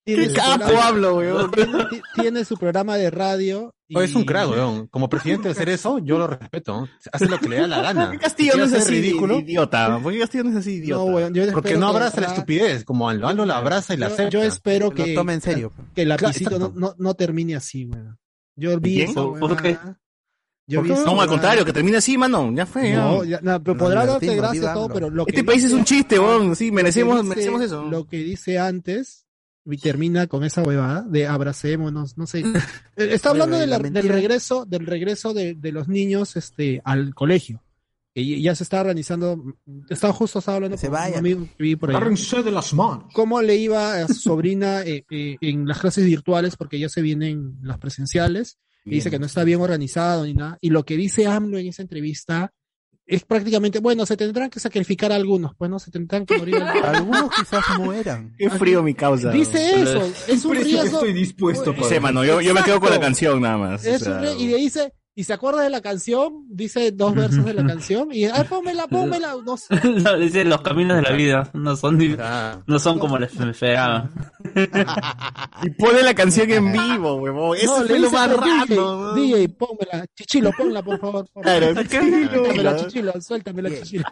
Tiene 0.07 0.33
capo 0.33 0.59
programa- 0.65 0.87
hablo, 0.87 1.17
weón. 1.17 1.51
Tiene, 1.51 1.85
tiene 2.15 2.45
su 2.45 2.57
programa 2.57 2.97
de 2.97 3.11
radio. 3.11 3.75
y- 3.89 3.99
es 4.01 4.15
un 4.15 4.25
crack, 4.25 4.49
weón. 4.51 4.87
Como 4.87 5.09
presidente 5.09 5.49
de 5.49 5.53
hacer 5.53 5.69
eso, 5.69 5.99
yo 5.99 6.17
lo 6.19 6.27
respeto. 6.29 6.89
Hace 7.13 7.27
lo 7.29 7.39
que 7.39 7.49
le 7.49 7.57
da 7.61 7.67
la 7.67 7.83
gana. 7.83 8.05
¿Por 8.07 8.13
qué 8.13 8.19
Castillo 8.19 8.57
no 8.57 8.65
es 8.65 8.73
así 8.73 8.91
ridículo. 8.91 9.41
idiota? 9.41 9.99
¿Por 10.01 10.13
qué 10.13 10.21
Castillo 10.21 10.45
no 10.45 10.51
es 10.51 10.57
así 10.57 10.75
idiota? 10.75 11.05
No, 11.05 11.17
weón, 11.17 11.35
yo 11.35 11.53
Porque 11.53 11.75
no 11.77 11.91
que 11.91 11.97
abraza 11.97 12.21
la 12.21 12.27
estupidez, 12.29 12.85
como 12.85 13.09
Aldo. 13.09 13.27
Aldo 13.27 13.45
la 13.45 13.59
abraza 13.59 13.95
y 13.95 13.97
la 13.97 14.07
acepta. 14.07 14.29
yo 14.31 14.43
espero 14.43 14.87
Lo 14.87 14.95
que, 14.95 15.15
toma 15.15 15.35
en 15.35 15.41
serio. 15.41 15.73
que 15.95 16.03
el 16.03 16.09
Claro, 16.09 16.23
lapicito 16.23 16.59
no, 16.59 16.73
no, 16.75 16.95
no 16.97 17.15
termine 17.15 17.57
así, 17.57 17.85
weón. 17.87 18.17
Yo 18.55 18.79
vi 18.81 19.03
esa 19.03 19.15
¿Por- 19.15 19.41
No, 20.69 21.21
al 21.21 21.29
contrario, 21.29 21.65
que 21.65 21.73
termine 21.73 21.99
así, 21.99 22.17
mano. 22.19 22.53
Ya 22.55 22.67
fue. 22.67 22.93
No, 22.93 23.23
ya, 23.25 23.41
no, 23.43 23.63
pero 23.63 23.77
podrá 23.77 24.05
darte 24.07 24.35
gracias 24.35 24.73
todo, 24.75 24.89
pero 24.89 25.11
lo 25.11 25.25
que 25.25 25.31
Este 25.33 25.45
país 25.45 25.63
es 25.65 25.73
un 25.73 25.85
chiste, 25.85 26.19
weón. 26.19 26.57
Sí, 26.57 26.73
merecemos, 26.73 27.17
dice- 27.17 27.29
merecemos 27.29 27.63
eso. 27.63 27.85
Lo 27.85 28.07
que 28.07 28.19
dice 28.19 28.59
antes 28.59 29.26
y 29.69 29.77
termina 29.79 30.27
con 30.27 30.45
esa 30.45 30.63
huevada 30.63 31.03
de 31.03 31.27
abracémonos, 31.27 32.17
no 32.17 32.27
sé. 32.27 32.43
Eh, 32.97 33.09
Está 33.13 33.31
hablando 33.31 33.59
de 33.59 33.67
la- 33.67 33.79
del 33.79 34.09
regreso, 34.09 34.65
del 34.65 34.87
regreso 34.87 35.35
de, 35.35 35.55
de 35.55 35.73
los 35.73 35.89
niños 35.89 36.37
este 36.37 36.81
al 36.85 37.15
colegio. 37.15 37.63
Que 38.15 38.41
ya 38.41 38.55
se 38.55 38.63
está 38.63 38.81
organizando, 38.81 39.43
estaba 39.91 40.15
justo 40.15 40.39
estaba 40.39 40.57
hablando 40.57 40.79
Se 40.79 40.87
con 40.87 40.95
un 40.97 41.01
vayan. 41.03 41.19
amigo 41.19 41.47
que 41.59 41.63
vi 41.63 41.77
por 41.77 41.91
ahí. 41.91 41.97
De 42.43 42.51
las 42.51 42.73
manos. 42.73 43.13
cómo 43.13 43.43
le 43.43 43.57
iba 43.57 44.03
a 44.03 44.07
su 44.09 44.15
sobrina 44.15 44.81
eh, 44.81 45.05
eh, 45.11 45.37
en 45.43 45.67
las 45.69 45.81
clases 45.81 46.07
virtuales, 46.07 46.57
porque 46.57 46.79
ya 46.79 46.89
se 46.89 47.03
vienen 47.03 47.59
las 47.63 47.77
presenciales, 47.79 48.57
y 48.87 48.91
dice 48.93 49.11
que 49.11 49.19
no 49.19 49.27
está 49.27 49.45
bien 49.45 49.61
organizado 49.61 50.25
ni 50.25 50.33
nada. 50.33 50.57
Y 50.63 50.71
lo 50.71 50.85
que 50.87 50.97
dice 50.97 51.27
AMLO 51.27 51.59
en 51.59 51.67
esa 51.67 51.83
entrevista 51.83 52.55
es 53.07 53.25
prácticamente, 53.25 53.79
bueno, 53.79 54.05
se 54.05 54.17
tendrán 54.17 54.51
que 54.51 54.59
sacrificar 54.59 55.13
algunos, 55.13 55.55
pues 55.57 55.71
no 55.71 55.79
se 55.79 55.91
tendrán 55.91 56.27
que 56.27 56.37
morir. 56.39 56.57
Algunos 56.85 57.31
quizás 57.31 57.65
mueran. 57.79 58.35
Qué 58.37 58.51
frío 58.51 58.83
mi 58.83 58.95
causa. 58.95 59.31
Dice 59.31 59.81
eso, 59.81 60.03
es 60.27 60.45
un 60.45 60.57
riesgo. 60.57 60.83
estoy 60.99 61.13
dispuesto 61.13 61.73
Pues, 61.75 61.89
Dice, 61.89 62.01
mano, 62.01 62.25
yo, 62.25 62.41
yo 62.41 62.53
me 62.53 62.63
quedo 62.63 62.81
con 62.81 62.91
la 62.91 62.99
canción 63.01 63.41
nada 63.41 63.59
más. 63.59 63.85
o 63.85 63.89
Es 63.89 64.03
sea, 64.03 64.23
y 64.37 64.47
dice, 64.49 64.93
y 65.19 65.25
se 65.25 65.33
acuerda 65.33 65.63
de 65.63 65.71
la 65.71 65.81
canción, 65.81 66.45
dice 66.47 66.93
dos 66.93 67.15
versos 67.15 67.43
de 67.45 67.55
la 67.55 67.67
canción, 67.67 68.11
y 68.13 68.27
ay, 68.27 68.45
pónmela, 68.49 68.87
pónmela, 68.87 69.35
no 69.45 69.57
sé. 69.57 69.69
No, 70.05 70.17
dice, 70.19 70.45
los 70.45 70.61
caminos 70.61 70.97
de 70.99 71.03
la 71.03 71.13
vida 71.13 71.51
no 71.55 71.75
son, 71.75 71.99
Ah, 72.21 72.61
no 72.67 72.79
son 72.79 72.99
como 72.99 73.19
les 73.19 73.35
esperaba. 73.35 74.11
Y 75.63 75.71
pone 75.71 76.03
la 76.03 76.15
canción 76.15 76.51
en 76.51 76.71
vivo, 76.71 77.15
huevón. 77.15 77.57
Eso 77.57 77.79
No, 77.79 77.83
le 77.85 77.89
fue 77.89 77.99
lo 78.01 78.11
más 78.11 78.31
raro. 78.37 79.15
DJ. 79.15 79.37
DJ, 79.39 79.49
pónmela, 79.49 80.07
chichilo, 80.15 80.51
ponla, 80.57 80.83
por 80.83 80.99
favor. 81.01 81.27
por 81.33 81.43
Claro, 81.43 81.69
favor. 81.75 81.87
claro. 81.89 82.07
Suéltamela, 82.37 82.77
chichilo, 82.77 83.13
suéltamela, 83.21 83.71
chichilo. 83.71 84.05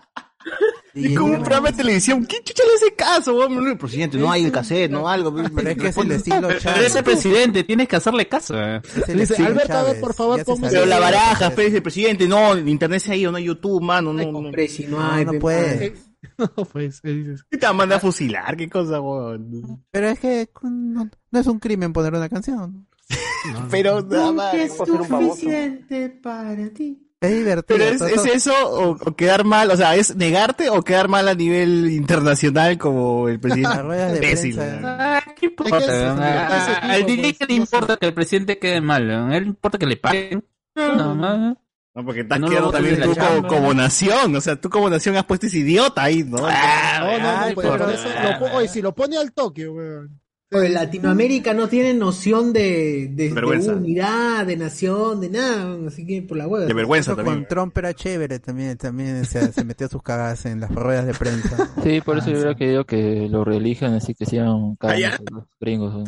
Y 0.96 1.12
como 1.14 1.32
un 1.34 1.40
programa 1.40 1.72
de 1.72 1.76
televisión, 1.78 2.24
¿qué 2.24 2.36
chucha 2.44 2.62
le 2.68 2.74
hace 2.74 2.94
caso, 2.94 3.34
huevón? 3.36 3.64
No, 3.64 3.76
Presidente, 3.76 4.16
no 4.16 4.30
hay 4.30 4.44
el 4.44 4.52
cassette, 4.52 4.92
no 4.92 5.08
algo. 5.08 5.34
Pero 5.34 5.70
es 5.70 5.76
que 5.76 5.88
es 5.88 5.96
el 5.96 6.12
estilo 6.12 6.46
Pero 6.46 6.60
Chávez. 6.60 6.86
ese 6.86 7.02
presidente, 7.02 7.64
tienes 7.64 7.88
que 7.88 7.96
hacerle 7.96 8.28
caso. 8.28 8.54
eh. 8.56 8.80
El 9.08 9.18
Dice, 9.18 9.42
Alberto, 9.44 9.72
a 9.72 9.82
ver, 9.82 9.86
Chávez. 9.86 10.00
por 10.00 10.14
favor, 10.14 10.44
ponme. 10.44 10.68
Pero 10.70 10.86
la 10.86 11.00
baraja, 11.00 11.50
dice, 11.50 11.82
presidente, 11.82 12.28
no, 12.28 12.52
el 12.52 12.68
internet 12.68 13.00
se 13.00 13.10
ha 13.12 13.16
ido, 13.16 13.32
no 13.32 13.38
hay 13.38 13.44
YouTube, 13.44 13.82
mano, 13.82 14.12
no, 14.12 14.22
no. 14.24 14.32
compré, 14.32 14.68
si 14.68 14.86
no 14.86 14.98
No, 15.00 15.10
hay, 15.12 15.24
no 15.24 15.32
pe, 15.32 15.38
puede. 15.40 15.94
No, 16.38 16.48
pues, 16.64 17.02
dices, 17.02 17.44
¿Qué 17.50 17.58
te 17.58 17.72
manda 17.72 17.96
a 17.96 18.00
fusilar? 18.00 18.56
¿Qué 18.56 18.68
cosa, 18.68 19.00
huevón? 19.00 19.84
Pero 19.90 20.08
es 20.08 20.18
que 20.20 20.48
no, 20.62 21.08
no 21.30 21.38
es 21.40 21.46
un 21.48 21.58
crimen 21.58 21.92
poner 21.92 22.14
una 22.14 22.28
canción. 22.28 22.86
Pero 23.70 24.00
nada 24.00 24.32
más. 24.32 24.54
es 24.54 24.76
suficiente 24.76 26.08
para 26.08 26.68
ti. 26.70 27.03
Es 27.24 27.36
divertido. 27.38 27.78
Pero 27.78 27.84
es, 27.90 27.98
todo- 27.98 28.08
es 28.08 28.26
eso 28.26 28.52
o, 28.70 28.90
o 28.90 29.16
quedar 29.16 29.44
mal, 29.44 29.70
o 29.70 29.76
sea, 29.76 29.94
es 29.96 30.14
negarte 30.16 30.68
o 30.70 30.82
quedar 30.82 31.08
mal 31.08 31.28
a 31.28 31.34
nivel 31.34 31.90
internacional 31.90 32.78
como 32.78 33.28
el 33.28 33.40
presidente. 33.40 33.82
De. 33.82 34.80
¿no? 34.80 34.88
Ah, 34.88 35.22
¿qué 35.38 35.46
importa? 35.46 35.78
Es 35.78 35.84
que 35.84 35.92
es- 35.92 35.98
weón? 36.02 36.20
A- 36.20 36.56
ese 36.56 36.70
a- 36.72 36.80
tipo, 36.80 36.92
Al 36.92 37.06
DJ 37.06 37.22
pues, 37.22 37.40
le 37.40 37.46
no 37.56 37.62
importa 37.62 37.96
que 37.96 38.06
el 38.06 38.14
presidente 38.14 38.58
quede 38.58 38.80
mal. 38.80 39.10
A 39.10 39.36
él 39.36 39.42
le 39.44 39.48
importa 39.50 39.78
que 39.78 39.86
le 39.86 39.96
paguen. 39.96 40.44
No, 40.76 41.14
no. 41.14 41.58
No, 41.96 42.04
porque 42.04 42.22
estás 42.22 42.40
No 42.40 42.46
lo 42.46 42.50
quedando 42.50 42.66
botes 42.72 42.80
también 42.98 43.14
tú 43.42 43.46
como, 43.46 43.72
nación, 43.74 44.34
o 44.34 44.40
sea, 44.40 44.56
tú 44.60 44.68
como 44.68 44.90
nación 44.90 45.16
has 45.16 45.24
puesto 45.26 45.46
ese 45.46 45.58
idiota 45.58 46.02
ahí, 46.02 46.24
¿no? 46.24 46.38
No, 46.38 46.48
no, 46.48 47.46
no, 47.48 47.54
pues, 47.54 47.68
pero- 47.70 47.88
eso 47.90 48.08
lo 48.40 48.56
oye, 48.56 48.66
si 48.68 48.82
lo 48.82 48.92
pone 48.92 49.16
al 49.16 49.32
toque, 49.32 49.68
weón. 49.68 50.20
Oye, 50.52 50.68
Latinoamérica 50.68 51.52
no 51.52 51.68
tiene 51.68 51.94
noción 51.94 52.52
de, 52.52 53.08
de, 53.12 53.30
de 53.30 53.70
unidad, 53.72 54.46
de 54.46 54.56
nación, 54.56 55.20
de 55.20 55.30
nada, 55.30 55.76
así 55.88 56.06
que 56.06 56.22
por 56.22 56.36
la 56.36 56.46
hueá. 56.46 56.66
De 56.66 56.74
vergüenza 56.74 57.10
Eso 57.12 57.16
también. 57.16 57.38
con 57.38 57.48
Trump 57.48 57.76
era 57.78 57.92
chévere 57.92 58.38
también, 58.38 58.76
también 58.76 59.24
se, 59.24 59.50
se 59.52 59.64
metió 59.64 59.88
sus 59.88 60.02
cagadas 60.02 60.46
en 60.46 60.60
las 60.60 60.72
ruedas 60.72 61.06
de 61.06 61.14
prensa. 61.14 61.72
Sí, 61.82 62.00
por 62.02 62.18
eso 62.18 62.26
Ah, 62.28 62.30
yo 62.30 62.36
hubiera 62.36 62.54
querido 62.54 62.84
que 62.84 63.26
lo 63.28 63.44
reelijan, 63.44 63.94
así 63.94 64.14
que 64.14 64.26
sean 64.26 64.76
cagados 64.76 65.20
los 65.32 65.44
gringos. 65.60 65.92
¿no? 65.94 66.06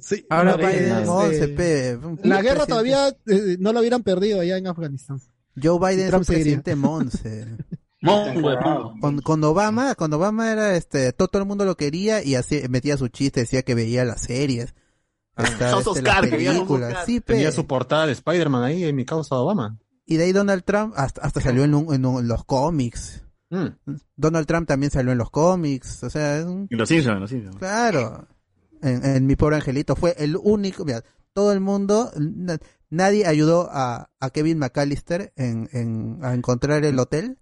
Sí, 0.00 0.26
Ahora 0.28 0.52
no, 0.52 0.56
Biden 0.58 0.92
este, 0.96 1.08
11, 1.08 1.48
pe. 1.48 1.96
Un 1.96 2.18
La 2.24 2.42
guerra 2.42 2.64
presidente- 2.64 2.66
todavía 2.66 3.08
eh, 3.26 3.56
no 3.60 3.72
la 3.72 3.80
hubieran 3.80 4.02
perdido 4.02 4.40
allá 4.40 4.56
en 4.56 4.66
Afganistán. 4.66 5.20
Joe 5.62 5.78
Biden 5.78 6.08
es 6.08 6.14
un 6.14 6.24
presidente 6.24 6.74
monce. 6.74 7.46
Mon, 8.00 8.44
weón. 8.44 9.00
Con, 9.00 9.20
con 9.22 9.42
Obama, 9.44 9.94
con 9.96 10.12
Obama 10.12 10.52
era 10.52 10.76
este, 10.76 11.12
todo, 11.12 11.28
todo 11.28 11.42
el 11.42 11.48
mundo 11.48 11.64
lo 11.64 11.76
quería 11.76 12.22
y 12.22 12.34
así 12.36 12.62
metía 12.70 12.96
su 12.96 13.08
chiste, 13.08 13.40
decía 13.40 13.62
que 13.62 13.74
veía 13.74 14.04
las 14.04 14.22
series. 14.22 14.74
Hasta, 15.34 15.70
House 15.70 15.86
este, 15.86 15.90
of 16.00 16.02
las 16.02 16.20
películas. 16.26 17.04
Sí. 17.06 17.20
Tenía 17.20 17.52
su 17.52 17.66
portada 17.66 18.06
de 18.06 18.12
Spider-Man 18.12 18.62
ahí 18.64 18.84
en 18.84 18.96
mi 18.96 19.04
causa 19.04 19.36
Obama. 19.36 19.78
Y 20.06 20.16
de 20.16 20.24
ahí 20.24 20.32
Donald 20.32 20.64
Trump 20.64 20.94
hasta, 20.96 21.20
hasta 21.22 21.40
salió 21.40 21.64
en, 21.64 21.74
un- 21.74 21.94
en 21.94 22.04
un- 22.06 22.26
los 22.26 22.44
cómics. 22.44 23.24
Mm. 23.50 23.66
Donald 24.16 24.46
Trump 24.46 24.66
también 24.66 24.90
salió 24.90 25.12
en 25.12 25.18
los 25.18 25.30
cómics. 25.30 26.02
O 26.02 26.10
sea, 26.10 26.38
es 26.38 26.44
un- 26.44 26.66
Y 26.70 26.76
los 26.76 26.88
Simpsons, 26.88 27.20
los 27.20 27.30
Simpsons. 27.30 27.56
claro. 27.56 28.26
En, 28.82 29.04
en 29.04 29.26
Mi 29.26 29.34
Pobre 29.36 29.56
Angelito 29.56 29.96
fue 29.96 30.14
el 30.18 30.36
único. 30.36 30.84
Mira, 30.84 31.02
todo 31.32 31.52
el 31.52 31.60
mundo, 31.60 32.10
na- 32.16 32.58
nadie 32.90 33.26
ayudó 33.26 33.68
a, 33.70 34.08
a 34.20 34.30
Kevin 34.30 34.58
McAllister 34.58 35.32
en, 35.36 35.68
en- 35.72 36.18
a 36.22 36.34
encontrar 36.34 36.84
el 36.84 36.98
hotel. 36.98 37.38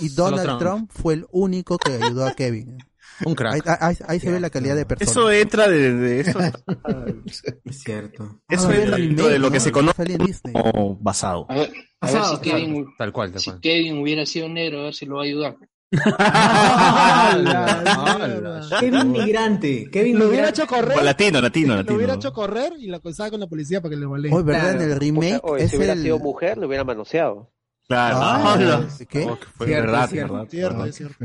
Y 0.00 0.08
Donald 0.10 0.42
solo 0.44 0.58
Trump. 0.58 0.90
fue 0.92 1.14
el 1.14 1.26
único 1.30 1.78
que 1.78 1.92
ayudó 1.92 2.26
a 2.26 2.34
Kevin. 2.34 2.76
Un 3.24 3.34
crack. 3.34 3.66
Ahí, 3.68 3.76
ahí- 3.80 3.96
ahí 4.08 4.20
se 4.20 4.30
ve 4.30 4.40
la 4.40 4.50
calidad 4.50 4.74
de 4.74 4.86
persona. 4.86 5.10
Eso 5.10 5.30
entra 5.30 5.68
de, 5.68 5.94
de 5.94 6.20
eso. 6.20 6.38
Es 7.64 7.82
cierto. 7.82 8.40
Eso 8.48 8.68
Ah, 8.68 8.74
entra 8.74 8.96
dentro 8.96 9.28
de 9.28 9.38
lo 9.38 9.50
que 9.50 9.58
¿no? 9.58 9.64
se 9.64 9.72
conoce 9.72 10.04
Disney. 10.04 10.52
como 10.54 10.96
basado. 10.96 11.46
A 11.48 11.54
ver, 11.54 11.72
a 12.00 12.10
ver 12.10 12.24
si 12.24 12.36
Kevin, 12.38 12.86
Tal 12.98 13.12
cual, 13.12 13.32
tal 13.32 13.40
si 13.40 13.50
cual. 13.50 13.60
Kevin 13.60 13.98
hubiera 13.98 14.26
sido 14.26 14.48
negro, 14.48 14.80
a 14.80 14.84
ver 14.84 14.94
si 14.94 15.06
lo 15.06 15.16
va 15.16 15.22
a 15.22 15.26
ayudar. 15.26 15.56
Kevin 18.80 19.12
Migrante. 19.12 19.88
Kevin 19.90 20.18
Lo 20.18 20.28
hubiera 20.28 20.48
hecho 20.48 20.66
correr. 20.66 21.02
Latino, 21.02 21.40
latino, 21.40 21.74
Lo 21.76 21.82
hubiera 21.94 22.14
latino. 22.14 22.16
hecho 22.28 22.32
correr 22.32 22.72
y 22.78 22.86
la 22.88 22.96
acusaba 22.98 23.30
con 23.30 23.40
la 23.40 23.46
policía 23.46 23.80
para 23.80 23.94
que 23.94 24.00
le 24.00 24.06
vale. 24.06 24.30
Hoy, 24.32 24.42
¿verdad? 24.42 24.70
Claro. 24.72 24.82
En 24.82 24.90
el 24.90 24.98
remake 24.98 25.40
Oye, 25.42 25.64
es 25.64 25.70
si 25.70 25.76
hubiera 25.76 25.92
el... 25.92 26.02
sido 26.02 26.18
mujer, 26.18 26.58
lo 26.58 26.66
hubiera 26.66 26.84
manoseado. 26.84 27.51
Claro. 27.88 28.16
Ah, 28.20 28.86
¿Qué? 29.08 29.28
Fue 29.56 29.66
Cierto, 29.66 29.86
verdad, 29.92 30.08
cierto. 30.10 30.32
verdad. 30.34 30.48
Cierto, 30.50 30.84
es 30.86 30.94
cierto. 30.96 31.24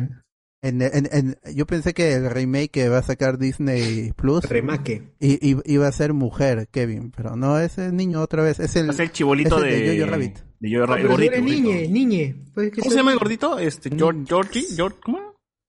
En, 0.63 0.81
en- 0.81 1.07
en- 1.11 1.37
yo 1.55 1.67
pensé 1.67 1.93
que 1.93 2.13
el 2.13 2.29
remake 2.31 2.71
que 2.71 2.89
va 2.89 2.97
a 2.97 3.03
sacar 3.03 3.37
Disney 3.37 4.11
Plus 4.13 4.43
Remake. 4.49 5.13
i- 5.19 5.51
i- 5.51 5.61
iba 5.65 5.87
a 5.87 5.91
ser 5.91 6.13
mujer, 6.13 6.67
Kevin, 6.71 7.11
pero 7.11 7.35
no, 7.35 7.59
es 7.59 7.77
el 7.77 7.95
niño 7.95 8.21
otra 8.21 8.41
vez. 8.43 8.59
Es 8.59 8.75
el, 8.75 8.91
ser 8.93 9.05
el 9.05 9.11
chibolito 9.11 9.63
es 9.63 9.73
el 9.73 9.85
de, 9.85 9.99
Jojo 9.99 10.11
Rabbit. 10.11 10.37
de 10.59 10.71
Jojo 10.71 10.83
Ah, 10.83 10.87
Rabbit, 10.95 11.07
gordito, 11.07 11.41
niñe, 11.41 11.87
niñe. 11.87 12.35
Pues, 12.55 12.71
¿qué 12.71 12.81
¿Cómo 12.81 12.91
se 12.91 12.97
llama 12.97 13.11
el 13.13 13.19
gordito? 13.19 13.59
Este, 13.59 13.91
George, 13.95 14.23
Georgie, 14.27 14.65
George, 14.75 14.97
¿cómo? 15.03 15.19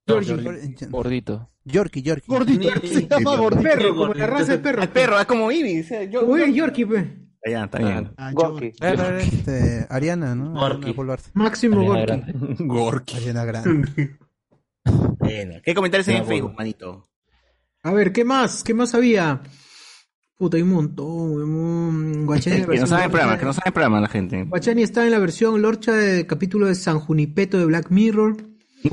Georgie. 0.07 0.37
Gordito. 0.89 1.51
Yorkie, 1.65 2.01
Yorkie. 2.03 2.27
Gordito. 2.33 2.71
Se 2.83 3.07
llama 3.07 3.37
gordito. 3.37 3.63
Perro, 3.63 3.95
como 3.95 4.15
la 4.15 4.27
raza 4.27 4.53
de 4.53 4.59
perro. 4.59 4.83
El 4.83 4.89
perro, 4.89 5.21
es 5.21 5.27
como 5.27 5.51
es 5.51 6.55
Yorkie, 6.55 6.87
pues. 6.87 7.05
Ya, 7.47 7.65
está 7.65 7.79
bien. 7.79 8.11
Ah, 8.17 8.33
Gorky. 8.33 8.73
Claro, 8.73 9.19
este, 9.19 9.87
Ariana, 9.89 10.35
¿no? 10.35 10.65
Ariana 10.65 10.93
Boluarte. 10.93 11.31
Máximo 11.35 11.81
Ariana 11.93 12.27
Gorky. 12.27 12.65
Gorky. 12.65 13.17
Ariana 13.17 13.45
Grande. 13.45 14.17
Bueno, 15.19 15.57
¿Qué 15.63 15.75
comentarios 15.75 16.09
hay 16.09 16.17
en 16.17 16.27
Facebook, 16.27 16.55
manito? 16.57 17.07
A 17.83 17.93
ver, 17.93 18.11
¿qué 18.13 18.25
más? 18.25 18.65
¿Qué 18.65 18.73
más 18.73 18.95
había? 18.95 19.43
Puta, 20.39 20.57
hay 20.57 20.63
un 20.63 20.71
montón. 20.71 22.25
Guachani, 22.25 22.57
en 22.57 22.63
la 22.63 22.69
Que 22.69 22.81
no 22.81 22.87
saben 22.87 23.05
el 23.05 23.11
programa, 23.11 23.39
que 23.39 23.45
no 23.45 23.53
saben 23.53 23.67
el 23.67 23.73
programa 23.75 24.01
la 24.01 24.09
gente. 24.09 24.45
Guachani 24.45 24.83
está 24.83 25.05
en 25.05 25.11
la 25.11 25.19
versión 25.19 25.61
lorcha 25.61 25.93
del 25.93 26.27
capítulo 26.27 26.67
de 26.67 26.75
San 26.75 27.01
Junipeto 27.01 27.59
de 27.59 27.67
Black 27.67 27.91
Mirror. 27.91 28.37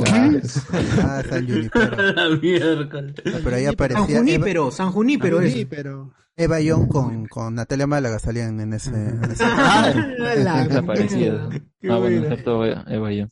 Ah, 0.07 1.21
San 1.29 1.47
Junipero. 1.47 1.95
La 2.13 2.29
miércoles. 2.35 3.15
No, 3.23 3.37
pero 3.43 3.55
ahí 3.55 3.63
San 3.65 3.73
aparecía 3.73 4.17
Eva, 4.17 4.17
Junípero, 4.19 4.71
San 4.71 4.91
Junípero 4.91 5.41
Sí, 5.41 5.47
es. 5.47 5.53
Eva 6.37 6.59
Young 6.59 6.87
con, 6.89 7.25
con 7.27 7.55
Natalia 7.55 7.87
Málaga 7.87 8.19
salían 8.19 8.59
en 8.59 8.73
ese. 8.73 8.89
en 8.89 9.23
ese- 9.31 9.43
La 10.43 10.63
Desaparecido. 10.67 11.49
Qué 11.49 11.89
Ah, 11.89 11.97
bueno, 11.97 12.23
excepto 12.23 12.65
Eva 12.65 13.13
y 13.13 13.17
yo. 13.19 13.25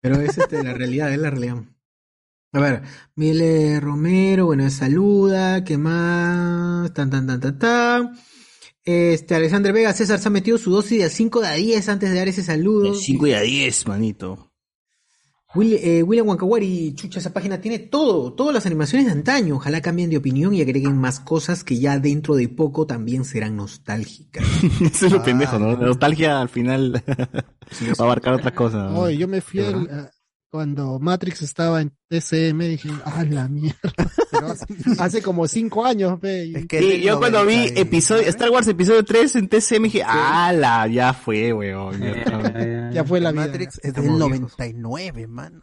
Pero 0.00 0.16
es 0.20 0.36
este, 0.36 0.62
la 0.62 0.74
realidad, 0.74 1.12
es 1.12 1.18
la 1.18 1.30
realidad. 1.30 1.62
A 2.54 2.60
ver, 2.60 2.82
Mile 3.14 3.80
Romero, 3.80 4.46
bueno, 4.46 4.68
saluda, 4.68 5.62
¿qué 5.64 5.78
más? 5.78 6.92
Tan, 6.92 7.08
tan, 7.10 7.26
tan, 7.26 7.40
tan, 7.40 7.58
tan. 7.58 8.12
Este, 8.84 9.34
Alexander 9.36 9.72
Vega, 9.72 9.92
César 9.94 10.18
se 10.18 10.26
ha 10.28 10.30
metido 10.30 10.58
su 10.58 10.70
dosis 10.72 11.00
de 11.02 11.08
5 11.08 11.40
de 11.40 11.46
a 11.46 11.52
10 11.54 11.88
antes 11.88 12.10
de 12.10 12.16
dar 12.16 12.28
ese 12.28 12.42
saludo. 12.42 12.92
De 12.92 12.98
5 12.98 13.26
y 13.28 13.32
a 13.34 13.40
10, 13.40 13.86
manito. 13.86 14.51
Will- 15.54 15.78
eh, 15.82 16.02
William 16.02 16.26
Wankawari, 16.28 16.94
chucha, 16.94 17.18
esa 17.18 17.32
página 17.32 17.60
tiene 17.60 17.78
todo, 17.78 18.32
todas 18.32 18.54
las 18.54 18.64
animaciones 18.64 19.06
de 19.06 19.12
antaño. 19.12 19.56
Ojalá 19.56 19.80
cambien 19.82 20.08
de 20.08 20.16
opinión 20.16 20.54
y 20.54 20.62
agreguen 20.62 20.96
más 20.96 21.20
cosas 21.20 21.62
que 21.62 21.78
ya 21.78 21.98
dentro 21.98 22.34
de 22.36 22.48
poco 22.48 22.86
también 22.86 23.24
serán 23.24 23.56
nostálgicas. 23.56 24.44
Eso 24.80 25.06
es 25.06 25.12
lo 25.12 25.18
Ah, 25.20 25.24
pendejo, 25.24 25.58
¿no? 25.58 25.72
La 25.72 25.86
nostalgia 25.88 26.40
al 26.40 26.48
final 26.48 27.02
va 27.06 27.44
a 27.98 28.02
abarcar 28.02 28.34
otra 28.34 28.54
cosa. 28.54 28.84
¿no? 28.88 29.00
Oye, 29.00 29.18
yo 29.18 29.28
me 29.28 29.40
fui 29.42 29.60
al- 29.60 30.10
cuando 30.52 30.98
Matrix 30.98 31.40
estaba 31.40 31.80
en 31.80 31.96
TCM, 32.08 32.58
dije, 32.68 32.90
ah, 33.06 33.24
la 33.24 33.48
mierda. 33.48 33.80
Pero 34.30 34.48
hace, 34.48 34.66
hace 35.00 35.22
como 35.22 35.48
cinco 35.48 35.86
años, 35.86 36.18
y- 36.22 36.54
Es 36.54 36.66
que 36.66 36.78
Sí, 36.78 36.88
del 36.88 37.00
yo 37.00 37.18
cuando 37.18 37.40
vi 37.46 37.56
99. 37.56 37.80
episodio, 37.80 38.22
Star 38.28 38.50
Wars 38.50 38.68
episodio 38.68 39.02
3 39.02 39.36
en 39.36 39.48
TCM 39.48 39.84
dije, 39.84 40.02
¡ala! 40.04 40.86
Ya 40.88 41.14
fue, 41.14 41.54
weón. 41.54 41.98
ya 42.00 42.90
ya 42.92 43.02
fue 43.04 43.18
la 43.20 43.32
vida. 43.32 43.46
Matrix 43.46 43.80
es 43.82 43.94
del 43.94 44.02
viejos. 44.02 44.18
99, 44.18 45.26
mano. 45.26 45.62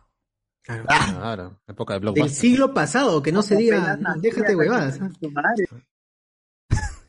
Claro. 0.63 0.83
Claro, 0.87 1.61
época 1.67 1.93
de 1.93 1.99
Del 1.99 2.01
blockbuster. 2.13 2.35
siglo 2.39 2.73
pasado, 2.73 3.21
que 3.21 3.31
no 3.31 3.43
se 3.43 3.55
diga, 3.57 3.95
no, 3.95 4.15
déjate 4.19 4.53
la 4.53 4.57
huevadas. 4.57 4.99
¿ah? 5.01 5.09
madre. 5.31 5.65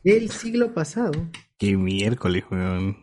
Del 0.03 0.29
siglo 0.29 0.71
pasado. 0.73 1.11
Qué 1.57 1.75
miércoles, 1.77 2.43
weón. 2.51 2.97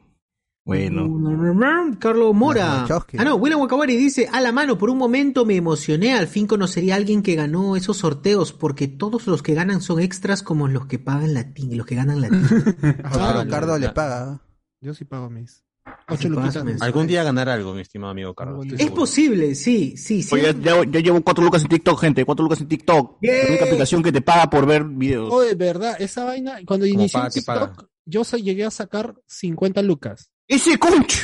Bueno. 0.69 1.97
Carlos 1.99 2.35
Mora. 2.35 2.67
Las 2.67 2.83
Wachowski. 2.83 3.17
Ah, 3.19 3.25
no, 3.25 3.37
William 3.37 3.59
Wakawari 3.59 3.97
dice, 3.97 4.29
a 4.31 4.43
la 4.43 4.53
mano, 4.53 4.77
por 4.77 4.91
un 4.91 4.99
momento 4.99 5.47
me 5.47 5.57
emocioné, 5.57 6.13
al 6.13 6.27
fin 6.27 6.47
conocería 6.47 6.93
a 6.93 6.97
alguien 6.99 7.23
que 7.23 7.35
ganó 7.37 7.75
esos 7.75 7.97
sorteos, 7.97 8.53
porque 8.53 8.87
todos 8.87 9.27
los 9.27 9.43
que 9.43 9.55
ganan 9.55 9.81
son 9.81 9.99
extras 9.99 10.43
como 10.43 10.69
los 10.69 10.85
que 10.85 10.99
pagan 10.99 11.33
latín, 11.33 11.75
los 11.75 11.87
que 11.87 11.95
ganan 11.95 12.21
latín. 12.21 12.43
Claro, 13.11 13.41
Ah, 13.41 13.47
Cardo 13.49 13.79
le 13.79 13.89
paga. 13.89 14.43
yo 14.83 14.93
sí 14.93 15.07
pago 15.07 15.31
mis 15.31 15.65
Así 16.07 16.27
ocho 16.27 16.39
mensual. 16.39 16.77
Algún 16.83 17.07
día 17.07 17.25
ganar 17.25 17.49
algo, 17.49 17.73
mi 17.73 17.81
estimado 17.81 18.11
amigo 18.11 18.35
Carlos. 18.35 18.67
Es 18.67 18.77
seguro. 18.77 18.95
posible, 18.95 19.55
sí, 19.55 19.97
sí, 19.97 20.23
sí. 20.23 20.35
Oye, 20.35 20.55
ya, 20.63 20.85
ya 20.85 21.01
llevo 21.01 21.23
4 21.23 21.43
lucas 21.43 21.63
en 21.63 21.69
TikTok, 21.69 21.99
gente. 21.99 22.27
4 22.27 22.43
lucas 22.43 22.61
en 22.61 22.69
TikTok. 22.69 23.17
Yay. 23.23 23.43
La 23.43 23.49
única 23.49 23.65
aplicación 23.65 24.03
que 24.03 24.13
te 24.13 24.21
paga 24.21 24.51
por 24.51 24.67
ver 24.67 24.85
videos. 24.85 25.33
Oye, 25.33 25.55
verdad, 25.55 25.97
esa 25.99 26.25
vaina, 26.25 26.59
cuando 26.67 26.85
paga, 27.11 27.31
paga. 27.47 27.71
TikTok, 27.71 27.89
yo 28.05 28.23
llegué 28.37 28.67
a 28.67 28.71
sacar 28.71 29.15
50 29.27 29.81
lucas. 29.81 30.31
¡Ese 30.49 30.79
conch! 30.79 31.15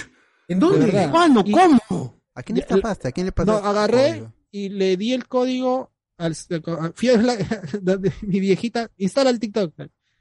¿En 0.49 0.61
De 0.61 0.67
dónde? 0.67 1.09
¿Cuándo? 1.11 1.43
Y- 1.45 1.53
¿Cómo? 1.53 2.21
¿A 2.35 2.43
quién 2.43 2.57
le 2.57 2.63
Ya, 2.63 2.67
estafaste? 2.77 3.09
¿A 3.09 3.13
quién 3.13 3.27
le 3.27 3.31
No, 3.31 3.35
pasaste? 3.45 3.69
agarré 3.69 4.09
Código? 4.11 4.33
y 4.51 4.69
le 4.69 4.97
di 4.97 5.13
el 5.15 5.27
código 5.27 5.91
al, 6.19 6.35
fui 6.95 7.09
a 7.09 7.17
la- 7.17 7.37
de 7.81 8.13
mi 8.23 8.41
viejita, 8.41 8.91
instala 8.99 9.31
el 9.31 9.41
TikTok. 9.41 9.73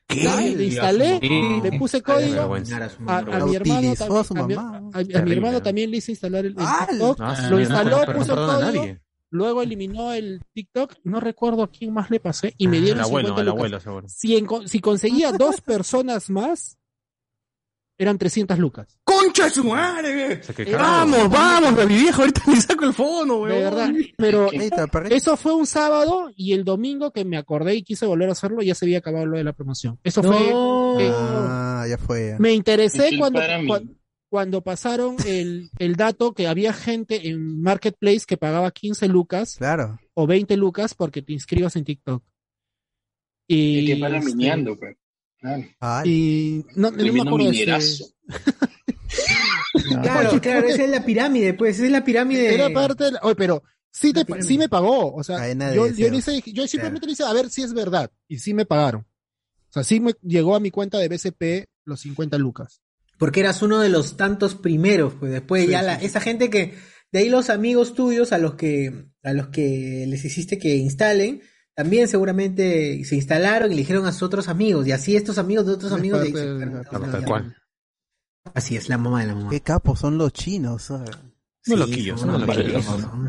Ya, 0.09 0.35
Le 0.35 0.65
instalé, 0.65 1.19
le 1.63 1.71
puse 1.79 1.97
Qué 1.97 2.03
código, 2.13 2.41
a, 2.43 2.59
mi 2.59 3.55
hermano 3.55 3.95
también, 3.95 4.19
a 4.37 4.43
mi- 4.43 4.55
mamá. 4.55 4.89
a- 4.93 4.97
a 4.99 5.01
mi 5.01 5.07
Terrible. 5.07 5.33
hermano 5.35 5.61
también 5.63 5.89
le 5.91 5.97
hice 5.97 6.11
instalar 6.11 6.45
el, 6.45 6.51
el 6.51 6.57
¡Ah! 6.59 6.85
TikTok, 6.89 7.17
Ah, 7.19 7.41
lo 7.49 7.55
no, 7.55 7.59
instaló, 7.59 7.89
no, 7.89 8.05
no 8.05 8.13
puso 8.19 8.33
el 8.33 8.45
código, 8.73 8.97
luego 9.31 9.61
eliminó 9.63 10.13
el 10.13 10.41
TikTok, 10.53 10.93
no 11.05 11.19
recuerdo 11.19 11.63
a 11.63 11.71
quién 11.71 11.93
más 11.93 12.11
le 12.11 12.19
pasé 12.19 12.53
y 12.57 12.67
me 12.67 12.77
Ah, 12.77 12.81
dieron 12.81 12.99
El 12.99 13.05
abuelo, 13.05 13.27
50 13.29 13.41
el 13.41 13.45
lucas. 13.47 13.57
abuelo, 13.59 13.79
seguro. 13.79 14.07
Si, 14.09 14.37
en- 14.37 14.67
si 14.67 14.79
conseguía 14.81 15.31
dos 15.31 15.61
personas 15.61 16.29
más, 16.29 16.77
eran 18.03 18.17
300 18.17 18.59
lucas. 18.59 18.99
¡Concha 19.03 19.45
de 19.45 19.49
su 19.49 19.63
madre! 19.63 20.39
O 20.39 20.43
sea, 20.43 20.53
que 20.55 20.61
Eh, 20.63 20.65
Carlos- 20.71 20.81
Vamos, 21.21 21.29
vamos, 21.31 21.85
mi 21.87 21.95
viejo. 21.95 22.21
Ahorita 22.21 22.41
le 22.51 22.61
saco 22.61 22.85
el 22.85 22.93
fono, 22.93 23.37
weón. 23.41 23.49
De 23.57 23.63
verdad, 23.63 23.89
pero 24.17 24.49
perrito. 24.91 25.15
eso 25.15 25.35
fue 25.37 25.53
un 25.53 25.65
sábado 25.65 26.29
y 26.35 26.53
el 26.53 26.63
domingo 26.63 27.11
que 27.11 27.25
me 27.25 27.37
acordé 27.37 27.75
y 27.75 27.83
quise 27.83 28.05
volver 28.05 28.29
a 28.29 28.33
hacerlo 28.33 28.61
ya 28.61 28.75
se 28.75 28.85
había 28.85 28.99
acabado 28.99 29.25
lo 29.25 29.37
de 29.37 29.43
la 29.43 29.53
promoción. 29.53 29.99
Eso 30.03 30.21
fue 30.21 30.37
eh, 31.03 31.11
Ah, 31.13 31.85
ya 31.89 31.97
fue. 31.97 32.35
Me 32.39 32.53
interesé 32.53 33.17
cuando, 33.17 33.39
para 33.39 33.59
cuando 34.29 34.61
pasaron 34.61 35.15
el, 35.27 35.69
el 35.79 35.95
dato 35.95 36.33
que 36.33 36.47
había 36.47 36.73
gente 36.73 37.29
en 37.29 37.61
Marketplace 37.61 38.21
que 38.27 38.35
pagaba 38.37 38.71
15 38.71 39.07
lucas 39.07 39.55
Claro. 39.57 39.99
o 40.15 40.25
20 40.27 40.57
lucas 40.57 40.93
porque 40.95 41.21
te 41.21 41.33
inscribas 41.33 41.75
en 41.75 41.83
TikTok. 41.85 42.23
Y, 43.47 43.85
que 43.85 43.97
parar 43.97 44.19
este, 44.19 44.31
mineando, 44.35 44.77
pues. 44.79 44.95
Claro. 45.43 45.63
Ay, 45.81 46.09
y 46.09 46.65
no, 46.79 46.89
no 46.89 47.13
me 47.13 47.21
acuerdo. 47.21 47.51
Claro, 50.01 50.39
claro, 50.41 50.67
esa 50.67 50.83
es 50.83 50.89
la 50.89 51.03
pirámide, 51.05 51.53
pues, 51.53 51.75
esa 51.75 51.85
es 51.85 51.91
la 51.91 52.03
pirámide. 52.03 52.53
Era 52.53 52.69
parte 52.71 53.05
de 53.05 53.11
la- 53.13 53.19
oye, 53.23 53.35
pero 53.35 53.63
sí, 53.91 54.13
te, 54.13 54.23
sí 54.41 54.57
me 54.57 54.69
pagó. 54.69 55.13
O 55.13 55.23
sea, 55.23 55.51
yo, 55.73 55.87
yo, 55.89 56.09
le 56.09 56.17
hice- 56.17 56.41
yo 56.53 56.67
simplemente 56.67 57.05
le 57.05 57.13
hice 57.13 57.23
a 57.23 57.33
ver 57.33 57.49
si 57.49 57.61
es 57.63 57.73
verdad. 57.73 58.09
Y 58.27 58.39
sí 58.39 58.53
me 58.53 58.65
pagaron. 58.65 59.01
O 59.01 59.73
sea, 59.73 59.83
sí 59.83 59.99
me 59.99 60.13
llegó 60.21 60.55
a 60.55 60.59
mi 60.59 60.71
cuenta 60.71 60.99
de 60.99 61.09
BCP 61.09 61.67
los 61.85 61.99
50 62.01 62.37
lucas. 62.37 62.81
Porque 63.17 63.41
eras 63.41 63.61
uno 63.61 63.79
de 63.79 63.89
los 63.89 64.15
tantos 64.17 64.55
primeros, 64.55 65.13
pues 65.19 65.31
después 65.31 65.65
Sí, 65.65 65.71
ya 65.71 65.79
sí, 65.81 65.85
la, 65.85 65.99
sí. 65.99 66.05
esa 66.05 66.19
gente 66.21 66.49
que, 66.49 66.75
de 67.11 67.19
ahí 67.19 67.29
los 67.29 67.49
amigos 67.49 67.93
tuyos 67.93 68.31
a 68.31 68.37
los 68.37 68.55
que, 68.55 69.05
a 69.23 69.33
los 69.33 69.47
que 69.49 70.05
les 70.07 70.23
hiciste 70.25 70.57
que 70.57 70.75
instalen, 70.77 71.41
también 71.75 72.07
seguramente 72.07 73.03
se 73.05 73.15
instalaron 73.15 73.71
y 73.71 73.75
le 73.75 73.81
dijeron 73.81 74.05
a 74.05 74.11
sus 74.11 74.23
otros 74.23 74.47
amigos, 74.47 74.87
y 74.87 74.91
así 74.91 75.15
estos 75.15 75.37
amigos 75.37 75.65
de 75.65 75.73
otros 75.73 75.91
amigos. 75.91 76.19
parte 76.19 76.45
de 76.45 77.11
tal 77.11 77.25
cual. 77.25 77.55
Así 78.53 78.75
es, 78.75 78.89
la 78.89 78.97
mamá 78.97 79.21
de 79.21 79.27
la 79.27 79.35
mamá. 79.35 79.49
qué 79.49 79.61
capos 79.61 79.99
son 79.99 80.17
los 80.17 80.33
chinos. 80.33 80.91
Sí, 81.65 81.77
loquillos, 81.77 82.19
son 82.19 82.31
unos 82.31 82.41
Lo 82.45 82.55
de, 82.55 82.83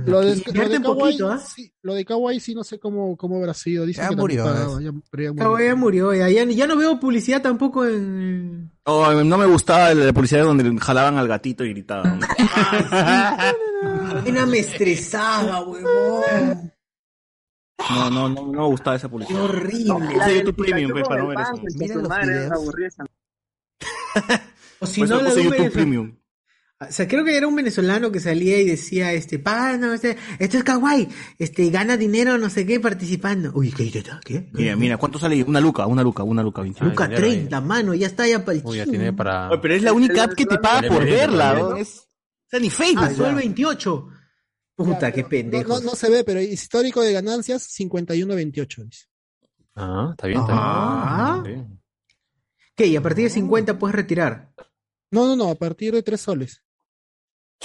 lo 0.06 0.20
de 0.22 0.32
Invierte 0.44 0.76
un 0.78 0.82
Kawaii, 0.82 0.98
poquito, 0.98 1.30
¿ah? 1.30 1.38
sí, 1.38 1.72
lo 1.82 1.94
de 1.94 2.04
Kawaii 2.04 2.40
sí 2.40 2.52
no 2.52 2.64
sé 2.64 2.80
cómo, 2.80 3.16
cómo 3.16 3.36
habrá 3.36 3.54
sido. 3.54 3.86
Dicen 3.86 4.02
Ya 4.02 4.08
que 4.08 4.16
murió, 4.16 4.42
pagaba, 4.42 4.82
ya- 4.82 4.90
murió. 4.90 5.34
Kawaii 5.36 5.66
ya 5.68 5.74
murió, 5.76 6.12
ya, 6.14 6.28
ya, 6.28 6.66
no 6.66 6.76
veo 6.76 6.98
publicidad 6.98 7.40
tampoco 7.40 7.86
en... 7.86 8.72
Oh, 8.86 9.12
no 9.12 9.38
me 9.38 9.46
gustaba 9.46 9.94
la 9.94 10.12
publicidad 10.12 10.42
donde 10.42 10.76
jalaban 10.80 11.16
al 11.16 11.28
gatito 11.28 11.64
y 11.64 11.68
gritaban. 11.70 12.18
Pena 14.24 14.46
me 14.46 14.58
estresaba, 14.58 15.62
huevón. 15.62 16.72
No, 17.78 18.10
no, 18.10 18.28
no, 18.28 18.42
no 18.46 18.52
me 18.62 18.66
gustaba 18.66 18.96
esa 18.96 19.08
Qué 19.08 19.12
publicidad. 19.12 19.42
horrible. 19.42 20.16
Ese 20.20 20.36
YouTube 20.36 20.56
Premium, 20.56 20.92
pues, 20.92 21.08
para 21.08 21.22
no 21.22 21.28
ver 21.28 21.38
eso. 21.40 21.52
Mira 21.78 21.94
los 21.96 22.08
videos. 22.18 22.94
O 24.80 24.86
si 24.86 25.00
Por 25.00 25.06
eso 25.06 25.16
no, 25.16 25.22
la 25.22 25.30
puse 25.30 25.44
YouTube 25.44 25.72
Premium. 25.72 26.16
O 26.80 26.86
sea, 26.92 27.06
creo 27.08 27.24
que 27.24 27.36
era 27.36 27.46
un 27.46 27.54
venezolano 27.54 28.10
que 28.10 28.20
salía 28.20 28.58
y 28.60 28.66
decía, 28.66 29.12
este, 29.12 29.38
pa, 29.38 29.76
no, 29.76 29.92
este, 29.92 30.16
esto 30.38 30.58
es 30.58 30.64
kawaii, 30.64 31.08
este, 31.38 31.70
gana 31.70 31.96
dinero, 31.96 32.36
no 32.36 32.50
sé 32.50 32.66
qué, 32.66 32.80
participando. 32.80 33.52
Uy, 33.54 33.72
¿qué? 33.72 33.90
¿Qué? 33.90 34.02
¿Qué? 34.24 34.50
Mira, 34.52 34.76
mira, 34.76 34.96
¿cuánto 34.96 35.18
sale? 35.18 35.42
Una 35.44 35.60
luca, 35.60 35.86
una 35.86 36.02
luca, 36.02 36.24
una 36.24 36.42
luca. 36.42 36.62
21. 36.62 36.90
Luca 36.90 37.08
ya 37.08 37.18
lo 37.20 37.26
vi. 37.26 37.32
30, 37.32 37.60
mano, 37.60 37.94
ya 37.94 38.08
está 38.08 38.26
ya 38.26 38.44
para 38.44 38.58
el 38.58 38.62
Uy, 38.64 38.78
ya 38.78 38.84
tiene 38.84 39.12
para. 39.12 39.50
Oye, 39.50 39.58
pero 39.62 39.74
es 39.74 39.82
la 39.82 39.92
única 39.92 40.24
app 40.24 40.34
que 40.34 40.46
te 40.46 40.58
paga 40.58 40.88
por 40.88 41.04
verla, 41.04 41.54
¿no? 41.54 41.76
Es, 41.76 41.98
o 41.98 42.50
sea, 42.50 42.60
ni 42.60 42.70
Facebook. 42.70 43.04
Ah, 43.04 43.14
solo 43.14 43.28
el 43.28 43.34
ya. 43.34 43.40
28. 43.40 44.08
Puta, 44.76 45.12
qué 45.12 45.22
No, 45.22 45.28
pendejo. 45.28 45.68
no, 45.68 45.80
no 45.80 45.94
se 45.94 46.10
ve, 46.10 46.24
pero 46.24 46.40
histórico 46.40 47.00
de 47.02 47.12
ganancias 47.12 47.62
51-28. 47.78 48.84
dice. 48.84 49.04
Ah, 49.76 50.08
está 50.12 50.26
bien, 50.26 50.40
está 50.40 50.52
Ah. 50.56 51.40
bien. 51.44 51.56
Está 51.56 51.62
bien. 51.66 51.80
¿Qué? 52.76 52.86
Y 52.88 52.96
a 52.96 53.02
partir 53.02 53.24
de 53.24 53.30
50 53.30 53.78
puedes 53.78 53.94
retirar. 53.94 54.52
No, 55.10 55.26
no, 55.26 55.36
no, 55.36 55.48
a 55.50 55.54
partir 55.54 55.94
de 55.94 56.02
3 56.02 56.20
soles. 56.20 56.60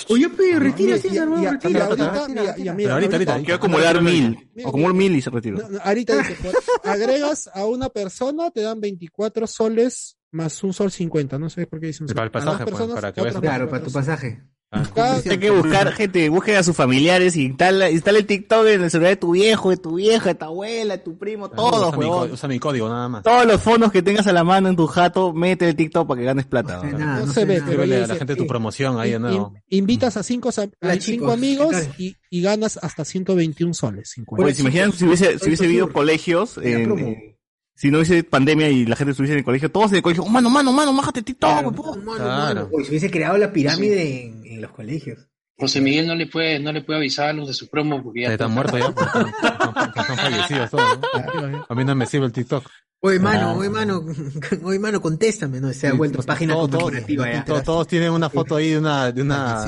Oye, 0.07 0.29
pe, 0.29 0.57
retira, 0.59 0.95
weón, 0.95 1.43
y- 1.43 1.47
retira. 1.47 1.79
y 1.79 1.87
ahorita, 1.87 2.27
mira, 2.27 2.57
ya, 2.57 2.73
mira, 2.73 2.93
ahorita, 2.93 3.15
ahorita- 3.15 3.37
Quiero 3.39 3.55
acumular 3.55 4.01
mil. 4.01 4.49
Acumulo 4.63 4.93
mil 4.93 5.15
y 5.15 5.21
se 5.21 5.29
retiro. 5.31 5.57
No, 5.57 5.67
no, 5.67 5.79
ahorita 5.83 6.15
dice, 6.19 6.37
agregas 6.83 7.49
a 7.53 7.65
una 7.65 7.89
persona, 7.89 8.51
te 8.51 8.61
dan 8.61 8.79
24 8.79 9.45
soles 9.47 10.17
más 10.31 10.63
un 10.63 10.73
sol 10.73 10.91
50. 10.91 11.37
No 11.39 11.49
sé 11.49 11.65
por 11.65 11.79
qué 11.79 11.87
dicen 11.87 12.05
Para 12.07 12.23
el 12.25 12.31
pasaje, 12.31 12.65
pues, 12.65 12.81
para 12.93 13.11
que 13.11 13.21
veas- 13.21 13.39
Claro, 13.41 13.67
para 13.69 13.83
tu 13.83 13.91
pasaje. 13.91 14.43
Hay 14.71 15.37
que 15.39 15.49
buscar, 15.49 15.91
gente, 15.93 16.29
busquen 16.29 16.55
a 16.57 16.63
sus 16.63 16.75
familiares 16.75 17.35
y 17.35 17.45
instala, 17.45 17.89
instala 17.89 18.19
el 18.19 18.25
TikTok 18.27 18.67
en 18.67 18.83
el 18.83 18.91
celular 18.91 19.11
de 19.11 19.15
tu 19.15 19.31
viejo, 19.31 19.71
de 19.71 19.77
tu 19.77 19.95
vieja, 19.95 20.29
de 20.29 20.35
tu 20.35 20.45
abuela, 20.45 20.97
de 20.97 21.03
tu 21.03 21.17
primo, 21.17 21.49
todos, 21.49 21.87
usa, 21.87 21.97
mi, 21.97 22.05
huevón. 22.05 22.31
usa 22.31 22.47
mi 22.49 22.59
código 22.59 22.87
nada 22.87 23.09
más. 23.09 23.23
Todos 23.23 23.45
los 23.47 23.61
fondos 23.61 23.91
que 23.91 24.01
tengas 24.03 24.27
a 24.27 24.31
la 24.33 24.43
mano 24.43 24.69
en 24.69 24.75
tu 24.75 24.85
jato, 24.85 25.33
mete 25.33 25.67
el 25.69 25.75
TikTok 25.75 26.07
para 26.07 26.19
que 26.19 26.25
ganes 26.25 26.45
plata. 26.45 26.81
no 26.83 27.25
se 27.33 27.45
ve, 27.45 27.55
pero 27.55 27.57
Escríbele 27.83 27.99
ya 27.99 28.05
a 28.05 28.07
la 28.07 28.15
gente 28.15 28.35
tu 28.35 28.45
promoción 28.47 28.99
ahí 28.99 29.11
de 29.11 29.19
nuevo. 29.19 29.53
Invitas 29.69 30.17
a 30.17 30.23
cinco, 30.23 30.49
a 30.49 30.95
cinco 30.99 31.31
amigos 31.31 31.75
y, 31.97 32.15
y 32.29 32.41
ganas 32.41 32.77
hasta 32.81 33.05
121 33.05 33.73
soles. 33.73 34.11
50. 34.11 34.45
Oye, 34.45 34.53
¿se 34.55 34.61
imaginan 34.61 34.93
si 34.93 35.05
hubiese, 35.05 35.39
si 35.39 35.45
hubiese 35.47 35.65
habido 35.65 35.91
colegios, 35.91 36.59
en- 36.61 37.38
si 37.79 37.89
no 37.89 37.97
hubiese 37.99 38.23
pandemia 38.25 38.67
y 38.69 38.85
la 38.85 38.95
gente 38.97 39.11
estuviese 39.11 39.33
en 39.33 39.39
el 39.39 39.45
colegio, 39.45 39.71
todos 39.71 39.89
en 39.91 39.97
el 39.97 40.01
colegio, 40.01 40.23
oh, 40.23 40.29
mano, 40.29 40.49
mano, 40.49 40.73
mano, 40.73 40.91
májate 40.91 41.21
TikTok, 41.21 41.49
Claro, 41.49 41.69
huevón". 41.69 42.03
mano, 42.03 42.17
Claro. 42.25 42.43
mano. 42.55 42.69
Oye, 42.73 42.83
se 42.83 42.91
hubiese 42.91 43.09
creado 43.09 43.37
la 43.37 43.53
pirámide 43.53 44.25
en, 44.25 44.45
en 44.45 44.61
los 44.61 44.71
colegios. 44.71 45.19
José 45.57 45.79
Miguel 45.81 46.05
no 46.07 46.15
le 46.15 46.27
puede, 46.27 46.59
no 46.59 46.71
le 46.73 46.81
puede 46.81 46.99
avisar 46.99 47.29
a 47.29 47.33
los 47.33 47.47
de 47.47 47.53
su 47.53 47.69
promo 47.69 48.01
porque 48.03 48.21
ya 48.23 48.31
Están 48.33 48.51
muertos 48.51 48.79
ya. 48.79 48.87
Están, 48.89 49.27
están- 49.27 49.89
están 49.97 50.17
fallecidos 50.17 50.69
todos. 50.71 50.99
¿no? 51.41 51.65
A 51.69 51.75
mí 51.75 51.83
no 51.85 51.95
me 51.95 52.05
sirve 52.05 52.25
el 52.25 52.31
TikTok. 52.33 52.65
Oye, 53.01 53.19
mano, 53.19 53.51
Ah. 53.51 53.53
oye, 53.55 53.69
mano, 53.69 54.05
oye, 54.63 54.79
mano, 54.79 55.01
contéstame, 55.01 55.61
¿no? 55.61 55.71
Se 55.71 55.87
ha 55.87 55.93
vuelto 55.93 56.21
página 56.23 56.53
todos- 56.53 56.69
conmemorativa 56.69 57.31
ya. 57.31 57.45
todos- 57.45 57.63
todos 57.63 57.87
tienen 57.87 58.11
una 58.11 58.29
foto 58.29 58.57
ahí 58.57 58.71
de 58.71 58.77
una, 58.77 59.11
de 59.13 59.21
una, 59.21 59.65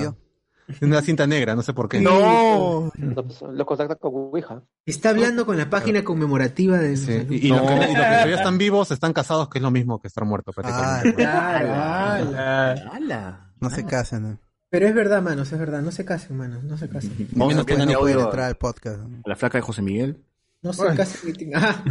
De 0.79 0.85
una 0.87 1.01
cinta 1.01 1.27
negra, 1.27 1.55
no 1.55 1.61
sé 1.61 1.73
por 1.73 1.89
qué. 1.89 1.99
No. 2.01 2.91
Los 2.95 3.65
contacta 3.65 3.95
con 3.95 4.11
Ouija. 4.13 4.61
Está 4.85 5.09
hablando 5.09 5.45
con 5.45 5.57
la 5.57 5.69
página 5.69 6.03
conmemorativa 6.03 6.77
de... 6.77 6.97
Sí, 6.97 7.25
Y, 7.29 7.47
y 7.47 7.49
los 7.49 7.61
que, 7.61 7.73
y 7.73 7.77
los 7.77 7.85
que 7.87 7.93
todavía 7.93 8.35
están 8.35 8.57
vivos 8.57 8.91
están 8.91 9.13
casados, 9.13 9.49
que 9.49 9.59
es 9.59 9.61
lo 9.61 9.71
mismo 9.71 9.99
que 9.99 10.07
estar 10.07 10.25
muerto 10.25 10.51
Ah, 10.51 10.53
prácticamente. 10.61 11.15
Claro, 11.15 11.73
ala, 11.73 12.71
ala. 12.91 13.53
No 13.59 13.69
se 13.69 13.85
casen. 13.85 14.23
¿no? 14.23 14.37
Pero 14.69 14.87
es 14.87 14.95
verdad, 14.95 15.21
manos, 15.21 15.51
es 15.51 15.59
verdad. 15.59 15.81
No 15.81 15.91
se 15.91 16.05
casen, 16.05 16.37
manos, 16.37 16.63
no 16.63 16.77
se 16.77 16.87
casen. 16.87 17.27
Vamos 17.33 17.57
a 17.57 17.63
poner 17.63 17.87
no 17.87 17.99
pueden 17.99 18.19
entrar 18.19 18.45
al 18.45 18.55
podcast. 18.55 18.99
¿no? 19.01 19.21
la 19.25 19.35
flaca 19.35 19.57
de 19.57 19.61
José 19.63 19.81
Miguel. 19.81 20.23
No 20.63 20.73
se 20.73 20.85
casen 20.95 21.21
ni 21.25 21.33
tengan, 21.33 21.63
ah, 21.63 21.83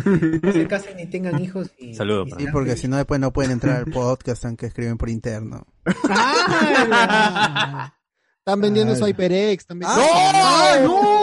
no 0.42 0.52
se 0.52 0.66
casen 0.68 0.96
ni 0.96 1.06
tengan 1.06 1.40
hijos. 1.42 1.72
Y, 1.76 1.92
Saludos, 1.94 2.28
y. 2.38 2.44
Sí, 2.44 2.46
porque 2.52 2.76
si 2.76 2.86
no 2.86 2.96
después 2.96 3.18
no 3.18 3.32
pueden 3.32 3.50
entrar 3.50 3.76
al 3.78 3.86
podcast 3.86 4.44
aunque 4.44 4.66
escriben 4.66 4.96
por 4.96 5.08
interno. 5.10 5.66
¡Ala! 6.08 7.94
Están 8.40 8.60
vendiendo 8.62 8.96
su 8.96 9.06
HyperX. 9.06 9.62
Están 9.62 9.78
vendiendo- 9.78 10.04
¡Ah, 10.12 10.78
no! 10.82 11.20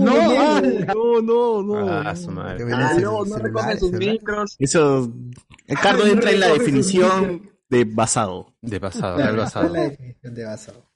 No. 0.00 0.60
No, 0.94 1.22
no, 1.22 1.62
no. 1.62 1.88
Ah, 2.08 2.14
su 2.14 2.30
madre. 2.30 2.64
Ah, 2.72 2.94
no, 3.00 3.24
no 3.24 3.78
sus 3.78 3.92
micros. 3.92 4.56
Eso, 4.58 5.12
Ricardo 5.66 6.02
Ay, 6.02 6.08
no 6.08 6.12
entra 6.14 6.30
en 6.32 6.40
la 6.40 6.48
definición 6.48 7.50
de 7.68 7.84
basado. 7.84 8.54
De 8.60 8.76
esa 8.76 8.80
pasado. 8.80 9.66
es 9.66 9.72
la 9.72 9.80
definición 9.88 10.34
de 10.34 10.44
basado. 10.44 10.90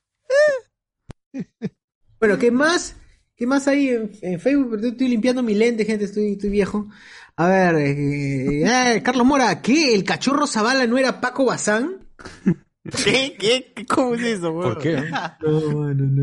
bueno, 2.21 2.39
¿qué 2.39 2.51
más? 2.51 2.95
¿Qué 3.37 3.47
más 3.47 3.69
hay 3.69 3.89
en, 3.91 4.11
en 4.21 4.41
Facebook? 4.41 4.81
Estoy 4.85 5.09
limpiando 5.09 5.43
mi 5.43 5.55
lente, 5.55 5.85
gente, 5.85 6.05
estoy, 6.05 6.33
estoy 6.33 6.51
viejo. 6.51 6.89
A 7.37 7.47
ver, 7.47 7.75
eh, 7.77 8.63
eh, 8.97 9.03
Carlos 9.03 9.25
Mora, 9.27 9.63
¿qué? 9.63 9.95
¿El 9.95 10.03
cachorro 10.05 10.47
Zavala 10.47 10.87
no 10.87 10.99
era 10.99 11.21
Paco 11.21 11.45
Bazán? 11.45 12.09
¿Qué? 13.05 13.37
¿Qué? 13.39 13.73
¿Qué? 13.75 13.87
¿Cómo 13.87 14.15
es 14.15 14.23
eso, 14.23 14.51
weón? 14.51 14.75
¿Por 14.75 14.83
qué? 14.83 14.97
No, 15.41 15.61
mano, 15.79 16.05
no 16.07 16.23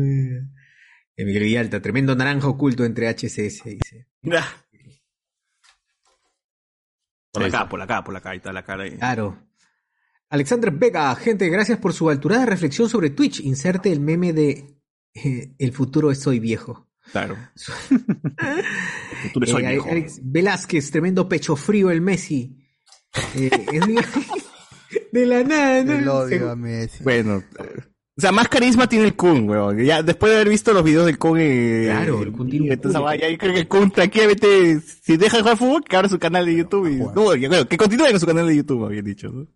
Miguel 1.18 1.42
Villalta, 1.44 1.80
tremendo 1.80 2.14
naranja 2.14 2.46
oculto 2.48 2.84
entre 2.84 3.08
HCS, 3.08 3.64
dice. 3.64 4.06
Por 7.32 7.44
acá, 7.44 7.68
por 7.68 7.80
acá, 7.80 8.04
por 8.04 8.16
acá, 8.16 8.30
ahí 8.30 8.36
está 8.38 8.52
la 8.52 8.64
cara 8.64 8.84
ahí. 8.84 8.96
Claro. 8.96 9.42
Alexander 10.28 10.70
Vega, 10.72 11.14
gente, 11.16 11.48
gracias 11.48 11.78
por 11.78 11.92
su 11.92 12.10
alturada 12.10 12.46
reflexión 12.46 12.88
sobre 12.88 13.10
Twitch. 13.10 13.40
Inserte 13.40 13.92
el 13.92 14.00
meme 14.00 14.32
de 14.32 14.76
eh, 15.14 15.54
El 15.58 15.72
futuro 15.72 16.10
es 16.10 16.18
soy 16.20 16.40
viejo. 16.40 16.90
Claro. 17.12 17.36
El 17.90 19.30
futuro 19.32 19.46
es 19.46 19.54
hoy, 19.54 19.64
Eh, 19.64 19.68
viejo. 19.70 19.88
Alex 19.90 20.20
Velázquez, 20.22 20.90
tremendo 20.90 21.28
pecho 21.28 21.54
frío 21.56 21.90
el 21.90 22.00
Messi. 22.00 22.58
Eh, 23.36 23.50
es- 23.72 23.84
de 25.20 25.26
la 25.26 25.42
nada, 25.42 25.84
¿no? 25.84 25.92
El 25.92 26.08
odio 26.08 26.50
a 26.50 26.56
Messi. 26.56 27.02
Bueno, 27.04 27.42
o 28.18 28.20
sea, 28.20 28.32
más 28.32 28.48
carisma 28.48 28.88
tiene 28.88 29.04
el 29.04 29.14
Kun, 29.14 29.48
weón. 29.48 29.78
Ya 29.84 30.02
después 30.02 30.30
de 30.30 30.36
haber 30.36 30.48
visto 30.48 30.72
los 30.72 30.82
videos 30.82 31.04
del 31.04 31.18
Kun, 31.18 31.38
eh, 31.38 31.88
Claro, 31.90 32.22
el 32.22 32.32
Kun 32.32 32.48
tiene 32.48 32.72
entonces, 32.72 32.98
vaya, 32.98 33.28
yo 33.28 33.36
creo 33.36 33.52
que 33.52 33.60
el 33.60 33.68
Kun 33.68 33.90
tranquilamente, 33.90 34.80
si 34.80 35.18
deja 35.18 35.36
de 35.36 35.42
jugar 35.42 35.58
fútbol, 35.58 35.84
que 35.84 35.96
abra 35.96 36.08
su 36.08 36.18
canal 36.18 36.46
de 36.46 36.56
YouTube. 36.56 36.88
Y, 36.88 36.96
no, 36.96 37.34
yo 37.34 37.50
creo 37.50 37.68
que 37.68 37.76
continúe 37.76 38.06
con 38.10 38.20
su 38.20 38.26
canal 38.26 38.46
de 38.46 38.56
YouTube, 38.56 38.86
habían 38.86 39.04
dicho, 39.04 39.28
¿no? 39.28 39.46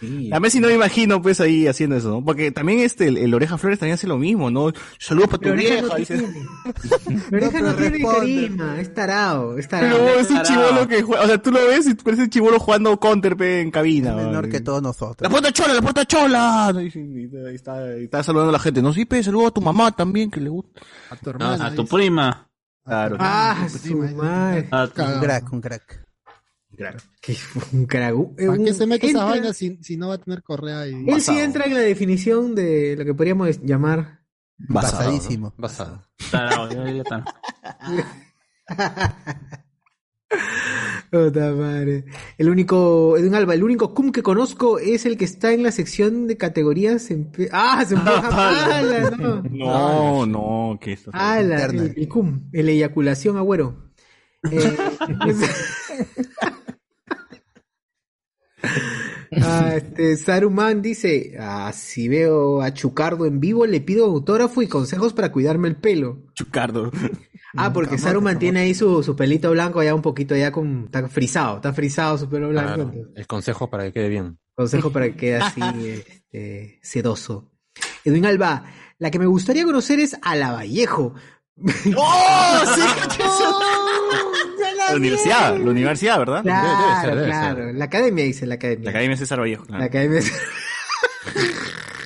Sí. 0.00 0.30
A 0.32 0.38
Messi 0.38 0.60
no 0.60 0.68
me 0.68 0.74
imagino, 0.74 1.20
pues, 1.20 1.40
ahí 1.40 1.66
haciendo 1.66 1.96
eso, 1.96 2.08
¿no? 2.10 2.24
Porque 2.24 2.52
también 2.52 2.80
este, 2.80 3.08
el, 3.08 3.16
el 3.18 3.34
Oreja 3.34 3.58
Flores 3.58 3.78
también 3.80 3.94
hace 3.94 4.06
lo 4.06 4.16
mismo, 4.16 4.50
¿no? 4.50 4.72
Saludos 4.98 5.28
para 5.30 5.42
tu 5.42 5.52
vieja, 5.54 5.82
no 5.82 5.94
dice. 5.96 6.14
Oreja 7.32 7.60
no 7.60 7.74
pero 7.74 7.90
tiene 7.90 8.00
carisma, 8.04 8.80
es 8.80 8.94
tarado, 8.94 9.58
es 9.58 9.66
tarado. 9.68 9.96
Pero 9.98 10.20
es 10.20 10.30
un 10.30 10.42
chivolo 10.42 10.86
que 10.88 11.02
juega, 11.02 11.22
o 11.24 11.26
sea, 11.26 11.38
tú 11.42 11.50
lo 11.50 11.66
ves 11.66 11.86
y 11.88 11.94
parece 11.94 12.22
un 12.22 12.30
chivolo 12.30 12.58
jugando 12.60 12.98
counter, 13.00 13.36
pe, 13.36 13.60
en 13.60 13.70
cabina. 13.70 14.10
Es 14.10 14.16
menor 14.16 14.32
weón. 14.44 14.50
que 14.50 14.60
todos 14.60 14.82
La 14.82 14.88
nosotros. 14.88 15.30
puerta 15.30 15.52
chola, 15.52 15.74
la 15.74 15.82
puerta 15.82 16.04
chola. 16.04 16.72
Y, 16.80 17.30
está, 17.54 17.96
y 17.98 18.04
está 18.04 18.22
saludando 18.22 18.50
a 18.50 18.52
la 18.52 18.58
gente. 18.60 18.80
No, 18.82 18.92
sí, 18.92 19.04
pe, 19.04 19.22
saludo 19.22 19.48
a 19.48 19.50
tu 19.50 19.60
mamá 19.60 19.90
también, 19.92 20.30
que 20.30 20.40
le 20.40 20.48
gusta. 20.50 20.80
A 21.10 21.16
tu 21.16 21.30
No, 21.30 21.30
hermana. 21.30 21.66
a 21.66 21.74
tu 21.74 21.82
dice. 21.82 21.94
prima. 21.96 22.48
Claro. 22.84 23.16
Ah, 23.18 23.66
Sí, 23.68 23.88
su 23.88 23.96
madre. 23.98 24.68
A 24.70 24.86
tu- 24.86 25.02
Un 25.02 25.20
crack, 25.20 25.52
un 25.52 25.60
crack. 25.60 26.07
Que 27.20 27.36
un 27.72 27.86
caragú. 27.86 28.34
¿Para 28.36 28.56
qué 28.58 28.72
se 28.74 28.86
mete 28.86 29.06
esa 29.08 29.24
vaina 29.24 29.52
si, 29.52 29.78
si 29.82 29.96
no 29.96 30.08
va 30.08 30.14
a 30.14 30.18
tener 30.18 30.42
correa? 30.42 30.86
Y... 30.86 31.08
Él 31.08 31.20
sí 31.20 31.38
entra 31.38 31.64
en 31.64 31.74
la 31.74 31.80
definición 31.80 32.54
de 32.54 32.94
lo 32.96 33.04
que 33.04 33.14
podríamos 33.14 33.60
llamar. 33.62 34.20
Basado, 34.58 34.98
Pasadísimo. 34.98 35.54
Basado. 35.56 36.02
Ya 36.32 36.84
está. 36.90 37.24
Puta 41.10 41.52
madre. 41.52 42.04
El 42.36 42.50
único, 42.50 43.16
Edwin 43.16 43.34
Alba, 43.34 43.54
el 43.54 43.62
único 43.64 43.94
cum 43.94 44.12
que 44.12 44.22
conozco 44.22 44.78
es 44.78 45.06
el 45.06 45.16
que 45.16 45.24
está 45.24 45.52
en 45.52 45.62
la 45.62 45.70
sección 45.72 46.26
de 46.26 46.36
categorías. 46.36 47.10
En... 47.10 47.30
pe- 47.30 47.48
¡Ah! 47.50 47.82
Se 47.86 47.94
empuja 47.94 48.28
pala, 48.28 49.10
no. 49.18 49.42
No, 49.42 50.26
no, 50.26 50.78
que 50.80 50.92
esto. 50.92 51.10
Interna. 51.14 51.82
El, 51.84 51.94
el 51.96 52.08
cum, 52.08 52.50
el 52.52 52.68
eyaculación 52.68 53.36
agüero. 53.38 53.90
Eh, 54.52 54.76
ah, 59.42 59.74
este, 59.76 60.16
Saruman 60.16 60.82
dice: 60.82 61.36
ah, 61.38 61.72
Si 61.72 62.08
veo 62.08 62.62
a 62.62 62.72
Chucardo 62.72 63.26
en 63.26 63.40
vivo, 63.40 63.66
le 63.66 63.80
pido 63.80 64.06
autógrafo 64.06 64.62
y 64.62 64.68
consejos 64.68 65.12
para 65.12 65.32
cuidarme 65.32 65.68
el 65.68 65.76
pelo. 65.76 66.26
Chucardo. 66.34 66.90
Ah, 67.56 67.72
porque 67.72 67.98
Saruman 67.98 68.38
tiene 68.38 68.60
ahí 68.60 68.74
su, 68.74 69.02
su 69.02 69.16
pelito 69.16 69.50
blanco 69.50 69.82
ya 69.82 69.94
un 69.94 70.02
poquito 70.02 70.36
ya 70.36 70.52
con, 70.52 70.84
está 70.84 71.08
frisado, 71.08 71.56
está 71.56 71.72
frisado 71.72 72.18
su 72.18 72.28
pelo 72.28 72.48
blanco. 72.48 72.90
Claro, 72.90 73.10
el 73.14 73.26
consejo 73.26 73.70
para 73.70 73.84
que 73.84 73.92
quede 73.92 74.08
bien. 74.08 74.38
consejo 74.54 74.92
para 74.92 75.06
que 75.06 75.16
quede 75.16 75.36
así, 75.36 75.60
este, 75.86 76.78
sedoso. 76.82 77.50
Edwin 78.04 78.26
Alba, 78.26 78.64
la 78.98 79.10
que 79.10 79.18
me 79.18 79.26
gustaría 79.26 79.64
conocer 79.64 80.00
es 80.00 80.16
a 80.22 80.36
la 80.36 80.52
Vallejo. 80.52 81.14
¡Oh! 81.96 82.60
¡Sí! 82.74 82.82
La 84.90 84.96
universidad, 84.96 85.56
la 85.56 85.70
universidad, 85.70 86.18
¿verdad? 86.18 86.42
Claro, 86.42 86.68
debe 86.68 87.00
ser, 87.00 87.14
debe 87.16 87.26
claro. 87.28 87.64
ser. 87.66 87.74
La 87.74 87.84
academia 87.84 88.24
dice 88.24 88.46
la 88.46 88.54
academia. 88.54 88.84
La 88.84 88.90
Academia 88.90 89.16
César 89.16 89.40
Vallejo, 89.40 89.64
La 89.68 89.84
academia 89.84 90.20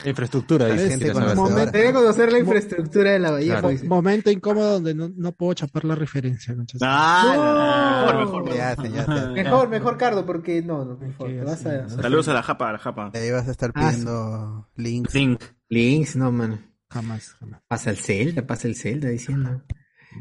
Infraestructura, 0.05 0.67
dice. 0.67 0.97
Debe 0.97 1.93
conocer 1.93 2.33
la 2.33 2.39
infraestructura 2.41 3.13
de 3.13 3.19
la 3.21 3.31
Vallejo. 3.31 3.53
Claro. 3.53 3.69
dice. 3.69 3.87
Momento 3.87 4.31
incómodo 4.33 4.73
donde 4.73 4.95
no, 4.95 5.09
no 5.15 5.31
puedo 5.33 5.55
chapar 5.55 5.85
la 5.85 5.95
referencia. 5.95 6.57
concha. 6.57 6.77
Ah, 6.83 8.09
No. 8.13 8.19
mejor, 8.25 8.43
mejor. 8.45 8.57
Ya, 8.57 8.75
ya, 8.77 9.07
ya. 9.07 9.27
Mejor, 9.33 9.69
mejor, 9.69 9.97
Cardo, 9.97 10.27
porque 10.27 10.61
no, 10.61 10.85
no, 10.85 10.97
mejor. 10.97 11.29
Sí, 11.31 11.37
te 11.37 11.45
vas 11.45 11.65
así, 11.65 11.69
a- 11.69 11.83
¿no? 11.97 12.03
Saludos 12.03 12.27
a 12.29 12.35
la 12.35 12.43
japa, 12.43 12.69
a 12.69 12.73
la 12.73 12.79
japa. 12.79 13.11
Ahí 13.15 13.31
vas 13.31 13.47
a 13.47 13.53
estar 13.53 13.71
Ah, 13.77 13.91
pidiendo 13.91 14.69
links. 14.75 15.15
Link. 15.15 15.41
Links, 15.69 16.17
no, 16.17 16.33
mano. 16.33 16.59
Jamás, 16.91 17.35
jamás. 17.39 17.61
Pasa 17.69 17.91
el 17.91 17.97
Zelda, 17.97 18.45
pasa 18.45 18.67
el 18.67 18.75
Zelda 18.75 19.09
diciendo. 19.09 19.63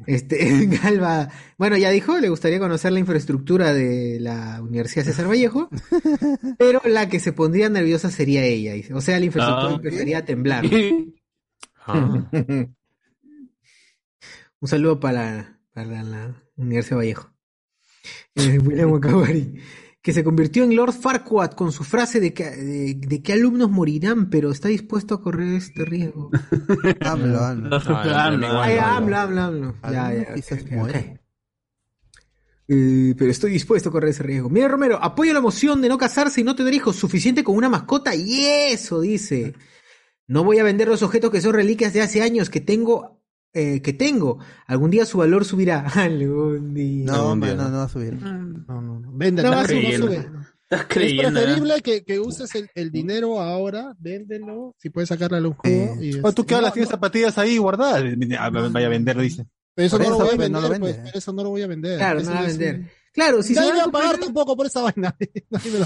Este, 0.07 0.65
Galva, 0.83 1.29
bueno, 1.57 1.77
ya 1.77 1.89
dijo, 1.91 2.17
le 2.19 2.29
gustaría 2.29 2.59
conocer 2.59 2.91
la 2.91 2.99
infraestructura 2.99 3.73
de 3.73 4.19
la 4.19 4.61
Universidad 4.61 5.05
César 5.05 5.27
Vallejo, 5.29 5.69
pero 6.57 6.81
la 6.85 7.07
que 7.09 7.19
se 7.19 7.33
pondría 7.33 7.69
nerviosa 7.69 8.09
sería 8.11 8.43
ella. 8.43 8.73
O 8.95 9.01
sea, 9.01 9.19
la 9.19 9.25
infraestructura 9.25 9.71
Ah. 9.73 9.75
empezaría 9.75 10.17
a 10.19 10.25
temblar. 10.25 10.65
Ah, 11.87 12.29
Un 14.59 14.67
saludo 14.67 14.99
para, 14.99 15.59
para 15.73 16.03
la 16.03 16.43
Universidad 16.55 16.97
Vallejo. 16.97 17.33
Eh, 18.35 18.59
William. 18.59 18.91
Que 20.01 20.13
se 20.13 20.23
convirtió 20.23 20.63
en 20.63 20.75
Lord 20.75 20.93
Farquaad 20.93 21.51
con 21.51 21.71
su 21.71 21.83
frase 21.83 22.19
de 22.19 22.33
que, 22.33 22.49
de, 22.49 22.95
de 22.95 23.21
que 23.21 23.33
alumnos 23.33 23.69
morirán, 23.69 24.29
pero 24.29 24.51
está 24.51 24.67
dispuesto 24.67 25.13
a 25.13 25.21
correr 25.21 25.53
este 25.53 25.85
riesgo. 25.85 26.31
Hablo, 27.01 27.39
hablo. 27.39 27.69
Hablo, 28.81 29.17
hablo, 29.17 29.41
hablo. 29.41 29.75
Ya, 29.83 30.13
ya. 30.13 30.33
Quizás. 30.33 30.65
Eh, 32.67 33.15
pero 33.17 33.29
estoy 33.29 33.51
dispuesto 33.51 33.89
a 33.89 33.91
correr 33.91 34.09
ese 34.11 34.23
riesgo. 34.23 34.49
Mira, 34.49 34.69
Romero, 34.69 34.97
apoyo 35.01 35.33
la 35.33 35.41
moción 35.41 35.81
de 35.81 35.89
no 35.89 35.97
casarse 35.97 36.41
y 36.41 36.43
no 36.43 36.55
tener 36.55 36.73
hijos. 36.73 36.95
Suficiente 36.95 37.43
con 37.43 37.55
una 37.55 37.69
mascota 37.69 38.15
y 38.15 38.45
eso, 38.45 39.01
dice. 39.01 39.53
No 40.25 40.43
voy 40.43 40.59
a 40.59 40.63
vender 40.63 40.87
los 40.87 41.03
objetos 41.03 41.29
que 41.29 41.41
son 41.41 41.53
reliquias 41.53 41.93
de 41.93 42.01
hace 42.01 42.21
años 42.21 42.49
que 42.49 42.61
tengo. 42.61 43.20
Eh, 43.53 43.81
que 43.81 43.93
tengo. 43.93 44.39
Algún 44.67 44.91
día 44.91 45.05
su 45.05 45.17
valor 45.19 45.45
subirá. 45.45 45.79
Algún 45.95 46.73
día. 46.73 47.05
No, 47.05 47.35
man, 47.35 47.57
no, 47.57 47.69
no 47.69 47.77
va 47.77 47.83
a 47.83 47.89
subir. 47.89 48.13
No, 48.21 48.81
no, 48.81 48.99
no. 48.99 49.11
Véndelo, 49.13 49.51
No, 49.51 49.61
no 49.61 49.67
creyendo. 49.67 50.07
sube. 50.07 50.15
Estás 50.63 50.81
Es 50.81 50.87
creyendo. 50.87 51.39
¿eh? 51.39 51.43
preferible 51.43 51.81
que, 51.81 52.03
que 52.05 52.19
uses 52.19 52.55
el, 52.55 52.69
el 52.75 52.91
dinero 52.91 53.41
ahora, 53.41 53.93
véndelo, 53.99 54.73
si 54.77 54.89
puedes 54.89 55.09
sacarle 55.09 55.39
a 55.39 55.41
un 55.41 55.53
juego. 55.53 56.01
y 56.01 56.17
Oh, 56.23 56.31
tú 56.31 56.45
que 56.45 56.55
hablas, 56.55 56.69
no, 56.71 56.73
tienes 56.75 56.89
zapatillas 56.89 57.37
ahí 57.37 57.57
guardadas. 57.57 58.03
Ah, 58.39 58.49
Vaya 58.49 58.87
a 58.87 58.89
venderlo, 58.89 59.21
dice. 59.21 59.45
Pero 59.75 59.87
eso 59.87 59.99
no 59.99 60.09
lo 60.11 60.17
voy 60.19 60.27
a 60.27 60.31
vender, 60.31 60.51
no 60.51 60.61
lo 60.61 60.67
pues, 60.67 60.79
vende. 60.81 61.01
pero 61.05 61.17
eso 61.17 61.33
no 61.33 61.43
lo 61.43 61.49
voy 61.49 61.61
a 61.61 61.67
vender. 61.67 61.97
Claro, 61.97 62.19
Eso 62.19 62.29
no 62.29 62.35
va 62.35 62.41
a 62.41 62.47
es 62.47 62.53
un- 62.53 62.59
vender. 62.59 62.91
Claro, 63.13 63.43
si 63.43 63.53
se 63.53 63.59
va 63.59 63.83
a 63.83 63.85
a 63.85 63.91
pagar 63.91 64.17
tampoco 64.17 64.55
por 64.55 64.65
esa 64.67 64.81
vaina. 64.81 65.15
Nadie 65.49 65.71
me 65.71 65.79
va 65.79 65.85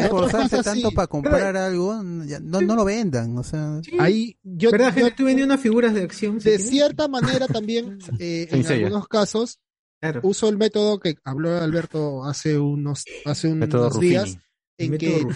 a 0.00 0.02
esforzarse 0.04 0.62
tanto 0.62 0.90
para 0.90 1.06
comprar 1.06 1.56
algo, 1.56 2.02
no, 2.02 2.60
no 2.60 2.74
lo 2.74 2.84
vendan, 2.84 3.36
o 3.38 3.44
sea. 3.44 3.80
Ahí, 3.98 4.36
yo, 4.42 4.70
¿Verdad, 4.72 4.94
yo-? 4.96 5.14
Tú 5.14 5.24
vendías 5.24 5.46
unas 5.46 5.60
figuras 5.60 5.94
de 5.94 6.02
acción. 6.02 6.40
¿sí 6.40 6.50
de 6.50 6.56
quieres? 6.56 6.70
cierta 6.70 7.06
manera 7.08 7.46
también, 7.46 7.98
eh, 8.18 8.48
en 8.50 8.66
algunos 8.66 9.06
casos, 9.08 9.60
Claro. 10.00 10.20
uso 10.24 10.48
el 10.48 10.56
método 10.56 10.98
que 10.98 11.16
habló 11.24 11.56
Alberto 11.58 12.24
hace 12.24 12.58
unos, 12.58 13.04
hace 13.26 13.48
unos 13.48 14.00
días, 14.00 14.38
en 14.78 14.96
que 14.96 15.26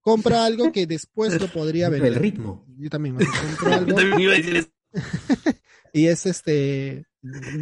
compra 0.00 0.44
algo 0.46 0.70
que 0.70 0.86
después 0.86 1.40
lo 1.40 1.48
podría 1.48 1.86
El 1.88 1.92
vender. 1.94 2.22
ritmo. 2.22 2.64
Yo 2.78 2.88
también, 2.88 3.16
¿no? 3.16 3.26
compro 3.58 3.72
algo 3.74 3.88
Yo 3.88 3.94
también 3.96 4.20
iba 4.20 4.32
a 4.32 4.36
decir 4.36 4.56
eso. 4.56 4.68
y 5.92 6.06
es 6.06 6.24
este, 6.26 7.04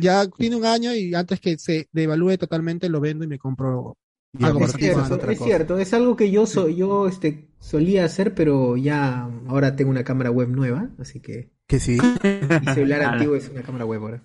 ya 0.00 0.26
tiene 0.28 0.56
un 0.56 0.64
año 0.64 0.94
y 0.94 1.14
antes 1.14 1.40
que 1.40 1.58
se 1.58 1.88
devalúe 1.92 2.36
totalmente 2.38 2.88
lo 2.88 3.00
vendo 3.00 3.24
y 3.24 3.28
me 3.28 3.38
compro 3.38 3.96
Y 4.38 4.44
algo 4.44 4.60
más 4.60 4.70
Es 4.70 4.76
cierto, 4.76 5.14
otra 5.14 5.32
es 5.32 5.38
cosa. 5.38 5.48
cierto, 5.48 5.78
es 5.78 5.92
algo 5.94 6.16
que 6.16 6.30
yo 6.30 6.46
so- 6.46 6.68
yo 6.68 7.08
este 7.08 7.48
solía 7.58 8.04
hacer, 8.04 8.34
pero 8.34 8.76
ya 8.76 9.28
ahora 9.48 9.76
tengo 9.76 9.90
una 9.90 10.04
cámara 10.04 10.30
web 10.30 10.48
nueva, 10.48 10.88
así 10.98 11.20
que 11.20 11.50
Que 11.66 11.78
sí. 11.78 11.98
mi 12.00 12.72
celular 12.74 13.02
antiguo 13.04 13.36
es 13.36 13.48
una 13.50 13.62
cámara 13.62 13.84
web 13.84 14.00
ahora. 14.02 14.22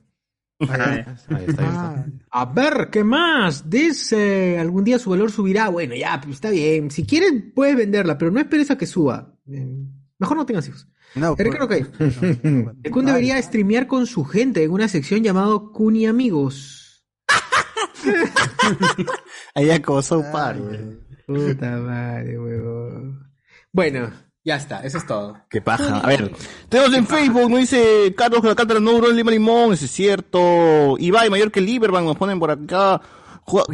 Ahí 0.57 0.69
está, 0.69 1.11
ahí 1.11 1.15
está, 1.17 1.35
ahí 1.37 1.45
está. 1.47 1.65
Ah, 1.67 2.05
A 2.41 2.45
ver, 2.45 2.89
¿qué 2.89 3.03
más? 3.03 3.69
Dice, 3.69 4.57
algún 4.57 4.85
día 4.85 4.97
su 4.99 5.09
valor 5.09 5.29
subirá. 5.29 5.67
Bueno, 5.67 5.95
ya, 5.95 6.17
pues 6.21 6.35
está 6.35 6.49
bien. 6.49 6.89
Si 6.91 7.05
quieren, 7.05 7.51
puedes 7.53 7.75
venderla, 7.75 8.17
pero 8.17 8.31
no 8.31 8.39
esperes 8.39 8.71
a 8.71 8.77
que 8.77 8.85
suba. 8.85 9.35
Eh, 9.47 9.67
Mejor 10.17 10.37
no 10.37 10.45
tengas 10.45 10.65
hijos. 10.69 10.87
No, 11.15 11.35
Pero 11.35 11.49
por- 11.51 11.67
creo 11.67 11.67
que 11.69 12.73
el 12.83 12.91
Kun 12.91 13.05
debería 13.05 13.41
streamear 13.41 13.87
con 13.87 14.05
su 14.05 14.23
gente 14.25 14.63
en 14.63 14.71
una 14.71 14.87
sección 14.87 15.23
llamado 15.23 15.71
Kuni 15.71 16.05
Amigos. 16.07 17.03
Allá 19.53 19.81
como 19.81 20.01
South 20.01 20.25
Park. 20.31 20.61
Puta 21.27 21.77
madre, 21.77 22.37
huevón. 22.39 23.31
Bueno, 23.71 24.11
ya 24.43 24.55
está, 24.57 24.81
eso 24.85 24.97
es 24.99 25.07
todo. 25.07 25.37
Qué 25.49 25.61
paja. 25.61 25.97
A 25.99 26.07
ver, 26.07 26.31
tenemos 26.69 26.93
en 26.95 27.07
Facebook, 27.07 27.49
nos 27.49 27.59
dice 27.61 28.13
Carlos 28.15 28.41
que 28.41 28.47
la 28.47 28.55
cátara 28.55 28.79
no 28.79 28.91
duró 28.91 29.09
en 29.09 29.15
Lima 29.15 29.31
Limón, 29.31 29.73
eso 29.73 29.85
es 29.85 29.91
cierto. 29.91 30.95
Ibai, 30.99 31.29
mayor 31.29 31.51
que 31.51 31.61
Lieberman, 31.61 32.05
nos 32.05 32.17
ponen 32.17 32.39
por 32.39 32.51
acá. 32.51 33.01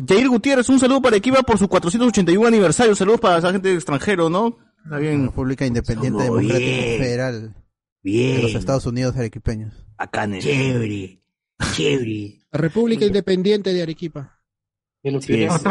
Jair 0.07 0.27
Gutiérrez, 0.29 0.67
un 0.69 0.79
saludo 0.79 1.01
para 1.01 1.15
Equipa 1.15 1.41
por 1.43 1.57
su 1.57 1.67
481 1.67 2.45
aniversario. 2.47 2.95
Saludos 2.95 3.19
para 3.21 3.37
esa 3.37 3.51
gente 3.51 3.73
extranjero, 3.73 4.29
¿no? 4.29 4.57
República 4.85 5.65
Independiente 5.65 6.25
Somos 6.25 6.41
Democrática 6.41 6.85
bien. 6.85 6.99
Federal 6.99 7.55
de 8.03 8.39
los 8.41 8.55
Estados 8.55 8.85
Unidos 8.85 9.15
arequipeños. 9.15 9.73
Acá 9.97 10.23
en 10.25 10.35
el... 10.35 10.41
Chévere. 10.41 11.21
Chévere. 11.73 12.39
la 12.51 12.59
República 12.59 13.05
Independiente 13.05 13.73
de 13.73 13.81
Arequipa. 13.83 14.39
Sí 15.03 15.43
es. 15.43 15.53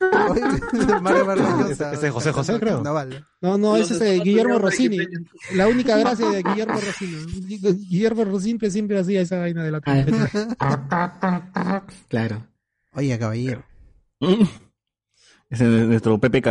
Mario 1.02 1.26
Vargas 1.26 1.70
Ese- 1.70 1.92
ese 1.92 2.06
es 2.06 2.12
José 2.12 2.32
José, 2.32 2.58
creo. 2.58 2.82
Naval. 2.82 3.26
No, 3.42 3.58
no, 3.58 3.76
ese 3.76 3.94
es 3.94 4.00
eh, 4.00 4.20
Guillermo 4.24 4.58
Rossini. 4.58 4.98
La 5.54 5.68
única 5.68 5.96
gracia 5.98 6.30
de 6.30 6.42
Guillermo 6.42 6.80
Rossini. 6.80 7.58
Gu- 7.58 7.86
Guillermo 7.88 8.24
Rossini 8.24 8.70
siempre 8.70 8.98
hacía 8.98 9.20
esa 9.20 9.38
vaina 9.38 9.62
de 9.62 9.70
la 9.72 9.80
Claro. 12.08 12.46
Oye, 12.94 13.18
caballero. 13.18 13.62
Ese 15.50 15.64
es 15.64 15.86
nuestro 15.88 16.18
PPK. 16.18 16.46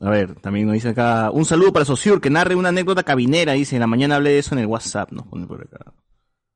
A 0.00 0.10
ver, 0.10 0.34
también 0.40 0.66
nos 0.66 0.74
dice 0.74 0.88
acá, 0.88 1.30
un 1.30 1.44
saludo 1.44 1.72
para 1.72 1.84
Sociur, 1.84 2.20
que 2.20 2.30
narre 2.30 2.56
una 2.56 2.70
anécdota 2.70 3.02
cabinera, 3.04 3.52
dice, 3.52 3.76
en 3.76 3.80
la 3.80 3.86
mañana 3.86 4.16
hablé 4.16 4.30
de 4.30 4.38
eso 4.38 4.54
en 4.54 4.60
el 4.60 4.66
WhatsApp, 4.66 5.12
nos 5.12 5.26
pone 5.26 5.46
por 5.46 5.62
acá. 5.62 5.92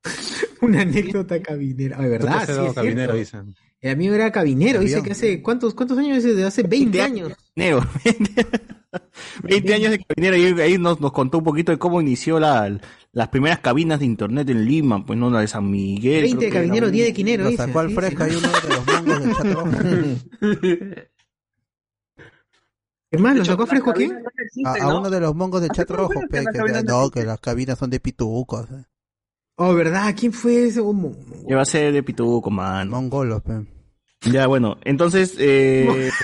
Una 0.63 0.81
anécdota 0.83 1.41
cabinera. 1.43 1.97
Ay, 1.99 2.05
te 2.05 2.11
¿verdad? 2.11 2.47
Sí, 2.47 2.67
es 2.67 2.73
cabinero, 2.73 3.15
dicen. 3.15 3.55
El 3.81 3.93
amigo 3.93 4.15
era 4.15 4.33
cabinero, 4.33 4.81
dice 4.81 5.03
que 5.03 5.13
hace, 5.13 5.43
¿cuántos, 5.43 5.75
cuántos 5.75 5.99
años? 5.99 6.17
Dice, 6.17 6.35
de 6.35 6.45
hace 6.45 6.63
20 6.63 7.03
años. 7.03 7.33
Cabinero. 7.55 7.87
20 9.45 9.75
años 9.75 9.91
de 9.91 9.99
cabinero, 10.05 10.37
y 10.37 10.61
ahí 10.63 10.79
nos, 10.79 11.01
nos 11.01 11.13
contó 11.13 11.39
un 11.39 11.45
poquito 11.45 11.71
de 11.73 11.79
cómo 11.79 12.01
inició 12.01 12.41
la, 12.41 12.81
las 13.13 13.29
primeras 13.29 13.61
cabinas 13.61 14.01
de 14.01 14.07
internet 14.07 14.49
en 14.49 14.65
Lima, 14.65 15.05
pues 15.05 15.19
no, 15.19 15.31
la 15.31 15.41
de 15.41 15.47
San 15.49 15.71
Miguel. 15.71 16.23
20 16.23 16.47
de 16.47 16.51
cabinero, 16.51 16.87
un- 16.87 16.93
10 16.93 17.07
de 17.07 17.13
quinero, 17.13 17.45
dice. 17.49 17.65
sacó 17.65 17.81
al 17.81 17.91
fresco 17.91 18.25
sí. 18.25 18.31
ahí 18.31 18.37
uno 18.37 18.49
de 18.49 18.69
los 18.69 19.57
mongos 19.57 19.83
del 19.83 21.09
rojo. 23.17 23.23
¿Qué 23.25 23.29
más? 23.29 23.37
¿Lo 23.37 23.45
sacó 23.45 23.63
a 23.65 23.67
fresco 23.67 23.91
aquí? 23.91 24.11
A, 24.65 24.75
a 24.85 24.97
uno 24.99 25.11
de 25.11 25.21
los 25.21 25.35
mongos 25.35 25.61
del 25.63 25.71
chat 25.71 25.91
rojo, 25.91 26.15
pe, 26.31 26.45
que, 26.53 26.59
no 26.59 26.83
no, 26.83 27.11
que 27.11 27.25
las 27.25 27.41
cabinas 27.41 27.79
son 27.79 27.91
de 27.91 28.01
pitucos. 28.01 28.71
eh. 28.71 28.85
Oh, 29.59 29.75
¿verdad? 29.75 30.15
¿Quién 30.19 30.33
fue 30.35 30.67
ese? 30.67 30.83
Mo- 30.83 31.17
Que 31.49 31.55
va 31.55 31.63
a 31.63 31.65
ser 31.65 31.91
de 31.93 32.03
Pituco, 32.03 32.51
mano. 32.51 32.91
Mongolos, 32.91 33.41
pe. 33.43 33.65
Ya, 34.31 34.47
bueno, 34.47 34.77
entonces, 34.85 35.35
eh... 35.39 36.11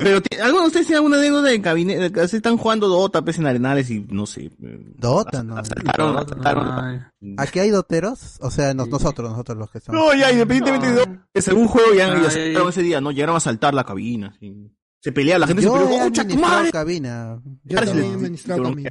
Pero, 0.00 0.22
ti- 0.22 0.36
¿alguno 0.38 0.60
de 0.62 0.66
ustedes 0.68 0.86
tiene 0.86 0.98
alguna 0.98 1.16
anécdota 1.18 1.48
de 1.48 1.60
cabinero? 1.60 2.12
que 2.12 2.28
se 2.28 2.36
están 2.36 2.56
jugando 2.56 2.86
Dota, 2.86 3.22
pues, 3.22 3.36
en 3.40 3.46
Arenales 3.48 3.90
y, 3.90 3.98
no 4.08 4.26
sé... 4.26 4.44
eh, 4.44 4.52
Dota, 4.96 5.42
no. 5.42 5.56
asaltaron- 5.56 6.16
asaltaron- 6.18 7.10
Ay. 7.20 7.34
Aquí 7.36 7.58
hay 7.58 7.70
doteros, 7.70 8.38
o 8.40 8.50
sea, 8.52 8.74
nos- 8.74 8.88
nosotros, 8.88 9.28
nosotros 9.28 9.58
los 9.58 9.68
que 9.68 9.80
somos. 9.80 10.00
No, 10.00 10.14
ya, 10.14 10.30
independientemente 10.30 10.86
de 10.92 10.94
Dota, 11.00 11.26
según 11.34 11.66
juego 11.66 11.94
ya, 11.94 12.06
ya 12.14 12.28
asaltaron 12.28 12.68
ese 12.68 12.82
día, 12.84 13.00
¿no? 13.00 13.10
Llegaron 13.10 13.34
a 13.34 13.40
saltar 13.40 13.74
la 13.74 13.82
cabina, 13.82 14.32
sí. 14.38 14.70
Se 15.00 15.12
peleaba, 15.12 15.40
la 15.40 15.46
gente 15.46 15.62
se 15.62 15.68
Yo 15.68 15.74
¡concha 15.74 16.22
tu 16.22 16.28
administrado 16.28 16.56
madre! 16.56 16.70
cabina. 16.72 17.40
Yo 17.64 17.78
he 17.78 17.80
administrado 17.80 18.64
sí, 18.64 18.70
camino. 18.70 18.90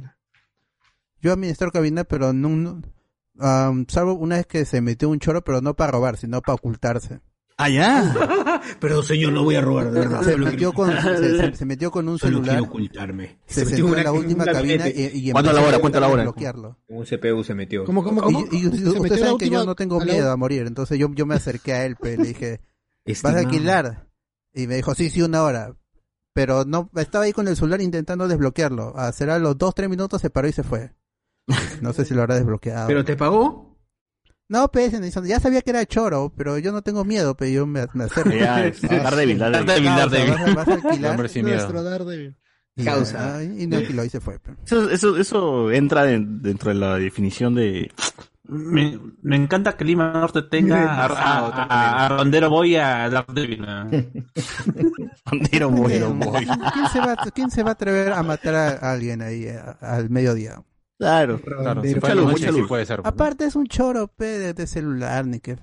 Yo 1.20 1.32
administro 1.32 1.70
cabina, 1.70 2.04
pero 2.04 2.32
no, 2.32 2.48
no- 2.48 2.82
am, 3.38 3.84
salvo 3.88 4.14
una 4.14 4.36
vez 4.36 4.46
que 4.46 4.64
se 4.64 4.80
metió 4.80 5.08
un 5.08 5.18
choro, 5.18 5.42
pero 5.44 5.60
no 5.60 5.74
para 5.74 5.92
robar, 5.92 6.16
sino 6.16 6.40
para 6.40 6.54
ocultarse. 6.54 7.20
Ah, 7.60 7.68
ya. 7.68 8.14
Pero 8.80 9.02
señor, 9.02 9.32
no 9.32 9.42
voy 9.42 9.56
a 9.56 9.60
robar, 9.60 9.90
de 9.90 9.98
verdad. 9.98 10.22
Se 10.22 10.36
metió 10.36 10.72
con, 10.72 10.92
se, 10.92 11.36
se- 11.40 11.56
se 11.56 11.64
metió 11.64 11.90
con 11.90 12.08
un 12.08 12.16
Solo 12.16 12.34
celular, 12.34 12.50
quiero 12.58 12.64
ocultarme. 12.70 13.38
se 13.46 13.64
metió 13.64 13.76
sentó 13.78 13.86
en 13.88 13.92
una- 13.94 14.02
la 14.04 14.12
última 14.12 14.44
un 14.44 14.52
cabina 14.52 14.88
y, 14.88 14.92
y 14.92 15.32
Cuenta 15.32 15.52
la 15.52 15.58
empezó 15.58 15.66
hora, 15.68 15.76
a 15.76 15.80
cuenta 15.80 15.98
la 16.00 16.08
hora. 16.08 16.22
bloquearlo. 16.22 16.78
Un 16.86 17.04
CPU 17.04 17.42
se 17.42 17.54
metió. 17.56 17.84
¿Cómo, 17.84 18.04
cómo, 18.04 18.22
cómo? 18.22 18.44
Y, 18.52 18.56
y- 18.58 18.60
Se 18.62 18.68
metió 18.70 19.02
ustedes 19.02 19.20
saben 19.22 19.38
que 19.38 19.50
yo 19.50 19.66
no 19.66 19.74
tengo 19.74 19.98
miedo 19.98 20.30
a 20.30 20.36
morir, 20.36 20.68
entonces 20.68 21.00
yo, 21.00 21.08
yo 21.12 21.26
me 21.26 21.34
acerqué 21.34 21.72
a 21.72 21.84
él, 21.84 21.96
pe, 21.96 22.16
le 22.16 22.28
dije, 22.28 22.60
¿vas 22.60 23.08
a 23.08 23.10
Estimado. 23.10 23.38
alquilar? 23.38 24.06
Y 24.54 24.68
me 24.68 24.76
dijo, 24.76 24.94
sí, 24.94 25.10
sí, 25.10 25.20
una 25.22 25.42
hora. 25.42 25.74
Pero 26.38 26.64
no, 26.64 26.88
estaba 26.94 27.24
ahí 27.24 27.32
con 27.32 27.48
el 27.48 27.56
celular 27.56 27.80
intentando 27.80 28.28
desbloquearlo. 28.28 28.96
A 28.96 29.10
será 29.10 29.40
los 29.40 29.58
dos, 29.58 29.74
tres 29.74 29.88
minutos 29.90 30.20
se 30.22 30.30
paró 30.30 30.46
y 30.46 30.52
se 30.52 30.62
fue. 30.62 30.92
No 31.82 31.92
sé 31.92 32.04
si 32.04 32.14
lo 32.14 32.20
habrá 32.22 32.36
desbloqueado. 32.36 32.86
¿Pero 32.86 33.04
te 33.04 33.16
pagó? 33.16 33.76
No, 34.48 34.70
pues, 34.70 34.92
ya 35.24 35.40
sabía 35.40 35.62
que 35.62 35.70
era 35.70 35.84
choro, 35.84 36.32
pero 36.36 36.56
yo 36.58 36.70
no 36.70 36.82
tengo 36.82 37.04
miedo, 37.04 37.36
pero 37.36 37.50
yo 37.50 37.66
me, 37.66 37.86
me 37.92 38.04
acerco. 38.04 38.30
Ya, 38.30 38.64
es- 38.66 38.80
dar 38.82 39.16
débil, 39.16 39.36
dar 39.38 39.50
débil. 39.50 39.66
Daredevil, 39.66 39.88
Causa, 39.88 40.06
Daredevil. 40.16 40.30
vas, 40.30 40.48
a- 40.48 40.54
vas 40.54 40.68
a 40.68 40.74
alquilar 40.88 41.10
Hombre 41.10 41.28
sin 41.28 41.44
miedo. 41.44 41.56
Nuestro 41.58 41.82
Daredevil. 41.82 42.36
Causa. 42.84 43.36
ah, 43.38 43.42
y 43.42 43.66
no 43.66 43.76
alquiló 43.78 44.04
y 44.04 44.08
se 44.10 44.20
fue. 44.20 44.38
pe. 44.38 44.52
Eso, 44.64 44.88
eso, 44.90 45.16
eso 45.16 45.72
entra 45.72 46.08
en- 46.12 46.40
dentro 46.40 46.68
de 46.68 46.76
la 46.76 46.94
definición 46.98 47.56
de... 47.56 47.90
Me, 48.48 48.98
me 49.22 49.36
encanta 49.36 49.76
que 49.76 49.84
Lima 49.84 50.10
Norte 50.12 50.42
tenga 50.42 50.82
a, 51.04 51.06
a, 51.06 51.48
a- 51.48 52.06
a 52.06 52.08
Rondero 52.08 52.48
Boy 52.50 52.72
y 52.72 52.76
a 52.76 53.08
Daredevil. 53.10 53.66
bueno, 55.70 56.10
boy. 56.14 56.46
¿Quién 56.72 56.86
se, 56.92 57.00
va, 57.00 57.16
¿Quién 57.34 57.50
se 57.50 57.62
va 57.62 57.70
a 57.70 57.72
atrever 57.72 58.12
a 58.12 58.22
matar 58.22 58.54
a 58.54 58.92
alguien 58.92 59.22
ahí 59.22 59.46
a- 59.48 59.76
al 59.80 60.10
mediodía? 60.10 60.62
Claro. 60.98 61.40
Claro, 61.40 61.82
si 61.82 61.94
fuera 61.94 62.14
mucha 62.14 62.14
de 62.14 62.14
luz, 62.16 62.24
noche, 62.32 62.40
mucha 62.46 62.52
sí 62.52 62.58
luz. 62.58 62.68
puede 62.68 62.86
ser. 62.86 63.02
¿no? 63.02 63.08
Aparte 63.08 63.44
es 63.44 63.54
un 63.54 63.66
choro 63.66 64.08
pe, 64.08 64.24
de, 64.24 64.54
de 64.54 64.66
celular, 64.66 65.26
ni 65.26 65.38
que... 65.40 65.56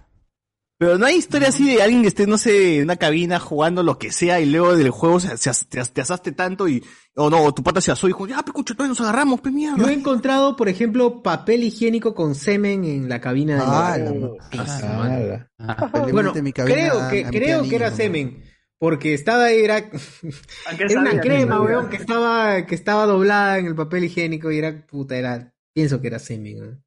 Pero 0.77 0.97
no 0.97 1.05
hay 1.05 1.15
historia 1.15 1.47
así 1.49 1.73
de 1.75 1.81
alguien 1.81 2.01
que 2.01 2.09
esté, 2.09 2.27
no 2.27 2.37
sé, 2.37 2.77
en 2.77 2.83
una 2.83 2.97
cabina 2.97 3.39
jugando 3.39 3.81
lo 3.81 3.97
que 3.97 4.11
sea 4.11 4.41
y 4.41 4.45
luego 4.45 4.75
del 4.75 4.89
juego 4.89 5.21
se, 5.21 5.37
se- 5.37 5.65
te, 5.69 5.81
te 5.85 6.01
asaste 6.01 6.31
tanto 6.33 6.67
y... 6.67 6.83
O 7.15 7.29
no, 7.29 7.53
tu 7.53 7.63
pata 7.63 7.79
se 7.79 7.93
asó 7.93 8.07
y 8.07 8.09
dijo, 8.09 8.27
ya, 8.27 8.43
pecucho, 8.43 8.73
todavía 8.73 8.89
nos 8.89 8.99
agarramos, 8.99 9.39
pe 9.39 9.51
mierda. 9.51 9.77
Yo 9.77 9.87
he 9.87 9.93
encontrado, 9.93 10.57
por 10.57 10.67
ejemplo, 10.67 11.23
papel 11.23 11.63
higiénico 11.63 12.13
con 12.13 12.35
semen 12.35 12.83
en 12.83 13.07
la 13.07 13.21
cabina 13.21 13.55
de 13.55 13.61
Ah, 13.65 13.97
la... 13.97 14.11
la- 14.63 15.03
Ala. 15.05 15.51
Ah, 15.59 15.89
Bueno, 16.11 16.33
mi 16.41 16.51
creo 16.51 17.07
que, 17.09 17.23
creo 17.23 17.63
que 17.63 17.75
era 17.75 17.91
semen. 17.91 18.43
Porque 18.77 19.13
estaba, 19.13 19.51
era, 19.51 19.77
era 19.77 20.99
una 20.99 21.21
crema, 21.21 21.55
¿Qué 21.55 21.61
weón, 21.61 21.89
que 21.89 21.95
estaba, 21.95 22.65
que 22.65 22.75
estaba 22.75 23.05
doblada 23.05 23.57
en 23.59 23.67
el 23.67 23.75
papel 23.75 24.03
higiénico 24.03 24.51
y 24.51 24.57
era, 24.57 24.85
puta, 24.85 25.15
era, 25.15 25.53
pienso 25.73 26.01
que 26.01 26.07
era 26.07 26.19
semen, 26.19 26.59
weón. 26.59 26.84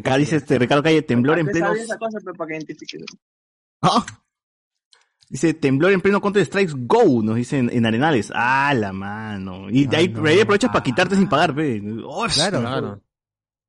Acá 0.00 0.16
dice 0.16 0.36
este 0.36 0.58
Ricardo 0.58 0.82
Calle, 0.82 1.02
temblor 1.02 1.38
en 1.38 1.46
¿Qué 1.46 1.52
pleno. 1.52 1.68
sabía 1.68 1.82
esa 1.84 1.98
cosa, 1.98 2.18
pero 2.24 2.34
para 2.34 2.48
que 2.48 2.54
identifiques? 2.56 3.02
¡Ah! 3.82 4.04
Dice 5.28 5.54
temblor 5.54 5.92
en 5.92 6.00
pleno 6.00 6.20
Counter 6.20 6.44
Strikes 6.44 6.72
Go, 6.76 7.22
nos 7.22 7.36
dicen 7.36 7.70
en 7.72 7.86
Arenales. 7.86 8.32
¡Ah, 8.34 8.74
la 8.74 8.92
mano! 8.92 9.70
Y 9.70 9.86
de 9.86 9.96
ahí, 9.96 10.08
no. 10.08 10.24
ahí 10.26 10.40
aprovechas 10.40 10.70
para 10.70 10.82
quitarte 10.82 11.14
sin 11.14 11.28
pagar, 11.28 11.54
pe. 11.54 11.80
¡Oh, 12.04 12.26
Claro. 12.26 12.60
claro. 12.60 13.02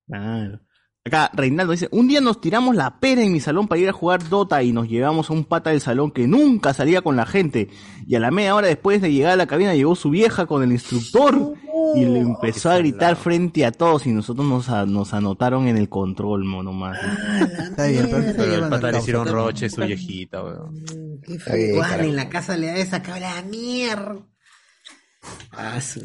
Claro. 0.07 0.59
Acá 1.03 1.31
Reinaldo 1.33 1.71
dice, 1.71 1.87
un 1.91 2.07
día 2.07 2.21
nos 2.21 2.41
tiramos 2.41 2.75
la 2.75 2.99
pera 2.99 3.23
en 3.23 3.31
mi 3.31 3.39
salón 3.39 3.67
para 3.67 3.81
ir 3.81 3.89
a 3.89 3.93
jugar 3.93 4.27
Dota 4.29 4.61
y 4.61 4.71
nos 4.71 4.87
llevamos 4.87 5.29
a 5.29 5.33
un 5.33 5.45
pata 5.45 5.71
del 5.71 5.81
salón 5.81 6.11
que 6.11 6.27
nunca 6.27 6.73
salía 6.75 7.01
con 7.01 7.15
la 7.15 7.25
gente. 7.25 7.69
Y 8.05 8.13
a 8.15 8.19
la 8.19 8.29
media 8.29 8.55
hora 8.55 8.67
después 8.67 9.01
de 9.01 9.11
llegar 9.11 9.31
a 9.31 9.35
la 9.35 9.47
cabina 9.47 9.73
llegó 9.73 9.95
su 9.95 10.11
vieja 10.11 10.45
con 10.45 10.61
el 10.61 10.71
instructor 10.71 11.53
y 11.95 12.05
le 12.05 12.19
empezó 12.19 12.69
a 12.69 12.77
gritar 12.77 13.15
frente 13.15 13.65
a 13.65 13.71
todos 13.71 14.05
y 14.07 14.11
nosotros 14.11 14.45
nos, 14.47 14.69
a- 14.69 14.85
nos 14.85 15.13
anotaron 15.13 15.67
en 15.67 15.77
el 15.77 15.89
control, 15.89 16.43
mono 16.45 16.73
más. 16.73 16.97
Está 17.69 17.87
bien, 17.87 18.07
pero 18.11 18.33
Pero 18.35 18.53
el 18.65 18.69
pata 18.69 18.91
le 18.91 18.97
hicieron 18.99 19.27
roche 19.27 19.69
su 19.69 19.81
viejita, 19.81 20.43
weón. 20.43 20.83
Qué 21.25 21.37
carajo. 21.37 22.03
en 22.03 22.15
la 22.15 22.29
casa 22.29 22.57
le 22.57 22.67
da 22.67 22.75
esa 22.77 23.01
cabra 23.01 23.35
la 23.35 23.41
mierda. 23.43 24.17
Ah, 25.51 25.79
su. 25.81 25.99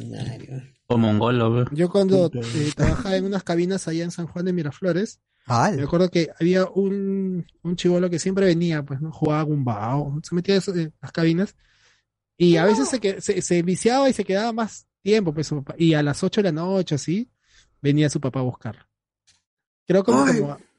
Como 0.86 1.08
mongolo, 1.08 1.50
weón. 1.52 1.68
Yo 1.72 1.88
cuando 1.90 2.30
eh, 2.32 2.70
trabajaba 2.74 3.16
en 3.16 3.24
unas 3.24 3.42
cabinas 3.42 3.88
allá 3.88 4.04
en 4.04 4.10
San 4.10 4.26
Juan 4.26 4.44
de 4.44 4.52
Miraflores, 4.52 5.20
Ah, 5.48 5.70
me 5.72 5.84
acuerdo 5.84 6.10
que 6.10 6.28
había 6.40 6.64
un, 6.68 7.46
un 7.62 7.76
chivolo 7.76 8.10
que 8.10 8.18
siempre 8.18 8.46
venía, 8.46 8.82
pues, 8.82 9.00
¿no? 9.00 9.12
Jugaba 9.12 9.42
gumbao, 9.42 10.18
se 10.24 10.34
metía 10.34 10.56
en 10.56 10.92
las 11.00 11.12
cabinas, 11.12 11.54
y 12.36 12.56
a 12.56 12.64
veces 12.64 12.88
se, 12.88 12.98
que- 12.98 13.20
se, 13.20 13.40
se 13.42 13.62
viciaba 13.62 14.10
y 14.10 14.12
se 14.12 14.24
quedaba 14.24 14.52
más 14.52 14.88
tiempo, 15.06 15.32
pues, 15.32 15.46
su 15.46 15.56
papá. 15.62 15.74
y 15.78 15.94
a 15.94 16.02
las 16.02 16.22
8 16.22 16.40
de 16.42 16.44
la 16.44 16.52
noche, 16.52 16.96
así, 16.96 17.30
venía 17.80 18.10
su 18.10 18.20
papá 18.20 18.40
a 18.40 18.42
buscarlo. 18.42 18.82
Creo 19.86 20.02
como, 20.02 20.24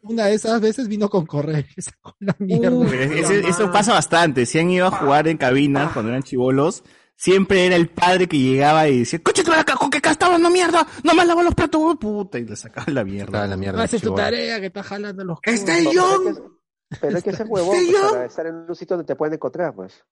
una 0.01 0.25
de 0.25 0.33
esas 0.33 0.59
veces 0.59 0.87
vino 0.89 1.09
con 1.09 1.25
correr, 1.25 1.65
y 1.77 1.81
sacó 1.81 2.15
la 2.19 2.35
mierda. 2.39 2.71
Uy, 2.71 2.87
Pero 2.89 3.03
ese- 3.13 3.47
eso 3.47 3.71
pasa 3.71 3.93
bastante. 3.93 4.45
Si 4.45 4.59
han 4.59 4.69
ido 4.69 4.87
a 4.87 4.91
jugar 4.91 5.27
en 5.29 5.37
cabinas 5.37 5.93
cuando 5.93 6.11
eran 6.11 6.23
chivolos, 6.23 6.83
siempre 7.15 7.65
era 7.65 7.75
el 7.77 7.89
padre 7.89 8.27
que 8.27 8.37
llegaba 8.37 8.87
y 8.89 8.99
decía, 8.99 9.19
coche, 9.23 9.43
tú 9.43 9.53
acá, 9.53 9.75
con 9.75 9.89
que 9.89 9.99
acá 9.99 10.11
estabas, 10.11 10.39
no 10.39 10.49
mierda, 10.49 10.85
no 11.03 11.13
me 11.13 11.25
lavo 11.25 11.41
los 11.41 11.55
platos, 11.55 11.81
oh, 11.81 11.95
puta, 11.97 12.37
y 12.37 12.45
le 12.45 12.55
sacaba 12.57 12.91
la 12.91 13.03
mierda. 13.05 13.47
La 13.47 13.55
mierda. 13.57 13.81
Haces 13.81 14.01
tu 14.01 14.13
tarea 14.13 14.59
que 14.59 14.67
está 14.67 14.83
jalando 14.83 15.23
los 15.23 15.39
¡Está. 15.43 15.73
John! 15.85 16.57
Pero 17.01 17.17
hay 17.17 17.21
que 17.21 17.33
ser 17.33 17.47
huevón 17.49 17.75
¡Sí, 17.77 17.87
pues, 17.91 18.01
yo! 18.01 18.11
para 18.11 18.25
estar 18.25 18.45
en 18.47 18.55
un 18.55 18.75
sitio 18.75 18.95
donde 18.97 19.07
te 19.07 19.15
pueden 19.15 19.33
encontrar, 19.35 19.73
pues. 19.73 20.03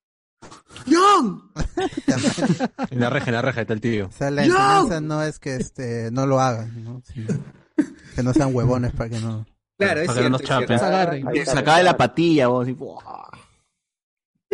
¡John! 0.91 1.52
En 2.91 2.99
la 2.99 3.10
reja, 3.10 3.28
en 3.28 3.34
la 3.36 3.41
reja 3.41 3.62
está 3.62 3.74
el 3.74 3.82
tío. 3.82 4.07
O 4.07 4.12
sea, 4.12 4.30
la 4.32 4.45
¡No! 4.45 4.53
enseñanza 4.56 5.02
no 5.02 5.24
es 5.24 5.40
que 5.40 5.56
este 5.56 6.10
no 6.12 6.26
lo 6.28 6.40
hagan, 6.40 6.84
¿no? 6.84 7.02
Sino 7.06 7.28
que 8.16 8.24
no 8.24 8.34
sean 8.34 8.53
huevones 8.56 8.91
para 8.94 9.10
que 9.10 9.20
no. 9.20 9.45
Claro, 9.78 10.02
es 10.02 10.07
Para 10.07 10.20
que 10.20 10.24
no 10.26 10.30
nos 10.30 10.41
es 10.41 10.48
cierto. 10.48 10.78
Sacaba 11.52 11.78
de 11.80 11.84
la 11.84 11.98
patilla, 11.98 12.48
vos, 12.48 12.64
así, 12.64 12.74
¡buah! 12.74 13.02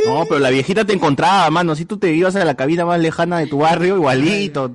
No, 0.05 0.23
pero 0.27 0.39
la 0.39 0.49
viejita 0.49 0.83
te 0.85 0.93
encontraba, 0.93 1.47
mano. 1.51 1.75
Si 1.75 1.85
tú 1.85 1.97
te 1.99 2.11
ibas 2.11 2.35
a 2.35 2.43
la 2.45 2.55
cabina 2.55 2.85
más 2.85 2.99
lejana 2.99 3.37
de 3.37 3.47
tu 3.47 3.59
barrio, 3.59 3.97
igualito. 3.97 4.71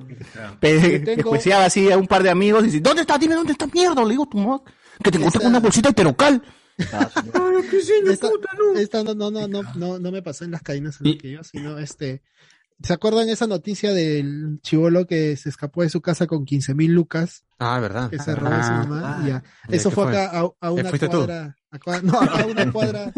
Tengo- 0.61 1.03
Te 1.05 1.21
juiciaba 1.23 1.65
así 1.65 1.91
a 1.91 1.97
un 1.97 2.07
par 2.07 2.23
de 2.23 2.29
amigos 2.29 2.63
y 2.63 2.67
dice, 2.67 2.79
¿dónde 2.79 3.01
está? 3.01 3.17
Dime 3.17 3.35
dónde 3.35 3.51
está 3.51 3.67
mierda. 3.67 4.03
Le 4.03 4.11
digo, 4.11 4.25
tu 4.27 4.37
mamá, 4.37 4.61
que 5.03 5.11
te 5.11 5.17
encontré 5.17 5.39
con 5.41 5.49
una 5.49 5.59
bolsita 5.59 5.89
de 5.89 5.95
terocal. 5.95 6.41
No. 6.77 7.53
no, 9.03 9.13
no, 9.31 9.47
no, 9.47 9.63
no, 9.75 9.99
no, 9.99 10.11
me 10.11 10.21
pasó 10.21 10.45
en 10.45 10.51
las 10.51 10.61
cadenas 10.61 10.99
en 11.01 11.11
las 11.11 11.17
que 11.21 11.31
yo, 11.31 11.43
sino 11.43 11.77
este. 11.79 12.21
¿Se 12.83 12.93
acuerdan 12.93 13.27
esa 13.29 13.47
noticia 13.47 13.91
del 13.91 14.59
chivolo 14.61 15.07
que 15.07 15.35
se 15.35 15.49
escapó 15.49 15.81
de 15.81 15.89
su 15.89 15.99
casa 15.99 16.27
con 16.27 16.45
15 16.45 16.75
mil 16.75 16.91
lucas? 16.91 17.43
Ah, 17.57 17.79
verdad. 17.79 18.11
Que 18.11 18.19
se 18.19 18.35
robó 18.35 18.53
a 18.53 18.63
su 18.63 18.71
mamá. 18.89 19.17
ah. 19.19 19.27
ya. 19.27 19.43
¿Y 19.67 19.77
Eso 19.77 19.89
fue 19.89 20.03
fue? 20.03 20.11
acá 20.15 20.39
a, 20.39 20.67
a 20.67 20.71
una 20.71 20.91
cuadra. 20.91 21.55
A, 21.71 21.79
cua- 21.79 22.01
no, 22.03 22.19
a 22.19 22.45
una 22.45 22.65
cuadra. 22.71 23.11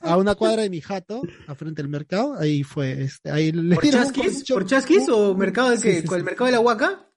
A 0.00 0.16
una 0.16 0.34
cuadra 0.36 0.62
de 0.62 0.70
mi 0.70 0.80
jato, 0.80 1.20
a 1.48 1.54
frente 1.56 1.82
del 1.82 1.90
mercado. 1.90 2.36
Ahí 2.38 2.62
fue. 2.62 3.02
Este, 3.02 3.32
ahí 3.32 3.50
le 3.50 3.74
¿Por 3.74 3.90
chasquis? 3.90 4.44
¿Por 4.48 4.66
chasquis 4.66 5.08
o 5.08 5.34
mercado 5.34 5.70
de 5.70 5.78
Sí, 5.78 5.82
qué? 5.82 6.00
sí, 6.02 6.06
¿Con 6.06 6.16
sí. 6.16 6.20
el 6.20 6.24
mercado 6.24 6.46
de 6.46 6.52
la 6.52 6.60
huaca? 6.60 7.08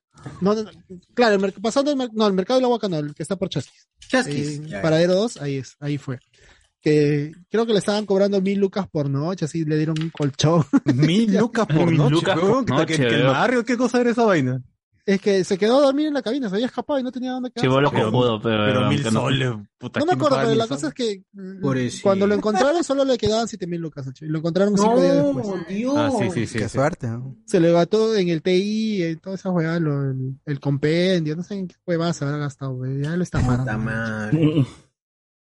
No, 0.41 0.55
no, 0.55 0.63
no. 0.63 0.71
Claro, 1.13 1.35
el 1.45 1.53
pasando 1.53 1.91
el, 1.91 1.97
mer- 1.97 2.09
no, 2.13 2.25
el 2.25 2.33
mercado 2.33 2.57
de 2.57 2.63
la 2.63 2.67
Huaca 2.69 2.87
no, 2.89 2.97
el 2.97 3.13
que 3.13 3.21
está 3.21 3.35
por 3.35 3.49
Chasquis. 3.49 3.87
Chasquis. 4.09 4.59
Eh. 4.71 4.79
Paradero 4.81 5.13
2, 5.15 5.37
ahí 5.41 5.55
es, 5.57 5.75
ahí 5.79 5.97
fue. 5.97 6.19
Que 6.81 7.31
creo 7.49 7.65
que 7.65 7.73
le 7.73 7.79
estaban 7.79 8.05
cobrando 8.05 8.41
mil 8.41 8.59
lucas 8.59 8.87
por 8.87 9.09
noche, 9.09 9.45
así 9.45 9.65
le 9.65 9.75
dieron 9.77 9.95
un 9.99 10.09
colchón. 10.11 10.63
Mil 10.95 11.35
lucas 11.35 11.65
por 11.65 11.91
noche, 11.91 12.11
lucas 12.11 12.39
por 12.39 12.49
weón, 12.51 12.65
que- 12.65 12.73
noche, 12.73 12.95
que, 12.97 13.07
que 13.07 13.15
el 13.15 13.21
weón. 13.23 13.33
barrio, 13.33 13.65
¿qué 13.65 13.75
cosa 13.77 13.99
era 14.01 14.11
esa 14.11 14.23
vaina? 14.23 14.61
Es 15.07 15.21
que 15.21 15.43
se 15.43 15.57
quedó 15.59 15.77
a 15.77 15.81
dormir 15.81 16.07
en 16.07 16.15
la 16.15 16.23
cabina, 16.23 16.49
se 16.49 16.55
había 16.55 16.65
escapado 16.65 16.99
y 16.99 17.03
no 17.03 17.11
tenía 17.11 17.31
dónde 17.31 17.51
quedarse. 17.51 17.67
Chivolo 17.67 17.91
Pero- 17.91 18.11
cojudo, 18.11 18.41
pero. 18.41 18.65
Pero 18.65 18.89
mil 18.89 19.03
no- 19.03 19.11
soles, 19.11 19.53
puta. 19.77 19.99
No 19.99 20.05
me 20.07 20.09
¿quién 20.13 20.19
acuerdo, 20.19 20.37
pero 20.43 20.55
la 20.55 20.67
cosa 20.67 20.87
es 20.87 20.93
que 20.95 21.23
mm, 21.33 21.61
cuando 22.01 22.25
lo 22.25 22.33
encontraron 22.33 22.83
solo 22.83 23.05
le 23.05 23.15
quedaban 23.19 23.47
siete 23.47 23.67
mil 23.67 23.81
lucas, 23.81 24.07
y 24.19 24.25
lo 24.25 24.39
encontraron 24.39 24.75
cinco 24.75 24.99
días 24.99 25.15
después. 25.23 25.47
No, 25.47 25.65
Dios. 25.69 25.93
Ah, 25.95 26.09
sí, 26.17 26.31
sí, 26.31 26.47
sí. 26.47 26.57
Qué 26.57 26.69
sí. 26.69 26.75
suerte, 26.77 27.07
¿no? 27.07 27.35
Se 27.45 27.59
le 27.59 27.71
gastó 27.71 28.15
en 28.15 28.29
el 28.29 28.41
TI, 28.41 29.03
en 29.03 29.19
todas 29.19 29.41
esas 29.41 29.51
weas, 29.53 29.79
lo- 29.79 30.09
el, 30.09 30.39
el 30.43 30.59
compendio, 30.59 31.35
no 31.35 31.43
sé 31.43 31.53
en 31.53 31.67
qué 31.67 31.75
huevadas 31.85 32.17
se 32.17 32.25
habrá 32.25 32.37
gastado, 32.37 32.73
güey, 32.73 33.03
ya 33.03 33.15
lo 33.15 33.21
está 33.21 33.39
madre. 33.41 34.65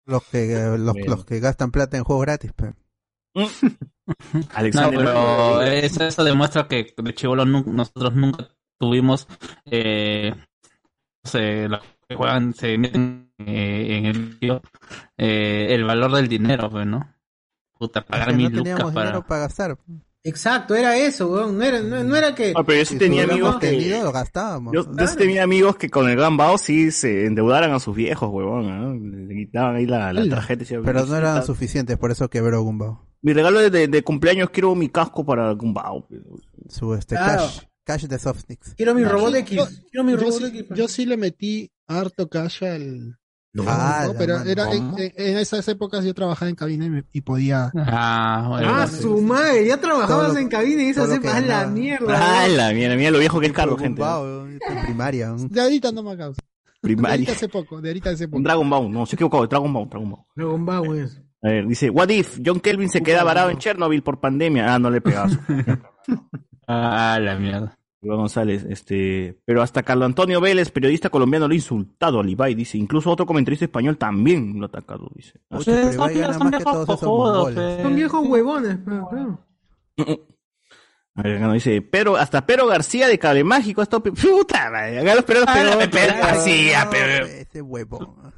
Los 0.04 0.24
que, 0.24 0.56
los, 0.76 0.96
los 1.06 1.24
que 1.24 1.38
gastan 1.38 1.70
plata 1.70 1.96
en 1.96 2.02
juegos 2.02 2.26
gratis, 2.26 2.50
pero. 2.56 2.74
No, 3.36 3.46
Alexander. 4.54 4.98
pero 4.98 5.62
eso, 5.62 6.04
eso 6.04 6.24
demuestra 6.24 6.66
que 6.66 6.92
de 6.96 7.14
chivolo 7.14 7.44
nosotros 7.44 8.14
nunca 8.16 8.48
tuvimos. 8.82 9.28
Eh, 9.64 10.32
no 11.24 11.30
sé, 11.30 11.68
los 11.68 11.80
que 12.08 12.16
juegan 12.16 12.52
se 12.52 12.76
meten 12.78 13.32
eh, 13.38 13.96
en 13.96 14.06
el 14.06 14.38
eh, 15.16 15.68
el 15.70 15.84
valor 15.84 16.12
del 16.12 16.26
dinero, 16.28 16.68
pues, 16.68 16.84
¿no? 16.86 17.08
Puta, 17.78 18.04
pagar 18.04 18.28
que 18.28 18.32
no 18.32 18.38
mil 18.38 18.56
lucas 18.56 18.92
para. 18.92 19.06
dinero 19.06 19.26
para 19.26 19.40
gastar. 19.42 19.78
Exacto, 20.24 20.74
era 20.76 20.96
eso, 20.96 21.26
weón. 21.28 21.58
No 21.58 21.64
era, 21.64 21.80
no, 21.80 22.02
no 22.04 22.14
era 22.16 22.34
que. 22.34 22.52
Ah, 22.56 22.62
pero 22.64 22.78
yo 22.78 22.84
sí 22.84 22.94
Si 22.94 22.98
tenía 22.98 23.24
amigos 23.24 23.58
tenido, 23.58 23.98
que... 23.98 24.04
lo 24.04 24.12
gastábamos. 24.12 24.72
Yo, 24.74 24.84
yo 24.96 25.06
sí 25.06 25.16
tenía 25.16 25.42
amigos 25.44 25.76
que 25.76 25.90
con 25.90 26.08
el 26.08 26.16
gran 26.16 26.36
bao 26.36 26.58
sí 26.58 26.90
se 26.92 27.26
endeudaran 27.26 27.72
a 27.72 27.80
sus 27.80 27.94
viejos, 27.96 28.30
¿no? 28.32 28.94
Le 28.94 29.34
quitaban 29.34 29.76
ahí 29.76 29.86
la, 29.86 30.12
la 30.12 30.28
tarjeta. 30.28 30.62
y 30.64 30.78
Pero 30.84 31.06
no 31.06 31.16
eran 31.16 31.34
"Puta, 31.34 31.46
suficientes, 31.46 31.98
por 31.98 32.10
eso 32.12 32.28
quebró 32.30 32.62
Gumbao. 32.62 33.04
Mi 33.20 33.32
regalo 33.32 33.58
de, 33.60 33.70
de- 33.70 33.88
de 33.88 34.02
cumpleaños 34.02 34.50
quiero 34.50 34.74
mi 34.76 34.88
casco 34.88 35.24
para 35.24 35.50
Gumbao. 35.52 36.06
Su 36.68 36.94
este 36.94 37.16
Claro. 37.16 37.42
cash, 37.42 37.60
cash 37.84 38.04
de 38.06 38.18
Softnix. 38.18 38.74
Quiero 38.76 38.94
mi 38.94 39.02
Yo- 39.02 39.08
robot 39.10 39.34
X. 39.36 39.82
Quiero 39.90 40.04
mi 40.04 40.12
yo, 40.12 40.18
robot 40.18 40.34
sí, 40.38 40.44
X. 40.58 40.66
yo 40.74 40.88
sí 40.88 41.06
le 41.06 41.16
metí 41.16 41.70
harto 41.86 42.28
cash 42.28 42.64
al. 42.64 43.18
No. 43.54 43.64
Ah, 43.66 44.08
pero 44.16 44.38
mano. 44.38 44.50
era 44.50 44.72
en, 44.72 44.94
esas 45.18 45.68
épocas 45.68 46.02
yo 46.06 46.14
trabajaba 46.14 46.48
en 46.48 46.54
cabina 46.56 46.86
y, 46.86 46.90
me- 46.90 47.04
y 47.12 47.20
podía. 47.20 47.70
Ah, 47.76 48.46
bueno. 48.48 48.74
Ah, 48.74 48.86
su 48.86 49.20
madre, 49.20 49.66
ya 49.66 49.76
trabajabas 49.78 50.28
Todo 50.28 50.38
en 50.38 50.48
cabina 50.48 50.82
y 50.82 50.86
esa 50.88 51.02
todo 51.02 51.08
lo 51.10 51.14
se 51.16 51.20
que 51.20 51.28
a 51.28 51.40
la 51.42 51.66
mierda. 51.66 52.44
Ah, 52.44 52.48
la 52.48 52.72
mierda, 52.72 52.96
mira 52.96 53.10
lo 53.10 53.18
viejo 53.18 53.40
que 53.40 53.46
es 53.48 53.52
Carlos, 53.52 53.78
gente. 53.78 54.00
En 54.02 54.82
primaria. 54.86 55.32
De 55.50 55.60
ahorita 55.60 55.92
no 55.92 56.02
me 56.02 56.16
causa. 56.16 56.40
De 56.40 56.80
Primaria. 56.80 57.12
ahorita 57.14 57.32
hace 57.32 57.48
poco, 57.48 57.80
de 57.82 57.90
ahorita 57.90 58.10
hace 58.10 58.24
Un 58.24 58.30
poco. 58.30 58.42
Dragon 58.42 58.70
Ball, 58.70 58.90
no, 58.90 59.04
se 59.06 59.16
equivocado, 59.16 59.46
Dragon 59.46 59.70
Ball, 59.72 59.88
Dragon 59.88 60.10
Ball. 60.10 60.20
Dragon 60.34 60.64
Ball, 60.66 60.88
weón. 60.88 61.10
A 61.42 61.48
ver, 61.48 61.66
dice, 61.68 61.90
what 61.90 62.08
if 62.08 62.38
John 62.44 62.58
Kelvin 62.58 62.88
se 62.88 63.02
queda 63.02 63.22
varado 63.22 63.50
en 63.50 63.58
Chernobyl 63.58 64.02
por 64.02 64.18
pandemia? 64.18 64.74
Ah, 64.74 64.78
no 64.78 64.88
le 64.90 65.00
pegaba. 65.02 65.28
Ah, 66.66 67.18
la 67.20 67.36
mierda. 67.36 67.78
Iván 68.02 68.18
González, 68.18 68.66
este, 68.68 69.38
pero 69.44 69.62
hasta 69.62 69.84
Carlos 69.84 70.06
Antonio 70.06 70.40
Vélez, 70.40 70.72
periodista 70.72 71.08
colombiano, 71.08 71.46
lo 71.46 71.52
ha 71.52 71.54
insultado 71.54 72.18
a 72.18 72.24
Levi, 72.24 72.54
dice, 72.54 72.76
incluso 72.76 73.10
otro 73.10 73.26
comentarista 73.26 73.64
español 73.64 73.96
también 73.96 74.58
lo 74.58 74.64
ha 74.64 74.68
atacado, 74.68 75.08
dice. 75.14 75.40
Ibai 75.50 76.18
gana 76.18 76.36
más 76.36 76.50
que 76.50 76.64
todos 76.64 76.88
esos 76.88 77.02
mongoles. 77.02 77.82
Son 77.82 77.94
viejos 77.94 78.26
huevones, 78.26 78.78
pero 78.84 79.08
claro. 79.08 79.38
A 81.14 81.22
ver, 81.22 81.40
nos 81.40 81.52
dice, 81.52 81.82
pero 81.82 82.16
hasta 82.16 82.44
Pero 82.46 82.66
García 82.66 83.06
de 83.06 83.18
Cable 83.18 83.44
Mágico, 83.44 83.82
esto, 83.82 84.02
puta, 84.02 84.70
madre, 84.70 84.98
acá 84.98 85.14
los 85.14 85.24
Pero, 85.24 85.44
pero, 85.52 85.78
pero 85.90 86.14
García, 86.14 86.88
pero, 86.90 87.26
Ese 87.26 87.62
huevón. 87.62 88.32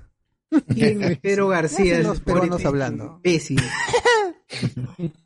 ¿Quién 0.68 1.02
es 1.02 1.18
Pero 1.20 1.48
García? 1.48 2.00
Los 2.00 2.20
peruanos 2.20 2.64
hablando. 2.66 3.20
Imbécil. 3.24 3.62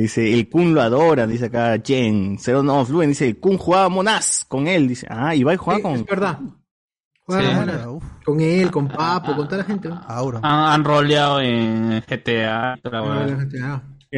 dice, 0.00 0.32
el 0.32 0.48
Kun 0.48 0.74
lo 0.74 0.80
adora, 0.82 1.26
dice 1.26 1.46
acá 1.46 1.80
Jen, 1.84 2.36
Cero 2.38 2.62
No 2.62 2.84
Fluen, 2.84 3.10
dice, 3.10 3.26
el 3.28 3.38
Kun 3.38 3.56
jugaba 3.58 3.88
monaz 3.88 4.44
con 4.46 4.66
él, 4.66 4.88
dice, 4.88 5.06
ah, 5.10 5.34
Ibai 5.34 5.56
jugaba 5.56 5.78
Sí, 5.78 5.82
con, 5.82 5.94
Es 5.94 6.06
verdad. 6.06 6.38
Juega 7.26 7.64
Sí. 7.64 8.06
con 8.24 8.40
él, 8.40 8.70
con 8.72 8.88
Papo, 8.88 9.36
con 9.36 9.46
toda 9.46 9.58
la 9.58 9.64
gente. 9.64 9.88
Auro. 10.08 10.38
Han, 10.42 10.72
han 10.72 10.84
roleado 10.84 11.40
en 11.40 12.00
GTA. 12.00 12.72
ah. 12.72 12.78
con 12.82 12.92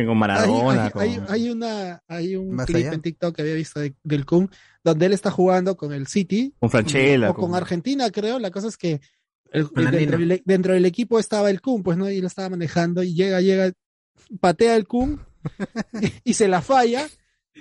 Hay, 0.09 0.15
Maradona, 0.15 0.85
hay- 0.85 0.91
con... 0.91 1.03
hay- 1.03 1.21
hay 1.29 1.51
una, 1.51 2.03
hay 2.09 2.37
un 2.37 2.55
Más 2.55 2.65
clip 2.67 2.79
allá. 2.87 2.93
en 2.95 3.03
TikTok 3.03 3.37
que 3.37 3.43
había 3.43 3.55
visto 3.55 3.81
de- 3.81 3.95
del 4.03 4.25
Kun 4.25 4.49
donde 4.83 5.05
él 5.07 5.13
está 5.13 5.31
jugando 5.31 5.77
con 5.77 5.93
el 5.93 6.07
City 6.07 6.55
Con 6.59 6.71
Franchella, 6.71 7.31
o 7.31 7.35
con, 7.35 7.51
con- 7.51 7.55
Argentina, 7.55 8.11
creo. 8.11 8.39
La 8.39 8.51
cosa 8.51 8.69
es 8.69 8.79
que 8.79 9.01
el- 9.51 9.69
dentro, 9.75 10.17
del, 10.19 10.43
dentro 10.47 10.73
del 10.73 10.87
equipo 10.87 11.19
estaba 11.19 11.51
el 11.51 11.61
Kun, 11.61 11.83
pues, 11.83 11.99
¿no? 11.99 12.11
Y 12.11 12.21
lo 12.23 12.27
estaba 12.29 12.49
manejando 12.49 13.03
y 13.03 13.13
llega, 13.15 13.43
llega, 13.43 13.71
patea 14.41 14.75
el 14.77 14.87
Kun 14.87 15.21
y 16.25 16.35
se 16.35 16.49
la 16.49 16.63
falla. 16.63 17.09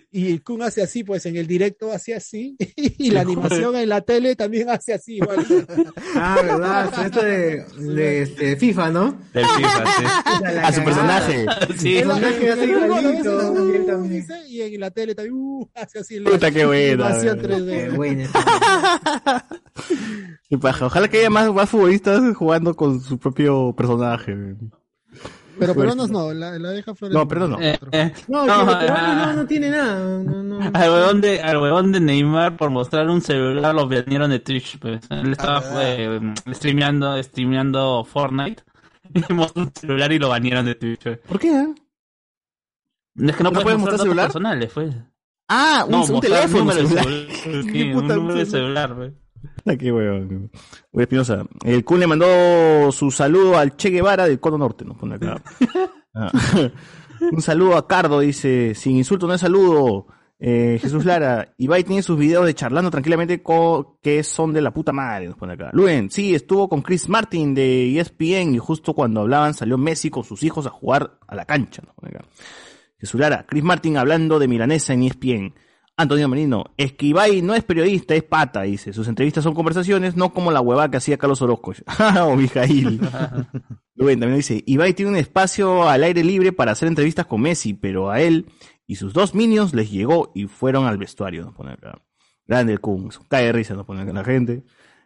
Y 0.10 0.32
el 0.32 0.44
Kun 0.44 0.62
hace 0.62 0.82
así, 0.82 1.04
pues 1.04 1.26
en 1.26 1.36
el 1.36 1.48
directo 1.48 1.92
hace 1.92 2.14
así. 2.14 2.56
Y 2.76 3.12
la 3.12 3.22
animación 3.22 3.76
en 3.76 3.90
la 3.90 4.02
tele 4.02 4.36
también 4.36 4.70
hace 4.70 4.94
así, 4.94 5.16
igual. 5.16 5.46
Ah, 6.16 6.40
verdad, 6.42 7.06
esto 7.06 7.22
de, 7.22 7.66
de 7.94 8.22
este, 8.22 8.56
FIFA, 8.58 8.90
¿no? 8.90 9.20
Del 9.34 9.46
FIFA, 9.46 9.86
sí. 9.86 10.04
A 10.62 10.74
su 10.74 10.84
personaje. 10.84 11.46
Sí. 11.78 11.98
El 11.98 12.08
personaje 12.08 12.52
hace 12.52 12.66
igualito, 12.66 14.06
y 14.48 14.56
Y 14.56 14.62
en 14.62 14.80
la 14.80 14.92
tele 14.92 15.16
también, 15.16 15.36
uh, 15.36 15.70
hace 15.74 16.00
así. 16.00 16.20
la 16.20 16.32
Puta, 16.32 16.52
qué 16.52 16.66
buena, 16.66 17.08
animación 17.08 17.40
weón. 17.40 17.68
3D. 17.68 17.90
Qué 17.90 17.90
buena 17.90 18.30
Qué 20.50 20.58
paja. 20.58 20.86
Ojalá 20.86 21.08
que 21.08 21.20
haya 21.20 21.30
más, 21.30 21.54
más 21.54 21.70
futbolistas 21.70 22.36
jugando 22.36 22.76
con 22.76 23.02
su 23.02 23.18
propio 23.18 23.74
personaje. 23.76 24.36
Pero 25.62 25.76
peruanos 25.76 26.10
no, 26.12 26.34
la, 26.34 26.58
la 26.60 26.70
deja 26.72 26.94
Flores. 26.96 27.16
No, 27.16 27.28
perdón, 27.28 27.52
no. 27.52 27.62
Eh, 27.62 27.80
eh, 27.92 28.14
No, 28.28 28.46
no, 28.46 28.68
que 28.68 28.76
Peruano 28.76 29.08
ah, 29.08 29.26
no, 29.28 29.34
no 29.34 29.46
tiene 29.48 29.70
nada. 29.70 30.00
No, 30.24 30.44
no. 30.44 30.60
Al 30.74 30.90
huevón, 30.92 31.22
de, 31.22 31.42
al 31.42 31.58
huevón 31.58 31.92
de 31.92 32.00
Neymar 32.00 32.58
por 32.58 32.70
mostrar 32.72 33.08
un 33.10 33.22
celular 33.22 33.74
lo 33.76 33.88
banearon 33.88 34.30
de 34.32 34.40
Twitch, 34.40 34.80
pues. 34.80 35.02
Él 35.10 35.32
estaba 35.34 35.62
eh, 35.84 36.20
streameando, 36.52 37.22
streameando 37.24 38.04
Fortnite 38.04 38.64
y 39.30 39.34
mostró 39.34 39.64
un 39.64 39.72
celular 39.74 40.12
y 40.12 40.20
lo 40.20 40.30
banearon 40.30 40.66
de 40.66 40.76
Twitch. 40.76 41.02
pues. 41.04 41.20
¿Por 41.20 41.40
qué? 41.40 41.50
Es 43.18 43.36
que 43.36 43.44
no, 43.44 43.52
¿No 43.52 43.62
puedes 43.62 43.78
mostrar 43.80 43.80
mostrar 43.80 43.92
datos 43.92 44.02
celular? 44.02 44.26
personales, 44.28 44.72
pues. 44.74 44.96
Ah, 45.50 45.84
un, 45.86 45.92
No, 45.92 46.06
un 46.06 46.22
teléfono 46.22 46.64
número 46.64 46.82
de 46.82 46.88
celular. 46.88 47.06
celular. 47.06 47.66
¿Qué 47.72 47.72
Sí, 47.72 47.94
un 47.94 48.08
número 48.08 48.36
de 48.40 48.46
celular? 48.46 48.90
celular, 48.90 48.96
pues. 48.96 49.14
Ah, 49.66 49.76
qué. 49.76 49.92
Oye, 49.92 50.50
Espinosa. 50.94 51.46
El 51.64 51.84
Kun 51.86 52.00
le 52.00 52.08
mandó 52.08 52.92
su 52.92 53.12
saludo 53.12 53.58
al 53.58 53.76
Che 53.76 53.90
Guevara 53.90 54.26
del 54.28 54.40
Cono 54.40 54.58
Norte, 54.58 54.86
nos 54.86 54.98
pone 54.98 55.16
acá. 55.16 55.42
Ah. 56.14 56.30
Un 57.32 57.42
saludo 57.42 57.78
a 57.78 57.88
Cardo, 57.88 58.20
dice, 58.20 58.74
sin 58.76 58.98
insulto 58.98 59.28
no 59.28 59.34
es 59.34 59.40
saludo. 59.42 60.08
Eh, 60.40 60.78
Jesús 60.82 61.06
Lara, 61.06 61.54
Ibai 61.58 61.84
tiene 61.86 62.02
sus 62.02 62.18
videos 62.18 62.46
de 62.48 62.54
charlando 62.56 62.90
tranquilamente 62.92 63.42
co- 63.44 64.00
que 64.02 64.22
son 64.24 64.52
de 64.52 64.62
la 64.62 64.74
puta 64.74 64.92
madre, 64.92 65.28
nos 65.28 65.38
pone 65.38 65.54
acá. 65.54 65.70
Luen, 65.72 66.10
sí, 66.10 66.34
estuvo 66.36 66.68
con 66.68 66.82
Chris 66.82 67.08
Martin 67.08 67.54
de 67.54 67.98
ESPN 68.00 68.56
y 68.56 68.58
justo 68.58 68.94
cuando 68.96 69.22
hablaban 69.22 69.54
salió 69.54 69.78
Messi 69.78 70.10
con 70.10 70.24
sus 70.26 70.42
hijos 70.44 70.66
a 70.66 70.70
jugar 70.72 71.20
a 71.28 71.36
la 71.36 71.46
cancha, 71.46 71.84
nos 71.86 71.94
pone 71.96 72.10
acá. 72.14 72.26
Jesús 72.98 73.20
Lara, 73.22 73.46
Chris 73.48 73.64
Martin 73.64 73.96
hablando 73.98 74.38
de 74.40 74.48
Milanesa 74.50 74.94
en 74.94 75.04
ESPN. 75.04 75.54
Antonio 76.02 76.28
Merino, 76.28 76.66
es 76.78 76.94
que 76.94 77.08
Ibai 77.08 77.42
no 77.42 77.54
es 77.54 77.64
periodista, 77.64 78.16
es 78.16 78.24
pata, 78.24 78.62
dice. 78.64 78.94
Sus 78.94 79.08
entrevistas 79.08 79.44
son 79.44 79.54
conversaciones, 79.54 80.16
no 80.16 80.34
como 80.34 80.52
la 80.52 80.62
huevada 80.62 80.90
que 80.90 80.98
hacía 80.98 81.18
Carlos 81.18 81.42
Orozco. 81.42 81.74
o 82.26 82.36
Mijail. 82.36 83.00
Rubén 83.96 84.20
también 84.20 84.38
dice, 84.38 84.64
Ibai 84.66 84.94
tiene 84.94 85.12
un 85.12 85.18
espacio 85.18 85.88
al 85.88 86.04
aire 86.04 86.24
libre 86.24 86.52
para 86.52 86.72
hacer 86.72 86.88
entrevistas 86.88 87.26
con 87.26 87.42
Messi, 87.42 87.74
pero 87.74 88.10
a 88.10 88.22
él 88.22 88.48
y 88.88 88.96
sus 88.96 89.14
dos 89.14 89.34
minions 89.34 89.74
les 89.74 89.90
llegó 89.90 90.32
y 90.36 90.48
fueron 90.48 90.86
al 90.86 90.98
vestuario, 90.98 91.46
nos 91.46 91.56
pone 91.56 91.72
acá. 91.74 92.02
Grande 92.46 92.74
el 92.74 92.82
Kun, 92.82 93.10
cae 93.30 93.46
de 93.46 93.52
risa, 93.54 93.74
nos 93.74 93.86
pone 93.86 94.02
acá 94.02 94.12
la 94.12 94.24
gente. 94.24 94.64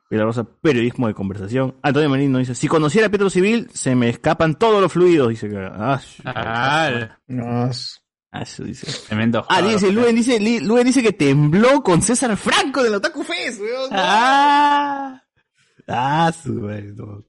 Pilar 0.09 0.25
Rosa, 0.25 0.43
periodismo 0.43 1.07
de 1.07 1.13
conversación. 1.13 1.75
Antonio 1.81 2.09
Merino 2.09 2.37
dice, 2.37 2.55
si 2.55 2.67
conociera 2.67 3.07
a 3.07 3.09
Petro 3.11 3.29
Civil, 3.29 3.69
se 3.73 3.95
me 3.95 4.09
escapan 4.09 4.55
todos 4.55 4.81
los 4.81 4.91
fluidos, 4.91 5.29
dice 5.29 5.49
que. 5.49 5.57
Ah, 5.57 5.99
Ah, 8.37 8.41
eso 8.41 8.63
dice. 8.63 8.87
tremendo. 9.07 9.45
Ah, 9.49 9.61
dice, 9.61 9.91
Luen 9.91 10.15
dice, 10.15 10.39
Luen 10.61 10.85
dice 10.85 11.01
que 11.01 11.13
tembló 11.13 11.81
con 11.81 12.01
César 12.01 12.35
Franco 12.35 12.83
del 12.83 12.95
Otaku 12.95 13.23
Fest, 13.23 13.61
weón. 13.61 13.89
Ah, 13.93 15.21
Ah, 15.87 16.31
su 16.33 16.53
no. 16.53 17.23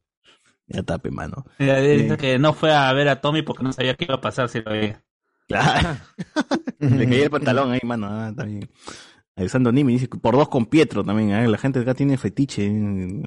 Ya 0.66 0.82
tape, 0.82 1.10
mano. 1.12 1.44
Mira, 1.58 1.78
dice 1.80 2.14
Eh. 2.14 2.16
que 2.16 2.38
no 2.40 2.52
fue 2.54 2.74
a 2.74 2.92
ver 2.92 3.08
a 3.08 3.20
Tommy 3.20 3.42
porque 3.42 3.62
no 3.62 3.72
sabía 3.72 3.94
qué 3.94 4.06
iba 4.06 4.14
a 4.16 4.20
pasar 4.20 4.48
si 4.48 4.60
lo 4.62 4.72
veía. 4.72 5.02
Claro. 5.46 5.96
Le 6.80 7.06
caía 7.06 7.24
el 7.24 7.30
pantalón 7.30 7.70
ahí, 7.70 7.80
mano. 7.84 8.08
Ah. 8.10 8.32
Alexandro 9.36 9.70
Nimi 9.70 9.92
dice 9.92 10.08
que 10.08 10.18
por 10.18 10.34
dos 10.34 10.48
con 10.48 10.66
Pietro 10.66 11.04
también. 11.04 11.32
ah, 11.34 11.46
La 11.46 11.58
gente 11.58 11.78
acá 11.78 11.94
tiene 11.94 12.16
fetiche. 12.16 12.66
eh. 12.66 13.22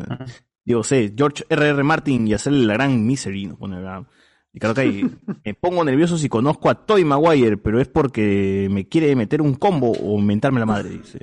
Digo, 0.65 0.83
sé, 0.83 1.13
George 1.15 1.45
R.R. 1.47 1.81
Martin 1.83 2.27
y 2.27 2.33
hacerle 2.33 2.65
la 2.65 2.73
gran 2.73 3.05
misery. 3.05 3.45
Nos 3.45 3.57
pone 3.57 3.77
acá. 3.77 4.05
Y 4.51 4.59
claro 4.59 4.73
que 4.75 4.81
ahí, 4.81 5.09
me 5.45 5.53
pongo 5.53 5.83
nervioso 5.83 6.17
si 6.17 6.27
conozco 6.27 6.69
a 6.69 6.85
Toy 6.85 7.05
Maguire, 7.05 7.57
pero 7.57 7.79
es 7.79 7.87
porque 7.87 8.67
me 8.71 8.87
quiere 8.87 9.15
meter 9.15 9.41
un 9.41 9.53
combo 9.55 9.91
o 9.91 10.17
mentarme 10.19 10.59
la 10.59 10.65
madre, 10.65 10.89
dice. 10.89 11.19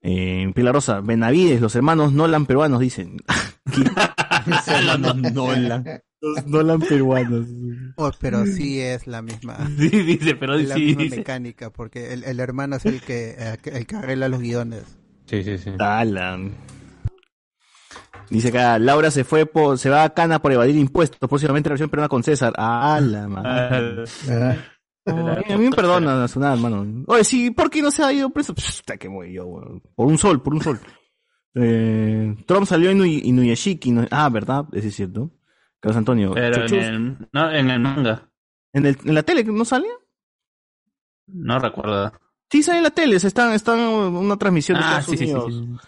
Eh, 0.00 0.50
Pilar 0.54 0.74
Rosa, 0.74 1.00
Benavides, 1.00 1.60
los 1.60 1.76
hermanos 1.76 2.12
Nolan 2.12 2.46
peruanos, 2.46 2.80
dicen. 2.80 3.18
Los 4.46 4.66
hermanos 4.66 5.16
Nolan. 5.32 5.84
Los 6.20 6.46
Nolan 6.46 6.80
peruanos. 6.80 7.46
Oh, 7.94 8.10
pero 8.20 8.44
sí 8.44 8.80
es 8.80 9.06
la 9.06 9.22
misma. 9.22 9.56
Sí, 9.78 9.88
dice, 9.88 10.34
pero 10.34 10.56
es 10.56 10.68
la 10.68 10.74
sí, 10.74 10.86
misma 10.86 11.02
dice. 11.04 11.16
mecánica, 11.18 11.70
porque 11.70 12.12
el, 12.12 12.24
el 12.24 12.40
hermano 12.40 12.74
es 12.74 12.84
el 12.86 13.00
que, 13.00 13.36
eh, 13.38 13.56
el 13.66 13.86
que 13.86 13.94
arregla 13.96 14.28
los 14.28 14.40
guiones. 14.40 14.82
Sí, 15.26 15.44
sí, 15.44 15.58
sí. 15.58 15.70
Alan. 15.78 16.52
Dice 18.32 18.48
acá, 18.48 18.78
Laura 18.78 19.10
se 19.10 19.24
fue 19.24 19.44
por, 19.46 19.78
se 19.78 19.90
va 19.90 20.04
a 20.04 20.14
Cana 20.14 20.40
por 20.40 20.52
evadir 20.52 20.76
impuestos, 20.76 21.18
próximamente 21.28 21.68
la 21.68 21.72
versión 21.74 21.90
peruana 21.90 22.08
con 22.08 22.22
César. 22.22 22.52
Ah, 22.56 22.98
la 23.02 23.28
madre. 23.28 24.04
a 25.06 25.56
mí 25.58 25.64
me 25.64 25.70
perdona, 25.70 26.16
Nacional, 26.16 26.54
hermano. 26.54 27.04
Oye, 27.08 27.24
sí, 27.24 27.50
¿por 27.50 27.68
qué 27.68 27.82
no 27.82 27.90
se 27.90 28.02
ha 28.02 28.12
ido 28.12 28.30
preso? 28.30 28.54
Está 28.56 28.96
que 28.96 29.08
voy 29.08 29.34
yo, 29.34 29.46
weón. 29.46 29.82
Por 29.94 30.06
un 30.06 30.16
sol, 30.16 30.42
por 30.42 30.54
un 30.54 30.62
sol. 30.62 30.80
Eh, 31.54 32.34
Trump 32.46 32.66
salió 32.66 32.90
en 32.90 33.04
Inuyashiki. 33.04 33.90
no- 33.90 34.06
Ah, 34.10 34.30
¿verdad? 34.30 34.64
Ese 34.72 34.88
es 34.88 34.96
cierto. 34.96 35.30
Carlos 35.80 35.98
Antonio. 35.98 36.32
Pero 36.32 36.64
en 36.64 36.74
el, 36.74 37.28
no, 37.32 37.50
en 37.52 37.70
el 37.70 37.80
manga. 37.80 38.30
¿En, 38.72 38.86
el- 38.86 38.96
en 39.04 39.14
la 39.14 39.22
tele 39.22 39.44
no 39.44 39.64
salía? 39.66 39.92
No 41.26 41.58
recuerdo. 41.58 42.12
Sí, 42.52 42.62
sale 42.62 42.78
en 42.78 42.84
la 42.84 42.90
tele. 42.90 43.18
se 43.18 43.26
Están, 43.28 43.52
están 43.54 43.78
en 43.80 43.86
una 43.88 44.36
transmisión 44.36 44.78
de 44.78 44.84
Ah, 44.84 44.98
Estados 45.00 45.06
sí, 45.06 45.16
sí, 45.16 45.26
sí, 45.26 45.32
Unidos. 45.32 45.78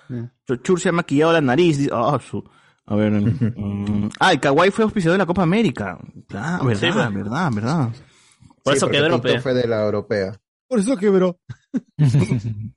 sí. 0.48 0.56
Chur 0.62 0.80
se 0.80 0.88
ha 0.88 0.92
maquillado 0.92 1.32
la 1.32 1.40
nariz. 1.42 1.76
dice, 1.78 1.90
ah, 1.94 2.18
su- 2.26 2.42
A 2.86 2.96
ver. 2.96 3.12
mm, 3.12 4.08
ah, 4.18 4.32
el 4.32 4.40
Kawhi 4.40 4.70
fue 4.70 4.84
auspiciador 4.84 5.14
de 5.18 5.22
la 5.22 5.26
Copa 5.26 5.42
América. 5.42 5.98
Ah, 6.34 6.60
verdad, 6.64 6.80
Sí, 6.80 6.86
pues. 6.92 7.14
verdad, 7.14 7.50
verdad. 7.54 7.88
Por 8.62 8.72
Sí, 8.72 8.76
eso 8.78 8.88
quebró, 8.88 9.20
fue 9.42 9.52
de 9.54 9.68
la 9.68 9.84
europea. 9.84 10.40
Por 10.66 10.78
eso 10.80 10.96
quebró. 10.96 11.38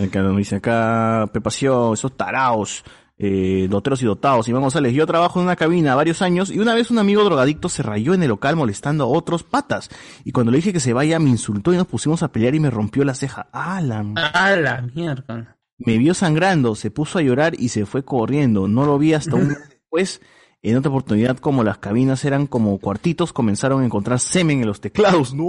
Acá 0.00 0.22
nos 0.22 0.36
dice 0.36 0.56
acá, 0.56 1.28
Pepacio, 1.32 1.94
esos 1.94 2.16
taraos, 2.16 2.84
eh, 3.22 3.66
doteros 3.68 4.02
y 4.02 4.06
dotados. 4.06 4.48
Iván 4.48 4.62
González, 4.62 4.94
yo 4.94 5.06
trabajo 5.06 5.38
en 5.38 5.44
una 5.44 5.54
cabina 5.56 5.94
varios 5.94 6.22
años 6.22 6.50
y 6.50 6.58
una 6.58 6.74
vez 6.74 6.90
un 6.90 6.98
amigo 6.98 7.22
drogadicto 7.22 7.68
se 7.68 7.82
rayó 7.82 8.14
en 8.14 8.22
el 8.22 8.30
local 8.30 8.56
molestando 8.56 9.04
a 9.04 9.08
otros 9.08 9.42
patas. 9.42 9.90
Y 10.24 10.32
cuando 10.32 10.50
le 10.50 10.56
dije 10.58 10.72
que 10.72 10.80
se 10.80 10.94
vaya, 10.94 11.18
me 11.18 11.28
insultó 11.28 11.72
y 11.74 11.76
nos 11.76 11.86
pusimos 11.86 12.22
a 12.22 12.32
pelear 12.32 12.54
y 12.54 12.60
me 12.60 12.70
rompió 12.70 13.04
la 13.04 13.14
ceja. 13.14 13.48
¡Ah, 13.52 13.80
la 13.82 14.04
Ah, 14.16 14.56
la 14.56 14.82
mierda. 14.94 15.58
Me 15.76 15.98
vio 15.98 16.14
sangrando, 16.14 16.74
se 16.74 16.90
puso 16.90 17.18
a 17.18 17.22
llorar 17.22 17.54
y 17.58 17.68
se 17.68 17.84
fue 17.84 18.04
corriendo. 18.04 18.68
No 18.68 18.86
lo 18.86 18.98
vi 18.98 19.12
hasta 19.12 19.36
un 19.36 19.48
mes 19.48 19.58
después. 19.68 20.22
En 20.62 20.76
otra 20.76 20.90
oportunidad, 20.90 21.38
como 21.38 21.62
las 21.64 21.78
cabinas 21.78 22.24
eran 22.24 22.46
como 22.46 22.78
cuartitos, 22.78 23.32
comenzaron 23.32 23.82
a 23.82 23.86
encontrar 23.86 24.18
semen 24.18 24.60
en 24.60 24.66
los 24.66 24.80
teclados. 24.80 25.34
No. 25.34 25.44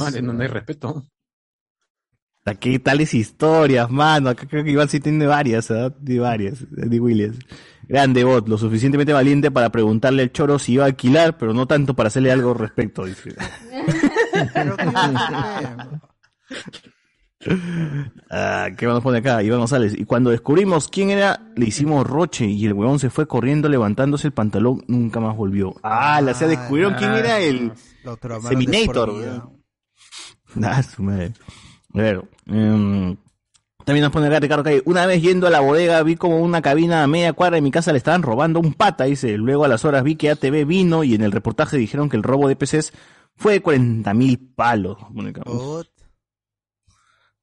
Madre, 0.00 0.22
no, 0.22 0.32
no 0.32 0.42
hay 0.42 0.48
respeto. 0.48 1.04
¿A 2.44 2.54
¿Qué 2.54 2.78
tales 2.80 3.14
historias, 3.14 3.88
mano? 3.90 4.30
Acá 4.30 4.46
creo 4.48 4.64
que 4.64 4.70
Iván 4.72 4.88
sí 4.88 4.98
tiene 4.98 5.26
varias, 5.26 5.68
¿verdad? 5.68 5.94
Tiene 6.04 6.20
varias. 6.20 6.64
Andy 6.80 6.98
Williams. 6.98 7.38
Grande 7.88 8.24
bot, 8.24 8.48
lo 8.48 8.58
suficientemente 8.58 9.12
valiente 9.12 9.50
para 9.50 9.70
preguntarle 9.70 10.22
al 10.22 10.32
choro 10.32 10.58
si 10.58 10.72
iba 10.72 10.84
a 10.84 10.86
alquilar, 10.86 11.36
pero 11.38 11.52
no 11.52 11.66
tanto 11.66 11.94
para 11.94 12.08
hacerle 12.08 12.32
algo 12.32 12.50
al 12.50 12.58
respecto, 12.58 13.04
dice. 13.04 13.34
Ah, 18.30 18.68
¿Qué 18.76 18.86
vamos 18.86 19.00
a 19.00 19.02
poner 19.02 19.20
acá? 19.20 19.42
Iván 19.42 19.58
González. 19.58 19.94
Y 19.98 20.04
cuando 20.04 20.30
descubrimos 20.30 20.88
quién 20.88 21.10
era, 21.10 21.40
le 21.56 21.66
hicimos 21.66 22.06
roche 22.06 22.46
y 22.46 22.64
el 22.66 22.72
huevón 22.72 22.98
se 22.98 23.10
fue 23.10 23.26
corriendo 23.26 23.68
levantándose 23.68 24.28
el 24.28 24.32
pantalón, 24.32 24.84
nunca 24.86 25.18
más 25.20 25.36
volvió. 25.36 25.74
Ah, 25.82 26.20
la 26.20 26.34
se 26.34 26.46
descubrieron 26.46 26.94
quién 26.94 27.12
era 27.12 27.40
el 27.40 27.70
de 27.70 28.48
Seminator. 28.48 29.08
por 29.08 29.18
vida. 29.18 29.48
weón. 30.54 30.64
Ah, 30.64 30.82
su 30.82 31.02
madre. 31.02 31.32
Em, 32.46 33.16
también 33.84 34.04
nos 34.04 34.12
pone 34.12 34.26
acá 34.28 34.40
Ricardo 34.40 34.64
Calle. 34.64 34.82
Una 34.86 35.06
vez 35.06 35.22
yendo 35.22 35.46
a 35.46 35.50
la 35.50 35.60
bodega 35.60 36.02
vi 36.02 36.16
como 36.16 36.38
una 36.38 36.62
cabina 36.62 37.02
a 37.02 37.06
media 37.06 37.32
cuadra 37.32 37.56
de 37.56 37.62
mi 37.62 37.70
casa 37.70 37.92
le 37.92 37.98
estaban 37.98 38.22
robando 38.22 38.60
un 38.60 38.74
pata, 38.74 39.04
dice. 39.04 39.36
Luego 39.36 39.64
a 39.64 39.68
las 39.68 39.84
horas 39.84 40.04
vi 40.04 40.16
que 40.16 40.30
ATV 40.30 40.64
vino 40.66 41.04
y 41.04 41.14
en 41.14 41.22
el 41.22 41.32
reportaje 41.32 41.76
dijeron 41.76 42.08
que 42.08 42.16
el 42.16 42.22
robo 42.22 42.48
de 42.48 42.56
PCs 42.56 42.92
fue 43.36 43.54
de 43.54 43.60
40 43.62 44.14
mil 44.14 44.38
palos. 44.54 44.98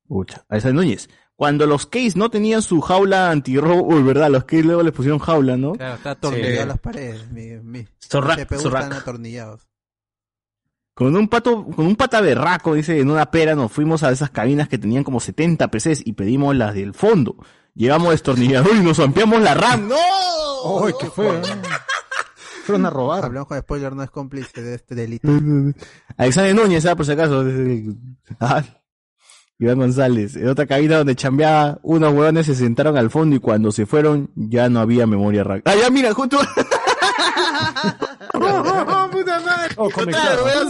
Pucha. 0.07 0.45
Alessandro 0.49 0.81
Núñez. 0.81 1.09
Cuando 1.35 1.65
los 1.65 1.85
case 1.85 2.13
no 2.15 2.29
tenían 2.29 2.61
su 2.61 2.81
jaula 2.81 3.31
antirrobo, 3.31 3.83
uy, 3.83 4.03
verdad, 4.03 4.29
los 4.29 4.43
case 4.43 4.63
luego 4.63 4.83
les 4.83 4.91
pusieron 4.91 5.19
jaula, 5.19 5.55
¿no? 5.55 5.73
Claro, 5.73 5.95
está 5.95 6.11
atornillado 6.11 6.53
Sí. 6.53 6.59
a 6.59 6.65
las 6.65 6.79
paredes. 6.79 7.31
Mi, 7.31 7.51
mi, 7.63 7.87
atornillados. 8.97 9.68
Con 10.99 11.15
un 11.15 11.29
pato, 11.29 11.65
con 11.65 11.85
un 11.87 11.95
pata 11.95 12.19
berraco, 12.19 12.73
dice, 12.73 12.99
en 12.99 13.09
una 13.09 13.31
pera 13.31 13.55
nos 13.55 13.71
fuimos 13.71 14.03
a 14.03 14.11
esas 14.11 14.31
cabinas 14.31 14.67
que 14.67 14.77
tenían 14.77 15.05
como 15.05 15.21
70 15.21 15.69
PCs 15.71 16.05
y 16.05 16.11
pedimos 16.11 16.53
las 16.57 16.73
del 16.73 16.93
fondo. 16.93 17.37
Llevamos 17.73 18.09
destornillador 18.09 18.75
y 18.75 18.81
nos 18.81 18.99
ampliamos 18.99 19.41
la 19.41 19.53
RAM. 19.53 19.87
¡No! 19.87 19.95
¡Ay, 20.85 20.91
qué 20.99 21.05
fue! 21.09 21.41
Fueron 22.65 22.85
a 22.85 22.89
robar. 22.89 23.23
Hablamos 23.23 23.47
con 23.47 23.57
spoiler, 23.59 23.95
no 23.95 24.03
es 24.03 24.11
cómplice 24.11 24.61
de 24.61 24.75
este 24.75 24.93
delito. 24.93 25.29
Alexander 26.17 26.53
Núñez, 26.53 26.85
ah, 26.85 26.97
por 26.97 27.05
si 27.05 27.13
acaso. 27.13 27.45
Ah, 28.41 28.61
Iván 29.57 29.77
González. 29.77 30.35
En 30.35 30.49
otra 30.49 30.65
cabina 30.65 30.97
donde 30.97 31.15
chambeaba, 31.15 31.79
unos 31.81 32.11
huevones 32.13 32.45
se 32.45 32.55
sentaron 32.55 32.97
al 32.97 33.09
fondo 33.09 33.37
y 33.37 33.39
cuando 33.39 33.71
se 33.71 33.85
fueron 33.85 34.31
ya 34.35 34.67
no 34.67 34.81
había 34.81 35.07
memoria 35.07 35.45
RAM. 35.45 35.61
Ah, 35.63 35.75
ya 35.81 35.89
mira, 35.89 36.13
justo. 36.13 36.39
¡Oh, 39.39 39.45
puta 39.45 39.45
madre! 39.51 39.75
Oh, 39.77 39.89
Claro, 39.89 40.45
weón, 40.45 40.69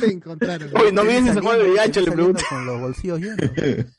se 0.00 0.06
encontraron. 0.12 0.70
Oye, 0.80 0.92
no 0.92 1.02
vienes 1.04 1.36
a 1.36 1.40
jugar 1.40 1.58
de 1.58 1.74
gacho, 1.74 2.00
le 2.00 2.12
pregunto. 2.12 2.42
Con 2.48 2.66
los 2.66 2.80
bolsillos 2.80 3.20
llenos. 3.20 3.38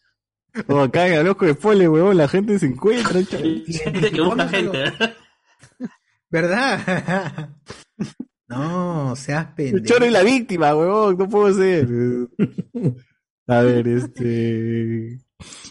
O 0.67 0.79
acá 0.79 1.07
en 1.07 1.19
Aloco 1.19 1.45
de 1.45 1.53
Pole, 1.53 1.87
huevón, 1.87 2.17
la 2.17 2.27
gente 2.27 2.57
se 2.57 2.65
encuentra. 2.65 3.21
Gente 3.23 4.11
que 4.11 4.19
busca 4.21 4.47
gente. 4.49 4.93
¿Verdad? 6.29 7.49
No, 8.47 9.15
seas 9.15 9.45
El 9.49 9.53
pendejo. 9.53 9.85
choro 9.85 10.05
es 10.05 10.11
la 10.11 10.23
víctima, 10.23 10.75
huevón, 10.75 11.17
no 11.19 11.29
puedo 11.29 11.53
ser. 11.53 11.87
A 13.45 13.61
ver, 13.61 13.87
este. 13.87 15.19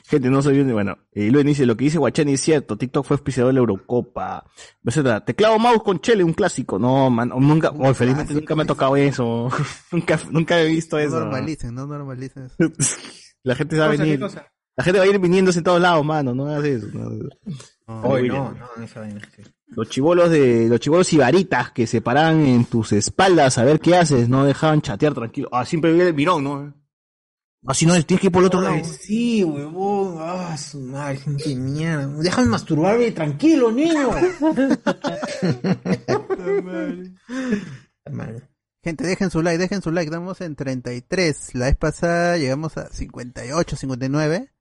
Gente, 0.08 0.30
no 0.30 0.40
soy 0.40 0.54
bien. 0.54 0.72
Bueno, 0.72 0.96
y 1.12 1.28
luego 1.30 1.46
dice: 1.46 1.66
Lo 1.66 1.76
que 1.76 1.84
dice 1.84 1.98
Guachani 1.98 2.32
es 2.32 2.40
cierto. 2.40 2.78
TikTok 2.78 3.04
fue 3.04 3.16
auspiciador 3.16 3.50
de 3.50 3.54
la 3.54 3.60
Eurocopa. 3.60 4.42
Etcétera. 4.82 5.22
Teclado 5.22 5.58
mouse 5.58 5.82
con 5.82 6.00
Chele, 6.00 6.24
un 6.24 6.32
clásico. 6.32 6.78
No, 6.78 7.10
man, 7.10 7.28
nunca. 7.28 7.70
Oh, 7.78 7.92
felizmente 7.92 8.32
nunca 8.32 8.56
me 8.56 8.62
ha 8.62 8.66
tocado 8.66 8.96
eso. 8.96 9.50
nunca, 9.92 10.18
nunca 10.30 10.60
he 10.60 10.66
visto 10.66 10.96
No 10.96 11.02
eso. 11.02 11.20
normalicen, 11.20 11.74
no 11.74 11.86
normalicen 11.86 12.46
eso. 12.46 12.56
La 13.42 13.54
gente 13.54 13.78
va 13.78 13.86
a 13.86 13.90
¿Qué 13.90 13.96
cosa, 14.18 14.40
venir. 14.40 14.50
La 14.76 14.84
gente 14.84 14.98
va 14.98 15.04
a 15.04 15.08
ir 15.08 15.18
viniéndose 15.18 15.58
en 15.58 15.64
todos 15.64 15.80
lados, 15.80 16.04
mano. 16.06 16.34
No 16.34 16.46
hagas 16.46 16.64
eso. 16.64 16.86
no. 16.94 17.10
No, 17.86 18.14
bien. 18.14 18.28
no, 18.32 18.54
esa 18.82 19.00
vaina. 19.00 19.20
sí. 19.36 19.42
Los 19.68 19.90
chivolos 19.90 20.30
de, 20.30 20.68
los 20.68 20.80
chivolos 20.80 21.12
ibaritas 21.12 21.70
que 21.72 21.86
se 21.86 22.00
paran 22.00 22.40
en 22.46 22.64
tus 22.64 22.92
espaldas 22.92 23.58
a 23.58 23.64
ver 23.64 23.80
qué 23.80 23.96
haces, 23.96 24.28
no 24.28 24.44
dejaban 24.46 24.80
chatear 24.80 25.12
tranquilo. 25.12 25.48
Ah, 25.52 25.66
siempre 25.66 25.92
viene 25.92 26.08
el 26.08 26.14
mirón, 26.14 26.44
¿no? 26.44 26.74
Así 27.66 27.86
no, 27.86 27.92
tienes 28.04 28.20
que 28.20 28.28
ir 28.28 28.32
por 28.32 28.42
el 28.42 28.46
otro 28.46 28.60
lado. 28.60 28.82
Sí, 28.84 29.42
huevón. 29.42 30.16
Ah, 30.20 30.56
su 30.56 30.80
madre, 30.80 31.16
gente 31.18 31.48
de 31.48 31.56
mierda. 31.56 32.06
Déjame 32.06 32.48
masturbarme 32.48 33.10
tranquilo, 33.10 33.72
niño. 33.72 34.10
Gente, 38.84 39.06
dejen 39.06 39.30
su 39.30 39.42
like, 39.42 39.58
dejen 39.58 39.82
su 39.82 39.90
like. 39.90 40.08
Estamos 40.08 40.40
en 40.40 40.54
33. 40.56 41.54
La 41.54 41.66
vez 41.66 41.76
pasada 41.76 42.38
llegamos 42.38 42.76
a 42.76 42.88
58, 42.90 43.76
59. 43.76 44.52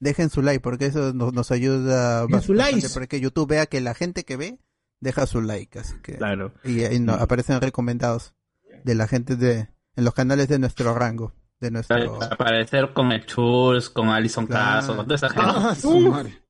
Dejen 0.00 0.30
su 0.30 0.42
like 0.42 0.60
porque 0.60 0.86
eso 0.86 1.12
nos, 1.12 1.32
nos 1.32 1.50
ayuda 1.50 2.20
Dejen 2.22 2.30
bastante 2.30 2.54
likes. 2.72 2.88
para 2.94 3.06
que 3.08 3.20
YouTube 3.20 3.48
vea 3.50 3.66
que 3.66 3.80
la 3.80 3.94
gente 3.94 4.24
que 4.24 4.36
ve 4.36 4.58
deja 5.00 5.26
su 5.26 5.42
like. 5.42 5.78
Así 5.80 5.94
que 6.02 6.16
Claro. 6.16 6.54
y 6.64 6.84
ahí 6.84 7.00
no- 7.00 7.14
aparecen 7.14 7.60
recomendados 7.60 8.34
de 8.84 8.94
la 8.94 9.08
gente 9.08 9.34
de 9.36 9.68
en 9.96 10.04
los 10.04 10.14
canales 10.14 10.46
de 10.48 10.60
nuestro 10.60 10.94
rango, 10.94 11.34
de 11.60 11.70
nuestro 11.70 12.22
Aparecer 12.22 12.92
con 12.92 13.12
el 13.12 13.26
Chulz, 13.26 13.90
con 13.90 14.08
Alison 14.08 14.46
Claro. 14.46 14.80
Caso, 14.80 14.96
con 14.96 15.04
toda 15.06 15.16
esa 15.16 15.28
gente. 15.30 15.44
Ah, 15.46 15.74
su 15.74 15.98
madre. 16.00 16.42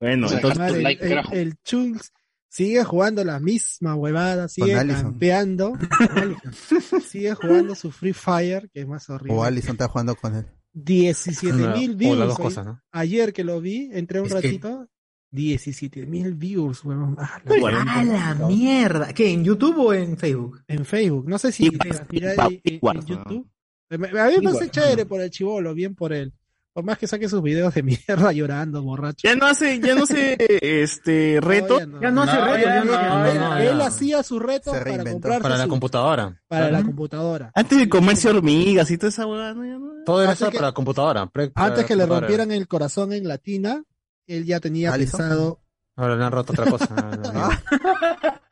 Bueno, 0.00 0.26
O 0.26 0.28
sea, 0.28 0.38
entonces. 0.38 0.82
Like, 0.82 1.22
el, 1.32 1.54
Chulz 1.64 2.12
sigue 2.48 2.84
jugando 2.84 3.24
la 3.24 3.40
misma 3.40 3.94
huevada, 3.94 4.48
sigue 4.48 4.74
campeando. 4.74 5.74
Sigue 7.08 7.34
jugando 7.34 7.74
su 7.74 7.90
Free 7.90 8.12
Fire, 8.12 8.70
que 8.72 8.80
es 8.80 8.86
más 8.86 9.08
horrible. 9.10 9.34
o 9.34 9.42
Alison 9.44 9.72
está 9.72 9.88
jugando 9.88 10.14
con 10.14 10.34
él. 10.36 10.46
17 10.74 11.52
mil 11.56 11.96
views. 11.96 12.18
las 12.18 12.28
dos 12.28 12.38
hoy. 12.38 12.44
cosas, 12.44 12.66
¿no? 12.66 12.82
Ayer 12.92 13.32
que 13.32 13.42
lo 13.44 13.60
vi, 13.60 13.88
entré 13.92 14.20
un 14.20 14.26
Es 14.26 14.34
que- 14.34 14.40
ratito. 14.40 14.88
17 15.30 16.06
mil 16.06 16.34
views, 16.34 16.82
huevón. 16.84 17.14
Ah, 17.18 17.40
la 17.44 17.60
Bueno. 17.60 17.78
¡A 17.86 18.02
la 18.02 18.34
mierda! 18.34 19.12
¿Qué? 19.12 19.30
¿En 19.30 19.44
YouTube 19.44 19.76
o 19.78 19.92
en 19.92 20.16
Facebook? 20.16 20.62
En 20.66 20.86
Facebook. 20.86 21.28
No 21.28 21.38
sé 21.38 21.52
si 21.52 21.70
transmitirá 21.70 22.32
igual, 22.64 22.96
en. 22.98 23.04
YouTube. 23.06 23.46
A 23.90 23.96
mí 23.96 23.98
me 23.98 24.08
parece 24.42 24.70
chévere 24.70 25.06
por 25.06 25.20
el 25.20 25.30
chivolo, 25.30 25.74
bien 25.74 25.94
por 25.94 26.12
él. 26.12 26.32
Por 26.74 26.84
más 26.84 26.98
que 26.98 27.06
saque 27.08 27.28
sus 27.28 27.42
videos 27.42 27.74
de 27.74 27.82
mierda 28.08 28.30
llorando, 28.32 28.82
borracho. 28.82 29.26
Ya 29.26 29.34
no 29.34 29.46
hace, 29.46 29.80
ya 29.80 29.94
no 29.96 30.06
sé, 30.06 30.36
este, 30.60 31.38
reto. 31.40 31.80
ya 31.80 31.86
no. 31.86 32.00
Ya 32.00 32.10
no 32.12 32.22
hace 32.22 32.36
No, 32.36 32.44
reto, 32.46 32.64
ya 32.68 32.84
no. 32.84 33.26
él, 33.26 33.38
no, 33.40 33.56
él 33.58 33.78
no. 33.78 33.84
hacía 33.84 34.22
sus 34.22 34.40
retos 34.40 34.76
para 34.76 35.04
comprarse 35.04 35.42
Para 35.42 35.56
la 35.56 35.64
su- 35.64 35.70
computadora. 35.70 36.40
para 36.46 36.70
la 36.70 36.82
computadora. 36.84 37.50
Antes 37.54 37.78
de 37.78 37.88
comerse 37.88 38.28
hormigas 38.28 38.90
y 38.92 38.98
toda 38.98 39.08
esa 39.08 39.26
huevada, 39.26 39.54
¿no? 39.54 39.64
Ya 39.64 39.78
no- 39.78 40.04
Todo 40.04 40.22
era 40.22 40.34
para 40.36 40.60
la 40.60 40.72
computadora. 40.72 41.26
pre- 41.26 41.50
para 41.50 41.66
Antes 41.66 41.82
la 41.82 41.88
que 41.88 41.96
le 41.96 42.06
rompieran 42.06 42.52
el 42.52 42.68
corazón 42.68 43.12
en 43.12 43.26
Latina, 43.26 43.82
él 44.26 44.44
ya 44.44 44.60
tenía 44.60 44.92
¿Alison? 44.92 45.18
pensado. 45.20 45.60
Ahora 45.96 46.14
le 46.16 46.24
han 46.24 46.30
roto 46.32 46.52
otra 46.52 46.66
cosa. 46.70 46.94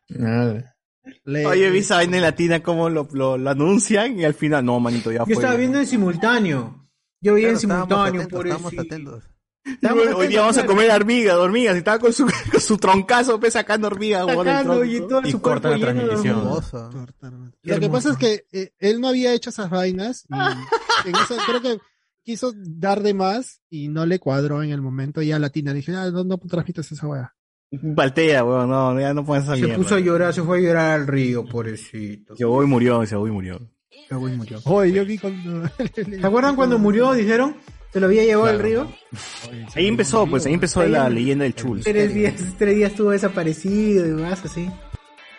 Le- 1.24 1.46
Oye, 1.46 1.70
vi 1.70 1.78
esa 1.78 1.96
vaina 1.96 2.16
en 2.16 2.22
latina 2.22 2.62
como 2.62 2.88
lo, 2.90 3.08
lo, 3.12 3.38
lo 3.38 3.50
anuncian 3.50 4.18
y 4.18 4.24
al 4.24 4.34
final, 4.34 4.64
no, 4.64 4.80
manito, 4.80 5.10
ya 5.12 5.18
Yo 5.20 5.24
fue. 5.26 5.34
estaba 5.34 5.54
viendo 5.56 5.78
en 5.78 5.86
simultáneo. 5.86 6.88
Yo 7.20 7.34
vi 7.34 7.42
en 7.44 7.56
Claro, 7.56 7.60
simultáneo, 7.60 8.20
atentos, 8.22 8.38
por 8.38 8.46
eso. 8.46 8.58
bueno, 9.94 10.16
hoy 10.16 10.28
día 10.28 10.40
vamos 10.42 10.58
a 10.58 10.66
comer 10.66 10.90
hormigas, 10.90 11.36
hormigas. 11.36 11.74
Y 11.74 11.78
estaba 11.78 11.98
con 11.98 12.12
su, 12.12 12.26
con 12.52 12.60
su 12.60 12.76
troncazo, 12.76 13.38
pues, 13.40 13.52
sacando 13.52 13.86
hormigas. 13.88 14.26
Sacando 14.26 14.84
y 14.84 15.02
Y 15.24 15.30
su 15.30 15.40
corta 15.40 15.70
la 15.70 15.78
transmisión. 15.78 16.42
Lo 17.62 17.80
que 17.80 17.88
pasa 17.88 18.10
es 18.10 18.16
que 18.16 18.44
eh, 18.52 18.72
él 18.78 19.00
no 19.00 19.08
había 19.08 19.32
hecho 19.32 19.50
esas 19.50 19.70
vainas 19.70 20.24
y 20.28 20.34
en 21.08 21.14
eso 21.16 21.36
creo 21.46 21.60
que 21.62 21.78
quiso 22.24 22.52
dar 22.56 23.02
de 23.02 23.14
más 23.14 23.60
y 23.70 23.88
no 23.88 24.06
le 24.06 24.18
cuadró 24.18 24.62
en 24.62 24.70
el 24.70 24.82
momento 24.82 25.22
y 25.22 25.30
a 25.32 25.38
Latina 25.38 25.72
dije, 25.72 25.94
ah, 25.94 26.10
no, 26.10 26.24
no 26.24 26.38
transmites 26.38 26.90
esa 26.92 27.06
wea. 27.06 27.35
Paltea, 27.96 28.44
weón, 28.44 28.68
no, 28.70 28.98
ya 29.00 29.12
no 29.12 29.24
puedes 29.24 29.44
esa 29.44 29.54
Se 29.54 29.62
mierda. 29.62 29.76
puso 29.76 29.94
a 29.96 30.00
llorar, 30.00 30.32
se 30.32 30.42
fue 30.42 30.58
a 30.58 30.60
llorar 30.60 31.00
al 31.00 31.06
río, 31.06 31.44
pobrecito. 31.44 32.36
Se 32.36 32.44
ahogó 32.44 32.62
y 32.62 32.66
murió, 32.66 33.04
se 33.06 33.14
ahogó 33.14 33.28
y 33.28 33.32
murió. 33.32 33.60
Se 34.08 34.14
ahogó 34.14 34.28
y 34.28 34.36
murió. 34.36 34.60
Oye, 34.64 34.92
yo 34.92 35.04
vi 35.04 35.18
cuando... 35.18 35.68
¿Se 35.94 36.26
acuerdan 36.26 36.54
cuando 36.54 36.78
murió? 36.78 37.12
Dijeron, 37.12 37.56
se 37.92 37.98
lo 38.00 38.06
había 38.06 38.24
llevado 38.24 38.48
al 38.48 38.60
río. 38.60 38.88
Ahí 39.74 39.88
empezó, 39.88 40.26
pues, 40.26 40.46
ahí 40.46 40.54
empezó 40.54 40.80
Ahí 40.80 40.90
la 40.90 41.08
leyenda 41.08 41.42
del 41.44 41.54
chul. 41.54 41.82
Tres 41.82 42.14
días, 42.14 42.34
tres 42.56 42.76
días 42.76 42.92
estuvo 42.92 43.10
desaparecido 43.10 44.06
y 44.06 44.10
demás, 44.10 44.44
así. 44.44 44.70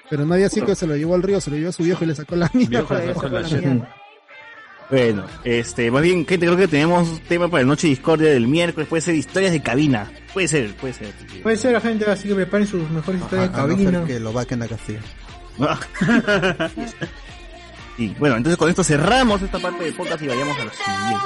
Pero 0.10 0.26
no 0.26 0.34
había 0.34 0.50
sido 0.50 0.66
que 0.66 0.76
se 0.76 0.88
lo 0.88 0.96
llevó 0.96 1.16
al 1.16 1.24
río, 1.24 1.40
se 1.40 1.50
lo 1.52 1.58
llevó 1.58 1.70
a 1.70 1.74
su 1.74 1.84
viejo 1.84 2.04
y 2.04 2.08
le 2.08 2.16
sacó 2.16 2.36
la 2.36 2.50
mierda. 2.54 3.96
Bueno, 4.90 5.26
este, 5.44 5.92
más 5.92 6.02
bien, 6.02 6.26
gente, 6.26 6.46
creo 6.46 6.58
que 6.58 6.68
tenemos 6.68 7.20
tema 7.28 7.50
para 7.50 7.64
la 7.64 7.68
noche 7.68 7.88
de 7.88 7.92
discordia 7.92 8.30
del 8.30 8.48
miércoles, 8.48 8.88
puede 8.88 9.02
ser 9.02 9.16
historias 9.16 9.52
de 9.52 9.62
cabina. 9.62 10.10
Puede 10.34 10.48
ser, 10.48 10.74
puede 10.76 10.94
ser. 10.94 11.14
Puede 11.44 11.58
ser, 11.58 11.80
gente, 11.82 12.10
así 12.10 12.30
que 12.30 12.36
preparen 12.36 12.68
sus 12.68 12.90
mejores 12.90 13.22
historias 13.22 13.52
de 13.52 13.58
A 13.58 13.62
no 13.62 13.68
ser 13.68 13.76
cabina. 13.86 14.06
que 14.06 14.20
lo 14.20 14.32
vaquen 14.32 14.64
a 14.64 14.68
Castillo. 14.68 15.00
y 17.98 18.10
bueno, 18.16 18.38
entonces 18.38 18.58
con 18.58 18.70
esto 18.70 18.84
cerramos 18.84 19.42
esta 19.42 19.60
parte 19.60 19.84
del 19.84 19.94
podcast 19.94 20.22
y 20.22 20.28
vayamos 20.28 20.58
a 20.58 20.66
lo 20.66 20.72
siguiente. 20.72 21.26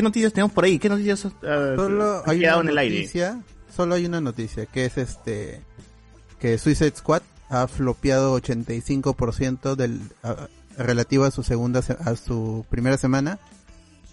¿Qué 0.00 0.04
noticias 0.04 0.32
tenemos 0.32 0.52
por 0.52 0.64
ahí? 0.64 0.78
¿Qué 0.78 0.88
noticias 0.88 1.26
ah, 1.26 1.72
Solo 1.76 2.22
hay 2.26 2.40
quedado 2.40 2.60
una 2.60 2.70
en 2.70 2.72
el 2.72 2.78
aire? 2.78 2.96
noticia, 3.00 3.42
solo 3.74 3.94
hay 3.94 4.06
una 4.06 4.20
noticia, 4.22 4.64
que 4.66 4.86
es 4.86 4.96
este 4.96 5.60
que 6.38 6.56
Suicide 6.56 6.94
Squad 6.96 7.20
ha 7.50 7.66
flopeado 7.68 8.34
85% 8.40 9.74
del 9.76 10.00
a- 10.22 10.48
relativo 10.78 11.24
a 11.24 11.30
su 11.30 11.42
segunda 11.42 11.82
se- 11.82 11.96
a 12.02 12.16
su 12.16 12.64
primera 12.70 12.96
semana 12.96 13.38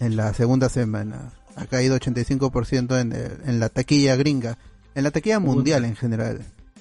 en 0.00 0.16
la 0.16 0.34
segunda 0.34 0.68
semana. 0.68 1.32
Ha 1.56 1.64
caído 1.66 1.96
85% 1.96 3.00
en, 3.00 3.12
el- 3.12 3.38
en 3.46 3.60
la 3.60 3.68
taquilla 3.70 4.14
gringa, 4.16 4.58
en 4.94 5.04
la 5.04 5.10
taquilla 5.10 5.40
mundial 5.40 5.84
en 5.86 5.96
general. 5.96 6.40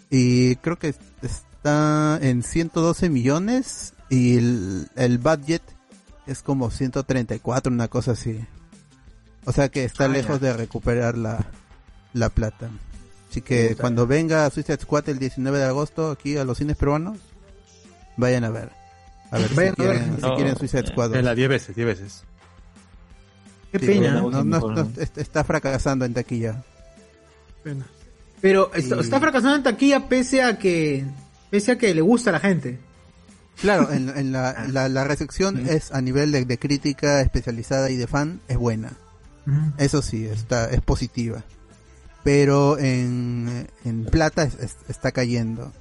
Y 0.10 0.56
creo 0.58 0.78
que 0.78 0.94
está 1.22 2.20
en 2.22 2.44
112 2.44 3.10
millones 3.10 3.94
y 4.10 4.38
el, 4.38 4.90
el 4.96 5.18
budget 5.18 5.62
es 6.26 6.42
como 6.44 6.70
134, 6.72 7.72
una 7.72 7.88
cosa 7.88 8.12
así. 8.12 8.40
O 9.48 9.52
sea 9.54 9.70
que 9.70 9.84
está 9.86 10.06
Ah, 10.06 10.10
lejos 10.10 10.40
ya. 10.42 10.48
de 10.48 10.54
recuperar 10.58 11.18
la, 11.18 11.46
la 12.14 12.30
plata. 12.30 12.70
Así 13.32 13.42
que 13.42 13.70
Puta. 13.70 13.82
cuando 13.82 14.06
venga 14.06 14.50
Suicide 14.50 14.80
Squad 14.82 15.10
el 15.10 15.20
19 15.20 15.58
de 15.58 15.64
agosto 15.66 16.12
aquí 16.12 16.38
a 16.38 16.44
los 16.44 16.58
cines 16.58 16.76
peruanos, 16.78 17.18
vayan 18.18 18.44
a 18.44 18.50
ver. 18.50 18.72
A 19.32 19.40
ver 19.40 19.50
Vayan 19.56 19.76
si 19.76 19.82
a 19.82 19.86
ver. 19.86 19.98
quieren, 20.00 20.16
si 20.22 20.30
quieren 20.36 20.58
Suicide 20.58 20.88
Squad. 20.88 21.16
Es 21.16 21.24
la 21.24 21.34
10 21.36 21.50
veces, 21.50 21.76
10 21.76 21.88
veces. 21.88 22.24
Qué 23.72 23.80
Sí, 23.80 23.86
pena. 23.88 24.14
no, 24.22 24.30
no, 24.32 24.44
no, 24.44 24.60
no, 24.72 24.90
est- 25.02 25.18
está 25.18 25.44
fracasando 25.44 26.06
en 26.06 26.14
taquilla. 26.14 26.64
Pero 28.42 28.72
está, 28.74 28.96
Y- 28.96 29.00
está 29.00 29.20
fracasando 29.20 29.56
en 29.56 29.64
taquilla 29.64 30.08
pese 30.08 30.44
a 30.44 30.58
que 30.58 31.06
pese 31.50 31.72
a 31.74 31.78
que 31.78 31.94
le 31.94 32.02
gusta 32.02 32.30
a 32.30 32.34
la 32.34 32.40
gente. 32.40 32.80
Claro, 33.62 33.92
en, 33.92 34.10
en 34.18 34.32
la, 34.32 34.66
la, 34.70 34.88
la 34.90 35.04
recepción 35.04 35.68
es 35.68 35.92
a 35.92 36.02
nivel 36.02 36.32
de, 36.32 36.46
de 36.46 36.60
crítica 36.60 37.22
especializada 37.22 37.90
y 37.90 37.98
de 37.98 38.08
fan, 38.08 38.40
es 38.48 38.58
buena. 38.58 38.94
Eso 39.78 40.02
sí, 40.02 40.26
está, 40.26 40.70
es 40.70 40.82
positiva. 40.82 41.44
Pero 42.24 42.78
en, 42.78 43.68
en 43.86 44.06
plata 44.06 44.44
es- 44.44 44.56
es- 44.60 44.76
está 44.90 45.12
cayendo. 45.12 45.72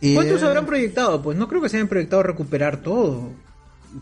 Y, 0.00 0.14
¿Cuántos 0.14 0.40
eh, 0.42 0.46
habrán 0.46 0.64
proyectado? 0.66 1.20
Pues 1.22 1.36
no 1.36 1.48
creo 1.48 1.60
que 1.60 1.68
se 1.68 1.76
hayan 1.76 1.88
proyectado 1.88 2.22
recuperar 2.22 2.78
todo. 2.78 3.30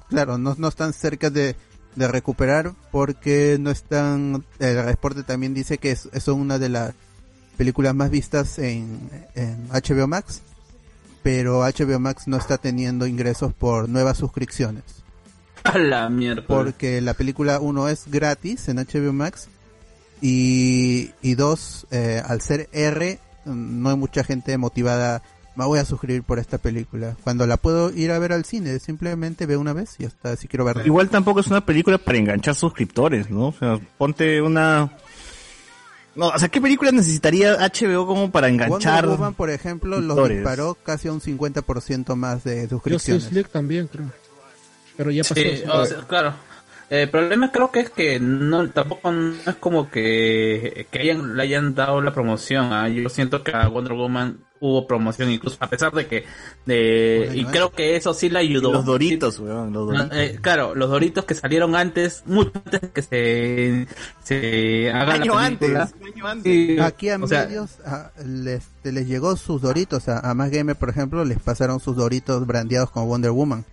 Claro, 0.08 0.38
no, 0.38 0.54
no 0.58 0.68
están 0.68 0.92
cerca 0.92 1.30
de, 1.30 1.56
de 1.96 2.08
recuperar 2.08 2.72
porque 2.92 3.56
no 3.58 3.70
están... 3.70 4.44
El 4.58 4.84
reporte 4.84 5.22
también 5.22 5.54
dice 5.54 5.78
que 5.78 5.92
es, 5.92 6.08
son 6.20 6.40
una 6.40 6.58
de 6.58 6.68
las 6.68 6.92
películas 7.56 7.94
más 7.94 8.10
vistas 8.10 8.58
en, 8.58 9.10
en 9.34 9.68
HBO 9.70 10.06
Max, 10.06 10.42
pero 11.22 11.60
HBO 11.62 11.98
Max 11.98 12.28
no 12.28 12.36
está 12.36 12.58
teniendo 12.58 13.06
ingresos 13.06 13.52
por 13.54 13.88
nuevas 13.88 14.18
suscripciones. 14.18 14.84
A 15.72 15.78
la 15.78 16.08
mierda. 16.08 16.46
Porque 16.46 17.00
la 17.00 17.14
película, 17.14 17.60
uno, 17.60 17.88
es 17.88 18.10
gratis 18.10 18.68
en 18.68 18.76
HBO 18.76 19.12
Max 19.12 19.48
y, 20.20 21.10
y 21.22 21.34
dos, 21.34 21.86
eh, 21.90 22.22
al 22.24 22.40
ser 22.40 22.68
R, 22.72 23.18
mm, 23.44 23.82
no 23.82 23.90
hay 23.90 23.96
mucha 23.96 24.24
gente 24.24 24.56
motivada. 24.58 25.22
Me 25.56 25.64
voy 25.64 25.78
a 25.78 25.84
suscribir 25.84 26.22
por 26.22 26.38
esta 26.38 26.58
película. 26.58 27.16
Cuando 27.24 27.46
la 27.46 27.56
puedo 27.56 27.90
ir 27.90 28.12
a 28.12 28.18
ver 28.18 28.32
al 28.32 28.44
cine, 28.44 28.78
simplemente 28.78 29.46
veo 29.46 29.58
una 29.58 29.72
vez 29.72 29.96
y 29.98 30.04
hasta 30.04 30.36
si 30.36 30.48
quiero 30.48 30.64
verla. 30.66 30.84
Igual 30.84 31.08
tampoco 31.08 31.40
es 31.40 31.46
una 31.46 31.64
película 31.64 31.96
para 31.96 32.18
enganchar 32.18 32.54
suscriptores, 32.54 33.30
¿no? 33.30 33.48
O 33.48 33.52
sea, 33.52 33.80
ponte 33.96 34.42
una... 34.42 34.92
No, 36.14 36.28
o 36.28 36.38
sea, 36.38 36.48
¿qué 36.48 36.60
película 36.62 36.92
necesitaría 36.92 37.56
HBO 37.56 38.06
como 38.06 38.30
para 38.30 38.48
enganchar 38.48 39.04
Wonder 39.04 39.18
Woman, 39.18 39.34
por 39.34 39.50
ejemplo, 39.50 40.00
los 40.00 40.28
disparó 40.28 40.74
casi 40.74 41.08
a 41.08 41.12
un 41.12 41.20
50% 41.20 42.14
más 42.14 42.42
de 42.44 42.60
Justice 42.62 42.68
suscripciones. 42.68 43.32
League 43.32 43.48
también, 43.50 43.86
creo. 43.86 44.10
Pero 44.96 45.10
ya 45.10 45.22
pasó. 45.22 45.34
Sí, 45.34 45.40
eso. 45.42 45.72
o 45.74 45.84
sea, 45.86 45.98
claro. 46.06 46.34
El 46.88 47.10
problema 47.10 47.50
creo 47.50 47.72
que 47.72 47.80
es 47.80 47.90
que 47.90 48.20
no 48.20 48.70
tampoco 48.70 49.10
no 49.10 49.34
es 49.44 49.56
como 49.56 49.90
que, 49.90 50.86
que 50.92 51.00
hayan, 51.00 51.36
le 51.36 51.42
hayan 51.42 51.74
dado 51.74 52.00
la 52.00 52.12
promoción. 52.14 52.72
¿ah? 52.72 52.88
Yo 52.88 53.08
siento 53.08 53.42
que 53.42 53.50
a 53.50 53.66
Wonder 53.66 53.94
Woman 53.94 54.38
hubo 54.60 54.86
promoción 54.86 55.30
incluso 55.30 55.56
a 55.60 55.68
pesar 55.68 55.92
de 55.92 56.06
que 56.06 56.24
de 56.64 57.30
y 57.34 57.44
creo 57.46 57.72
que 57.72 57.96
eso 57.96 58.14
sí 58.14 58.30
le 58.30 58.38
ayudó. 58.38 58.72
Los 58.72 58.84
Doritos, 58.84 59.40
weón, 59.40 59.72
los 59.72 59.88
No, 59.88 59.92
Doritos. 59.94 60.16
eh, 60.16 60.38
claro, 60.40 60.76
los 60.76 60.88
Doritos 60.88 61.24
que 61.24 61.34
salieron 61.34 61.74
antes, 61.74 62.22
mucho 62.24 62.52
antes 62.54 62.80
de 62.80 62.90
que 62.90 63.02
se, 63.02 63.86
se 64.22 64.90
haga 64.92 65.14
Año 65.14 65.34
la 65.34 65.48
película. 65.48 65.82
antes, 65.82 66.14
año 66.14 66.26
antes. 66.28 66.52
Sí, 66.52 66.78
Aquí 66.78 67.08
a 67.10 67.16
o 67.16 67.26
sea, 67.26 67.46
medios 67.46 67.80
a- 67.84 68.12
les, 68.24 68.62
les 68.84 69.08
llegó 69.08 69.34
sus 69.36 69.60
Doritos. 69.60 70.08
A, 70.08 70.20
a 70.20 70.34
Más 70.34 70.50
Gamer, 70.52 70.76
por 70.76 70.88
ejemplo, 70.88 71.24
les 71.24 71.40
pasaron 71.40 71.80
sus 71.80 71.96
Doritos 71.96 72.46
brandeados 72.46 72.90
con 72.92 73.08
Wonder 73.08 73.32
Woman. 73.32 73.64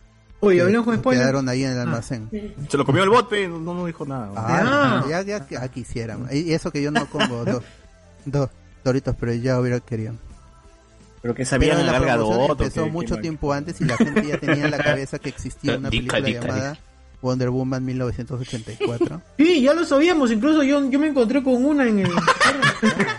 Oye, 0.45 0.57
Que- 0.57 0.61
hablamos 0.63 0.85
con 0.85 0.93
que 0.95 0.99
spoilers. 0.99 1.23
Quedaron 1.23 1.49
ahí 1.49 1.63
en 1.63 1.71
el 1.71 1.79
Ah. 1.79 1.81
almacén. 1.83 2.29
Se 2.69 2.77
lo 2.77 2.85
comió 2.85 3.03
el 3.03 3.09
bote, 3.09 3.47
no, 3.47 3.59
no 3.59 3.85
dijo 3.85 4.05
nada. 4.05 4.31
Ah, 4.35 5.05
ya, 5.09 5.21
ya, 5.21 5.47
ya 5.49 5.67
quisieran. 5.69 6.27
Y 6.31 6.51
eso 6.53 6.71
que 6.71 6.81
yo 6.81 6.91
no 6.91 7.05
como 7.09 7.45
dos 7.45 7.63
dos 8.25 8.49
Doritos, 8.83 9.15
pero 9.19 9.33
ya 9.33 9.59
hubiera 9.59 9.79
querido. 9.79 10.13
Pero 11.21 11.33
que 11.33 11.45
sabían 11.45 11.77
Pero 11.77 11.91
la 11.91 11.99
promoción 12.17 12.51
empezó 12.51 12.83
que- 12.83 12.91
mucho 12.91 13.15
que- 13.15 13.21
tiempo 13.21 13.53
antes 13.53 13.79
y 13.79 13.85
la 13.85 13.95
gente 13.95 14.27
ya 14.27 14.37
tenía 14.37 14.65
en 14.65 14.71
la 14.71 14.77
cabeza 14.83 15.19
que 15.19 15.29
existía 15.29 15.77
una 15.77 15.89
Dica, 15.89 16.17
película 16.17 16.41
dica, 16.41 16.53
llamada 16.53 16.77
Wonder 17.21 17.49
Woman 17.49 17.85
1984. 17.85 19.21
Sí, 19.37 19.61
ya 19.61 19.73
lo 19.73 19.85
sabíamos. 19.85 20.31
Incluso 20.31 20.63
yo, 20.63 20.89
yo 20.89 20.99
me 20.99 21.07
encontré 21.07 21.41
con 21.41 21.63
una 21.63 21.87
en 21.87 21.99
el. 21.99 22.11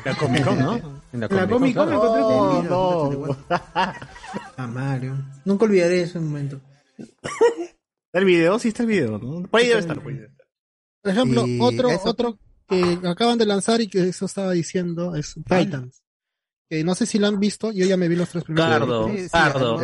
La 0.04 0.14
Comic 0.18 0.44
Con, 0.44 0.58
¿no? 0.58 0.74
En 0.76 0.82
En 1.14 1.20
la 1.20 1.28
Comic 1.28 1.74
Con 1.74 1.88
me 1.88 1.94
encontré 1.94 2.22
Oh, 2.70 3.10
con 3.16 3.28
no. 3.28 3.36
Ah, 4.58 4.66
Mario. 4.66 5.16
Nunca 5.46 5.64
olvidaré 5.64 6.02
ese 6.02 6.20
momento. 6.20 6.60
¿Está 6.98 8.18
el 8.18 8.24
video? 8.24 8.58
Sí 8.58 8.68
está 8.68 8.82
el 8.82 8.88
video, 8.88 9.18
¿no? 9.18 9.42
Por 9.48 9.60
ahí 9.60 9.68
debe 9.68 9.80
estar. 9.80 10.00
por 10.00 10.08
ahí 10.12 10.14
debe 10.18 10.28
estar. 10.28 10.46
Por 11.02 11.12
ejemplo, 11.12 11.46
Y 11.46 11.60
otro, 11.60 11.88
eso- 11.90 12.08
otro 12.08 12.38
que 12.68 12.98
acaban 13.06 13.38
de 13.38 13.46
lanzar 13.46 13.80
y 13.80 13.88
que 13.88 14.00
eso 14.08 14.26
estaba 14.26 14.52
diciendo 14.52 15.14
es 15.16 15.34
Titans. 15.34 16.02
Que 16.70 16.82
no 16.82 16.94
sé 16.94 17.04
si 17.04 17.18
lo 17.18 17.26
han 17.26 17.38
visto, 17.38 17.72
yo 17.72 17.84
ya 17.84 17.96
me 17.96 18.08
vi 18.08 18.16
los 18.16 18.30
tres 18.30 18.44
primeros. 18.44 18.68
Cardo, 18.70 19.08
Sí, 19.10 19.18
sí, 19.24 19.28
Cardo. 19.30 19.80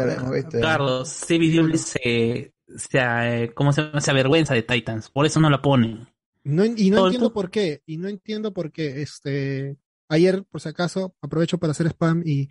Cardo, 0.62 1.04
se, 1.04 1.38
se, 1.76 2.52
eh, 2.94 3.52
¿cómo 3.54 3.72
se 3.72 3.82
llama? 3.82 4.00
Se 4.00 4.10
avergüenza 4.10 4.54
de 4.54 4.62
Titans, 4.62 5.10
por 5.10 5.26
eso 5.26 5.40
no 5.40 5.50
la 5.50 5.60
ponen. 5.60 6.08
No, 6.42 6.64
y 6.64 6.88
no 6.90 6.96
Todo 6.96 7.06
entiendo 7.08 7.32
por 7.34 7.50
qué, 7.50 7.82
y 7.84 7.98
no 7.98 8.08
entiendo 8.08 8.54
por 8.54 8.72
qué, 8.72 9.02
este, 9.02 9.76
ayer, 10.08 10.42
por 10.50 10.62
si 10.62 10.70
acaso, 10.70 11.14
aprovecho 11.20 11.58
para 11.58 11.72
hacer 11.72 11.86
spam 11.88 12.22
y 12.24 12.48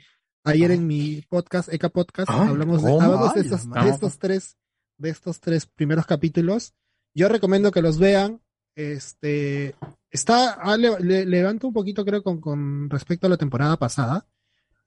ayer 0.49 0.71
en 0.71 0.87
mi 0.87 1.21
podcast, 1.29 1.71
Eka 1.73 1.89
Podcast, 1.89 2.29
Ah, 2.31 2.47
hablamos, 2.47 2.83
de, 2.83 2.91
hablamos 2.91 3.33
de 3.33 3.41
estos, 3.41 3.69
de 3.69 3.89
estos 3.89 4.19
tres, 4.19 4.57
de 4.97 5.09
estos 5.09 5.39
tres 5.39 5.65
primeros 5.65 6.05
capítulos. 6.05 6.73
Yo 7.13 7.27
recomiendo 7.29 7.71
que 7.71 7.81
los 7.81 7.97
vean. 7.99 8.41
Este 8.75 9.75
está 10.11 10.53
ah, 10.53 10.77
le- 10.77 10.99
le- 10.99 11.25
levanto 11.25 11.67
un 11.67 11.73
poquito, 11.73 12.05
creo, 12.05 12.23
con, 12.23 12.39
con 12.39 12.89
respecto 12.89 13.27
a 13.27 13.29
la 13.29 13.37
temporada 13.37 13.77
pasada. 13.77 14.27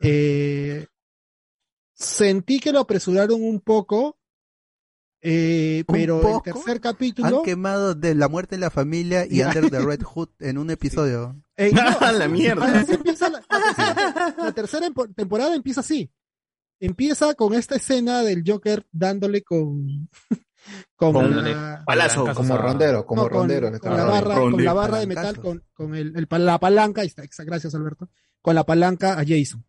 Eh, 0.00 0.86
sentí 1.94 2.58
que 2.60 2.72
lo 2.72 2.80
apresuraron 2.80 3.42
un 3.42 3.60
poco, 3.60 4.18
eh, 5.22 5.84
¿Un 5.86 5.94
pero 5.94 6.20
poco? 6.20 6.42
el 6.48 6.54
tercer 6.54 6.80
capítulo. 6.80 7.38
Han 7.38 7.42
quemado 7.44 7.94
de 7.94 8.14
La 8.14 8.28
muerte 8.28 8.56
en 8.56 8.60
la 8.60 8.70
familia 8.70 9.24
y 9.28 9.40
Under 9.42 9.70
the 9.70 9.78
Red 9.80 10.02
Hood 10.04 10.28
en 10.40 10.58
un 10.58 10.70
episodio. 10.70 11.40
Ey, 11.56 11.72
no, 12.00 12.12
la 12.12 12.28
mierda. 12.28 12.80
así 12.80 12.92
empieza 12.94 13.28
la, 13.30 13.42
la 14.36 14.52
tercera, 14.52 14.88
temporada 15.14 15.54
empieza 15.54 15.80
así. 15.80 16.10
Empieza 16.80 17.34
con 17.34 17.54
esta 17.54 17.76
escena 17.76 18.22
del 18.22 18.42
Joker 18.44 18.84
dándole 18.90 19.42
con 19.42 20.08
con 20.96 21.12
Dándole 21.14 21.54
la, 21.54 21.82
palazo. 21.86 22.26
Como 22.34 22.56
rondero, 22.56 23.06
como 23.06 23.22
no, 23.22 23.28
con- 23.28 23.38
rondero. 23.38 23.70
le 23.70 23.78
con 23.78 23.92
estaba 23.92 23.96
la 23.96 24.04
barra, 24.20 24.34
con 24.40 24.64
la 24.64 24.72
barra 24.72 24.98
de 24.98 25.06
metal, 25.06 25.38
con, 25.40 25.62
con 25.72 25.94
el, 25.94 26.26
la 26.30 26.58
palanca, 26.58 27.02
ahí 27.02 27.06
está, 27.06 27.22
exa- 27.22 27.44
gracias 27.44 27.74
Alberto, 27.76 28.08
con 28.40 28.54
la 28.56 28.64
palanca 28.64 29.12
a 29.18 29.24
Jason. 29.24 29.64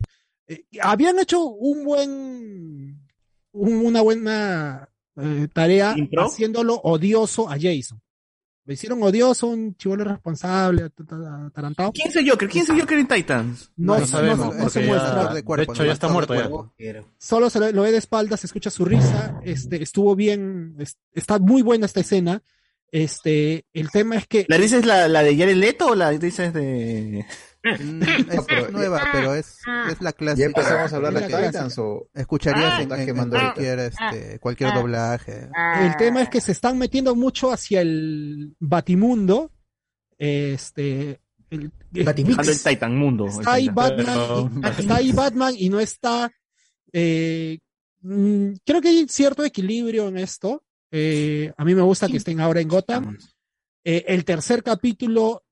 Eh, 0.48 0.66
habían 0.82 1.20
hecho 1.20 1.44
un 1.46 1.84
buen, 1.86 3.08
un- 3.52 3.86
una 3.86 4.02
buena 4.02 4.90
eh, 5.18 5.48
tarea 5.54 5.94
¿Intro? 5.98 6.26
haciéndolo 6.26 6.76
odioso 6.84 7.50
a 7.50 7.58
Jason. 7.60 8.00
Lo 8.66 8.74
hicieron 8.74 9.04
odioso, 9.04 9.48
un 9.48 9.76
chivolo 9.76 10.06
responsable, 10.06 10.84
at- 10.84 10.92
at- 11.02 11.48
atarantado. 11.48 11.92
¿Quién 11.92 12.08
es 12.08 12.16
el 12.16 12.30
Joker? 12.30 12.48
¿Quién 12.48 12.64
es 12.64 12.70
el 12.70 12.80
Joker 12.80 12.98
en 12.98 13.08
Titans? 13.10 13.72
No, 13.76 13.96
No 13.96 14.00
no- 14.00 14.06
sabemos, 14.08 14.56
no- 14.56 14.70
se 14.70 14.82
ya- 14.82 14.88
muestra. 14.88 15.34
de 15.34 15.44
cuerpo, 15.44 15.74
de 15.74 15.76
hecho, 15.76 15.86
ya 15.86 15.92
está 15.92 16.08
muerto 16.08 16.34
ya. 16.34 16.50
Solo 17.18 17.50
se 17.50 17.60
lo, 17.60 17.70
lo 17.74 17.82
ve 17.82 17.92
de 17.92 17.98
espaldas, 17.98 18.40
se 18.40 18.48
escucha 18.48 18.70
su 18.70 18.86
risa, 18.86 19.42
este, 19.44 19.84
estuvo 19.84 20.16
bien, 20.16 20.76
es- 20.80 20.98
está 21.12 21.40
muy 21.40 21.62
buena 21.62 21.86
esta 21.88 22.00
escena. 22.00 22.42
Este, 22.90 23.66
el 23.74 23.90
tema 23.90 24.16
es 24.18 24.28
que 24.28 24.46
¿La 24.48 24.56
risa 24.58 24.78
es 24.78 24.86
la, 24.86 25.08
la 25.08 25.24
de 25.24 25.36
Jared 25.36 25.56
Leto 25.58 25.88
o 25.88 25.96
la 25.96 26.12
risa 26.12 26.46
es 26.46 26.54
de...? 26.54 27.26
Mm, 27.64 28.02
es 28.04 28.42
pero- 28.46 28.72
nueva, 28.72 29.02
pero 29.14 29.36
es, 29.36 29.60
es 29.90 30.02
la 30.02 30.10
¿Ya 30.10 30.14
clásica. 30.14 30.46
empezamos 30.48 30.92
a 30.92 30.96
hablar 30.98 31.14
de 31.14 31.22
Titans 31.28 31.78
o...? 31.78 32.10
Escucharías 32.14 32.76
en, 32.76 32.82
Estás 32.84 33.00
en- 33.00 33.10
en 33.10 33.18
ahorita. 33.20 33.40
cualquier, 33.40 33.80
este, 33.80 34.40
cualquier 34.40 34.74
doblaje. 34.74 35.50
el 35.82 35.96
tema 35.98 36.22
es 36.24 36.30
que 36.30 36.42
se 36.42 36.52
están 36.52 36.78
metiendo 36.78 37.16
mucho 37.16 37.52
hacia 37.54 37.82
el 37.82 38.56
Batimundo. 38.60 39.52
Este, 40.18 41.20
el, 41.50 41.72
el 41.94 42.06
Titan 42.64 42.96
Mundo. 42.98 43.28
está 43.28 43.54
ahí. 43.54 43.70
Batman, 43.70 44.52
y- 44.64 44.82
está 44.82 44.96
ahí 44.96 45.12
Batman 45.12 45.54
y 45.58 45.70
no 45.70 45.80
está. 45.80 46.32
eh, 46.92 47.60
mm, 48.02 48.48
creo 48.66 48.82
que 48.82 48.90
hay 48.90 49.08
cierto 49.10 49.44
equilibrio 49.44 50.08
en 50.10 50.18
esto. 50.18 50.64
Eh, 50.92 51.52
a 51.58 51.66
mí 51.66 51.74
me 51.74 51.82
gusta 51.82 52.08
que 52.08 52.18
estén 52.18 52.40
ahora 52.40 52.62
en 52.62 52.68
Gotham. 52.68 53.18
Eh, 53.84 54.06
el 54.08 54.24
tercer 54.26 54.64
capítulo 54.64 55.43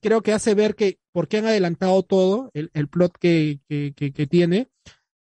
creo 0.00 0.22
que 0.22 0.32
hace 0.32 0.54
ver 0.54 0.74
que 0.74 0.98
por 1.12 1.28
qué 1.28 1.38
han 1.38 1.46
adelantado 1.46 2.02
todo, 2.02 2.50
el, 2.54 2.70
el 2.74 2.88
plot 2.88 3.16
que, 3.18 3.60
que, 3.68 4.26
tiene. 4.26 4.68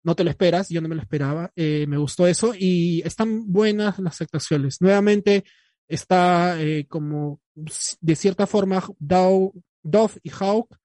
No 0.05 0.17
te 0.17 0.25
lo 0.25 0.31
esperas, 0.31 0.69
yo 0.69 0.81
no 0.81 0.89
me 0.89 0.97
lo 0.97 1.03
esperaba. 1.03 1.53
eh, 1.55 1.87
me 1.87 1.97
gustó 1.97 2.27
eso 2.27 2.55
y 2.59 3.03
están 3.05 3.53
buenas 3.53 3.99
las 4.01 4.21
actuaciones. 4.21 4.81
Nuevamente 4.81 5.45
está 5.89 6.61
eh, 6.61 6.87
como 6.89 7.41
de 7.55 8.17
cierta 8.17 8.47
forma 8.47 8.83
Dow- 8.99 9.53
Dove 9.83 10.15
y 10.23 10.31
Hawk 10.31 10.77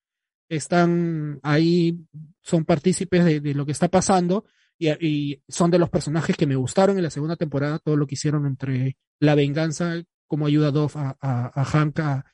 están 0.49 1.39
ahí, 1.43 1.97
son 2.41 2.63
partícipes 2.65 3.25
de, 3.25 3.53
lo 3.53 3.65
que 3.65 3.71
está 3.71 3.89
pasando 3.89 4.45
y, 4.77 4.89
y 5.05 5.41
son 5.47 5.71
de 5.71 5.79
los 5.79 5.89
personajes 5.89 6.37
que 6.37 6.47
me 6.47 6.55
gustaron 6.55 6.97
en 6.97 7.03
la 7.03 7.09
segunda 7.09 7.35
temporada, 7.35 7.79
todo 7.79 7.97
lo 7.97 8.07
que 8.07 8.15
hicieron 8.15 8.45
entre 8.45 8.97
la 9.19 9.35
venganza, 9.35 9.95
cómo 10.27 10.45
ayuda 10.45 10.71
Dove 10.71 10.93
a, 10.95 11.17
a, 11.19 11.61
a 11.61 11.65
Hank 11.65 11.99
a, 11.99 12.25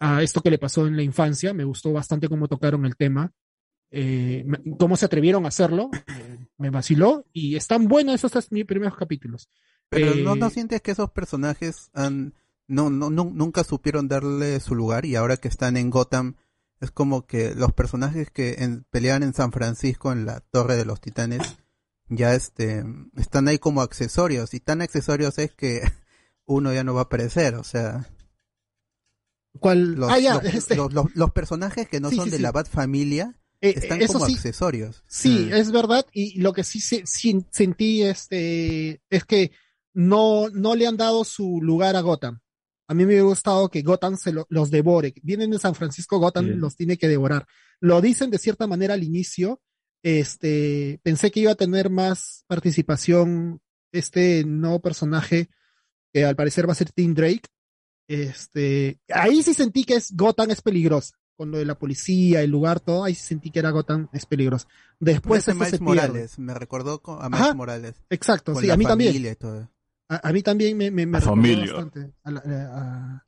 a 0.00 0.22
esto 0.22 0.40
que 0.40 0.50
le 0.50 0.58
pasó 0.58 0.86
en 0.86 0.96
la 0.96 1.02
infancia, 1.02 1.54
me 1.54 1.64
gustó 1.64 1.92
bastante 1.92 2.28
cómo 2.28 2.48
tocaron 2.48 2.84
el 2.86 2.96
tema, 2.96 3.32
eh, 3.90 4.44
cómo 4.78 4.96
se 4.96 5.04
atrevieron 5.06 5.44
a 5.44 5.48
hacerlo, 5.48 5.90
eh, 6.08 6.38
me 6.58 6.70
vaciló 6.70 7.24
y 7.32 7.56
están 7.56 7.86
buenos 7.86 8.14
esos 8.16 8.32
tres 8.32 8.46
primeros 8.66 8.96
capítulos. 8.96 9.48
Pero 9.88 10.12
Eh, 10.14 10.22
¿no, 10.24 10.36
¿no 10.36 10.50
sientes 10.50 10.80
que 10.82 10.92
esos 10.92 11.10
personajes 11.10 11.90
han, 11.92 12.34
no, 12.66 12.88
no, 12.90 13.10
nu- 13.10 13.32
nunca 13.34 13.62
supieron 13.64 14.08
darle 14.08 14.58
su 14.60 14.74
lugar 14.74 15.04
y 15.04 15.16
ahora 15.16 15.36
que 15.36 15.48
están 15.48 15.76
en 15.76 15.90
Gotham 15.90 16.36
es 16.80 16.90
como 16.90 17.26
que 17.26 17.54
los 17.54 17.72
personajes 17.72 18.30
que 18.30 18.54
en- 18.60 18.84
pelean 18.90 19.22
en 19.22 19.34
San 19.34 19.52
Francisco 19.52 20.12
en 20.12 20.24
la 20.24 20.40
Torre 20.40 20.76
de 20.76 20.84
los 20.86 21.00
Titanes 21.00 21.58
ya 22.08 22.34
este, 22.34 22.84
están 23.16 23.48
ahí 23.48 23.58
como 23.58 23.82
accesorios 23.82 24.54
y 24.54 24.60
tan 24.60 24.80
accesorios 24.80 25.38
es 25.38 25.52
que 25.52 25.82
uno 26.46 26.72
ya 26.72 26.84
no 26.84 26.94
va 26.94 27.00
a 27.00 27.04
aparecer, 27.04 27.54
o 27.56 27.64
sea, 27.64 28.08
¿Cuál? 29.58 29.94
los, 29.96 30.10
ah, 30.10 30.18
ya, 30.18 30.34
los, 30.34 30.44
este, 30.54 30.76
los- 30.76 30.92
los- 30.92 31.14
los 31.14 31.30
personajes 31.32 31.88
que 31.88 32.00
no 32.00 32.10
Sí, 32.10 32.16
son 32.16 32.26
sí, 32.26 32.30
de 32.30 32.36
sí. 32.36 32.42
la 32.42 32.52
Bat 32.52 32.68
familia 32.68 33.36
eh, 33.60 33.74
están 33.76 34.00
eso 34.00 34.14
como 34.14 34.26
sí, 34.26 34.34
accesorios. 34.34 35.02
Sí, 35.06 35.48
Mm. 35.50 35.54
es 35.54 35.70
verdad. 35.72 36.06
Y 36.12 36.40
lo 36.40 36.52
que 36.52 36.64
sí, 36.64 36.80
se- 36.80 37.02
sí 37.06 37.44
sentí 37.50 38.02
este, 38.02 39.02
es 39.10 39.24
que 39.24 39.50
no, 39.92 40.48
no 40.50 40.74
le 40.76 40.86
han 40.86 40.96
dado 40.96 41.24
su 41.24 41.60
lugar 41.60 41.96
a 41.96 42.00
Gotham. 42.00 42.40
A 42.88 42.94
mí 42.94 43.04
me 43.04 43.08
hubiera 43.12 43.24
gustado 43.24 43.68
que 43.68 43.82
Gotham 43.82 44.16
se 44.16 44.32
lo- 44.32 44.46
los 44.48 44.70
devore. 44.70 45.12
Vienen 45.22 45.50
de 45.50 45.58
San 45.58 45.74
Francisco, 45.74 46.18
Gotham 46.18 46.46
los 46.58 46.74
tiene 46.76 46.96
que 46.96 47.06
devorar. 47.08 47.46
Lo 47.80 48.00
dicen 48.00 48.30
de 48.30 48.38
cierta 48.38 48.66
manera 48.66 48.94
al 48.94 49.02
inicio. 49.04 49.60
Este, 50.02 50.98
pensé 51.02 51.30
que 51.30 51.40
iba 51.40 51.52
a 51.52 51.56
tener 51.56 51.90
más 51.90 52.44
participación 52.46 53.60
este 53.92 54.44
nuevo 54.44 54.80
personaje 54.80 55.50
que 56.12 56.24
al 56.24 56.34
parecer 56.36 56.66
va 56.68 56.72
a 56.72 56.76
ser 56.76 56.90
Tim 56.92 57.14
Drake. 57.14 57.42
Este, 58.10 58.98
ahí 59.14 59.40
sí 59.44 59.54
sentí 59.54 59.84
que 59.84 59.94
es 59.94 60.14
Gotham 60.16 60.50
es 60.50 60.60
peligrosa. 60.62 61.14
Con 61.36 61.52
lo 61.52 61.58
de 61.58 61.64
la 61.64 61.78
policía, 61.78 62.42
el 62.42 62.50
lugar, 62.50 62.80
todo, 62.80 63.04
ahí 63.04 63.14
sí 63.14 63.22
sentí 63.24 63.50
que 63.50 63.60
era 63.60 63.70
Gotham 63.70 64.08
es 64.12 64.26
peligrosa. 64.26 64.66
Después 64.98 65.44
se 65.44 65.54
Miles 65.54 65.70
pierde. 65.70 65.84
Morales, 65.84 66.38
me 66.38 66.52
recordó 66.52 67.00
co- 67.00 67.18
a 67.20 67.28
Miles 67.30 67.40
Ajá, 67.40 67.54
Morales. 67.54 67.94
Exacto, 68.10 68.52
con 68.52 68.60
sí, 68.60 68.66
la 68.66 68.74
a 68.74 68.76
mí 68.76 68.84
también. 68.84 69.12
familia. 69.12 69.36
A, 70.08 70.28
a 70.28 70.32
mí 70.32 70.42
también 70.42 70.76
me, 70.76 70.90
me, 70.90 71.06
me 71.06 71.12
La 71.18 71.20
familia. 71.24 71.72
bastante. 71.72 72.12
A 72.24 72.30
la, 72.32 72.40
a- 72.44 73.26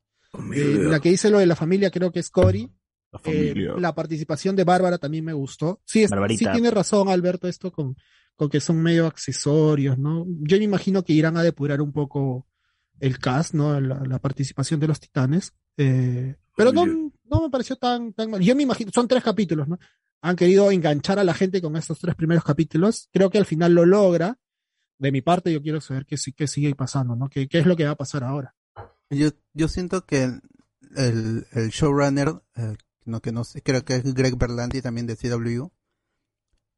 eh, 0.54 0.64
la 0.82 0.98
que 1.00 1.10
dice 1.10 1.30
lo 1.30 1.38
de 1.38 1.46
la 1.46 1.56
familia 1.56 1.90
creo 1.90 2.10
que 2.10 2.20
es 2.20 2.28
Cory. 2.28 2.70
La 3.12 3.18
Eh, 3.20 3.22
familia. 3.22 3.74
la 3.78 3.94
participación 3.94 4.56
de 4.56 4.64
Bárbara 4.64 4.98
también 4.98 5.24
me 5.24 5.32
gustó. 5.32 5.80
Sí, 5.86 6.02
es- 6.02 6.10
sí 6.36 6.44
tiene 6.52 6.70
razón 6.70 7.09
Alberto 7.09 7.46
esto 7.48 7.70
con, 7.72 7.96
con 8.36 8.50
que 8.50 8.60
son 8.60 8.82
medio 8.82 9.06
accesorios, 9.06 9.96
¿no? 9.96 10.26
Yo 10.40 10.59
me 10.59 10.64
imagino 10.64 11.02
que 11.04 11.12
irán 11.14 11.36
a 11.36 11.42
depurar 11.42 11.80
un 11.80 11.92
poco 11.92 12.46
el 13.03 13.19
cast, 13.19 13.53
¿no? 13.53 13.79
La, 13.81 14.01
la 14.05 14.19
participación 14.20 14.79
de 14.81 14.87
los 14.87 15.01
titanes. 15.01 15.53
Eh, 15.77 16.37
pero 16.57 16.70
no, 16.73 16.87
no 17.24 17.43
me 17.43 17.51
pareció 17.51 17.77
tan, 17.77 18.12
tan 18.12 18.31
mal. 18.31 18.41
Yo 18.41 18.55
me 18.55 18.62
imagino, 18.62 18.91
son 18.95 19.09
tres 19.09 19.24
capítulos, 19.24 19.66
¿no? 19.66 19.79
Han 20.23 20.37
querido 20.37 20.70
enganchar 20.70 21.19
a 21.19 21.24
la 21.24 21.35
gente 21.35 21.61
con 21.61 21.77
estos 21.77 21.99
tres 21.99 22.15
primeros 22.15 22.45
capítulos. 22.45 23.09
Creo 23.12 23.29
que 23.29 23.39
al 23.39 23.45
final 23.47 23.74
lo 23.74 23.85
logra. 23.85 24.39
De 24.99 25.11
mi 25.11 25.20
parte, 25.20 25.53
yo 25.53 25.61
quiero 25.61 25.81
saber 25.81 26.07
qué, 26.07 26.16
sí- 26.16 26.33
qué 26.33 26.47
sigue 26.47 26.74
pasando, 26.77 27.16
¿no? 27.16 27.29
¿Qué, 27.29 27.49
qué 27.49 27.59
es 27.59 27.66
lo 27.66 27.74
que 27.77 27.85
va 27.87 27.91
a 27.91 27.97
pasar 27.97 28.23
ahora? 28.23 28.55
Yo, 29.11 29.31
yo 29.53 29.66
siento 29.66 30.07
que 30.07 30.31
el, 30.95 31.47
el 31.51 31.69
showrunner, 31.70 32.41
eh, 32.55 32.77
no 33.05 33.20
que 33.20 33.33
no 33.33 33.43
sé, 33.43 33.62
creo 33.62 33.85
que 33.85 33.97
es 33.97 34.15
Greg 34.15 34.37
Berlanti 34.39 34.81
también 34.81 35.09
de 35.09 35.16
CW, 35.16 35.66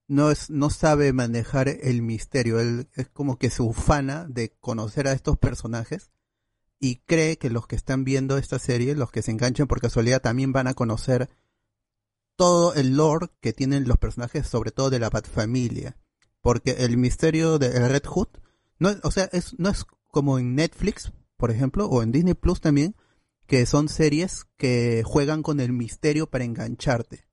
no 0.08 0.30
es, 0.30 0.48
no 0.48 0.70
sabe 0.70 1.12
manejar 1.12 1.68
el 1.68 2.00
misterio. 2.00 2.60
Él 2.60 2.88
es 2.94 3.08
como 3.10 3.38
que 3.38 3.50
se 3.50 3.62
ufana 3.62 4.26
de 4.28 4.54
conocer 4.60 5.06
a 5.06 5.12
estos 5.12 5.36
personajes 5.36 6.10
y 6.84 6.96
cree 7.06 7.38
que 7.38 7.48
los 7.48 7.66
que 7.66 7.76
están 7.76 8.04
viendo 8.04 8.36
esta 8.36 8.58
serie, 8.58 8.94
los 8.94 9.10
que 9.10 9.22
se 9.22 9.30
enganchan 9.30 9.66
por 9.66 9.80
casualidad, 9.80 10.20
también 10.20 10.52
van 10.52 10.66
a 10.66 10.74
conocer 10.74 11.30
todo 12.36 12.74
el 12.74 12.94
lore 12.94 13.28
que 13.40 13.54
tienen 13.54 13.88
los 13.88 13.96
personajes, 13.96 14.46
sobre 14.46 14.70
todo 14.70 14.90
de 14.90 14.98
la 14.98 15.08
Bat 15.08 15.26
Familia. 15.26 15.96
Porque 16.42 16.72
el 16.80 16.98
misterio 16.98 17.58
de 17.58 17.88
Red 17.88 18.04
Hood, 18.04 18.28
no, 18.78 18.90
o 19.02 19.10
sea, 19.10 19.30
es, 19.32 19.58
no 19.58 19.70
es 19.70 19.86
como 20.10 20.38
en 20.38 20.54
Netflix, 20.56 21.10
por 21.38 21.50
ejemplo, 21.50 21.86
o 21.86 22.02
en 22.02 22.12
Disney 22.12 22.34
Plus 22.34 22.60
también, 22.60 22.94
que 23.46 23.64
son 23.64 23.88
series 23.88 24.44
que 24.58 25.02
juegan 25.06 25.42
con 25.42 25.60
el 25.60 25.72
misterio 25.72 26.26
para 26.28 26.44
engancharte. 26.44 27.26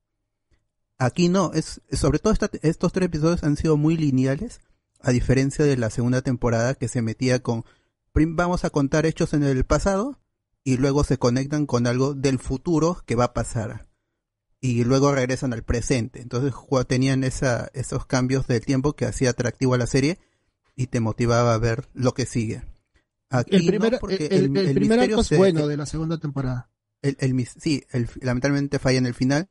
Aquí 0.98 1.28
no, 1.28 1.52
es 1.52 1.82
sobre 1.91 2.19
todo 2.19 2.34
estos 2.61 2.94
tres 2.94 3.06
episodios 3.06 3.44
han 3.44 3.57
sido 3.57 3.76
muy 3.76 3.98
lineales, 3.98 4.61
a 5.02 5.11
diferencia 5.11 5.65
de 5.65 5.76
la 5.76 5.90
segunda 5.90 6.22
temporada 6.22 6.73
que 6.76 6.88
se 6.88 7.02
metía 7.02 7.44
con 7.44 7.65
vamos 8.14 8.66
a 8.66 8.70
contar 8.70 9.06
hechos 9.06 9.34
en 9.34 9.44
el 9.44 9.64
pasado 9.66 10.20
y 10.64 10.78
luego 10.78 11.04
se 11.04 11.18
conectan 11.18 11.66
con 11.66 11.88
algo 11.88 12.14
del 12.14 12.40
futuro 12.40 13.02
que 13.06 13.16
va 13.16 13.26
a 13.26 13.34
pasar 13.34 13.88
y 14.60 14.84
luego 14.84 15.12
regresan 15.14 15.54
al 15.54 15.64
presente. 15.64 16.22
Entonces 16.22 16.54
tenían 16.88 17.24
esa, 17.24 17.70
esos 17.74 18.06
cambios 18.06 18.48
del 18.48 18.64
tiempo 18.66 18.94
que 18.94 19.06
hacía 19.06 19.32
atractivo 19.32 19.74
a 19.74 19.78
la 19.78 19.88
serie 19.88 20.20
y 20.76 20.88
te 20.88 21.00
motivaba 21.00 21.54
a 21.54 21.58
ver 21.58 21.88
lo 21.94 22.14
que 22.14 22.26
sigue. 22.26 22.64
Aquí 23.30 23.56
El 23.56 23.66
no, 23.66 23.68
primer, 23.72 24.00
porque 24.00 24.26
el, 24.28 24.34
el- 24.34 24.44
el- 24.44 24.58
el 24.58 24.68
el 24.68 24.74
primer 24.76 24.98
misterio 25.00 25.16
arco 25.16 25.22
es 25.22 25.28
se- 25.28 25.38
bueno 25.38 25.68
de 25.68 25.78
la 25.78 25.86
segunda 25.86 26.18
temporada. 26.20 26.70
el, 27.02 27.48
sí, 27.48 27.84
el- 27.92 28.10
lamentablemente 28.22 28.78
falla 28.78 28.98
en 29.00 29.06
el 29.08 29.14
final, 29.14 29.48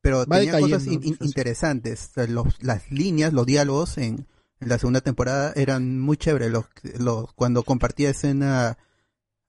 Pero 0.00 0.18
Va 0.18 0.38
tenía 0.38 0.60
cosas 0.60 0.86
in- 0.86 1.02
in- 1.02 1.18
sí. 1.18 1.24
interesantes. 1.24 2.12
Los- 2.28 2.62
las 2.62 2.90
líneas, 2.92 3.32
los 3.32 3.44
diálogos 3.44 3.98
en, 3.98 4.28
en 4.60 4.68
la 4.68 4.78
segunda 4.78 5.00
temporada 5.00 5.52
eran 5.56 6.00
muy 6.00 6.16
chéveres. 6.16 6.50
Los, 6.50 6.66
los- 6.98 7.32
cuando 7.34 7.62
compartía 7.62 8.10
escena 8.10 8.78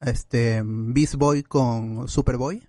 este 0.02 0.62
Beast 0.66 1.16
Boy 1.16 1.44
con 1.44 2.08
Superboy. 2.08 2.68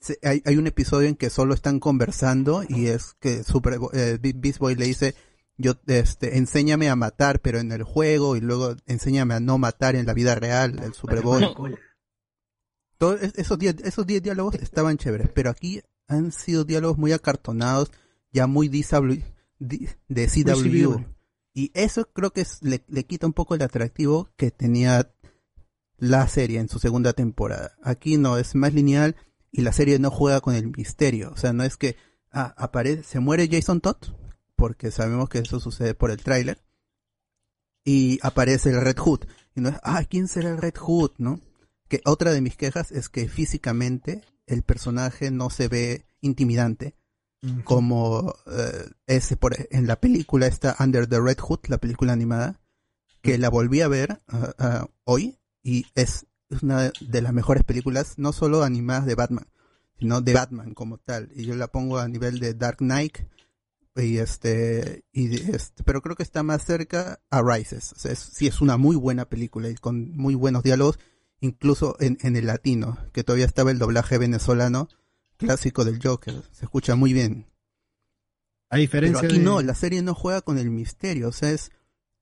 se- 0.00 0.18
Hay, 0.22 0.42
hay 0.44 0.56
un 0.56 0.66
episodio 0.66 1.08
en 1.08 1.16
que 1.16 1.30
solo 1.30 1.54
están 1.54 1.80
conversando 1.80 2.62
y 2.68 2.86
es 2.86 3.14
que 3.18 3.42
Super, 3.42 3.78
eh, 3.92 4.18
Be- 4.20 4.34
Beast 4.36 4.58
Boy 4.60 4.74
le 4.76 4.86
dice 4.86 5.14
yo 5.56 5.74
este 5.88 6.38
enséñame 6.38 6.88
a 6.88 6.94
matar 6.94 7.40
pero 7.40 7.58
en 7.58 7.72
el 7.72 7.82
juego 7.82 8.36
y 8.36 8.40
luego 8.40 8.76
enséñame 8.86 9.34
a 9.34 9.40
no 9.40 9.58
matar 9.58 9.96
en 9.96 10.06
la 10.06 10.14
vida 10.14 10.36
real 10.36 10.78
el 10.84 10.94
Superboy 10.94 11.42
todo, 12.98 13.14
esos 13.16 13.58
10 13.58 13.76
esos 13.82 14.06
10 14.06 14.22
diálogos 14.22 14.54
estaban 14.56 14.96
chéveres, 14.98 15.30
pero 15.34 15.50
aquí 15.50 15.82
han 16.06 16.30
sido 16.30 16.64
diálogos 16.64 16.96
muy 16.98 17.10
acartonados, 17.12 17.90
ya 18.32 18.46
muy 18.46 18.68
de 19.58 20.28
CW. 20.28 21.04
Y 21.58 21.72
eso 21.74 22.08
creo 22.12 22.32
que 22.32 22.46
le 22.60 23.04
quita 23.04 23.26
un 23.26 23.32
poco 23.32 23.56
el 23.56 23.62
atractivo 23.62 24.30
que 24.36 24.52
tenía 24.52 25.12
la 25.96 26.28
serie 26.28 26.60
en 26.60 26.68
su 26.68 26.78
segunda 26.78 27.14
temporada. 27.14 27.76
Aquí 27.82 28.16
no, 28.16 28.38
es 28.38 28.54
más 28.54 28.72
lineal 28.74 29.16
y 29.50 29.62
la 29.62 29.72
serie 29.72 29.98
no 29.98 30.12
juega 30.12 30.40
con 30.40 30.54
el 30.54 30.68
misterio. 30.68 31.32
O 31.32 31.36
sea, 31.36 31.52
no 31.52 31.64
es 31.64 31.76
que 31.76 31.96
ah, 32.30 32.54
aparece, 32.56 33.02
se 33.02 33.18
muere 33.18 33.48
Jason 33.50 33.80
Todd, 33.80 33.96
porque 34.54 34.92
sabemos 34.92 35.28
que 35.28 35.40
eso 35.40 35.58
sucede 35.58 35.94
por 35.94 36.12
el 36.12 36.22
tráiler, 36.22 36.62
y 37.84 38.20
aparece 38.22 38.70
el 38.70 38.80
Red 38.80 38.98
Hood. 38.98 39.24
Y 39.56 39.60
no 39.60 39.70
es, 39.70 39.80
ah, 39.82 40.04
¿quién 40.04 40.28
será 40.28 40.50
el 40.50 40.58
Red 40.58 40.76
Hood? 40.76 41.14
¿No? 41.18 41.40
Que 41.88 42.02
otra 42.04 42.30
de 42.30 42.40
mis 42.40 42.56
quejas 42.56 42.92
es 42.92 43.08
que 43.08 43.28
físicamente 43.28 44.22
el 44.46 44.62
personaje 44.62 45.32
no 45.32 45.50
se 45.50 45.66
ve 45.66 46.06
intimidante 46.20 46.94
como 47.64 48.34
eh, 48.46 48.90
ese 49.06 49.36
por 49.36 49.56
en 49.70 49.86
la 49.86 50.00
película 50.00 50.46
está 50.46 50.76
Under 50.80 51.06
the 51.06 51.20
Red 51.20 51.38
Hood, 51.38 51.60
la 51.68 51.78
película 51.78 52.12
animada, 52.12 52.60
que 53.22 53.38
la 53.38 53.48
volví 53.48 53.80
a 53.80 53.88
ver 53.88 54.20
ah, 54.28 54.86
hoy 55.04 55.38
y 55.62 55.86
es 55.94 56.26
una 56.62 56.90
de 57.00 57.22
las 57.22 57.32
mejores 57.32 57.64
películas, 57.64 58.14
no 58.16 58.32
solo 58.32 58.64
animadas 58.64 59.06
de 59.06 59.14
Batman, 59.14 59.46
sino 59.98 60.20
de 60.20 60.32
Batman 60.32 60.74
como 60.74 60.98
tal. 60.98 61.30
Y 61.34 61.44
yo 61.44 61.54
la 61.54 61.68
pongo 61.68 61.98
a 61.98 62.08
nivel 62.08 62.40
de 62.40 62.54
Dark 62.54 62.78
Knight 62.78 63.18
y 63.96 64.18
este 64.18 65.04
y 65.12 65.34
este, 65.50 65.82
pero 65.82 66.02
creo 66.02 66.16
que 66.16 66.22
está 66.22 66.42
más 66.42 66.64
cerca 66.64 67.20
a 67.30 67.42
Rises. 67.42 67.92
O 67.92 67.98
sea, 67.98 68.12
es, 68.12 68.18
sí 68.18 68.46
es 68.46 68.60
una 68.60 68.76
muy 68.76 68.96
buena 68.96 69.28
película 69.28 69.68
y 69.68 69.74
con 69.74 70.16
muy 70.16 70.34
buenos 70.34 70.62
diálogos, 70.62 70.98
incluso 71.40 71.96
en, 72.00 72.18
en 72.22 72.36
el 72.36 72.46
latino, 72.46 72.98
que 73.12 73.24
todavía 73.24 73.46
estaba 73.46 73.70
el 73.70 73.78
doblaje 73.78 74.18
venezolano 74.18 74.88
clásico 75.38 75.84
del 75.84 76.00
Joker. 76.02 76.42
Se 76.52 76.64
escucha 76.66 76.94
muy 76.96 77.12
bien. 77.12 77.46
A 78.70 78.76
diferencia 78.76 79.20
Pero 79.22 79.32
aquí 79.32 79.38
de- 79.38 79.44
no, 79.44 79.62
la 79.62 79.74
serie 79.74 80.02
no 80.02 80.14
juega 80.14 80.42
con 80.42 80.58
el 80.58 80.70
misterio, 80.70 81.28
o 81.28 81.32
sea, 81.32 81.50
es 81.50 81.70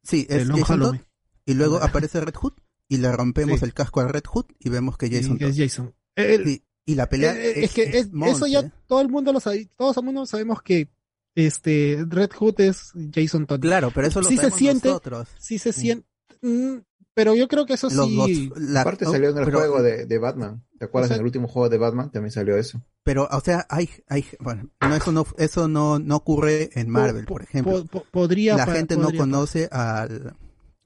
sí, 0.05 0.27
es 0.31 0.47
Jason 0.49 0.79
Todd, 0.81 0.97
y 1.45 1.55
luego 1.55 1.77
aparece 1.83 2.21
Red 2.21 2.35
Hood 2.37 2.53
y 2.89 2.99
le 2.99 3.11
rompemos 3.11 3.59
Sí. 3.61 3.65
el 3.65 3.75
casco 3.75 4.01
al 4.01 4.11
Red 4.11 4.25
Hood 4.33 4.47
y 4.61 4.69
vemos 4.69 4.97
que 4.97 5.11
Jason 5.11 5.39
es. 5.41 5.57
Jason. 5.57 5.93
El- 6.15 6.45
Sí, 6.45 6.63
y 6.85 6.95
la 6.95 7.09
pelea 7.09 7.35
Eh, 7.35 7.49
eh, 7.49 7.53
es, 7.57 7.65
es 7.65 7.73
que 7.73 7.99
es- 7.99 8.11
eso 8.27 8.47
ya 8.47 8.61
¿eh? 8.61 8.73
todo 8.87 9.01
el 9.01 9.09
mundo 9.09 9.33
lo 9.33 9.41
sabe, 9.41 9.69
todos 9.77 9.97
el 9.97 10.05
mundo 10.05 10.25
sabemos 10.25 10.63
que 10.63 10.89
este 11.35 12.05
Red 12.09 12.31
Hood 12.39 12.61
es 12.61 12.93
Jason 13.13 13.47
Todd. 13.47 13.61
Claro, 13.61 13.91
pero 13.93 14.07
eso 14.07 14.21
lo 14.21 14.29
sí 14.29 14.37
se 14.37 14.43
sabemos 14.43 14.59
siente, 14.61 14.89
nosotros. 14.89 15.29
sí 15.39 15.59
se 15.59 15.73
siente, 15.73 16.07
mm, 16.43 16.77
pero 17.17 17.35
yo 17.35 17.49
creo 17.49 17.65
que 17.65 17.73
eso 17.75 17.89
Los- 17.91 18.07
sí. 18.09 18.49
los- 18.51 18.59
la- 18.61 18.83
Aparte 18.83 19.07
salió 19.07 19.31
en 19.31 19.39
el 19.39 19.45
pero- 19.47 19.59
juego 19.59 19.83
de, 19.83 20.05
de 20.05 20.19
Batman. 20.19 20.63
¿Te 20.79 20.85
acuerdas? 20.85 21.07
O 21.07 21.09
sea- 21.09 21.17
en 21.17 21.21
el 21.23 21.27
último 21.27 21.49
juego 21.49 21.71
de 21.71 21.79
Batman 21.79 22.13
también 22.13 22.31
salió 22.31 22.57
eso. 22.59 22.83
Pero, 23.03 23.27
o 23.31 23.41
sea, 23.41 23.67
hay, 23.71 23.89
hay, 24.09 24.27
bueno, 24.39 24.69
no, 24.83 24.95
eso 24.95 25.13
no, 25.13 25.27
eso 25.39 25.67
no, 25.67 25.99
no 25.99 26.17
ocurre 26.17 26.71
en 26.79 26.91
Marvel, 26.91 27.25
po- 27.25 27.35
por 27.35 27.43
ejemplo. 27.43 27.85
po- 27.87 28.01
po- 28.01 28.07
podría 28.11 28.57
la 28.57 28.67
gente 28.67 28.97
no 28.99 29.11
conoce 29.17 29.69
al, 29.73 30.37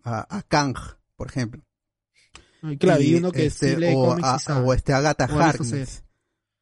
a, 0.05 0.36
a 0.39 0.43
Kang, 0.43 0.77
por 1.16 1.27
ejemplo. 1.28 1.62
Ay, 2.62 2.77
claro, 2.78 3.02
y 3.02 3.15
uno 3.16 3.32
que 3.32 3.47
este, 3.47 3.70
sí 3.70 3.77
lee 3.77 3.93
o, 3.97 4.12
a- 4.23 4.39
o 4.65 4.73
este 4.74 4.93
Agatha 4.93 5.27
O 5.32 5.39
Harkness. 5.40 6.05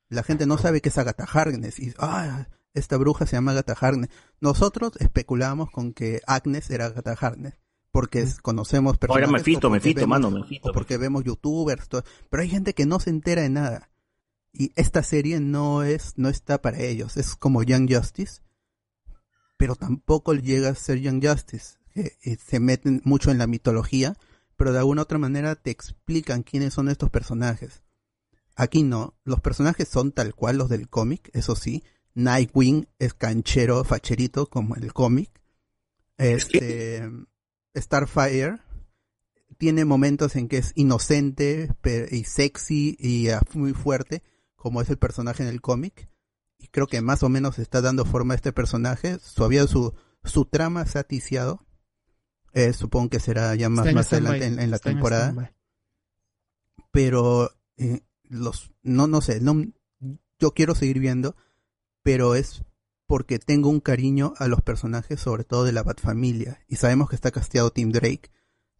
La 0.08 0.22
gente 0.22 0.46
no 0.46 0.56
sabe 0.56 0.80
que 0.80 0.88
es 0.88 0.96
Agatha 0.96 1.24
Harkness 1.30 1.78
y 1.80 1.92
ah, 1.98 2.46
esta 2.72 2.96
bruja 2.96 3.26
se 3.26 3.36
llama 3.36 3.50
Agatha 3.52 3.74
Harkness. 3.78 4.08
Nosotros 4.40 4.92
especulamos 5.00 5.70
con 5.70 5.92
que 5.92 6.22
Agnes 6.26 6.70
era 6.70 6.86
Agatha 6.86 7.12
Harkness 7.20 7.54
porque 7.90 8.26
conocemos 8.42 8.92
era 8.94 8.98
personajes 9.00 9.32
Mephisto, 9.32 9.68
o 9.68 9.70
porque 9.70 9.80
Mephisto, 9.88 10.00
vemos- 10.02 10.08
mano, 10.08 10.30
Mephisto. 10.30 10.70
o 10.70 10.72
porque 10.72 10.96
vemos 10.98 11.24
youtubers, 11.24 11.88
todo. 11.88 12.04
pero 12.30 12.42
hay 12.42 12.48
gente 12.48 12.74
que 12.74 12.86
no 12.86 13.00
se 13.00 13.10
entera 13.10 13.42
de 13.42 13.48
nada. 13.50 13.90
Y 14.52 14.72
esta 14.76 15.02
serie 15.02 15.40
no 15.40 15.82
es 15.82 16.14
no 16.16 16.28
está 16.28 16.60
para 16.62 16.78
ellos, 16.80 17.16
es 17.16 17.34
como 17.36 17.62
Young 17.62 17.88
Justice, 17.92 18.40
pero 19.56 19.74
tampoco 19.76 20.34
llega 20.34 20.70
a 20.70 20.74
ser 20.74 20.98
Young 21.00 21.24
Justice. 21.26 21.76
que, 21.94 22.16
eh, 22.22 22.36
se 22.44 22.60
meten 22.60 23.00
mucho 23.04 23.30
en 23.32 23.38
la 23.38 23.46
mitología, 23.48 24.14
pero 24.56 24.72
de 24.72 24.78
alguna 24.78 25.02
otra 25.02 25.18
manera 25.18 25.56
te 25.56 25.70
explican 25.70 26.42
quiénes 26.44 26.74
son 26.74 26.88
estos 26.88 27.10
personajes. 27.10 27.82
Aquí 28.54 28.82
no, 28.84 29.14
los 29.24 29.40
personajes 29.40 29.88
son 29.88 30.12
tal 30.12 30.34
cual 30.34 30.58
los 30.58 30.68
del 30.68 30.88
cómic, 30.88 31.30
eso 31.32 31.56
sí. 31.56 31.82
Nightwing 32.14 32.88
es 32.98 33.14
canchero, 33.14 33.82
facherito 33.84 34.46
como 34.48 34.74
el 34.76 34.92
cómic. 34.92 35.30
Este, 36.18 37.08
Starfire 37.80 38.58
tiene 39.58 39.84
momentos 39.84 40.36
en 40.36 40.48
que 40.48 40.58
es 40.58 40.72
inocente 40.76 41.74
y 42.10 42.24
sexy 42.24 42.96
y 42.98 43.28
ah, 43.30 43.42
muy 43.54 43.72
fuerte, 43.72 44.22
como 44.56 44.80
es 44.80 44.88
el 44.88 44.98
personaje 44.98 45.42
en 45.42 45.48
el 45.48 45.60
cómic. 45.60 46.08
Y 46.58 46.68
creo 46.68 46.86
que 46.86 47.00
más 47.00 47.22
o 47.22 47.28
menos 47.28 47.58
está 47.58 47.80
dando 47.80 48.04
forma 48.04 48.34
a 48.34 48.36
este 48.36 48.52
personaje. 48.52 49.18
Todavía 49.34 49.66
su, 49.66 49.94
su 50.24 50.44
trama 50.44 50.86
se 50.86 50.98
ha 50.98 51.04
ticiado. 51.04 51.66
Eh, 52.52 52.72
supongo 52.72 53.10
que 53.10 53.20
será 53.20 53.54
ya 53.54 53.68
más, 53.68 53.86
adelante 53.86 54.46
en, 54.46 54.58
en 54.58 54.70
la 54.70 54.76
está 54.76 54.90
temporada. 54.90 55.54
pero 56.90 57.50
eh, 57.76 58.00
los 58.24 58.72
no 58.82 59.06
no 59.06 59.20
sé, 59.20 59.40
no 59.40 59.64
yo 60.38 60.52
quiero 60.52 60.74
seguir 60.74 60.98
viendo, 60.98 61.36
pero 62.02 62.34
es 62.34 62.62
porque 63.08 63.38
tengo 63.40 63.70
un 63.70 63.80
cariño 63.80 64.34
a 64.36 64.46
los 64.46 64.62
personajes, 64.62 65.18
sobre 65.18 65.42
todo 65.42 65.64
de 65.64 65.72
la 65.72 65.82
Bat 65.82 66.00
familia, 66.00 66.60
y 66.68 66.76
sabemos 66.76 67.08
que 67.08 67.16
está 67.16 67.32
casteado 67.32 67.72
Tim 67.72 67.90
Drake, 67.90 68.30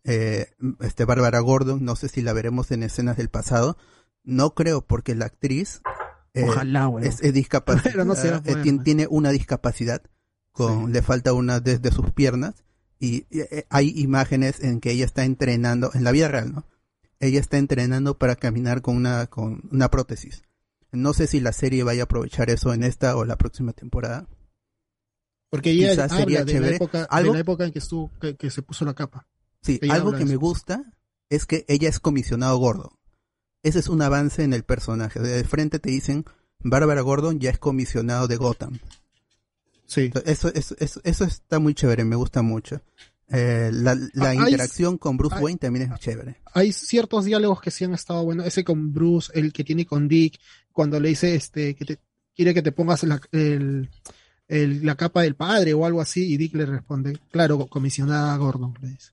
eh, 0.05 0.51
este 0.81 1.05
Bárbara 1.07 1.41
Gordon, 1.41 1.83
no 1.85 1.97
sé 1.97 2.09
si 2.09 2.23
la 2.23 2.35
veremos 2.35 2.71
en 2.71 2.83
escenas 2.83 3.17
del 3.17 3.31
pasado, 3.31 3.79
no 4.23 4.55
creo 4.55 4.83
porque 4.83 5.15
la 5.15 5.25
actriz 5.25 5.81
eh, 6.35 6.45
Ojalá, 6.45 6.93
es, 7.01 7.23
es 7.23 7.33
discapacitada, 7.33 7.91
Pero 7.91 8.05
no 8.05 8.15
se 8.15 8.31
va 8.31 8.37
a 8.37 8.43
eh, 8.45 8.79
tiene 8.85 9.07
una 9.09 9.31
discapacidad, 9.31 10.03
con, 10.53 10.93
le 10.93 11.01
falta 11.01 11.33
una 11.33 11.61
de, 11.61 11.79
de 11.79 11.91
sus 11.91 12.13
piernas, 12.13 12.65
y 13.01 13.27
eh, 13.31 13.65
hay 13.71 13.95
imágenes 13.97 14.63
en 14.63 14.81
que 14.81 14.91
ella 14.91 15.07
está 15.07 15.25
entrenando, 15.25 15.91
en 15.95 16.05
la 16.05 16.13
vida 16.13 16.29
real, 16.29 16.53
¿no? 16.53 16.67
Ella 17.19 17.41
está 17.41 17.57
entrenando 17.57 18.19
para 18.19 18.37
caminar 18.37 18.83
con 18.83 18.95
una, 18.95 19.27
con 19.27 19.63
una 19.73 19.91
prótesis. 19.91 20.43
No 20.93 21.13
sé 21.13 21.27
si 21.27 21.41
la 21.41 21.53
serie 21.53 21.83
vaya 21.83 22.03
a 22.03 22.05
aprovechar 22.05 22.51
eso 22.51 22.73
en 22.73 22.83
esta 22.83 23.17
o 23.17 23.25
la 23.25 23.37
próxima 23.37 23.73
temporada. 23.73 24.27
Porque 25.51 25.71
ella 25.71 25.91
Quizás 25.91 26.13
habla 26.13 26.25
sería 26.25 26.45
de, 26.45 26.53
chévere. 26.53 26.71
la 26.71 26.77
época, 26.77 27.05
Algo- 27.11 27.33
de 27.33 27.39
la 27.39 27.41
época 27.41 27.65
en 27.65 27.73
que 27.73 27.79
estuvo, 27.79 28.11
que, 28.21 28.37
que 28.37 28.51
se 28.51 28.63
puso 28.63 28.85
la 28.85 28.95
capa. 28.95 29.27
Sí, 29.63 29.79
Ella 29.83 29.95
algo 29.95 30.13
que 30.13 30.25
me 30.25 30.37
gusta 30.37 30.83
es 31.31 31.47
que 31.47 31.65
ella 31.69 31.89
es 31.89 32.01
comisionado 32.01 32.57
gordo. 32.59 32.99
Ese 33.63 33.79
es 33.81 33.89
un 33.89 34.03
avance 34.03 34.43
en 34.45 34.53
el 34.53 34.63
personaje. 34.65 35.21
De 35.21 35.43
frente 35.45 35.79
te 35.79 35.91
dicen, 35.91 36.25
Bárbara 36.61 37.01
Gordon 37.01 37.41
ya 37.41 37.51
es 37.51 37.59
comisionado 37.59 38.29
de 38.29 38.37
Gotham. 38.37 38.79
Sí. 39.87 40.11
Eso, 40.27 40.53
eso, 40.55 40.75
eso, 40.79 41.01
eso 41.03 41.25
está 41.25 41.59
muy 41.59 41.75
chévere, 41.75 42.05
me 42.05 42.17
gusta 42.17 42.43
mucho. 42.43 42.81
Eh, 43.31 43.71
la 43.73 43.95
la 43.95 44.27
Ah, 44.27 44.29
hay- 44.31 44.39
interacción 44.39 44.97
con 44.97 45.17
Bruce 45.17 45.37
hay- 45.37 45.43
Wayne 45.43 45.59
también 45.59 45.91
es 45.93 45.99
chévere. 46.01 46.41
Hay 46.55 46.73
ciertos 46.73 47.25
diálogos 47.25 47.61
que 47.61 47.71
sí 47.71 47.85
han 47.85 47.95
estado 47.95 48.23
buenos. 48.25 48.47
Ese 48.47 48.65
con 48.65 48.93
Bruce, 48.93 49.31
el 49.35 49.53
que 49.53 49.65
tiene 49.65 49.87
con 49.87 50.09
Dick, 50.09 50.39
cuando 50.73 51.01
le 51.01 51.09
dice 51.11 51.35
este 51.35 51.75
que 51.75 51.85
te 51.85 51.99
quiere 52.35 52.55
que 52.55 52.63
te 52.63 52.73
pongas 52.73 53.03
la, 53.05 53.21
el, 53.33 53.89
el- 54.49 54.85
la 54.87 54.95
capa 54.95 55.23
del 55.23 55.35
padre 55.35 55.75
o 55.75 55.85
algo 55.85 56.01
así, 56.01 56.33
y 56.33 56.37
Dick 56.37 56.55
le 56.55 56.67
responde, 56.67 57.19
claro, 57.31 57.67
comisionada 57.67 58.37
Gordon, 58.37 58.75
le 58.81 58.89
dice. 58.91 59.13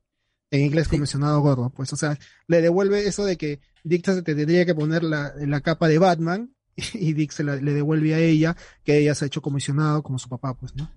En 0.52 0.61
inglés, 0.61 0.88
comisionado 0.88 1.41
Gordon, 1.41 1.72
pues, 1.72 1.91
o 1.91 1.95
sea, 1.98 2.18
le 2.48 2.61
devuelve 2.61 3.07
eso 3.07 3.26
de 3.26 3.36
que 3.36 3.60
Dick 3.84 4.06
se 4.06 4.22
te 4.22 4.36
tendría 4.36 4.65
que 4.65 4.76
poner 4.76 5.03
la, 5.03 5.34
la 5.38 5.60
capa 5.61 5.88
de 5.88 5.98
Batman, 5.98 6.53
y 6.94 7.14
Dick 7.14 7.32
se 7.32 7.44
la- 7.44 7.56
le 7.56 7.73
devuelve 7.73 8.14
a 8.14 8.19
ella, 8.19 8.56
que 8.84 8.98
ella 8.99 9.15
se 9.15 9.26
ha 9.26 9.27
hecho 9.27 9.41
comisionado 9.41 10.03
como 10.03 10.19
su 10.19 10.30
papá, 10.30 10.53
pues, 10.53 10.76
¿no? 10.76 10.90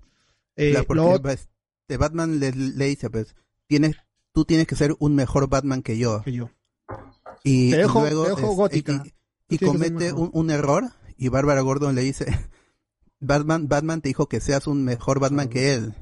Eh, 0.57 0.71
Claro, 0.73 0.87
porque 0.87 1.03
lo 1.03 1.23
pues, 1.23 1.49
de 1.89 1.97
Batman 1.97 2.39
le, 2.41 2.53
le 2.53 2.85
dice, 2.87 3.09
pues, 3.11 3.35
tienes, 3.67 3.97
tú 4.33 4.45
tienes 4.45 4.67
que 4.67 4.77
ser 4.77 4.95
un 4.99 5.15
mejor 5.15 5.49
Batman 5.49 5.83
que 5.83 5.97
yo. 5.99 6.23
Que 6.23 6.33
yo. 6.33 6.51
Y, 7.43 7.71
Te 7.71 7.79
dejo- 7.79 8.01
y 8.07 8.11
luego 8.11 8.25
te 8.25 8.31
dejo 8.31 8.51
es- 8.51 8.57
gótica. 8.57 9.03
y- 9.07 9.13
y, 9.49 9.59
comete 9.59 10.13
un, 10.13 10.31
un 10.33 10.51
error 10.51 10.93
y 11.17 11.29
Bárbara 11.29 11.61
Gordon 11.61 11.95
le 11.95 12.03
dice, 12.03 12.27
Batman, 13.21 13.69
Batman 13.69 14.01
te 14.01 14.09
dijo 14.09 14.29
que 14.29 14.41
seas 14.41 14.67
un 14.67 14.85
mejor 14.85 15.19
Batman 15.21 15.49
que 15.49 15.75
él. 15.75 15.95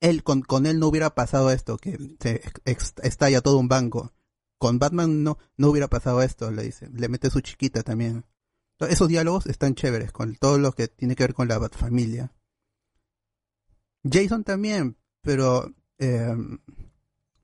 Él, 0.00 0.22
con, 0.22 0.42
con 0.42 0.66
él 0.66 0.78
no 0.78 0.88
hubiera 0.88 1.14
pasado 1.14 1.50
esto, 1.50 1.76
que 1.76 1.96
se 2.20 2.42
estalla 3.02 3.40
todo 3.40 3.58
un 3.58 3.68
banco. 3.68 4.12
Con 4.58 4.78
Batman 4.78 5.22
no, 5.22 5.38
no 5.56 5.68
hubiera 5.70 5.88
pasado 5.88 6.22
esto, 6.22 6.50
le 6.50 6.62
dice. 6.62 6.88
Le 6.92 7.08
mete 7.08 7.30
su 7.30 7.40
chiquita 7.40 7.82
también. 7.82 8.24
Esos 8.78 9.08
diálogos 9.08 9.46
están 9.46 9.74
chéveres 9.74 10.10
con 10.12 10.34
todo 10.36 10.58
lo 10.58 10.72
que 10.72 10.88
tiene 10.88 11.14
que 11.14 11.24
ver 11.24 11.34
con 11.34 11.48
la 11.48 11.58
Batfamilia. 11.58 12.32
Jason 14.04 14.42
también, 14.42 14.96
pero 15.20 15.72
eh, 15.98 16.34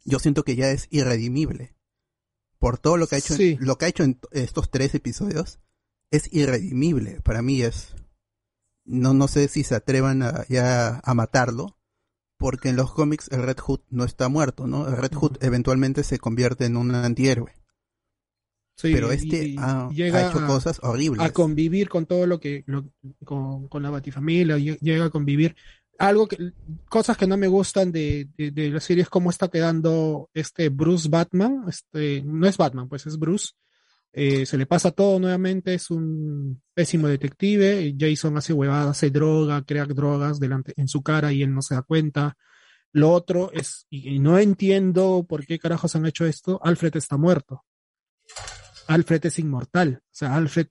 yo 0.05 0.19
siento 0.19 0.45
que 0.45 0.57
ya 0.57 0.71
es 0.71 0.89
irredimible. 0.91 1.77
Por 2.59 2.79
todo 2.79 2.97
lo 2.97 3.07
que 3.07 3.17
ha 3.17 3.19
hecho, 3.19 3.35
Sí. 3.35 3.57
lo 3.61 3.77
que 3.79 3.85
ha 3.85 3.89
hecho 3.89 4.03
en 4.03 4.19
estos 4.33 4.71
tres 4.71 4.95
episodios, 4.95 5.61
es 6.11 6.33
irredimible. 6.33 7.21
Para 7.23 7.43
mí 7.43 7.63
es, 7.63 7.95
no, 8.85 9.15
no 9.15 9.29
sé 9.29 9.49
si 9.49 9.63
se 9.65 9.75
atrevan 9.75 10.23
a, 10.23 10.45
ya 10.49 11.01
a 11.05 11.15
matarlo, 11.15 11.77
porque 12.39 12.69
en 12.71 12.77
los 12.77 12.93
cómics 12.93 13.29
el 13.31 13.43
Red 13.43 13.59
Hood 13.59 13.81
no 13.91 14.05
está 14.05 14.29
muerto, 14.29 14.67
¿no? 14.67 14.89
El 14.89 14.97
Red 14.97 15.13
Hood 15.15 15.37
eventualmente 15.41 16.03
se 16.05 16.19
convierte 16.19 16.65
en 16.67 16.77
un 16.77 16.95
antihéroe. 16.95 17.53
Sí, 18.77 18.93
pero 18.93 19.11
este 19.11 19.45
y 19.49 19.57
ha, 19.59 19.89
llega 19.91 20.19
ha 20.19 20.29
hecho 20.29 20.39
a- 20.39 20.47
cosas 20.47 20.79
horribles. 20.85 21.21
a 21.21 21.33
convivir 21.33 21.89
con 21.89 22.07
todo 22.07 22.27
lo 22.29 22.39
que 22.39 22.63
lo- 22.67 22.89
con, 23.25 23.67
con 23.67 23.83
la 23.83 23.91
batifamilia 23.91 24.57
lle- 24.57 24.79
llega 24.81 25.07
a 25.07 25.11
convivir 25.11 25.57
algo 25.99 26.27
que 26.27 26.53
cosas 26.89 27.17
que 27.17 27.27
no 27.27 27.37
me 27.37 27.49
gustan 27.49 27.93
de, 27.93 28.29
de, 28.37 28.71
la 28.71 28.81
serie 28.81 29.03
es 29.03 29.09
cómo 29.09 29.31
está 29.31 29.49
quedando 29.49 30.31
este 30.33 30.69
Bruce 30.69 31.09
Batman 31.09 31.65
este 31.69 32.23
no 32.25 32.47
es 32.47 32.57
Batman 32.57 32.89
pues 32.89 33.07
es 33.07 33.19
Bruce 33.19 33.53
Eh, 34.11 34.47
se 34.47 34.57
le 34.57 34.65
pasa 34.65 34.91
todo 34.91 35.19
nuevamente 35.21 35.75
es 35.75 35.91
un 35.91 36.63
pésimo 36.75 37.09
detective 37.09 37.95
Jason 37.99 38.37
hace 38.39 38.55
huevadas 38.55 38.97
hace 38.97 39.11
droga 39.11 39.63
crea 39.67 39.85
drogas 39.85 40.41
delante 40.41 40.73
en 40.77 40.89
su 40.89 41.03
cara 41.03 41.31
y 41.31 41.43
él 41.43 41.53
no 41.53 41.61
se 41.61 41.75
da 41.75 41.83
cuenta 41.83 42.35
lo 42.93 43.13
otro 43.13 43.51
es 43.53 43.87
y, 43.91 44.15
y 44.15 44.19
no 44.19 44.39
entiendo 44.39 45.27
por 45.29 45.45
qué 45.45 45.59
carajos 45.59 45.95
han 45.95 46.07
hecho 46.07 46.25
esto 46.25 46.59
Alfred 46.63 46.97
está 46.97 47.17
muerto 47.19 47.65
Alfred 48.89 49.27
es 49.27 49.39
inmortal. 49.39 50.01
O 50.03 50.09
sea, 50.11 50.35
Alfred 50.35 50.69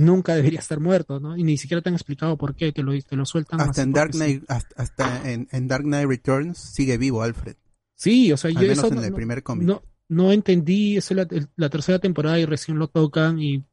nunca 0.00 0.34
debería 0.34 0.58
estar 0.58 0.80
muerto, 0.80 1.20
¿no? 1.20 1.36
Y 1.36 1.42
ni 1.44 1.56
siquiera 1.56 1.82
te 1.82 1.88
han 1.90 1.94
explicado 1.94 2.36
por 2.36 2.54
qué, 2.54 2.72
te 2.72 2.82
lo, 2.82 2.98
te 3.00 3.16
lo 3.16 3.24
sueltan. 3.24 3.60
Hasta 3.60 3.82
en 3.82 3.92
Dark 3.92 4.12
sí. 4.12 4.18
Knight, 4.18 4.44
hasta, 4.48 4.82
hasta 4.82 5.30
en, 5.30 5.48
en 5.50 5.68
Dark 5.68 5.84
Knight 5.84 6.08
Returns 6.08 6.58
sigue 6.58 6.98
vivo 6.98 7.22
Alfred. 7.22 7.56
Sí, 7.94 8.32
o 8.32 8.36
sea, 8.36 8.48
Al 8.48 8.54
yo 8.54 8.60
menos 8.62 8.78
eso 8.78 8.88
en 8.88 8.94
no, 8.96 9.02
el 9.02 9.12
primer 9.12 9.42
cómic. 9.42 9.66
no, 9.66 9.82
no 10.08 10.32
entendí, 10.32 10.96
es 10.96 11.10
la, 11.10 11.26
tercera 11.68 11.98
temporada 11.98 12.38
y 12.40 12.46
recién 12.46 12.78
lo 12.78 12.88
tocan 12.88 13.40
y 13.40 13.64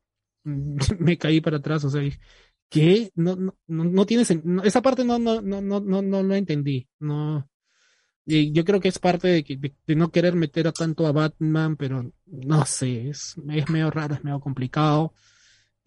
me 0.99 1.17
caí 1.17 1.41
para 1.41 1.57
atrás, 1.57 1.83
o 1.85 1.89
sea, 1.89 2.01
¿qué? 2.69 3.11
No, 3.15 3.35
no, 3.35 3.55
no, 3.67 3.83
no 3.85 4.05
tiene 4.05 4.23
sen- 4.23 4.43
no, 4.43 4.63
esa 4.63 4.81
parte 4.81 5.05
no, 5.05 5.17
no, 5.17 5.41
no, 5.41 5.61
no, 5.61 5.79
no, 5.79 6.01
no 6.01 6.23
lo 6.23 6.35
entendí, 6.35 6.87
no. 6.99 7.47
Y 8.25 8.51
yo 8.51 8.65
creo 8.65 8.81
que 8.81 8.89
es 8.89 8.99
parte 8.99 9.29
de, 9.29 9.43
que- 9.45 9.55
de, 9.55 9.73
de 9.87 9.95
no 9.95 10.11
querer 10.11 10.35
meter 10.35 10.67
a 10.67 10.73
tanto 10.73 11.07
a 11.07 11.13
Batman, 11.13 11.77
pero 11.77 12.11
no 12.25 12.65
sé, 12.65 13.09
es, 13.09 13.35
es 13.49 13.69
medio 13.69 13.89
raro, 13.89 14.15
es 14.15 14.23
medio 14.23 14.41
complicado. 14.41 15.13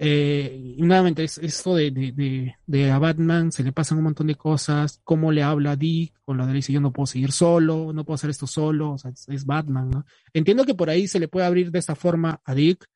Eh, 0.02 0.76
y 0.78 0.82
nuevamente, 0.82 1.24
es, 1.24 1.36
esto 1.36 1.74
de, 1.74 1.90
de, 1.90 2.12
de, 2.12 2.56
de 2.66 2.90
a 2.90 2.98
Batman 2.98 3.52
se 3.52 3.62
le 3.62 3.70
pasan 3.70 3.98
un 3.98 4.04
montón 4.04 4.28
de 4.28 4.34
cosas, 4.34 4.98
cómo 5.04 5.30
le 5.30 5.42
habla 5.42 5.72
a 5.72 5.76
Dick, 5.76 6.14
con 6.22 6.38
la 6.38 6.46
de 6.46 6.54
dice 6.54 6.72
yo 6.72 6.80
no 6.80 6.90
puedo 6.90 7.04
seguir 7.04 7.32
solo, 7.32 7.92
no 7.92 8.06
puedo 8.06 8.14
hacer 8.14 8.30
esto 8.30 8.46
solo, 8.46 8.92
o 8.92 8.98
sea, 8.98 9.10
es, 9.10 9.44
Batman, 9.44 9.90
¿no? 9.90 10.06
Entiendo 10.32 10.64
que 10.64 10.74
por 10.74 10.88
ahí 10.88 11.06
se 11.06 11.20
le 11.20 11.28
puede 11.28 11.44
abrir 11.44 11.70
de 11.70 11.80
esa 11.80 11.94
forma 11.94 12.40
a 12.46 12.54
Dick, 12.54 12.86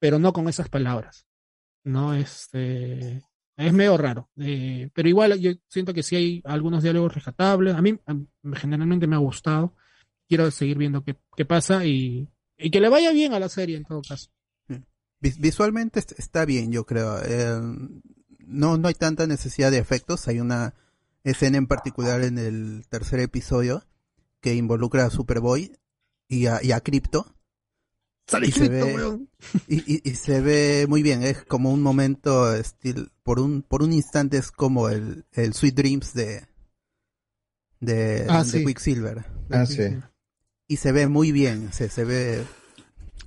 pero 0.00 0.18
no 0.18 0.32
con 0.32 0.48
esas 0.48 0.68
palabras, 0.68 1.28
¿no? 1.84 2.12
Este, 2.12 3.22
es 3.56 3.72
medio 3.72 3.96
raro, 3.96 4.28
eh, 4.36 4.90
pero 4.92 5.08
igual 5.08 5.38
yo 5.38 5.52
siento 5.68 5.94
que 5.94 6.02
sí 6.02 6.16
hay 6.16 6.42
algunos 6.44 6.82
diálogos 6.82 7.14
rescatables, 7.14 7.76
a 7.76 7.82
mí 7.82 8.00
generalmente 8.54 9.06
me 9.06 9.14
ha 9.14 9.20
gustado, 9.20 9.76
quiero 10.28 10.50
seguir 10.50 10.76
viendo 10.76 11.04
qué, 11.04 11.14
qué 11.36 11.44
pasa 11.44 11.86
y, 11.86 12.28
y 12.56 12.68
que 12.72 12.80
le 12.80 12.88
vaya 12.88 13.12
bien 13.12 13.32
a 13.32 13.38
la 13.38 13.48
serie 13.48 13.76
en 13.76 13.84
todo 13.84 14.02
caso. 14.02 14.28
Vis- 15.20 15.38
Visualmente 15.38 15.98
est- 16.00 16.18
está 16.18 16.44
bien, 16.44 16.70
yo 16.72 16.84
creo. 16.86 17.18
Eh, 17.24 17.60
no, 18.46 18.76
no 18.78 18.88
hay 18.88 18.94
tanta 18.94 19.26
necesidad 19.26 19.70
de 19.70 19.78
efectos. 19.78 20.28
Hay 20.28 20.40
una 20.40 20.74
escena 21.24 21.58
en 21.58 21.66
particular 21.66 22.22
en 22.22 22.38
el 22.38 22.84
tercer 22.88 23.20
episodio 23.20 23.84
que 24.40 24.54
involucra 24.54 25.04
a 25.06 25.10
Superboy 25.10 25.76
y 26.28 26.46
a, 26.46 26.62
y 26.62 26.72
a 26.72 26.80
Crypto. 26.80 27.34
Sale 28.26 28.46
y, 28.48 28.52
se 28.52 28.68
Crypto, 28.68 28.86
ve, 28.86 28.94
weón. 28.94 29.30
y, 29.66 29.94
y- 29.94 30.02
y 30.04 30.14
se 30.14 30.40
ve 30.40 30.86
muy 30.88 31.02
bien. 31.02 31.22
Es 31.22 31.42
como 31.44 31.72
un 31.72 31.82
momento, 31.82 32.54
estil- 32.56 33.10
por 33.22 33.40
un 33.40 33.62
por 33.62 33.82
un 33.82 33.92
instante 33.92 34.36
es 34.38 34.50
como 34.52 34.88
el, 34.88 35.24
el 35.32 35.54
Sweet 35.54 35.74
Dreams 35.74 36.14
de, 36.14 36.46
de, 37.80 38.26
Ah, 38.28 38.44
de 38.44 38.50
sí. 38.50 38.64
Quicksilver. 38.64 39.24
Ah, 39.50 39.66
sí. 39.66 39.82
Y 40.66 40.76
se 40.76 40.92
ve 40.92 41.08
muy 41.08 41.32
bien. 41.32 41.72
Se, 41.72 41.88
se 41.88 42.04
ve. 42.04 42.44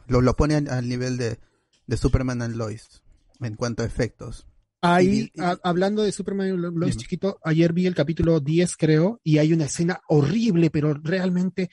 Lo, 0.08 0.22
lo 0.22 0.36
pone 0.36 0.56
al 0.56 0.88
nivel 0.88 1.18
de, 1.18 1.40
de 1.88 1.98
Superman 1.98 2.42
and 2.42 2.56
Lois 2.56 3.02
en 3.40 3.56
cuanto 3.56 3.84
a 3.84 3.86
efectos. 3.86 4.46
Ahí, 4.84 5.32
a- 5.40 5.60
hablando 5.64 6.02
de 6.04 6.12
Superman 6.12 6.48
y 6.48 6.58
Lo- 6.58 6.72
Lois 6.72 6.96
chiquito, 6.98 7.40
ayer 7.44 7.72
vi 7.74 7.86
el 7.86 7.96
capítulo 7.96 8.40
10, 8.40 8.76
creo, 8.78 9.20
y 9.24 9.38
hay 9.38 9.54
una 9.54 9.66
escena 9.66 10.02
horrible, 10.08 10.70
pero 10.72 10.94
realmente 10.96 11.70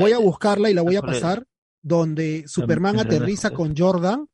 voy 0.00 0.12
a 0.12 0.18
buscarla 0.18 0.70
y 0.70 0.74
la 0.74 0.82
voy 0.82 0.96
a 0.96 1.00
pasar, 1.12 1.46
donde 1.82 2.44
Superman 2.48 2.96
aterriza 3.16 3.50
con 3.56 3.76
Jordan, 3.76 4.26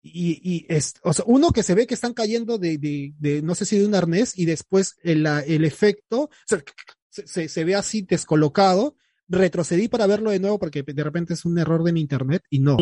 y, 0.00 0.40
y 0.42 0.66
es, 0.68 0.94
o 1.02 1.12
sea, 1.12 1.24
uno 1.26 1.50
que 1.50 1.64
se 1.64 1.74
ve 1.74 1.86
que 1.88 1.94
están 1.94 2.14
cayendo 2.14 2.56
de, 2.58 2.78
de, 2.78 3.12
de 3.18 3.42
no 3.42 3.54
sé 3.56 3.64
si 3.64 3.76
de 3.78 3.86
un 3.86 3.94
arnés, 3.96 4.38
y 4.38 4.44
después 4.44 4.94
el, 5.02 5.26
el 5.26 5.64
efecto, 5.64 6.22
o 6.22 6.30
sea, 6.46 6.62
se, 7.10 7.26
se, 7.26 7.48
se 7.48 7.64
ve 7.64 7.74
así 7.74 8.02
descolocado, 8.02 8.96
retrocedí 9.26 9.88
para 9.88 10.06
verlo 10.06 10.30
de 10.30 10.38
nuevo 10.38 10.58
porque 10.58 10.82
de 10.84 11.04
repente 11.04 11.34
es 11.34 11.44
un 11.44 11.58
error 11.58 11.82
de 11.82 11.92
mi 11.92 12.00
internet, 12.00 12.42
y 12.50 12.60
no. 12.60 12.76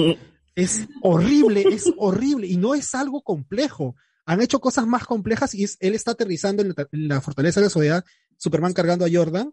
Es 0.57 0.89
horrible, 1.03 1.65
es 1.71 1.93
horrible, 1.97 2.49
y 2.49 2.57
no 2.57 2.75
es 2.75 2.93
algo 2.97 3.23
complejo 3.23 3.95
han 4.29 4.43
hecho 4.43 4.59
cosas 4.61 4.87
más 4.89 5.07
complejas 5.07 5.55
y 5.55 5.63
es, 5.63 5.77
él 5.79 5.95
está 5.95 6.11
aterrizando 6.11 6.61
en 6.61 6.75
la, 6.77 6.89
en 6.91 7.07
la 7.09 7.21
fortaleza 7.21 7.61
de 7.61 7.67
la 7.67 7.71
soledad, 7.71 8.05
Superman 8.37 8.73
cargando 8.73 9.05
a 9.05 9.09
Jordan, 9.11 9.53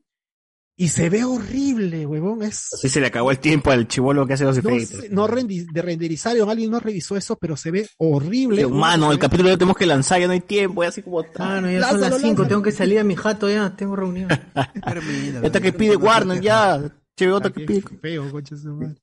y 0.76 0.88
se 0.88 1.12
ve 1.12 1.24
horrible, 1.24 2.08
huevón, 2.08 2.42
es... 2.42 2.70
Sí, 2.82 2.90
se 2.90 3.00
le 3.00 3.06
acabó 3.06 3.30
el 3.30 3.38
tiempo 3.38 3.70
al 3.70 3.88
chivolo 3.88 4.26
que 4.26 4.34
hace 4.34 4.44
los 4.46 4.58
efectos. 4.58 5.12
no 5.12 5.28
rendi- 5.28 5.72
de 5.72 5.82
renderizaron, 5.84 6.50
alguien 6.50 6.72
no 6.72 6.80
revisó 6.80 7.16
eso, 7.16 7.36
pero 7.36 7.56
se 7.56 7.70
ve 7.70 7.88
horrible. 7.98 8.66
Mano, 8.66 9.12
el 9.12 9.20
capítulo 9.20 9.50
lo 9.50 9.58
tenemos 9.60 9.78
que 9.78 9.86
lanzar, 9.86 10.20
ya 10.20 10.26
no 10.26 10.34
hay 10.34 10.42
tiempo, 10.42 10.82
ya 10.82 10.90
así 10.90 11.04
como... 11.04 11.24
Ah, 11.36 11.62
no, 11.62 11.70
ya 11.70 11.88
son 11.92 12.02
las 12.02 12.20
5, 12.20 12.48
tengo 12.48 12.64
que 12.64 12.72
salir 12.72 12.98
a 12.98 13.04
mi 13.04 13.16
jato 13.16 13.48
ya, 13.48 13.76
tengo 13.76 13.96
reunión. 13.96 14.30
Esta 15.44 15.62
que 15.62 15.72
pide 15.72 15.96
Warner 15.96 16.42
ya. 16.42 16.78
HBO 17.16 17.36
otra 17.36 17.52
que 17.54 17.66
pide. 17.66 17.84
Feo, 18.02 18.32
coche 18.32 18.58
su 18.58 18.70
madre. 18.74 18.96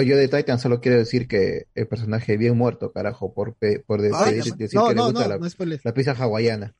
Yo 0.00 0.16
de 0.16 0.28
Titan 0.28 0.58
solo 0.58 0.80
quiero 0.80 0.96
decir 0.98 1.28
que 1.28 1.66
el 1.74 1.86
personaje 1.86 2.36
bien 2.38 2.56
muerto, 2.56 2.92
carajo, 2.92 3.34
por, 3.34 3.54
pe- 3.56 3.80
por 3.80 4.00
de- 4.00 4.10
Ay, 4.14 4.36
decir, 4.36 4.54
decir 4.54 4.78
no, 4.80 4.88
que 4.88 4.94
no, 4.94 5.02
le 5.08 5.12
gusta 5.12 5.28
no, 5.28 5.68
la, 5.84 5.92
pizza 5.92 6.12
hawaiana. 6.12 6.74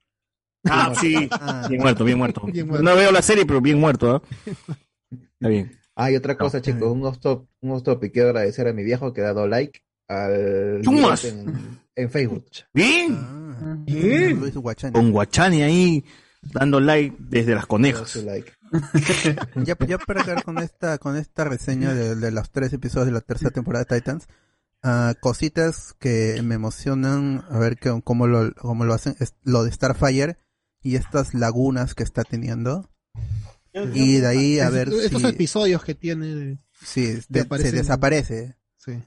Ah, 0.64 0.94
sí. 0.98 1.28
Bien 1.68 1.82
muerto, 1.82 2.05
bien 2.05 2.16
muerto. 2.18 2.40
Bien 2.52 2.66
muerto. 2.66 2.82
No 2.84 2.97
veo 2.97 3.12
la 3.12 3.20
serie, 3.20 3.44
pero 3.44 3.60
bien 3.60 3.78
muerto, 3.78 4.10
¿ah? 4.14 4.22
Está 5.10 5.48
bien. 5.48 5.72
Ah, 5.94 6.10
y 6.10 6.16
otra 6.16 6.39
cosa, 6.39 6.62
chicos, 6.62 6.90
un 6.90 7.05
off 7.05 7.18
top, 7.18 7.47
un 7.60 7.72
off 7.72 7.82
top, 7.82 8.02
y 8.05 8.10
quiero 8.10 8.28
agradecer 8.28 8.66
a 8.66 8.72
mi 8.72 8.82
viejo 8.82 9.12
que 9.12 9.20
ha 9.20 9.24
dado 9.24 9.47
like 9.47 9.80
al 10.09 10.80
en, 10.82 11.80
en 11.94 12.10
Facebook. 12.10 12.47
Bien. 12.72 13.18
Bien. 13.84 14.40
Luis 14.40 14.55
Guachani. 14.55 14.93
Con 14.94 15.10
Guachani 15.12 15.62
ahí 15.62 16.05
dando 16.43 16.81
like 16.81 17.16
desde 17.19 17.55
las 17.55 17.66
conejas. 17.66 18.14
ya, 19.64 19.77
ya 19.86 19.98
para 19.98 20.23
acabar 20.23 20.44
con 20.44 20.59
esta, 20.59 20.98
con 20.98 21.16
esta 21.16 21.44
reseña 21.44 21.94
de, 21.94 22.16
de 22.16 22.31
los 22.31 22.51
tres 22.51 22.73
episodios 22.73 23.06
de 23.06 23.12
la 23.12 23.20
tercera 23.20 23.51
temporada 23.51 23.85
de 23.85 24.01
Titans, 24.01 24.27
ah, 24.82 25.14
cositas 25.20 25.94
que 25.98 26.40
me 26.43 26.55
emocionan 26.55 27.44
a 27.51 27.59
ver 27.59 27.77
que, 27.77 28.01
cómo, 28.02 28.27
lo, 28.27 28.52
cómo 28.55 28.85
lo 28.85 28.94
hacen, 28.94 29.14
es 29.20 29.35
lo 29.44 29.64
de 29.64 29.73
Starfire 29.73 30.39
y 30.82 30.97
estas 30.97 31.35
lagunas 31.35 31.94
que 31.94 32.02
está 32.02 32.24
teniendo. 32.24 32.90
Y 33.94 34.19
de 34.19 34.27
ahí 34.27 34.59
a 34.59 34.69
ver 34.69 34.89
Estos 34.89 35.23
si, 35.23 35.28
episodios 35.28 35.82
que 35.82 35.94
tiene... 35.94 36.59
que 36.94 37.23
de- 37.28 37.59
se 37.59 37.73
desaparece. 37.73 38.56
Sí. 38.77 39.02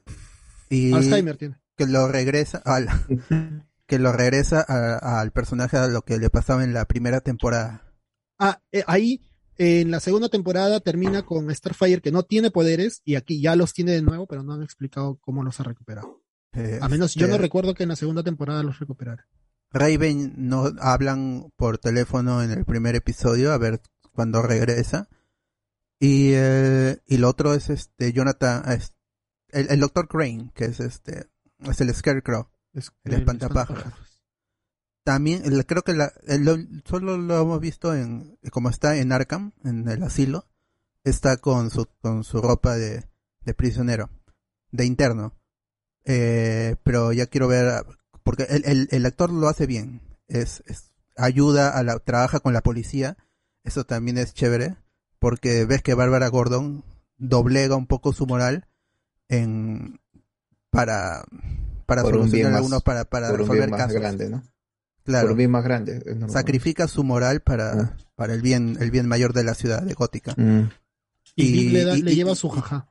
Y 0.70 0.92
Alzheimer 0.94 1.38
tiene. 1.38 1.60
que 1.78 1.86
lo 1.86 2.08
regresa 2.08 2.64
al, 2.66 2.88
que 3.88 4.00
lo 4.00 4.12
regresa 4.12 4.62
al 4.62 5.32
personaje 5.32 5.78
a 5.78 5.88
lo 5.88 6.02
que 6.02 6.18
le 6.18 6.30
pasaba 6.30 6.64
en 6.64 6.74
la 6.74 6.86
primera 6.86 7.22
temporada. 7.22 7.94
Ah, 8.40 8.62
eh, 8.72 8.84
ahí 8.88 9.22
eh, 9.58 9.82
en 9.82 9.92
la 9.92 10.00
segunda 10.00 10.30
temporada 10.30 10.80
termina 10.80 11.24
con 11.24 11.54
Starfire 11.54 12.02
que 12.02 12.12
no 12.12 12.24
tiene 12.24 12.52
poderes 12.52 13.02
y 13.06 13.16
aquí 13.16 13.42
ya 13.42 13.56
los 13.56 13.74
tiene 13.74 13.92
de 13.92 14.02
nuevo, 14.02 14.28
pero 14.28 14.44
no 14.44 14.54
han 14.54 14.64
explicado 14.64 15.18
cómo 15.22 15.44
los 15.44 15.60
ha 15.60 15.64
recuperado. 15.64 16.22
Eh, 16.54 16.80
A 16.82 16.90
menos 16.90 17.16
yo 17.16 17.28
no 17.28 17.34
este, 17.34 17.44
recuerdo 17.44 17.74
que 17.74 17.84
en 17.84 17.90
la 17.90 17.96
segunda 17.96 18.24
temporada 18.24 18.64
los 18.64 18.80
recuperara. 18.80 19.28
Raven 19.72 20.34
no 20.38 20.72
hablan 20.80 21.52
por 21.58 21.78
teléfono 21.78 22.42
en 22.42 22.52
el 22.52 22.66
primer 22.66 22.96
episodio 22.96 23.52
a 23.52 23.58
ver 23.58 23.82
cuándo 24.14 24.42
regresa 24.42 25.10
y 26.00 26.32
eh, 26.34 26.98
y 27.06 27.18
lo 27.18 27.30
otro 27.30 27.54
es 27.54 27.70
este 27.70 28.14
Jonathan 28.14 28.72
es 28.72 28.96
el, 29.50 29.70
el 29.70 29.80
doctor 29.82 30.08
Crane 30.08 30.52
que 30.54 30.66
es 30.66 30.80
este 30.80 31.30
es 31.60 31.82
el 31.82 31.94
Scarecrow 31.94 32.48
Es- 32.76 32.92
el 33.04 33.14
espantapájaros 33.16 33.94
también 35.04 35.42
el- 35.46 35.66
creo 35.66 35.84
que 35.84 35.94
la, 35.94 36.12
el- 36.28 36.44
lo- 36.46 36.58
solo 36.86 37.18
lo 37.18 37.42
hemos 37.42 37.60
visto 37.60 37.94
en 37.96 38.38
como 38.52 38.70
está 38.70 38.98
en 38.98 39.12
Arkham 39.12 39.52
en 39.64 39.88
el 39.88 40.04
asilo 40.04 40.48
está 41.04 41.38
con 41.38 41.70
su 41.72 41.88
con 42.02 42.24
su 42.24 42.42
ropa 42.42 42.76
de, 42.76 43.04
de 43.46 43.54
prisionero 43.54 44.10
de 44.72 44.86
interno 44.86 45.34
eh, 46.06 46.76
pero 46.84 47.14
ya 47.14 47.26
quiero 47.28 47.48
ver 47.48 47.86
porque 48.24 48.44
el, 48.50 48.64
el, 48.66 48.88
el 48.92 49.06
actor 49.06 49.32
lo 49.32 49.48
hace 49.48 49.68
bien. 49.68 50.02
Es, 50.28 50.64
es- 50.66 50.92
ayuda 51.16 51.70
a 51.78 51.84
la, 51.84 52.00
trabaja 52.00 52.40
con 52.40 52.54
la 52.54 52.62
policía. 52.62 53.18
Eso 53.64 53.84
también 53.86 54.18
es 54.18 54.34
chévere. 54.34 54.78
Porque 55.20 55.66
ves 55.66 55.84
que 55.84 55.94
Bárbara 55.94 56.28
Gordon 56.28 56.84
doblega 57.18 57.76
un 57.76 57.86
poco 57.86 58.14
su 58.14 58.26
moral 58.26 58.68
en 59.30 60.00
para 60.72 61.24
para 61.86 62.02
Por 62.04 62.14
un 62.16 62.20
bien 62.22 62.30
solucionar 62.30 62.52
más- 62.52 62.58
algunos 62.60 62.84
para, 62.84 63.06
para 63.06 63.28
por 63.30 63.36
un 63.36 63.40
resolver 63.48 63.62
bien 63.68 63.72
más 63.72 63.80
casos. 63.88 64.02
grande, 64.02 64.30
¿no? 64.30 64.44
Claro. 65.04 65.24
Por 65.26 65.32
un 65.32 65.38
bien 65.38 65.52
más 65.52 65.64
grande. 65.64 65.98
es 65.98 66.06
normal. 66.06 66.30
Sacrifica 66.32 66.88
su 66.88 67.04
moral 67.04 67.42
para, 67.42 67.96
para 68.16 68.34
el 68.34 68.42
bien 68.42 68.78
el 68.80 68.90
bien 68.92 69.08
mayor 69.08 69.34
de 69.34 69.44
la 69.44 69.54
ciudad 69.54 69.82
de 69.84 69.94
Gótica. 69.94 70.34
Mm. 70.36 70.70
Y, 71.36 71.52
Vic 71.52 71.74
le, 71.74 71.84
da- 71.86 71.98
y- 71.98 72.02
le 72.02 72.12
y- 72.12 72.16
lleva 72.16 72.34
su 72.36 72.50
jaja. 72.50 72.90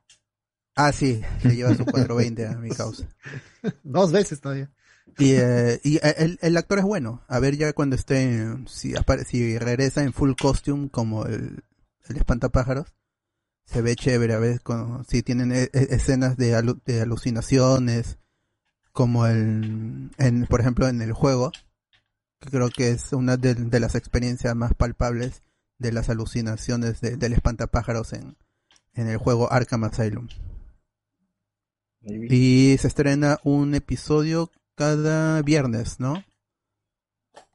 Ah, 0.75 0.91
sí, 0.91 1.21
le 1.43 1.55
lleva 1.55 1.69
su 1.75 1.85
420 1.85 2.47
a 2.47 2.57
mi 2.57 2.69
causa. 2.69 3.05
Dos 3.83 4.11
veces 4.11 4.39
todavía. 4.41 4.71
Y, 5.17 5.31
eh, 5.33 5.79
y 5.83 5.99
el, 6.03 6.37
el 6.41 6.57
actor 6.57 6.79
es 6.79 6.83
bueno. 6.85 7.23
A 7.27 7.39
ver 7.39 7.55
ya 7.57 7.71
cuando 7.73 7.95
esté, 7.95 8.45
si, 8.67 8.93
apare- 8.93 9.23
si 9.25 9.57
regresa 9.57 10.03
en 10.03 10.11
full 10.13 10.33
costume 10.39 10.89
como 10.89 11.25
el, 11.25 11.63
el 12.09 12.17
espantapájaros, 12.17 12.93
se 13.65 13.81
ve 13.81 13.95
chévere. 13.95 14.33
A 14.33 14.39
ver 14.39 14.61
con- 14.61 15.05
si 15.05 15.21
tienen 15.23 15.51
e- 15.53 15.69
e- 15.73 15.87
escenas 15.91 16.35
de, 16.37 16.53
alu- 16.57 16.81
de 16.85 17.01
alucinaciones, 17.01 18.17
como 18.95 19.27
el, 19.27 20.09
en, 20.17 20.47
por 20.47 20.61
ejemplo 20.61 20.87
en 20.87 21.01
el 21.01 21.11
juego, 21.13 21.51
que 22.39 22.49
creo 22.49 22.69
que 22.69 22.89
es 22.89 23.11
una 23.13 23.35
de, 23.37 23.53
de 23.53 23.79
las 23.79 23.93
experiencias 23.93 24.55
más 24.55 24.73
palpables 24.73 25.43
de 25.77 25.91
las 25.91 26.09
alucinaciones 26.09 27.01
de- 27.01 27.17
del 27.17 27.33
espantapájaros 27.33 28.13
en, 28.13 28.37
en 28.93 29.09
el 29.09 29.17
juego 29.17 29.51
Arkham 29.51 29.83
Asylum. 29.83 30.29
Y 32.01 32.77
se 32.79 32.87
estrena 32.87 33.39
un 33.43 33.75
episodio 33.75 34.51
cada 34.75 35.41
viernes, 35.41 35.99
¿no? 35.99 36.23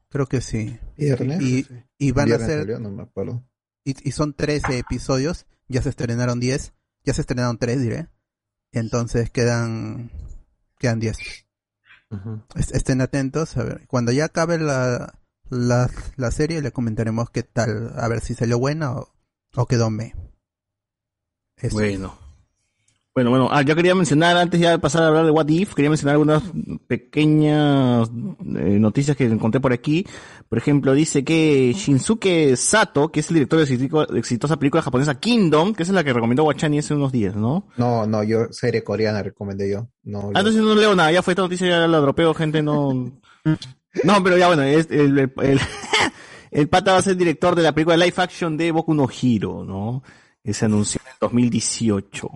Creo 0.08 0.26
que 0.26 0.40
sí. 0.40 0.78
¿Viernes? 0.96 1.40
Y, 1.40 1.66
y 1.98 2.10
van 2.12 2.26
Viernes 2.26 2.46
a 2.48 2.50
ser... 2.50 2.58
salió, 2.60 2.78
no 2.80 2.90
me 2.90 3.04
acuerdo. 3.04 3.42
Y, 3.84 4.08
y 4.08 4.12
son 4.12 4.34
13 4.34 4.78
episodios. 4.78 5.46
Ya 5.68 5.82
se 5.82 5.88
estrenaron 5.88 6.40
10. 6.40 6.74
Ya 7.04 7.14
se 7.14 7.20
estrenaron 7.22 7.58
3, 7.58 7.80
diré. 7.80 8.08
Entonces 8.72 9.30
quedan... 9.30 10.10
Quedan 10.80 10.98
10. 10.98 11.16
Est- 12.56 12.74
Estén 12.74 13.00
atentos. 13.02 13.56
A 13.56 13.62
ver, 13.62 13.86
cuando 13.86 14.10
ya 14.12 14.24
acabe 14.24 14.58
la, 14.58 15.14
la, 15.50 15.88
la 16.16 16.30
serie 16.32 16.60
le 16.62 16.72
comentaremos 16.72 17.30
qué 17.30 17.42
tal. 17.44 17.92
A 17.96 18.08
ver 18.08 18.20
si 18.20 18.34
salió 18.34 18.58
buena 18.58 18.92
o, 18.96 19.12
o 19.54 19.66
quedó 19.66 19.90
me. 19.90 20.14
Eso. 21.56 21.74
Bueno. 21.74 22.18
Bueno, 23.20 23.30
bueno, 23.30 23.48
ah, 23.52 23.62
yo 23.62 23.76
quería 23.76 23.94
mencionar, 23.94 24.36
antes 24.38 24.58
ya 24.60 24.70
de 24.70 24.78
pasar 24.78 25.02
a 25.02 25.08
hablar 25.08 25.24
de 25.26 25.30
What 25.30 25.48
If, 25.48 25.74
quería 25.74 25.90
mencionar 25.90 26.14
algunas 26.14 26.42
pequeñas 26.86 28.08
eh, 28.08 28.78
noticias 28.78 29.16
que 29.16 29.24
encontré 29.24 29.60
por 29.60 29.72
aquí. 29.72 30.06
Por 30.48 30.58
ejemplo, 30.58 30.94
dice 30.94 31.22
que 31.24 31.72
Shinsuke 31.76 32.56
Sato, 32.56 33.10
que 33.10 33.20
es 33.20 33.28
el 33.28 33.34
director 33.34 33.58
de 33.58 33.64
exitosa- 33.66 34.06
de 34.12 34.18
exitosa 34.18 34.58
película 34.58 34.82
japonesa 34.82 35.20
Kingdom, 35.20 35.74
que 35.74 35.82
es 35.82 35.88
la 35.90 36.02
que 36.04 36.12
recomendó 36.12 36.44
Wachani 36.44 36.78
hace 36.78 36.94
unos 36.94 37.12
días, 37.12 37.36
¿no? 37.36 37.66
No, 37.76 38.06
no, 38.06 38.22
yo 38.22 38.46
serie 38.50 38.82
coreana 38.82 39.22
recomendé 39.22 39.70
yo. 39.70 39.88
No, 40.02 40.30
Ah, 40.34 40.38
entonces 40.40 40.62
no 40.62 40.74
leo 40.74 40.94
nada, 40.94 41.12
ya 41.12 41.22
fue 41.22 41.32
esta 41.32 41.42
noticia, 41.42 41.68
ya 41.68 41.86
la 41.86 41.98
dropeo, 41.98 42.34
gente, 42.34 42.62
no... 42.62 43.12
No, 44.04 44.22
pero 44.22 44.38
ya 44.38 44.46
bueno, 44.46 44.62
es 44.62 44.86
el, 44.90 45.18
el, 45.18 45.32
el, 45.42 45.60
el 46.52 46.68
pata 46.68 46.92
va 46.92 46.98
a 46.98 47.02
ser 47.02 47.16
director 47.16 47.56
de 47.56 47.62
la 47.64 47.72
película 47.72 47.96
live 47.96 48.14
action 48.18 48.56
de 48.56 48.70
Boku 48.70 48.94
no 48.94 49.08
Hero, 49.10 49.64
¿no? 49.64 50.04
Que 50.44 50.54
se 50.54 50.64
anunció 50.66 51.00
en 51.04 51.10
el 51.10 51.16
2018. 51.20 52.28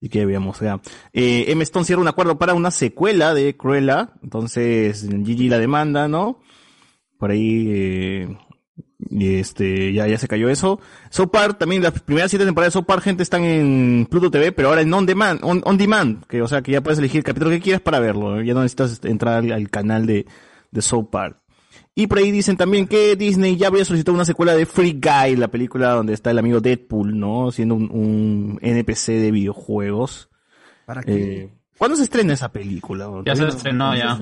Y 0.00 0.08
que 0.08 0.24
veamos, 0.26 0.60
ya. 0.60 0.80
Eh, 1.12 1.46
M. 1.48 1.62
Stone 1.64 1.84
cierra 1.84 2.00
un 2.00 2.08
acuerdo 2.08 2.38
para 2.38 2.54
una 2.54 2.70
secuela 2.70 3.34
de 3.34 3.56
Cruella, 3.56 4.12
entonces 4.22 5.08
Gigi 5.24 5.48
la 5.48 5.58
demanda, 5.58 6.06
¿no? 6.06 6.38
Por 7.18 7.32
ahí, 7.32 7.66
eh, 7.68 8.38
y 9.10 9.34
este, 9.34 9.92
ya, 9.92 10.06
ya 10.06 10.18
se 10.18 10.28
cayó 10.28 10.48
eso. 10.48 10.78
South 11.10 11.30
Park, 11.32 11.58
también 11.58 11.82
las 11.82 12.00
primeras 12.00 12.30
siete 12.30 12.44
temporadas 12.44 12.72
de 12.74 12.78
South 12.78 12.86
Park, 12.86 13.02
gente, 13.02 13.24
están 13.24 13.42
en 13.44 14.06
Pluto 14.08 14.30
TV, 14.30 14.52
pero 14.52 14.68
ahora 14.68 14.82
en 14.82 14.94
on 14.94 15.04
demand, 15.04 15.40
on, 15.42 15.62
on 15.64 15.76
demand, 15.76 16.24
que, 16.26 16.42
o 16.42 16.46
sea, 16.48 16.62
que 16.62 16.72
ya 16.72 16.80
puedes 16.80 17.00
elegir 17.00 17.18
el 17.18 17.24
capítulo 17.24 17.50
que 17.50 17.60
quieras 17.60 17.82
para 17.82 17.98
verlo, 17.98 18.40
ya 18.42 18.54
no 18.54 18.62
necesitas 18.62 19.04
entrar 19.04 19.34
al, 19.34 19.50
al 19.50 19.68
canal 19.70 20.06
de, 20.06 20.26
de 20.70 20.82
South 20.82 21.08
Park. 21.10 21.38
Y 22.00 22.06
por 22.06 22.18
ahí 22.18 22.30
dicen 22.30 22.56
también 22.56 22.86
que 22.86 23.16
Disney 23.16 23.56
ya 23.56 23.66
había 23.66 23.84
solicitado 23.84 24.14
una 24.14 24.24
secuela 24.24 24.54
de 24.54 24.66
Free 24.66 24.92
Guy, 25.02 25.34
la 25.34 25.48
película 25.48 25.90
donde 25.94 26.12
está 26.14 26.30
el 26.30 26.38
amigo 26.38 26.60
Deadpool, 26.60 27.18
¿no? 27.18 27.50
Siendo 27.50 27.74
un, 27.74 27.90
un 27.90 28.58
NPC 28.62 29.06
de 29.14 29.32
videojuegos. 29.32 30.30
¿Para 30.86 31.02
qué? 31.02 31.50
¿Cuándo 31.76 31.96
se 31.96 32.04
estrena 32.04 32.34
esa 32.34 32.52
película? 32.52 33.08
Ya 33.26 33.34
se 33.34 33.48
estrenó, 33.48 33.96
ya. 33.96 34.16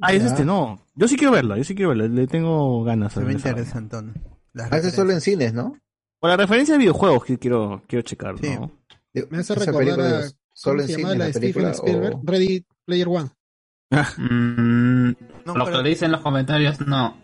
Ah, 0.00 0.12
ya 0.12 0.20
se 0.20 0.26
estrenó. 0.28 0.80
Yo 0.94 1.08
sí 1.08 1.16
quiero 1.16 1.32
verla, 1.32 1.56
yo 1.56 1.64
sí 1.64 1.74
quiero 1.74 1.88
verla, 1.88 2.06
le 2.06 2.28
tengo 2.28 2.84
ganas. 2.84 3.12
Se 3.14 3.20
a 3.20 3.24
ve 3.24 3.32
interesante. 3.32 3.96
Las 4.52 4.70
Ah, 4.72 4.78
es 4.78 4.94
solo 4.94 5.10
en 5.12 5.20
cines, 5.20 5.52
¿no? 5.52 5.76
Por 6.20 6.30
la 6.30 6.36
referencia 6.36 6.74
de 6.74 6.78
videojuegos 6.78 7.24
que 7.24 7.38
quiero, 7.38 7.82
quiero 7.88 8.02
checar, 8.02 8.34
¿no? 8.40 8.70
Me 9.30 9.38
hace 9.38 9.54
recordar 9.56 10.00
a. 10.00 10.22
solo 10.52 10.76
¿Cómo 10.76 10.80
en 10.82 10.86
se 10.86 10.94
cine 10.94 11.02
llama 11.02 11.12
la 11.14 11.18
la 11.18 11.24
de 11.26 11.32
Steven 11.32 11.70
Spielberg? 11.72 12.14
o- 12.14 12.22
Ready 12.24 12.64
Player 12.84 13.08
One. 13.08 13.30
Mm, 14.16 15.10
No, 15.46 15.54
lo 15.54 15.82
que 15.82 15.88
dicen 15.88 16.06
en 16.06 16.12
los 16.12 16.20
comentarios, 16.20 16.80
no. 16.86 17.16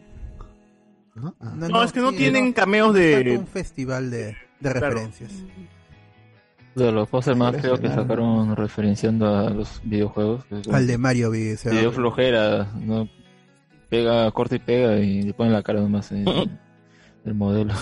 No, 1.15 1.83
es 1.83 1.93
que 1.93 2.01
no 2.01 2.11
sí, 2.13 2.17
tienen 2.17 2.49
no, 2.49 2.55
cameos 2.55 2.95
de- 2.95 3.37
un 3.39 3.47
festival 3.47 4.11
de, 4.11 4.25
de 4.27 4.37
Claro. 4.61 4.81
referencias. 4.81 5.31
De 6.75 6.91
los 6.91 7.07
pósters 7.09 7.37
más 7.37 7.55
feos 7.61 7.79
que 7.81 7.89
sacaron 7.89 8.57
referenciando 8.57 9.27
a 9.37 9.51
los 9.51 9.83
videojuegos. 9.85 10.45
Al 10.73 10.87
de 10.87 10.97
Mario 10.97 11.31
vi 11.31 11.49
ese. 11.49 11.75
Y 11.75 11.79
dio 11.79 11.93
flojera, 11.93 12.67
¿no? 12.81 13.09
Pega, 13.91 14.31
corta 14.31 14.57
y 14.57 14.59
pega 14.59 14.97
y 14.99 15.23
le 15.23 15.35
ponen 15.35 15.53
la 15.53 15.63
cara 15.63 15.81
nomás 15.83 16.11
en 16.13 16.25
el 17.27 17.35
modelo. 17.35 17.75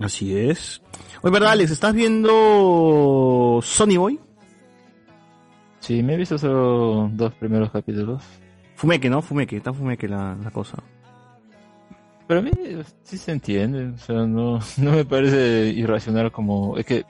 Así 0.00 0.34
es. 0.38 0.80
Oye, 1.20 1.32
¿verdad, 1.32 1.50
Alex? 1.50 1.72
¿Estás 1.72 1.92
viendo 1.92 3.60
Sony 3.62 3.98
Boy? 3.98 4.18
Sí, 5.80 6.02
me 6.02 6.14
he 6.14 6.16
visto 6.16 6.38
solo 6.38 7.10
dos 7.12 7.34
primeros 7.34 7.70
capítulos. 7.70 8.22
Fumeke, 8.82 9.08
¿no? 9.08 9.22
Fumeke, 9.22 9.58
está 9.58 9.72
Fumeke 9.72 10.08
la, 10.08 10.36
la 10.42 10.50
cosa. 10.50 10.76
Pero 12.26 12.40
a 12.40 12.42
mí 12.42 12.50
sí 13.04 13.16
se 13.16 13.30
entiende, 13.30 13.90
o 13.90 13.96
sea, 13.96 14.26
no, 14.26 14.58
no 14.78 14.90
me 14.90 15.04
parece 15.04 15.68
irracional 15.68 16.32
como... 16.32 16.76
Es 16.76 16.84
que 16.84 17.04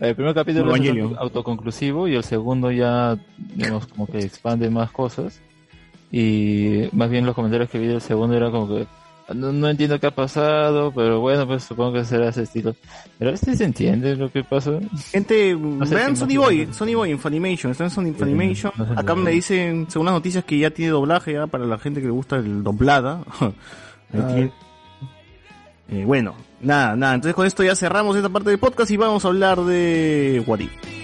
el 0.00 0.14
primer 0.14 0.34
capítulo 0.34 0.76
es 0.76 1.18
autoconclusivo 1.18 2.08
y 2.08 2.14
el 2.16 2.24
segundo 2.24 2.70
ya, 2.70 3.16
digamos, 3.38 3.86
como 3.86 4.06
que 4.06 4.18
expande 4.18 4.68
más 4.68 4.90
cosas. 4.90 5.40
Y 6.12 6.90
más 6.92 7.08
bien 7.08 7.24
los 7.24 7.34
comentarios 7.34 7.70
que 7.70 7.78
vi 7.78 7.86
del 7.86 8.02
segundo 8.02 8.36
era 8.36 8.50
como 8.50 8.68
que 8.68 8.86
no, 9.32 9.52
no 9.52 9.68
entiendo 9.68 9.98
qué 9.98 10.08
ha 10.08 10.14
pasado, 10.14 10.92
pero 10.92 11.20
bueno, 11.20 11.46
pues 11.46 11.64
supongo 11.64 11.94
que 11.94 12.04
será 12.04 12.28
ese 12.28 12.42
estilo. 12.42 12.74
Pero 13.18 13.30
este 13.30 13.56
se 13.56 13.64
entiende 13.64 14.16
lo 14.16 14.30
que 14.30 14.44
pasa. 14.44 14.72
Gente, 15.10 15.56
sé 15.86 15.94
vean 15.94 16.16
Sony 16.16 16.36
Boy. 16.36 16.68
Sony 16.72 16.94
Boy 16.94 17.12
en 17.12 17.18
Funimation, 17.18 17.72
está 17.72 17.84
en 17.84 17.90
Sony 17.90 18.12
Funimation. 18.12 18.72
no 18.76 18.86
sé 18.86 18.92
Acá 18.96 19.14
me 19.14 19.30
dicen, 19.30 19.86
según 19.88 20.06
las 20.06 20.14
noticias, 20.14 20.44
que 20.44 20.58
ya 20.58 20.70
tiene 20.70 20.92
doblaje 20.92 21.32
ya 21.32 21.46
para 21.46 21.64
la 21.64 21.78
gente 21.78 22.00
que 22.00 22.06
le 22.06 22.12
gusta 22.12 22.36
el 22.36 22.62
doblada. 22.62 23.22
Ahí 24.12 24.50
Ah. 24.50 24.64
Eh, 25.88 26.04
bueno, 26.04 26.34
nada, 26.60 26.96
nada. 26.96 27.14
Entonces 27.14 27.34
con 27.34 27.46
esto 27.46 27.62
ya 27.62 27.76
cerramos 27.76 28.16
esta 28.16 28.28
parte 28.28 28.50
del 28.50 28.58
podcast 28.58 28.90
y 28.90 28.96
vamos 28.96 29.24
a 29.24 29.28
hablar 29.28 29.60
de 29.60 30.42
What 30.46 30.60
If. 30.60 31.03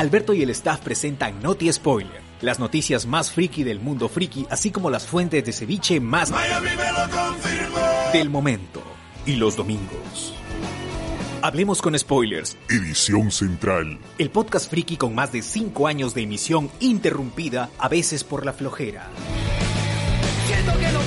Alberto 0.00 0.32
y 0.32 0.42
el 0.42 0.48
staff 0.48 0.80
presentan 0.80 1.42
Noti 1.42 1.70
Spoiler, 1.70 2.22
las 2.40 2.58
noticias 2.58 3.04
más 3.04 3.30
friki 3.30 3.64
del 3.64 3.80
mundo 3.80 4.08
friki, 4.08 4.46
así 4.48 4.70
como 4.70 4.88
las 4.88 5.06
fuentes 5.06 5.44
de 5.44 5.52
ceviche 5.52 6.00
más 6.00 6.32
del 8.10 8.30
momento. 8.30 8.82
Y 9.26 9.36
los 9.36 9.56
domingos. 9.56 10.32
Hablemos 11.42 11.82
con 11.82 11.98
spoilers. 11.98 12.56
Edición 12.70 13.30
central. 13.30 13.98
El 14.16 14.30
podcast 14.30 14.70
friki 14.70 14.96
con 14.96 15.14
más 15.14 15.32
de 15.32 15.42
5 15.42 15.86
años 15.86 16.14
de 16.14 16.22
emisión 16.22 16.70
interrumpida, 16.80 17.68
a 17.76 17.90
veces 17.90 18.24
por 18.24 18.46
la 18.46 18.54
flojera. 18.54 19.06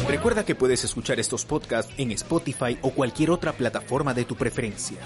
Recuerda 0.07 0.45
que 0.45 0.53
puedes 0.53 0.83
escuchar 0.83 1.19
estos 1.19 1.45
podcasts 1.45 1.91
en 1.97 2.11
Spotify 2.11 2.77
o 2.83 2.91
cualquier 2.91 3.31
otra 3.31 3.53
plataforma 3.53 4.13
de 4.13 4.25
tu 4.25 4.35
preferencia. 4.35 4.99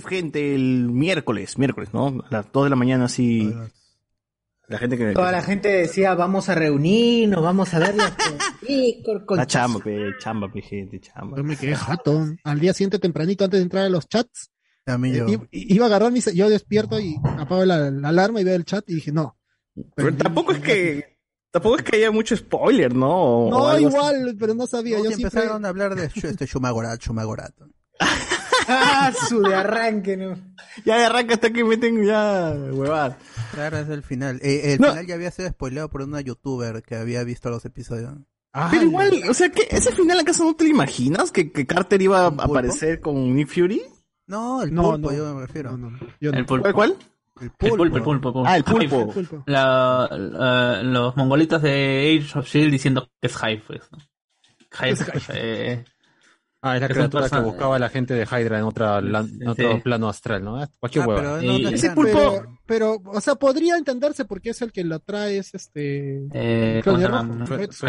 Gente, 0.00 0.54
el 0.54 0.88
miércoles, 0.90 1.58
miércoles, 1.58 1.90
¿no? 1.92 2.06
A 2.08 2.26
las 2.30 2.52
2 2.52 2.64
de 2.64 2.70
la 2.70 2.76
mañana, 2.76 3.06
así. 3.06 3.52
La 4.68 4.78
gente 4.78 4.96
que. 4.96 5.12
Toda 5.14 5.32
la 5.32 5.42
gente 5.42 5.68
decía, 5.68 6.14
vamos 6.14 6.48
a 6.48 6.54
reunirnos, 6.54 7.42
vamos 7.42 7.74
a 7.74 7.78
ver 7.80 7.94
las 7.96 8.12
La 9.36 9.46
chamba, 9.46 9.80
pe, 9.80 9.98
chamba, 10.20 10.48
pe, 10.52 10.62
gente, 10.62 11.00
chamba. 11.00 11.36
Yo 11.36 11.42
me 11.42 11.56
quedé 11.56 11.74
jato. 11.74 12.24
Al 12.44 12.60
día 12.60 12.72
siguiente 12.72 12.98
tempranito, 13.00 13.44
antes 13.44 13.58
de 13.58 13.62
entrar 13.64 13.84
a 13.86 13.88
los 13.88 14.08
chats, 14.08 14.50
A 14.86 14.96
mí 14.96 15.12
yo. 15.12 15.26
iba 15.50 15.86
a 15.86 15.88
agarrar 15.88 16.12
mi... 16.12 16.20
Yo 16.20 16.48
despierto 16.48 17.00
y 17.00 17.16
apago 17.38 17.64
la, 17.64 17.90
la 17.90 18.08
alarma 18.10 18.40
y 18.40 18.44
veo 18.44 18.54
el 18.54 18.64
chat 18.64 18.88
y 18.88 18.94
dije, 18.94 19.10
no. 19.10 19.36
Pero 19.96 20.14
tampoco 20.16 20.52
es 20.52 20.60
que. 20.60 21.18
Tampoco 21.50 21.78
es 21.78 21.82
que 21.82 21.96
haya 21.96 22.12
mucho 22.12 22.36
spoiler, 22.36 22.94
¿no? 22.94 23.08
O- 23.46 23.50
No, 23.50 23.68
así. 23.70 23.82
igual, 23.82 24.36
pero 24.38 24.54
no 24.54 24.68
sabía. 24.68 24.98
No, 24.98 25.04
yo 25.04 25.10
que 25.10 25.16
siempre... 25.16 25.40
empezaron 25.40 25.64
a 25.64 25.68
hablar 25.68 25.96
de 25.96 26.04
este 26.14 26.46
Shumagorat, 26.46 27.00
Shumagorat. 27.02 27.52
Ah, 28.68 29.12
su 29.28 29.42
de 29.42 29.54
arranque, 29.54 30.16
¿no? 30.16 30.36
Ya 30.84 30.98
de 30.98 31.04
arranca 31.06 31.34
hasta 31.34 31.50
que 31.50 31.64
meten 31.64 32.04
ya 32.04 32.54
huevadas. 32.72 33.16
Claro, 33.52 33.78
es 33.78 33.88
el 33.88 34.02
final. 34.02 34.38
Eh, 34.42 34.72
el 34.74 34.80
No. 34.80 34.88
final 34.90 35.06
ya 35.06 35.14
había 35.14 35.30
sido 35.30 35.48
spoileado 35.48 35.88
por 35.88 36.02
una 36.02 36.20
youtuber 36.20 36.82
que 36.82 36.96
había 36.96 37.24
visto 37.24 37.50
los 37.50 37.64
episodios. 37.64 38.14
Pero 38.70 38.82
igual, 38.82 39.22
o 39.28 39.34
sea, 39.34 39.48
que 39.50 39.68
ese 39.70 39.92
final 39.92 40.18
acaso 40.18 40.44
no 40.44 40.54
te 40.56 40.64
lo 40.64 40.70
imaginas 40.70 41.30
que, 41.30 41.52
que 41.52 41.66
Carter 41.66 42.02
iba 42.02 42.24
a 42.24 42.26
aparecer 42.26 43.00
con 43.00 43.34
Nick 43.34 43.48
Fury? 43.48 43.80
No, 44.26 44.62
el 44.62 44.74
No, 44.74 44.82
pulpo, 44.92 45.10
no. 45.10 45.16
yo 45.16 45.34
me 45.34 45.46
refiero. 45.46 45.78
El 46.20 46.46
pulpo. 46.46 46.72
¿Cuál? 46.72 46.96
El 47.40 47.44
El 47.46 47.50
pulpo. 47.52 47.76
pulpo, 47.76 47.84
el 47.84 47.90
pulpo, 48.02 48.12
el 48.12 48.20
pulpo. 48.20 48.42
Ah, 48.46 48.56
el 48.56 48.64
pulpo. 48.64 49.12
Hive. 49.16 49.42
La- 49.46 50.08
la- 50.10 50.82
los 50.82 51.16
mongolitos 51.16 51.62
de 51.62 52.20
Age 52.22 52.38
of 52.38 52.46
Shield 52.46 52.70
diciendo 52.72 53.08
que 53.20 53.28
es 53.28 53.34
Hive, 53.40 53.62
pues. 53.66 53.80
¿no? 53.92 53.98
Hive, 54.80 54.96
eh, 55.34 55.84
Ah, 56.62 56.74
es 56.76 56.80
la 56.82 56.86
Es 56.88 56.92
criatura 56.92 57.28
que 57.30 57.40
buscaba 57.40 57.76
a 57.76 57.78
la 57.78 57.88
gente 57.88 58.12
de 58.12 58.24
Hydra 58.26 58.58
en, 58.58 58.64
otra, 58.64 59.00
la- 59.00 59.20
en 59.20 59.48
otro 59.48 59.72
Sí. 59.76 59.80
plano 59.80 60.08
astral, 60.10 60.44
¿no? 60.44 60.60
Cualquier 60.78 61.04
Ah, 61.04 61.08
hueva. 61.08 61.20
pero 61.20 61.42
Y- 61.42 61.46
no 61.46 61.62
tan 61.64 61.74
ese 61.74 61.90
pulpo- 61.94 62.12
Pero, 62.12 62.58
pero, 62.66 63.02
o 63.06 63.20
sea, 63.22 63.34
podría 63.36 63.76
entenderse 63.78 64.26
porque 64.26 64.50
es 64.50 64.60
el 64.60 64.70
que 64.70 64.84
lo 64.84 64.98
trae, 65.00 65.38
es 65.38 65.54
este... 65.54 66.26
eh, 66.34 66.82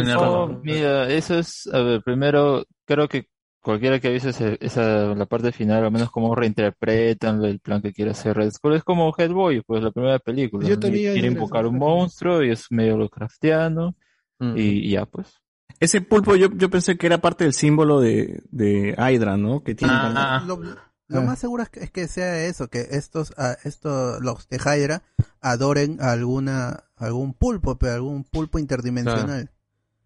No, 0.06 0.60
mira, 0.64 1.10
eso 1.10 1.38
es, 1.40 1.68
a 1.72 1.80
ver, 1.82 2.02
primero, 2.02 2.64
creo 2.86 3.08
que 3.08 3.28
cualquiera 3.62 4.00
que 4.00 4.08
avise 4.08 4.30
ese- 4.30 4.58
esa, 4.62 5.14
la 5.16 5.26
parte 5.26 5.52
final, 5.52 5.84
al 5.84 5.92
menos 5.92 6.10
cómo 6.10 6.34
reinterpretan 6.34 7.44
el 7.44 7.60
plan 7.60 7.82
que 7.82 7.94
quiere 7.94 8.12
hacer 8.12 8.36
Red 8.38 8.52
Skull, 8.52 8.76
es 8.76 8.84
como 8.84 9.14
Hellboy, 9.16 9.62
pues 9.62 9.84
la 9.84 9.92
primera 9.92 10.20
película. 10.20 10.68
Yo 10.68 10.76
¿no? 10.76 10.80
también 10.80 11.14
Quiere 11.14 11.28
ingresé 11.28 11.34
invocar 11.38 11.66
a 11.66 11.68
un 11.68 11.76
esa 11.76 11.86
monstruo 11.86 12.44
y 12.44 12.52
es 12.52 12.66
medio 12.72 12.98
Lovecraftiano, 12.98 13.96
Mm. 14.40 14.58
y, 14.58 14.62
y 14.62 14.90
ya, 14.92 15.06
pues. 15.06 15.41
Ese 15.82 16.00
pulpo 16.00 16.36
yo, 16.38 16.48
yo 16.56 16.70
pensé 16.70 16.98
que 16.98 17.08
era 17.08 17.18
parte 17.20 17.44
del 17.44 17.54
símbolo 17.54 18.00
de, 18.00 18.42
de 18.52 18.96
Hydra, 18.98 19.36
¿no? 19.36 19.64
Que 19.64 19.76
tiene 19.76 19.92
Ah, 19.94 20.42
Lo, 20.48 20.62
lo 21.08 21.22
más 21.24 21.40
seguro 21.40 21.64
es 21.64 21.70
que, 21.70 21.82
es 21.82 21.92
que 21.92 22.08
sea 22.08 22.46
eso, 22.46 22.70
que 22.70 22.88
estos, 22.92 23.34
ah, 23.38 23.58
estos, 23.66 24.22
los 24.22 24.48
de 24.48 24.58
Hydra, 24.58 25.02
adoren 25.42 25.98
a 26.00 26.12
alguna, 26.12 26.86
algún 26.96 27.34
pulpo, 27.34 27.78
pero 27.78 27.96
algún 27.96 28.24
pulpo 28.24 28.60
interdimensional. 28.60 29.50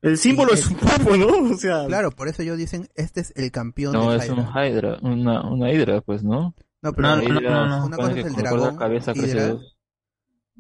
El 0.02 0.18
símbolo 0.18 0.54
es 0.54 0.66
un 0.68 0.76
pulpo, 0.78 1.18
¿no? 1.18 1.54
O 1.54 1.58
sea, 1.58 1.86
Claro, 1.88 2.10
por 2.12 2.28
eso 2.28 2.42
ellos 2.42 2.58
dicen, 2.58 2.88
este 2.96 3.22
es 3.22 3.34
el 3.36 3.52
campeón 3.52 3.94
No, 3.94 4.12
de 4.12 4.18
es 4.18 4.30
un 4.30 4.40
Hydra. 4.40 4.68
Hydra, 4.70 4.98
una, 5.02 5.48
una 5.48 5.72
Hydra, 5.72 6.02
pues, 6.02 6.24
¿no? 6.24 6.56
No, 6.82 6.94
pero 6.94 7.08
No, 7.10 7.16
La 7.18 7.22
no, 7.22 7.40
Hydra 7.40 7.52
no, 7.52 7.68
no. 7.80 7.86
una 7.88 7.98
cosa 7.98 8.12
es 8.20 8.26
el 8.26 8.34
dragón, 8.36 8.78
cabeza, 8.78 9.12
Hydra. 9.14 9.58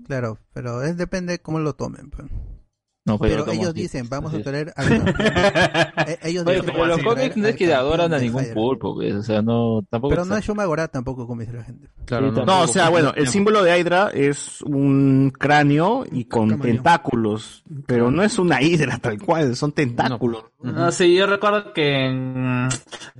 Claro, 0.07 0.39
pero 0.53 0.83
es 0.83 0.97
depende 0.97 1.39
cómo 1.39 1.59
lo 1.59 1.73
tomen. 1.73 2.09
pues. 2.09 2.27
No, 3.07 3.19
pues, 3.19 3.31
Pero 3.31 3.51
ellos 3.51 3.71
dicen, 3.75 4.09
vamos 4.09 4.33
a 4.33 4.41
traer 4.41 4.73
campeón. 4.73 5.13
Eh, 6.07 6.17
ellos 6.23 6.43
Oye, 6.47 6.55
dicen, 6.61 6.73
pero 6.73 6.85
los 6.87 6.99
a 6.99 7.03
cómics 7.03 7.37
no 7.37 7.47
es 7.47 7.55
que 7.55 7.71
adoran 7.73 8.11
a 8.13 8.17
ningún 8.17 8.45
pulpo, 8.53 8.95
pues, 8.95 9.13
o 9.13 9.21
sea, 9.21 9.43
no, 9.43 9.85
tampoco 9.89 10.09
Pero 10.09 10.23
es- 10.23 10.27
no 10.27 10.35
es 10.37 10.43
Shumagora 10.45 10.87
tampoco, 10.87 11.27
como 11.27 11.41
dice 11.41 11.53
la 11.53 11.63
gente. 11.63 11.87
Claro, 12.05 12.31
Sí, 12.33 12.39
no. 12.39 12.45
No, 12.45 12.61
o 12.63 12.67
sea, 12.67 12.89
bueno, 12.89 13.13
el 13.15 13.27
símbolo 13.27 13.63
de 13.63 13.79
Hydra 13.79 14.09
es 14.11 14.61
un 14.63 15.31
cráneo 15.37 16.03
y 16.11 16.25
con 16.25 16.59
tentáculos, 16.59 17.63
pero 17.85 18.09
no 18.09 18.23
es 18.23 18.39
una 18.39 18.61
hidra 18.63 18.97
tal 18.97 19.21
cual, 19.21 19.55
son 19.55 19.71
tentáculos. 19.71 20.43
No, 20.43 20.49
sí, 20.91 21.15
yo 21.15 21.27
recuerdo 21.27 21.73
que 21.73 22.05
en, 22.05 22.67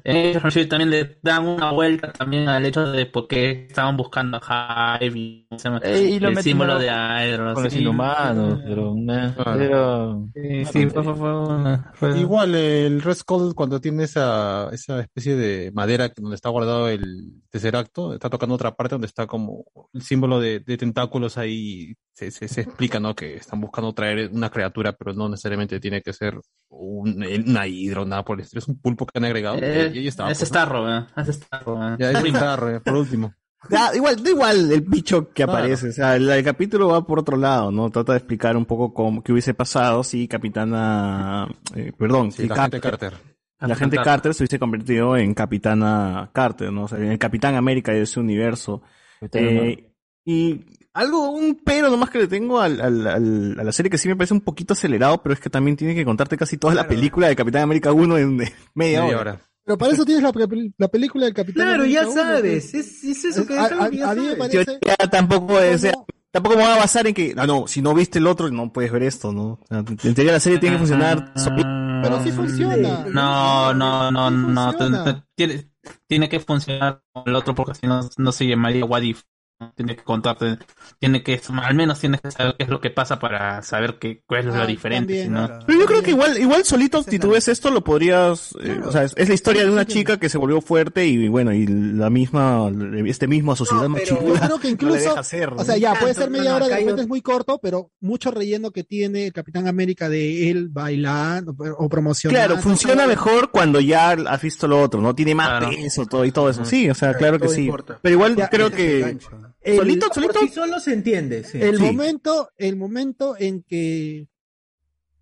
en 0.03 0.67
también 0.69 0.89
le 0.89 1.17
dan 1.21 1.47
una 1.47 1.71
vuelta 1.71 2.11
también 2.11 2.47
al 2.47 2.65
hecho 2.65 2.91
de 2.91 3.05
por 3.05 3.27
qué 3.27 3.67
estaban 3.67 3.97
buscando 3.97 4.39
a 4.41 4.97
Hive 5.01 5.17
y, 5.19 5.45
¿cómo 5.49 5.59
se 5.59 5.69
llama? 5.69 5.81
Eh, 5.83 6.09
y 6.11 6.19
lo 6.19 6.29
el 6.29 6.37
símbolo 6.41 6.77
de 6.79 6.87
Hydra. 6.87 7.53
con 7.53 7.63
los 7.63 7.73
sí. 7.73 7.79
inhumanos, 7.79 8.61
pero, 8.65 8.93
nah, 8.95 9.31
Claro. 9.33 9.57
pero- 9.59 10.29
Sí, 10.35 10.65
sí, 10.65 10.85
fue, 10.87 11.03
fue- 11.03 11.15
fue 11.15 11.39
una- 11.47 11.91
fue- 11.93 12.19
Igual 12.19 12.55
el 12.55 13.01
Red 13.01 13.15
Skull 13.15 13.55
cuando 13.55 13.79
tiene 13.81 14.03
esa, 14.03 14.69
esa 14.71 14.99
especie 15.01 15.35
de 15.35 15.71
madera 15.73 16.11
donde 16.15 16.35
está 16.35 16.49
guardado 16.49 16.87
el 16.89 17.41
tercer 17.49 17.75
acto, 17.75 18.13
está 18.13 18.29
tocando 18.29 18.55
otra 18.55 18.75
parte 18.75 18.95
donde 18.95 19.07
está 19.07 19.27
como 19.27 19.65
el 19.93 20.01
símbolo 20.01 20.39
de, 20.39 20.59
de 20.59 20.77
tentáculos 20.77 21.37
ahí, 21.37 21.93
se, 22.13 22.31
se, 22.31 22.47
se 22.47 22.61
explica, 22.61 22.99
¿no? 22.99 23.13
Que 23.15 23.35
están 23.35 23.59
buscando 23.59 23.91
traer 23.93 24.29
una 24.33 24.49
criatura, 24.49 24.93
pero 24.93 25.13
no 25.13 25.27
necesariamente 25.29 25.79
tiene 25.79 26.01
que 26.01 26.13
ser 26.13 26.39
un- 26.69 27.23
una 27.39 27.67
hidra 27.67 28.01
o 28.01 28.05
nada 28.05 28.23
por 28.23 28.37
el 28.37 28.43
estilo, 28.43 28.59
es 28.59 28.67
un 28.67 28.79
pulpo 28.79 29.05
que 29.05 29.17
han 29.17 29.25
agregado 29.25 29.57
Eh, 29.61 29.91
y 29.93 29.99
ahí 29.99 30.07
está. 30.07 30.29
es 30.31 30.39
Starro, 30.39 30.89
¿eh? 30.97 31.05
Es 31.17 31.27
Starro, 31.35 31.93
¿eh? 31.93 31.95
Ya 31.99 32.11
es. 32.11 32.19
Starro, 32.29 32.69
eh, 32.75 32.79
por 32.81 32.95
último. 32.95 33.33
Da 33.67 33.95
igual, 33.95 34.21
da 34.23 34.29
igual 34.29 34.71
el 34.71 34.81
bicho 34.81 35.29
que 35.29 35.43
Claro. 35.43 35.53
aparece. 35.53 35.89
O 35.89 35.91
sea, 35.91 36.15
el, 36.15 36.29
el 36.29 36.43
capítulo 36.43 36.89
va 36.89 37.03
por 37.07 37.17
otro 37.17 37.35
lado, 37.35 37.71
¿no? 37.71 37.89
Trata 37.89 38.11
de 38.11 38.19
explicar 38.19 38.55
un 38.55 38.65
poco 38.65 38.93
cómo, 38.93 39.23
qué 39.23 39.31
hubiese 39.31 39.55
pasado 39.55 40.03
si 40.03 40.27
Capitana, 40.27 41.47
eh, 41.75 41.91
perdón, 41.97 42.31
Sí, 42.31 42.43
si 42.43 42.47
la 42.47 42.61
gente 42.61 42.79
Carter. 42.79 43.13
La 43.59 43.75
gente 43.75 43.95
Carter. 43.95 44.11
Carter 44.13 44.33
se 44.35 44.43
hubiese 44.43 44.59
convertido 44.59 45.17
en 45.17 45.33
Capitana 45.33 46.29
Carter, 46.31 46.71
¿no? 46.71 46.83
O 46.83 46.87
sea, 46.87 46.99
en 46.99 47.11
el 47.13 47.17
Capitán 47.17 47.55
América 47.55 47.91
de 47.91 48.01
ese 48.03 48.19
universo. 48.19 48.83
Eh, 49.31 49.91
y 50.25 50.65
algo, 50.95 51.29
un 51.29 51.59
pero 51.63 51.89
nomás 51.91 52.09
que 52.09 52.17
le 52.19 52.27
tengo 52.27 52.59
al, 52.59 52.81
al- 52.81 53.05
al- 53.07 53.59
a 53.59 53.63
la 53.63 53.71
serie 53.71 53.89
que 53.91 53.97
sí 53.99 54.07
me 54.07 54.15
parece 54.15 54.33
un 54.33 54.41
poquito 54.41 54.73
acelerado, 54.73 55.21
pero 55.21 55.33
es 55.33 55.39
que 55.39 55.49
también 55.51 55.77
tiene 55.77 55.93
que 55.93 56.03
contarte 56.05 56.37
casi 56.37 56.57
toda 56.57 56.73
la 56.73 56.87
película 56.87 57.27
de 57.27 57.35
Capitán 57.35 57.61
América 57.63 57.91
1 57.91 58.17
en 58.17 58.35
media, 58.37 58.53
Media 58.73 59.05
hora. 59.05 59.19
hora. 59.19 59.41
Pero 59.63 59.77
para 59.77 59.93
eso 59.93 60.05
tienes 60.05 60.23
la, 60.23 60.31
la 60.77 60.87
película 60.87 61.25
del 61.25 61.33
Capitán 61.33 61.65
Claro, 61.65 61.85
ya 61.85 62.01
América 62.01 62.21
uno, 62.21 62.21
sabes. 62.35 62.69
pues. 62.71 62.73
Es, 62.87 63.03
es 63.03 63.25
eso 63.25 63.45
que 63.47 63.57
A- 63.57 63.65
a- 63.65 63.89
que 63.89 63.97
ya 63.97 64.11
a 64.11 64.15
mí 64.15 64.21
me 64.21 64.35
sabes. 64.35 64.37
parece- 64.37 64.65
Yo 64.73 64.79
ya 64.99 65.07
tampoco, 65.09 65.59
es- 65.59 65.87
tampoco 66.31 66.55
me 66.55 66.63
voy 66.63 66.71
a 66.73 66.77
basar 66.77 67.07
en 67.07 67.13
que, 67.13 67.33
ah, 67.37 67.47
no, 67.47 67.65
si 67.67 67.81
no 67.81 67.93
viste 67.95 68.19
el 68.19 68.27
otro, 68.27 68.49
no 68.51 68.71
puedes 68.71 68.91
ver 68.91 69.03
esto, 69.03 69.31
¿no? 69.33 69.59
En 69.71 69.85
teoría 70.13 70.33
la 70.33 70.39
serie 70.39 70.59
tiene 70.59 70.75
que 70.75 70.79
funcionar. 70.79 71.33
Pero 71.33 72.23
sí 72.23 72.31
funciona. 72.31 73.05
No, 73.11 73.73
no, 73.73 74.11
no, 74.11 74.29
Sí 74.29 74.77
no. 74.91 75.03
te- 75.03 75.23
Tiene, 75.35 75.71
tiene 76.07 76.29
que 76.29 76.39
funcionar 76.39 77.01
con 77.11 77.23
el 77.25 77.35
otro 77.35 77.55
porque 77.55 77.73
si 77.75 77.87
no, 77.87 78.07
no 78.17 78.31
se 78.31 78.45
llamaría 78.47 78.85
What 78.85 79.01
If. 79.01 79.23
¿No? 79.59 79.71
Tiene 79.75 79.95
que 79.95 80.03
contarte, 80.03 80.57
tiene 80.99 81.23
que, 81.23 81.39
al 81.63 81.75
menos 81.75 81.99
tienes 81.99 82.21
que 82.21 82.31
saber 82.31 82.55
qué 82.57 82.63
es 82.63 82.69
lo 82.69 82.81
que 82.81 82.89
pasa 82.89 83.19
para 83.19 83.61
saber 83.63 83.97
qué, 83.99 84.21
cuál 84.25 84.41
es 84.41 84.45
lo 84.47 84.53
Ah, 84.55 84.65
diferente. 84.65 85.13
también, 85.13 85.25
si 85.27 85.29
no- 85.29 85.47
claro. 85.47 85.63
Pero 85.65 85.79
yo 85.79 85.85
creo 85.85 86.03
que 86.03 86.11
igual, 86.11 86.37
igual 86.37 86.63
solito, 86.65 87.03
si 87.03 87.19
tú 87.19 87.29
ves 87.31 87.47
esto, 87.47 87.71
lo 87.71 87.83
podrías, 87.83 88.53
eh, 88.61 88.79
o 88.85 88.91
sea, 88.91 89.03
es, 89.03 89.13
es 89.15 89.27
la 89.29 89.33
historia 89.33 89.63
de 89.65 89.71
una 89.71 89.85
chica 89.85 90.17
que 90.19 90.27
se 90.29 90.37
volvió 90.37 90.59
fuerte 90.61 91.05
y 91.07 91.27
bueno, 91.27 91.53
y 91.53 91.65
la 91.67 92.09
misma, 92.09 92.69
este 93.05 93.27
misma 93.27 93.55
sociedad 93.55 93.87
No, 93.87 93.95
pero 93.95 94.21
Yo 94.27 94.33
creo 94.39 94.59
que 94.59 94.69
incluso, 94.69 94.95
deja 94.95 95.19
hacer, 95.19 95.53
¿no? 95.53 95.61
o 95.61 95.65
sea, 95.65 95.77
ya 95.77 95.93
puede 95.95 96.13
ser 96.13 96.29
media 96.29 96.55
hora, 96.55 96.67
de 96.67 96.75
repente 96.75 97.01
es 97.03 97.07
muy 97.07 97.21
corto, 97.21 97.59
pero 97.61 97.91
mucho 98.01 98.31
relleno 98.31 98.71
que 98.71 98.83
tiene 98.83 99.27
el 99.27 99.33
Capitán 99.33 99.67
América 99.67 100.09
de 100.09 100.49
él 100.51 100.67
bailando 100.69 101.55
o 101.77 101.89
promocionando. 101.89 102.45
Claro, 102.47 102.61
funciona 102.61 103.07
mejor 103.07 103.51
cuando 103.51 103.79
ya 103.79 104.11
has 104.11 104.41
visto 104.41 104.67
lo 104.67 104.81
otro, 104.81 105.01
¿no? 105.01 105.15
Tiene 105.15 105.33
más 105.35 105.45
Claro. 105.47 105.69
peso 105.69 106.05
todo 106.05 106.25
y 106.25 106.31
todo 106.31 106.49
eso. 106.49 106.65
Sí, 106.65 106.89
o 106.89 106.95
sea, 106.95 107.13
claro 107.13 107.39
que 107.39 107.47
sí. 107.47 107.61
importa. 107.65 107.99
Pero 108.01 108.13
igual 108.13 108.35
Ya, 108.35 108.49
creo 108.49 108.69
que 108.71 108.99
gancho. 109.01 109.29
El- 109.65 109.77
solito, 109.77 110.07
por 110.07 110.15
solito. 110.15 110.39
sí 110.41 110.47
solo 110.49 110.79
se 110.79 110.93
entiende. 110.93 111.43
sí. 111.43 111.57
el 111.61 111.77
Sí. 111.77 111.81
momento, 111.83 112.49
el 112.57 112.75
momento 112.75 113.35
en 113.37 113.63
que 113.63 114.27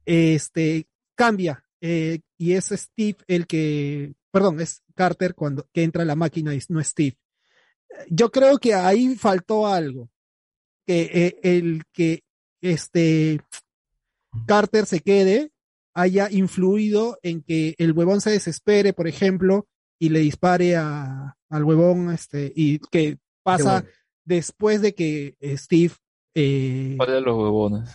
este 0.05 0.87
cambia 1.15 1.65
eh, 1.81 2.19
y 2.37 2.53
es 2.53 2.65
Steve 2.69 3.17
el 3.27 3.45
que, 3.47 4.13
perdón, 4.31 4.59
es 4.61 4.81
Carter 4.95 5.33
cuando 5.35 5.67
que 5.73 5.83
entra 5.83 6.03
a 6.03 6.05
la 6.05 6.15
máquina 6.15 6.53
y 6.55 6.59
no 6.69 6.79
es 6.79 6.87
Steve. 6.87 7.17
Yo 8.09 8.31
creo 8.31 8.57
que 8.57 8.73
ahí 8.73 9.15
faltó 9.15 9.67
algo, 9.67 10.09
que 10.85 11.09
eh, 11.13 11.39
el 11.43 11.83
que 11.91 12.23
este 12.61 13.41
Carter 14.47 14.85
se 14.85 15.01
quede 15.01 15.51
haya 15.93 16.29
influido 16.31 17.19
en 17.21 17.43
que 17.43 17.75
el 17.77 17.91
huevón 17.91 18.19
se 18.19 18.31
desespere, 18.31 18.93
por 18.93 19.07
ejemplo, 19.07 19.67
y 19.99 20.09
le 20.09 20.19
dispare 20.19 20.75
a, 20.75 21.37
al 21.49 21.63
huevón, 21.63 22.11
este, 22.11 22.51
y 22.55 22.79
que 22.79 23.19
pasa 23.43 23.81
bueno. 23.81 23.89
Después 24.25 24.81
de 24.81 24.95
que 24.95 25.35
eh, 25.39 25.57
Steve 25.57 25.93
eh, 26.35 26.95
¿Cuál 26.97 27.09
de 27.11 27.21
los 27.21 27.35
huevones? 27.37 27.89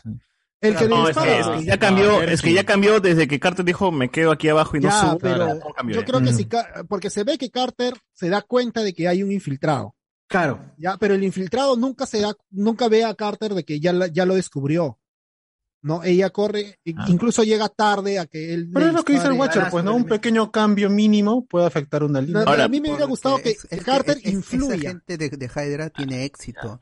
el 0.60 0.76
que 0.76 0.88
No, 0.88 1.08
es 1.08 1.16
que, 1.16 1.38
es 1.40 1.46
que 1.46 1.64
ya 1.64 1.78
cambió, 1.78 2.22
es 2.22 2.42
que 2.42 2.52
ya 2.52 2.64
cambió 2.64 3.00
desde 3.00 3.26
que 3.28 3.38
Carter 3.40 3.64
dijo 3.64 3.90
me 3.92 4.10
quedo 4.10 4.30
aquí 4.32 4.48
abajo 4.48 4.76
y 4.76 4.80
no 4.80 4.88
Ya, 4.88 5.00
subo. 5.00 5.18
pero 5.18 5.48
yo 5.88 6.00
ya. 6.00 6.04
creo 6.04 6.20
que 6.20 6.32
Mm. 6.32 6.36
si 6.36 6.44
Ca- 6.46 6.84
porque 6.88 7.10
se 7.10 7.24
ve 7.24 7.38
que 7.38 7.50
Carter 7.50 7.94
se 8.12 8.28
da 8.28 8.42
cuenta 8.42 8.82
de 8.82 8.92
que 8.92 9.06
hay 9.08 9.22
un 9.22 9.30
infiltrado, 9.32 9.94
Claro. 10.28 10.72
ya, 10.76 10.96
pero 10.98 11.14
el 11.14 11.24
infiltrado 11.24 11.76
nunca 11.76 12.06
se 12.06 12.20
da, 12.20 12.34
nunca 12.50 12.88
ve 12.88 13.04
a 13.04 13.14
Carter 13.14 13.54
de 13.54 13.64
que 13.64 13.80
ya 13.80 13.92
la- 13.92 14.08
ya 14.08 14.24
lo 14.26 14.34
descubrió. 14.34 14.98
No, 15.80 16.02
ella 16.02 16.30
corre, 16.30 16.78
i- 16.84 16.94
incluso 17.06 17.44
llega 17.44 17.68
tarde 17.68 18.18
a 18.18 18.26
que 18.26 18.52
él. 18.52 18.68
Pero 18.74 18.86
es 18.88 18.92
lo 18.94 19.04
que 19.04 19.12
dice 19.12 19.28
el. 19.28 19.34
Watcher, 19.34 19.64
pues, 19.70 19.84
¿no? 19.84 19.94
Un 19.94 20.04
pequeño 20.04 20.50
cambio 20.50 20.90
mínimo 20.90 21.46
puede 21.46 21.66
afectar 21.66 22.02
una 22.02 22.20
línea. 22.20 22.42
Ahora, 22.42 22.64
a 22.64 22.68
mí 22.68 22.80
me 22.80 22.88
hubiera 22.90 23.06
gustado 23.06 23.38
que, 23.38 23.50
Es- 23.50 23.64
que 23.64 23.78
Carter 23.78 24.16
es- 24.18 24.24
es- 24.26 24.32
influya. 24.32 24.74
Esa 24.74 24.88
gente 24.88 25.16
de, 25.18 25.28
de 25.30 25.46
Hydra 25.46 25.90
tiene 25.90 26.24
éxito. 26.24 26.80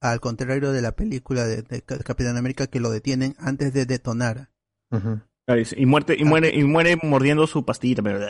Al 0.00 0.20
contrario 0.20 0.70
de 0.72 0.82
la 0.82 0.92
película 0.92 1.44
de, 1.46 1.62
de 1.62 1.82
Ca- 1.82 1.98
Capitán 1.98 2.36
América 2.36 2.66
que 2.68 2.78
lo 2.80 2.90
detienen 2.90 3.34
antes 3.38 3.72
de 3.72 3.84
detonar. 3.86 4.50
Ujú. 4.92 5.20
Claro, 5.44 5.62
y- 5.76 5.86
muerte, 5.86 6.14
y 6.18 6.24
muere, 6.24 6.50
y 6.54 6.62
muere 6.64 6.96
mordiendo 7.02 7.46
su 7.46 7.64
pastillita, 7.64 8.02
pero 8.02 8.20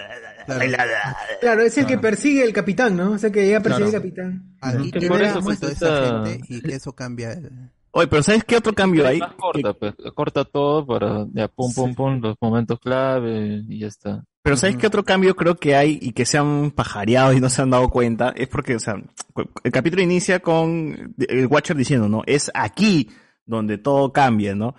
Claro, 1.41 1.63
es 1.63 1.77
el 1.79 1.87
que 1.87 1.99
persigue 1.99 2.43
el 2.45 2.53
capitán, 2.53 2.97
¿no? 2.97 3.13
O 3.13 3.19
sea, 3.19 3.31
que 3.31 3.45
llega 3.45 3.59
a 3.59 3.63
perseguir 3.63 3.91
Claro. 3.91 4.05
el 4.07 4.15
capitán. 4.15 4.57
Aquí 4.61 5.09
pues, 5.43 5.63
esa- 5.63 6.23
gente 6.25 6.41
y 6.49 6.61
que 6.61 6.75
eso 6.75 6.95
cambia. 6.95 7.33
el- 7.33 7.71
Oye, 7.97 8.09
pero 8.09 8.23
¿sabes 8.23 8.45
qué 8.45 8.57
otro 8.57 8.75
cambio 8.75 9.07
hay? 9.09 9.21
Corta, 9.39 9.73
pues, 9.73 9.95
corta 10.15 10.45
todo 10.45 10.87
para 10.87 11.27
ya 11.33 11.49
pum 11.49 11.73
pum 11.75 11.95
pum 11.95 12.21
los 12.21 12.37
momentos 12.43 12.79
clave 12.79 13.63
y 13.67 13.79
ya 13.79 13.87
está. 13.87 14.23
Pero 14.43 14.57
¿sabes 14.59 14.77
qué 14.77 14.87
otro 14.87 15.03
cambio 15.03 15.35
creo 15.35 15.57
que 15.57 15.75
hay 15.75 15.99
y 16.03 16.13
que 16.13 16.27
se 16.27 16.37
han 16.37 16.73
pajareado 16.73 17.33
y 17.33 17.41
no 17.41 17.49
se 17.49 17.63
han 17.63 17.71
dado 17.71 17.89
cuenta? 17.89 18.35
Es 18.37 18.49
porque, 18.49 18.77
o 18.77 18.79
sea, 18.79 19.03
el 19.65 19.73
capítulo 19.73 20.03
inicia 20.03 20.41
con 20.41 21.15
el 21.27 21.47
Watcher 21.47 21.75
diciendo, 21.75 22.07
¿no? 22.07 22.23
Es 22.27 22.51
aquí 22.53 23.09
donde 23.47 23.79
todo 23.79 24.13
cambia, 24.13 24.55
¿no? 24.55 24.75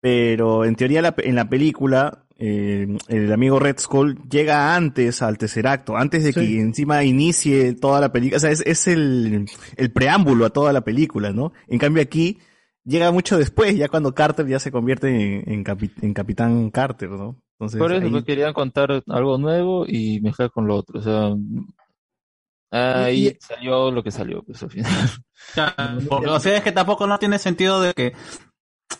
Pero 0.00 0.64
en 0.64 0.74
teoría 0.74 1.02
la 1.02 1.14
en 1.18 1.34
la 1.34 1.48
película, 1.50 2.24
eh, 2.38 2.88
el 3.08 3.32
amigo 3.32 3.58
Red 3.60 3.80
Skull 3.80 4.18
llega 4.30 4.74
antes 4.74 5.20
al 5.20 5.36
tercer 5.36 5.66
acto, 5.66 5.94
antes 5.96 6.24
de 6.24 6.32
Sí. 6.32 6.40
que 6.40 6.58
encima 6.60 7.04
inicie 7.04 7.74
toda 7.74 8.00
la 8.00 8.10
película. 8.12 8.38
O 8.38 8.40
sea, 8.40 8.50
es, 8.50 8.62
es 8.64 8.88
el, 8.88 9.44
el 9.76 9.92
preámbulo 9.92 10.46
a 10.46 10.50
toda 10.50 10.72
la 10.72 10.80
película, 10.80 11.32
¿no? 11.32 11.52
En 11.68 11.78
cambio 11.78 12.02
aquí 12.02 12.38
llega 12.84 13.10
mucho 13.12 13.38
después, 13.38 13.76
ya 13.76 13.88
cuando 13.88 14.14
Carter 14.14 14.46
ya 14.46 14.58
se 14.58 14.72
convierte 14.72 15.08
en, 15.08 15.50
en, 15.52 15.64
capi- 15.64 15.92
en 16.02 16.14
Capitán 16.14 16.70
Carter, 16.70 17.10
¿no? 17.10 17.36
Entonces, 17.58 17.78
Por 17.78 17.92
eso 17.92 18.04
ahí- 18.04 18.10
pues, 18.10 18.24
querían 18.24 18.52
contar 18.52 19.02
algo 19.06 19.38
nuevo 19.38 19.84
y 19.86 20.20
mezclar 20.20 20.50
con 20.50 20.66
lo 20.66 20.76
otro. 20.76 20.98
O 20.98 21.02
sea, 21.02 21.32
ahí 22.70 23.28
Y- 23.28 23.36
salió 23.40 23.90
lo 23.90 24.02
que 24.02 24.10
salió, 24.10 24.42
pues 24.42 24.62
al 24.62 24.70
final. 24.70 24.90
Porque, 26.08 26.28
o 26.28 26.40
sea, 26.40 26.56
es 26.56 26.62
que 26.62 26.72
tampoco 26.72 27.06
no 27.06 27.18
tiene 27.18 27.38
sentido 27.38 27.80
de 27.80 27.92
que 27.94 28.12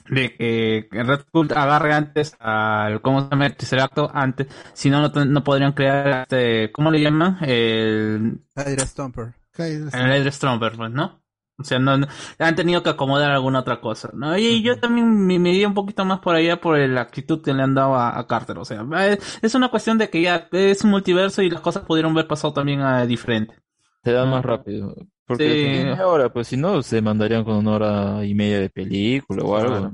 de 0.09 0.37
que 0.37 0.89
Red 0.91 1.21
Skull 1.29 1.49
agarre 1.55 1.93
antes 1.93 2.35
al 2.41 3.01
cómo 3.03 3.23
se 3.23 3.31
llama 3.31 3.47
el 3.47 3.57
tercer 3.57 3.79
acto 3.81 4.11
antes 4.13 4.49
si 4.73 4.91
no 4.91 5.07
no, 5.09 5.45
podrían 5.45 5.73
crear 5.75 6.23
este 6.23 6.73
cómo 6.73 6.91
le 6.91 7.01
llaman 7.01 7.39
el 7.43 8.41
Hydra 8.57 8.87
Stomper. 8.87 9.35
Hydra 9.57 10.07
el 10.17 10.23
Edge 10.23 10.33
Stromper, 10.33 10.73
pues, 10.77 10.91
¿no? 10.91 11.22
O 11.63 11.65
sea, 11.65 11.79
no, 11.79 11.97
no- 11.97 12.07
han 12.39 12.55
tenido 12.55 12.83
que 12.83 12.91
acomodar 12.91 13.31
alguna 13.31 13.61
otra 13.61 13.81
cosa, 13.81 14.11
¿no? 14.13 14.37
Y 14.39 14.63
yo 14.63 14.79
también 14.79 15.27
me, 15.27 15.39
me 15.39 15.51
iría 15.53 15.67
un 15.69 15.75
poquito 15.75 16.05
más 16.05 16.21
por 16.21 16.37
allá 16.37 16.61
por 16.61 16.79
la 16.79 17.01
actitud 17.01 17.43
que 17.43 17.55
le 17.55 17.63
han 17.63 17.75
dado 17.75 17.95
a, 17.97 18.19
a 18.19 18.27
Carter, 18.27 18.59
o 18.59 18.65
sea, 18.65 18.85
es, 19.07 19.39
es 19.43 19.55
una 19.55 19.71
cuestión 19.71 19.97
de 19.99 20.11
que 20.11 20.23
ya 20.23 20.49
es 20.53 20.85
un 20.85 20.91
multiverso 20.91 21.43
y 21.43 21.51
las 21.51 21.63
cosas 21.63 21.85
pudieron 21.85 22.13
haber 22.13 22.29
pasado 22.29 22.53
también 22.53 22.81
a 22.83 23.07
diferente. 23.07 23.57
Se 24.05 24.13
dan 24.13 24.29
Ah. 24.29 24.33
más 24.33 24.45
rápido. 24.45 24.95
Porque 25.25 25.49
Sí. 25.49 25.79
si 25.79 25.85
media 25.85 26.07
hora, 26.07 26.33
pues 26.33 26.49
si 26.49 26.57
no, 26.57 26.83
se 26.83 27.01
mandarían 27.01 27.45
con 27.45 27.57
una 27.57 27.71
hora 27.73 28.25
y 28.27 28.35
media 28.35 28.59
de 28.61 28.69
película 28.69 29.43
o 29.45 29.57
algo. 29.57 29.93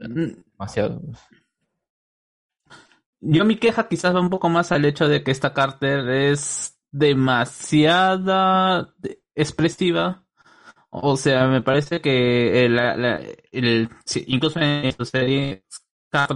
Mm, 0.00 0.26
Demasiado. 0.58 1.00
Yo 3.20 3.44
mi 3.44 3.56
queja 3.56 3.88
quizás 3.88 4.14
va 4.14 4.20
un 4.20 4.30
poco 4.30 4.48
más 4.48 4.72
al 4.72 4.84
hecho 4.84 5.08
de 5.08 5.22
que 5.22 5.30
esta 5.30 5.54
Carter 5.54 6.08
es 6.10 6.78
demasiada 6.90 8.92
de- 8.98 9.20
expresiva. 9.34 10.23
O 10.96 11.16
sea, 11.16 11.48
me 11.48 11.60
parece 11.62 12.00
que 12.00 12.64
el, 12.66 12.76
la- 12.76 12.96
la- 12.96 13.20
el- 13.50 13.88
incluso 14.26 14.60
en 14.60 14.92
su 14.96 15.04
serie 15.04 15.64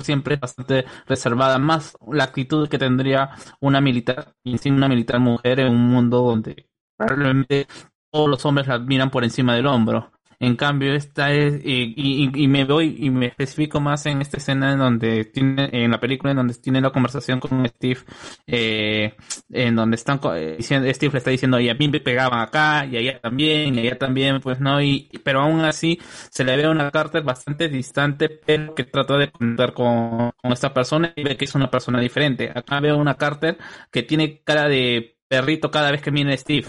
siempre 0.03 0.35
es 0.35 0.41
bastante 0.41 0.85
reservada, 1.07 1.59
más 1.59 1.97
la 2.11 2.25
actitud 2.25 2.69
que 2.69 2.79
tendría 2.79 3.31
una 3.61 3.81
militar, 3.81 4.35
una 4.67 4.89
militar 4.89 5.21
mujer 5.21 5.61
en 5.61 5.69
un 5.73 5.89
mundo 5.89 6.23
donde 6.23 6.69
probablemente 6.97 7.69
todos 8.11 8.29
los 8.29 8.45
hombres 8.47 8.67
la 8.67 8.79
miran 8.81 9.11
por 9.11 9.23
encima 9.25 9.55
del 9.55 9.67
hombro. 9.67 10.11
En 10.41 10.55
cambio, 10.55 10.95
esta 10.95 11.33
es, 11.33 11.61
y, 11.65 11.95
y, 11.97 12.31
y 12.45 12.47
me 12.49 12.65
voy 12.65 12.97
y 13.01 13.11
me 13.11 13.27
especifico 13.27 13.81
más 13.81 14.07
en 14.07 14.21
esta 14.23 14.37
escena 14.37 14.73
en 14.73 14.79
donde 14.79 15.25
tiene, 15.25 15.69
en 15.73 15.91
la 15.91 15.99
película 15.99 16.31
en 16.31 16.37
donde 16.37 16.55
tiene 16.55 16.81
la 16.81 16.91
conversación 16.93 17.41
con 17.41 17.67
Steve, 17.67 18.01
eh, 18.47 19.17
en 19.51 19.75
donde 19.75 19.97
están 19.97 20.19
co- 20.19 20.35
eh, 20.37 20.57
diciendo, 20.57 20.89
Steve 20.95 21.13
le 21.13 21.19
está 21.19 21.31
diciendo, 21.31 21.59
y 21.59 21.69
a 21.69 21.75
mí 21.75 21.89
me 21.89 21.99
pegaban 22.01 22.39
acá, 22.41 22.87
y 22.87 22.97
allá 22.97 23.21
también, 23.21 23.75
y 23.75 23.81
allá 23.81 23.99
también, 23.99 24.41
pues 24.41 24.61
no, 24.61 24.81
y, 24.81 25.09
pero 25.25 25.41
aún 25.41 25.61
así 25.61 25.99
se 26.31 26.45
le 26.45 26.57
ve 26.57 26.69
una 26.69 26.91
Carter 26.93 27.23
bastante 27.25 27.69
distante, 27.69 28.29
pero 28.29 28.75
que 28.77 28.85
trata 28.85 29.17
de 29.19 29.33
conectar 29.33 29.73
con, 29.75 30.31
con 30.41 30.53
esta 30.53 30.73
persona 30.73 31.13
y 31.17 31.25
ve 31.25 31.37
que 31.37 31.47
es 31.47 31.55
una 31.57 31.69
persona 31.71 32.01
diferente. 32.01 32.53
Acá 32.55 32.79
veo 32.81 32.97
una 32.97 33.17
Carter 33.17 33.59
que 33.91 34.05
tiene 34.05 34.41
cara 34.45 34.69
de 34.69 35.17
perrito 35.29 35.71
cada 35.71 35.91
vez 35.91 36.01
que 36.01 36.11
viene 36.13 36.37
Steve. 36.37 36.67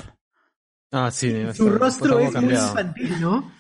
Ah, 0.91 1.11
sí. 1.11 1.47
Su 1.53 1.69
rostro 1.69 2.19
es 2.19 2.35
muy 2.35 2.55
infantil, 2.57 3.19
¿no? 3.19 3.51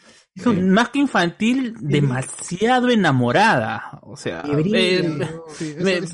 Más 0.45 0.89
que 0.89 0.99
infantil, 0.99 1.75
demasiado 1.79 2.89
enamorada. 2.89 3.99
O 4.03 4.15
sea, 4.15 4.43
eh, 4.45 5.19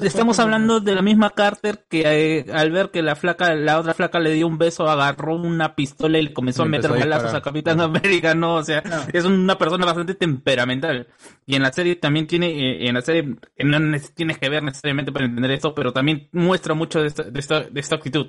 estamos 0.02 0.40
hablando 0.40 0.80
de 0.80 0.96
la 0.96 1.02
misma 1.02 1.32
Carter 1.32 1.86
que 1.90 2.04
eh, 2.06 2.46
al 2.54 2.72
ver 2.72 2.92
que 2.92 3.02
la 3.02 3.16
flaca, 3.16 3.54
la 3.56 3.80
otra 3.80 3.94
flaca 3.94 4.20
le 4.20 4.32
dio 4.32 4.48
un 4.48 4.58
beso, 4.58 4.88
agarró 4.90 5.36
una 5.36 5.76
pistola 5.76 6.18
y 6.18 6.24
le 6.24 6.34
comenzó 6.34 6.64
a 6.64 6.68
meter 6.68 6.92
a 6.92 6.96
balazos 6.96 7.34
a 7.34 7.42
Capitán 7.42 7.82
América, 7.82 8.36
¿no? 8.36 8.56
O 8.56 8.64
sea, 8.64 8.84
es 9.14 9.26
una 9.26 9.58
persona 9.58 9.86
bastante 9.86 10.16
temperamental. 10.16 11.08
Y 11.46 11.56
en 11.56 11.62
la 11.62 11.72
serie 11.72 11.96
también 11.96 12.28
tiene, 12.28 12.48
eh, 12.48 12.88
en 12.88 12.96
la 12.96 13.02
serie, 13.02 13.36
no 13.64 14.00
tienes 14.16 14.38
que 14.38 14.50
ver 14.50 14.64
necesariamente 14.64 15.12
para 15.12 15.26
entender 15.26 15.52
esto, 15.52 15.76
pero 15.76 15.94
también 15.94 16.30
muestra 16.32 16.74
mucho 16.74 17.02
de 17.02 17.08
esta, 17.08 17.24
de 17.24 17.40
esta, 17.40 17.62
de 17.62 17.80
esta 17.80 17.96
actitud. 17.96 18.28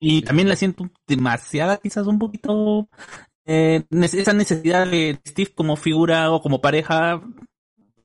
Y 0.00 0.22
también 0.22 0.48
la 0.48 0.54
siento 0.54 0.88
demasiada, 1.06 1.78
quizás 1.78 2.06
un 2.06 2.18
poquito, 2.20 2.88
eh, 3.48 3.84
esa 3.90 4.32
necesidad 4.34 4.86
de 4.86 5.18
Steve 5.26 5.52
como 5.54 5.74
figura 5.76 6.30
o 6.30 6.40
como 6.42 6.60
pareja 6.60 7.20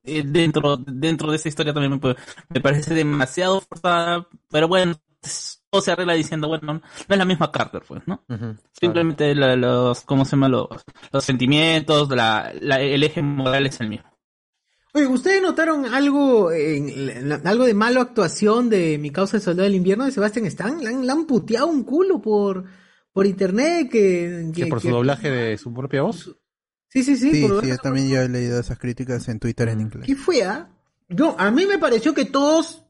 eh, 0.03 0.24
dentro, 0.26 0.78
dentro 0.78 1.30
de 1.30 1.36
esa 1.36 1.49
historia 1.49 1.74
también 1.74 1.99
me, 2.02 2.15
me 2.49 2.61
parece 2.61 2.94
demasiado 2.94 3.61
forzada, 3.61 4.28
pero 4.49 4.68
bueno, 4.68 4.95
todo 5.70 5.82
se 5.82 5.91
arregla 5.91 6.14
diciendo, 6.14 6.48
bueno, 6.48 6.74
no 6.74 6.82
es 7.07 7.18
la 7.18 7.26
misma 7.26 7.52
Carter, 7.52 7.82
pues, 7.88 8.02
¿no? 8.06 8.24
Simplemente 8.80 9.34
la- 9.36 9.56
los, 9.56 10.02
¿cómo 10.02 10.24
se 10.26 10.32
llama? 10.32 10.48
Los, 10.49 10.68
los 11.11 11.24
sentimientos, 11.24 12.10
la, 12.10 12.53
la- 12.61 12.82
el 12.82 13.03
eje 13.03 13.22
moral 13.22 13.65
es 13.65 13.80
el 13.82 13.90
mismo. 13.90 14.10
Oye, 14.95 15.07
¿ustedes 15.07 15.41
notaron 15.41 15.86
algo 15.86 16.52
en, 16.52 17.28
la- 17.30 17.41
algo 17.45 17.64
de 17.65 17.74
malo 17.74 17.99
actuación 18.02 18.70
de 18.70 18.98
Mi 18.99 19.10
causa 19.10 19.38
el 19.38 19.44
soldado 19.44 19.64
del 19.64 19.76
invierno 19.76 20.06
de 20.06 20.11
Sebastián 20.11 20.45
Stan? 20.45 20.80
Le 20.84 20.90
han, 20.90 21.06
le 21.06 21.11
han 21.11 21.26
puteado 21.26 21.68
un 21.68 21.84
culo 21.84 22.22
por, 22.22 22.65
por 23.14 23.26
internet 23.26 23.90
que, 23.90 24.49
Que 24.53 24.64
que- 24.64 24.68
por 24.68 24.81
su 24.81 24.88
que- 24.88 24.94
doblaje 24.94 25.30
de 25.31 25.57
su 25.57 25.73
propia 25.73 26.02
voz. 26.02 26.35
Sí, 26.90 27.03
sí, 27.03 27.15
sí. 27.15 27.31
Sí, 27.31 27.48
por 27.48 27.61
sí, 27.64 27.69
yo 27.69 27.77
también 27.77 28.10
yo 28.10 28.22
he 28.22 28.30
leído 28.30 28.60
esas 28.60 28.77
críticas 28.77 29.27
en 29.30 29.40
Twitter 29.40 29.69
en 29.69 29.81
inglés. 29.81 30.06
¿Qué 30.06 30.15
fue, 30.15 30.44
ah? 30.44 30.69
Yo, 31.10 31.35
a 31.40 31.49
mí 31.52 31.65
me 31.65 31.77
pareció 31.80 32.14
que 32.14 32.26
todos, 32.26 32.84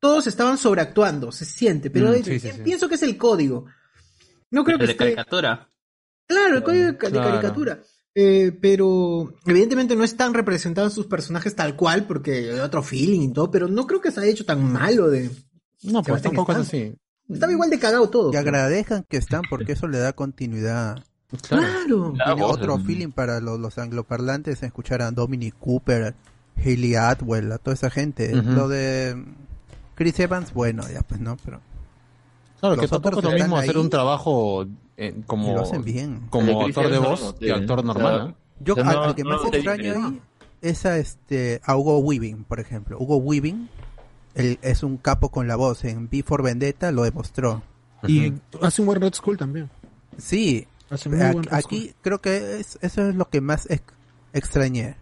todos 0.00 0.26
estaban 0.26 0.58
sobreactuando, 0.58 1.30
se 1.32 1.44
siente, 1.44 1.90
pero 1.90 2.10
Mm, 2.10 2.14
sí, 2.24 2.40
sí, 2.40 2.50
sí. 2.50 2.60
pienso 2.64 2.88
que 2.88 2.96
es 2.96 3.02
el 3.02 3.16
código. 3.16 3.66
No 4.50 4.64
creo 4.64 4.78
que 4.78 4.86
de 4.86 4.92
esté... 4.92 5.04
caricatura. 5.04 5.68
Claro, 6.26 6.56
el 6.56 6.62
código 6.62 6.84
de, 6.86 6.96
caricatura. 6.96 7.80
Eh, 8.14 8.50
pero 8.60 9.34
evidentemente 9.46 9.94
no 9.94 10.02
están 10.02 10.34
representados 10.34 10.92
sus 10.92 11.06
personajes 11.06 11.54
tal 11.54 11.76
cual, 11.76 12.06
porque 12.06 12.50
hay 12.50 12.58
otro 12.58 12.82
feeling 12.82 13.20
y 13.20 13.32
todo, 13.32 13.50
pero 13.50 13.68
no 13.68 13.86
creo 13.86 14.00
que 14.00 14.10
se 14.10 14.20
haya 14.20 14.30
hecho 14.30 14.44
tan 14.44 14.64
malo 14.72 15.08
de... 15.08 15.30
No, 15.84 16.02
pues 16.02 16.22
tampoco 16.22 16.50
es 16.52 16.58
así. 16.58 16.92
Estaba 17.28 17.52
igual 17.52 17.70
de 17.70 17.78
cagado 17.78 18.08
todo. 18.08 18.32
Y 18.32 18.36
agradezcan 18.36 19.04
que 19.08 19.16
están 19.16 19.42
porque 19.50 19.72
eso 19.72 19.86
le 19.88 19.98
da 19.98 20.12
continuidad. 20.12 21.04
Claro. 21.48 22.14
Tiene 22.24 22.42
otro 22.42 22.78
feeling 22.78 23.10
para 23.10 23.40
los, 23.40 23.60
los 23.60 23.76
angloparlantes 23.78 24.62
escuchar 24.62 25.02
a 25.02 25.10
Dominic 25.10 25.54
Cooper, 25.58 26.14
Haley 26.56 26.94
Atwell, 26.94 27.52
a 27.52 27.58
toda 27.58 27.74
esa 27.74 27.90
gente. 27.90 28.34
Ujú. 28.38 28.50
Lo 28.52 28.68
de 28.68 29.24
Chris 29.94 30.18
Evans, 30.20 30.54
bueno, 30.54 30.84
ya 30.90 31.02
pues 31.02 31.20
no, 31.20 31.36
pero... 31.44 31.60
Claro, 32.60 32.76
Los 32.76 32.84
que 32.84 32.88
tampoco 32.88 33.10
es 33.10 33.18
otros 33.18 33.32
lo 33.34 33.38
mismo 33.38 33.56
hacer 33.58 33.78
un 33.78 33.90
trabajo 33.90 34.66
eh, 34.96 35.14
como, 35.26 35.54
lo 35.54 35.62
hacen 35.62 35.84
bien. 35.84 36.26
como 36.28 36.62
actor 36.66 36.90
de 36.90 36.98
voz 36.98 37.22
no, 37.22 37.34
que 37.36 37.52
actor 37.52 37.78
o 37.78 37.82
sea, 37.82 37.86
normal. 37.92 38.28
¿no? 38.28 38.36
Yo, 38.64 38.72
O 38.74 38.76
sea, 38.76 38.88
al, 38.88 38.96
no- 38.96 39.02
al 39.04 39.14
que 39.14 39.22
no 39.22 39.30
más 39.30 39.52
extraño 39.52 39.92
ahí 40.08 40.20
es 40.60 40.86
a, 40.86 40.98
este, 40.98 41.60
a 41.64 41.76
Hugo 41.76 41.98
Weaving, 41.98 42.42
por 42.44 42.58
ejemplo. 42.58 42.96
Hugo 42.98 43.18
Weaving 43.18 43.68
él 44.38 44.58
es 44.62 44.82
un 44.82 44.96
capo 44.96 45.30
con 45.30 45.46
la 45.48 45.56
voz. 45.56 45.84
En 45.84 46.08
Before 46.08 46.42
Vendetta 46.42 46.90
lo 46.92 47.02
demostró. 47.02 47.62
Y 48.06 48.32
hace 48.62 48.80
un 48.82 48.86
buen 48.86 49.00
Red 49.00 49.14
Skull 49.14 49.36
también. 49.36 49.68
Sí, 50.16 50.66
Hace 50.90 51.08
muy 51.10 51.18
buen 51.18 51.42
Red 51.44 51.52
aquí 51.54 51.92
creo 52.00 52.20
que 52.20 52.60
es- 52.60 52.78
eso 52.80 53.08
es 53.08 53.14
lo 53.14 53.28
que 53.28 53.40
más 53.40 53.66
ex- 53.70 53.82
extrañé. 54.32 54.96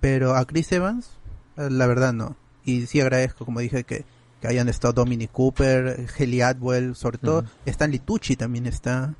Pero 0.00 0.34
a 0.34 0.44
Chris 0.44 0.72
Evans, 0.72 1.10
eh, 1.56 1.68
la 1.70 1.86
verdad 1.86 2.12
no. 2.12 2.36
Y 2.64 2.86
sí 2.86 3.00
agradezco, 3.00 3.44
como 3.44 3.60
dije, 3.60 3.84
que, 3.84 4.04
que 4.40 4.48
hayan 4.48 4.68
estado 4.68 4.92
Dominic 4.94 5.30
Cooper, 5.32 6.06
Haley 6.18 6.40
Atwell, 6.40 6.94
sobre 6.96 7.18
todo 7.18 7.38
Ujú. 7.40 7.48
Stanley 7.66 7.98
Tucci 8.00 8.36
también 8.36 8.66
está. 8.66 9.14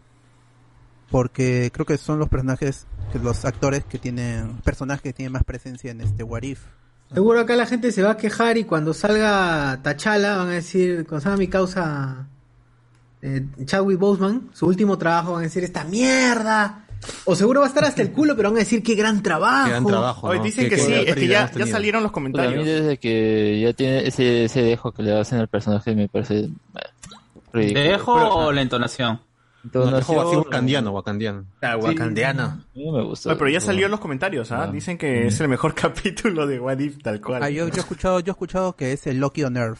Porque 1.11 1.71
creo 1.73 1.87
que 1.87 1.99
son 1.99 2.19
los 2.19 2.29
personajes, 2.29 2.87
que 3.13 3.19
los 3.19 3.45
actores 3.45 3.85
que 3.85 3.99
tienen, 3.99 4.57
personajes 4.63 5.03
que 5.03 5.13
tienen 5.13 5.33
más 5.33 5.45
presencia 5.45 5.91
en 5.91 6.01
este 6.01 6.23
What 6.25 6.43
If. 6.43 6.61
Seguro 7.13 7.41
acá 7.41 7.55
la 7.57 7.67
gente 7.67 7.93
se 7.93 8.03
va 8.03 8.13
a 8.13 8.17
quejar 8.17 8.57
y 8.59 8.65
cuando 8.65 8.93
salga 8.95 9.79
Tachala 9.83 10.37
van 10.39 10.49
a 10.49 10.53
decir, 10.53 11.07
cuando 11.07 11.23
salga 11.23 11.37
mi 11.37 11.49
causa 11.49 12.27
eh, 13.23 13.45
Chadwick 13.65 13.99
Boseman, 13.99 14.51
su 14.53 14.67
último 14.67 14.99
trabajo, 14.99 15.33
van 15.33 15.41
a 15.41 15.45
decir 15.45 15.63
esta 15.65 15.85
mierda. 15.85 16.81
O 17.27 17.37
seguro 17.37 17.61
va 17.61 17.67
a 17.67 17.69
estar 17.69 17.85
hasta 17.85 18.01
el 18.03 18.11
culo, 18.13 18.35
pero 18.35 18.49
van 18.49 18.57
a 18.57 18.61
decir 18.61 18.83
qué 18.83 18.95
gran 18.95 19.23
trabajo. 19.23 20.27
Oye, 20.29 20.41
dicen 20.41 20.69
que, 20.71 20.79
sí, 20.79 20.93
es 20.93 21.15
que 21.15 21.29
ya, 21.29 21.51
ya 21.53 21.67
salieron 21.67 22.03
los 22.03 22.11
Pues 22.13 22.25
a 22.25 22.29
mí 22.29 22.33
comentarios. 22.33 22.65
desde 22.65 22.97
que 22.99 23.61
ya 23.61 23.73
tiene 23.75 24.07
ese, 24.09 24.45
ese 24.45 24.63
dejo 24.63 24.91
que 24.93 25.03
le 25.03 25.13
hacen 25.19 25.39
al 25.39 25.49
personaje 25.49 25.95
me 25.95 26.09
parece 26.09 26.39
eh, 26.45 26.51
ridículo. 27.53 27.83
¿Te 27.83 27.89
dejo 27.91 28.15
Pero- 28.15 28.35
o 28.37 28.53
la 28.53 28.63
entonación? 28.63 29.21
No, 29.73 29.87
dejó 29.87 29.97
así 29.97 30.35
Entonación, 30.35 30.39
wakandiano, 30.45 30.91
wakandiano. 30.93 31.45
Ah, 31.63 31.77
wakandiano. 31.77 32.65
No 32.75 32.93
me 32.93 33.03
gusta. 33.03 33.31
Oye, 33.31 33.39
pero 33.39 33.51
ya 33.51 33.61
salió 33.61 33.87
en 33.87 33.91
los 33.91 34.01
comentarios, 34.01 34.53
¿ah? 34.53 34.67
Dicen 34.67 34.99
que 34.99 35.27
es 35.27 35.41
el 35.41 35.49
mejor 35.49 35.75
capítulo 35.77 36.47
de 36.47 36.61
What 36.61 36.79
If, 36.79 37.03
tal 37.03 37.21
cual. 37.21 37.43
Ah, 37.43 37.51
yo, 37.51 37.69
yo 37.69 37.77
he 37.77 37.81
escuchado, 37.81 38.21
yo 38.21 38.31
he 38.31 38.35
escuchado 38.35 38.77
que 38.77 38.93
es 38.93 39.07
el 39.07 39.19
Loki 39.19 39.43
on 39.45 39.57
Earth. 39.57 39.79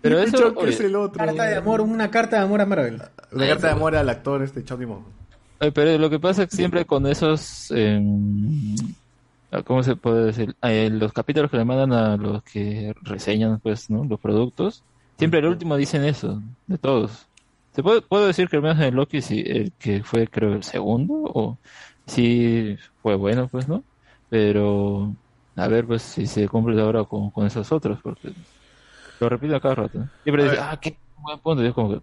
Pero 0.00 0.20
eso, 0.20 0.54
que 0.54 0.70
es 0.70 0.80
el 0.80 0.94
otro. 0.94 1.24
Carta 1.24 1.44
de 1.44 1.56
amor, 1.56 1.80
una 1.80 2.10
carta 2.10 2.36
de 2.36 2.42
amor 2.42 2.60
a 2.60 2.66
Marvel. 2.66 3.02
La 3.32 3.46
carta 3.46 3.66
de 3.66 3.72
amor 3.72 3.96
al 3.96 4.08
actor 4.08 4.42
este 4.42 4.64
Charlie 4.64 4.86
Mo. 4.86 5.04
Oye, 5.60 5.72
pero 5.72 5.98
lo 5.98 6.08
que 6.08 6.18
pasa 6.18 6.44
es 6.44 6.50
que 6.50 6.56
siempre 6.56 6.84
con 6.86 7.06
esos, 7.06 7.70
eh, 7.74 8.00
¿cómo 9.64 9.82
se 9.82 9.96
puede 9.96 10.26
decir? 10.26 10.54
Eh, 10.62 10.88
los 10.90 11.12
capítulos 11.12 11.50
que 11.50 11.58
le 11.58 11.64
mandan 11.64 11.92
a 11.92 12.16
los 12.16 12.42
que 12.44 12.94
reseñan, 13.02 13.60
pues, 13.60 13.90
¿no? 13.90 14.04
Los 14.04 14.20
productos, 14.20 14.82
siempre 15.18 15.40
el 15.40 15.46
último 15.46 15.76
dicen 15.76 16.04
eso, 16.04 16.40
de 16.66 16.78
todos. 16.78 17.26
¿Se 17.72 17.82
puede, 17.82 18.02
puedo 18.02 18.26
decir 18.26 18.48
que 18.48 18.56
al 18.56 18.62
menos 18.62 18.80
en 18.80 18.96
Loki 18.96 19.22
sí, 19.22 19.42
el 19.46 19.72
que 19.72 20.02
fue, 20.02 20.26
creo, 20.26 20.54
el 20.54 20.62
segundo, 20.64 21.14
o 21.14 21.58
sí 22.06 22.76
fue 23.02 23.14
bueno, 23.14 23.48
pues, 23.48 23.68
¿no? 23.68 23.84
Pero, 24.28 25.14
a 25.56 25.68
ver, 25.68 25.86
pues, 25.86 26.02
si 26.02 26.26
se 26.26 26.48
cumple 26.48 26.80
ahora 26.80 27.04
con, 27.04 27.30
con 27.30 27.46
esos 27.46 27.70
otros, 27.72 28.00
porque 28.02 28.32
lo 29.20 29.28
repito 29.28 29.54
a 29.54 29.60
cada 29.60 29.74
rato. 29.76 29.98
¿no? 30.00 30.10
Siempre 30.24 30.44
dice, 30.44 30.58
ah, 30.60 30.78
qué 30.80 30.96
buen 31.18 31.38
punto, 31.38 31.62
y 31.62 31.68
es 31.68 31.74
como 31.74 31.94
que, 31.94 32.02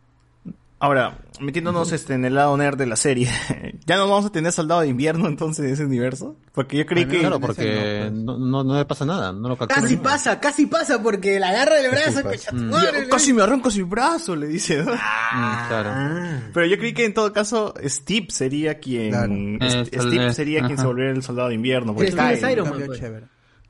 Ahora, 0.79 1.17
metiéndonos 1.39 1.91
este, 1.91 2.13
en 2.13 2.23
el 2.23 2.35
lado 2.35 2.55
nerd 2.55 2.77
de 2.77 2.85
la 2.85 2.95
serie, 2.95 3.29
¿ya 3.87 3.97
no 3.97 4.07
vamos 4.07 4.27
a 4.27 4.31
tener 4.31 4.51
soldado 4.51 4.81
de 4.81 4.87
invierno 4.87 5.27
entonces 5.27 5.65
en 5.65 5.73
ese 5.73 5.85
universo? 5.85 6.35
Porque 6.51 6.77
yo 6.77 6.85
creí 6.85 7.07
que... 7.07 7.19
Claro, 7.19 7.39
porque 7.39 8.11
no, 8.13 8.37
no, 8.37 8.63
no 8.63 8.77
le 8.77 8.85
pasa 8.85 9.03
nada, 9.03 9.31
no 9.31 9.49
lo. 9.49 9.57
Casi 9.57 9.97
pasa, 9.97 10.39
casi 10.39 10.67
pasa, 10.67 11.01
porque 11.01 11.39
la 11.39 11.49
agarra 11.49 11.77
del 11.77 11.89
brazo, 11.89 12.21
Yo 12.31 13.09
casi 13.09 13.33
me 13.33 13.41
arranco 13.41 13.71
sin 13.71 13.89
brazo, 13.89 14.35
le 14.35 14.47
dice. 14.47 14.77
¿no? 14.83 14.93
Mm, 14.93 15.67
claro. 15.67 16.41
Pero 16.53 16.65
yo 16.67 16.77
creí 16.77 16.93
que 16.93 17.05
en 17.05 17.13
todo 17.15 17.33
caso 17.33 17.73
Steve 17.83 18.27
sería 18.29 18.79
quien... 18.79 19.09
Claro. 19.09 19.33
Eh, 19.33 19.85
Steve 19.85 20.33
sería 20.33 20.63
quien 20.63 20.77
se 20.77 20.85
volviera 20.85 21.09
el 21.11 21.23
soldado 21.23 21.49
de 21.49 21.55
invierno. 21.55 21.95
porque 21.95 22.11
Steve 22.11 22.33
es. 22.33 22.51
Iron 22.51 22.69
Man. 22.69 22.83
Pues. 22.85 22.99
chévere. 22.99 23.25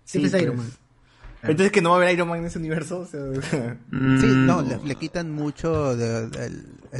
Steve 0.06 0.26
es 0.26 0.32
Sí, 0.32 0.38
Iron 0.40 0.56
pues. 0.58 0.68
Man. 0.68 0.87
Entonces 1.44 1.72
que 1.72 1.82
no 1.82 1.92
va 1.92 1.98
a 1.98 2.00
haber 2.00 2.14
Iron 2.16 2.28
Man 2.30 2.40
en 2.40 2.46
ese 2.46 2.60
universo. 2.60 3.00
o 3.00 3.06
sea, 3.06 3.78
Mm, 3.92 4.20
Sí, 4.20 4.28
no, 4.36 4.62
le, 4.62 4.78
le 4.84 4.96
quitan 4.96 5.32
mucho 5.32 5.96
de, 5.96 6.30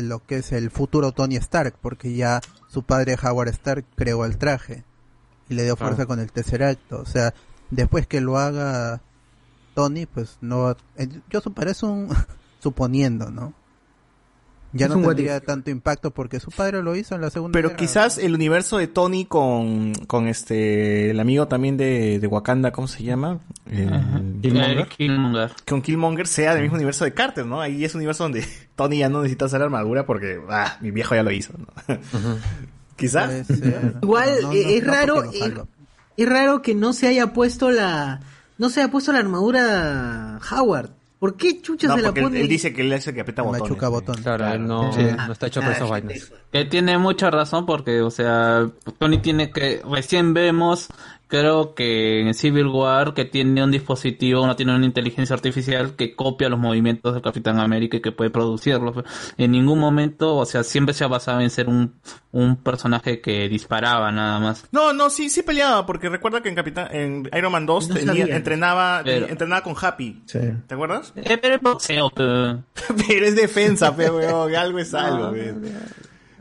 lo 0.04 0.20
que 0.26 0.38
es 0.38 0.52
el 0.52 0.70
futuro 0.72 1.12
Tony 1.12 1.36
Stark, 1.38 1.76
porque 1.82 2.14
ya 2.16 2.40
su 2.68 2.84
padre 2.84 3.18
Howard 3.22 3.50
Stark 3.50 3.86
creó 3.96 4.26
el 4.26 4.38
traje 4.38 4.84
y 5.50 5.54
le 5.56 5.64
dio 5.64 5.76
fuerza 5.76 6.06
con 6.06 6.20
el 6.20 6.32
tercer 6.32 6.64
acto. 6.64 7.00
O 7.00 7.06
sea, 7.06 7.34
después 7.72 8.06
que 8.08 8.22
lo 8.22 8.38
haga 8.38 9.02
Tony, 9.74 10.06
pues 10.06 10.38
no. 10.42 10.72
eh, 10.98 11.10
Yo 11.30 11.42
es 11.68 11.84
un. 11.84 12.10
suponiendo, 12.60 13.30
¿no? 13.32 13.54
Ya 14.78 14.86
Es 14.88 14.96
no 14.96 15.02
tendría 15.02 15.40
tanto 15.42 15.70
impacto 15.70 16.12
porque 16.12 16.40
su 16.40 16.52
padre 16.52 16.82
lo 16.84 16.96
hizo 16.96 17.16
en 17.16 17.22
la 17.22 17.30
segunda 17.30 17.54
Pero 17.54 17.70
guerra. 17.70 17.78
quizás 17.78 18.18
el 18.18 18.34
universo 18.34 18.78
de 18.78 18.88
Tony 18.88 19.26
con, 19.26 19.94
con 20.08 20.28
este 20.28 21.10
el 21.12 21.20
amigo 21.20 21.48
también 21.48 21.78
de, 21.78 22.20
de 22.20 22.28
Wakanda, 22.28 22.72
¿cómo 22.72 22.88
se 22.88 23.04
llama? 23.04 23.40
Eh, 23.70 23.90
Killmonger. 24.42 25.52
Con 25.68 25.82
Killmonger 25.82 26.28
sea 26.28 26.54
del 26.54 26.64
mismo 26.64 26.76
universo 26.76 27.06
de 27.06 27.14
Carter, 27.14 27.46
¿no? 27.46 27.62
Ahí 27.62 27.84
es 27.84 27.94
un 27.94 28.00
universo 28.00 28.24
donde 28.24 28.46
Tony 28.76 29.00
ya 29.00 29.10
no 29.10 29.22
necesita 29.22 29.46
hacer 29.46 29.62
armadura 29.62 30.06
porque 30.06 30.40
ah, 30.50 30.78
mi 30.82 30.92
viejo 30.92 31.16
ya 31.16 31.24
lo 31.24 31.32
hizo, 31.32 31.54
¿no? 31.58 31.68
Quizás. 32.96 33.46
Igual 34.02 34.30
No, 34.42 34.48
no, 34.48 34.54
eh, 34.54 34.78
es 34.78 34.84
no, 34.84 34.92
raro, 34.94 35.24
es 36.18 36.30
raro 36.30 36.62
que 36.62 36.74
no 36.76 36.94
se 36.94 37.08
haya 37.08 37.32
puesto 37.34 37.70
la, 37.72 38.22
no 38.58 38.70
se 38.70 38.82
haya 38.82 38.92
puesto 38.92 39.12
la 39.12 39.20
armadura 39.20 40.40
Howard. 40.52 40.92
¿Por 41.20 41.36
qué 41.36 41.62
chucha 41.62 41.88
No, 41.88 41.96
se 41.96 42.02
la 42.02 42.08
porque 42.10 42.20
él, 42.20 42.26
pone? 42.28 42.42
él 42.42 42.48
dice 42.48 42.72
que 42.74 42.82
él 42.82 42.94
es 42.94 43.08
el 43.08 43.14
que 43.16 43.22
aprieta 43.22 43.42
botones. 43.42 43.62
Machuca 43.64 43.88
botón. 43.90 44.22
Claro, 44.22 44.48
él 44.54 44.68
no, 44.68 44.94
Sí. 44.94 45.02
no 45.26 45.32
está 45.34 45.48
hecho 45.48 45.62
para 45.62 45.74
esas 45.74 45.90
vainas. 45.90 46.32
Que 46.52 46.66
tiene 46.66 46.98
mucha 47.00 47.32
razón 47.32 47.66
porque, 47.66 48.02
o 48.02 48.12
sea, 48.12 48.70
Tony 49.00 49.18
tiene 49.18 49.52
que, 49.52 49.82
recién 49.92 50.34
vemos 50.36 50.88
creo 51.28 51.74
que 51.76 52.22
en 52.22 52.34
Civil 52.34 52.68
War 52.68 53.14
que 53.14 53.26
tiene 53.26 53.64
un 53.64 53.72
dispositivo, 53.72 54.46
no 54.48 54.56
tiene 54.56 54.76
una 54.76 54.86
inteligencia 54.86 55.34
artificial 55.36 55.96
que 55.96 56.16
copia 56.16 56.50
los 56.50 56.60
movimientos 56.60 57.14
del 57.14 57.22
Capitán 57.22 57.60
América 57.60 57.98
y 57.98 58.02
que 58.02 58.12
puede 58.12 58.30
producirlos. 58.30 59.04
En 59.38 59.52
ningún 59.52 59.80
momento, 59.80 60.36
o 60.36 60.46
sea, 60.46 60.64
siempre 60.64 60.94
se 60.94 61.04
ha 61.04 61.08
basado 61.08 61.42
en 61.42 61.50
ser 61.50 61.68
un, 61.68 61.94
un 62.32 62.56
personaje 62.58 63.22
que 63.22 63.48
disparaba 63.50 64.12
nada 64.12 64.40
más. 64.40 64.66
No, 64.72 64.94
no, 64.94 65.10
sí, 65.10 65.30
sí 65.30 65.44
peleaba, 65.44 65.86
porque 65.86 66.10
recuerda 66.10 66.42
que 66.42 66.50
en 66.50 66.56
Capitán, 66.56 66.88
en 66.92 67.30
Iron 67.38 67.52
Man 67.52 67.66
2 67.66 67.90
No 67.90 67.96
tenía- 67.96 68.08
sabía. 68.24 68.36
entrenaba, 68.36 69.02
Pero- 69.04 69.28
entrenaba 69.28 69.62
con 69.64 69.76
Happy. 69.80 70.22
¿Te 70.32 70.74
acuerdas? 70.74 71.14
Eh, 71.16 71.38
pero 71.42 71.56
es 71.56 71.62
boxeo, 71.62 72.10
pero... 72.16 72.64
Pero 73.08 73.26
es 73.26 73.36
defensa, 73.36 73.94
pe, 73.96 74.10
weón, 74.10 74.56
algo 74.56 74.80
es 74.80 74.94
algo, 74.94 75.30
weón. 75.30 75.62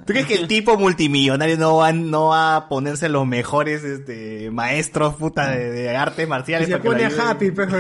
¿Tú 0.07 0.13
crees 0.13 0.27
que 0.27 0.35
el 0.35 0.47
tipo 0.47 0.79
multimillonario 0.79 1.59
no 1.59 1.79
va, 1.79 1.93
no 1.93 2.29
va 2.29 2.57
a 2.57 2.69
ponerse 2.69 3.09
los 3.09 3.27
mejores 3.27 3.83
este, 3.83 4.51
maestros 4.53 5.17
puta 5.17 5.51
de, 5.51 5.71
de 5.71 5.97
artes 5.97 6.29
marciales 6.29 6.69
Y 6.69 6.73
se 6.73 6.79
pone 6.79 7.07
happy, 7.07 7.51
pues, 7.51 7.69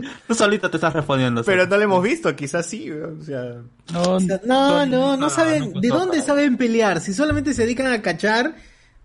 Tú 0.26 0.34
solito 0.34 0.70
te 0.70 0.78
estás 0.78 0.94
respondiendo. 0.94 1.44
Pero 1.44 1.66
no 1.66 1.76
lo 1.76 1.82
hemos 1.82 2.02
visto, 2.02 2.34
quizás 2.34 2.64
sí, 2.64 2.90
o 2.90 3.22
sea... 3.22 3.56
No, 3.92 4.18
no, 4.44 4.86
no, 4.86 5.16
no 5.16 5.30
saben. 5.30 5.72
¿De 5.80 5.88
dónde 5.88 6.22
saben 6.22 6.56
pelear? 6.56 7.00
Si 7.00 7.12
solamente 7.12 7.54
se 7.54 7.62
dedican 7.62 7.88
a 7.88 8.00
cachar, 8.00 8.54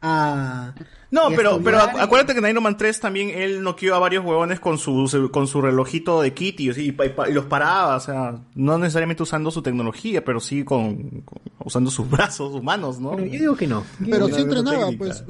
a. 0.02 0.74
No, 1.12 1.30
pero, 1.36 1.62
pero 1.64 1.78
acu- 1.80 2.00
acuérdate 2.02 2.34
que 2.34 2.40
en 2.40 2.48
Iron 2.48 2.64
Man 2.64 2.78
3 2.78 3.00
también 3.00 3.30
él 3.30 3.62
noqueó 3.64 3.96
a 3.96 4.00
varios 4.00 4.26
huevones 4.26 4.60
con 4.60 4.78
su, 4.78 5.30
con 5.32 5.48
su 5.48 5.62
relojito 5.62 6.22
de 6.22 6.34
Kitty 6.34 6.70
y, 6.72 6.92
los 7.34 7.46
paraba, 7.46 7.96
o 7.96 8.00
sea, 8.00 8.40
no 8.56 8.78
necesariamente 8.78 9.24
usando 9.24 9.52
su 9.52 9.62
tecnología, 9.62 10.26
pero 10.26 10.40
sí 10.40 10.64
con, 10.64 11.22
con- 11.22 11.42
usando 11.64 11.90
sus 11.92 12.10
brazos 12.10 12.54
humanos, 12.54 13.00
¿no? 13.00 13.12
Pero 13.12 13.26
yo 13.26 13.40
digo 13.40 13.56
que 13.56 13.68
no. 13.68 13.84
Pero 14.10 14.28
Sí, 14.28 14.42
entrenaba, 14.42 14.88
técnica. 14.90 14.98
pues 14.98 15.24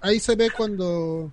ahí 0.00 0.20
se 0.20 0.36
ve 0.36 0.50
cuando 0.56 1.30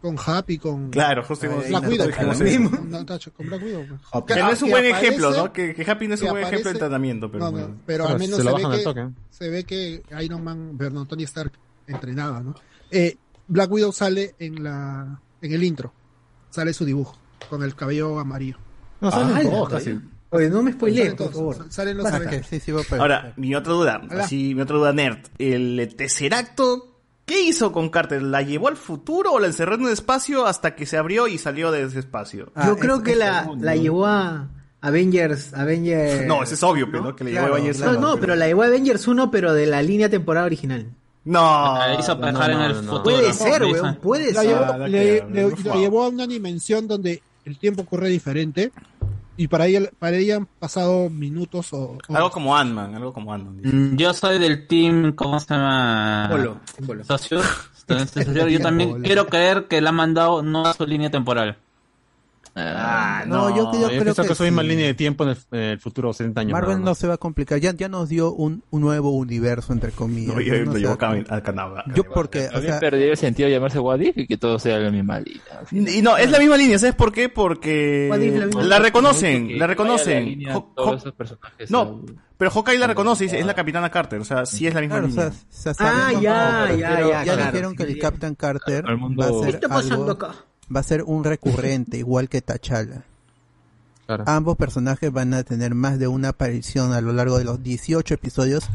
con 0.00 0.16
Happy, 0.24 0.58
con 0.58 0.90
Claro, 0.90 1.22
justo 1.24 1.46
con 1.46 1.60
dijimos- 1.60 1.80
Black 1.80 1.90
Widow, 1.90 2.10
con, 2.10 3.46
Black 3.46 3.62
Widow. 3.62 3.86
pues. 4.12 4.24
Que 4.26 4.36
no 4.42 4.50
es 4.50 4.62
un 4.62 4.70
buen 4.70 4.84
aparece- 4.84 5.06
ejemplo, 5.06 5.30
¿no? 5.30 5.52
Que, 5.52 5.74
que 5.74 5.90
Happy 5.90 6.08
no 6.08 6.14
es 6.14 6.22
un 6.22 6.30
buen 6.30 6.42
ejemplo 6.44 6.64
de 6.64 6.70
entrenamiento, 6.72 7.30
pero 7.30 7.44
No, 7.44 7.50
no, 7.50 7.58
bueno. 7.58 7.74
pero 7.86 8.04
Claro, 8.04 8.14
al 8.14 8.20
menos 8.20 8.36
se 8.38 8.42
se, 8.42 8.52
ve 8.52 8.84
que, 8.84 9.10
se 9.30 9.48
ve 9.50 9.64
que 9.64 10.02
Iron 10.24 10.44
Man, 10.44 10.74
perdón, 10.76 11.06
Tony 11.06 11.22
Stark 11.24 11.52
entrenaba, 11.86 12.40
¿no? 12.42 12.54
Eh, 12.90 13.16
Black 13.48 13.70
Widow 13.70 13.92
sale 13.92 14.34
en 14.38 14.62
la 14.64 15.20
en 15.42 15.52
el 15.52 15.62
intro, 15.64 15.92
sale 16.50 16.72
su 16.72 16.84
dibujo 16.84 17.16
con 17.50 17.62
el 17.62 17.74
cabello 17.74 18.18
amarillo. 18.18 18.56
No, 19.00 19.10
salen 19.10 19.36
Ah, 19.36 19.42
todos 19.42 19.68
ya, 19.70 19.76
casi. 19.78 19.90
ya. 19.92 20.00
Oye, 20.30 20.50
no 20.50 20.62
me 20.62 20.72
spoilees, 20.72 21.04
Salen 21.12 21.16
por 21.16 21.32
favor. 21.32 21.66
Salen 21.70 21.96
los. 21.98 22.06
Avengers. 22.06 22.92
Ahora, 22.92 23.32
mi 23.36 23.54
otra 23.54 23.72
duda, 23.72 24.02
así, 24.10 24.54
mi 24.54 24.62
otra 24.62 24.76
duda 24.78 24.92
nerd. 24.92 25.18
¿El 25.38 25.94
Tesseracto 25.96 26.98
qué 27.26 27.42
hizo 27.42 27.70
con 27.70 27.90
Carter? 27.90 28.22
¿La 28.22 28.42
llevó 28.42 28.68
al 28.68 28.76
futuro 28.76 29.32
o 29.32 29.38
la 29.38 29.46
encerró 29.46 29.74
en 29.76 29.82
un 29.82 29.90
espacio 29.92 30.46
hasta 30.46 30.74
que 30.74 30.86
se 30.86 30.96
abrió 30.96 31.28
y 31.28 31.38
salió 31.38 31.70
de 31.70 31.82
ese 31.84 31.98
espacio? 32.00 32.50
Yo 32.66 32.76
creo 32.78 33.02
que 33.02 33.14
la, 33.14 33.48
la 33.60 33.76
llevó 33.76 34.06
a 34.06 34.48
Avengers. 34.80 35.54
Avengers. 35.54 36.26
No, 36.26 36.42
ese 36.42 36.54
es 36.54 36.62
obvio, 36.62 36.90
pero 36.90 37.02
¿no? 37.04 37.14
Que 37.16 37.24
le 37.24 37.30
llevó 37.32 37.46
a 37.46 37.48
Avengers 37.50 37.78
No, 37.80 37.90
uno, 37.90 38.00
no, 38.00 38.08
pero- 38.14 38.20
pero 38.20 38.36
la 38.36 38.46
llevó 38.46 38.62
a 38.62 38.66
Avengers 38.66 39.06
1, 39.06 39.30
pero 39.30 39.52
de 39.54 39.66
la 39.66 39.82
línea 39.82 40.08
temporal 40.08 40.44
original. 40.46 40.90
No. 41.24 41.74
La 41.78 41.94
hizo 41.98 42.16
viajar 42.16 42.50
en 42.50 42.60
el 42.60 42.74
futuro. 42.74 43.02
Puede 43.02 43.32
ser, 43.32 43.62
weón, 43.64 43.96
puede 43.96 44.34
ser. 44.34 44.46
llevó, 44.46 44.64
Ah, 44.64 44.78
la 44.78 44.88
le- 44.88 45.20
favor. 45.56 45.78
llevó 45.80 46.04
a 46.04 46.08
una 46.08 46.26
dimensión 46.26 46.86
donde 46.86 47.22
el 47.44 47.58
tiempo 47.58 47.82
ocurre 47.82 48.08
diferente 48.08 48.72
y 49.36 49.48
para 49.48 49.66
ella, 49.66 49.80
para 49.98 50.16
ella 50.16 50.36
han 50.36 50.46
pasado 50.46 51.08
minutos 51.10 51.72
o... 51.72 51.98
o- 52.08 52.16
Algo 52.16 52.30
como 52.30 52.56
Ant-Man, 52.56 52.94
algo 52.94 53.12
como 53.12 53.32
Ant-Man. 53.32 53.60
Mm, 53.92 53.96
Yo 53.96 54.12
soy 54.14 54.38
del 54.38 54.66
team, 54.66 55.12
¿cómo 55.14 55.40
se 55.40 55.54
llama? 55.54 56.28
Polo, 56.30 56.56
Socio. 57.06 57.40
Entonces, 57.88 58.26
Yo 58.52 58.60
también 58.62 58.90
Polo. 58.92 59.02
quiero 59.04 59.26
creer 59.26 59.66
que 59.66 59.80
la 59.80 59.90
han 59.90 59.96
mandado 59.96 60.42
no 60.42 60.66
a 60.66 60.72
su 60.74 60.86
línea 60.86 61.10
temporal. 61.10 61.56
Ah, 62.56 63.24
no, 63.26 63.50
yo- 63.50 63.72
yo 63.72 63.88
creo 63.88 64.02
pienso 64.02 64.22
que 64.22 64.28
que 64.28 64.34
soy 64.34 64.48
sí. 64.48 64.54
más 64.54 64.64
línea 64.64 64.86
de 64.86 64.94
tiempo 64.94 65.24
en 65.24 65.30
el, 65.30 65.36
en 65.52 65.58
el 65.60 65.78
futuro 65.80 66.12
60 66.12 66.40
años. 66.40 66.52
Marvel 66.52 66.82
no 66.82 66.94
se 66.94 67.08
va 67.08 67.14
a 67.14 67.18
complicar. 67.18 67.58
Ya, 67.58 67.72
ya 67.74 67.88
nos 67.88 68.08
dio 68.08 68.32
un, 68.32 68.62
un 68.70 68.80
nuevo 68.80 69.10
universo, 69.10 69.72
entre 69.72 69.90
comillas. 69.90 70.34
No, 70.36 70.40
yo 70.40 70.54
¿no? 70.54 70.64
lo 70.66 70.70
O 70.72 70.78
llevó 70.78 70.96
sea, 70.98 71.24
a 71.36 71.40
Canadá. 71.42 71.84
Yo 71.94 72.04
porque, 72.04 72.48
o 72.54 72.60
sea, 72.60 72.78
perdió 72.78 73.10
el 73.10 73.16
sentido 73.16 73.48
de 73.48 73.54
llamarse 73.54 73.78
What 73.80 74.00
If 74.00 74.18
y 74.18 74.26
que 74.26 74.36
todo 74.36 74.58
sea 74.58 74.78
la 74.78 74.90
misma 74.90 75.20
línea. 75.20 75.42
Y 75.96 76.00
no, 76.02 76.16
es 76.16 76.30
la 76.30 76.38
misma 76.38 76.56
línea, 76.56 76.78
¿sabes 76.78 76.94
por 76.94 77.12
qué? 77.12 77.28
Porque 77.28 78.06
¿Cuál 78.08 78.22
es 78.22 78.54
la 78.54 78.62
la 78.62 78.78
reconocen, 78.78 79.48
Que 79.48 79.56
la 79.56 79.66
reconocen. 79.66 80.42
la 80.44 80.62
todos 80.76 81.00
esos 81.00 81.12
personajes 81.14 81.70
no, 81.70 81.84
son- 81.84 82.20
pero 82.36 82.50
Hawkeye 82.50 82.78
la 82.78 82.86
reconoce, 82.88 83.24
dice, 83.24 83.38
es 83.38 83.46
la 83.46 83.54
Capitana 83.54 83.90
Carter, 83.90 84.20
o 84.20 84.24
sea, 84.24 84.44
sí 84.44 84.66
es 84.66 84.74
la 84.74 84.80
misma 84.80 84.96
Claro, 84.96 85.06
o 85.06 85.10
línea. 85.10 85.30
sea, 85.30 85.40
se 85.48 85.74
sabe- 85.74 85.90
Ah, 85.94 86.12
ya, 86.20 86.20
ya, 86.76 87.24
ya, 87.24 87.34
claro. 87.34 87.44
dijeron 87.52 87.76
que 87.76 87.82
el 87.84 87.98
Captain 87.98 88.34
Carter 88.34 88.84
Al 88.86 88.98
mundo- 88.98 89.22
va 89.22 89.28
a 89.28 89.30
¿Qué 89.30 89.44
ser 89.46 89.54
está 89.56 89.68
pasando 89.68 89.94
algo- 90.10 90.12
acá? 90.12 90.34
Va 90.74 90.80
a 90.80 90.84
ser 90.84 91.02
un 91.02 91.24
recurrente, 91.24 91.98
igual 91.98 92.28
que 92.28 92.42
T'Challa. 92.42 93.04
Ambos 94.26 94.56
personajes 94.56 95.10
van 95.10 95.32
a 95.32 95.44
tener 95.44 95.74
más 95.74 95.98
de 95.98 96.08
una 96.08 96.30
aparición 96.30 96.92
a 96.92 97.00
lo 97.00 97.12
largo 97.12 97.38
de 97.38 97.44
los 97.44 97.62
18 97.62 98.14
episodios, 98.14 98.68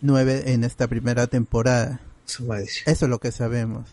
9 0.00 0.52
en 0.52 0.64
esta 0.64 0.88
primera 0.88 1.26
temporada. 1.26 2.00
Eso 2.24 2.54
es 2.86 3.02
lo 3.02 3.18
que 3.18 3.32
sabemos. 3.32 3.88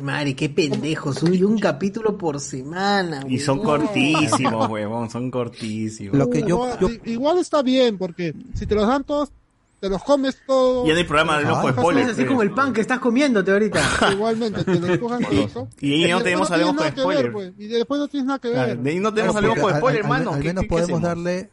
Madre, 0.00 0.34
qué 0.34 0.48
pendejo. 0.48 1.12
Subí 1.12 1.42
un 1.42 1.58
capítulo 1.58 2.18
por 2.18 2.40
semana. 2.40 3.24
Y 3.28 3.38
son 3.38 3.60
cortísimos, 3.62 4.68
huevón, 4.68 5.10
son 5.10 5.30
cortísimos. 5.30 6.16
Lo 6.16 6.28
que 6.28 6.42
yo, 6.42 6.76
Igual 7.04 7.38
está 7.38 7.62
bien, 7.62 7.96
porque 7.96 8.34
si 8.54 8.66
te 8.66 8.74
los 8.74 8.86
dan 8.86 9.04
todos, 9.04 9.32
te 9.80 9.88
los 9.88 10.02
comes 10.04 10.36
todos. 10.46 10.86
Ya 10.86 10.92
no 10.92 10.98
hay 10.98 11.04
programa 11.04 11.38
de 11.38 11.44
loco 11.44 11.66
de 11.68 11.72
spoilers. 11.72 12.08
Es 12.08 12.14
así 12.18 12.26
como 12.26 12.42
el 12.42 12.50
pan 12.52 12.72
que 12.72 12.80
estás 12.82 12.98
comiéndote 12.98 13.50
ahorita. 13.50 13.80
Igualmente, 14.12 14.62
te 14.64 14.78
los 14.78 14.98
cojan 14.98 15.22
todos. 15.24 15.68
Y 15.80 16.04
ahí 16.04 16.10
no 16.10 16.22
tenemos 16.22 16.50
nada 16.50 16.62
con 16.64 16.76
que 16.76 16.82
ver, 16.84 16.92
spoiler. 16.98 17.32
pues, 17.32 17.52
Y 17.58 17.66
después 17.68 17.98
no 18.00 18.08
tienes 18.08 18.26
nada 18.26 18.38
que 18.38 18.48
Ah, 18.56 18.66
ver. 18.66 18.78
de 18.78 18.90
ahí 18.90 19.00
no 19.00 19.12
tenemos 19.14 19.36
Hablemos 19.36 19.56
con 19.58 19.62
porque 19.64 19.78
spoiler, 19.78 20.04
al- 20.04 20.06
al- 20.12 20.18
hermano. 20.18 20.32
Al 20.36 20.40
¿Qué- 20.42 20.48
menos 20.48 20.64
podemos 20.66 21.00
darle 21.02 21.50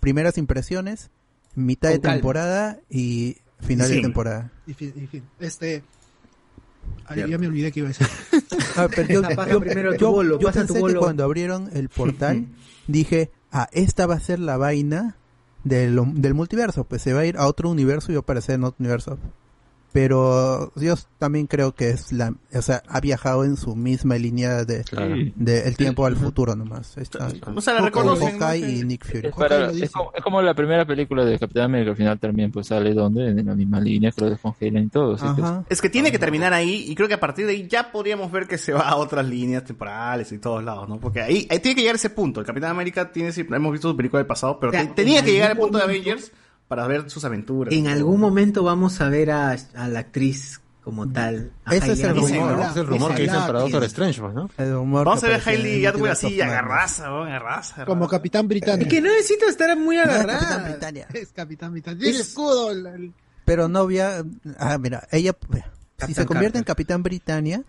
primeras 0.00 0.36
impresiones, 0.38 1.10
mitad 1.54 1.88
de 1.88 1.98
temporada 1.98 2.78
y 2.90 3.38
final 3.60 3.88
Sí. 3.88 3.96
de 3.96 4.02
temporada. 4.02 4.50
Y 4.66 4.74
fin, 4.74 4.92
y 4.96 5.06
fin. 5.06 5.22
Este. 5.40 5.82
Ay, 7.06 7.24
ya 7.28 7.38
me 7.38 7.46
olvidé 7.46 7.72
que 7.72 7.80
iba 7.80 7.88
a 7.88 7.92
decir. 7.92 8.06
Ah, 8.76 8.88
pero 8.94 9.08
yo, 9.08 9.22
yo- 9.50 9.60
primero 9.60 9.92
tu 9.92 9.98
yo- 9.98 10.10
bolo, 10.10 10.38
yo 10.40 10.46
pasa 10.48 10.66
tu 10.66 10.74
pensé 10.74 10.88
que 10.92 10.98
cuando 10.98 11.22
abrieron 11.24 11.70
el 11.74 11.88
portal 11.88 12.46
dije, 12.88 13.30
ah, 13.52 13.68
esta 13.72 14.06
va 14.06 14.14
a 14.16 14.20
ser 14.20 14.38
la 14.40 14.56
vaina 14.56 15.16
del, 15.64 16.00
del 16.14 16.34
multiverso, 16.34 16.84
pues 16.84 17.02
se 17.02 17.12
va 17.12 17.20
a 17.20 17.26
ir 17.26 17.36
a 17.36 17.46
otro 17.46 17.70
universo 17.70 18.12
y 18.12 18.14
va 18.14 18.20
a 18.20 18.22
aparecer 18.22 18.56
en 18.56 18.64
otro 18.64 18.76
universo. 18.78 19.18
Pero 19.94 20.72
yo 20.74 20.96
también 21.18 21.46
creo 21.46 21.72
que 21.76 21.90
es 21.90 22.10
la, 22.12 22.34
o 22.52 22.62
sea, 22.62 22.82
ha 22.88 23.00
viajado 23.00 23.44
en 23.44 23.56
su 23.56 23.76
misma 23.76 24.16
línea 24.16 24.64
de, 24.64 24.82
Claro. 24.82 25.14
de 25.36 25.60
el 25.68 25.76
tiempo 25.76 26.04
al 26.04 26.16
futuro 26.16 26.56
nomás. 26.56 26.98
Está. 26.98 27.28
O 27.54 27.60
sea, 27.60 27.74
la 27.74 27.82
reconocen, 27.82 28.36
¿no? 28.36 28.54
Y 28.56 28.82
Nick 28.82 29.06
Fury. 29.06 29.28
Es, 29.28 29.34
para- 29.36 29.68
como, 29.92 30.12
es 30.12 30.22
como 30.24 30.42
la 30.42 30.52
primera 30.52 30.84
película 30.84 31.24
de 31.24 31.38
Capitán 31.38 31.66
América, 31.66 31.92
al 31.92 31.96
final 31.96 32.18
también 32.18 32.50
pues 32.50 32.66
sale 32.66 32.92
donde, 32.92 33.28
en 33.28 33.46
la 33.46 33.54
misma 33.54 33.78
línea, 33.78 34.10
que 34.10 34.20
lo 34.22 34.30
descongelan 34.30 34.82
y 34.82 34.88
todo. 34.88 35.16
es- 35.70 35.80
que 35.80 35.88
tiene 35.88 36.10
que 36.10 36.18
terminar 36.18 36.52
ahí 36.52 36.86
y 36.88 36.94
creo 36.96 37.06
que 37.06 37.14
a 37.14 37.20
partir 37.20 37.46
de 37.46 37.52
ahí 37.52 37.68
ya 37.68 37.92
podríamos 37.92 38.32
ver 38.32 38.48
que 38.48 38.58
se 38.58 38.72
va 38.72 38.88
a 38.88 38.96
otras 38.96 39.24
líneas 39.24 39.62
temporales 39.64 40.32
y 40.32 40.38
todos 40.38 40.64
lados, 40.64 40.88
¿no? 40.88 40.98
Porque 40.98 41.20
ahí, 41.20 41.46
ahí 41.50 41.60
tiene 41.60 41.76
que 41.76 41.82
llegar 41.82 41.94
ese 41.94 42.10
punto. 42.10 42.40
El 42.40 42.46
Capitán 42.46 42.72
América 42.72 43.12
tiene, 43.12 43.30
hemos 43.32 43.70
visto 43.70 43.90
su 43.90 43.96
película 43.96 44.18
del 44.18 44.26
pasado, 44.26 44.58
pero 44.58 44.70
O 44.70 44.72
sea, 44.72 44.82
te- 44.88 44.94
tenía 44.94 45.20
en 45.20 45.24
que 45.24 45.30
llegar 45.30 45.52
al 45.52 45.56
punto 45.56 45.78
de 45.78 45.84
momento- 45.84 46.10
Avengers 46.10 46.32
para 46.68 46.86
ver 46.86 47.10
sus 47.10 47.24
aventuras. 47.24 47.72
En 47.74 47.86
algún 47.88 48.20
momento 48.20 48.62
vamos 48.64 49.00
a 49.00 49.08
ver 49.08 49.30
a, 49.30 49.56
a 49.74 49.88
la 49.88 49.98
actriz 50.00 50.60
como 50.82 51.10
tal. 51.10 51.50
a 51.64 51.74
Ese 51.74 51.92
es 51.92 52.00
el 52.00 52.14
rumor. 52.16 52.60
Es 52.70 52.76
el 52.76 52.86
rumor 52.86 53.14
que 53.14 53.22
dicen 53.22 53.40
para 53.40 53.60
Doctor 53.60 53.84
Strange, 53.84 54.20
¿no? 54.20 54.50
Vamos 54.58 55.24
a 55.24 55.28
ver 55.28 55.40
a 55.40 55.50
Hailey 55.50 55.86
Atwell 55.86 56.00
Multiverse 56.10 56.26
así, 56.26 56.40
agarraza, 56.42 57.06
agarraza. 57.06 57.84
Como 57.86 58.06
Capitán 58.08 58.48
Británico. 58.48 58.82
Es 58.88 58.88
que 58.94 59.00
no 59.00 59.08
necesito 59.10 59.46
estar 59.48 59.74
muy 59.78 59.96
Capitán 59.96 60.30
agarrada. 60.30 60.68
Britannia. 60.68 61.06
Es 61.12 61.32
Capitán 61.32 61.72
Británico. 61.72 62.02
Tiene 62.02 62.16
el 62.16 62.22
escudo. 62.22 62.70
el- 62.70 62.86
el- 62.86 63.12
Pero 63.46 63.68
no 63.68 63.80
había. 63.80 64.24
Ah, 64.58 64.76
mira, 64.78 65.06
ella. 65.10 65.34
si 65.40 65.58
Capitán 65.96 66.14
se 66.14 66.26
convierte 66.26 66.58
en. 66.58 66.64
Capitán 66.64 67.02
Britannia, 67.02 67.62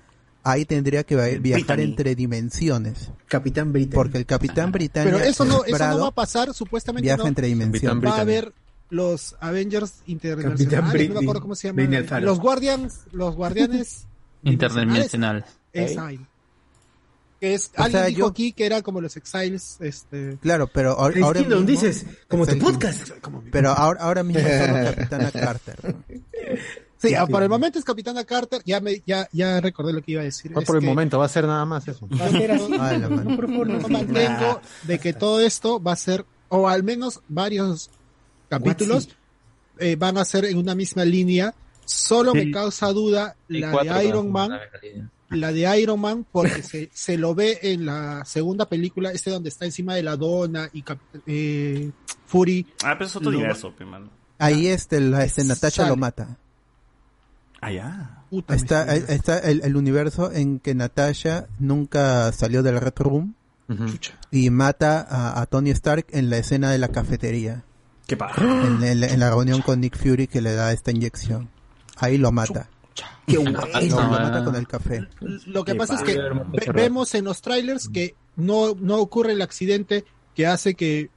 ahí 0.43 0.65
tendría 0.65 1.03
que 1.05 1.15
viajar 1.15 1.39
Brittany. 1.41 1.83
entre 1.83 2.15
dimensiones. 2.15 3.11
Capitán 3.27 3.71
Británico. 3.71 3.95
Porque 3.95 4.17
el 4.17 4.25
Capitán 4.25 4.71
Britannia. 4.73 5.13
Pero 5.13 5.23
eso 5.25 5.45
no, 5.45 5.63
eso 5.63 5.87
no 5.87 5.99
va 6.01 6.07
a 6.07 6.11
pasar, 6.11 6.53
supuestamente 6.53 7.03
Viaja 7.05 7.23
no. 7.23 7.27
entre 7.29 7.47
dimensiones. 7.47 8.03
Va 8.11 8.17
a 8.17 8.21
haber 8.21 8.51
los 8.95 9.35
Avengers 9.39 10.01
internacionales, 10.07 11.09
no 11.09 11.15
me 11.15 11.19
acuerdo 11.21 11.41
cómo 11.41 11.55
se 11.55 11.67
llama. 11.73 12.19
Los 12.21 12.39
Guardians, 12.39 13.01
los 13.11 13.35
Guardianes 13.35 14.05
Interdimensional. 14.43 15.45
Exile. 15.73 16.19
Que 17.39 17.53
es, 17.55 17.69
O 17.77 17.83
alguien 17.83 18.01
sea, 18.01 18.07
dijo 18.07 18.19
yo- 18.19 18.27
aquí 18.27 18.53
que 18.53 18.65
era 18.65 18.81
como 18.81 19.01
los 19.01 19.17
Exiles, 19.17 19.77
este... 19.81 20.37
Claro, 20.41 20.67
pero 20.67 20.91
ahora, 20.97 21.19
ahora 21.25 21.41
mismo. 21.41 21.61
dices, 21.63 22.05
como 22.29 22.47
tu 22.47 22.57
podcast. 22.57 23.09
Pero 23.51 23.71
ahora, 23.71 24.01
ahora 24.01 24.23
mismo 24.23 24.47
es 24.47 24.65
solo 24.65 24.83
Capitana 24.95 25.31
Carter. 25.31 25.79
¿no? 25.83 26.03
Sí, 26.97 27.13
ah, 27.13 27.27
por 27.27 27.43
el 27.43 27.49
momento 27.49 27.77
es 27.77 27.83
Capitana 27.83 28.23
Carter, 28.23 28.61
ya 28.65 28.79
me, 28.79 29.01
ya, 29.05 29.27
ya 29.33 29.59
recordé 29.59 29.91
lo 29.91 30.01
que 30.01 30.13
iba 30.13 30.21
a 30.21 30.23
decir. 30.25 30.51
No 30.51 30.61
es 30.61 30.65
por 30.65 30.77
el 30.77 30.81
que 30.81 30.87
momento, 30.87 31.19
va 31.19 31.25
a 31.25 31.29
ser 31.29 31.45
nada 31.45 31.65
más 31.65 31.85
eso. 31.89 32.07
Va 32.19 32.25
a 32.25 32.29
ser 32.29 32.51
así. 32.53 32.73
Ay, 32.79 32.99
la 32.99 33.09
mano. 33.09 33.29
No, 33.31 33.35
por 33.35 33.47
favor, 33.49 33.67
no 33.67 33.79
no 33.79 33.87
mantengo 33.89 34.61
de 34.83 34.99
que 34.99 35.11
todo 35.13 35.41
esto 35.41 35.83
va 35.83 35.91
a 35.91 35.97
ser, 35.97 36.25
o 36.47 36.69
al 36.69 36.83
menos 36.83 37.21
varios 37.27 37.89
capítulos, 38.59 39.09
eh, 39.79 39.95
van 39.95 40.17
a 40.17 40.25
ser 40.25 40.45
en 40.45 40.57
una 40.57 40.75
misma 40.75 41.03
línea 41.05 41.53
Solo 41.87 42.31
Sí. 42.31 42.45
me 42.45 42.51
causa 42.51 42.87
duda 42.87 43.35
Y 43.47 43.59
la 43.59 43.71
de 43.83 44.05
Iron 44.07 44.31
Man, 44.31 44.51
la 45.29 45.51
de 45.51 45.79
Iron 45.79 45.99
Man, 46.01 46.25
porque 46.31 46.63
se, 46.63 46.89
se 46.93 47.15
lo 47.17 47.35
ve 47.35 47.59
en 47.61 47.85
la 47.85 48.25
segunda 48.25 48.67
película, 48.67 49.11
este 49.11 49.29
donde 49.29 49.49
está 49.49 49.65
encima 49.65 49.93
de 49.93 50.01
la 50.01 50.15
dona 50.17 50.67
y 50.73 50.83
eh, 51.27 51.91
Fury. 52.25 52.65
Ah, 52.83 52.95
pero 52.97 53.05
es 53.05 53.15
otro 53.15 53.29
lo- 53.29 53.37
universo. 53.37 53.71
Ahí 54.39 54.65
este, 54.67 54.99
la, 54.99 55.23
este 55.23 55.43
Natasha 55.43 55.83
Sale. 55.83 55.89
lo 55.89 55.95
mata. 55.95 56.37
Ah. 57.61 58.23
Puta, 58.29 58.53
me 58.53 58.57
Está, 58.57 58.95
está 58.95 59.39
el, 59.39 59.61
el 59.63 59.75
universo 59.75 60.31
en 60.31 60.59
que 60.59 60.75
Natasha 60.75 61.47
nunca 61.59 62.31
salió 62.31 62.63
del 62.63 62.79
Red 62.79 62.93
Room 62.97 63.35
y 64.31 64.49
mata 64.51 65.01
a, 65.07 65.41
a 65.41 65.45
Tony 65.47 65.71
Stark 65.71 66.05
en 66.11 66.29
la 66.29 66.37
escena 66.37 66.69
de 66.71 66.77
la 66.77 66.89
cafetería. 66.89 67.63
¿Qué 68.07 68.15
pasa? 68.17 68.41
En, 68.41 68.99
la 69.19 69.29
reunión 69.29 69.61
con 69.61 69.79
Nick 69.81 69.97
Fury 69.97 70.27
que 70.27 70.41
le 70.41 70.53
da 70.53 70.71
esta 70.71 70.91
inyección. 70.91 71.49
Ahí 71.97 72.17
lo 72.17 72.31
mata. 72.31 72.69
Qué 73.27 73.33
Lo, 73.35 73.41
bueno. 73.41 73.59
lo 73.89 73.95
mata 74.09 74.43
con 74.45 74.55
el 74.55 74.67
café. 74.67 75.07
Lo 75.47 75.65
que 75.65 75.71
Qué 75.73 75.77
pasa 75.77 75.95
es 75.95 76.03
que 76.03 76.15
ve- 76.17 76.71
vemos 76.73 77.13
en 77.15 77.25
los 77.25 77.41
trailers 77.41 77.89
que 77.89 78.15
no, 78.35 78.75
no 78.79 78.97
ocurre 78.99 79.33
el 79.33 79.41
accidente 79.41 80.05
que 80.35 80.45
hace 80.45 80.75
que 80.75 81.09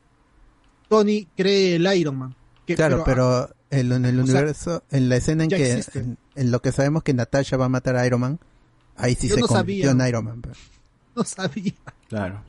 Tony 0.89 1.28
cree 1.36 1.77
el 1.77 1.86
Iron 1.98 2.16
Man. 2.16 2.35
Que- 2.66 2.74
Claro, 2.77 3.02
pero, 3.05 3.51
en, 3.70 3.93
en 3.93 4.05
el 4.06 4.15
sea, 4.15 4.23
universo, 4.24 4.82
en 4.90 5.09
la 5.09 5.16
escena 5.16 5.44
en 5.44 5.51
que, 5.51 5.82
en, 5.94 6.19
en 6.35 6.51
lo 6.51 6.60
que 6.62 6.73
sabemos 6.73 7.02
que 7.02 7.12
Natasha 7.15 7.56
va 7.56 7.66
a 7.66 7.69
matar 7.69 7.97
a 7.97 8.06
Iron 8.06 8.20
Man, 8.20 8.39
ahí 8.97 9.15
sí 9.15 9.28
Yo 9.28 9.35
se 9.36 9.40
no 9.43 9.47
convirtió 9.47 9.90
sabía. 9.90 10.05
en 10.05 10.09
Iron 10.09 10.24
Man. 10.24 10.40
pero- 10.43 10.55
no 11.16 11.24
sabía. 11.24 11.73
Claro. 12.09 12.43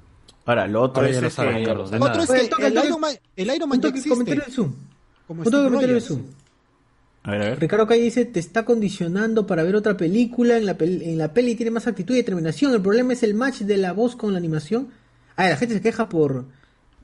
Ahora, 0.49 0.67
lo 0.67 0.81
otro 0.81 1.03
Ahora 1.03 1.27
es 1.27 1.33
saben. 1.33 1.67
Otro 1.69 1.85
que 2.33 2.47
toca, 2.49 2.67
el 2.67 2.73
toca. 2.73 2.85
Iron 2.87 3.01
Man, 3.01 3.15
el 3.35 3.55
Iron 3.55 3.69
Man 3.69 3.77
Un 3.77 3.81
ya 3.83 3.87
toque 3.89 3.99
existe. 3.99 4.09
comentario 4.09 4.43
de 4.45 4.51
Zoom. 4.51 4.73
Como 5.27 5.39
Un 5.41 5.43
toque 5.45 5.49
Steve 5.57 5.63
comentario 5.65 5.87
de 5.87 5.99
Rogers. 5.99 6.05
Zoom. 6.07 6.21
A 7.21 7.31
ver, 7.31 7.41
a 7.41 7.45
ver. 7.45 7.59
Ricardo 7.59 7.85
Calle 7.87 8.01
dice, 8.01 8.25
te 8.25 8.39
está 8.39 8.65
condicionando 8.65 9.45
para 9.45 9.61
ver 9.63 9.75
otra 9.75 9.95
película, 9.95 10.57
en 10.57 10.65
la, 10.65 10.77
pel- 10.77 11.03
en 11.03 11.17
la 11.17 11.33
peli 11.33 11.53
tiene 11.55 11.69
más 11.71 11.85
actitud 11.85 12.13
y 12.15 12.17
determinación, 12.17 12.73
el 12.73 12.81
problema 12.81 13.13
es 13.13 13.21
el 13.23 13.33
match 13.35 13.59
de 13.59 13.77
la 13.77 13.91
voz 13.93 14.15
con 14.15 14.31
la 14.31 14.37
animación. 14.39 14.87
Ah, 15.35 15.49
la 15.49 15.57
gente 15.57 15.75
se 15.75 15.81
queja 15.81 16.09
por... 16.09 16.45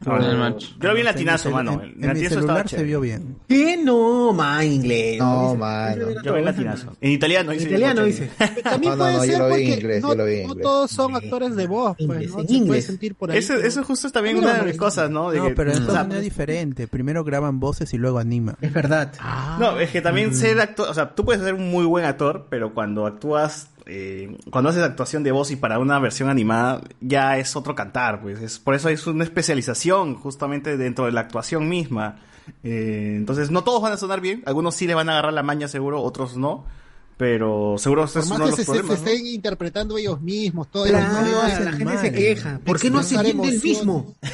No, 0.05 0.19
no, 0.19 0.33
no. 0.49 0.57
Yo 0.59 0.67
lo 0.81 0.93
vi 0.93 1.01
en 1.01 1.07
En 1.07 1.13
latinazo, 1.13 1.49
mano. 1.51 1.73
en- 1.73 1.79
En, 1.79 1.85
en 1.89 1.99
mi 1.99 2.05
latinazo 2.07 2.39
estaba 2.39 2.59
celular 2.59 2.69
se 2.69 2.83
vio 2.83 2.99
bien. 3.01 3.37
¿Qué? 3.47 3.77
No, 3.77 4.33
ma, 4.33 4.63
inglés. 4.63 5.17
No, 5.17 5.55
mano. 5.55 6.07
Yo 6.23 6.33
vi 6.33 6.39
en 6.39 6.45
latinazo. 6.45 6.97
En 7.01 7.11
italiano 7.11 7.51
En 7.51 7.57
dice. 7.57 7.69
italiano 7.69 8.01
mucho. 8.01 8.05
dice. 8.13 8.29
También 8.63 8.91
No, 8.91 8.97
no, 8.97 9.03
puede 9.03 9.13
no, 9.17 9.25
yo 9.25 9.31
ser 9.31 9.39
lo 9.39 9.47
vi 9.47 9.53
en 9.53 9.57
porque 9.69 9.73
inglés, 9.81 10.01
no, 10.03 10.09
yo 10.09 10.15
lo 10.15 10.25
vi 10.25 10.33
en 10.33 10.37
no 10.43 10.47
inglés. 10.49 10.63
todos 10.63 10.91
son 10.91 11.15
actores 11.15 11.55
de 11.55 11.67
voz, 11.67 11.95
pues, 11.97 12.09
Inglés, 12.09 12.31
¿no? 12.31 12.39
en 12.41 12.47
Se 12.47 12.65
puede 12.65 12.81
sentir 12.81 13.15
por 13.15 13.31
ahí. 13.31 13.37
Eso, 13.37 13.53
eso 13.55 13.83
justo 13.83 14.07
es 14.07 14.13
también 14.13 14.37
una 14.37 14.53
de 14.55 14.65
las 14.67 14.77
cosas, 14.77 15.09
¿no? 15.09 15.31
De 15.31 15.37
No, 15.39 15.47
que- 15.47 15.55
pero 15.55 15.71
es 15.71 16.21
diferente. 16.21 16.87
Primero 16.87 17.23
graban 17.23 17.59
voces 17.59 17.93
y 17.93 17.97
luego 17.97 18.19
animan. 18.19 18.57
Es 18.61 18.73
verdad. 18.73 19.13
No, 19.59 19.79
es 19.79 19.89
que 19.89 20.01
también 20.01 20.31
Mm. 20.31 20.33
ser 20.33 20.59
actor, 20.59 20.89
o 20.89 20.93
sea, 20.93 21.15
tú 21.15 21.23
puedes 21.25 21.41
ser 21.41 21.53
un 21.53 21.71
muy 21.71 21.85
buen 21.85 22.05
actor, 22.05 22.47
pero 22.49 22.73
cuando 22.73 23.05
actúas, 23.05 23.69
eh, 23.85 24.37
cuando 24.49 24.69
haces 24.69 24.83
actuación 24.83 25.23
de 25.23 25.31
voz 25.31 25.51
y 25.51 25.55
para 25.55 25.79
una 25.79 25.99
versión 25.99 26.29
animada, 26.29 26.81
ya 27.01 27.37
es 27.37 27.55
otro 27.55 27.75
cantar, 27.75 28.21
pues. 28.21 28.41
Es, 28.41 28.59
por 28.59 28.73
eso 28.73 28.89
es 28.89 29.05
una 29.07 29.23
especialización 29.23 30.15
justamente 30.15 30.77
dentro 30.77 31.05
de 31.05 31.11
la 31.11 31.21
actuación 31.21 31.69
misma. 31.69 32.17
Eh, 32.63 33.13
entonces, 33.15 33.51
no 33.51 33.63
todos 33.63 33.81
van 33.81 33.93
a 33.93 33.97
sonar 33.97 34.21
bien, 34.21 34.43
algunos 34.45 34.75
sí 34.75 34.87
le 34.87 34.95
van 34.95 35.09
a 35.09 35.13
agarrar 35.13 35.33
la 35.33 35.43
maña 35.43 35.67
seguro, 35.67 36.01
otros 36.01 36.37
no. 36.37 36.65
Pero 37.17 37.75
seguro 37.77 38.01
Por 38.01 38.19
es 38.19 38.25
uno 38.29 38.39
de 38.45 38.51
los 38.51 38.55
se, 38.55 38.65
se- 38.65 38.71
problemas. 38.71 38.99
se 38.99 39.05
¿no? 39.05 39.09
estén 39.11 39.27
interpretando 39.27 39.97
ellos 39.97 40.19
mismos, 40.21 40.67
todo 40.69 40.83
Claro, 40.83 41.05
ellos 41.25 41.43
mismos, 41.45 41.59
la 41.65 41.71
gente 41.71 41.97
se 41.99 42.11
queja. 42.11 42.59
¿Por 42.65 42.77
qué 42.79 42.89
no 42.89 42.99
del 43.43 43.55
emoción. 43.55 43.61
mismo? 43.63 44.15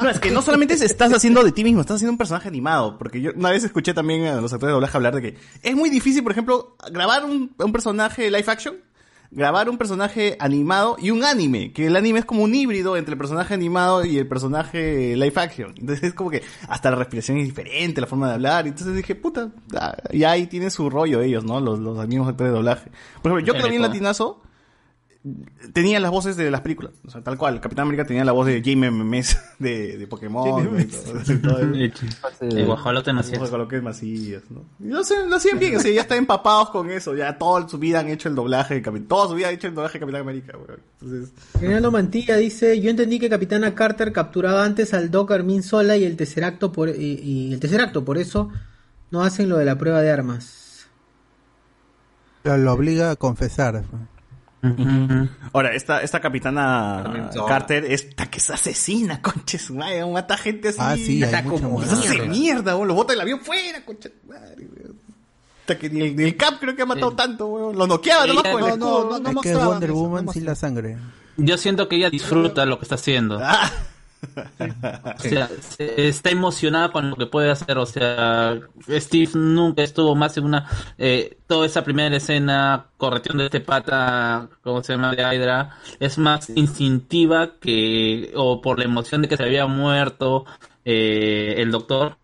No, 0.00 0.10
es 0.10 0.20
que 0.20 0.30
no 0.30 0.42
solamente 0.42 0.76
se 0.76 0.84
estás 0.86 1.12
haciendo 1.12 1.42
de 1.42 1.50
ti 1.52 1.64
mismo, 1.64 1.80
estás 1.80 1.96
haciendo 1.96 2.12
un 2.12 2.18
personaje 2.18 2.48
animado. 2.48 2.98
Porque 2.98 3.20
yo 3.20 3.32
una 3.34 3.50
vez 3.50 3.64
escuché 3.64 3.94
también 3.94 4.26
a 4.26 4.40
los 4.40 4.52
actores 4.52 4.70
de 4.70 4.74
doblaje 4.74 4.96
hablar 4.96 5.14
de 5.16 5.22
que 5.22 5.36
es 5.62 5.74
muy 5.74 5.90
difícil, 5.90 6.22
por 6.22 6.32
ejemplo, 6.32 6.76
grabar 6.92 7.24
un, 7.24 7.52
un 7.58 7.72
personaje 7.72 8.30
live 8.30 8.44
action, 8.46 8.76
grabar 9.30 9.68
un 9.68 9.78
personaje 9.78 10.36
animado 10.40 10.96
y 10.98 11.10
un 11.10 11.24
anime. 11.24 11.72
Que 11.72 11.86
el 11.86 11.96
anime 11.96 12.20
es 12.20 12.24
como 12.24 12.42
un 12.42 12.54
híbrido 12.54 12.96
entre 12.96 13.12
el 13.12 13.18
personaje 13.18 13.54
animado 13.54 14.04
y 14.04 14.18
el 14.18 14.26
personaje 14.26 15.16
live 15.16 15.32
action. 15.36 15.74
Entonces 15.76 16.04
es 16.04 16.14
como 16.14 16.30
que 16.30 16.42
hasta 16.68 16.90
la 16.90 16.96
respiración 16.96 17.38
es 17.38 17.46
diferente, 17.46 18.00
la 18.00 18.06
forma 18.06 18.28
de 18.28 18.34
hablar. 18.34 18.66
Entonces 18.66 18.94
dije, 18.94 19.14
puta, 19.14 19.50
y 20.10 20.24
ahí 20.24 20.46
tienen 20.46 20.70
su 20.70 20.88
rollo 20.90 21.20
ellos, 21.20 21.44
¿no? 21.44 21.60
Los, 21.60 21.78
los 21.78 22.06
mismos 22.08 22.28
actores 22.28 22.52
de 22.52 22.56
doblaje. 22.56 22.90
Por 23.22 23.32
ejemplo, 23.32 23.46
yo 23.46 23.52
que 23.54 23.62
lo 23.62 23.68
vi 23.68 23.76
en 23.76 23.82
latinazo, 23.82 24.42
tenía 25.72 26.00
las 26.00 26.10
voces 26.10 26.36
de 26.36 26.50
las 26.50 26.60
películas. 26.60 26.92
O 27.06 27.10
sea, 27.10 27.22
tal 27.22 27.36
cual. 27.38 27.60
Capitán 27.60 27.84
América 27.84 28.04
tenía 28.06 28.24
la 28.24 28.32
voz 28.32 28.46
de 28.46 28.62
Jaime 28.62 28.90
Memes 28.90 29.36
de, 29.58 29.96
de 29.98 30.06
Pokémon. 30.06 30.78
y 30.80 30.84
todo- 31.38 31.58
el- 31.58 31.92
guajolote 32.66 33.12
Macías. 33.12 33.40
Macías, 33.82 34.42
¿no? 34.50 34.64
Lo, 34.80 35.00
hacen- 35.00 35.28
lo 35.30 35.36
hacían 35.36 35.58
bien, 35.58 35.76
o 35.76 35.80
sea, 35.80 35.90
ya 35.92 36.02
están 36.02 36.18
empapados 36.18 36.70
con 36.70 36.90
eso. 36.90 37.14
Ya 37.14 37.36
toda 37.38 37.68
su 37.68 37.78
vida 37.78 38.00
han 38.00 38.08
hecho 38.08 38.28
el 38.28 38.34
doblaje 38.34 38.74
de 38.74 38.82
Capitán... 38.82 39.08
Toda 39.08 39.28
su 39.28 39.34
vida 39.34 39.48
han 39.48 39.54
hecho 39.54 39.68
el 39.68 39.74
doblaje 39.74 39.94
de 39.94 40.00
Capitán 40.00 40.20
América, 40.22 40.56
weón. 40.56 40.80
Entonces... 41.00 41.32
Reinaldo 41.60 41.90
Mantilla 41.90 42.36
dice, 42.36 42.80
yo 42.80 42.90
entendí 42.90 43.18
que 43.18 43.28
Capitana 43.28 43.74
Carter 43.74 44.12
capturaba 44.12 44.64
antes 44.64 44.94
al 44.94 45.10
Doc 45.10 45.30
Armin 45.32 45.62
Sola 45.62 45.96
y 45.96 46.04
el 46.04 46.16
Tesseracto 46.16 46.72
por, 46.72 46.88
y, 46.88 46.92
y 47.22 47.52
el 47.52 47.60
Tesseracto, 47.60 48.04
por 48.04 48.18
eso 48.18 48.50
no 49.10 49.22
hacen 49.22 49.48
lo 49.48 49.56
de 49.58 49.64
la 49.64 49.78
prueba 49.78 50.02
de 50.02 50.10
armas. 50.10 50.86
Lo, 52.44 52.56
lo 52.56 52.72
obliga 52.72 53.10
a 53.10 53.16
confesar. 53.16 53.84
Ahora, 55.52 55.72
esta, 55.74 56.02
esta 56.02 56.20
capitana 56.20 57.30
Carter 57.46 57.84
es 57.84 58.14
ta 58.16 58.26
que 58.26 58.38
es 58.38 58.50
asesina, 58.50 59.22
conche 59.22 59.58
su 59.58 59.74
madre, 59.74 60.04
mata 60.06 60.36
gente 60.36 60.68
así. 60.68 60.78
Ah, 60.80 60.96
sí, 60.96 61.22
hay 61.22 61.22
Está 61.24 61.42
mucha 61.42 61.62
como 61.62 61.74
muerte. 61.78 61.94
hace 61.94 62.22
mierda, 62.26 62.74
weón, 62.74 62.88
lo 62.88 62.94
bota 62.94 63.12
del 63.12 63.20
avión 63.20 63.40
fuera, 63.40 63.84
conche 63.84 64.10
su 64.20 64.28
madre. 64.28 64.66
Hasta 65.60 65.78
que 65.78 65.90
ni 65.90 66.00
el, 66.00 66.16
ni 66.16 66.24
el 66.24 66.36
Cap 66.36 66.54
creo 66.58 66.74
que 66.74 66.82
ha 66.82 66.86
matado 66.86 67.14
tanto, 67.14 67.46
weón. 67.46 67.76
Lo 67.76 67.86
noqueaba 67.86 68.26
nomás 68.26 68.42
con 68.42 68.52
el 68.52 68.60
no, 68.60 68.66
escudo. 68.70 69.10
no, 69.10 69.18
no, 69.20 69.32
no 69.32 69.40
es 69.40 69.46
que 69.46 69.54
Wonder 69.54 69.92
Woman 69.92 70.24
no 70.24 70.32
sin 70.32 70.44
la 70.44 70.54
sangre. 70.54 70.96
Yo 71.36 71.56
siento 71.56 71.88
que 71.88 71.96
ella 71.96 72.10
disfruta 72.10 72.64
lo 72.66 72.78
que 72.78 72.84
está 72.84 72.96
haciendo. 72.96 73.38
Ah. 73.42 73.70
O 75.16 75.18
sea, 75.20 75.48
se- 75.60 76.08
está 76.08 76.30
emocionada 76.30 76.90
con 76.90 77.10
lo 77.10 77.16
que 77.16 77.26
puede 77.26 77.50
hacer. 77.50 77.78
O 77.78 77.86
sea, 77.86 78.58
Steve 78.88 79.30
nunca 79.34 79.82
estuvo 79.82 80.14
más 80.14 80.36
en 80.36 80.44
una. 80.44 80.66
Eh, 80.98 81.38
toda 81.46 81.66
esa 81.66 81.84
primera 81.84 82.16
escena, 82.16 82.86
corrección 82.96 83.38
de 83.38 83.44
este 83.46 83.60
pata, 83.60 84.48
¿cómo 84.62 84.82
se 84.82 84.92
llama? 84.94 85.14
De 85.14 85.22
Hydra, 85.22 85.76
es 86.00 86.18
más 86.18 86.50
instintiva 86.50 87.52
que. 87.60 88.32
o 88.36 88.60
por 88.60 88.78
la 88.78 88.84
emoción 88.84 89.22
de 89.22 89.28
que 89.28 89.36
se 89.36 89.44
había 89.44 89.66
muerto 89.66 90.44
eh, 90.84 91.54
el 91.58 91.70
doctor. 91.70 92.16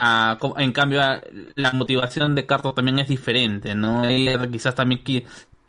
a- 0.00 0.36
co- 0.38 0.54
en 0.58 0.72
cambio, 0.72 1.02
a- 1.02 1.20
la 1.56 1.72
motivación 1.72 2.34
de 2.34 2.46
Carter 2.46 2.72
también 2.72 2.98
es 3.00 3.08
diferente, 3.08 3.74
¿no? 3.74 4.04
Ella 4.04 4.48
quizás 4.50 4.74
también 4.74 5.02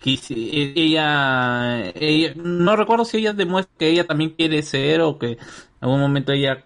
qui- 0.01 0.17
quisi- 0.17 0.49
e- 0.53 0.73
ella, 0.75 1.89
ella, 1.95 2.33
no 2.35 2.75
recuerdo 2.75 3.05
si 3.05 3.17
ella 3.17 3.33
demuestra 3.33 3.73
que 3.77 3.89
ella 3.89 4.05
también 4.05 4.31
quiere 4.31 4.61
ser 4.63 5.01
o 5.01 5.17
que 5.19 5.31
en 5.33 5.37
algún 5.81 5.99
momento 5.99 6.31
ella 6.31 6.63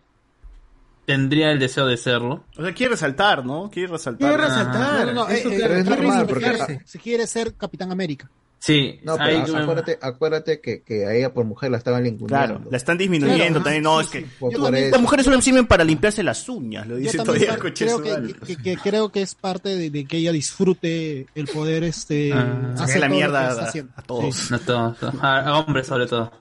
tendría 1.06 1.52
el 1.52 1.60
deseo 1.60 1.86
de 1.86 1.98
serlo. 1.98 2.46
O 2.58 2.64
sea, 2.64 2.74
quiere 2.74 2.92
resaltar, 2.92 3.46
¿no? 3.46 3.70
Quiere 3.70 3.92
resaltar. 3.92 4.30
Quiere 4.30 4.44
resaltar. 4.44 5.06
No, 5.08 5.14
no, 5.14 5.14
no, 5.26 5.30
Eso 5.30 5.50
eh, 5.50 5.54
eh, 5.54 5.58
quiere 5.58 5.84
normal, 5.84 6.26
porque- 6.28 6.46
reivindicarse. 6.46 6.82
si 6.86 7.00
quiere 7.00 7.28
ser 7.28 7.56
Capitán 7.56 7.92
América. 7.92 8.30
Sí, 8.66 9.02
No, 9.04 9.18
pero 9.18 9.44
ahí- 9.44 9.56
acuérdate, 9.62 10.00
acuérdate 10.02 10.62
que, 10.62 10.84
que 10.84 11.06
a 11.06 11.14
ella 11.14 11.34
por 11.34 11.44
mujer 11.44 11.70
la 11.70 11.78
estaban 11.80 12.02
linguneando. 12.02 12.56
Claro, 12.56 12.72
la 12.72 12.78
están 12.78 12.98
disminuyendo 12.98 13.60
Claro, 13.60 13.64
también. 13.66 13.84
No, 13.84 14.00
sí, 14.00 14.06
es 14.06 14.10
que 14.12 14.20
sí, 14.22 14.28
por- 14.40 14.52
Yo 14.54 14.58
por 14.60 14.68
también- 14.68 14.92
las 14.92 15.02
mujeres 15.02 15.26
solo 15.26 15.42
sirven 15.42 15.68
para 15.68 15.84
limpiarse 15.84 16.24
las 16.24 16.48
uñas, 16.48 16.88
lo 16.88 16.94
Yo 16.94 17.00
dice 17.02 17.18
también 17.18 17.26
todavía 17.46 17.48
creo, 17.60 17.62
coche 17.62 17.86
creo 17.86 17.98
su 17.98 18.04
que, 18.46 18.56
que- 18.56 18.64
que 18.64 18.78
creo 18.78 19.10
que 19.10 19.22
es 19.22 19.36
parte 19.36 19.76
de, 19.76 19.90
de 19.90 20.06
que 20.06 20.16
ella 20.16 20.32
disfrute 20.32 21.28
el 21.36 21.48
poder 21.48 21.84
este 21.84 22.32
Ah, 22.32 22.74
hacer 22.80 23.02
la 23.02 23.08
todo 23.08 23.16
mierda 23.18 23.52
a- 23.52 23.70
a 23.98 24.02
todos. 24.02 24.34
Sí. 24.36 24.48
no 24.52 24.60
todos, 24.62 24.98
a, 25.22 25.40
a 25.42 25.60
hombres 25.60 25.86
sobre 25.88 26.08
todo. 26.08 26.32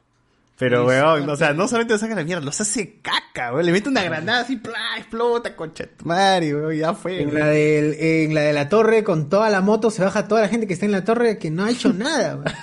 Pero, 0.63 0.87
weón, 0.87 1.29
o 1.29 1.35
sea, 1.37 1.53
no 1.55 1.67
solamente 1.67 1.95
le 1.95 1.99
saca 1.99 2.15
la 2.15 2.23
mierda, 2.23 2.45
los 2.45 2.61
hace 2.61 3.01
caca, 3.03 3.53
weón. 3.53 3.67
Le 3.67 3.73
mete 3.73 3.89
una 3.89 4.05
granada 4.05 4.43
así, 4.43 4.57
¡plá! 4.57 4.79
explota, 4.97 5.57
concha 5.57 5.87
madre, 6.05 6.55
weón, 6.55 6.77
ya 6.77 6.95
fue. 6.95 7.23
En 7.23 7.35
la, 7.35 7.47
del, 7.47 7.95
en 7.99 8.33
la 8.35 8.43
de 8.43 8.53
la 8.53 8.69
torre, 8.69 9.03
con 9.03 9.29
toda 9.29 9.51
la 9.51 9.61
moto, 9.61 9.91
se 9.91 10.05
baja 10.05 10.29
toda 10.29 10.41
la 10.43 10.49
gente 10.49 10.69
que 10.69 10.75
está 10.75 10.87
en 10.87 10.93
la 10.93 11.03
torre 11.03 11.37
que 11.39 11.51
no 11.51 11.65
ha 11.65 11.71
hecho 11.71 11.93
nada. 11.95 12.35
güey. 12.35 12.55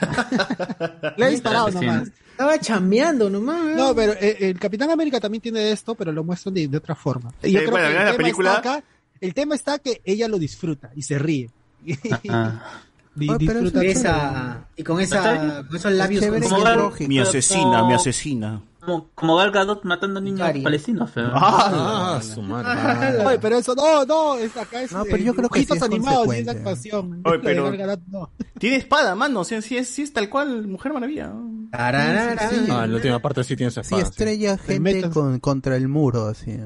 Le 1.17 1.25
ha 1.25 1.29
disparado 1.29 1.67
Sí. 1.69 1.73
nomás. 1.75 2.09
Estaba 2.31 2.57
chambeando 2.59 3.29
nomás. 3.29 3.61
güey. 3.63 3.75
No, 3.75 3.93
pero 3.93 4.13
eh, 4.13 4.37
el 4.39 4.57
Capitán 4.59 4.89
América 4.91 5.19
también 5.19 5.41
tiene 5.41 5.71
esto, 5.71 5.93
pero 5.95 6.13
lo 6.13 6.23
muestran 6.23 6.53
de, 6.53 6.69
de 6.69 6.77
otra 6.77 6.95
forma. 6.95 7.33
Y 7.43 7.51
yo 7.51 7.59
creo 7.59 7.71
bueno, 7.71 7.87
que 7.87 7.93
en 7.95 7.99
el 7.99 8.05
la 8.05 8.11
tema 8.13 8.23
película- 8.23 8.55
está 8.55 8.73
acá, 8.75 8.83
el 9.19 9.33
tema 9.33 9.55
está 9.55 9.79
que 9.79 10.01
ella 10.05 10.29
lo 10.29 10.39
disfruta 10.39 10.89
y 10.95 11.01
se 11.01 11.19
ríe. 11.19 11.49
Di- 13.15 13.27
Ah, 13.29 13.37
disfruta 13.37 13.83
es 13.83 13.97
esa, 13.97 14.67
y 14.77 14.83
con, 14.83 15.01
esa, 15.01 15.63
con 15.67 15.75
esos 15.75 15.91
labios. 15.91 16.21
que 16.23 16.27
Como 16.29 16.57
es 16.57 16.63
Gal-. 16.63 17.07
Mi 17.07 17.19
asesina, 17.19 17.83
mi 17.85 17.93
asesina. 17.93 18.61
Como, 18.79 19.09
como 19.13 19.35
Gal 19.35 19.51
Gadot 19.51 19.83
matando 19.83 20.21
niños 20.21 20.39
Cari. 20.39 20.61
palestinos, 20.61 21.11
feo. 21.11 21.29
Ah, 21.33 22.19
su 22.23 22.41
madre. 22.41 23.25
Oye, 23.25 23.37
pero 23.39 23.57
eso, 23.57 23.75
no, 23.75 24.05
no, 24.05 24.35
es 24.37 24.55
acá 24.55 24.81
es 24.81 24.91
No, 24.93 25.03
pero 25.03 25.17
eh, 25.17 25.23
yo 25.23 25.35
creo 25.35 25.49
que 25.49 25.65
sí 25.65 25.67
es 25.75 25.81
animados 25.83 26.27
y 26.27 26.29
es 26.39 26.45
consecuente. 26.45 26.51
actuación. 26.51 27.21
Oye, 27.25 27.37
de 27.37 27.43
pero- 27.43 27.63
Gal 27.65 27.77
Gadot, 27.77 27.99
no. 28.07 28.31
Tiene 28.57 28.75
espada, 28.77 29.15
mano, 29.15 29.41
o 29.41 29.43
sea, 29.43 29.61
sí 29.61 29.75
es, 29.77 29.89
sí 29.89 30.03
es 30.03 30.13
tal 30.13 30.29
cual 30.29 30.65
Mujer 30.67 30.93
Maravilla. 30.93 31.31
Sí. 31.33 31.67
Ah, 31.73 32.37
en 32.51 32.89
la 32.91 32.95
última 32.95 33.19
parte 33.19 33.43
sí 33.43 33.55
tiene 33.55 33.71
Sí, 33.71 33.79
espada. 33.81 34.01
sí. 34.01 34.09
estrella 34.09 34.57
gente 34.57 35.09
con, 35.09 35.39
contra 35.39 35.75
el 35.75 35.87
muro, 35.87 36.27
así. 36.27 36.57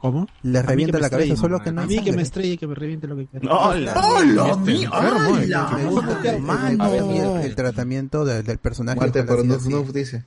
¿Cómo? 0.00 0.26
Mí 0.42 0.52
revienta 0.62 0.98
la 0.98 1.10
cabeza, 1.10 1.36
solo 1.36 1.60
que 1.60 1.70
no 1.72 1.82
A 1.82 1.86
mí 1.86 2.02
que 2.02 2.12
me 2.12 2.22
estrelle 2.22 2.54
y 2.54 2.56
que 2.58 2.66
me 2.66 2.74
reviente 2.74 3.06
lo 3.06 3.16
que 3.16 3.26
quiera. 3.26 3.54
¡Hola! 3.54 3.92
¡Hola, 4.02 4.50
Este 4.52 4.72
mi- 4.72 4.84
enfermo. 4.84 5.34
¡Hala! 5.34 5.70
Me 5.76 5.84
gusta 5.84 6.20
que- 6.22 6.38
Mano. 6.38 6.84
a 6.84 6.88
ver, 6.88 7.04
y 7.04 7.18
el, 7.46 7.54
tratamiento 7.54 8.24
de- 8.24 8.42
del 8.42 8.58
personaje. 8.58 8.98
Muerte 8.98 9.22
por 9.24 9.42
sea 9.44 9.56
así. 9.56 9.68
Nuf, 9.68 9.90
dice. 9.92 10.24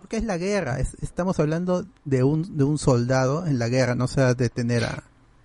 Porque 0.00 0.16
es 0.16 0.24
la 0.24 0.38
guerra, 0.38 0.80
es- 0.80 0.96
estamos 1.02 1.38
hablando 1.38 1.86
de 2.04 2.24
un, 2.24 2.56
de 2.56 2.64
un 2.64 2.78
soldado 2.78 3.46
en 3.46 3.58
la 3.58 3.68
guerra, 3.68 3.94
no 3.94 4.08
se 4.08 4.22
va 4.22 4.28
a 4.28 4.34
detener 4.34 4.84
a... 4.84 5.04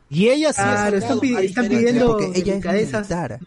Y 0.10 0.30
ella 0.30 0.54
sí 0.54 0.62
Claro, 0.62 0.96
ha 0.96 1.00
están 1.00 1.20
pidi- 1.20 1.40
están 1.44 1.68
pidiendo 1.68 2.08
porque 2.08 2.32
ella 2.36 2.56
es 2.56 2.66
militar. 2.66 3.40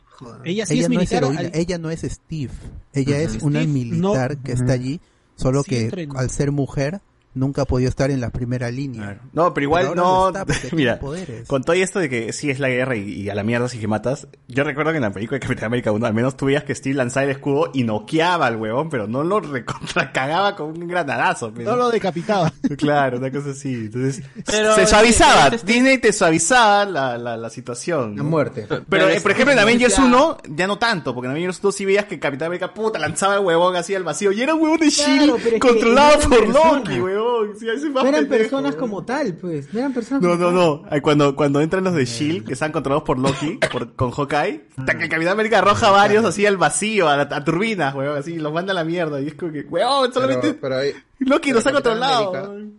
Ella 0.45 0.67
sí 0.67 0.75
ella 0.75 0.83
es 0.83 0.89
no 0.89 0.95
militar. 0.95 1.03
es 1.05 1.13
heroína, 1.13 1.41
al- 1.41 1.51
ella 1.55 1.79
no 1.79 1.91
es 1.91 2.01
Steve, 2.03 2.53
ella 2.93 3.19
es 3.19 3.31
Steve 3.33 3.45
una 3.47 3.63
no- 3.63 3.69
militar 3.69 4.37
que 4.39 4.53
está 4.53 4.73
allí, 4.73 5.01
solo 5.37 5.63
Sí 5.63 5.71
que 5.71 6.09
al 6.17 6.31
ser 6.31 6.53
mujer 6.53 7.01
nunca 7.37 7.63
ha 7.63 7.65
podido 7.67 7.89
estar 7.89 8.11
en 8.11 8.21
la 8.21 8.31
primera 8.31 8.71
línea. 8.71 9.21
No, 9.33 9.55
pero 9.55 9.65
igual 9.65 9.93
no. 9.95 10.29
está, 10.29 10.45
Mira, 10.73 10.99
con 11.47 11.63
todo 11.63 11.77
esto 11.77 12.01
de 12.01 12.09
que 12.09 12.33
sí 12.33 12.51
es 12.51 12.59
la 12.59 12.69
guerra 12.69 12.97
y, 12.97 13.03
y 13.23 13.29
a 13.31 13.35
la 13.35 13.45
mierda 13.45 13.69
si 13.69 13.79
que 13.79 13.87
matas. 13.87 14.27
Yo 14.49 14.65
recuerdo 14.65 14.91
que 14.91 14.97
en 14.97 15.03
la 15.03 15.13
película 15.13 15.37
de 15.39 15.41
Capitán 15.47 15.67
América 15.67 15.93
1, 15.93 16.05
al 16.07 16.15
menos 16.15 16.37
tú 16.37 16.47
veías 16.47 16.65
que 16.65 16.75
Steve 16.75 16.95
lanzaba 16.97 17.25
el 17.25 17.31
escudo 17.31 17.71
y 17.75 17.85
noqueaba 17.85 18.47
al 18.47 18.57
huevón, 18.57 18.89
pero 18.91 19.07
no 19.07 19.23
lo 19.23 19.41
recontracagaba 19.41 20.57
con 20.57 20.69
un 20.71 20.89
granadazo. 20.89 21.53
pero- 21.55 21.71
No 21.71 21.77
lo 21.77 21.91
decapitaba. 21.91 22.53
Claro, 22.77 23.19
una 23.19 23.31
cosa 23.31 23.51
así. 23.51 23.73
Entonces, 23.75 24.23
Pero 24.45 24.75
se 24.75 24.87
suavizaba. 24.87 25.49
este- 25.49 25.73
Disney 25.73 25.99
te 25.99 26.13
suavizaba 26.13 26.85
la, 26.85 27.17
la, 27.19 27.37
la 27.37 27.51
situación. 27.51 28.17
La 28.17 28.23
¿no? 28.23 28.29
muerte. 28.31 28.67
Pero, 28.69 28.83
Pero 28.89 29.09
eh, 29.09 29.21
por 29.21 29.31
ejemplo, 29.31 29.53
en 29.53 29.59
es 29.59 29.63
Avengers 29.63 29.99
la- 29.99 30.05
1, 30.07 30.39
ya 30.57 30.67
no 30.67 30.79
tanto, 30.79 31.15
porque 31.15 31.27
en 31.27 31.33
Avengers 31.33 31.61
2 31.61 31.75
sí 31.75 31.85
veías 31.85 32.07
que 32.07 32.19
Capitán 32.19 32.47
América, 32.47 32.73
puta, 32.75 32.99
lanzaba 32.99 33.35
el 33.37 33.41
huevón 33.45 33.77
así 33.77 33.95
al 33.95 34.05
vacío. 34.05 34.33
Y 34.33 34.41
era 34.43 34.55
un 34.55 34.63
huevón 34.63 34.79
de 34.81 34.89
Claro, 34.91 35.37
Shield 35.39 35.59
controlado 35.61 36.19
por. 36.29 36.49
Loki, 36.49 37.01
huevón. 37.01 37.26
Sí, 37.59 37.69
ese 37.69 37.89
más 37.91 38.03
No 38.05 38.09
eran 38.11 38.23
pendejo, 38.23 38.43
personas 38.43 38.75
huevón. 38.75 38.89
como 38.91 39.05
tal, 39.05 39.35
pues. 39.35 39.73
No 39.73 39.79
eran 39.81 39.93
personas 39.95 40.23
No, 40.23 40.31
como 40.31 40.51
no, 40.51 40.81
tal. 40.83 40.91
no. 40.97 41.03
Cuando, 41.03 41.37
cuando 41.37 41.61
entran 41.61 41.85
los 41.85 41.95
de 41.95 42.05
Shield, 42.05 42.47
que 42.47 42.53
están 42.55 42.73
controlados 42.73 43.05
por 43.05 43.19
Loki, 43.19 43.59
por, 43.73 43.95
con 43.95 44.11
Hawkeye, 44.11 44.65
que 44.87 44.93
el 45.05 45.09
Capitán 45.09 45.29
América 45.29 45.59
arroja 45.59 45.91
varios 45.91 46.25
así 46.25 46.45
al 46.47 46.57
vacío, 46.57 47.09
a, 47.09 47.17
la- 47.17 47.23
a 47.37 47.45
turbinas, 47.45 47.95
huevón, 47.95 48.19
así, 48.19 48.37
los 48.39 48.53
manda 48.53 48.73
a 48.73 48.75
la 48.75 48.85
mierda. 48.85 49.21
Y 49.21 49.29
es 49.29 49.35
como 49.35 49.53
que, 49.53 49.61
huevón, 49.63 50.13
solamente 50.13 50.49
Pero, 50.49 50.61
pero 50.61 50.77
ahí- 50.79 50.93
Loki 51.21 51.51
pero 51.51 51.55
los 51.57 51.67
ha 51.67 51.73
controlado. 51.73 52.35
América- 52.37 52.77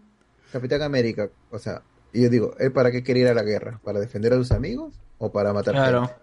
Capitán 0.52 0.82
América, 0.82 1.30
o 1.52 1.60
sea, 1.60 1.82
y 2.14 2.24
yo 2.24 2.30
digo, 2.30 2.56
¿él 2.60 2.72
para 2.72 2.90
qué 2.92 3.04
quería 3.04 3.24
ir 3.24 3.30
a 3.30 3.34
la 3.34 3.44
guerra? 3.44 3.80
¿Para 3.84 4.00
defender 4.00 4.34
a 4.34 4.38
sus 4.38 4.52
amigos 4.52 4.94
o 5.18 5.32
para 5.32 5.52
matar 5.54 5.74
Claro. 5.74 6.06
gente? 6.08 6.16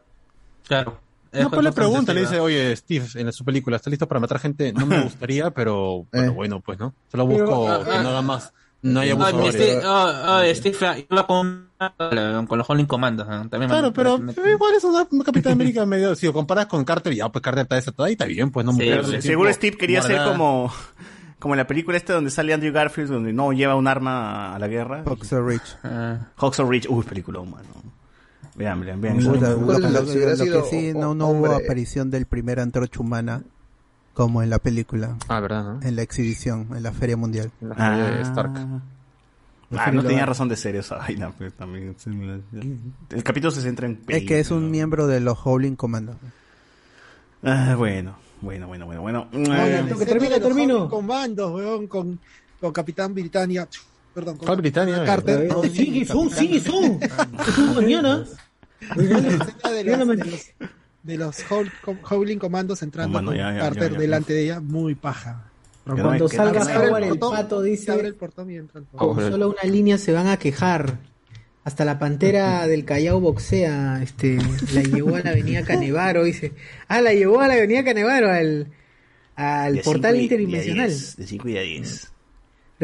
Claro. 0.67 0.99
No, 1.43 1.51
pues 1.51 1.63
le 1.65 1.73
pregunta, 1.73 2.13
le 2.15 2.21
dice, 2.23 2.41
oye, 2.41 2.75
Steve, 2.77 3.07
en 3.15 3.33
su 3.33 3.45
película, 3.45 3.77
¿estás 3.77 3.91
listo 3.91 4.07
para 4.09 4.21
matar 4.21 4.39
gente? 4.39 4.73
No 4.73 4.87
me 4.87 5.01
gustaría, 5.05 5.51
pero, 5.51 6.07
pero 6.11 6.33
bueno, 6.33 6.61
pues, 6.61 6.79
¿no? 6.79 6.95
Solo 7.11 7.27
busco 7.27 7.45
Pero, 7.45 7.69
ah, 7.73 7.85
que 7.85 7.91
ah, 7.91 8.03
nada 8.03 8.23
más 8.23 8.53
no 8.83 9.01
haya 9.01 9.13
Ah, 9.13 9.29
abusadores. 9.29 9.55
Steve, 9.55 9.81
ah, 9.85 10.41
ah, 10.41 10.55
Steve 10.55 11.07
iba 11.11 11.27
con, 11.27 11.71
con 12.47 12.59
los 12.59 12.69
Holling 12.69 12.87
Commandos. 12.87 13.27
¿no? 13.27 13.49
También 13.49 13.71
Claro, 13.71 13.87
me- 13.89 13.93
pero 14.35 14.51
igual 14.51 14.75
es 14.75 14.85
una 14.85 15.07
Capitán 15.25 15.53
América 15.55 15.87
medio, 15.87 16.15
si 16.15 16.27
lo 16.27 16.33
comparas 16.35 16.67
con 16.67 16.85
Carter, 16.85 17.15
ya, 17.15 17.29
pues 17.31 17.43
Carter 17.43 17.63
está 17.63 17.77
desatada 17.77 18.09
y 18.11 18.13
está 18.13 18.27
bien, 18.27 18.51
pues 18.51 18.67
no 18.67 18.73
Sí, 18.73 18.79
mujer. 18.79 19.23
Seguro 19.23 19.53
Steve 19.53 19.77
quería 19.79 20.03
ser 20.03 20.23
como, 20.25 20.71
como 21.39 21.55
en 21.55 21.59
la 21.59 21.67
película 21.67 21.97
esta 21.97 22.13
donde 22.13 22.31
sale 22.31 22.53
Andrew 22.53 22.73
Garfield, 22.75 23.11
donde 23.11 23.33
no 23.33 23.53
lleva 23.55 23.75
un 23.75 23.89
arma 23.89 24.55
a 24.55 24.59
la 24.59 24.69
guerra. 24.69 25.03
Hacksaw 25.07 25.47
Ridge. 25.47 25.77
Ah. 25.83 26.19
Hacksaw 26.37 26.69
Ridge, 26.71 26.87
uy, 26.91 27.05
película 27.05 27.41
humano. 27.41 27.65
Vean, 27.73 27.94
vean. 28.57 28.81
Puta, 28.81 29.49
esa- 29.49 29.49
lo, 29.51 29.79
lo- 29.79 29.79
lo- 29.79 30.03
lo 30.03 30.63
que 30.63 30.69
sí, 30.71 30.93
no, 30.95 31.15
no 31.15 31.29
hubo 31.29 31.45
hombre- 31.51 31.65
aparición 31.65 32.11
del 32.11 32.27
primer 32.27 32.61
antorcha 32.61 33.01
humana 33.01 33.43
como 34.15 34.43
en 34.43 34.51
la 34.51 34.59
película, 34.61 35.17
Ah, 35.29 35.41
¿verdad, 35.41 35.65
no? 35.65 35.83
en 35.83 35.97
la 35.97 36.03
exhibición, 36.03 36.69
en 36.77 36.83
la 36.85 36.93
Feria 36.93 37.17
Mundial. 37.17 37.51
La 37.61 37.75
Ah. 37.75 37.77
familia 37.77 38.11
de 38.13 38.23
Stark. 38.23 38.53
Ah, 39.77 39.91
no 39.91 40.05
tenía 40.05 40.25
razón 40.25 40.49
de 40.49 40.55
ser 40.57 40.77
esa 40.77 40.99
vaina, 40.99 41.33
pues 41.37 41.53
también. 41.55 41.97
El 43.11 43.25
capítulo 43.25 43.51
se 43.51 43.61
centra 43.61 43.87
en 43.87 44.01
Es 44.07 44.23
que 44.25 44.39
es 44.39 44.51
un 44.53 44.71
miembro 44.71 45.09
de 45.09 45.19
los 45.19 45.37
Howling 45.45 45.75
Commandos. 45.75 46.15
Ah, 47.43 47.75
bueno, 47.77 48.17
bueno, 48.41 48.69
bueno, 48.69 48.87
bueno, 48.87 49.03
bueno. 49.03 49.29
Oye, 49.33 49.81
Eh, 49.81 49.95
que 49.99 50.07
termine, 50.07 50.39
termino. 50.39 50.89
Con 50.89 51.07
bandos, 51.09 51.53
weón, 51.53 51.89
con, 51.89 52.19
con 52.61 52.73
Capitán 52.73 53.13
Britannia. 53.15 53.67
Perdón, 54.15 54.37
con 54.37 54.47
¿Cuál 54.47 54.59
Britannia? 54.59 55.05
Carter. 55.05 55.49
No, 55.49 55.63
sigue, 55.65 56.05
son, 56.07 56.31
sigue, 56.31 56.61
son. 56.61 57.01
Escena 58.97 59.21
de 59.71 59.85
los, 59.85 60.09
de 60.09 60.17
los, 60.17 60.47
de 61.03 61.17
los 61.19 61.45
Howl- 61.51 61.73
Com- 61.83 61.99
Howling 62.09 62.39
Commandos 62.39 62.83
entrando 62.83 63.11
Comando, 63.19 63.31
con 63.33 63.39
ya, 63.39 63.53
ya, 63.53 63.59
Carter 63.61 63.89
ya, 63.91 63.93
ya. 63.95 63.99
delante 64.01 64.33
de 64.33 64.43
ella, 64.45 64.61
muy 64.61 64.95
paja. 64.95 65.45
no 65.87 65.97
Cuando 65.97 66.29
salga 66.29 66.63
Howard 66.63 67.05
el 67.05 67.19
pato, 67.19 67.63
dice. 67.63 67.93
abre 67.93 68.09
el 68.09 68.15
portón 68.15 68.51
y 68.51 68.57
entran 68.57 68.85
todos. 68.87 69.17
Con 69.17 69.31
solo 69.31 69.51
una 69.51 69.63
línea 69.71 69.99
se 69.99 70.13
van 70.13 70.29
a 70.29 70.37
quejar. 70.39 70.99
Hasta 71.65 71.85
la 71.87 71.99
pantera 71.99 72.67
del 72.67 72.85
Callao 72.85 73.21
boxea, 73.21 74.03
este, 74.03 74.39
la 74.75 74.83
llevó 74.83 75.17
a 75.17 75.21
la 75.21 75.31
avenida 75.31 75.63
Canevaro, 75.63 76.25
dice. 76.25 76.53
Ah, 76.89 77.01
la 77.01 77.15
llevó 77.15 77.41
a 77.41 77.49
la 77.49 77.55
avenida 77.55 77.83
Canevaro, 77.83 78.31
al, 78.31 78.69
al 79.35 79.77
de 79.77 79.83
portal 79.83 80.21
interdimensional. 80.21 80.91
De 80.91 81.27
5 81.27 81.49
y 81.49 81.57
a 81.57 81.63
10. 81.63 82.11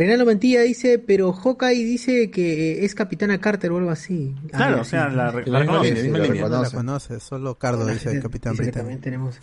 Reinaldo 0.00 0.24
Mantilla 0.26 0.62
dice, 0.62 0.98
pero 0.98 1.32
Hawkeye 1.32 1.84
dice 1.84 2.30
que 2.30 2.84
es 2.84 2.94
Capitana 2.94 3.38
Carter 3.40 3.70
o 3.72 3.78
algo 3.78 3.90
así. 3.90 4.34
Claro, 4.50 4.78
Ah, 4.78 4.80
o 4.80 4.84
sea, 4.84 5.10
sí. 5.10 5.16
la, 5.16 5.30
re- 5.30 5.44
Sí, 5.44 5.50
la 5.50 5.58
la 5.58 5.64
reconoce. 5.64 5.88
Sí, 5.88 5.94
línea. 6.02 6.10
No 6.10 6.18
la 6.18 6.26
reconoce. 6.32 6.76
conoce, 6.76 7.20
solo 7.20 7.54
Cardo 7.58 7.86
dice 7.86 8.10
el 8.10 8.22
Capitán 8.22 8.52
Dice 8.52 8.62
que 8.64 8.70
Britannia. 8.70 8.80
también 8.82 9.00
tenemos, 9.00 9.38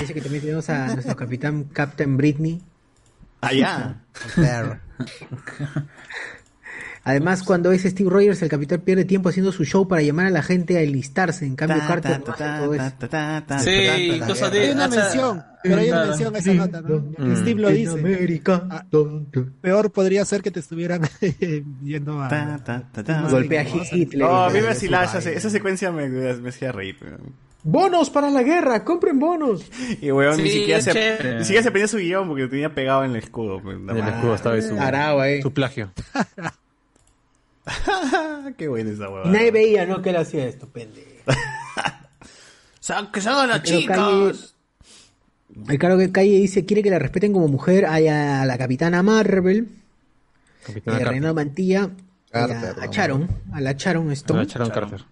dice 0.00 0.14
que 0.14 0.20
también 0.20 0.42
tenemos 0.42 0.68
a 0.70 0.94
nuestro 0.94 1.16
Capitán 1.16 1.64
Captain 1.72 2.16
Britney. 2.16 2.62
Ah, 3.40 3.52
ya. 3.54 4.02
Además, 7.02 7.42
cuando 7.42 7.72
es 7.72 7.82
Steve 7.82 8.10
Rogers, 8.10 8.42
el 8.42 8.48
capitán 8.50 8.80
pierde 8.80 9.04
tiempo 9.06 9.30
haciendo 9.30 9.52
su 9.52 9.64
show 9.64 9.88
para 9.88 10.02
llamar 10.02 10.26
a 10.26 10.30
la 10.30 10.42
gente 10.42 10.76
a 10.76 10.82
enlistarse. 10.82 11.46
En 11.46 11.56
cambio, 11.56 11.78
Carter 11.86 12.20
no 12.26 12.32
hace 12.32 12.44
todo 12.58 12.74
eso. 12.74 12.84
Sí, 13.60 14.20
cosa 14.26 14.50
de- 14.50 14.60
Hay 14.60 14.70
una 14.72 14.88
mención, 14.88 15.42
pero 15.62 15.76
hay 15.76 15.88
una 15.90 16.04
mención 16.04 16.34
a 16.36 16.38
esa 16.38 16.54
nota, 16.54 16.80
¿no? 16.82 17.36
Steve 17.36 17.60
lo 17.60 17.68
dice. 17.70 17.92
América. 17.92 18.66
Ah, 18.70 18.84
Peor 19.62 19.90
podría 19.92 20.24
ser 20.24 20.42
que 20.42 20.50
te 20.50 20.60
estuvieran 20.60 21.02
yendo 21.82 22.20
a... 22.22 22.28
Golpea 23.30 23.62
a 23.62 23.64
Hitler. 23.96 24.18
No, 24.28 24.44
a 24.44 24.50
mí 24.50 24.60
me 24.60 24.66
vacilaba 24.66 25.04
esa, 25.04 25.50
secuencia 25.50 25.90
me, 25.92 26.08
me 26.08 26.48
hacía 26.50 26.70
reír. 26.70 26.96
¡Bonos 27.62 28.08
para 28.08 28.30
la 28.30 28.42
guerra! 28.42 28.84
¡Compren 28.84 29.18
bonos! 29.18 29.64
Y 30.00 30.10
weón, 30.10 30.42
ni 30.42 30.48
siquiera 30.50 30.80
se, 30.80 30.92
ni 31.38 31.44
siquiera 31.44 31.62
se 31.62 31.70
ponía 31.70 31.88
su 31.88 31.98
guion 31.98 32.26
porque 32.28 32.44
lo 32.44 32.48
tenía 32.50 32.74
pegado 32.74 33.04
en 33.04 33.10
el 33.10 33.16
escudo. 33.18 33.60
pues, 33.62 33.76
En 33.76 33.88
el 33.90 34.08
escudo 34.08 34.34
estaba 34.34 34.60
su, 34.62 34.76
eh. 35.26 35.40
su 35.42 35.52
plagio. 35.52 35.90
Qué 38.56 38.68
buena 38.68 38.90
esa 38.90 39.08
huevada. 39.08 39.30
nadie 39.30 39.50
veía, 39.50 39.86
¿no? 39.86 40.02
Que 40.02 40.10
él 40.10 40.16
hacía 40.16 40.46
esto, 40.46 40.66
pendejo. 40.68 41.06
Sa- 42.80 43.10
Que 43.12 43.20
salgan 43.20 43.48
las 43.48 43.60
Pero 43.60 43.78
chicas. 43.78 43.96
Calle- 43.98 44.34
El 45.72 45.78
caro 45.78 45.98
que 45.98 46.10
Calle 46.12 46.30
dice 46.40 46.64
quiere 46.64 46.82
que 46.82 46.90
la 46.90 46.98
respeten 46.98 47.32
como 47.32 47.48
mujer 47.48 47.86
hay 47.86 48.08
a 48.08 48.44
la 48.44 48.56
capitana 48.58 49.02
Marvel, 49.02 49.68
Capitán 50.64 50.94
eh, 50.94 50.98
Carter. 50.98 51.08
Reinaldo 51.08 51.34
Mantilla, 51.34 51.90
y 52.28 52.30
Carter, 52.32 52.74
a, 52.80 52.84
a. 52.84 52.90
Charon, 52.90 53.28
a 53.52 53.60
la 53.60 53.76
Charon 53.76 54.10
Stone. 54.12 54.40
Ah, 54.42 54.44
Sharon 54.44 54.70
Carter. 54.70 55.04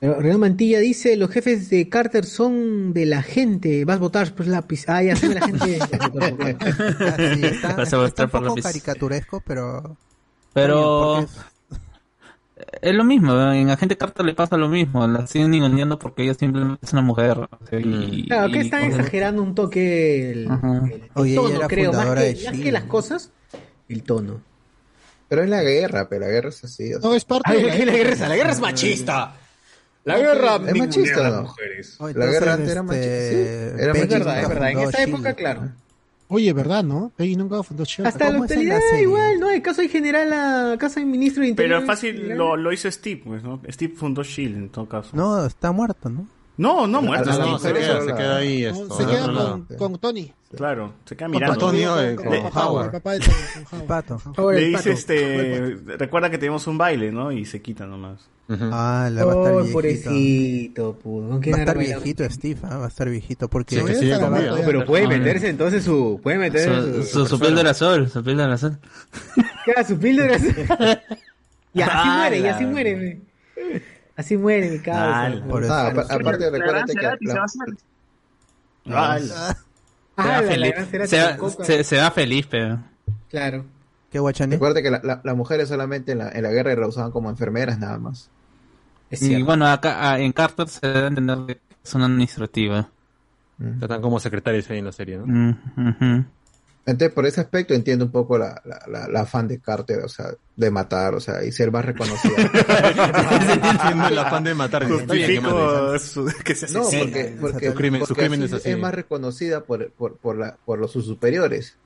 Pero 0.00 0.14
Reinaldo 0.14 0.38
Mantilla 0.38 0.78
dice 0.78 1.14
los 1.16 1.30
jefes 1.30 1.68
de 1.68 1.88
Carter 1.90 2.24
son 2.24 2.94
de 2.94 3.04
la 3.04 3.22
gente, 3.22 3.84
vas 3.84 3.96
a 3.96 4.00
votar 4.00 4.34
por 4.34 4.46
lápiz. 4.46 4.84
Ah, 4.88 5.02
ya 5.02 5.14
son 5.14 5.28
de 5.28 5.34
la 5.34 5.46
gente. 5.46 5.78
Ah, 5.90 7.16
sí, 7.34 7.44
está, 7.44 7.68
Vas 7.76 7.78
a 7.78 7.82
está 7.82 7.96
votar 7.98 8.24
un 8.26 8.30
por 8.30 8.40
poco 8.40 8.48
lápiz. 8.48 8.62
caricaturesco, 8.62 9.42
pero... 9.46 9.96
Pero 10.54 11.20
Está 11.20 11.49
es 12.82 12.94
lo 12.94 13.04
mismo, 13.04 13.32
en 13.52 13.70
Agente 13.70 13.96
Carter 13.96 14.24
le 14.24 14.34
pasa 14.34 14.56
lo 14.56 14.68
mismo, 14.68 15.06
la 15.06 15.26
siguen 15.26 15.50
ninguneando 15.50 15.98
porque 15.98 16.22
ella 16.24 16.34
simplemente 16.34 16.84
es 16.84 16.92
una 16.92 17.02
mujer. 17.02 17.38
o 17.38 17.48
sea, 17.68 17.78
y- 17.80 18.26
Claro, 18.26 18.52
que 18.52 18.60
están 18.60 18.84
exagerando 18.84 19.42
un 19.42 19.54
toque 19.54 20.30
el, 20.32 20.50
Ajá. 20.50 20.82
el- 20.86 20.92
el 20.92 21.10
Oye, 21.14 21.32
ella 21.32 21.42
tono, 21.42 21.68
creo, 21.68 21.92
más 21.92 22.06
que, 22.14 22.44
más 22.46 22.58
que 22.58 22.72
las 22.72 22.84
cosas, 22.84 23.30
el 23.88 24.02
tono. 24.02 24.40
Pero 25.28 25.44
es 25.44 25.50
la 25.50 25.62
guerra, 25.62 26.08
pero 26.08 26.22
la 26.22 26.28
guerra 26.32 26.48
es 26.48 26.64
así. 26.64 26.92
o 26.94 27.00
sea. 27.00 27.08
No, 27.08 27.14
es 27.14 27.24
parte 27.24 27.50
Ay, 27.52 27.62
de 27.62 27.70
que 27.70 27.86
la 27.86 27.92
guerra 27.92 28.10
es, 28.12 28.20
la 28.20 28.36
guerra 28.36 28.50
es 28.52 28.60
machista. 28.60 29.34
La 30.04 30.18
guerra 30.18 30.56
es 30.66 30.74
machista, 30.76 31.30
¿no? 31.30 31.54
Oye, 32.00 32.14
La 32.18 32.26
guerra 32.26 32.54
era 32.54 32.64
este, 32.64 32.82
machista. 32.82 33.06
Sí, 33.30 33.36
era 33.82 33.92
Es 33.92 34.08
verdad, 34.08 34.40
es 34.42 34.48
verdad. 34.48 34.70
En 34.70 34.78
esa 34.80 35.02
época, 35.02 35.34
claro. 35.34 35.68
Oye, 36.32 36.52
¿verdad, 36.52 36.84
no? 36.84 37.12
Peggy 37.16 37.34
nunca 37.34 37.60
fundó 37.64 37.84
Shield. 37.84 38.06
Hasta 38.06 38.26
la 38.26 38.32
¿Cómo 38.32 38.44
es 38.44 38.52
en 38.52 38.58
actualidad 38.70 39.00
igual, 39.02 39.40
¿no? 39.40 39.50
El 39.50 39.62
caso 39.62 39.80
hay 39.80 39.88
general, 39.88 40.32
a 40.32 40.78
caso 40.78 41.00
hay 41.00 41.06
ministro 41.06 41.42
de 41.42 41.48
Interior. 41.48 41.80
Pero 41.80 41.86
fácil 41.86 42.28
lo, 42.36 42.56
lo 42.56 42.72
hizo 42.72 42.88
Steve, 42.88 43.20
pues, 43.24 43.42
¿no? 43.42 43.60
Steve 43.68 43.94
fundó 43.96 44.22
Shield 44.22 44.56
en 44.56 44.68
todo 44.68 44.88
caso. 44.88 45.10
No, 45.14 45.44
está 45.44 45.72
muerto, 45.72 46.08
¿no? 46.08 46.28
No, 46.60 46.86
no 46.86 47.00
muerto. 47.02 47.30
Ah, 47.30 47.32
Steve, 47.34 47.48
no, 47.50 47.58
se 47.58 47.72
queda, 47.72 48.00
se 48.02 48.06
la- 48.10 48.16
queda 48.16 48.36
ahí. 48.36 48.64
Esto, 48.64 48.94
se 48.96 49.06
queda 49.06 49.26
con, 49.32 49.64
con 49.76 49.98
Tony. 49.98 50.32
Claro, 50.56 50.92
se 51.04 51.16
queda 51.16 51.28
Con 51.28 51.36
mirando. 51.36 51.72
Eh, 52.00 52.16
con- 52.16 52.26
con 52.26 52.50
con 52.50 52.58
Howard. 52.62 52.84
El 52.86 52.90
papá 52.92 53.12
de 53.12 53.18
Tony, 53.20 53.34
con 53.70 53.78
Howard. 53.78 53.86
Pato. 53.86 54.22
Howard 54.36 54.54
Le 54.56 54.60
el 54.64 54.70
dice 54.72 54.78
pato. 54.78 54.90
este, 54.90 55.76
recuerda 55.96 56.30
que 56.30 56.38
tenemos 56.38 56.66
un 56.66 56.76
baile, 56.76 57.12
¿no? 57.12 57.32
Y 57.32 57.44
se 57.46 57.62
quita 57.62 57.86
nomás. 57.86 58.28
Ah, 58.50 59.08
la 59.12 59.24
va 59.24 59.32
a 59.32 59.36
estar 59.36 59.52
Oh, 59.52 59.56
viejito. 59.58 59.72
pobrecito, 59.72 60.92
pudo. 61.02 61.28
¿Con 61.30 61.40
quién 61.40 61.54
Va 61.54 61.58
a 61.58 61.60
estar 61.60 61.78
viejito 61.78 62.28
Steve, 62.28 62.60
¿ah? 62.64 62.78
va 62.78 62.84
a 62.86 62.88
estar 62.88 63.08
viejito 63.08 63.48
porque 63.48 63.76
Sí, 63.78 63.84
que 63.84 63.94
sigue 63.94 64.18
con 64.18 64.34
vida. 64.34 64.56
Pero 64.66 64.84
puede 64.84 65.06
meterse 65.06 65.48
entonces 65.48 65.84
su. 65.84 66.18
Puede 66.22 66.36
meter 66.38 66.68
Su, 67.04 67.04
su, 67.04 67.26
su 67.26 67.38
piel 67.40 67.54
de 67.54 67.62
la 67.62 67.74
sol, 67.74 68.10
su 68.10 68.22
piel 68.24 68.36
de 68.36 68.46
la 68.48 68.58
sol. 68.58 68.76
Claro, 69.64 69.86
su 69.88 69.98
píldora. 69.98 70.36
Y 71.72 71.80
así 71.82 71.90
Ah, 71.94 72.14
muere, 72.18 72.38
y 72.38 72.42
la- 72.42 72.56
así 72.56 72.66
muere. 72.66 73.20
Así 74.20 74.36
muere 74.36 74.70
mi. 74.70 74.80
Ah, 74.92 75.30
por 75.48 75.64
eso. 75.64 75.72
Ah, 75.72 75.86
apa- 75.88 76.02
aparte, 76.02 76.50
recuérdate 76.50 76.92
que 76.94 77.02
la- 77.02 77.16
Se 81.06 81.96
la- 81.96 82.02
va 82.02 82.10
feliz, 82.10 82.46
pero. 82.50 82.78
Claro. 83.30 83.64
¿Qué 84.10 84.18
guachani? 84.18 84.52
Recuerda 84.54 84.82
que 84.82 84.90
la- 84.90 85.00
la- 85.02 85.20
las 85.22 85.36
mujeres 85.36 85.68
solamente 85.68 86.12
en 86.12 86.18
la, 86.18 86.30
en 86.30 86.42
la 86.42 86.50
guerra 86.50 86.74
la 86.74 86.86
usaban 86.88 87.12
como 87.12 87.30
enfermeras 87.30 87.78
nada 87.78 87.98
más. 87.98 88.28
Y 89.10 89.42
bueno, 89.42 89.66
acá 89.66 90.10
ah, 90.12 90.20
en 90.20 90.32
Carter 90.32 90.68
se 90.68 90.86
debe 90.86 91.06
entender 91.08 91.38
que 91.46 91.60
es 91.82 91.94
una 91.94 92.06
administrativa. 92.06 92.88
Tratan 93.78 94.00
como 94.00 94.18
secretarios 94.20 94.68
ahí 94.70 94.78
en 94.78 94.84
la 94.86 94.92
serie, 94.92 95.18
¿no? 95.18 95.26
Mm, 95.26 95.50
ujú. 95.76 96.24
Entonces, 96.86 97.12
por 97.14 97.26
ese 97.26 97.40
aspecto 97.42 97.74
entiendo 97.74 98.06
un 98.06 98.10
poco 98.10 98.38
la, 98.38 98.60
la, 98.64 98.80
la, 98.88 99.06
la 99.06 99.20
afán 99.20 99.46
de 99.46 99.60
Carter, 99.60 100.00
o 100.00 100.08
sea, 100.08 100.30
de 100.56 100.70
matar, 100.70 101.14
o 101.14 101.20
sea, 101.20 101.44
y 101.44 101.52
ser 101.52 101.70
más 101.70 101.84
reconocida. 101.84 102.32
Entiendo 102.38 104.06
el 104.08 104.18
afán 104.18 104.44
de 104.44 104.54
matar. 104.54 104.88
Justifico 104.88 105.98
su- 105.98 106.32
que 106.44 106.54
se 106.54 106.72
No, 106.72 106.82
porque, 106.84 107.36
porque, 107.40 107.68
Su 107.70 107.74
crimen- 107.74 108.00
su 108.00 108.06
porque 108.08 108.22
crimen 108.22 108.42
así 108.44 108.54
es 108.54 108.60
así. 108.60 108.70
es 108.70 108.78
más 108.78 108.94
reconocida 108.94 109.62
por, 109.64 109.90
por, 109.92 110.16
por, 110.16 110.38
la, 110.38 110.56
por 110.64 110.78
los 110.78 110.90
sus 110.90 111.04
superiores. 111.06 111.76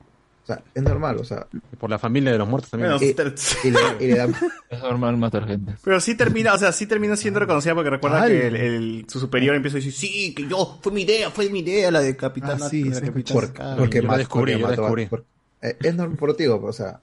O 0.45 0.47
sea, 0.47 0.63
es 0.75 0.83
normal, 0.83 1.17
o 1.19 1.25
sea. 1.25 1.47
Por 1.79 1.89
la 1.89 1.99
familia 1.99 2.31
de 2.33 2.37
los 2.37 2.47
muertos 2.47 2.71
también. 2.71 2.93
Bueno, 2.93 3.03
y, 3.03 3.67
y 3.67 3.71
le, 3.71 3.81
y 3.99 4.07
le 4.09 4.17
da- 4.19 4.29
Es 4.71 4.79
normal 4.83 5.17
matar 5.17 5.47
gente. 5.47 5.73
Pero 5.83 5.99
sí 6.01 6.15
termina, 6.17 6.53
o 6.53 6.59
sea, 6.59 6.71
sí 6.71 6.87
termina 6.87 7.17
siendo 7.17 7.41
reconocida 7.41 7.75
porque 7.75 7.89
recuerda 7.89 8.23
Ay. 8.25 8.31
que 8.33 8.47
el, 8.49 8.57
el- 8.57 9.07
su 9.09 9.21
superior 9.21 9.57
empieza 9.57 9.79
a 9.79 9.81
decir, 9.81 9.93
sí, 9.95 10.35
que 10.35 10.47
yo, 10.47 10.79
fue 10.83 10.93
mi 10.93 11.03
idea, 11.03 11.31
fue 11.31 11.49
mi 11.49 11.61
idea 11.61 11.91
la 11.91 12.01
de 12.01 12.15
Capitán. 12.15 12.59
Ah, 12.63 12.69
sí, 12.69 12.85
la 12.85 12.97
sí, 12.97 13.07
Capitán- 13.07 13.35
por- 13.35 13.53
porque 13.79 14.03
yo 14.03 14.07
ma- 14.09 14.19
descubrí, 14.19 14.53
porque 14.53 14.61
yo 14.61 14.69
mató 14.69 14.83
descubrí. 14.83 15.07
por- 15.07 15.25
eh, 15.63 15.77
es 15.81 15.95
normal, 15.95 16.19
por 16.19 16.37
ti, 16.37 16.47
o 16.47 16.73
sea, 16.75 17.01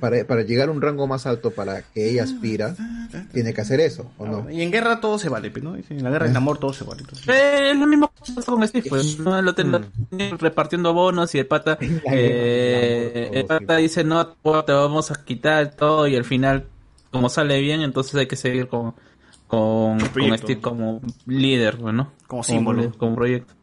para, 0.00 0.24
para 0.26 0.42
llegar 0.42 0.68
a 0.68 0.72
un 0.72 0.80
rango 0.82 1.06
más 1.06 1.26
alto 1.26 1.50
para 1.50 1.82
que 1.82 2.10
ella 2.10 2.24
aspira, 2.24 2.74
tiene 3.32 3.54
que 3.54 3.60
hacer 3.60 3.80
eso, 3.80 4.10
¿o 4.18 4.26
no? 4.26 4.50
Y 4.50 4.62
en 4.62 4.70
guerra 4.70 5.00
todo 5.00 5.18
se 5.18 5.28
vale, 5.28 5.50
¿no? 5.62 5.76
En 5.76 6.02
la 6.04 6.10
guerra 6.10 6.26
y 6.26 6.30
en 6.30 6.36
amor 6.36 6.58
todo 6.58 6.72
se 6.72 6.84
vale. 6.84 7.00
entonces. 7.02 7.28
Eh, 7.28 7.70
es 7.72 7.78
lo 7.78 7.86
mismo 7.86 8.10
que 8.24 8.32
pasa 8.32 8.52
con 8.52 8.66
Steve, 8.66 8.86
pues, 8.88 9.18
¿no? 9.18 9.40
Lo 9.42 9.54
tiene 9.54 9.80
repartiendo 10.38 10.92
bonos 10.94 11.34
y 11.34 11.38
el 11.38 11.46
pata, 11.46 11.78
eh, 12.10 13.30
el 13.32 13.44
pata 13.46 13.76
dice, 13.76 14.04
no, 14.04 14.26
te 14.28 14.72
vamos 14.72 15.10
a 15.10 15.24
quitar 15.24 15.70
todo 15.74 16.06
y 16.06 16.16
al 16.16 16.24
final, 16.24 16.66
como 17.10 17.28
sale 17.28 17.60
bien, 17.60 17.80
entonces 17.82 18.14
hay 18.16 18.26
que 18.26 18.36
seguir 18.36 18.68
con, 18.68 18.94
con. 19.46 20.00
Steve 20.38 20.60
como 20.60 21.00
líder, 21.26 21.78
pues, 21.78 21.94
¿no? 21.94 22.12
Como 22.26 22.42
símbolo. 22.42 22.92
Como 22.98 23.14
proyecto. 23.14 23.54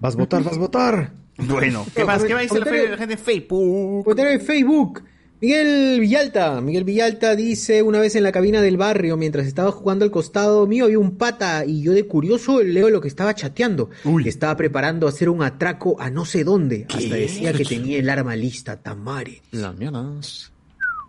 Vas 0.00 0.14
a 0.14 0.18
votar, 0.18 0.42
vas 0.42 0.56
a 0.56 0.58
votar. 0.60 1.12
Bueno, 1.38 1.86
¿qué 1.94 2.04
más? 2.04 2.22
¿Qué 2.24 2.34
va 2.34 2.40
a 2.40 2.42
decir 2.42 2.58
la, 2.60 2.66
fe- 2.66 2.88
la 2.90 2.96
gente 2.98 3.14
en 3.14 3.18
Facebook? 3.20 4.04
Comentario 4.04 4.32
en 4.32 4.40
Facebook. 4.40 5.02
Miguel 5.42 5.98
Villalta. 5.98 6.60
Miguel 6.60 6.84
Villalta 6.84 7.34
dice, 7.34 7.82
una 7.82 7.98
vez 7.98 8.14
en 8.14 8.22
la 8.22 8.30
cabina 8.30 8.62
del 8.62 8.76
barrio, 8.76 9.16
mientras 9.16 9.44
estaba 9.44 9.72
jugando 9.72 10.04
al 10.04 10.12
costado 10.12 10.64
mío, 10.68 10.84
había 10.84 11.00
un 11.00 11.16
pata 11.16 11.64
y 11.66 11.82
yo 11.82 11.92
de 11.94 12.06
curioso 12.06 12.62
leo 12.62 12.90
lo 12.90 13.00
que 13.00 13.08
estaba 13.08 13.34
chateando. 13.34 13.90
Que 14.22 14.28
estaba 14.28 14.56
preparando 14.56 15.08
hacer 15.08 15.28
un 15.28 15.42
atraco 15.42 16.00
a 16.00 16.10
no 16.10 16.24
sé 16.24 16.44
dónde. 16.44 16.86
Hasta 16.88 17.16
decía 17.16 17.52
que 17.52 17.64
tenía 17.64 17.98
el 17.98 18.08
arma 18.08 18.36
lista, 18.36 18.80
Tamare. 18.80 19.42
La 19.50 19.72
mierda. 19.72 20.12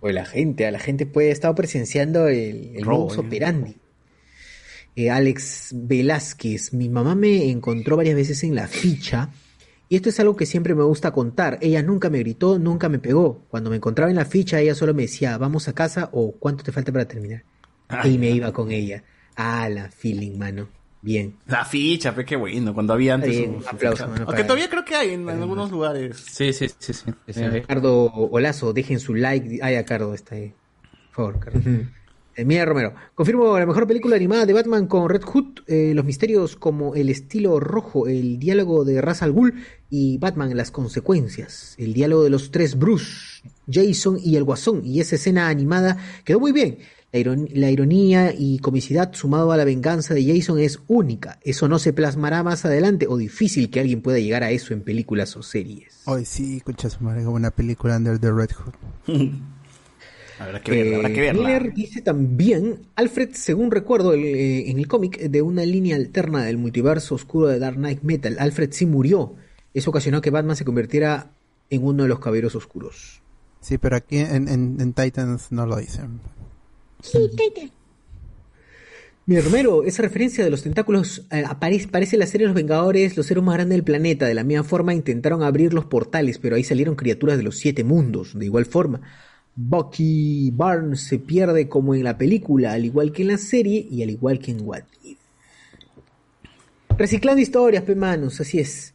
Pues 0.01 0.15
la 0.15 0.25
gente, 0.25 0.65
a 0.65 0.71
la 0.71 0.79
gente 0.79 1.05
puede 1.05 1.29
estar 1.29 1.53
presenciando 1.53 2.27
el, 2.27 2.71
el 2.75 2.83
Robo, 2.83 3.01
modus 3.03 3.17
¿eh? 3.17 3.19
operandi. 3.19 3.77
Eh, 4.95 5.11
Alex 5.11 5.73
Velázquez, 5.75 6.73
mi 6.73 6.89
mamá 6.89 7.13
me 7.13 7.51
encontró 7.51 7.97
varias 7.97 8.15
veces 8.15 8.43
en 8.43 8.55
la 8.55 8.67
ficha 8.67 9.29
y 9.93 9.97
esto 9.97 10.09
es 10.09 10.19
algo 10.19 10.35
que 10.35 10.47
siempre 10.47 10.73
me 10.73 10.81
gusta 10.81 11.11
contar. 11.11 11.59
Ella 11.61 11.83
nunca 11.83 12.09
me 12.09 12.17
gritó, 12.17 12.57
nunca 12.57 12.89
me 12.89 12.97
pegó. 12.97 13.45
Cuando 13.47 13.69
me 13.69 13.75
encontraba 13.75 14.09
en 14.09 14.15
la 14.15 14.25
ficha, 14.25 14.59
ella 14.59 14.73
solo 14.73 14.91
me 14.95 15.03
decía, 15.03 15.37
vamos 15.37 15.67
a 15.67 15.73
casa 15.73 16.09
o 16.13 16.31
cuánto 16.31 16.63
te 16.63 16.71
falta 16.71 16.91
para 16.91 17.07
terminar. 17.07 17.43
y 18.03 18.17
me 18.17 18.31
iba 18.31 18.51
con 18.51 18.71
ella. 18.71 19.03
Ah, 19.35 19.69
la 19.69 19.91
feeling, 19.91 20.35
mano. 20.35 20.67
Bien. 21.03 21.35
La 21.45 21.63
ficha, 21.63 22.11
pues 22.15 22.25
qué 22.25 22.35
bueno, 22.35 22.73
cuando 22.73 22.93
había 22.93 23.13
antes. 23.13 23.29
Bien, 23.29 23.53
un 23.53 23.61
su 23.61 23.69
aplauso, 23.69 24.07
mano, 24.07 24.25
Aunque 24.25 24.43
todavía 24.43 24.67
creo 24.67 24.83
que 24.83 24.95
hay 24.95 25.11
en, 25.11 25.29
en 25.29 25.41
algunos 25.41 25.69
lugares. 25.69 26.25
Sí, 26.27 26.53
sí, 26.53 26.69
sí, 26.79 26.91
sí. 26.93 27.47
Ricardo 27.47 28.05
Olazo, 28.11 28.73
dejen 28.73 28.99
su 28.99 29.13
like. 29.13 29.59
Ay, 29.61 29.75
a 29.75 29.85
Cardo 29.85 30.15
está 30.15 30.33
ahí. 30.33 30.55
Por 31.13 31.13
favor, 31.13 31.39
Cardo. 31.39 31.59
Mira, 32.37 32.65
Romero. 32.65 32.93
Confirmo 33.15 33.57
la 33.59 33.65
mejor 33.65 33.85
película 33.87 34.15
animada 34.15 34.45
de 34.45 34.53
Batman 34.53 34.87
con 34.87 35.07
Red 35.09 35.21
Hood, 35.23 35.59
eh, 35.67 35.93
los 35.93 36.03
misterios 36.05 36.55
como 36.55 36.95
el 36.95 37.09
estilo 37.09 37.59
rojo, 37.59 38.07
el 38.07 38.39
diálogo 38.39 38.85
de 38.85 39.01
Ra's 39.01 39.21
al 39.21 39.31
Ghul 39.33 39.53
y 39.89 40.17
Batman, 40.17 40.55
las 40.57 40.71
consecuencias. 40.71 41.75
El 41.77 41.93
diálogo 41.93 42.23
de 42.23 42.29
los 42.31 42.49
tres 42.51 42.77
Bruce, 42.77 43.43
Jason 43.71 44.17
y 44.23 44.35
el 44.35 44.43
Guasón. 44.43 44.81
Y 44.83 44.99
esa 44.99 45.15
escena 45.15 45.47
animada 45.49 45.97
quedó 46.23 46.39
muy 46.39 46.51
bien. 46.51 46.79
La, 47.11 47.19
iron- 47.19 47.47
la 47.53 47.69
ironía 47.69 48.33
y 48.35 48.57
comicidad 48.57 49.13
sumado 49.13 49.51
a 49.51 49.57
la 49.57 49.65
venganza 49.65 50.15
de 50.15 50.25
Jason 50.25 50.57
es 50.57 50.79
única. 50.87 51.37
Eso 51.43 51.67
no 51.67 51.77
se 51.77 51.93
plasmará 51.93 52.41
más 52.41 52.65
adelante 52.65 53.05
o 53.07 53.17
difícil 53.17 53.69
que 53.69 53.79
alguien 53.79 54.01
pueda 54.01 54.17
llegar 54.17 54.41
a 54.43 54.49
eso 54.49 54.73
en 54.73 54.81
películas 54.81 55.37
o 55.37 55.43
series. 55.43 56.01
Hoy 56.05 56.25
sí, 56.25 56.57
escucha 56.57 56.89
su 56.89 57.03
madre, 57.03 57.23
como 57.23 57.35
una 57.35 57.51
película 57.51 57.95
under 57.97 58.17
the 58.17 58.31
Red 58.31 58.49
Hood. 58.51 59.29
Habrá 60.43 60.61
que 60.61 60.71
verla, 60.71 60.95
habrá 60.97 61.09
que 61.09 61.19
Eh, 61.19 61.23
verla. 61.23 61.43
Miller 61.43 61.73
dice 61.73 62.01
también, 62.01 62.79
Alfred, 62.95 63.29
según 63.33 63.71
recuerdo 63.71 64.13
el, 64.13 64.23
eh, 64.23 64.69
en 64.69 64.77
el 64.77 64.87
cómic, 64.87 65.19
de 65.19 65.41
una 65.41 65.65
línea 65.65 65.95
alterna 65.95 66.43
del 66.43 66.57
multiverso 66.57 67.15
oscuro 67.15 67.47
de 67.47 67.59
Dark 67.59 67.77
Knight 67.77 68.01
Metal, 68.03 68.35
Alfred 68.39 68.69
sí 68.71 68.85
murió. 68.85 69.35
Eso 69.73 69.89
ocasionó 69.89 70.21
que 70.21 70.29
Batman 70.29 70.55
se 70.55 70.65
convirtiera 70.65 71.31
en 71.69 71.83
uno 71.83 72.03
de 72.03 72.09
los 72.09 72.19
caballeros 72.19 72.55
oscuros. 72.55 73.21
Sí, 73.61 73.77
pero 73.77 73.95
aquí 73.95 74.17
en, 74.17 74.47
en, 74.47 74.77
en 74.79 74.93
Titans 74.93 75.51
no 75.51 75.65
lo 75.65 75.77
dicen. 75.77 76.19
Mi 79.25 79.39
Romero, 79.39 79.85
esa 79.85 80.01
referencia 80.01 80.43
de 80.43 80.49
los 80.49 80.63
tentáculos 80.63 81.25
eh, 81.31 81.43
aparece, 81.47 81.87
parece 81.87 82.17
en 82.17 82.19
la 82.19 82.27
serie 82.27 82.45
Los 82.45 82.55
Vengadores, 82.55 83.15
los 83.15 83.25
seres 83.25 83.41
más 83.41 83.55
grandes 83.55 83.77
del 83.77 83.85
planeta. 83.85 84.25
De 84.25 84.33
la 84.33 84.43
misma 84.43 84.65
forma 84.65 84.93
intentaron 84.93 85.43
abrir 85.43 85.73
los 85.73 85.85
portales, 85.85 86.39
pero 86.39 86.57
ahí 86.57 86.63
salieron 86.65 86.95
criaturas 86.95 87.37
de 87.37 87.43
los 87.43 87.57
siete 87.57 87.85
mundos. 87.85 88.37
De 88.37 88.45
igual 88.45 88.65
forma, 88.65 88.99
Bucky 89.55 90.51
Barnes 90.51 91.01
se 91.01 91.19
pierde 91.19 91.69
como 91.69 91.93
en 91.93 92.03
la 92.03 92.17
película, 92.17 92.73
al 92.73 92.85
igual 92.85 93.11
que 93.11 93.21
en 93.21 93.29
la 93.29 93.37
serie 93.37 93.87
y 93.89 94.01
al 94.03 94.09
igual 94.09 94.39
que 94.39 94.51
en 94.51 94.61
What 94.61 94.83
If. 95.03 95.17
Reciclando 96.97 97.41
historias, 97.41 97.83
pe 97.83 97.95
manos, 97.95 98.39
así 98.41 98.59
es. 98.59 98.93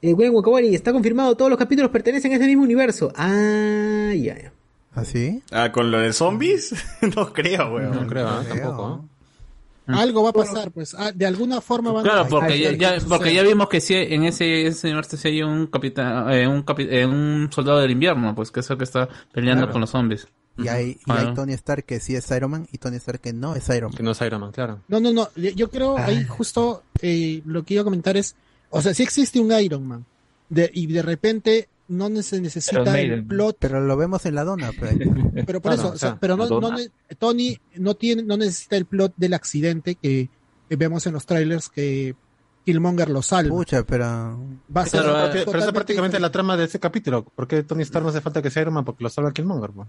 Eh, 0.00 0.12
Gwen 0.12 0.34
Wakawari, 0.34 0.74
está 0.74 0.92
confirmado, 0.92 1.36
todos 1.36 1.50
los 1.50 1.58
capítulos 1.58 1.90
pertenecen 1.90 2.32
a 2.32 2.36
ese 2.36 2.46
mismo 2.46 2.64
universo. 2.64 3.12
Ah, 3.16 4.12
ya, 4.14 4.36
ya. 4.36 4.52
¿Así? 4.94 5.42
Ah, 5.52 5.72
¿Con 5.72 5.90
lo 5.90 6.00
de 6.00 6.12
zombies? 6.12 6.74
no 7.16 7.32
creo, 7.32 7.74
weón. 7.74 7.92
No 7.92 8.06
creo, 8.06 8.42
¿eh? 8.42 8.46
tampoco. 8.48 9.08
Algo 9.86 10.22
va 10.22 10.30
a 10.30 10.32
pasar, 10.32 10.70
pues. 10.70 10.94
ah, 10.96 11.10
de 11.12 11.26
alguna 11.26 11.60
forma 11.60 11.90
van 11.92 12.04
Claro, 12.04 12.20
a 12.22 12.28
porque 12.28 12.76
ya, 12.78 13.00
sí, 13.00 13.06
porque 13.08 13.30
sí. 13.30 13.34
ya 13.36 13.42
vimos 13.42 13.68
que 13.68 13.80
sí, 13.80 13.94
en 13.94 14.24
ese, 14.24 14.66
ese 14.66 14.86
universo 14.88 15.16
sí 15.16 15.28
hay 15.28 15.42
un 15.42 15.66
capitán, 15.66 16.30
eh, 16.32 16.46
un, 16.46 16.64
capi- 16.64 16.86
eh, 16.88 17.04
un 17.06 17.48
soldado 17.50 17.80
del 17.80 17.90
invierno, 17.90 18.34
pues 18.34 18.50
que 18.50 18.60
es 18.60 18.70
el 18.70 18.78
que 18.78 18.84
está 18.84 19.08
peleando 19.32 19.62
Claro. 19.62 19.72
con 19.72 19.80
los 19.80 19.90
zombies. 19.90 20.28
Y 20.58 20.68
hay, 20.68 20.90
y 20.90 20.98
Ah. 21.08 21.18
hay 21.28 21.34
Tony 21.34 21.52
Stark 21.54 21.84
que 21.84 21.98
sí 21.98 22.14
es 22.14 22.30
Iron 22.30 22.50
Man 22.50 22.68
y 22.70 22.78
Tony 22.78 22.96
Stark 22.96 23.20
que 23.20 23.32
no 23.32 23.54
es 23.56 23.66
Iron 23.70 23.90
Man. 23.90 23.96
Que 23.96 24.02
no 24.02 24.10
es 24.12 24.20
Iron 24.20 24.40
Man, 24.40 24.52
claro. 24.52 24.80
No, 24.88 25.00
no, 25.00 25.10
no. 25.12 25.28
Yo 25.34 25.70
creo 25.70 25.96
ahí 25.98 26.24
justo 26.26 26.82
eh, 27.00 27.42
lo 27.46 27.64
que 27.64 27.74
iba 27.74 27.80
a 27.80 27.84
comentar 27.84 28.16
es, 28.16 28.36
o 28.70 28.80
sea, 28.82 28.92
si 28.94 29.02
existe 29.02 29.40
un 29.40 29.50
Iron 29.58 29.86
Man 29.86 30.04
de, 30.50 30.70
y 30.74 30.86
de 30.86 31.02
repente 31.02 31.68
no 31.88 32.22
se 32.22 32.40
necesita 32.40 32.98
el 33.00 33.24
plot, 33.24 33.56
Pero 33.58 33.80
lo 33.80 33.96
vemos 33.96 34.24
en 34.26 34.34
la 34.34 34.44
dona. 34.44 34.70
pero 35.46 35.60
por 35.62 35.72
eso, 35.72 35.90
o 35.90 35.98
sea, 35.98 36.16
pero 36.18 36.36
no, 36.36 36.48
no 36.48 36.70
Tony 37.18 37.58
no 37.76 37.94
tiene, 37.94 38.22
no 38.22 38.36
necesita 38.36 38.76
el 38.76 38.86
plot 38.86 39.12
del 39.16 39.34
accidente 39.34 39.94
que, 39.96 40.28
que 40.68 40.76
vemos 40.76 41.06
en 41.06 41.12
los 41.12 41.26
trailers 41.26 41.68
que 41.68 42.14
Killmonger 42.64 43.10
lo 43.10 43.22
salva. 43.22 43.54
Pucha, 43.54 43.84
pero 43.84 44.04
Va 44.74 44.82
a 44.82 44.86
ser 44.86 45.02
Pero, 45.02 45.12
pero 45.12 45.28
totalmente 45.28 45.58
eso 45.58 45.66
es 45.68 45.72
prácticamente 45.72 46.20
la 46.20 46.30
trama 46.30 46.56
de 46.56 46.64
ese 46.64 46.78
capítulo. 46.78 47.24
¿Por 47.24 47.46
qué 47.48 47.62
Tony 47.62 47.82
Stark 47.82 48.04
no 48.04 48.10
hace 48.10 48.20
falta 48.20 48.40
que 48.40 48.50
sea 48.50 48.62
Iron 48.62 48.74
Man? 48.74 48.84
Porque 48.84 49.02
lo 49.04 49.10
salva 49.10 49.32
Killmonger, 49.32 49.70
pues. 49.70 49.88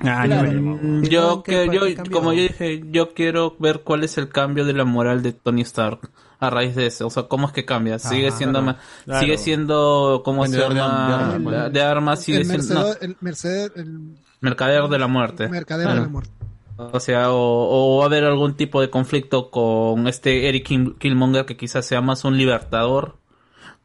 Ah, 0.00 0.24
Claro. 0.26 0.52
no, 0.52 1.02
Yo, 1.08 1.42
que, 1.42 1.68
yo 1.72 1.80
como 2.12 2.32
yo 2.32 2.42
dije, 2.42 2.82
yo 2.90 3.14
quiero 3.14 3.56
ver 3.58 3.80
cuál 3.82 4.04
es 4.04 4.18
el 4.18 4.28
cambio 4.28 4.64
de 4.64 4.74
la 4.74 4.84
moral 4.84 5.22
de 5.22 5.32
Tony 5.32 5.62
Stark 5.62 6.10
a 6.38 6.50
raíz 6.50 6.74
de 6.74 6.86
eso. 6.86 7.06
O 7.06 7.10
sea, 7.10 7.24
cómo 7.24 7.46
es 7.46 7.52
que 7.52 7.64
cambia. 7.64 7.98
Sigue 7.98 8.28
Ah, 8.28 8.32
siendo 8.32 8.60
claro. 8.60 8.76
más, 8.78 8.84
Claro. 9.04 9.20
sigue 9.20 9.38
siendo 9.38 10.22
como 10.24 10.44
se 10.44 10.50
Vendedor 10.52 10.74
de 10.74 10.80
llama 10.80 11.16
armas, 11.32 11.40
pues. 11.42 11.62
de, 11.64 11.70
de 11.70 11.82
armas, 11.82 12.20
sigue 12.22 12.38
el 12.38 12.44
siendo 12.46 12.74
no, 12.74 12.80
mercedor, 12.80 12.98
el 13.02 13.16
mercader, 13.20 13.72
el 13.76 14.00
mercader 14.40 14.88
de 14.88 14.98
la 14.98 15.06
muerte. 15.06 15.48
mercader 15.48 15.86
de 15.86 15.92
Claro. 15.92 16.02
la 16.06 16.08
muerte. 16.12 16.30
O 16.78 17.00
sea, 17.00 17.32
o, 17.32 17.94
o 17.94 17.98
va 17.98 18.04
a 18.04 18.06
haber 18.06 18.24
algún 18.24 18.54
tipo 18.54 18.82
de 18.82 18.90
conflicto 18.90 19.50
con 19.50 20.06
este 20.08 20.46
Eric 20.48 20.66
Kill- 20.68 20.98
Killmonger 20.98 21.46
que 21.46 21.56
quizás 21.56 21.86
sea 21.86 22.02
más 22.02 22.22
un 22.24 22.36
libertador 22.36 23.16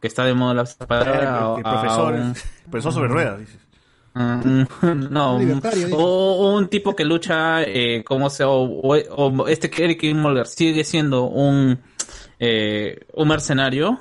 que 0.01 0.07
está 0.07 0.25
de 0.25 0.33
moda 0.33 0.53
la 0.55 0.65
palabra. 0.87 1.53
El 1.57 1.63
profesor, 1.63 2.13
un- 2.15 2.35
profesor 2.69 2.91
sobre 2.93 3.07
ruedas, 3.07 3.39
dices. 3.39 3.59
Ah, 4.13 4.41
un- 4.81 5.07
no, 5.09 5.35
Un 5.37 5.61
o, 5.93 5.97
o 5.97 6.57
un 6.57 6.67
tipo 6.67 6.93
que 6.93 7.05
lucha, 7.05 7.63
eh, 7.63 8.03
como 8.03 8.29
sea, 8.29 8.49
o, 8.49 8.63
o- 8.65 8.97
o 9.25 9.47
este 9.47 9.71
Eric 9.81 10.01
Killmonger 10.01 10.45
sigue 10.47 10.83
siendo 10.83 11.23
un, 11.29 11.79
eh, 12.43 13.05
un 13.13 13.27
mercenario, 13.27 13.99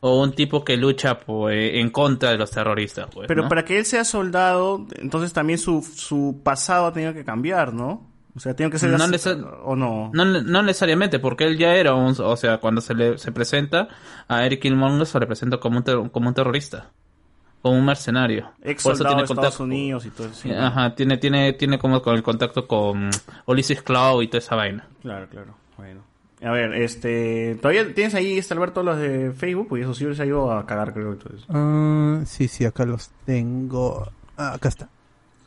o 0.00 0.22
un 0.22 0.32
tipo 0.32 0.64
que 0.64 0.76
lucha 0.76 1.20
pues, 1.20 1.74
en 1.74 1.90
contra 1.90 2.30
de 2.30 2.36
los 2.38 2.50
terroristas. 2.50 3.08
Pues, 3.12 3.28
Pero 3.28 3.42
¿no? 3.44 3.48
para 3.48 3.64
que 3.64 3.78
él 3.78 3.84
sea 3.84 4.04
soldado, 4.04 4.86
entonces 4.96 5.32
también 5.32 5.58
su, 5.58 5.82
su 5.82 6.40
pasado 6.42 6.86
ha 6.86 6.92
tenido 6.92 7.12
que 7.14 7.24
cambiar, 7.24 7.72
¿no? 7.72 8.06
O 8.36 8.40
sea, 8.40 8.54
tiene 8.56 8.70
que 8.72 8.78
ser... 8.78 8.90
No 8.90 8.96
así- 9.04 9.30
¿O 9.64 9.76
no? 9.76 10.10
No, 10.12 10.24
no 10.24 10.62
necesariamente, 10.62 11.20
porque 11.20 11.44
él 11.44 11.56
ya 11.56 11.74
era 11.76 11.94
un, 11.94 12.14
o 12.18 12.36
sea, 12.36 12.58
cuando 12.58 12.80
se 12.80 12.92
le 12.94 13.16
se 13.16 13.30
presenta 13.32 13.88
a 14.26 14.44
Eric 14.44 14.60
Killmonger 14.62 15.06
se 15.06 15.20
le 15.20 15.26
presenta 15.26 15.58
como 15.58 15.78
un, 15.78 15.84
ter- 15.84 16.10
como 16.10 16.28
un 16.28 16.34
terrorista, 16.34 16.90
como 17.62 17.78
un 17.78 17.84
mercenario. 17.86 18.50
Ex 18.62 18.82
Por 18.82 18.92
eso 18.94 18.98
soldado 19.04 19.14
tiene 19.16 19.22
de 19.22 19.24
Estados 19.32 19.56
contacto. 19.56 19.64
Unidos 19.64 20.04
y 20.06 20.10
todo 20.10 20.26
eso. 20.26 20.34
sí. 20.34 20.50
Ajá, 20.52 20.94
tiene, 20.96 21.16
tiene, 21.18 21.52
tiene 21.52 21.78
como 21.78 22.02
con 22.02 22.14
el 22.16 22.22
contacto 22.24 22.66
con 22.66 23.08
Ulysses 23.46 23.82
Cloud 23.82 24.22
y 24.22 24.26
toda 24.26 24.38
esa 24.38 24.56
vaina. 24.56 24.86
Claro, 25.00 25.28
claro. 25.30 25.54
Bueno. 25.78 26.00
A 26.44 26.50
ver, 26.50 26.74
este... 26.74 27.56
¿Todavía 27.60 27.94
tienes 27.94 28.14
ahí, 28.14 28.36
este 28.38 28.52
Alberto, 28.54 28.82
los 28.82 28.98
de 28.98 29.32
Facebook? 29.32 29.68
Pues 29.68 29.82
eso 29.84 29.94
sí 29.94 30.14
se 30.14 30.22
ha 30.22 30.26
ido 30.26 30.52
a 30.52 30.66
cagar, 30.66 30.92
creo. 30.92 31.12
Entonces. 31.12 31.44
Ah, 31.48 32.20
sí, 32.26 32.48
sí, 32.48 32.64
acá 32.64 32.84
los 32.84 33.10
tengo. 33.24 34.06
Ah, 34.36 34.52
acá 34.54 34.68
está. 34.68 34.88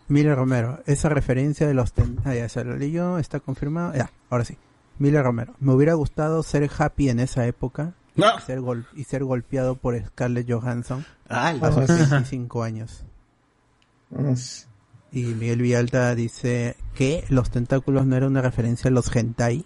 Miller 0.07 0.35
Romero, 0.35 0.79
esa 0.85 1.09
referencia 1.09 1.67
de 1.67 1.73
los... 1.73 1.93
ten- 1.93 2.17
Ah, 2.25 2.33
ya 2.33 2.49
se 2.49 2.63
lo 2.63 2.75
leí 2.77 2.91
yo, 2.91 3.19
está 3.19 3.39
confirmado. 3.39 3.93
Ya, 3.93 4.09
ahora 4.29 4.45
sí. 4.45 4.57
Miller 4.99 5.23
Romero, 5.23 5.53
me 5.59 5.73
hubiera 5.73 5.93
gustado 5.93 6.41
ser 6.41 6.67
happy 6.75 7.09
en 7.09 7.19
esa 7.19 7.45
época 7.45 7.93
y, 8.15 8.23
ser 8.45 8.61
gol- 8.61 8.87
y 8.95 9.03
ser 9.03 9.23
golpeado 9.23 9.75
por 9.75 9.95
Scarlett 10.03 10.49
Johansson 10.51 11.05
Ah, 11.29 11.49
a 11.61 11.71
sus 11.71 11.87
la- 11.89 12.05
25 12.17 12.63
años. 12.63 13.03
Y 15.11 15.23
Miguel 15.25 15.61
Villalta 15.61 16.15
dice 16.15 16.75
que 16.95 17.23
los 17.29 17.49
tentáculos 17.51 18.05
no 18.05 18.15
era 18.15 18.27
una 18.27 18.41
referencia 18.41 18.89
a 18.89 18.91
los 18.91 19.13
hentai. 19.15 19.65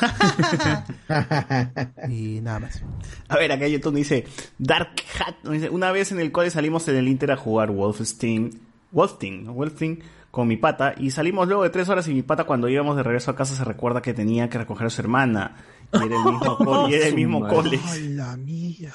y 2.08 2.40
nada 2.40 2.58
más. 2.60 2.82
A 3.28 3.36
ver, 3.36 3.52
acá 3.52 3.66
YouTube 3.66 3.94
dice 3.96 4.26
Dark 4.58 4.90
Hat. 5.18 5.36
dice, 5.50 5.70
Una 5.70 5.92
vez 5.92 6.12
en 6.12 6.20
el 6.20 6.32
cual 6.32 6.50
salimos 6.50 6.86
en 6.88 6.96
el 6.96 7.08
Inter 7.08 7.32
a 7.32 7.36
jugar 7.36 7.70
Wolfenstein, 7.70 8.60
Wolfenstein, 8.90 9.44
¿no? 9.44 9.52
Wolfenstein 9.54 10.02
con 10.30 10.46
mi 10.46 10.56
pata 10.56 10.94
y 10.96 11.10
salimos 11.10 11.48
luego 11.48 11.62
de 11.62 11.70
tres 11.70 11.88
horas 11.88 12.06
y 12.08 12.14
mi 12.14 12.22
pata 12.22 12.44
cuando 12.44 12.68
íbamos 12.68 12.96
de 12.96 13.02
regreso 13.02 13.30
a 13.30 13.36
casa 13.36 13.54
se 13.54 13.64
recuerda 13.64 14.02
que 14.02 14.14
tenía 14.14 14.48
que 14.50 14.58
recoger 14.58 14.86
a 14.86 14.90
su 14.90 15.00
hermana 15.00 15.56
y 15.92 15.96
era 15.96 16.04
el 16.16 16.24
mismo, 16.24 16.56
co- 16.58 16.88
y 16.88 16.94
era 16.94 17.06
el 17.06 17.14
mismo 17.14 17.46
cole. 17.48 17.78
madre. 17.78 18.08
la 18.10 18.36
mierda. 18.36 18.92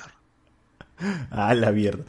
Ah, 1.32 1.54
la 1.54 1.72
mierda. 1.72 2.04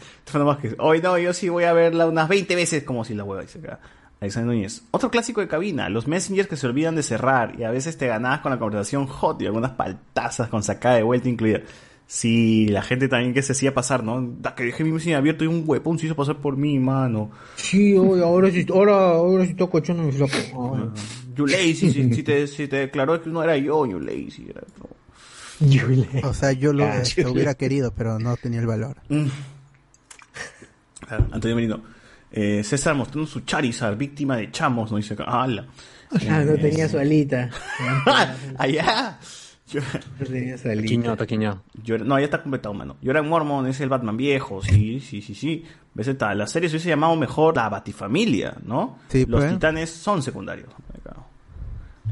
Hoy 0.79 1.01
no, 1.01 1.19
yo 1.19 1.33
sí 1.33 1.49
voy 1.49 1.65
a 1.65 1.73
verla 1.73 2.07
unas 2.07 2.29
20 2.29 2.55
veces 2.55 2.85
como 2.85 3.05
si 3.05 3.15
la 3.15 3.25
hueva 3.25 3.43
dice 3.43 3.59
acá. 3.59 3.81
Alexander 4.25 4.55
Núñez. 4.55 4.83
Otro 4.91 5.11
clásico 5.11 5.41
de 5.41 5.49
cabina, 5.49 5.89
los 5.89 6.07
messengers 6.09 6.49
que 6.49 6.57
se 6.57 6.67
olvidan 6.67 6.97
de 6.97 7.03
cerrar 7.03 7.55
y 7.59 7.65
a 7.65 7.71
veces 7.71 7.97
te 7.97 8.07
ganabas 8.07 8.41
con 8.41 8.51
la 8.53 8.59
conversación 8.59 9.07
hot 9.07 9.41
y 9.43 9.47
algunas 9.47 9.73
paltazas 9.73 10.49
con 10.49 10.63
sacada 10.63 10.97
de 10.97 11.03
vuelta 11.03 11.29
incluida. 11.29 11.61
Sí, 12.07 12.69
la 12.69 12.83
gente 12.83 13.09
también 13.09 13.33
que 13.33 13.41
se 13.43 13.53
hacía 13.53 13.73
pasar, 13.73 14.05
¿no? 14.05 14.21
Da 14.41 14.55
que 14.55 14.65
dejé 14.65 14.85
mi 14.85 14.93
messenger 14.93 15.17
abierto 15.17 15.45
y 15.45 15.47
un 15.47 15.63
huepón 15.67 15.99
se 15.99 16.05
hizo 16.07 16.15
pasar 16.15 16.37
por 16.37 16.57
mí, 16.57 16.79
mano. 16.79 17.31
Sí, 17.57 17.95
oye, 17.97 18.23
ahora 18.23 18.51
sí, 18.51 18.67
ahora, 18.71 18.95
ahora 19.13 19.45
sí 19.45 19.53
está 19.53 19.67
cochando 19.67 20.03
mi 20.03 20.13
flaco. 20.13 20.77
Ay. 20.77 20.91
You 21.35 21.47
lazy, 21.47 21.75
si, 21.91 22.15
si 22.15 22.23
te, 22.23 22.47
si 22.47 22.69
te 22.69 22.77
declaró 22.77 23.21
que 23.23 23.31
no 23.31 23.43
era 23.43 23.57
yo, 23.57 23.87
you 23.87 23.99
lazy. 23.99 24.47
era, 24.51 24.61
no. 24.79 26.29
O 26.29 26.35
sea, 26.35 26.53
yo 26.53 26.73
lo, 26.73 26.85
Ah, 26.85 26.99
este, 26.99 27.27
hubiera 27.27 27.55
querido, 27.55 27.93
pero 27.97 28.19
no 28.19 28.37
tenía 28.37 28.61
el 28.61 28.67
valor. 28.67 28.97
Mm. 29.09 29.27
Ah, 31.09 31.19
Antonio 31.33 31.57
Merino. 31.57 31.81
Eh, 32.37 32.65
César 32.65 32.97
mostrando 32.97 33.29
su 33.29 33.41
Charizard, 33.43 33.97
víctima 33.97 34.37
de 34.37 34.51
chamos, 34.51 34.91
no 34.91 34.97
dice. 34.97 35.17
Ah, 35.25 35.47
no 36.47 36.55
tenía 36.61 36.89
su 36.89 36.99
alita. 36.99 37.49
Allá. 38.59 39.19
Yo, 39.69 39.81
No 40.21 40.27
tenía 40.27 40.59
su 40.59 40.69
alita. 40.69 40.83
Taquiño, 40.83 41.17
taquiño. 41.17 41.63
yo 41.83 41.95
era- 41.95 42.05
no, 42.05 42.19
ya 42.19 42.25
está 42.25 42.43
completado, 42.43 42.75
mano. 42.75 42.97
Yo 43.01 43.13
era 43.13 43.23
Mormon, 43.23 43.67
es 43.69 43.81
el 43.81 43.89
Batman 43.89 44.17
viejo, 44.17 44.61
sí, 44.63 45.01
sí, 45.01 45.23
sí, 45.23 45.35
sí. 45.35 45.65
¿Ves? 45.95 46.09
Está, 46.09 46.35
La 46.35 46.47
serie 46.49 46.69
se 46.69 46.75
hubiese 46.77 46.89
llamado 46.89 47.15
mejor 47.17 47.57
La 47.57 47.69
Batifamilia, 47.69 48.57
¿no? 48.65 48.99
Sí, 49.09 49.25
Los 49.27 49.41
pues. 49.43 49.53
titanes 49.53 49.91
son 49.91 50.23
secundarios. 50.23 50.69
Acá. 50.99 51.17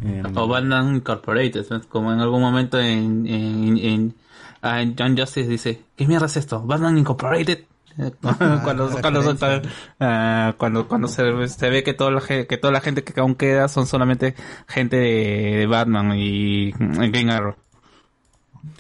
Em, 0.03 0.37
O 0.37 0.47
Batman 0.47 0.97
Incorporated, 0.97 1.67
¿no? 1.69 1.81
como 1.89 2.13
en 2.13 2.21
algún 2.21 2.41
momento 2.41 2.79
en, 2.81 3.27
en, 3.27 3.77
en, 3.79 4.15
ah, 4.63 4.81
en 4.81 4.95
John 4.97 5.17
Justice 5.19 5.49
dice, 5.49 5.83
¿qué 5.97 6.07
mierda 6.07 6.27
es 6.27 6.37
esto? 6.37 6.63
Batman 6.63 6.97
Incorporated. 6.99 7.65
cuando, 8.63 8.91
cuando, 9.01 9.37
tan- 9.37 9.63
ah, 10.01 10.55
cuando, 10.59 10.89
cuando 10.89 11.09
se, 11.09 11.49
se 11.49 11.71
ve 11.71 11.83
que 11.83 11.95
toda, 11.95 12.11
la, 12.11 12.21
que 12.21 12.57
toda 12.57 12.73
la 12.73 12.81
gente 12.81 13.05
que 13.05 13.21
aún 13.21 13.35
queda 13.35 13.69
son 13.69 13.87
solamente 13.87 14.35
gente 14.69 14.97
de, 14.97 15.57
de 15.59 15.67
Batman 15.67 16.13
y 16.17 16.73
Green 16.73 17.31
Arrow. 17.31 17.55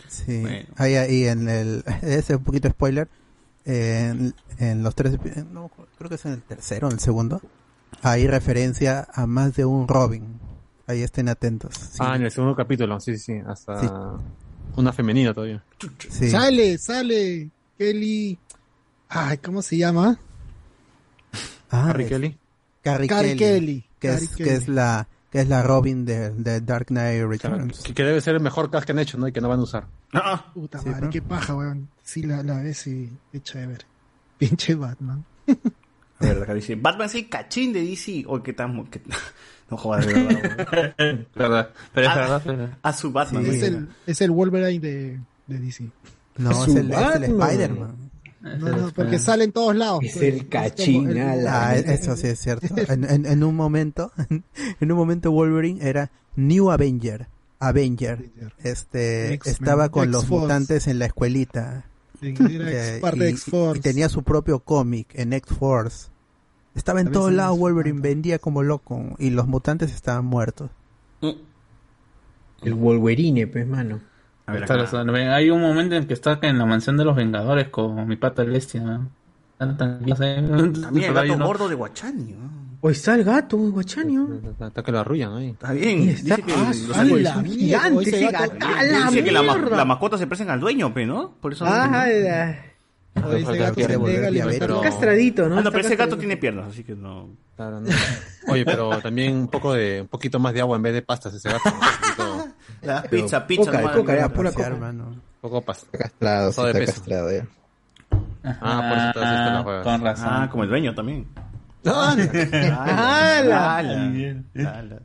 Sí. 0.09 0.43
Ahí, 0.77 0.95
ahí 0.97 1.27
en 1.27 1.49
el. 1.49 1.85
Ese 2.03 2.19
es 2.19 2.31
un 2.39 2.45
poquito 2.45 2.69
spoiler. 2.71 3.09
En, 3.65 4.35
en 4.59 4.83
los 4.83 4.95
tres. 4.95 5.17
No, 5.53 5.71
creo 5.99 6.09
que 6.09 6.17
es 6.17 6.25
en 6.27 6.33
el 6.33 6.43
tercero, 6.43 6.89
en 6.89 6.95
el 6.95 7.01
segundo. 7.01 7.41
Hay 8.03 8.27
referencia 8.27 9.07
a 9.13 9.27
más 9.27 9.55
de 9.55 9.65
un 9.65 9.87
Robin. 9.87 10.25
Ahí 10.87 11.03
estén 11.03 11.29
atentos. 11.29 11.75
Sí. 11.75 11.99
Ah, 12.01 12.17
en 12.17 12.23
el 12.23 12.31
segundo 12.31 12.57
capítulo, 12.57 12.99
sí, 13.01 13.17
sí, 13.17 13.35
sí. 13.37 13.43
Hasta 13.47 13.81
Sí. 13.81 13.87
una 14.77 14.93
femenina 14.93 15.33
todavía. 15.33 15.63
Sí. 16.11 16.31
Sale, 16.31 16.79
sale. 16.79 17.51
Kelly. 17.79 18.39
Ay, 19.15 19.39
¿cómo 19.39 19.61
se 19.63 19.77
llama? 19.77 20.19
Ah, 21.71 21.91
Harry 21.91 22.05
es- 22.05 22.09
Kelly. 22.11 22.39
Carrie, 22.83 23.09
Carrie 23.09 23.37
Kelly. 23.37 23.39
Kelly. 23.39 23.85
Que, 24.01 24.09
Carrie 24.09 24.25
es, 24.25 24.37
que 24.37 24.55
es 24.55 24.69
la 24.69 25.07
que 25.31 25.41
es 25.41 25.49
la 25.49 25.63
Robin 25.63 26.05
de, 26.05 26.31
de 26.31 26.61
Dark 26.61 26.87
Knight 26.89 27.17
Claro, 27.17 27.31
Returns. 27.31 27.81
que, 27.83 27.95
que 27.95 28.03
debe 28.03 28.21
ser 28.21 28.35
el 28.35 28.41
mejor 28.43 28.71
cast 28.71 28.85
que 28.85 28.93
han 28.93 28.99
hecho, 28.99 29.17
¿no? 29.17 29.29
Y 29.29 29.33
que 29.33 29.41
no 29.41 29.49
van 29.49 29.61
a 29.61 29.63
usar. 29.63 29.87
ah, 30.13 30.51
Puta 30.53 30.79
Sí, 30.81 30.89
madre, 30.91 31.07
¿no? 31.07 31.11
qué 31.11 31.23
paja, 31.23 31.55
weón. 31.55 31.89
Sí, 32.03 32.23
la, 32.23 32.43
la 32.43 32.61
ves 32.63 32.87
y 32.87 33.11
qué 33.31 33.41
chévere. 33.43 33.85
Pinche 34.39 34.75
Batman. 34.75 35.25
A 36.19 36.25
ver, 36.27 36.43
acá 36.43 36.55
dice, 36.55 36.75
Batman 36.75 37.07
es 37.07 37.15
el 37.15 37.29
cachín 37.29 37.73
de 37.73 37.83
DC. 37.83 38.25
O 38.27 38.43
que 38.43 38.53
tan... 38.53 38.85
que- 38.87 39.01
no 39.71 39.77
jodas, 39.77 40.07
de 40.07 40.13
verdad. 40.15 40.95
weón. 40.99 41.29
¿Verdad? 41.35 41.71
Pero 41.95 42.07
es 42.07 42.13
Ah, 42.13 42.17
verdad. 42.19 42.43
pero- 42.45 42.69
A 42.83 42.93
su 42.93 43.13
Batman. 43.13 43.47
Es 43.47 43.63
el, 43.63 43.89
es 44.07 44.21
el 44.21 44.31
Wolverine 44.33 44.81
de, 44.81 45.21
de 45.47 45.59
DC. 45.59 45.89
No, 46.39 46.51
Es 46.51 46.69
el, 46.75 46.91
es 46.93 47.15
el. 47.15 47.25
Spider-Man. 47.25 48.11
No, 48.43 48.69
no, 48.77 48.91
porque 48.93 49.19
sale 49.19 49.45
en 49.45 49.53
todos 49.53 49.75
lados. 49.77 50.01
Es 50.03 50.17
el 50.17 50.39
como 50.39 50.51
cachín, 50.51 51.11
el- 51.11 51.21
ala. 51.21 51.69
Ah, 51.69 51.77
eso 51.77 52.17
sí 52.17 52.27
es 52.27 52.41
cierto. 52.41 52.67
En, 52.89 53.05
en, 53.09 53.25
en 53.27 53.45
un 53.45 53.55
momento, 53.55 54.11
en 54.81 54.91
un 54.93 54.99
momento 54.99 55.31
Wolverine 55.33 55.87
era 55.89 56.11
New 56.37 56.71
Avenger. 56.71 57.29
Avenger. 57.61 58.31
Este 58.65 59.35
estaba 59.49 59.91
con 59.91 60.11
los 60.11 60.29
mutantes 60.29 60.89
en 60.89 60.99
la 60.99 61.07
escuelita. 61.07 61.85
Era 62.21 62.97
Eh, 62.97 62.99
parte 63.01 63.17
y, 63.19 63.21
de 63.21 63.29
X-Force. 63.31 63.79
y 63.79 63.83
tenía 63.83 64.09
su 64.09 64.23
propio 64.25 64.61
cómic 64.61 65.09
en 65.15 65.33
X-Force. 65.33 66.09
Estaba 66.75 67.01
en 67.01 67.13
todos 67.13 67.33
lados 67.33 67.59
Wolverine, 67.59 68.01
vendía 68.01 68.39
como 68.39 68.63
loco. 68.63 69.15
Y 69.19 69.31
los 69.31 69.47
mutantes 69.47 69.93
estaban 69.93 70.25
muertos. 70.25 70.71
El 72.63 72.75
Wolverine, 72.75 73.47
pues, 73.47 73.67
mano. 73.67 74.01
A 74.47 74.53
ver, 74.53 74.63
Está 74.63 74.75
acá. 74.75 75.05
los- 75.05 75.15
hay 75.17 75.51
un 75.51 75.61
momento 75.61 75.95
en 75.95 76.07
que 76.07 76.15
está 76.15 76.39
en 76.43 76.59
la 76.59 76.67
mansión 76.67 76.97
de 76.97 77.05
los 77.05 77.15
Vengadores 77.17 77.69
con 77.69 78.07
mi 78.09 78.17
pata 78.17 78.43
el 78.43 78.51
Bestia. 78.51 78.81
¿no? 78.83 79.09
También 79.59 81.09
el 81.09 81.15
gato 81.15 81.37
¿no? 81.37 81.47
gordo 81.47 81.69
de 81.69 81.75
Guachani. 81.77 82.35
O 82.85 82.91
está 82.91 83.15
el 83.15 83.23
gato, 83.23 83.57
Guachanio. 83.57 84.29
Está, 84.51 84.67
está 84.67 84.83
que 84.83 84.91
lo 84.91 84.99
arrullan 84.99 85.35
ahí. 85.37 85.51
Está 85.51 85.73
bien. 85.73 86.09
Está- 86.09 86.35
Dice 86.37 86.43
que, 86.43 86.53
ah, 86.53 86.73
los- 86.75 86.97
¡A 86.99 87.05
la 87.05 87.15
la 87.15 87.37
mierda, 87.37 87.43
gigante 87.55 88.03
ese 88.03 88.17
ese 88.17 88.33
gato- 88.33 88.53
gato! 88.59 88.67
¡A 88.67 88.83
la 88.83 88.99
dice 89.11 89.25
que 89.25 89.31
la, 89.33 89.85
mascota 89.85 90.19
se 90.19 90.27
prestan 90.27 90.51
al 90.51 90.59
dueño, 90.59 90.93
¿no? 91.07 91.35
Por 91.41 91.53
eso. 91.53 91.65
Ah, 91.65 92.03
O 93.25 93.33
ese 93.33 93.47
Pero 93.47 93.55
gato 93.57 94.81
Castradito, 94.83 95.49
¿no? 95.49 95.59
Ah, 95.59 95.63
no, 95.63 95.71
pero 95.71 95.87
ese 95.87 95.95
gato 95.95 96.19
tiene 96.19 96.37
piernas, 96.37 96.67
así 96.71 96.83
que 96.83 96.97
no. 96.97 97.29
Claro, 97.55 97.81
no. 97.81 97.89
Oye, 98.49 98.65
pero 98.65 98.99
también 99.01 99.37
un 99.37 99.47
poco 99.49 99.75
de 99.75 100.01
un 100.01 100.09
poquito 100.09 100.41
más 100.41 100.53
de 100.53 100.63
agua 100.63 100.77
en 100.77 100.83
vez 100.83 100.95
de 100.95 101.03
pastas 101.03 101.35
ese 101.35 101.51
gato. 101.51 101.63
¿no? 102.69 102.77
Poquito- 102.79 102.87
La 102.87 103.03
pizza, 103.03 103.47
pizza. 103.47 103.71
coca, 103.71 103.93
coca, 103.93 104.29
pura 104.31 104.51
Pasear, 104.51 104.73
coca. 104.73 104.81
mano. 104.87 105.17
poco 105.41 105.63
pas- 105.65 105.83
Está 105.85 105.99
castrado, 105.99 106.53
sí, 106.53 106.63
de 106.63 106.69
está 106.69 106.79
peso. 106.81 106.93
castrado 106.93 107.31
ya. 107.33 107.47
Ah, 108.45 108.89
por 108.89 108.99
eso 108.99 109.13
te 109.13 109.19
haces 109.21 109.39
esta 109.41 109.53
la 109.55 109.63
juegas. 109.63 109.85
Con 109.85 110.01
razón. 110.03 110.29
Ah, 110.31 110.49
como 110.51 110.63
el 110.65 110.69
dueño 110.69 110.95
también. 110.95 111.27
¡Hala! 111.85 113.77
Ala, 113.79 114.79
ala. 114.79 114.99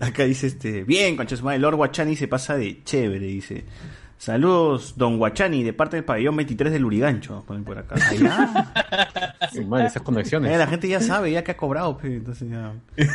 Acá 0.00 0.24
dice 0.24 0.46
este, 0.48 0.84
bien, 0.84 1.16
concha 1.16 1.36
su 1.36 1.44
madre, 1.44 1.58
Lord 1.58 1.76
Guachani 1.76 2.16
se 2.16 2.28
pasa 2.28 2.56
de 2.56 2.82
chévere, 2.84 3.26
dice. 3.26 3.64
Saludos, 4.18 4.94
don 4.96 5.16
Guachani, 5.18 5.62
de 5.64 5.72
parte 5.72 5.96
del 5.96 6.04
pabellón 6.04 6.36
23 6.36 6.72
del 6.72 6.84
Urigancho, 6.84 7.42
ponen 7.46 7.64
por 7.64 7.78
acá. 7.78 7.96
Su 9.50 9.64
madre, 9.64 9.86
esas 9.86 10.02
conexiones. 10.02 10.52
Eh, 10.52 10.58
la 10.58 10.66
gente 10.66 10.88
ya 10.88 11.00
sabe, 11.00 11.32
ya 11.32 11.42
que 11.42 11.52
ha 11.52 11.56
cobrado, 11.56 11.96
pe, 11.96 12.16
entonces 12.16 12.48
ya. 12.50 12.72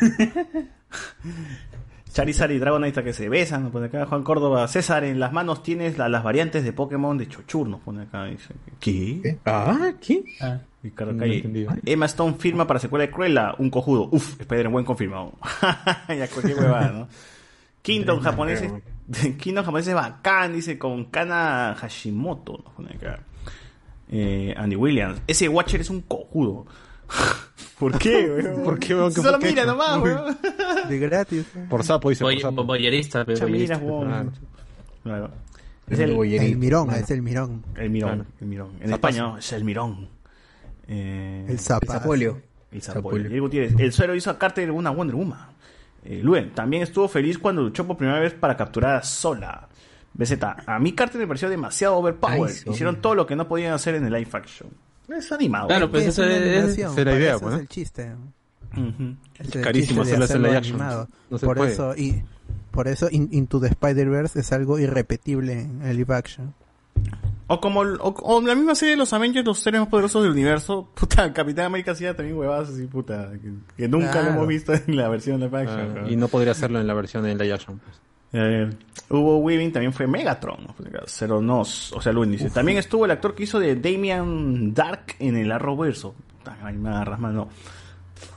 Charizard 2.15 2.51
y 2.51 2.59
Dragonite 2.59 3.03
que 3.03 3.11
se 3.11 3.27
besan, 3.27 3.63
nos 3.63 3.71
pone 3.73 3.87
acá 3.87 4.05
Juan 4.05 4.23
Córdoba. 4.23 4.65
César, 4.69 5.03
en 5.03 5.19
las 5.19 5.33
manos 5.33 5.61
tienes 5.63 5.97
la- 5.97 6.07
las 6.07 6.23
variantes 6.23 6.63
de 6.63 6.71
Pokémon 6.71 7.17
de 7.17 7.27
Chochur, 7.27 7.67
nos 7.67 7.81
pone 7.81 8.03
acá. 8.03 8.23
Dice, 8.23 8.53
¿qué? 8.79 9.37
Ah, 9.45 9.91
¿qué? 9.99 10.23
Ah. 10.39 10.59
Ricardo 10.81 11.11
No 11.11 11.19
Calle. 11.19 11.43
Emma 11.85 12.05
Stone 12.05 12.35
firma 12.39 12.65
para 12.65 12.79
secuela 12.79 13.05
de 13.05 13.11
Cruella, 13.11 13.53
un 13.57 13.69
cojudo. 13.69 14.07
Uf, 14.13 14.39
Spider-Man 14.39 14.71
buen 14.71 14.85
confirmado. 14.85 15.33
ya 16.07 16.27
cualquier 16.29 16.57
huevada, 16.57 16.89
¿no? 16.91 17.07
Kingdom 17.81 18.21
japonés. 18.21 18.61
es- 18.61 19.35
Kingdom 19.37 19.65
japonés 19.65 19.87
es 19.87 19.93
bacán, 19.95 20.53
dice, 20.53 20.77
con 20.79 21.05
Kana 21.05 21.75
Hashimoto. 21.77 22.59
Nos 22.63 22.73
pone 22.75 22.95
acá. 22.95 23.19
Eh, 24.09 24.53
Andy 24.55 24.77
Williams. 24.77 25.21
Ese 25.27 25.49
Watcher 25.49 25.81
es 25.81 25.89
un 25.89 25.99
cojudo. 26.01 26.65
¿Por 27.79 27.97
qué, 27.97 28.29
weón? 28.29 28.63
¿Por 28.63 28.79
qué, 28.79 28.95
weón? 28.95 29.09
¿Qué 29.13 29.21
Solo 29.21 29.31
por 29.33 29.41
qué? 29.41 29.47
mira 29.49 29.65
nomás, 29.65 29.97
weón. 30.01 30.37
De 30.89 30.99
gratis. 30.99 31.45
Por 31.69 31.83
sapo, 31.83 32.09
dice, 32.09 32.23
por 32.23 32.33
Boy- 32.33 32.41
sapo. 32.41 32.63
boyerista, 32.63 33.25
pero 33.25 33.37
Mucha 33.39 33.51
mira, 33.51 33.77
boyerista. 33.77 33.85
weón. 34.13 34.31
Claro. 35.03 35.31
Es 35.87 35.99
El 35.99 36.09
el, 36.11 36.15
boyerista. 36.15 36.45
El 36.51 36.57
mirón, 36.57 36.89
es 36.91 37.11
el 37.11 37.21
mirón. 37.21 37.63
el 37.75 37.89
mirón. 37.89 38.09
Claro. 38.15 38.25
El 38.41 38.47
mirón. 38.47 38.69
En 38.79 38.89
Zapazo. 38.89 38.95
español 38.95 39.39
es 39.39 39.53
el 39.53 39.63
mirón. 39.63 40.09
Eh, 40.87 41.45
El. 41.49 41.59
Zapolio. 41.59 42.41
El 42.71 42.81
Zapolio. 42.81 43.29
Diego 43.29 43.45
Gutiérrez. 43.45 43.79
El 43.79 43.91
suero 43.93 44.15
hizo 44.15 44.29
a 44.31 44.37
Carter 44.39 44.71
una 44.71 44.89
Wonder 44.91 45.15
Woman. 45.15 45.39
Eh, 46.03 46.21
Luen 46.23 46.51
también 46.51 46.83
estuvo 46.83 47.07
feliz 47.07 47.37
cuando 47.37 47.61
luchó 47.63 47.85
por 47.85 47.97
primera 47.97 48.19
vez 48.19 48.33
para 48.33 48.55
capturar 48.55 48.95
a 48.97 49.03
Sola. 49.03 49.67
BZ, 50.13 50.37
a 50.65 50.79
mí 50.79 50.93
Carter 50.93 51.19
me 51.19 51.27
pareció 51.27 51.49
demasiado 51.49 51.97
overpowered. 51.97 52.55
Hicieron 52.67 53.01
todo 53.01 53.15
lo 53.15 53.25
que 53.27 53.35
no 53.35 53.47
podían 53.47 53.73
hacer 53.73 53.95
en 53.95 54.05
el 54.05 54.13
live 54.13 54.29
action. 54.33 54.69
Es 55.09 55.31
animado. 55.31 55.67
Claro, 55.67 55.89
pues 55.91 56.05
eso 56.07 56.23
es, 56.23 56.41
esa 56.79 56.87
es 56.99 57.05
la 57.05 57.15
idea, 57.15 57.37
pues, 57.39 57.53
es 57.53 57.57
¿no? 57.57 57.59
el 57.61 57.67
chiste. 57.67 58.15
Ujú. 58.73 59.15
Es 59.39 59.55
el 59.55 59.61
Carísimo 59.61 60.03
chiste 60.03 60.17
de 60.17 60.23
hacerlo 60.23 60.47
en 60.47 60.51
live 60.51 60.57
action. 60.57 60.81
animado. 60.81 61.07
No 61.29 61.37
se 61.37 61.45
por 61.45 61.57
puede. 61.57 61.71
eso 61.73 61.95
y 61.95 62.23
por 62.71 62.87
eso 62.87 63.07
In- 63.11 63.29
Into 63.31 63.59
the 63.59 63.67
Spider-Verse 63.67 64.39
es 64.39 64.51
algo 64.51 64.79
irrepetible 64.79 65.61
en 65.61 65.81
el 65.83 65.95
live 65.97 66.13
action. 66.15 66.53
O 67.47 67.61
como 67.61 67.81
o, 67.81 68.15
o 68.23 68.41
la 68.41 68.55
misma 68.55 68.73
serie 68.73 68.91
de 68.95 68.97
los 68.97 69.13
Avengers, 69.13 69.45
los 69.45 69.59
seres 69.59 69.79
más 69.79 69.89
poderosos 69.89 70.23
del 70.23 70.31
universo. 70.31 70.89
Puta, 70.95 71.31
Capitán 71.31 71.65
América 71.65 71.91
hacía 71.91 72.15
también 72.15 72.37
huevadas 72.37 72.69
así, 72.69 72.87
puta. 72.87 73.31
Que, 73.41 73.51
que 73.77 73.87
nunca 73.87 74.11
Claro. 74.11 74.27
lo 74.29 74.33
hemos 74.33 74.47
visto 74.47 74.73
en 74.73 74.95
la 74.95 75.07
versión 75.09 75.39
live 75.39 75.57
action. 75.61 75.97
Ah, 76.05 76.07
y 76.09 76.15
no 76.15 76.27
podría 76.27 76.51
hacerlo 76.53 76.79
en 76.81 76.87
la 76.87 76.93
versión 76.95 77.23
de 77.23 77.35
live 77.35 77.53
action. 77.53 77.79
pues. 77.79 78.01
Eh, 78.33 78.69
Hugo 79.09 79.37
Weaving 79.37 79.71
también 79.71 79.93
fue 79.93 80.07
Megatron. 80.07 80.67
Cero 81.05 81.41
nos. 81.41 81.93
O 81.93 82.01
sea, 82.01 82.11
Luis 82.11 82.31
dice. 82.31 82.49
También 82.49 82.77
estuvo 82.77 83.05
el 83.05 83.11
actor 83.11 83.35
que 83.35 83.43
hizo 83.43 83.59
de 83.59 83.75
Damian 83.75 84.73
Dark 84.73 85.15
en 85.19 85.37
el 85.37 85.51
Arrowverso. 85.51 86.15
Ay, 86.61 86.75
me 86.75 86.89
agarras, 86.89 87.19
mano. 87.19 87.49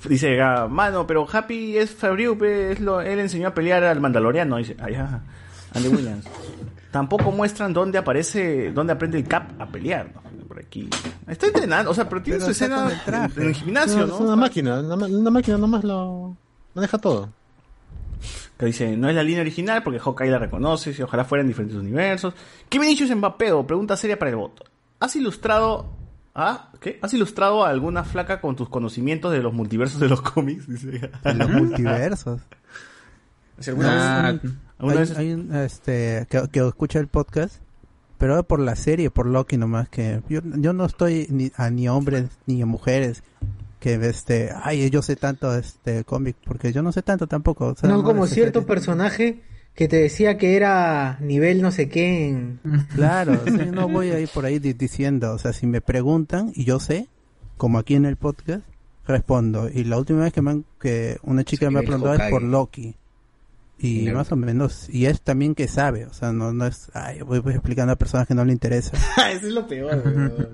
Dice, 0.09 0.41
ah, 0.41 0.67
mano, 0.69 1.07
pero 1.07 1.27
Happy 1.31 1.77
es 1.77 1.91
Fabriu, 1.91 2.43
es 2.45 2.81
lo, 2.81 3.01
él 3.01 3.19
enseñó 3.19 3.49
a 3.49 3.55
pelear 3.55 3.85
al 3.85 4.01
Mandaloriano. 4.01 4.57
Dice, 4.57 4.77
allá, 4.81 5.23
Andy 5.75 5.89
Williams. 5.89 6.25
Tampoco 6.91 7.31
muestran 7.33 7.73
dónde 7.73 7.99
aparece, 7.99 8.73
dónde 8.73 8.93
aprende 8.93 9.19
el 9.19 9.29
Cap 9.29 9.51
a 9.61 9.67
pelear. 9.67 10.11
¿no? 10.15 10.23
Por 10.47 10.59
aquí. 10.61 10.89
Está 11.27 11.47
entrenando, 11.47 11.91
o 11.91 11.95
sea, 11.95 12.09
pero 12.09 12.23
tiene 12.23 12.39
Pero 12.39 12.47
su 12.47 12.53
escena 12.53 12.91
en 13.37 13.43
el 13.43 13.55
gimnasio, 13.55 14.07
No. 14.07 14.15
Es 14.15 14.21
una 14.21 14.37
máquina, 14.37 14.81
una, 14.81 15.07
una 15.07 15.31
máquina 15.31 15.59
nomás 15.59 15.85
lo 15.85 16.37
maneja 16.75 16.97
todo. 16.99 17.31
Que 18.59 18.67
dice, 18.67 18.97
no 18.97 19.09
es 19.09 19.15
la 19.15 19.23
línea 19.23 19.41
original 19.41 19.83
porque 19.83 19.99
Hawkeye 20.01 20.31
la 20.31 20.39
reconoce, 20.39 20.95
y 20.99 21.03
ojalá 21.03 21.25
fuera 21.25 21.43
en 21.43 21.49
diferentes 21.49 21.77
universos. 21.77 22.35
¿Qué 22.69 22.79
me 22.79 22.87
dices 22.87 23.15
Mbappé? 23.15 23.53
Pregunta 23.67 23.97
seria 23.97 24.19
para 24.19 24.31
el 24.31 24.37
voto. 24.37 24.65
¿Has 25.01 25.15
ilustrado 25.17 25.97
¿Ah? 26.41 26.71
¿Qué? 26.81 27.01
¿Has 27.03 27.13
ilustrado 27.15 27.65
a 27.65 27.69
alguna 27.71 28.05
flaca 28.05 28.41
con 28.41 28.55
tus 28.55 28.69
conocimientos 28.69 29.33
de 29.33 29.41
los 29.43 29.53
multiversos 29.53 29.99
de 30.01 30.09
los 30.09 30.23
cómics? 30.23 30.69
Dice. 30.69 31.11
De 31.25 31.35
los 31.35 31.49
multiversos. 31.51 32.41
Si 33.61 33.71
alguna 33.71 34.29
Ah, 34.29 34.33
vez- 34.33 34.41
hay, 34.45 34.51
alguna 34.79 34.95
vez- 35.01 35.17
hay 35.19 35.33
un, 35.33 35.53
este, 35.57 36.27
que, 36.31 36.49
que 36.53 36.65
escucha 36.69 37.01
el 37.01 37.09
podcast, 37.09 37.57
pero 38.19 38.41
por 38.45 38.61
la 38.61 38.77
serie, 38.77 39.11
por 39.11 39.27
Loki 39.27 39.57
nomás, 39.57 39.89
que 39.89 40.23
yo, 40.29 40.41
yo 40.45 40.73
no 40.73 40.85
estoy 40.85 41.27
ni 41.31 41.51
a 41.57 41.69
ni 41.71 41.89
hombres 41.89 42.31
ni 42.47 42.63
a 42.63 42.67
mujeres 42.67 43.25
que 43.81 43.95
este, 43.95 44.51
ay, 44.63 44.91
yo 44.91 45.03
sé 45.03 45.17
tanto 45.17 45.55
este 45.57 46.05
cómic, 46.05 46.37
porque 46.45 46.73
yo 46.73 46.83
no 46.83 46.93
sé 46.93 47.03
tanto 47.03 47.27
tampoco. 47.27 47.67
o 47.69 47.75
sea, 47.77 47.89
No 47.89 48.03
como 48.03 48.25
es- 48.25 48.31
cierto 48.33 48.67
personaje 48.67 49.43
que 49.75 49.87
te 49.87 49.97
decía 49.97 50.37
que 50.39 50.57
era 50.57 51.19
nivel 51.21 51.63
no 51.63 51.71
sé 51.71 51.89
qué 51.89 52.29
en... 52.29 52.61
Claro, 52.97 53.41
o 53.41 53.45
sea, 53.45 53.65
yo 53.65 53.71
no 53.73 53.89
voy 53.89 54.11
a 54.11 54.19
ir 54.19 54.29
por 54.29 54.45
ahí 54.45 54.59
di- 54.59 54.73
diciendo, 54.73 55.33
o 55.33 55.39
sea, 55.39 55.53
si 55.53 55.67
me 55.69 55.81
preguntan 55.81 56.51
y 56.55 56.65
yo 56.65 56.81
sé, 56.81 57.07
como 57.57 57.79
aquí 57.79 57.95
en 57.95 58.05
el 58.05 58.17
podcast, 58.17 58.63
respondo. 59.07 59.69
Y 59.73 59.85
la 59.85 59.97
última 59.99 60.23
vez 60.25 60.33
que, 60.33 60.43
me 60.43 60.51
han- 60.51 60.65
que 60.81 61.19
una 61.23 61.45
chica 61.45 61.71
me 61.71 61.79
ha 61.79 61.83
preguntado 61.83 62.15
es 62.15 62.31
por. 62.31 62.43
Loki. 62.43 62.97
Y 63.81 64.11
más 64.11 64.33
o 64.33 64.37
menos, 64.37 64.89
y 64.91 65.07
es 65.07 65.21
también 65.23 65.55
que 65.55 65.69
sabe, 65.69 66.07
o 66.07 66.13
sea, 66.13 66.33
no, 66.33 66.53
no 66.53 66.67
es, 66.67 66.91
ay, 66.95 67.21
voy, 67.21 67.39
voy 67.39 67.53
explicando 67.55 67.93
a 67.93 67.97
personas 67.97 68.27
que 68.27 68.35
no 68.35 68.45
le 68.45 68.53
interesa. 68.53 68.97
Eso 69.33 69.47
es 69.47 69.53
lo 69.53 69.69
peor. 69.69 70.51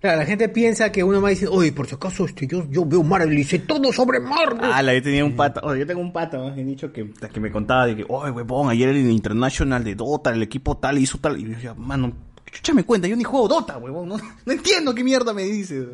Claro, 0.00 0.18
la 0.20 0.26
gente 0.26 0.48
piensa 0.50 0.92
que 0.92 1.02
uno 1.02 1.20
va 1.22 1.28
a 1.28 1.30
decir, 1.30 1.48
oye, 1.50 1.72
por 1.72 1.86
si 1.86 1.94
acaso 1.94 2.26
este, 2.26 2.46
yo, 2.46 2.68
yo 2.70 2.84
veo 2.84 3.02
Marvel 3.02 3.38
y 3.38 3.44
sé 3.44 3.60
todo 3.60 3.92
sobre 3.92 4.20
Marvel. 4.20 4.60
Ah, 4.72 4.82
la, 4.82 4.94
yo 4.94 5.02
tenía 5.02 5.24
un 5.24 5.34
pata, 5.36 5.60
oye, 5.64 5.80
yo 5.80 5.86
tengo 5.86 6.00
un 6.00 6.12
pata, 6.12 6.38
más 6.38 6.54
bien 6.54 6.66
dicho, 6.68 6.92
que, 6.92 7.10
que 7.32 7.40
me 7.40 7.50
contaba 7.50 7.86
de 7.86 7.96
que, 7.96 8.04
oye, 8.08 8.30
huevón, 8.30 8.68
ayer 8.68 8.90
el 8.90 9.10
International 9.10 9.82
de 9.82 9.94
Dota, 9.94 10.30
el 10.32 10.42
equipo 10.42 10.76
tal 10.76 10.98
hizo 10.98 11.18
tal, 11.18 11.38
y 11.38 11.44
yo 11.44 11.48
decía, 11.48 11.74
mano, 11.74 12.12
chucha 12.52 12.74
me 12.74 12.84
cuenta, 12.84 13.08
yo 13.08 13.16
ni 13.16 13.24
juego 13.24 13.48
Dota, 13.48 13.78
huevón, 13.78 14.08
no, 14.10 14.16
no 14.46 14.52
entiendo 14.52 14.94
qué 14.94 15.02
mierda 15.02 15.32
me 15.32 15.44
dice. 15.44 15.86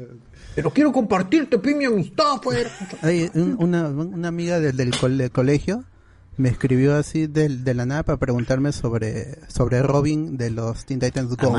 Pero 0.55 0.71
quiero 0.71 0.93
compartirte, 0.93 1.59
pi, 1.59 1.75
mi 1.75 1.85
amistad, 1.87 2.35
pues. 2.43 2.67
Hay 3.03 3.31
un- 3.35 3.57
una, 3.59 3.89
una 3.89 4.29
amiga 4.29 4.61
del, 4.61 4.77
del 4.77 5.31
colegio 5.31 5.85
me 6.37 6.49
escribió 6.49 6.97
así 6.97 7.27
del- 7.27 7.63
de, 7.65 7.75
la 7.75 7.85
nada 7.87 8.03
para 8.05 8.19
preguntarme 8.19 8.73
sobre, 8.73 9.39
sobre 9.49 9.83
Robin 9.83 10.37
de 10.37 10.51
los 10.51 10.85
Teen 10.87 10.99
Titans 11.01 11.37
Go. 11.37 11.55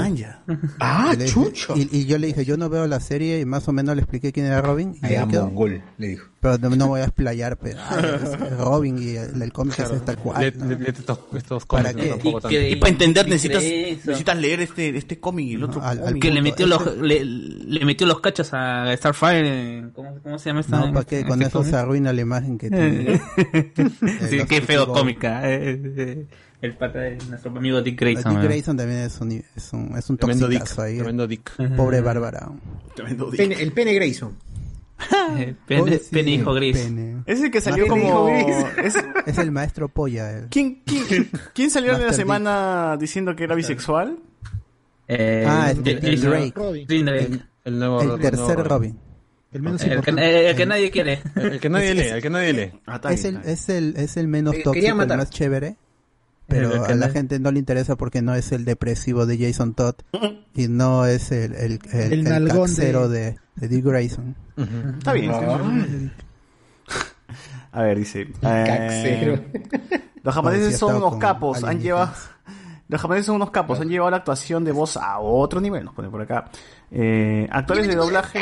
Ah, 0.80 1.12
Y 1.14 1.18
le 1.18 1.26
chucho. 1.26 1.76
Y, 1.78 1.88
y 1.96 2.06
yo 2.06 2.18
le 2.18 2.28
dije, 2.28 2.44
yo 2.46 2.58
no 2.58 2.70
veo 2.70 2.88
la 2.88 3.00
serie 3.00 3.40
y 3.40 3.46
más 3.46 3.68
o 3.68 3.74
menos 3.74 3.96
le 3.96 4.02
expliqué 4.02 4.32
quién 4.32 4.46
era 4.48 4.62
Robin. 4.62 4.96
Y 5.02 5.06
Ahí 5.06 5.16
ahí 5.16 5.28
quedó. 5.28 5.46
mongol, 5.46 5.84
le 5.98 6.08
dijo. 6.08 6.28
Pero 6.44 6.58
no, 6.60 6.76
no 6.76 6.88
voy 6.90 7.00
a 7.02 7.06
explayar, 7.06 7.58
pero 7.58 7.80
ay, 7.90 8.04
es 8.22 8.58
Robin 8.60 9.02
y 9.02 9.16
el, 9.16 9.42
el 9.42 9.52
cómic 9.54 9.80
es 9.80 10.06
tal 10.06 10.18
cual. 10.18 10.42
Le- 10.42 10.52
¿no? 10.52 10.66
le- 10.66 10.76
le- 10.78 10.90
estos, 10.90 11.20
estos 11.36 11.66
¿Para 11.66 11.92
cómics, 11.94 12.04
qué? 12.04 12.10
no, 12.12 12.16
Y 12.30 12.34
tanto. 12.34 12.50
que- 12.50 12.70
Y 12.70 12.76
para 12.76 12.92
entender 12.92 13.24
¿qué 13.26 13.32
necesitas, 13.32 13.64
eso? 13.64 14.08
necesitas 14.12 14.38
leer 14.38 14.60
este, 14.62 14.96
este 14.98 15.20
cómic 15.20 15.46
y 15.48 15.54
el 15.56 15.64
otro 15.64 15.82
al- 15.82 15.98
al 16.00 16.04
cómic. 16.06 16.22
Que 16.22 16.32
le 16.32 16.42
metió 16.42 16.68
los 16.68 16.98
le, 16.98 17.24
le 17.26 17.86
metió 17.86 18.06
los 18.06 18.20
cachos 18.20 18.50
a 18.54 18.96
Starfire 18.96 19.78
en- 19.78 19.90
¿cómo, 19.92 20.20
cómo 20.22 20.38
se 20.38 20.50
llama 20.50 20.60
esta? 20.60 20.80
No, 20.80 20.92
para 20.94 21.06
que 21.06 21.24
con 21.24 21.42
este 21.42 21.46
eso 21.48 21.60
cómic? 21.60 21.72
se 21.72 21.78
arruina 21.78 22.14
la 22.14 22.22
imagen 22.22 22.58
que 22.58 22.70
tiene. 22.70 23.22
sí, 24.30 24.38
los 24.38 24.48
qué 24.48 24.62
feo 24.62 24.88
cómica. 24.88 25.50
eh, 25.50 25.80
eh, 25.98 26.26
el 26.62 26.74
pata 26.76 27.00
de 27.00 27.18
nuestro 27.30 27.52
amigo 27.52 27.82
Dick 27.82 28.00
Grayson. 28.00 28.36
Dick. 28.36 28.44
Grayson 28.44 28.78
también 28.78 29.00
es 29.02 29.20
un, 29.20 29.32
es 29.56 29.74
un, 29.74 29.98
es 29.98 30.10
un 30.10 30.18
Tremendo 30.18 30.48
Dick. 30.48 30.80
ahí. 30.80 30.96
Tremendo 30.98 31.28
Dick. 31.28 31.52
Pobre 31.76 32.00
Bárbara. 32.02 32.50
Tremendo 32.96 33.30
dick. 33.32 33.38
Pene- 33.40 33.62
el 33.62 33.72
pene 33.74 33.94
Grayson. 33.94 34.34
Eh, 35.38 35.56
Pene, 35.68 36.00
Pene 36.12 36.32
hijo 36.32 36.54
gris. 36.54 36.78
Pene. 36.78 37.24
Es 37.26 37.42
el 37.42 37.52
que 37.52 37.62
salió 37.62 37.86
Pene 37.86 38.10
como... 38.10 38.30
es- 38.30 38.96
Es 39.26 39.38
el 39.38 39.52
maestro 39.52 39.88
polla. 39.90 40.32
él. 40.32 40.48
¿Quién, 40.50 40.82
quién, 40.86 41.30
quién 41.54 41.70
salió 41.70 41.92
en 41.94 42.00
la 42.00 42.06
Master 42.08 42.22
semana 42.26 42.98
diciendo 43.00 43.36
que 43.36 43.44
era 43.46 43.56
bisexual? 43.56 44.18
Eh, 45.08 45.46
Ah, 45.48 45.72
el- 45.72 45.84
de- 45.84 45.92
el 45.92 46.22
Drake. 46.22 46.54
Drake. 46.56 46.86
El, 46.90 47.44
el 47.66 47.80
nuevo 47.80 48.02
El 48.02 48.08
nuevo 48.08 48.22
tercer 48.22 48.58
Robin. 48.68 48.98
El 49.52 49.62
menos 49.62 49.82
El 49.84 49.88
que, 49.90 49.94
importante. 49.96 50.50
el 50.50 50.56
que 50.56 50.66
nadie 50.66 50.90
quiere. 50.92 51.22
El, 51.36 51.46
el 51.54 51.60
que 51.60 51.70
nadie 51.70 51.94
lee, 51.94 52.02
el 52.08 52.22
que 52.24 52.30
nadie 52.32 52.54
lee. 52.54 52.72
Ah, 52.88 53.00
Es 53.12 53.24
el, 53.26 53.38
es 53.46 53.70
el, 53.70 53.94
es 53.98 54.18
el 54.18 54.28
menos 54.28 54.54
Eh, 54.56 54.58
quería 54.58 54.64
tóxico, 54.64 54.88
el 54.88 54.96
matar. 54.96 55.18
más 55.20 55.30
chévere. 55.30 55.76
Pero 56.48 56.86
a 56.86 56.94
la 56.96 57.10
gente 57.10 57.40
no 57.40 57.52
le 57.52 57.60
interesa 57.60 57.96
porque 57.96 58.22
no 58.22 58.36
es 58.36 58.52
el 58.52 58.66
depresivo 58.66 59.26
de 59.26 59.38
Jason 59.38 59.74
Todd 59.74 59.96
y 60.54 60.68
no 60.68 61.06
es 61.06 61.32
el, 61.32 61.54
el, 61.56 61.80
el, 61.92 62.14
El 62.14 62.24
de- 62.26 63.08
de, 63.10 63.36
de 63.56 63.68
Dick 63.68 63.86
Grayson. 63.86 64.36
Está 64.98 65.14
bien. 65.14 65.32
está 65.32 65.58
bien. 65.58 66.12
A 67.72 67.82
ver, 67.84 67.98
dice. 67.98 68.28
eh, 68.44 69.42
los 70.22 70.36
japoneses 70.36 70.78
son 70.78 70.96
unos 70.98 71.16
capos, 71.18 71.64
han 71.64 71.80
llevado. 71.80 72.12
Los 72.90 73.02
japoneses 73.02 73.26
son 73.26 73.38
unos 73.38 73.50
capos, 73.50 73.80
han 73.80 73.90
llevado 73.90 74.12
la 74.12 74.18
actuación 74.18 74.64
de 74.64 74.72
voz 74.72 74.98
a 74.98 75.18
otro 75.20 75.60
nivel, 75.60 75.84
nos 75.86 75.96
pone 75.96 76.10
por 76.10 76.22
acá. 76.22 76.46
Eh, 76.92 77.48
actores 77.52 77.88
de 77.88 77.96
doblaje, 77.96 78.40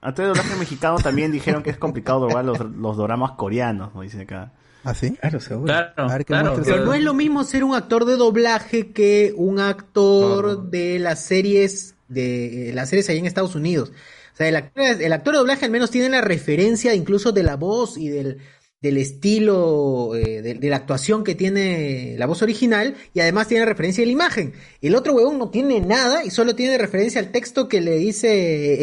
actores 0.00 0.32
de 0.32 0.38
doblaje 0.38 0.58
mexicano 0.58 0.96
también 0.98 1.30
dijeron 1.32 1.62
que 1.62 1.70
es 1.70 1.76
complicado 1.76 2.20
doblar 2.20 2.44
los, 2.44 2.58
los 2.60 2.96
doramas 2.96 3.32
coreanos, 3.32 3.92
nos 3.94 4.04
dice 4.04 4.22
acá. 4.22 4.52
¿Ah, 4.82 4.94
sí? 4.94 5.12
Claro, 5.20 5.40
seguro. 5.40 5.66
Claro, 5.66 5.92
A 5.96 6.16
ver. 6.16 6.24
Pero 6.26 6.84
no 6.84 6.94
es 6.94 7.02
lo 7.02 7.14
mismo 7.14 7.44
ser 7.44 7.64
un 7.64 7.74
actor 7.74 8.04
de 8.04 8.16
doblaje 8.16 8.92
que 8.92 9.32
un 9.36 9.60
actor 9.60 10.70
de 10.70 10.98
las 10.98 11.24
series 11.24 11.94
de 12.08 12.70
eh, 12.70 12.72
las 12.74 12.88
series 12.88 13.08
ahí 13.08 13.18
en 13.18 13.26
Estados 13.26 13.54
Unidos. 13.54 13.92
O 14.32 14.36
sea, 14.36 14.48
el 14.48 14.56
actor, 14.56 14.82
el 14.82 15.12
actor 15.12 15.34
de 15.34 15.38
doblaje 15.38 15.64
al 15.64 15.70
menos 15.70 15.90
tiene 15.90 16.08
la 16.08 16.20
referencia 16.20 16.94
incluso 16.94 17.32
de 17.32 17.42
la 17.42 17.56
voz 17.56 17.96
y 17.96 18.08
del, 18.08 18.38
del 18.80 18.96
estilo 18.96 20.14
eh, 20.14 20.40
de, 20.40 20.54
de 20.54 20.68
la 20.70 20.76
actuación 20.76 21.22
que 21.22 21.34
tiene 21.34 22.14
la 22.18 22.24
voz 22.24 22.40
original 22.40 22.94
y 23.12 23.20
además 23.20 23.46
tiene 23.46 23.66
referencia 23.66 24.00
de 24.00 24.06
la 24.06 24.12
imagen. 24.12 24.54
El 24.80 24.94
otro 24.94 25.12
huevón 25.12 25.38
no 25.38 25.50
tiene 25.50 25.80
nada 25.82 26.24
y 26.24 26.30
solo 26.30 26.54
tiene 26.54 26.78
referencia 26.78 27.20
al 27.20 27.30
texto 27.30 27.68
que 27.68 27.82
le 27.82 27.96
dice 27.96 28.28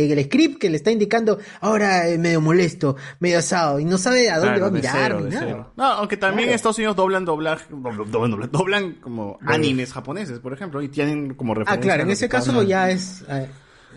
eh, 0.06 0.12
el 0.14 0.24
script 0.26 0.60
que 0.60 0.70
le 0.70 0.78
está 0.78 0.92
indicando 0.92 1.40
ahora 1.62 2.08
eh, 2.10 2.20
medio 2.20 2.42
molesto, 2.42 2.96
medio 3.20 3.40
asado 3.40 3.80
y 3.80 3.86
no 3.86 3.98
sabe 3.98 4.30
a 4.30 4.38
dónde 4.38 4.60
Claro, 4.60 4.62
va 4.62 4.68
a 4.68 4.72
mirar 4.72 4.94
cero, 5.04 5.20
ni 5.22 5.34
nada. 5.34 5.72
No, 5.76 5.84
aunque 5.86 6.16
también 6.18 6.50
en 6.50 6.56
Estados 6.56 6.78
Unidos 6.78 6.96
doblan 6.96 7.26
doblaje, 7.26 7.66
doblan, 7.70 7.98
doblan, 8.12 8.32
doblan, 8.32 8.52
doblan 8.52 8.92
como 9.02 9.40
animes 9.48 9.94
japoneses, 9.94 10.38
por 10.38 10.54
ejemplo, 10.54 10.80
y 10.84 10.90
tienen 10.90 11.34
como 11.34 11.54
Ah, 11.54 11.56
referencia. 11.56 11.82
claro, 11.82 12.04
a 12.04 12.06
en 12.06 12.12
ese 12.12 12.30
caso 12.30 12.52
hablan. 12.52 12.68
ya 12.68 12.92
es. 12.92 13.24
eh, 13.30 13.48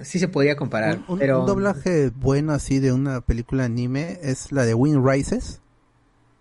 sí 0.01 0.19
se 0.19 0.29
podría 0.29 0.57
comparar. 0.57 0.97
Un, 0.97 1.05
un- 1.09 1.19
pero 1.19 1.41
un 1.41 1.47
doblaje 1.47 2.09
bueno 2.15 2.53
así 2.55 2.79
de 2.79 2.91
una 2.91 3.21
película 3.21 3.65
anime 3.65 4.19
es 4.23 4.51
la 4.51 4.65
de 4.65 4.73
Wind 4.73 5.07
Rises, 5.07 5.61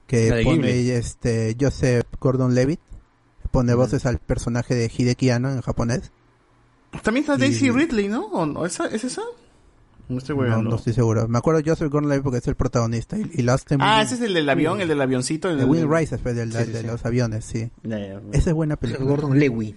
que 0.09 0.31
de 0.31 0.43
pone 0.43 0.95
este 0.95 1.55
Joseph 1.59 2.05
Gordon-Levitt, 2.19 2.79
pone 3.51 3.73
voces 3.75 4.05
al 4.07 4.17
personaje 4.17 4.73
de 4.75 4.91
Hideki 4.95 5.29
Anno 5.29 5.51
en 5.51 5.61
japonés. 5.61 6.11
También 7.03 7.23
está 7.23 7.37
Daisy 7.37 7.67
Y- 7.67 7.69
Ridley, 7.71 8.07
¿no? 8.07 8.25
¿O 8.25 8.45
no? 8.47 8.65
¿Esa- 8.65 8.87
¿Es 8.87 9.03
esa? 9.03 9.21
No 10.07 10.17
estoy 10.17 10.35
No, 10.35 10.41
huevando. 10.41 10.69
no 10.71 10.75
estoy 10.77 10.93
seguro. 10.93 11.27
Me 11.27 11.37
acuerdo 11.37 11.61
Joseph 11.63 11.91
Gordon-Levitt 11.91 12.23
porque 12.23 12.39
es 12.39 12.47
el 12.47 12.55
protagonista. 12.55 13.15
Y, 13.19 13.29
y 13.35 13.41
Last 13.43 13.67
Time 13.67 13.83
Ah, 13.83 14.01
ese 14.01 14.15
es 14.15 14.21
el 14.21 14.33
del 14.33 14.49
avión, 14.49 14.81
el 14.81 14.87
del 14.87 14.99
avioncito. 14.99 15.55
de 15.55 15.61
el- 15.61 15.69
Will 15.69 15.87
Rice, 15.87 16.15
después 16.15 16.35
del, 16.35 16.51
Sí, 16.51 16.57
sí, 16.65 16.71
de 16.71 16.81
sí. 16.81 16.87
los 16.87 17.05
aviones, 17.05 17.45
sí. 17.45 17.69
Esa 18.31 18.49
es 18.49 18.53
buena 18.55 18.75
película. 18.77 19.07
Gordon 19.07 19.37
Lewy. 19.37 19.75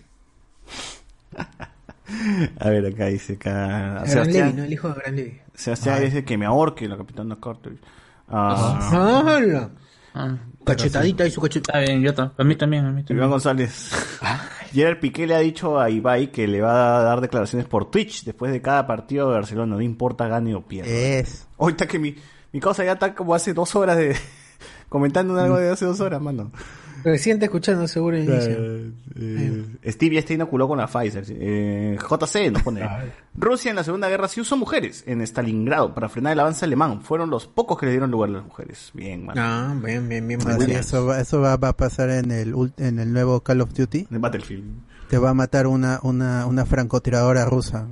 A 2.60 2.68
ver, 2.68 2.86
acá 2.86 3.06
dice 3.06 3.34
acá. 3.34 4.02
Sebastián, 4.06 4.48
Levy, 4.48 4.56
¿no? 4.58 4.64
El 4.64 4.72
hijo 4.72 4.88
de 4.88 4.94
Abraham 4.94 5.14
Levy. 5.16 5.40
Sebastián 5.54 6.02
dice 6.02 6.24
que 6.24 6.36
me 6.38 6.46
ahorque 6.46 6.88
la 6.88 6.96
capitana 6.96 7.38
Carter. 7.40 7.76
Ah, 8.28 9.38
Ah. 10.15 10.36
Cachetadita 10.65 11.26
y 11.26 11.31
su 11.31 11.41
cachetadita. 11.41 11.81
Está 11.81 11.92
bien, 11.92 12.02
yo 12.02 12.32
a 12.36 12.44
mí 12.44 12.57
también, 12.57 12.84
a 12.84 12.91
mí 12.91 13.02
también. 13.02 13.18
Iván 13.18 13.31
González. 13.31 13.91
Gerard 14.73 15.00
Piqué 15.00 15.26
le 15.26 15.34
ha 15.34 15.41
dicho 15.41 15.78
a 15.78 15.91
Ibai 15.91 16.31
que 16.31 16.47
le 16.47 16.60
va 16.60 16.99
a 16.99 17.02
dar 17.02 17.20
declaraciones 17.20 17.66
por 17.66 17.91
Twitch 17.91 18.24
después 18.24 18.52
de 18.52 18.62
cada 18.62 18.86
partido 18.86 19.28
de 19.28 19.34
Barcelona. 19.34 19.76
No 19.76 19.82
importa 19.82 20.28
gane 20.28 20.55
o 20.55 20.62
pierda. 20.62 20.91
Es. 20.91 21.47
Ahorita 21.58 21.86
que 21.86 21.99
mi, 21.99 22.15
mi 22.52 22.60
causa 22.60 22.84
ya 22.84 22.92
está 22.92 23.15
como 23.15 23.34
hace 23.34 23.55
dos 23.55 23.74
horas 23.74 23.97
de... 23.97 24.16
comentando 24.89 25.39
algo 25.39 25.58
de 25.58 25.70
hace 25.70 25.84
dos 25.84 26.00
horas, 26.00 26.20
mano. 26.20 26.52
Recién 27.05 27.39
te 27.39 27.47
escuchando 27.47 27.86
seguro 27.89 28.16
el 28.16 28.24
inicio. 28.24 28.56
Eh, 29.16 29.64
Steve 29.86 30.14
ya 30.14 30.20
está 30.20 30.32
inoculado 30.34 30.68
con 30.68 30.78
la 30.78 30.86
Pfizer. 30.86 31.24
Eh, 31.28 31.97
JC 31.98 32.50
nos 32.52 32.62
pone. 32.62 32.82
Rusia 33.34 33.70
en 33.70 33.76
la 33.76 33.84
Segunda 33.84 34.08
Guerra 34.08 34.28
sí 34.28 34.40
usó 34.40 34.56
mujeres 34.56 35.02
en 35.06 35.20
Stalingrado 35.22 35.94
para 35.94 36.08
frenar 36.08 36.32
el 36.34 36.40
avance 36.40 36.64
alemán. 36.64 37.02
Fueron 37.02 37.31
los 37.31 37.47
pocos 37.47 37.78
que 37.78 37.86
le 37.86 37.92
dieron 37.92 38.10
lugar 38.10 38.31
a 38.31 38.32
las 38.34 38.44
mujeres. 38.44 38.90
Bien, 38.94 39.26
mano. 39.26 39.40
Ah, 39.42 39.74
bien, 39.84 40.08
bien, 40.08 40.26
bien. 40.28 40.40
Así, 40.47 40.66
bien. 40.66 40.78
eso 40.78 41.06
va, 41.06 41.20
eso 41.20 41.40
va, 41.40 41.56
va 41.56 41.68
a 41.68 41.76
pasar 41.76 42.10
en 42.10 42.31
el, 42.31 42.55
ult- 42.55 42.74
en 42.78 42.98
el 42.98 43.12
nuevo 43.12 43.40
Call 43.40 43.60
of 43.62 43.72
Duty. 43.74 44.08
En 44.10 44.20
Battlefield. 44.20 44.64
Te 45.08 45.18
va 45.18 45.31
a 45.31 45.34
matar 45.34 45.66
una, 45.66 45.98
una, 46.02 46.47
una 46.47 46.64
francotiradora 46.64 47.44
rusa. 47.44 47.86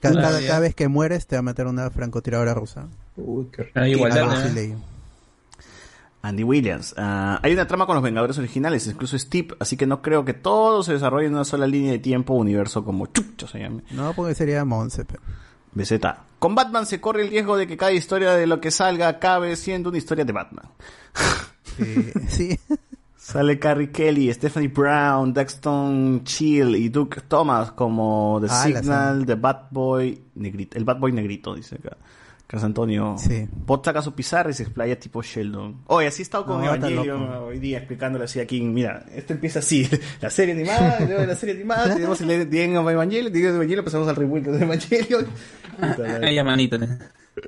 Ca- 0.00 0.12
Cada, 0.12 0.40
cada 0.40 0.60
vez 0.60 0.74
que 0.74 0.88
mueres 0.88 1.26
te 1.26 1.36
va 1.36 1.40
a 1.40 1.42
matar 1.42 1.66
una 1.68 1.88
francotiradora 1.90 2.54
rusa. 2.54 2.86
Uy, 3.16 3.46
qué 3.54 3.70
Ah, 3.74 3.86
igualdad. 3.88 4.26
Andy 6.22 6.44
Williams. 6.44 6.94
Ah, 6.96 7.40
hay 7.42 7.52
una 7.52 7.66
trama 7.66 7.84
con 7.86 7.96
los 7.96 8.02
Vengadores 8.02 8.38
originales, 8.38 8.86
incluso 8.86 9.18
Steve, 9.18 9.56
así 9.58 9.76
que 9.76 9.86
no 9.86 10.00
creo 10.02 10.24
que 10.24 10.34
todo 10.34 10.82
se 10.82 10.92
desarrolle 10.92 11.26
en 11.26 11.34
una 11.34 11.44
sola 11.44 11.66
línea 11.66 11.92
de 11.92 11.98
tiempo 11.98 12.32
o 12.32 12.36
universo 12.36 12.84
como 12.84 13.06
chucho 13.06 13.46
se 13.48 13.58
llame. 13.58 13.82
No, 13.90 14.12
porque 14.14 14.34
sería 14.34 14.64
Monse. 14.64 15.04
BZ. 15.74 15.92
Con 16.38 16.54
Batman 16.54 16.86
se 16.86 17.00
corre 17.00 17.22
el 17.22 17.30
riesgo 17.30 17.56
de 17.56 17.66
que 17.66 17.76
cada 17.76 17.92
historia 17.92 18.32
de 18.34 18.46
lo 18.46 18.60
que 18.60 18.70
salga 18.70 19.08
acabe 19.08 19.56
siendo 19.56 19.88
una 19.88 19.98
historia 19.98 20.24
de 20.24 20.32
Batman. 20.32 20.66
Sí, 21.76 22.12
sí. 22.28 22.58
Sale 23.16 23.58
Carrie 23.58 23.90
Kelly, 23.90 24.30
Stephanie 24.34 24.68
Brown, 24.68 25.32
Daxton 25.32 26.22
Chill 26.24 26.74
y 26.76 26.88
Duke 26.88 27.20
Thomas 27.28 27.70
como 27.70 28.38
The 28.42 28.48
Ah, 28.50 28.62
Signal, 28.64 29.24
The 29.24 29.36
Batboy 29.36 30.22
negrito, 30.34 30.76
el 30.76 30.84
Batboy 30.84 31.12
negrito, 31.12 31.54
dice 31.54 31.76
acá. 31.76 31.96
Carlos 32.52 32.64
Antonio. 32.64 33.14
Sí. 33.16 33.48
Bot 33.50 33.82
saca 33.82 34.02
su 34.02 34.14
pizarra 34.14 34.50
y 34.50 34.52
se 34.52 34.64
explaya 34.64 35.00
tipo 35.00 35.22
Sheldon. 35.22 35.84
Oye, 35.86 36.08
así 36.08 36.20
he 36.20 36.24
estado 36.24 36.44
con 36.44 36.58
No, 36.58 36.66
Evangelion 36.66 37.22
hoy 37.22 37.58
día 37.58 37.78
explicándole 37.78 38.26
así 38.26 38.40
aquí. 38.40 38.60
Mira, 38.60 39.06
esto 39.14 39.32
empieza 39.32 39.60
así. 39.60 39.88
La 40.20 40.28
serie 40.28 40.52
animada, 40.52 40.98
y 41.00 41.06
luego 41.06 41.24
la 41.24 41.34
serie 41.34 41.54
animada, 41.54 41.94
tenemos 41.94 42.20
el 42.20 42.30
End 42.30 42.76
of 42.76 42.86
Evangelion, 42.86 43.32
of 43.32 43.54
Evangelion, 43.56 43.84
pasamos 43.86 44.06
al 44.06 44.16
revuelto 44.16 44.52
de 44.52 44.64
Evangelion. 44.64 45.26
Ella 46.22 46.44
manito. 46.44 46.76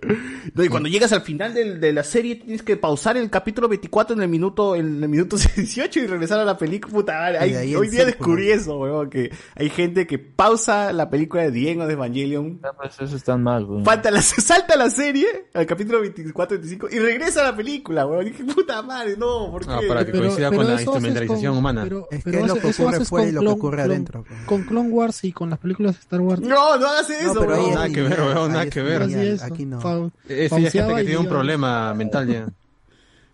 ¿No? 0.02 0.14
No, 0.54 0.64
y 0.64 0.68
cuando 0.68 0.88
llegas 0.88 1.12
al 1.12 1.20
final 1.22 1.52
del- 1.52 1.78
de 1.80 1.92
la 1.92 2.02
serie 2.04 2.36
tienes 2.36 2.62
que 2.62 2.76
pausar 2.76 3.16
el 3.16 3.28
capítulo 3.30 3.68
24 3.68 4.16
en 4.16 4.22
el 4.22 4.28
minuto 4.28 4.74
en 4.76 5.02
el 5.02 5.08
minuto 5.08 5.36
18 5.56 6.00
y 6.00 6.06
regresar 6.06 6.40
a 6.40 6.44
la 6.44 6.56
película. 6.56 6.92
Puta, 6.94 7.12
madre, 7.14 7.38
hay- 7.38 7.52
de 7.52 7.76
hoy 7.76 7.88
día 7.88 8.04
descubrí 8.04 8.50
eso, 8.50 8.78
weón, 8.78 9.10
que 9.10 9.30
hay 9.54 9.68
gente 9.70 10.06
que 10.06 10.18
pausa 10.18 10.92
la 10.92 11.10
película 11.10 11.42
de 11.42 11.50
Diego 11.50 11.86
de 11.86 11.92
Evangelion, 11.94 12.60
Ya, 12.62 12.72
pues, 12.72 12.98
eso 13.00 13.16
está 13.16 13.36
mal, 13.36 13.66
pues. 13.66 13.84
falta 13.84 14.10
la, 14.10 14.22
salta 14.22 14.76
la 14.76 14.88
serie 14.90 15.26
al 15.54 15.66
capítulo 15.66 16.00
24, 16.00 16.56
25 16.58 16.88
y 16.90 16.98
regresa 16.98 17.40
a 17.42 17.50
la 17.50 17.56
película, 17.56 18.06
weón. 18.06 18.24
Dije, 18.24 18.44
puta 18.44 18.80
madre, 18.82 19.16
no, 19.18 19.50
¿por 19.50 19.66
qué? 19.66 19.72
Ah, 19.72 19.80
para 19.86 20.04
que 20.06 20.12
Pero- 20.12 20.24
coincida 20.24 20.48
pero 20.50 20.62
con 20.62 20.66
la 20.68 20.80
instrumentalización 20.80 21.52
con- 21.52 21.58
humana. 21.58 21.82
Pero, 21.84 22.08
Es 22.10 22.24
que 22.24 22.30
pero 22.30 22.38
es 22.42 22.46
lo 22.48 22.54
que 22.54 22.66
ocurre 22.68 23.04
fuera 23.04 23.28
y 23.28 23.34
con 23.34 23.34
lo 23.34 23.40
que 23.40 23.44
Clone- 23.46 23.58
ocurre 23.58 23.76
Clone- 23.76 23.84
adentro, 23.92 24.24
pues. 24.26 24.40
Con 24.46 24.62
Clone 24.62 24.88
Wars 24.88 25.24
y 25.24 25.32
con 25.32 25.50
las 25.50 25.58
películas 25.58 25.94
de 25.94 26.00
Star 26.00 26.20
Wars. 26.20 26.40
No, 26.40 26.76
no 26.78 26.86
hagas 26.86 27.10
eso, 27.10 27.34
No, 27.34 27.40
pero 27.40 27.52
weón. 27.54 27.74
Nada 27.74 27.88
que 27.90 28.02
ver, 28.02 28.20
weón, 28.20 28.52
nada 28.52 28.66
que 28.70 28.82
ver. 28.82 29.02
Aquí 29.42 29.66
no. 29.66 29.73
Fa- 29.80 30.10
Es 30.28 30.50
sí, 30.52 30.56
hay 30.56 30.70
gente 30.70 30.94
que 30.96 31.02
tiene 31.04 31.18
un 31.18 31.24
ya. 31.24 31.30
problema 31.30 31.94
mental 31.94 32.26
ya. 32.28 32.46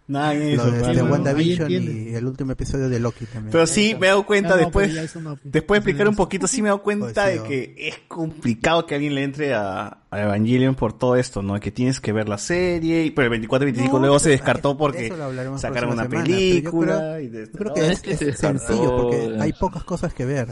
Nada 0.09 0.35
en 0.35 0.57
Lo 0.57 0.65
eso, 0.65 0.71
de, 0.73 0.81
de 0.81 0.87
ahí 0.89 1.01
WandaVision 1.09 1.71
y 1.71 2.15
el 2.15 2.27
último 2.27 2.51
episodio 2.51 2.89
de 2.89 2.99
Loki 2.99 3.27
también. 3.27 3.53
Pero 3.53 3.65
sí, 3.69 3.95
me 4.01 4.07
he 4.07 4.11
dado 4.11 4.27
cuenta 4.27 4.55
Ah, 4.55 4.57
no, 4.57 4.65
después, 4.65 4.93
ya 4.93 5.21
no, 5.21 5.39
después 5.45 5.77
de 5.77 5.79
explicar 5.79 6.09
un 6.09 6.15
no. 6.15 6.17
poquito, 6.17 6.49
sí 6.49 6.63
me 6.63 6.67
he 6.69 6.71
dado 6.71 6.83
cuenta 6.83 7.07
Pues 7.07 7.17
sí, 7.17 7.31
de 7.31 7.37
¿no? 7.37 7.45
que 7.45 7.75
es 7.79 7.99
complicado 8.09 8.87
que 8.87 8.97
alguien 8.97 9.15
le 9.15 9.23
entre 9.23 9.55
a, 9.55 9.99
a 10.11 10.21
Evangelion 10.21 10.75
por 10.75 10.99
todo 10.99 11.15
esto, 11.15 11.43
¿no? 11.43 11.61
Que 11.61 11.71
tienes 11.71 12.01
que 12.01 12.13
ver 12.13 12.29
la 12.29 12.39
serie, 12.39 13.05
y- 13.05 13.11
pero 13.13 13.27
el 13.27 13.31
24 13.31 13.69
y 13.69 13.71
25 13.71 13.97
No, 13.99 14.03
luego 14.03 14.19
se 14.19 14.31
descartó 14.31 14.77
porque 14.77 15.11
sacaron 15.59 15.91
una 15.91 16.03
semana, 16.03 16.09
pero 16.09 16.27
yo 16.27 16.27
película. 16.41 16.99
creo- 16.99 17.21
y 17.21 17.29
de 17.29 17.39
Yo 17.39 17.45
esto, 17.45 17.59
creo 17.59 17.69
¿no? 17.69 17.75
que 17.75 17.87
es, 17.87 18.03
Es 18.23 18.39
sencillo 18.39 18.97
porque 18.97 19.37
hay 19.39 19.53
pocas 19.53 19.85
cosas 19.85 20.13
que 20.13 20.25
ver. 20.25 20.49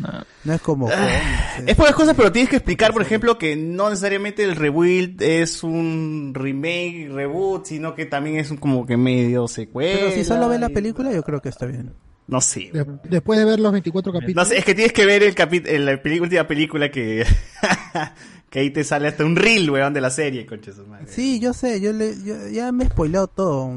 No. 0.00 0.54
Es 0.54 0.60
como 0.62 0.86
cómics, 0.86 1.68
Es 1.68 1.76
pocas 1.76 1.94
cosas, 1.94 2.14
pero 2.16 2.32
tienes 2.32 2.48
que 2.48 2.56
explicar, 2.56 2.92
por 2.92 3.02
ejemplo, 3.02 3.36
que 3.38 3.56
no 3.56 3.90
necesariamente 3.90 4.42
el 4.44 4.56
rebuild 4.56 5.20
es 5.22 5.62
un 5.62 6.32
remake, 6.34 7.08
reboot, 7.12 7.66
sino 7.66 7.94
que 7.94 8.06
también 8.06 8.36
es 8.36 8.50
un 8.50 8.56
como 8.56 8.86
que 8.86 8.96
medio 8.96 9.46
secuela. 9.48 9.98
Pero 9.98 10.10
si 10.12 10.24
solo 10.24 10.48
ves 10.48 10.60
la 10.60 10.70
película, 10.70 11.12
yo 11.12 11.22
creo 11.22 11.40
que 11.40 11.48
está 11.50 11.66
bien. 11.66 11.92
No 12.26 12.40
sé. 12.40 12.70
De- 12.72 12.86
después 13.08 13.38
de 13.38 13.44
ver 13.44 13.58
los 13.60 13.72
24 13.72 14.12
No 14.12 14.20
capítulos. 14.20 14.48
sé, 14.48 14.58
es 14.58 14.64
que 14.64 14.74
tienes 14.74 14.92
que 14.92 15.04
ver 15.04 15.22
el 15.24 15.34
capi- 15.34 15.66
la 15.78 16.00
última 16.22 16.46
película 16.46 16.90
que... 16.90 17.26
que 18.50 18.58
ahí 18.60 18.70
te 18.70 18.82
sale 18.84 19.08
hasta 19.08 19.24
un 19.24 19.36
reel, 19.36 19.70
weón, 19.70 19.92
de 19.94 20.00
la 20.00 20.10
serie, 20.10 20.44
concha 20.46 20.72
su 20.72 20.84
madre. 20.86 21.06
Sí, 21.08 21.38
yo 21.40 21.52
sé, 21.52 21.80
yo, 21.80 21.92
le, 21.92 22.14
yo 22.24 22.48
ya 22.48 22.72
me 22.72 22.84
he 22.84 22.88
spoileado 22.88 23.26
todo. 23.28 23.70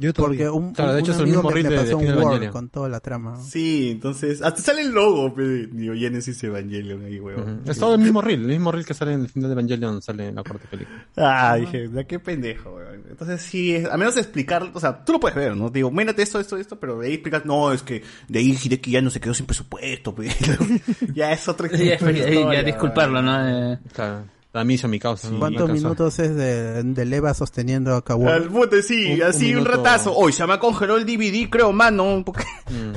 Yo 0.00 0.12
Porque 0.14 0.48
un, 0.48 0.72
Claro, 0.74 0.92
de 0.92 0.98
un 0.98 1.04
hecho 1.04 1.12
es 1.12 1.18
el 1.18 1.26
mismo 1.26 1.42
me, 1.42 1.54
reel 1.54 1.68
me 1.68 1.82
de- 1.84 1.94
un 1.94 2.04
Word 2.04 2.18
Evangelion. 2.20 2.52
con 2.52 2.68
toda 2.68 2.88
la 2.88 3.00
trama. 3.00 3.36
Sí, 3.42 3.90
entonces, 3.90 4.40
hasta 4.42 4.62
sale 4.62 4.82
el 4.82 4.90
logo, 4.92 5.30
de 5.36 5.68
Genesis 5.98 6.42
Evangelion 6.44 7.04
ahí, 7.04 7.18
weón. 7.18 7.62
Es 7.66 7.78
todo 7.78 7.94
el 7.94 8.00
mismo 8.00 8.20
reel, 8.22 8.42
el 8.42 8.46
mismo 8.48 8.70
reel 8.70 8.84
que 8.86 8.94
sale 8.94 9.14
en 9.14 9.22
el 9.22 9.28
final 9.28 9.50
de 9.50 9.52
Evangelion 9.54 10.00
sale 10.00 10.28
en 10.28 10.36
la 10.36 10.44
cuarta 10.44 10.68
película. 10.70 11.04
Ah, 11.16 11.56
dije, 11.56 11.88
"Ya, 11.92 12.04
qué 12.04 12.18
pendejo, 12.20 12.76
weón. 12.76 13.02
Entonces 13.10 13.42
sí, 13.42 13.74
es- 13.74 13.86
a 13.90 13.96
menos 13.96 14.16
explicar, 14.16 14.70
o 14.72 14.78
sea, 14.78 15.04
tú 15.04 15.12
lo 15.14 15.20
puedes 15.20 15.34
ver, 15.36 15.56
¿no? 15.56 15.68
Digo, 15.70 15.90
mírate 15.90 16.22
esto, 16.22 16.38
esto, 16.38 16.56
esto, 16.56 16.78
pero 16.78 16.98
de 17.00 17.08
ahí 17.08 17.14
explicas, 17.14 17.44
no, 17.44 17.72
es 17.72 17.82
que 17.82 18.02
de 18.28 18.38
ahí 18.38 18.56
Hideki 18.62 18.92
ya 18.92 19.02
no 19.02 19.10
se 19.10 19.18
quedó 19.20 19.34
sin 19.34 19.46
presupuesto, 19.46 20.14
ya 21.14 21.32
es 21.32 21.48
otro 21.48 21.66
Ya, 21.68 21.98
ya, 21.98 22.52
ya 22.54 22.62
disculparlo, 22.62 23.20
¿no? 23.22 23.72
Eh, 23.72 23.78
Claro, 23.92 24.24
a 24.58 24.64
mí 24.64 24.74
hizo 24.74 24.88
mi 24.88 24.98
causa. 24.98 25.30
no 25.30 25.38
¿Cuántos 25.38 25.70
minutos 25.70 26.18
es 26.18 26.34
de, 26.34 26.82
de 26.82 27.04
Leva 27.04 27.32
sosteniendo 27.34 27.94
a 27.94 28.04
Kaworu? 28.04 28.30
Al 28.30 28.44
puto, 28.48 28.80
sí, 28.82 29.14
Un- 29.14 29.22
así 29.22 29.52
un 29.54 29.60
un, 29.60 29.64
ratazo. 29.66 30.14
Hoy 30.16 30.32
se 30.32 30.46
me 30.46 30.58
congeló 30.58 30.96
el 30.96 31.06
DVD, 31.06 31.48
creo, 31.50 31.72
mano, 31.72 32.22
porque, 32.24 32.44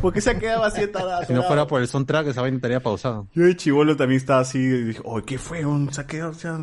porque 0.02 0.22
se 0.22 0.32
ha 0.32 0.40
quedado 0.40 0.64
así 0.64 0.82
atarado. 0.82 1.24
Si 1.26 1.34
no 1.34 1.44
fuera 1.44 1.68
por 1.68 1.82
el 1.82 1.88
soundtrack, 1.88 2.28
esa 2.28 2.42
vaina 2.42 2.58
estaría 2.58 2.82
pausada. 2.82 3.24
Yo 3.34 3.44
de 3.46 3.56
chivolo 3.56 3.96
también 3.96 4.20
estaba 4.20 4.42
así, 4.42 4.60
y 4.60 4.84
dije, 4.84 5.02
oye, 5.04 5.26
¿qué 5.26 5.38
fue? 5.38 5.66
Un 5.66 5.92
se 5.94 6.02
ha 6.02 6.08
quedado, 6.08 6.32
o 6.32 6.34
sea, 6.34 6.60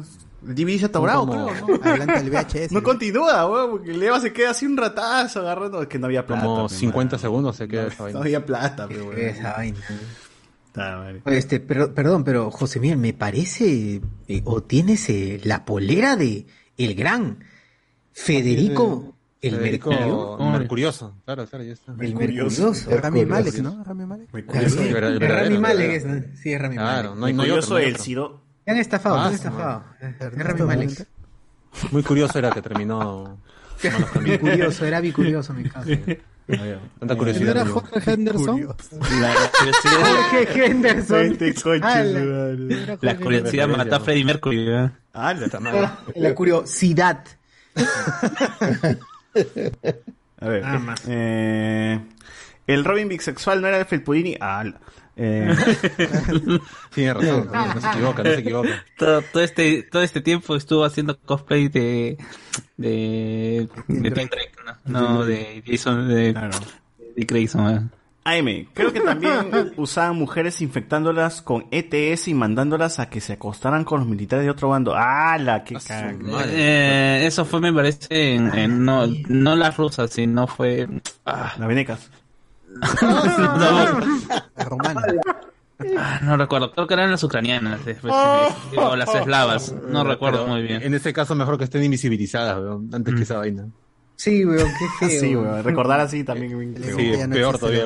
el 0.47 0.55
DVD 0.55 0.79
se 0.79 0.85
ha 0.85 0.89
atorado, 0.89 1.27
Como- 1.27 1.47
creo, 1.49 1.67
¿no? 1.67 1.75
Adelanta 1.83 2.21
el 2.21 2.31
VHS. 2.31 2.73
No 2.73 2.83
continúa, 2.83 3.47
weón, 3.49 3.71
porque 3.73 3.93
Leva 3.93 4.21
se 4.21 4.33
queda 4.33 4.51
así 4.51 4.67
un 4.67 4.77
ratazo 4.77 5.41
agarrando, 5.41 5.83
es 5.83 5.89
que 5.89 5.99
no 5.99 6.07
había 6.07 6.25
plata. 6.27 6.45
Como 6.45 6.69
pe, 6.69 6.75
50 6.75 7.17
mano. 7.17 7.21
segundos 7.21 7.57
se 7.57 7.67
queda 7.69 7.87
esa 7.89 7.97
No 7.99 8.05
vaina. 8.05 8.21
había 8.21 8.47
plata, 8.47 8.87
pero 8.89 9.07
weón. 9.07 9.19
Esa 9.21 9.53
vaina. 9.55 9.79
Este, 11.27 11.61
pero, 11.61 11.95
perdón, 11.95 12.25
pero 12.25 12.51
José 12.51 12.81
Miguel, 12.81 12.99
me 12.99 13.13
parece, 13.13 14.01
eh, 14.29 14.43
o 14.45 14.63
tienes 14.63 15.09
eh, 15.11 15.41
la 15.45 15.65
polera 15.65 16.17
de 16.17 16.47
el 16.77 16.95
gran 16.95 17.39
Federico, 18.13 19.15
el 19.41 19.57
Federico 19.57 19.91
Mercurio. 19.91 20.51
Mercurioso, 20.53 21.15
claro, 21.25 21.47
claro, 21.47 21.65
ya 21.65 21.73
está. 21.73 21.93
El 21.93 21.99
Mercurioso. 21.99 22.63
Mercurioso. 22.73 23.01
Rami 23.01 23.25
Malek, 23.27 23.55
¿no? 23.61 23.85
Rami 23.85 24.07
Malek. 24.07 24.33
Mercurioso. 24.33 24.83
El 24.83 24.93
verdadero, 24.95 25.17
Es 25.17 25.23
el 25.23 25.29
Rami 25.29 25.29
verdadero, 25.29 25.61
Malek, 25.61 25.91
el 25.91 25.97
es, 25.97 26.05
¿no? 26.05 26.37
Sí, 26.37 26.53
es 26.53 26.61
Rami 26.61 26.75
Claro, 26.77 27.15
Malek. 27.15 27.21
no 27.21 27.27
hay, 27.27 27.33
no 27.35 27.43
hay 27.43 27.51
otro, 27.51 27.63
Curioso 27.69 27.71
no 27.75 27.77
hay 27.79 27.85
el 27.87 27.93
otro. 27.95 28.05
Ciro. 28.05 28.43
Te 28.65 28.71
han 28.73 28.77
estafado, 28.79 29.17
Ah, 29.17 29.23
te 29.23 29.29
han 29.29 29.35
estafado. 29.35 29.85
Es 30.01 30.19
Rami 30.19 30.41
Ernesto 30.41 30.67
Malek. 30.67 30.89
Valente. 30.89 31.07
Muy 31.93 32.03
curioso 32.03 32.39
era 32.39 32.51
que 32.51 32.63
terminó. 32.63 33.39
era 34.83 35.01
bicurioso, 35.01 35.55
me 35.55 35.69
caso. 35.69 35.89
Tanta 36.49 37.15
¿No 37.15 37.19
curiosidad. 37.19 37.51
era 37.51 37.61
amigo. 37.63 37.81
Jorge 37.91 38.11
Henderson? 38.13 38.69
La, 39.21 39.29
la 39.35 39.51
curiosidad, 39.51 40.17
Jorge 40.31 40.65
Henderson. 40.67 41.25
Este 41.33 41.55
coche. 41.55 41.77
Era 41.85 42.97
la 43.03 43.17
curiosidad 43.17 43.69
mató 43.69 43.97
a 43.97 44.01
Freddie 44.01 44.25
Mercury. 44.25 44.67
¿eh? 44.69 44.91
Ah, 45.13 45.35
la 45.35 45.99
La 46.17 46.35
curiosidad. 46.35 47.25
A 50.41 50.49
ver. 50.49 50.65
Eh, 51.07 52.01
el 52.67 52.85
Robin 52.85 53.09
bisexual 53.09 53.61
no 53.61 53.69
era 53.69 53.79
el 53.79 53.85
Felpudini. 53.87 54.37
Ah, 54.41 54.65
la- 54.65 54.81
eh, 55.19 55.55
Tiene 56.95 57.15
razón, 57.15 57.51
no 57.75 57.81
se 57.81 57.89
equivoca, 57.89 58.23
no 58.23 58.31
se 58.31 58.39
equivoca. 58.39 58.85
Todo, 58.97 59.23
todo 59.23 59.43
este 59.43 59.83
todo 59.83 60.03
este 60.03 60.21
tiempo 60.21 60.57
estuvo 60.57 60.85
haciendo 60.85 61.19
cosplay 61.19 61.69
de 61.69 62.17
de 62.77 63.69
de 63.89 64.11
Tim 64.11 64.29
Drake, 64.29 64.53
no, 64.87 65.01
no 65.01 65.25
de 65.25 65.63
Jason 65.67 66.09
de 66.09 66.33
claro. 66.33 66.59
de 67.17 67.25
Grayson. 67.25 67.71
¿eh? 67.75 67.89
AM, 68.25 68.67
creo 68.75 68.93
que 68.93 69.01
también 69.01 69.73
usaban 69.79 70.17
mujeres 70.17 70.61
infectándolas 70.61 71.41
con 71.41 71.67
ETS 71.71 72.29
y 72.29 72.35
mandándolas 72.35 72.99
a 72.99 73.09
que 73.09 73.23
se 73.23 73.33
acostaran 73.33 73.85
con 73.85 74.01
los 74.01 74.09
militares 74.09 74.45
de 74.45 74.51
otro 74.51 74.69
bando. 74.69 74.95
¡Hala! 74.95 75.65
¡Qué 75.65 75.75
cagada! 75.77 76.45
Eh, 76.47 77.23
eso 77.25 77.47
fue, 77.47 77.61
me 77.61 77.73
parece, 77.73 78.35
en, 78.35 78.55
en- 78.55 78.85
no, 78.85 79.07
no 79.29 79.57
las 79.57 79.79
rusas, 79.79 80.11
sino 80.11 80.47
fue... 80.47 80.87
Ah, 81.25 81.55
Las 81.59 81.69
venecas. 81.69 82.11
Ah, 85.97 86.21
no 86.25 86.37
recuerdo, 86.37 86.73
creo 86.73 86.87
que 86.89 86.95
eran 86.95 87.11
las 87.13 87.23
ucranianas, 87.23 87.85
después, 87.85 88.13
o 88.77 88.97
las 88.97 89.15
eslavas, 89.15 89.73
no 89.89 90.03
recuerdo 90.03 90.47
muy 90.47 90.63
bien. 90.63 90.83
En 90.83 90.93
ese 90.95 91.13
caso, 91.13 91.37
mejor 91.37 91.57
que 91.57 91.65
estén 91.65 91.85
invisibilizadas, 91.85 92.59
weón, 92.59 92.91
antes 92.93 93.15
que 93.15 93.23
esa 93.23 93.39
vaina. 93.39 93.69
Sí, 94.17 94.45
weón, 94.45 94.69
qué 94.99 95.09
feo. 95.09 95.21
Sí, 95.21 95.37
weón, 95.37 95.63
recordar 95.63 96.01
así 96.01 96.25
también. 96.25 96.75
Sí, 96.97 97.13
peor 97.31 97.59
todavía. 97.59 97.85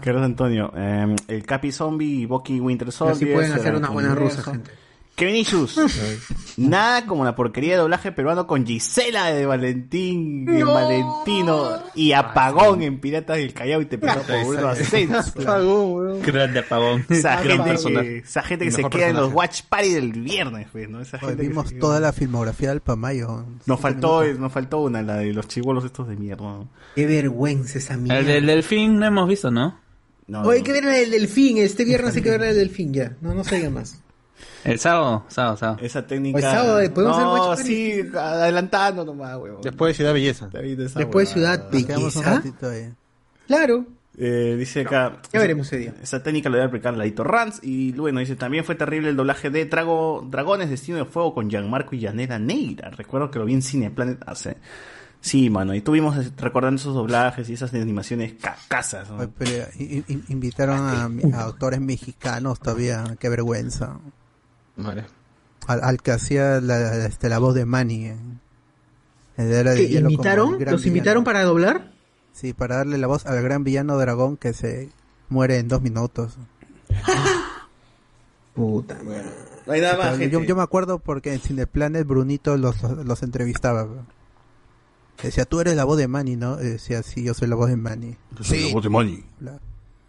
Queridos 0.00 0.24
Antonio, 0.24 0.72
eh, 0.76 1.16
el 1.26 1.44
Capi 1.44 1.72
Zombie 1.72 2.20
y 2.20 2.26
Bucky 2.26 2.60
Winter 2.60 2.86
Pero 2.86 2.92
Soldier. 2.96 3.16
sí 3.18 3.26
pueden 3.34 3.52
hacer 3.52 3.72
buenas 3.72 3.90
universo. 3.90 4.20
rusas, 4.20 4.44
gente. 4.44 4.70
Kevin 5.16 5.36
Ishus. 5.36 5.78
Nada 6.58 7.06
como 7.06 7.24
la 7.24 7.34
porquería 7.34 7.72
de 7.72 7.78
doblaje 7.78 8.12
peruano 8.12 8.46
con 8.46 8.66
Gisela 8.66 9.26
de 9.32 9.46
Valentín, 9.46 10.48
en 10.48 10.60
No. 10.60 10.74
Valentino 10.74 11.82
y 11.94 12.12
Apagón 12.12 12.82
en 12.82 13.00
Piratas 13.00 13.38
del 13.38 13.52
Callao 13.52 13.80
y 13.80 13.86
te 13.86 13.98
pegó 13.98 14.20
por 14.22 14.46
Bruno 14.46 14.68
Ascenso. 14.68 15.32
Grande 16.24 16.60
apagón. 16.60 17.04
Esa 17.08 17.38
gente, 17.38 17.76
que, 17.82 18.18
esa 18.18 18.42
gente 18.42 18.64
que 18.66 18.68
El 18.70 18.76
se 18.76 18.84
queda 18.90 19.08
en 19.08 19.16
los 19.16 19.32
watch 19.32 19.62
party 19.68 19.92
del 19.94 20.12
viernes, 20.12 20.68
pues, 20.70 20.88
¿no? 20.88 21.00
Esa 21.00 21.18
Hoy 21.22 21.30
gente 21.30 21.48
vimos 21.48 21.74
toda 21.78 21.98
la 21.98 22.12
filmografía 22.12 22.70
del 22.70 22.80
Pamayo. 22.80 23.44
Nos 23.64 23.80
faltó, 23.80 24.22
nos 24.24 24.52
faltó 24.52 24.80
una, 24.80 25.02
la 25.02 25.16
de 25.16 25.32
los 25.32 25.48
chivolos 25.48 25.84
estos 25.84 26.08
de 26.08 26.16
mierda. 26.16 26.42
¿no? 26.42 26.68
Qué 26.94 27.06
vergüenza 27.06 27.78
esa 27.78 27.96
mierda. 27.96 28.20
El 28.20 28.26
del 28.26 28.46
delfín 28.46 28.98
no 28.98 29.06
hemos 29.06 29.28
visto, 29.28 29.50
¿no? 29.50 29.80
Oye, 30.28 30.58
hay 30.58 30.62
que 30.62 30.72
ver 30.72 30.84
del 30.84 31.10
delfín. 31.10 31.58
Este 31.58 31.84
viernes 31.84 32.16
hay 32.16 32.22
que 32.22 32.30
ver 32.30 32.40
del 32.40 32.56
delfín 32.56 32.92
ya. 32.92 33.16
No, 33.20 33.34
no 33.34 33.44
se 33.44 33.56
diga 33.56 33.70
más. 33.70 34.02
El 34.64 34.78
sábado, 34.78 35.24
sábado, 35.28 35.56
sábado. 35.56 35.78
Esa 35.82 36.06
técnica. 36.06 36.36
Hoy 36.36 36.42
sábado, 36.42 36.80
eh, 36.80 36.90
podemos 36.90 37.16
hacer 37.16 37.26
no, 37.26 37.46
party. 37.46 37.62
sí, 37.64 38.02
adelantando 38.18 39.04
nomás, 39.04 39.36
huevón. 39.38 39.62
Después 39.62 39.90
de 39.90 39.94
Ciudad 39.94 40.12
Belleza. 40.12 40.48
Después 40.52 41.28
de 41.28 41.34
Ciudad 41.34 41.70
Belleza. 41.70 42.22
ratito 42.22 42.68
ahí. 42.68 42.92
Claro. 43.46 43.86
Eh, 44.18 44.56
dice 44.58 44.80
acá. 44.80 45.20
Ya 45.32 45.40
veremos 45.40 45.66
ese 45.66 45.76
día. 45.76 45.94
Esa 46.02 46.22
técnica 46.22 46.48
lo 46.48 46.56
debe 46.56 46.68
aplicar 46.68 46.96
Ladito 46.96 47.22
Rans. 47.22 47.60
Y 47.62 47.92
bueno, 47.92 48.20
dice: 48.20 48.34
También 48.34 48.64
fue 48.64 48.74
terrible 48.74 49.10
el 49.10 49.16
doblaje 49.16 49.50
de 49.50 49.66
Drago, 49.66 50.26
Dragones 50.28 50.70
Destino 50.70 50.98
de 50.98 51.04
Fuego 51.04 51.34
con 51.34 51.50
Gianmarco 51.50 51.94
y 51.94 52.00
Yanela 52.00 52.38
Neira. 52.38 52.90
Recuerdo 52.90 53.30
que 53.30 53.38
lo 53.38 53.44
vi 53.44 53.54
en 53.54 53.62
Cineplanet 53.62 54.22
hace. 54.26 54.56
Sí, 55.20 55.50
mano. 55.50 55.74
Y 55.74 55.80
tuvimos 55.80 56.16
eh, 56.16 56.30
recordando 56.38 56.80
esos 56.80 56.94
doblajes 56.94 57.48
y 57.50 57.54
esas 57.54 57.74
animaciones 57.74 58.34
cacasas. 58.40 59.10
¿no? 59.10 59.28
Pero 59.36 59.66
invitaron 60.28 60.78
a, 61.32 61.36
a 61.36 61.42
autores 61.42 61.80
mexicanos 61.80 62.58
todavía. 62.58 63.16
Qué 63.18 63.28
vergüenza. 63.28 63.98
Al, 65.66 65.82
al 65.82 66.02
que 66.02 66.12
hacía 66.12 66.60
la, 66.60 67.06
este, 67.06 67.28
la 67.28 67.38
voz 67.38 67.54
de 67.54 67.64
Manny. 67.64 68.06
en- 68.06 68.40
en 69.38 69.52
Era 69.52 69.72
de 69.72 69.76
¿Qué, 69.78 69.88
Hielo 69.88 70.06
como 70.06 70.10
¿Invitaron? 70.14 70.50
¿Los 70.52 70.58
villano. 70.58 70.86
invitaron 70.86 71.24
para 71.24 71.42
doblar? 71.44 71.92
Sí, 72.32 72.52
para 72.52 72.76
darle 72.76 72.98
la 72.98 73.06
voz 73.06 73.26
al 73.26 73.42
gran 73.42 73.64
villano 73.64 73.96
dragón 73.98 74.36
que 74.36 74.52
se 74.52 74.90
muere 75.28 75.58
en 75.58 75.68
dos 75.68 75.82
minutos. 75.82 76.36
Puta 78.54 78.94
madre. 79.02 79.24
No 79.66 79.72
hay 79.72 79.80
nada 79.80 79.94
Sí, 79.94 79.98
más, 79.98 80.06
pero 80.08 80.18
gente. 80.18 80.32
yo, 80.32 80.42
yo 80.44 80.56
me 80.56 80.62
acuerdo 80.62 80.98
porque 80.98 81.32
en 81.34 81.40
Cineplanet 81.40 82.06
Brunito 82.06 82.56
los, 82.56 82.80
los 82.82 83.22
entrevistaba. 83.22 83.84
bro. 83.84 84.06
Decía, 85.22 85.44
tú 85.44 85.60
eres 85.60 85.76
la 85.76 85.84
voz 85.84 85.98
de 85.98 86.08
Manny, 86.08 86.36
¿no? 86.36 86.56
Decía, 86.56 87.02
sí, 87.02 87.22
yo 87.24 87.34
soy 87.34 87.48
la 87.48 87.56
voz 87.56 87.68
de 87.68 87.76
Manny. 87.76 88.16
Soy 88.40 88.68
la 88.68 88.74
voz 88.74 88.82
de 88.84 88.90
Manny. 88.90 89.24
Claro. 89.38 89.60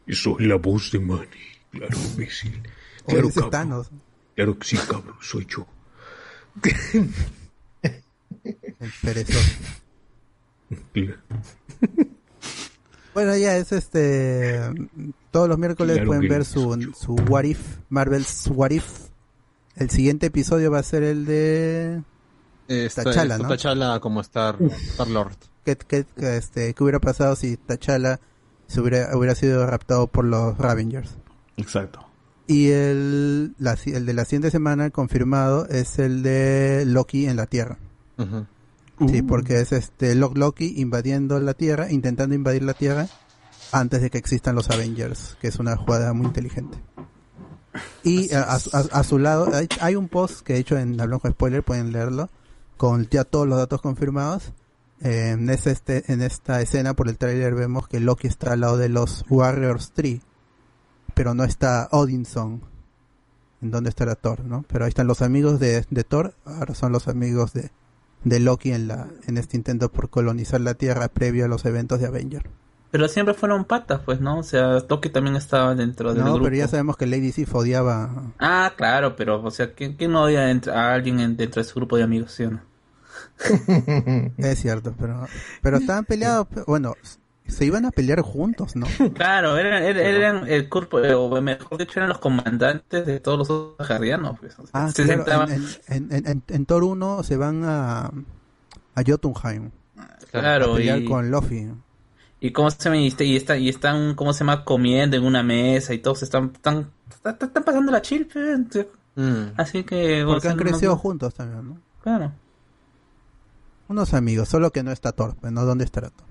Y 0.06 0.14
soy 0.16 0.46
la 0.46 0.56
voz 0.56 0.92
de 0.92 1.00
Manny. 1.00 1.26
Claro, 1.72 1.98
imbécil. 2.12 2.62
Claro. 3.06 3.30
Thanos. 3.50 3.90
Claro 4.38 4.58
que 4.60 4.68
sí, 4.68 4.78
cabrón, 4.78 5.16
soy 5.20 5.46
yo. 5.50 5.66
El 8.44 8.92
perezoso. 9.02 9.58
Bueno, 13.14 13.36
ya 13.36 13.58
es 13.58 13.72
este. 13.72 14.60
Todos 15.32 15.50
los 15.50 15.58
miércoles 15.58 15.96
Claro 15.96 16.08
pueden 16.08 16.28
ver 16.30 16.46
su, 16.46 16.94
su 16.96 17.14
What 17.16 17.46
If, 17.46 17.60
Marvel's 17.90 18.48
What 18.54 18.70
If. 18.72 18.86
El 19.76 19.90
siguiente 19.90 20.28
episodio 20.28 20.70
va 20.70 20.80
a 20.80 20.84
ser 20.84 21.02
el 21.04 21.26
de. 21.26 22.04
Esta- 22.68 23.04
T'Challa, 23.06 23.36
esta 23.36 23.48
¿no? 23.48 23.50
T'Challa 23.50 24.00
como 24.00 24.22
Star, 24.22 24.58
Star 24.62 25.08
Lord. 25.08 25.34
¿Qué, 25.66 25.76
qué, 25.78 26.06
qué, 26.16 26.38
este, 26.38 26.74
¿Qué 26.76 26.84
hubiera 26.84 27.00
pasado 27.00 27.36
si 27.36 27.58
T'Challa 27.58 28.20
se 28.68 28.82
hubiera, 28.82 29.18
hubiera 29.18 29.34
sido 29.34 29.66
raptado 29.66 30.06
por 30.08 30.26
los 30.26 30.56
Ravengers? 30.60 31.18
Exacto. 31.58 32.07
Y 32.48 32.70
el, 32.70 33.54
la, 33.60 33.78
el 33.86 34.06
de 34.06 34.14
la 34.14 34.24
siguiente 34.26 34.52
semana 34.52 34.90
confirmado 34.90 35.68
es 35.68 36.00
el 36.00 36.24
de 36.24 36.84
Loki 36.86 37.28
en 37.28 37.36
la 37.36 37.46
Tierra. 37.46 37.78
Sí, 39.10 39.22
porque 39.22 39.60
es 39.60 39.74
este 39.74 40.16
Lo- 40.16 40.32
Loki 40.34 40.74
invadiendo 40.78 41.40
la 41.40 41.54
Tierra, 41.54 41.92
intentando 41.92 42.34
invadir 42.34 42.64
la 42.64 42.74
Tierra 42.74 43.08
antes 43.72 44.02
de 44.02 44.10
que 44.10 44.18
existan 44.18 44.56
los 44.56 44.70
Avengers, 44.72 45.38
que 45.42 45.50
es 45.50 45.60
una 45.60 45.76
jugada 45.76 46.14
muy 46.14 46.26
inteligente. 46.28 46.78
Y 48.04 48.34
a, 48.34 48.44
a- 48.44 48.56
a- 48.56 49.00
a 49.00 49.04
su 49.04 49.20
lado 49.20 49.54
hay, 49.54 49.68
hay 49.82 49.96
un 49.96 50.08
post 50.08 50.42
que 50.42 50.56
he 50.56 50.58
hecho 50.58 50.78
en 50.78 51.00
Hablamos 51.00 51.22
con 51.22 51.32
Spoiler, 51.32 51.64
pueden 51.64 51.92
leerlo, 51.92 52.30
con 52.78 53.08
ya 53.10 53.24
todos 53.24 53.48
los 53.48 53.58
datos 53.58 53.82
confirmados. 53.82 54.54
Eh, 55.02 55.30
en, 55.34 55.48
este, 55.52 56.12
en 56.12 56.24
esta 56.24 56.60
escena 56.62 56.96
por 56.96 57.08
el 57.08 57.18
tráiler 57.20 57.54
vemos 57.54 57.88
que 57.88 58.00
Loki 58.00 58.28
está 58.28 58.54
al 58.54 58.62
lado 58.62 58.78
de 58.78 58.90
los 58.90 59.26
Warriors 59.30 59.92
3, 59.94 60.22
pero 61.18 61.34
no 61.34 61.44
está 61.44 61.90
Odinson, 61.92 62.62
en 63.62 63.72
donde 63.72 63.90
estará 63.90 64.16
Thor, 64.16 64.46
¿no? 64.46 64.64
Pero 64.70 64.86
ahí 64.86 64.90
están 64.90 65.08
los 65.08 65.22
amigos 65.22 65.60
de, 65.60 65.84
de 65.90 66.04
Thor, 66.06 66.36
ahora 66.46 66.74
son 66.76 66.92
los 66.94 67.08
amigos 67.10 67.52
de, 67.54 67.72
de 68.24 68.40
Loki 68.40 68.72
en 68.72 68.88
la 68.88 69.08
en 69.28 69.38
este 69.38 69.58
intento 69.58 69.92
por 69.92 70.10
colonizar 70.10 70.62
la 70.62 70.76
Tierra 70.76 71.08
previo 71.10 71.44
a 71.46 71.48
los 71.50 71.66
eventos 71.66 72.00
de 72.00 72.06
Avenger. 72.08 72.50
Pero 72.90 73.10
siempre 73.10 73.34
fueron 73.34 73.66
patas, 73.66 74.00
pues, 74.06 74.22
¿no? 74.22 74.40
O 74.40 74.44
sea, 74.44 74.80
Toki 74.80 75.10
también 75.10 75.36
estaba 75.36 75.76
dentro 75.76 76.14
del 76.14 76.24
No, 76.24 76.32
grupo. 76.34 76.46
pero 76.46 76.56
ya 76.56 76.70
sabemos 76.70 76.96
que 76.96 77.06
Lady 77.06 77.34
Sif 77.34 77.54
odiaba. 77.54 78.32
Ah, 78.40 78.72
claro, 78.78 79.16
pero, 79.18 79.44
o 79.44 79.52
sea, 79.52 79.74
¿quién, 79.74 79.96
quién 79.98 80.14
no 80.14 80.22
odia 80.24 80.46
a 80.74 80.94
alguien 80.94 81.20
en- 81.20 81.36
dentro 81.36 81.62
de 81.62 81.68
su 81.68 81.76
grupo 81.76 81.98
de 81.98 82.04
amigos, 82.04 82.32
sí 82.32 82.44
o 82.44 82.52
no? 82.52 82.62
Es 84.38 84.60
cierto, 84.60 84.94
pero 84.98 85.28
pero 85.62 85.78
estaban 85.78 86.06
peleados, 86.06 86.48
pe- 86.48 86.64
bueno, 86.68 86.94
se 87.48 87.66
iban 87.66 87.86
a 87.86 87.92
pelear 87.92 88.22
juntos, 88.22 88.76
¿no? 88.76 88.86
Claro, 89.14 89.58
eran, 89.58 89.84
eran, 89.84 90.06
eran 90.06 90.48
el 90.48 90.70
cuerpo, 90.70 91.00
eh, 91.00 91.14
o 91.14 91.30
mejor 91.42 91.78
dicho, 91.78 92.00
eran 92.00 92.10
los 92.10 92.20
comandantes 92.20 93.06
de 93.06 93.20
todos 93.20 93.38
los 93.40 93.50
otros 93.50 93.88
jardianos, 93.88 94.40
pues. 94.40 94.56
Ah, 94.74 94.90
se 94.92 95.04
claro, 95.06 95.24
sentaban- 95.26 95.52
en, 95.52 95.64
en, 95.88 96.12
en, 96.14 96.28
en- 96.28 96.44
en 96.48 96.66
Thor 96.66 96.84
1 96.84 97.24
se 97.24 97.38
van 97.38 97.64
a 97.66 98.06
a 98.96 99.04
Jotunheim. 99.06 99.72
Claro, 100.32 100.74
a 100.74 100.76
pelear 100.78 101.00
y- 101.00 101.06
con 101.06 101.30
Luffy. 101.32 101.72
Y 102.40 102.52
cómo 102.52 102.70
se 102.70 102.78
llama, 102.80 102.98
y, 102.98 103.08
está- 103.08 103.24
y, 103.24 103.36
está- 103.36 103.58
y 103.58 103.70
están, 103.70 104.14
¿cómo 104.16 104.32
se 104.34 104.40
llama? 104.40 104.64
Comiendo 104.64 105.18
en 105.18 105.24
una 105.26 105.42
mesa 105.44 105.94
y 105.94 106.00
todos 106.00 106.22
están, 106.24 106.52
están, 106.54 106.92
están, 107.10 107.38
están 107.42 107.64
pasando 107.64 107.92
la 107.92 108.02
chill, 108.02 108.28
pues. 108.32 108.86
Así 109.58 109.84
que... 109.84 110.24
Porque 110.26 110.48
han 110.48 110.58
crecido 110.58 110.92
no- 110.92 110.98
juntos 110.98 111.34
también, 111.34 111.68
¿no? 111.68 111.78
Claro. 112.04 112.32
Unos 113.88 114.14
amigos, 114.14 114.50
solo 114.50 114.72
que 114.72 114.84
no 114.84 114.92
está 114.92 115.14
Thor, 115.14 115.36
pues, 115.40 115.52
¿no? 115.52 115.64
¿Dónde 115.66 115.86
estará 115.86 116.10
Thor? 116.10 116.27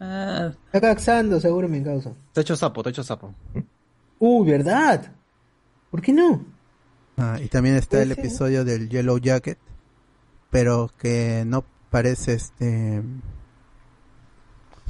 Ah, 0.00 0.52
Está 0.66 0.80
caxando, 0.80 1.40
seguro 1.40 1.68
me 1.68 1.82
causa. 1.82 2.12
Te 2.32 2.40
hecho 2.42 2.56
sapo, 2.56 2.82
te 2.82 2.90
hecho 2.90 3.02
sapo. 3.02 3.34
Uy, 4.18 4.48
¿verdad? 4.50 5.12
¿Por 5.90 6.00
qué 6.02 6.12
no? 6.12 6.44
Ah, 7.16 7.38
y 7.42 7.48
también 7.48 7.74
está 7.76 8.00
el 8.02 8.08
ser. 8.10 8.18
episodio 8.20 8.64
del 8.64 8.88
Yellow 8.88 9.18
Jacket, 9.18 9.58
pero 10.50 10.90
que 10.98 11.42
no 11.46 11.64
parece 11.90 12.34
este 12.34 13.02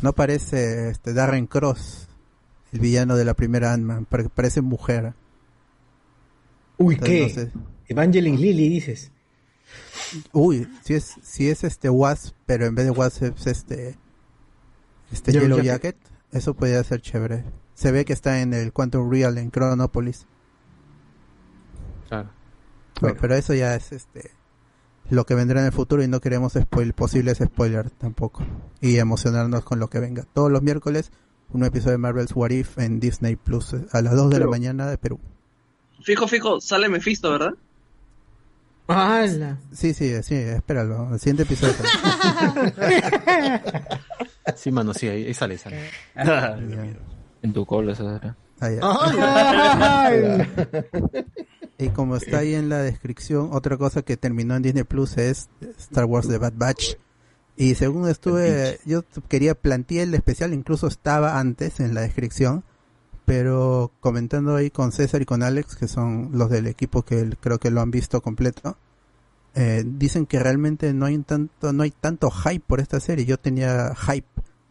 no 0.02 0.12
parece 0.12 0.90
este 0.90 1.12
Darren 1.12 1.46
Cross, 1.46 2.06
el 2.72 2.80
villano 2.80 3.16
de 3.16 3.24
la 3.24 3.34
primera 3.34 3.72
Ant-Man, 3.72 4.04
pare- 4.04 4.28
parece 4.28 4.60
mujer. 4.60 5.14
Uy, 6.76 6.94
Entonces, 6.94 7.34
¿qué? 7.34 7.44
no 7.46 7.50
sé. 7.52 7.58
Evangeline 7.88 8.36
Lilly, 8.38 8.68
dices. 8.68 9.10
Uy, 10.32 10.68
si 10.84 10.94
es 10.94 11.14
si 11.22 11.48
es 11.48 11.64
este 11.64 11.88
Wasp, 11.90 12.34
pero 12.46 12.66
en 12.66 12.74
vez 12.74 12.84
de 12.84 12.90
Wasp 12.92 13.22
es 13.24 13.46
este 13.46 13.96
este 15.12 15.32
Yellow 15.32 15.48
Yellow, 15.48 15.62
Jacket. 15.62 15.96
Jacket. 15.96 16.14
eso 16.32 16.54
podría 16.54 16.82
ser 16.84 17.00
chévere. 17.00 17.44
Se 17.74 17.92
ve 17.92 18.04
que 18.04 18.12
está 18.12 18.40
en 18.40 18.54
el 18.54 18.72
Quantum 18.72 19.10
Real 19.10 19.38
en 19.38 19.50
Chronopolis. 19.50 20.26
Claro. 22.08 22.30
Pero, 23.00 23.16
pero 23.20 23.34
eso 23.34 23.54
ya 23.54 23.74
es 23.74 23.92
este 23.92 24.32
lo 25.10 25.24
que 25.24 25.34
vendrá 25.34 25.60
en 25.60 25.66
el 25.66 25.72
futuro 25.72 26.02
y 26.02 26.08
no 26.08 26.20
queremos 26.20 26.52
spoil 26.52 26.92
posibles 26.92 27.38
spoilers 27.38 27.92
tampoco 27.92 28.44
y 28.80 28.98
emocionarnos 28.98 29.64
con 29.64 29.78
lo 29.78 29.88
que 29.88 30.00
venga. 30.00 30.24
Todos 30.34 30.50
los 30.50 30.62
miércoles 30.62 31.10
un 31.50 31.64
episodio 31.64 31.92
de 31.92 31.98
Marvel's 31.98 32.32
What 32.34 32.50
If 32.50 32.78
en 32.78 33.00
Disney 33.00 33.36
Plus 33.36 33.72
eh, 33.72 33.86
a 33.92 34.02
las 34.02 34.14
2 34.14 34.30
de 34.30 34.38
la 34.38 34.46
mañana 34.46 34.86
de 34.88 34.98
Perú. 34.98 35.18
Fijo, 36.02 36.28
fijo, 36.28 36.60
sale 36.60 36.88
Mephisto, 36.88 37.30
¿verdad? 37.30 37.54
¡Hala! 38.88 39.58
Sí, 39.72 39.94
sí, 39.94 40.22
sí, 40.22 40.34
espéralo. 40.34 41.12
El 41.12 41.20
siguiente 41.20 41.44
episodio. 41.44 41.74
Sí, 44.56 44.72
mano, 44.72 44.94
sí, 44.94 45.06
ahí, 45.06 45.26
ahí 45.26 45.34
sale, 45.34 45.58
sale. 45.58 45.90
En 47.42 47.52
tu 47.52 47.66
cola, 47.66 47.94
Sara. 47.94 48.34
Ah, 48.60 48.70
ya. 48.70 48.80
Ay. 50.06 50.48
Y 51.78 51.90
como 51.90 52.16
está 52.16 52.38
ahí 52.38 52.54
en 52.54 52.68
la 52.68 52.78
descripción, 52.78 53.50
otra 53.52 53.76
cosa 53.76 54.02
que 54.02 54.16
terminó 54.16 54.56
en 54.56 54.62
Disney 54.62 54.84
Plus 54.84 55.16
es 55.18 55.48
Star 55.78 56.06
Wars 56.06 56.26
The 56.26 56.38
Bad 56.38 56.54
Batch. 56.56 56.96
Y 57.56 57.74
según 57.76 58.08
estuve, 58.08 58.80
yo 58.84 59.04
quería 59.28 59.54
plantear 59.54 60.08
el 60.08 60.14
especial, 60.14 60.54
incluso 60.54 60.88
estaba 60.88 61.38
antes 61.38 61.78
en 61.78 61.94
la 61.94 62.00
descripción, 62.00 62.64
pero 63.28 63.92
comentando 64.00 64.56
ahí 64.56 64.70
con 64.70 64.90
César 64.90 65.20
y 65.20 65.26
con 65.26 65.42
Alex, 65.42 65.76
que 65.76 65.86
son 65.86 66.30
los 66.32 66.48
del 66.48 66.66
equipo 66.66 67.02
que 67.02 67.28
creo 67.40 67.58
que 67.58 67.70
lo 67.70 67.82
han 67.82 67.90
visto 67.90 68.22
completo, 68.22 68.78
eh, 69.54 69.84
dicen 69.86 70.24
que 70.24 70.38
realmente 70.38 70.94
no 70.94 71.04
hay 71.06 71.18
tanto, 71.18 71.72
no 71.74 71.82
hay 71.82 71.90
tanto 71.90 72.30
hype 72.30 72.64
por 72.66 72.80
esta 72.80 73.00
serie. 73.00 73.26
Yo 73.26 73.38
tenía 73.38 73.94
hype 73.94 74.26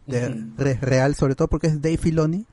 de, 0.08 0.44
re- 0.56 0.78
real, 0.80 1.14
sobre 1.14 1.36
todo 1.36 1.46
porque 1.46 1.68
es 1.68 1.80
Dave 1.80 1.98
Filoni 1.98 2.46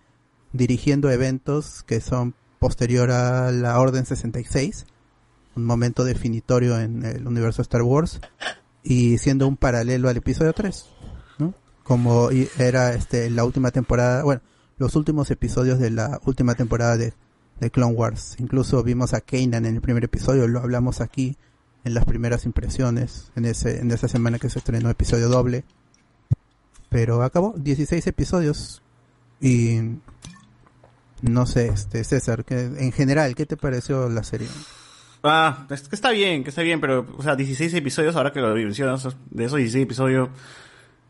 dirigiendo 0.54 1.10
eventos 1.10 1.82
que 1.84 2.00
son 2.02 2.36
posterior 2.60 3.10
a 3.10 3.52
la 3.52 3.80
Orden 3.80 4.06
66, 4.06 4.86
un 5.56 5.66
momento 5.66 6.04
definitorio 6.04 6.80
en 6.80 7.04
el 7.04 7.26
universo 7.28 7.62
Star 7.64 7.82
Wars 7.82 8.22
y 8.84 9.18
siendo 9.18 9.48
un 9.48 9.58
paralelo 9.58 10.08
al 10.10 10.18
episodio 10.18 10.54
3, 10.54 10.86
¿no? 11.40 11.54
Como 11.84 12.30
era 12.60 12.94
este 12.94 13.30
la 13.32 13.44
última 13.44 13.72
temporada, 13.72 14.24
bueno, 14.24 14.42
los 14.78 14.96
últimos 14.96 15.32
episodios 15.32 15.80
de 15.80 15.90
la 15.90 16.20
última 16.26 16.56
temporada 16.56 16.98
de, 16.98 17.14
Clone 17.72 17.94
Wars. 17.94 18.36
Incluso 18.40 18.84
vimos 18.84 19.14
a 19.14 19.22
Kanan 19.22 19.66
en 19.66 19.76
el 19.76 19.82
primer 19.82 20.04
episodio, 20.04 20.48
lo 20.48 20.60
hablamos 20.60 21.00
aquí 21.02 21.38
en 21.86 21.94
las 21.94 22.06
primeras 22.06 22.46
impresiones, 22.46 23.32
en 23.36 23.46
ese 23.46 23.80
en 23.80 23.92
esa 23.92 24.08
semana 24.08 24.40
que 24.40 24.50
se 24.50 24.60
estrenó 24.60 24.90
episodio 24.90 25.30
doble. 25.30 25.64
Pero 26.90 27.24
acabó 27.24 27.54
16 27.58 28.06
episodios 28.08 28.82
y 29.40 29.80
no 31.22 31.46
sé, 31.46 31.68
este 31.68 32.04
César, 32.04 32.44
que 32.44 32.60
en 32.60 32.92
general, 32.92 33.36
¿qué 33.36 33.46
te 33.46 33.58
pareció 33.58 34.10
la 34.10 34.24
serie? 34.24 34.48
Ah, 35.24 35.66
que 35.68 35.96
está 35.96 36.12
bien, 36.12 36.44
que 36.44 36.50
está 36.50 36.62
bien, 36.62 36.80
pero, 36.80 37.08
o 37.18 37.24
sea, 37.24 37.36
16 37.36 37.74
episodios, 37.74 38.16
ahora 38.16 38.32
que 38.32 38.42
lo 38.42 38.54
mencionas, 38.54 39.04
de 39.32 39.46
esos 39.46 39.58
16 39.58 39.84
episodios, 39.84 40.30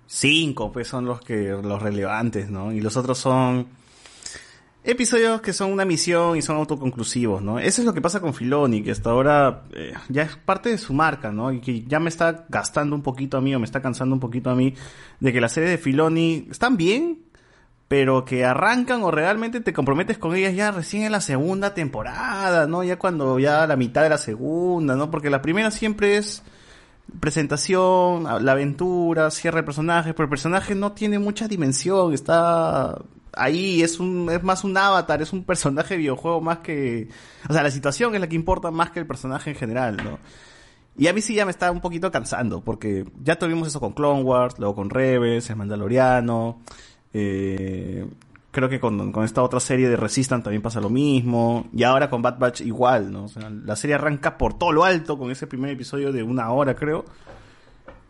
5 0.07 0.71
pues 0.71 0.87
son 0.87 1.05
los 1.05 1.21
que, 1.21 1.49
los 1.49 1.81
relevantes, 1.81 2.49
¿no? 2.49 2.71
Y 2.71 2.81
los 2.81 2.97
otros 2.97 3.17
son 3.17 3.67
episodios 4.85 5.41
que 5.41 5.51
son 5.51 5.71
una 5.71 5.83
misión 5.83 6.37
y 6.37 6.41
son 6.41 6.57
autoconclusivos, 6.57 7.41
¿no? 7.41 7.59
Eso 7.59 7.81
es 7.81 7.85
lo 7.85 7.93
que 7.93 8.01
pasa 8.01 8.19
con 8.19 8.33
Filoni, 8.33 8.83
que 8.83 8.91
hasta 8.91 9.09
ahora 9.09 9.63
eh, 9.73 9.93
ya 10.09 10.23
es 10.23 10.35
parte 10.35 10.69
de 10.69 10.77
su 10.77 10.93
marca, 10.93 11.31
¿no? 11.31 11.51
Y 11.51 11.59
que 11.59 11.83
ya 11.83 11.99
me 11.99 12.09
está 12.09 12.45
gastando 12.49 12.95
un 12.95 13.01
poquito 13.01 13.37
a 13.37 13.41
mí, 13.41 13.55
o 13.55 13.59
me 13.59 13.65
está 13.65 13.81
cansando 13.81 14.13
un 14.13 14.19
poquito 14.19 14.51
a 14.51 14.55
mí, 14.55 14.75
de 15.19 15.33
que 15.33 15.41
las 15.41 15.53
series 15.53 15.71
de 15.71 15.77
Filoni 15.79 16.47
están 16.51 16.77
bien, 16.77 17.19
pero 17.87 18.25
que 18.25 18.45
arrancan 18.45 19.03
o 19.03 19.11
realmente 19.11 19.59
te 19.59 19.73
comprometes 19.73 20.17
con 20.17 20.35
ellas 20.35 20.55
ya 20.55 20.71
recién 20.71 21.03
en 21.03 21.11
la 21.11 21.21
segunda 21.21 21.73
temporada, 21.73 22.67
¿no? 22.67 22.83
Ya 22.83 22.97
cuando 22.99 23.39
ya 23.39 23.65
la 23.65 23.75
mitad 23.75 24.03
de 24.03 24.09
la 24.09 24.17
segunda, 24.17 24.95
¿no? 24.95 25.09
Porque 25.09 25.29
la 25.29 25.41
primera 25.41 25.71
siempre 25.71 26.17
es 26.17 26.43
presentación, 27.19 28.23
la 28.23 28.51
aventura, 28.51 29.31
cierre 29.31 29.57
de 29.57 29.63
personajes, 29.63 30.13
pero 30.13 30.25
el 30.25 30.29
personaje 30.29 30.75
no 30.75 30.91
tiene 30.93 31.19
mucha 31.19 31.47
dimensión, 31.47 32.13
está 32.13 32.97
ahí, 33.33 33.81
es 33.81 33.99
un, 33.99 34.29
es 34.31 34.43
más 34.43 34.63
un 34.63 34.77
avatar, 34.77 35.21
es 35.21 35.33
un 35.33 35.43
personaje 35.43 35.95
de 35.95 35.99
videojuego 35.99 36.41
más 36.41 36.59
que, 36.59 37.09
o 37.49 37.53
sea, 37.53 37.63
la 37.63 37.71
situación 37.71 38.15
es 38.15 38.21
la 38.21 38.27
que 38.27 38.35
importa 38.35 38.71
más 38.71 38.91
que 38.91 38.99
el 38.99 39.07
personaje 39.07 39.51
en 39.51 39.55
general, 39.55 39.97
¿no? 39.97 40.19
Y 40.97 41.07
a 41.07 41.13
mí 41.13 41.21
sí 41.21 41.35
ya 41.35 41.43
me 41.43 41.51
está 41.51 41.71
un 41.71 41.81
poquito 41.81 42.09
cansando, 42.11 42.61
porque 42.61 43.05
ya 43.21 43.37
tuvimos 43.37 43.67
eso 43.67 43.81
con 43.81 43.93
Clone 43.93 44.23
Wars, 44.23 44.55
luego 44.57 44.75
con 44.75 44.89
Rebels, 44.89 45.49
el 45.49 45.57
Mandaloriano, 45.57 46.61
eh, 47.13 48.05
creo 48.55 48.69
que 48.69 48.79
con, 48.79 49.11
con 49.11 49.25
esta 49.25 49.43
otra 49.43 49.59
serie 49.59 49.89
de 49.89 49.97
Resistance 49.97 50.45
también 50.45 50.61
pasa 50.61 50.79
lo 50.79 50.89
mismo, 50.89 51.67
y 51.75 51.83
ahora 51.83 52.09
con 52.09 52.21
Bad 52.21 52.39
Batch 52.39 52.61
igual, 52.61 53.11
¿no? 53.11 53.25
La 53.65 53.75
serie 53.75 53.95
arranca 53.95 54.37
por 54.37 54.57
todo 54.57 54.71
lo 54.71 54.85
alto 54.85 55.17
con 55.17 55.29
ese 55.29 55.45
primer 55.45 55.71
episodio 55.71 56.13
de 56.13 56.23
una 56.23 56.49
hora, 56.51 56.73
creo. 56.73 57.03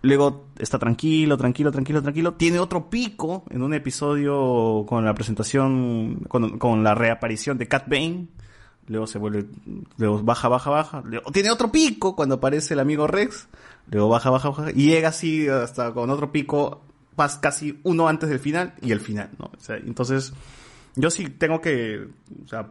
Luego 0.04 0.46
está 0.60 0.78
tranquilo, 0.78 1.36
tranquilo, 1.36 1.72
tranquilo, 1.72 2.04
tranquilo. 2.04 2.34
Tiene 2.36 2.60
otro 2.60 2.92
pico 2.92 3.44
en 3.50 3.64
un 3.64 3.74
episodio 3.74 4.86
con 4.88 5.04
la 5.04 5.16
presentación, 5.16 6.20
con, 6.28 6.60
con 6.60 6.84
la 6.84 6.94
reaparición 6.94 7.58
de 7.58 7.68
Cat 7.68 7.90
Bane. 7.90 8.28
Luego 8.86 9.08
se 9.08 9.18
vuelve, 9.18 9.48
luego 9.98 10.22
baja, 10.22 10.48
baja, 10.48 10.70
baja. 10.70 11.02
Luego 11.06 11.32
tiene 11.32 11.50
otro 11.50 11.72
pico 11.72 12.16
cuando 12.16 12.36
aparece 12.36 12.76
el 12.76 12.82
amigo 12.82 13.08
Rex. 13.08 13.48
Luego 13.90 14.10
baja, 14.10 14.30
baja, 14.30 14.50
baja. 14.50 14.70
Y 14.70 14.90
llega 14.90 15.10
así 15.10 15.48
hasta 15.48 15.92
con 15.92 16.12
otro 16.12 16.32
pico, 16.32 16.85
pas 17.16 17.38
casi 17.38 17.80
uno 17.84 18.08
antes 18.08 18.30
del 18.30 18.40
final 18.40 18.74
y 18.82 18.92
el 18.92 19.00
final, 19.00 19.30
¿no? 19.40 19.46
O 19.46 19.60
sea, 19.60 19.78
entonces, 19.78 20.34
yo 20.96 21.10
sí 21.10 21.30
tengo 21.30 21.62
que, 21.62 22.08
o 22.44 22.48
sea, 22.48 22.68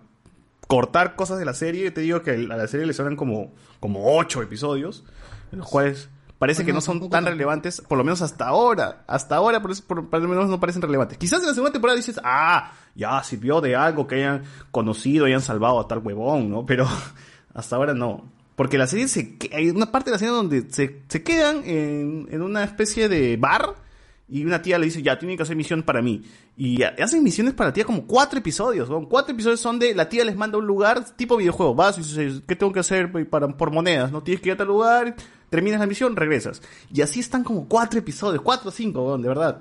cortar 0.67 1.17
cosas 1.17 1.39
de 1.39 1.45
la 1.45 1.55
serie. 1.55 1.91
Te 1.91 2.01
digo 2.01 2.23
que 2.23 2.31
a 2.33 2.37
la 2.37 2.67
serie 2.69 2.87
le 2.87 2.93
suenan 2.93 3.17
como, 3.17 3.53
como 3.81 4.17
ocho 4.19 4.43
episodios, 4.43 5.05
en 5.53 5.59
los 5.59 5.69
cuales 5.69 6.09
parece 6.39 6.63
Bueno, 6.63 6.67
que 6.67 6.73
no 6.75 6.81
son 6.81 7.11
tan 7.11 7.25
relevantes, 7.27 7.81
por 7.81 7.97
lo 7.99 8.05
menos 8.05 8.23
hasta 8.23 8.47
ahora. 8.49 9.05
Hasta 9.07 9.37
ahora, 9.37 9.61
por, 9.63 9.71
eso- 9.71 9.85
por, 9.87 10.09
por 10.09 10.21
lo 10.21 10.29
menos 10.29 10.49
no 10.49 10.61
parecen 10.61 10.83
relevantes. 10.83 11.19
Quizás 11.19 11.41
en 11.41 11.49
la 11.49 11.55
segunda 11.55 11.73
temporada 11.73 11.97
dices, 11.97 12.21
ah, 12.25 12.73
ya 12.95 13.23
sirvió 13.23 13.61
de 13.61 13.77
algo 13.77 14.07
que 14.07 14.17
hayan 14.17 14.43
conocido, 14.71 15.27
hayan 15.27 15.41
salvado 15.43 15.81
a 15.81 15.89
tal 15.89 15.99
huevón, 15.99 16.51
¿no? 16.51 16.65
Pero 16.67 16.87
hasta 17.55 17.77
ahora 17.77 17.95
no. 17.95 18.25
Porque 18.57 18.79
la 18.79 18.87
serie 18.87 19.09
se 19.09 19.37
hay 19.53 19.69
una 19.71 19.91
parte 19.91 20.11
de 20.11 20.15
la 20.15 20.19
serie 20.19 20.33
donde 20.35 20.71
se, 20.71 21.03
se 21.09 21.23
quedan 21.25 21.63
en, 21.65 22.29
en 22.31 22.41
una 22.43 22.63
especie 22.63 23.09
de 23.09 23.37
bar 23.37 23.75
y 24.29 24.45
una 24.45 24.63
tía 24.63 24.79
le 24.79 24.87
dice, 24.87 25.03
ya, 25.03 25.19
tienen 25.19 25.37
que 25.37 25.43
hacer 25.43 25.55
misión 25.57 25.83
para 25.83 26.01
mí. 26.01 26.23
Y 26.57 26.83
ha- 26.83 26.95
hacen 27.03 27.23
misiones 27.23 27.53
para 27.55 27.73
tía 27.73 27.85
como 27.85 28.07
cuatro 28.07 28.39
episodios. 28.39 28.89
¿no? 28.89 29.07
Cuatro 29.09 29.35
episodios 29.35 29.61
son 29.61 29.79
de 29.79 29.95
la 29.95 30.09
tía 30.09 30.25
les 30.25 30.37
manda 30.37 30.57
a 30.57 30.61
un 30.61 30.67
lugar 30.67 31.05
tipo 31.17 31.37
videojuego. 31.37 31.75
Vas 31.75 31.99
y 31.99 32.03
dices, 32.03 32.43
¿qué 32.47 32.57
tengo 32.57 32.73
que 32.73 32.81
hacer 32.81 33.11
para, 33.29 33.49
por 33.49 33.71
monedas? 33.71 34.11
No 34.13 34.23
tienes 34.23 34.41
que 34.41 34.49
ir 34.49 34.55
a 34.55 34.57
tal 34.57 34.69
lugar, 34.69 35.15
terminas 35.51 35.79
la 35.81 35.87
misión, 35.87 36.17
regresas. 36.17 36.63
Y 36.93 37.03
así 37.03 37.21
están 37.21 37.45
como 37.45 37.69
cuatro 37.69 37.99
episodios, 37.99 38.43
cuatro 38.43 38.71
o 38.71 38.73
cinco, 38.73 39.19
de 39.19 39.29
verdad. 39.29 39.61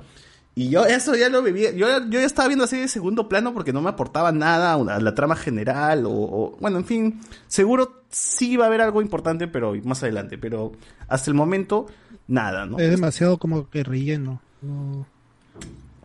Y 0.56 0.69
yo 0.69 0.85
eso 0.85 1.16
ya 1.16 1.30
lo 1.30 1.42
vivía, 1.42 1.72
yo, 1.72 1.88
yo 2.09 2.19
ya 2.19 2.25
estaba 2.25 2.48
viendo 2.48 2.64
así 2.66 2.77
de 2.77 2.88
segundo 2.88 3.27
plano 3.27 3.56
porque 3.56 3.74
no 3.74 3.82
me 3.82 3.90
aportaba 3.90 4.32
nada 4.32 4.74
a 4.75 5.00
la 5.01 5.16
trama 5.16 5.35
general 5.35 6.06
o, 6.06 6.11
o- 6.11 6.58
bueno, 6.61 6.77
en 6.77 6.85
fin, 6.85 7.19
seguro 7.48 8.03
sí 8.09 8.56
va 8.56 8.66
a 8.66 8.67
haber 8.67 8.82
algo 8.82 9.01
importante, 9.01 9.48
pero 9.48 9.74
más 9.83 10.03
adelante, 10.03 10.38
pero 10.38 10.72
hasta 11.08 11.32
el 11.32 11.35
momento 11.35 11.88
nada, 12.27 12.67
¿no? 12.67 12.77
Es 12.77 12.92
demasiado 12.92 13.40
como 13.40 13.67
que 13.67 13.83
relleno. 13.83 14.42
No. 14.64 15.06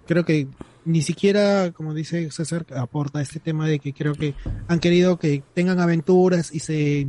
Creo 0.06 0.24
que 0.24 0.48
ni 0.84 1.02
siquiera, 1.02 1.70
como 1.72 1.92
dice 1.94 2.30
César, 2.30 2.64
aporta 2.76 3.20
este 3.20 3.40
tema 3.40 3.66
de 3.66 3.78
que 3.78 3.92
creo 3.92 4.14
que 4.14 4.34
han 4.68 4.80
querido 4.80 5.18
que 5.18 5.42
tengan 5.54 5.80
aventuras 5.80 6.54
y 6.54 6.60
se 6.60 7.06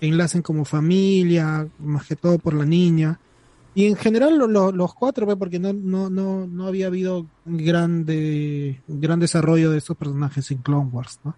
enlacen 0.00 0.42
como 0.42 0.64
familia, 0.64 1.66
más 1.78 2.06
que 2.06 2.16
todo 2.16 2.38
por 2.38 2.54
la 2.54 2.64
niña. 2.64 3.18
Y 3.74 3.86
en 3.86 3.96
general 3.96 4.36
lo- 4.38 4.46
lo- 4.48 4.72
los 4.72 4.94
cuatro, 4.94 5.26
pues, 5.26 5.36
porque 5.38 5.58
no, 5.58 5.72
no, 5.72 6.08
no, 6.10 6.46
no 6.46 6.66
había 6.66 6.86
habido 6.86 7.26
grande, 7.44 8.80
gran 8.88 9.20
desarrollo 9.20 9.70
de 9.70 9.78
estos 9.78 9.96
personajes 9.96 10.50
en 10.50 10.58
Clone 10.58 10.90
Wars, 10.92 11.20
¿no? 11.24 11.34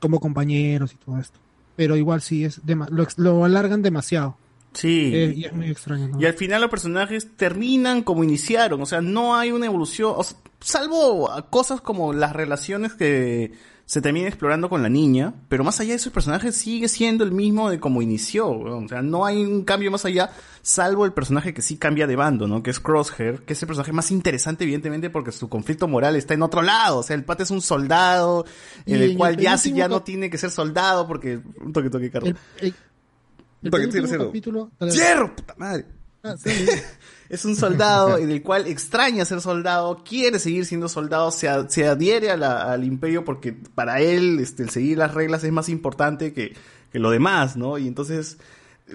Como 0.00 0.20
compañeros 0.20 0.92
y 0.92 0.96
todo 0.96 1.18
esto. 1.18 1.38
Pero 1.76 1.96
igual 1.96 2.20
sí, 2.20 2.44
es 2.44 2.60
lo, 2.66 3.06
lo 3.16 3.44
alargan 3.44 3.82
demasiado. 3.82 4.36
Sí. 4.74 5.10
Eh, 5.14 5.34
y 5.36 5.44
es 5.44 5.52
muy 5.52 5.70
extraño, 5.70 6.08
¿no? 6.08 6.20
Y 6.20 6.26
al 6.26 6.34
final 6.34 6.60
los 6.60 6.70
personajes 6.70 7.28
terminan 7.36 8.02
como 8.02 8.24
iniciaron, 8.24 8.80
o 8.82 8.86
sea, 8.86 9.00
no 9.00 9.34
hay 9.36 9.50
una 9.52 9.66
evolución, 9.66 10.12
o 10.16 10.22
sea, 10.22 10.36
salvo 10.60 11.30
cosas 11.50 11.80
como 11.80 12.12
las 12.12 12.32
relaciones 12.32 12.94
que 12.94 13.52
se 13.86 14.00
terminan 14.00 14.28
explorando 14.28 14.70
con 14.70 14.82
la 14.82 14.88
niña, 14.88 15.34
pero 15.50 15.62
más 15.62 15.78
allá 15.78 15.90
de 15.90 15.96
eso 15.96 16.08
el 16.08 16.14
personaje 16.14 16.52
sigue 16.52 16.88
siendo 16.88 17.22
el 17.22 17.32
mismo 17.32 17.68
de 17.68 17.78
como 17.78 18.00
inició, 18.00 18.48
weón. 18.48 18.86
o 18.86 18.88
sea, 18.88 19.02
no 19.02 19.26
hay 19.26 19.44
un 19.44 19.62
cambio 19.62 19.90
más 19.90 20.06
allá, 20.06 20.30
salvo 20.62 21.04
el 21.04 21.12
personaje 21.12 21.52
que 21.52 21.60
sí 21.60 21.76
cambia 21.76 22.06
de 22.06 22.16
bando, 22.16 22.48
¿no? 22.48 22.62
Que 22.62 22.70
es 22.70 22.80
Crosshair, 22.80 23.40
que 23.42 23.52
es 23.52 23.62
el 23.62 23.66
personaje 23.66 23.92
más 23.92 24.10
interesante 24.10 24.64
evidentemente 24.64 25.10
porque 25.10 25.32
su 25.32 25.50
conflicto 25.50 25.86
moral 25.86 26.16
está 26.16 26.32
en 26.32 26.40
otro 26.42 26.62
lado, 26.62 27.00
o 27.00 27.02
sea, 27.02 27.14
el 27.14 27.24
pata 27.24 27.42
es 27.42 27.50
un 27.50 27.60
soldado, 27.60 28.46
en 28.86 29.02
el 29.02 29.16
cual 29.18 29.34
el 29.34 29.40
ya, 29.40 29.54
ya 29.56 29.86
no 29.86 30.00
tiene 30.02 30.30
que 30.30 30.38
ser 30.38 30.50
soldado 30.50 31.06
porque... 31.06 31.40
Un 31.60 31.74
toque, 31.74 31.90
toque, 31.90 32.10
Carlos. 32.10 32.34
El, 32.60 32.68
el- 32.68 32.74
el 33.64 33.70
penúltimo 33.70 34.06
capítulo- 34.26 34.70
¡Cierro, 34.92 35.34
puta 35.36 35.54
madre! 35.58 35.84
Ah, 36.22 36.36
sí. 36.42 36.50
es 37.28 37.44
un 37.44 37.54
soldado 37.54 38.16
en 38.18 38.30
el 38.30 38.42
cual 38.42 38.66
extraña 38.66 39.24
ser 39.26 39.40
soldado, 39.42 40.02
quiere 40.08 40.38
seguir 40.38 40.64
siendo 40.64 40.88
soldado, 40.88 41.30
se, 41.30 41.48
a- 41.48 41.68
se 41.68 41.86
adhiere 41.86 42.30
a 42.30 42.36
la- 42.36 42.72
al 42.72 42.84
imperio 42.84 43.24
porque 43.24 43.52
para 43.52 44.00
él 44.00 44.38
este, 44.40 44.62
el 44.62 44.70
seguir 44.70 44.98
las 44.98 45.12
reglas 45.14 45.44
es 45.44 45.52
más 45.52 45.68
importante 45.68 46.32
que, 46.32 46.54
que 46.92 46.98
lo 46.98 47.10
demás, 47.10 47.56
¿no? 47.56 47.76
Y 47.76 47.86
entonces 47.88 48.38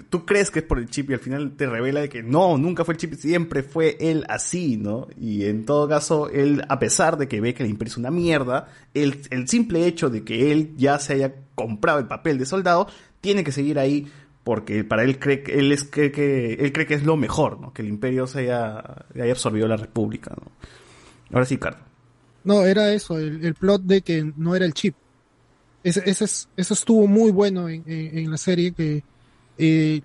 tú 0.08 0.24
crees 0.24 0.50
que 0.50 0.60
es 0.60 0.64
por 0.64 0.78
el 0.78 0.88
chip 0.88 1.10
y 1.10 1.14
al 1.14 1.18
final 1.20 1.56
te 1.56 1.66
revela 1.66 2.00
de 2.00 2.08
que 2.08 2.22
no, 2.22 2.56
nunca 2.58 2.84
fue 2.84 2.94
el 2.94 2.98
chip, 2.98 3.14
siempre 3.14 3.62
fue 3.62 3.96
él 4.00 4.24
así, 4.28 4.76
¿no? 4.76 5.06
Y 5.20 5.44
en 5.46 5.64
todo 5.64 5.88
caso, 5.88 6.28
él, 6.30 6.62
a 6.68 6.78
pesar 6.80 7.16
de 7.16 7.28
que 7.28 7.40
ve 7.40 7.54
que 7.54 7.62
el 7.64 7.70
imperio 7.70 7.90
es 7.92 7.96
una 7.98 8.10
mierda, 8.10 8.68
el, 8.94 9.20
el 9.30 9.46
simple 9.48 9.86
hecho 9.86 10.08
de 10.10 10.24
que 10.24 10.50
él 10.52 10.74
ya 10.76 10.98
se 10.98 11.12
haya 11.14 11.34
comprado 11.56 11.98
el 12.00 12.06
papel 12.08 12.38
de 12.38 12.46
soldado, 12.46 12.88
tiene 13.20 13.44
que 13.44 13.52
seguir 13.52 13.78
ahí 13.78 14.10
porque 14.50 14.82
para 14.82 15.04
él 15.04 15.20
cree 15.20 15.44
que 15.44 15.60
él 15.60 15.70
es 15.70 15.84
cree 15.84 16.10
que 16.10 16.54
él 16.54 16.72
cree 16.72 16.84
que 16.84 16.94
es 16.94 17.04
lo 17.04 17.16
mejor, 17.16 17.60
¿no? 17.60 17.72
Que 17.72 17.82
el 17.82 17.88
imperio 17.88 18.26
se 18.26 18.40
haya, 18.40 19.04
haya 19.14 19.30
absorbido 19.30 19.68
la 19.68 19.76
república. 19.76 20.34
Ahora 21.32 21.44
sí, 21.46 21.56
Carlos. 21.56 21.82
No, 22.42 22.64
era 22.64 22.92
eso, 22.92 23.16
el, 23.16 23.44
el 23.44 23.54
plot 23.54 23.82
de 23.82 24.02
que 24.02 24.32
no 24.36 24.56
era 24.56 24.64
el 24.64 24.74
chip. 24.74 24.96
Ese, 25.84 26.02
ese 26.04 26.24
es- 26.24 26.48
eso 26.56 26.74
estuvo 26.74 27.06
muy 27.06 27.30
bueno 27.30 27.68
en, 27.68 28.28
la 28.28 28.36
serie, 28.38 28.72
que 28.72 29.04
eh, 29.56 30.00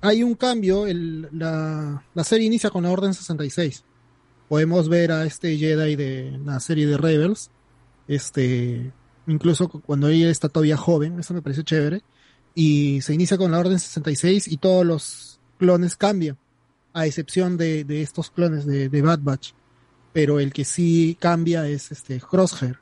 hay 0.00 0.22
un 0.22 0.34
cambio, 0.34 0.86
la, 1.32 2.02
la 2.14 2.24
serie 2.24 2.46
inicia 2.46 2.70
con 2.70 2.84
la 2.84 2.90
Orden 2.90 3.12
66. 3.12 3.84
Podemos 4.48 4.88
ver 4.88 5.12
a 5.12 5.26
este 5.26 5.58
Jedi 5.58 5.94
de 5.94 6.40
la 6.42 6.58
serie 6.58 6.86
de 6.86 6.96
Rebels, 6.96 7.50
este, 8.08 8.92
incluso 9.26 9.68
cu- 9.68 9.82
cuando 9.82 10.08
ella 10.08 10.30
está 10.30 10.48
todavía 10.48 10.78
joven, 10.78 11.20
eso 11.20 11.34
me 11.34 11.42
pareció 11.42 11.64
chévere, 11.64 12.00
y 12.58 13.00
se 13.02 13.14
inicia 13.14 13.38
con 13.38 13.52
la 13.52 13.58
Orden 13.60 13.78
66 13.78 14.48
y 14.48 14.56
todos 14.56 14.84
los 14.84 15.40
clones 15.58 15.96
cambian, 15.96 16.36
a 16.92 17.06
excepción 17.06 17.56
de, 17.56 17.84
de 17.84 18.02
estos 18.02 18.30
clones 18.30 18.66
de, 18.66 18.88
de 18.88 19.02
Bad 19.02 19.20
Batch 19.22 19.52
pero 20.12 20.40
el 20.40 20.52
que 20.52 20.64
sí 20.64 21.16
cambia 21.20 21.68
es 21.68 21.92
este 21.92 22.18
Crosshair. 22.18 22.78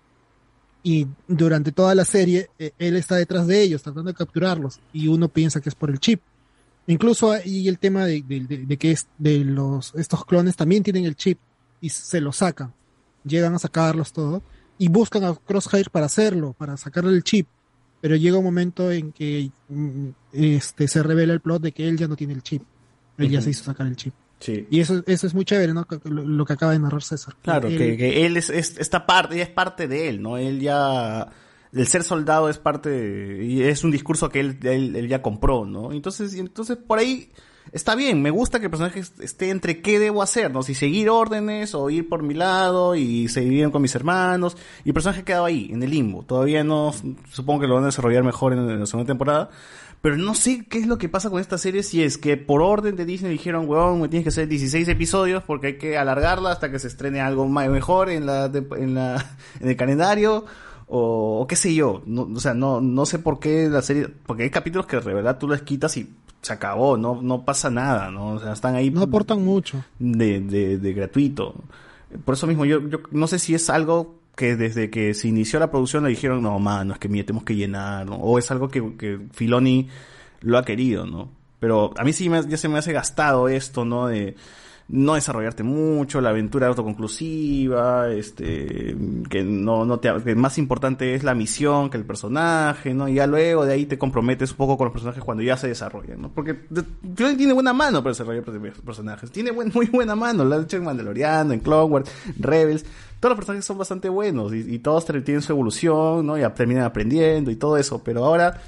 Y 0.82 1.06
durante 1.28 1.70
toda 1.72 1.94
la 1.94 2.05
serie, 2.06 2.48
eh, 2.58 2.70
él 2.78 2.96
está 2.96 3.16
detrás 3.16 3.46
de 3.46 3.60
ellos, 3.60 3.82
tratando 3.82 4.10
de 4.10 4.16
capturarlos, 4.16 4.80
y 4.92 5.08
uno 5.08 5.28
piensa 5.28 5.60
que 5.60 5.68
es 5.68 5.74
por 5.74 5.90
el 5.90 5.98
chip. 5.98 6.22
Incluso 6.86 7.32
hay 7.32 7.68
el 7.68 7.78
tema 7.78 8.06
de, 8.06 8.22
de- 8.22 8.76
que 8.78 8.96
de 9.18 9.38
los, 9.44 9.92
estos 9.96 10.24
clones 10.24 10.56
también 10.56 10.82
tienen 10.82 11.05
el 11.05 11.16
chip 11.16 11.38
y 11.80 11.90
se 11.90 12.20
lo 12.22 12.32
sacan. 12.32 12.72
Llegan 13.24 13.55
a 13.55 13.58
sacarlos 13.58 14.12
todo 14.12 14.40
y 14.78 14.88
buscan 14.88 15.24
a 15.24 15.34
Crosshair 15.34 15.90
para 15.90 16.06
hacerlo, 16.06 16.55
para 16.56 16.76
sacarle 16.78 17.12
el 17.12 17.24
chip. 17.24 17.48
Pero 18.00 18.16
llega 18.16 18.39
un 18.39 18.44
momento 18.44 18.91
en 18.92 19.12
que 19.12 19.50
mm, 19.68 20.08
este, 20.33 20.86
se 20.89 21.02
revela 21.02 21.33
el 21.33 21.41
plot 21.41 21.62
de 21.62 21.73
que 21.73 21.89
él 21.89 21.97
ya 21.97 22.07
no 22.08 22.16
tiene 22.16 22.34
el 22.34 22.42
chip. 22.42 22.62
Él 23.18 23.31
ya 23.31 23.41
se 23.41 23.50
hizo 23.50 23.65
sacar 23.65 23.86
el 23.86 23.97
chip. 23.97 24.12
Sí. 24.39 24.66
Y 24.70 24.81
eso, 24.81 25.02
eso 25.07 25.26
es 25.26 25.34
muy 25.34 25.47
chévere, 25.47 25.73
¿no? 25.73 25.86
Lo, 26.05 26.23
lo 26.23 26.44
que 26.44 26.52
acaba 26.52 26.73
de 26.73 26.78
narrar 26.78 27.02
César. 27.02 27.34
Claro, 27.42 27.68
Él- 27.68 27.78
que, 27.78 27.97
que 27.97 28.26
él 28.26 28.36
es, 28.36 28.50
es- 28.50 28.76
esta 28.78 29.07
parte, 29.07 29.36
ya 29.39 29.42
es 29.44 29.49
parte 29.49 29.89
de 29.89 30.08
él, 30.10 30.20
¿no? 30.20 30.36
Él 30.36 30.60
ya, 30.60 31.26
el 31.73 31.86
ser 31.86 32.02
soldado 32.05 32.50
es 32.50 32.58
parte, 32.58 32.91
de- 32.91 33.44
y 33.47 33.62
es 33.62 33.83
un 33.83 33.91
discurso 33.91 34.28
que 34.28 34.41
él, 34.41 34.58
él, 34.62 34.94
él 34.94 35.08
ya 35.08 35.23
compró, 35.23 35.65
¿no? 35.65 35.91
Entonces, 35.92 36.34
entonces 36.34 36.76
por 36.76 36.99
ahí 36.99 37.31
está 37.73 37.95
bien, 37.95 38.23
me 38.23 38.31
gusta 38.31 38.59
que 38.59 38.67
el 38.67 38.70
personaje 38.70 39.01
est- 39.01 39.20
esté 39.20 39.51
entre 39.51 39.81
qué 39.83 39.99
debo 39.99 40.23
hacer, 40.23 40.53
¿no? 40.53 40.62
Si 40.62 40.75
seguir 40.75 41.11
órdenes 41.11 41.75
o 41.75 41.91
ir 41.91 42.09
por 42.09 42.23
mi 42.23 42.35
lado 42.35 42.95
y 42.95 43.28
seguir 43.28 43.70
con 43.70 43.83
mis 43.83 43.95
hermanos, 43.95 44.57
y 44.85 44.91
el 44.91 44.95
personaje 44.95 45.25
quedaba 45.25 45.49
ahí, 45.49 45.69
en 45.73 45.83
el 45.83 45.91
limbo, 45.91 46.23
todavía 46.23 46.65
no, 46.65 46.93
supongo 47.31 47.61
que 47.61 47.67
lo 47.67 47.75
van 47.75 47.85
a 47.85 47.86
desarrollar 47.86 48.25
mejor 48.25 48.53
en, 48.53 48.61
en 48.70 48.81
la 48.81 48.86
segunda 48.86 49.07
temporada, 49.09 49.51
pero 50.03 50.17
no 50.17 50.35
sé 50.35 50.67
qué 50.69 50.78
es 50.78 50.86
lo 50.86 50.99
que 50.99 51.09
pasa 51.09 51.31
con 51.31 51.41
esta 51.41 51.59
serie, 51.59 51.83
si 51.83 52.03
es 52.03 52.17
que 52.19 52.36
por 52.36 52.62
orden 52.62 52.95
de 52.97 53.05
Disney 53.07 53.33
dijeron, 53.33 53.69
weón, 53.69 54.01
me 54.03 54.09
tienes 54.09 54.25
que 54.25 54.28
hacer 54.28 54.47
16 54.47 54.86
episodios 54.89 55.43
porque 55.43 55.67
hay 55.69 55.78
que 55.78 55.99
alargarla 55.99 56.53
hasta 56.53 56.70
que 56.70 56.78
se 56.78 56.86
estrene 56.89 57.20
algo 57.20 57.49
más 57.49 57.69
mejor 57.70 58.11
en 58.11 58.27
la, 58.27 58.47
en 58.77 58.95
la, 58.95 59.36
en 59.61 59.69
el 59.69 59.77
calendario, 59.77 60.45
o, 60.86 61.41
o 61.41 61.47
qué 61.49 61.57
sé 61.57 61.75
yo, 61.75 62.03
no, 62.07 62.23
o 62.33 62.39
sea, 62.39 62.55
no, 62.55 62.81
no 62.81 63.07
sé 63.07 63.19
por 63.19 63.41
qué 63.41 63.69
la 63.69 63.83
serie, 63.83 64.07
porque 64.27 64.45
hay 64.45 64.51
capítulos 64.51 64.86
que 64.86 65.01
de 65.01 65.15
verdad 65.15 65.39
tú 65.39 65.49
les 65.49 65.62
quitas 65.62 65.97
y 65.97 66.09
se 66.47 66.52
acabó, 66.52 66.97
no, 66.97 67.20
no 67.23 67.44
pasa 67.44 67.70
nada, 67.70 68.10
¿no? 68.10 68.31
O 68.34 68.39
sea, 68.41 68.52
están 68.52 68.76
ahí. 68.76 68.91
No 68.91 69.02
aportan 69.02 69.44
mucho. 69.44 69.84
De, 69.99 70.41
de, 70.41 70.78
de 70.78 70.92
gratuito. 70.92 71.55
Por 72.25 72.34
eso 72.34 72.47
mismo, 72.47 72.65
yo, 72.65 72.81
yo 72.89 73.00
no 73.10 73.26
sé 73.26 73.39
si 73.41 73.55
es 73.55 73.68
algo 73.68 74.15
que 74.36 74.55
desde 74.55 74.91
que 74.91 75.12
se 75.15 75.28
inició 75.28 75.58
la 75.58 75.70
producción 75.70 76.05
le 76.05 76.10
dijeron, 76.10 76.42
no, 76.42 76.58
mano, 76.58 76.92
es 76.92 76.99
que 77.00 77.08
mira, 77.08 77.26
tenemos 77.26 77.44
que 77.44 77.57
llenar, 77.57 78.07
¿no? 78.07 78.16
O 78.16 78.39
es 78.39 78.50
algo 78.50 78.68
que, 78.68 78.97
que 78.97 79.18
Filoni 79.33 79.89
lo 80.42 80.58
ha 80.58 80.65
querido, 80.65 81.05
¿no? 81.07 81.31
Pero 81.58 81.92
a 81.97 82.05
mí 82.05 82.12
sí 82.12 82.28
me- 82.28 82.47
ya 82.47 82.57
se 82.57 82.68
me 82.68 82.78
hace 82.78 82.92
gastado 82.92 83.49
esto, 83.49 83.84
¿no? 83.84 84.07
De 84.07 84.36
no 84.89 85.15
desarrollarte 85.15 85.62
mucho, 85.65 86.20
la 86.20 86.31
aventura 86.31 86.68
autoconclusiva, 86.68 88.08
este, 88.12 88.97
que 89.28 89.42
no, 89.42 89.84
no 89.84 89.98
te, 89.98 90.12
que 90.24 90.34
más 90.36 90.58
importante 90.58 91.15
es 91.15 91.24
la 91.24 91.34
misión 91.34 91.90
que 91.90 91.97
el 91.97 92.05
personaje, 92.05 92.94
¿no? 92.94 93.08
Y 93.08 93.15
ya 93.15 93.26
luego 93.26 93.65
de 93.65 93.73
ahí 93.74 93.86
te 93.86 93.98
comprometes 93.98 94.52
un 94.52 94.56
poco 94.58 94.76
con 94.78 94.84
los 94.86 94.92
personajes 94.92 95.24
cuando 95.24 95.42
ya 95.42 95.56
se 95.56 95.68
desarrollan, 95.68 96.20
¿no? 96.23 96.28
Porque 96.31 96.55
tiene 97.16 97.52
buena 97.52 97.73
mano 97.73 98.02
para 98.02 98.12
desarrollar 98.12 98.44
pers- 98.44 98.81
personajes, 98.81 99.31
tiene 99.31 99.50
buen- 99.50 99.73
muy 99.74 99.86
buena 99.86 100.15
mano, 100.15 100.44
lo 100.44 100.55
ha 100.55 100.62
hecho 100.62 100.76
en 100.76 100.84
Mandaloriano, 100.84 101.52
en 101.52 101.60
Clone 101.60 101.92
Wars, 101.92 102.10
Rebels, 102.39 102.84
todos 103.18 103.31
los 103.31 103.36
personajes 103.39 103.65
son 103.65 103.78
bastante 103.78 104.08
buenos 104.08 104.52
y, 104.55 104.58
y 104.74 104.78
todos 104.78 105.05
tienen 105.06 105.42
su 105.42 105.52
evolución, 105.52 106.26
¿no? 106.26 106.39
Y 106.39 106.48
terminan 106.55 106.84
aprendiendo 106.84 107.50
y 107.50 107.56
todo 107.56 107.76
eso, 107.76 108.02
pero 108.05 108.24
ahora 108.24 108.60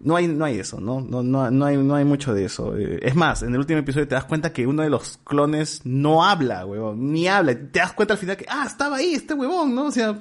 no 0.00 0.16
hay, 0.16 0.26
no 0.28 0.44
hay 0.44 0.58
eso, 0.58 0.80
¿no? 0.80 1.00
No, 1.00 1.22
no, 1.22 1.50
no 1.50 1.64
hay, 1.64 1.76
no 1.76 1.94
hay 1.94 2.04
mucho 2.04 2.34
de 2.34 2.44
eso. 2.44 2.76
Eh, 2.76 2.98
es 3.02 3.14
más, 3.14 3.42
en 3.42 3.52
el 3.54 3.58
último 3.60 3.78
episodio 3.78 4.08
te 4.08 4.14
das 4.16 4.24
cuenta 4.24 4.52
que 4.52 4.66
uno 4.66 4.82
de 4.82 4.90
los 4.90 5.18
clones 5.24 5.82
no 5.84 6.24
habla, 6.24 6.66
huevón, 6.66 7.12
ni 7.12 7.28
habla. 7.28 7.54
Te 7.54 7.78
das 7.78 7.92
cuenta 7.92 8.14
al 8.14 8.18
final 8.18 8.36
que, 8.36 8.46
ah, 8.48 8.64
estaba 8.66 8.96
ahí 8.96 9.14
este 9.14 9.34
huevón, 9.34 9.74
¿no? 9.74 9.86
O 9.86 9.90
sea, 9.92 10.18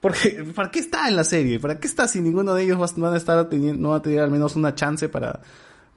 porque, 0.00 0.44
¿para 0.54 0.70
qué 0.70 0.80
está 0.80 1.08
en 1.08 1.16
la 1.16 1.24
serie? 1.24 1.60
¿Para 1.60 1.78
qué 1.78 1.86
está 1.86 2.08
si 2.08 2.20
ninguno 2.20 2.54
de 2.54 2.64
ellos 2.64 2.80
va- 2.80 2.88
van 2.96 3.14
a 3.14 3.16
estar 3.16 3.48
teniendo, 3.48 3.80
no 3.82 3.90
va 3.90 3.96
a 3.96 4.02
tener 4.02 4.20
al 4.20 4.30
menos 4.30 4.56
una 4.56 4.74
chance 4.74 5.08
para, 5.08 5.40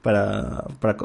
para, 0.02 0.64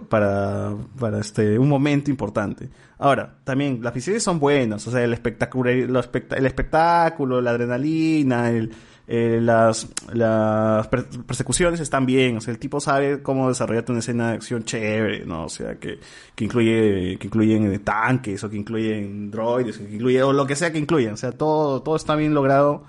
para, 0.09 0.73
para, 0.99 1.19
este, 1.19 1.57
un 1.57 1.69
momento 1.69 2.11
importante. 2.11 2.69
Ahora, 2.97 3.37
también, 3.45 3.79
las 3.81 3.95
misiones 3.95 4.21
son 4.21 4.39
buenas, 4.39 4.85
o 4.85 4.91
sea, 4.91 5.01
el 5.03 5.13
espectáculo, 5.13 5.71
lo 5.87 5.99
especta- 6.01 6.35
el 6.35 6.45
espectáculo, 6.45 7.41
la 7.41 7.51
adrenalina, 7.51 8.51
el, 8.51 8.73
eh, 9.11 9.39
las, 9.41 9.89
las 10.13 10.87
per- 10.87 11.07
persecuciones 11.25 11.79
están 11.79 12.05
bien, 12.05 12.37
o 12.37 12.41
sea, 12.41 12.51
el 12.53 12.59
tipo 12.59 12.79
sabe 12.79 13.23
cómo 13.23 13.47
desarrollarte 13.49 13.91
una 13.91 13.99
escena 13.99 14.29
de 14.29 14.35
acción 14.35 14.63
chévere, 14.63 15.25
¿no? 15.25 15.45
O 15.45 15.49
sea, 15.49 15.75
que, 15.79 15.97
que 16.35 16.43
incluye, 16.45 17.17
que 17.17 17.25
incluyen 17.27 17.73
eh, 17.73 17.79
tanques, 17.79 18.43
o 18.43 18.49
que 18.49 18.57
incluyen 18.57 19.31
droides, 19.31 19.81
o 20.23 20.31
lo 20.33 20.45
que 20.45 20.55
sea 20.55 20.71
que 20.71 20.77
incluyan, 20.77 21.13
o 21.13 21.17
sea, 21.17 21.31
todo, 21.31 21.81
todo 21.81 21.95
está 21.95 22.15
bien 22.15 22.33
logrado. 22.35 22.83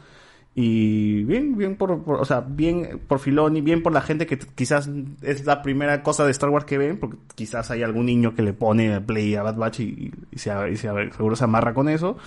Y 0.53 1.23
bien, 1.25 1.57
bien 1.57 1.77
por, 1.77 2.03
por- 2.03 2.21
o 2.21 2.25
sea, 2.25 2.41
bien 2.41 3.01
por 3.07 3.21
Filoni, 3.21 3.61
bien 3.61 3.83
por 3.85 3.93
la 3.93 4.01
gente 4.03 4.27
que 4.27 4.37
quizás 4.37 4.91
es 5.23 5.47
la 5.47 5.63
primera 5.63 6.03
cosa 6.03 6.25
de 6.25 6.33
Star 6.33 6.51
Wars 6.51 6.65
que 6.65 6.77
ven, 6.77 6.99
porque 6.99 7.17
quizás 7.37 7.71
hay 7.71 7.83
algún 7.85 8.07
niño 8.07 8.35
que 8.35 8.43
le 8.43 8.53
pone 8.53 9.01
play 9.01 9.37
a 9.37 9.43
Bad 9.45 9.57
Batch 9.57 9.81
y, 9.81 10.13
y 10.33 10.39
se, 10.39 10.51
y 10.73 10.77
se- 10.77 10.89
seguro 11.13 11.37
se 11.37 11.45
amarra 11.45 11.73
con 11.73 11.89
eso. 11.89 12.19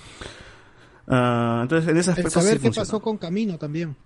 Ah, 1.06 1.60
entonces, 1.62 1.90
en 1.90 1.96
ese 1.96 2.10
El 2.10 2.16
aspecto 2.16 2.30
saber 2.30 2.52
sí 2.52 2.58
qué 2.58 2.62
funciona. 2.64 2.86
pasó 2.86 3.00
con 3.00 3.18
Camino 3.18 3.58
también. 3.58 3.96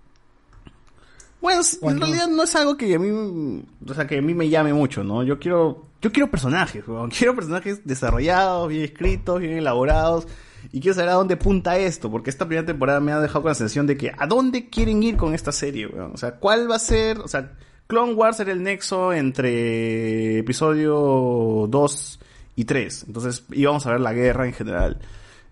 Bueno, 1.41 1.61
en 1.83 1.99
realidad 1.99 2.27
no 2.27 2.43
es 2.43 2.55
algo 2.55 2.75
que 2.75 2.93
a 2.93 2.99
mí, 2.99 3.63
o 3.87 3.93
sea, 3.93 4.05
que 4.05 4.17
a 4.17 4.21
mí 4.21 4.33
me 4.33 4.49
llame 4.49 4.73
mucho, 4.73 5.05
¿no? 5.05 5.23
Yo 5.23 5.39
quiero, 5.39 5.85
yo 6.01 6.11
quiero 6.11 6.29
personajes, 6.29 6.85
weón. 6.85 7.09
quiero 7.17 7.33
personajes 7.33 7.81
desarrollados, 7.85 8.67
bien 8.67 8.83
escritos, 8.83 9.39
bien 9.39 9.53
elaborados, 9.53 10.27
y 10.73 10.81
quiero 10.81 10.95
saber 10.95 11.11
a 11.11 11.13
dónde 11.13 11.37
punta 11.37 11.77
esto, 11.77 12.11
porque 12.11 12.29
esta 12.29 12.45
primera 12.45 12.65
temporada 12.65 12.99
me 12.99 13.13
ha 13.13 13.21
dejado 13.21 13.43
con 13.43 13.49
la 13.49 13.55
sensación 13.55 13.87
de 13.87 13.95
que 13.95 14.11
a 14.17 14.27
dónde 14.27 14.69
quieren 14.69 15.01
ir 15.01 15.15
con 15.15 15.33
esta 15.33 15.53
serie, 15.53 15.87
weón. 15.87 16.11
O 16.13 16.17
sea, 16.17 16.35
cuál 16.35 16.69
va 16.69 16.75
a 16.75 16.79
ser, 16.79 17.19
o 17.19 17.27
sea, 17.29 17.53
Clone 17.87 18.13
Wars 18.13 18.39
era 18.41 18.51
el 18.51 18.61
nexo 18.61 19.13
entre 19.13 20.39
episodio 20.39 21.67
2 21.69 22.19
y 22.57 22.65
3, 22.65 23.05
entonces 23.07 23.45
íbamos 23.51 23.85
a 23.85 23.91
ver 23.91 24.01
la 24.01 24.11
guerra 24.11 24.45
en 24.45 24.53
general. 24.53 24.99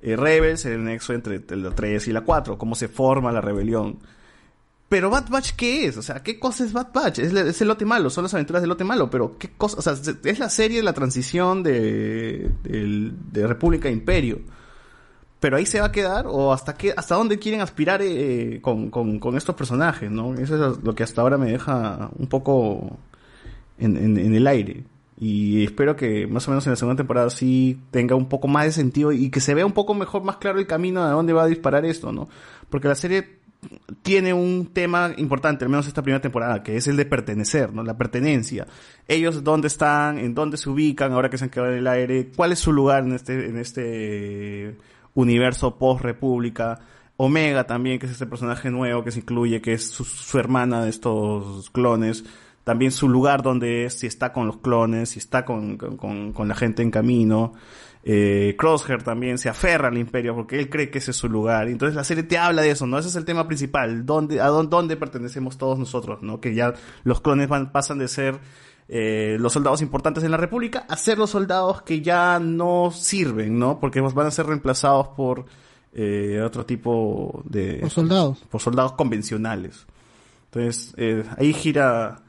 Eh, 0.08 0.16
Rebels 0.16 0.66
el 0.66 0.86
nexo 0.86 1.14
entre 1.14 1.42
la 1.58 1.72
3 1.72 2.08
y 2.08 2.14
la 2.14 2.22
4, 2.22 2.58
cómo 2.58 2.76
se 2.76 2.88
forma 2.88 3.32
la 3.32 3.42
rebelión. 3.42 4.00
Pero 4.88 5.10
Bad 5.10 5.30
Batch, 5.30 5.52
¿qué 5.58 5.86
es? 5.86 5.98
O 5.98 6.02
sea, 6.02 6.24
¿qué 6.24 6.40
cosa 6.40 6.64
es 6.64 6.72
Bad 6.72 6.94
Batch? 6.94 7.19
Es, 7.19 7.61
el 7.61 7.68
lote 7.68 7.84
malo, 7.84 8.10
son 8.10 8.24
las 8.24 8.34
aventuras 8.34 8.61
del 8.61 8.69
lote 8.69 8.86
malo, 8.86 9.10
pero 9.10 9.38
¿qué 9.38 9.50
cosa? 9.58 9.77
O 9.80 9.82
sea, 9.82 9.94
es 10.24 10.40
la 10.40 10.50
serie 10.50 10.77
de 10.77 10.84
la 10.84 10.94
transición 10.94 11.61
de, 11.61 12.50
de 12.64 13.48
República 13.48 13.90
a 13.90 13.92
Imperio. 13.92 14.40
Pero 15.42 15.58
ahí 15.58 15.66
se 15.66 15.82
va 15.82 15.88
a 15.88 15.92
quedar, 15.92 16.26
o 16.27 16.53
hasta 16.53 16.76
qué, 16.76 16.94
hasta 16.95 17.16
dónde 17.16 17.38
quieren 17.38 17.60
aspirar 17.61 18.02
eh, 18.02 18.60
con, 18.61 18.90
con, 18.90 19.38
estos 19.38 19.56
personajes, 19.56 20.10
¿no? 20.10 20.34
Eso 20.36 20.72
es 20.72 20.84
lo 20.84 20.95
que 20.95 21.03
hasta 21.03 21.22
ahora 21.22 21.38
me 21.38 21.52
deja 21.52 22.10
un 22.18 22.27
poco 22.27 22.98
en 23.77 24.36
el 24.36 24.48
aire. 24.48 24.86
Y 25.19 25.63
espero 25.63 25.95
que 25.95 26.27
más 26.27 26.47
o 26.47 26.51
menos 26.51 26.67
en 26.67 26.71
la 26.71 26.75
segunda 26.75 26.97
temporada 26.97 27.29
sí 27.31 27.79
tenga 27.89 28.15
un 28.15 28.29
poco 28.29 28.47
más 28.47 28.65
de 28.65 28.71
sentido 28.71 29.11
y 29.11 29.31
que 29.31 29.39
se 29.39 29.55
vea 29.55 29.65
un 29.65 29.71
poco 29.71 29.95
mejor, 29.95 30.23
más 30.23 30.37
claro 30.37 30.59
el 30.59 30.67
camino 30.67 31.03
a 31.03 31.09
dónde 31.09 31.33
va 31.33 31.43
a 31.43 31.47
disparar 31.47 31.85
esto, 31.85 32.11
¿no? 32.11 32.29
Porque 32.69 32.87
la 32.87 32.95
serie 32.95 33.37
tiene 34.03 34.33
un 34.33 34.67
tema 34.73 35.11
importante, 35.17 35.65
al 35.65 35.69
menos 35.69 35.87
esta 35.87 36.03
primera 36.03 36.21
temporada, 36.21 36.61
que 36.61 36.77
es 36.77 36.87
el 36.87 36.95
de 36.97 37.05
pertenecer, 37.05 37.73
¿no? 37.73 37.83
La 37.83 37.97
pertenencia. 37.97 38.67
Ellos 39.07 39.43
dónde 39.43 39.67
están, 39.67 40.19
en 40.19 40.35
dónde 40.35 40.57
se 40.57 40.69
ubican, 40.69 41.11
ahora 41.11 41.29
que 41.29 41.37
se 41.37 41.45
han 41.45 41.49
quedado 41.49 41.71
en 41.71 41.79
el 41.79 41.87
aire, 41.87 42.31
cuál 42.35 42.51
es 42.51 42.59
su 42.59 42.71
lugar 42.71 43.03
en 43.03 43.13
este, 43.13 43.47
en 43.47 43.57
este 43.57 44.77
universo 45.15 45.77
post-república. 45.77 46.79
Omega 47.17 47.65
también, 47.65 47.97
que 47.97 48.05
es 48.05 48.11
este 48.11 48.27
personaje 48.27 48.69
nuevo 48.69 49.03
que 49.03 49.11
se 49.11 49.19
incluye, 49.19 49.61
que 49.61 49.73
es 49.73 49.89
su, 49.89 50.05
su 50.05 50.37
hermana 50.37 50.83
de 50.83 50.91
estos 50.91 51.71
clones. 51.71 52.23
También 52.67 52.91
su 52.91 53.07
lugar 53.07 53.43
donde 53.43 53.85
es, 53.85 53.93
si 53.97 54.07
está 54.07 54.33
con 54.33 54.45
los 54.45 54.57
clones, 54.57 55.11
si 55.11 55.19
está 55.19 55.45
con, 55.45 55.77
con- 55.77 56.33
con- 56.33 56.47
la 56.49 56.53
gente 56.53 56.83
en 56.83 56.91
camino. 56.91 57.53
Eh, 58.03 58.57
Crosshair 58.59 59.03
también 59.03 59.37
se 59.37 59.47
aferra 59.47 59.87
al 59.87 59.97
imperio 59.97 60.35
porque 60.35 60.59
él 60.59 60.69
cree 60.69 60.89
que 60.89 60.97
ese 60.97 61.11
es 61.11 61.17
su 61.17 61.29
lugar. 61.29 61.69
Entonces 61.69 61.95
la 61.95 62.03
serie 62.03 62.23
te 62.23 62.37
habla 62.37 62.63
de 62.63 62.71
eso, 62.71 62.85
¿no? 62.85 62.99
Ese 62.99 63.07
es 63.07 63.15
el 63.15 63.23
tema 63.23 63.47
principal. 63.47 64.05
¿Dónde, 64.05 64.41
a 64.41 64.47
dónde, 64.47 64.69
dónde 64.69 64.97
pertenecemos 64.97 65.57
todos 65.57 65.79
nosotros, 65.79 66.21
¿no? 66.21 66.41
Que 66.41 66.53
ya 66.53 66.73
los 67.05 67.21
clones 67.21 67.47
van, 67.47 67.71
pasan 67.71 67.99
de 67.99 68.09
ser 68.09 68.37
eh, 68.89 69.37
los 69.39 69.53
soldados 69.53 69.81
importantes 69.81 70.25
en 70.25 70.31
la 70.31 70.37
República 70.37 70.85
a 70.89 70.97
ser 70.97 71.17
los 71.17 71.29
soldados 71.29 71.83
que 71.83 72.01
ya 72.01 72.37
no 72.41 72.91
sirven, 72.91 73.57
¿no? 73.57 73.79
Porque 73.79 74.01
van 74.01 74.27
a 74.27 74.31
ser 74.31 74.45
reemplazados 74.47 75.07
por 75.15 75.45
eh, 75.93 76.41
otro 76.45 76.65
tipo 76.65 77.41
de... 77.45 77.77
Por 77.79 77.91
soldados. 77.91 78.39
Por 78.51 78.59
soldados 78.59 78.91
convencionales. 78.91 79.85
Entonces, 80.51 80.93
eh, 80.97 81.23
ahí 81.37 81.53
gira 81.53 82.23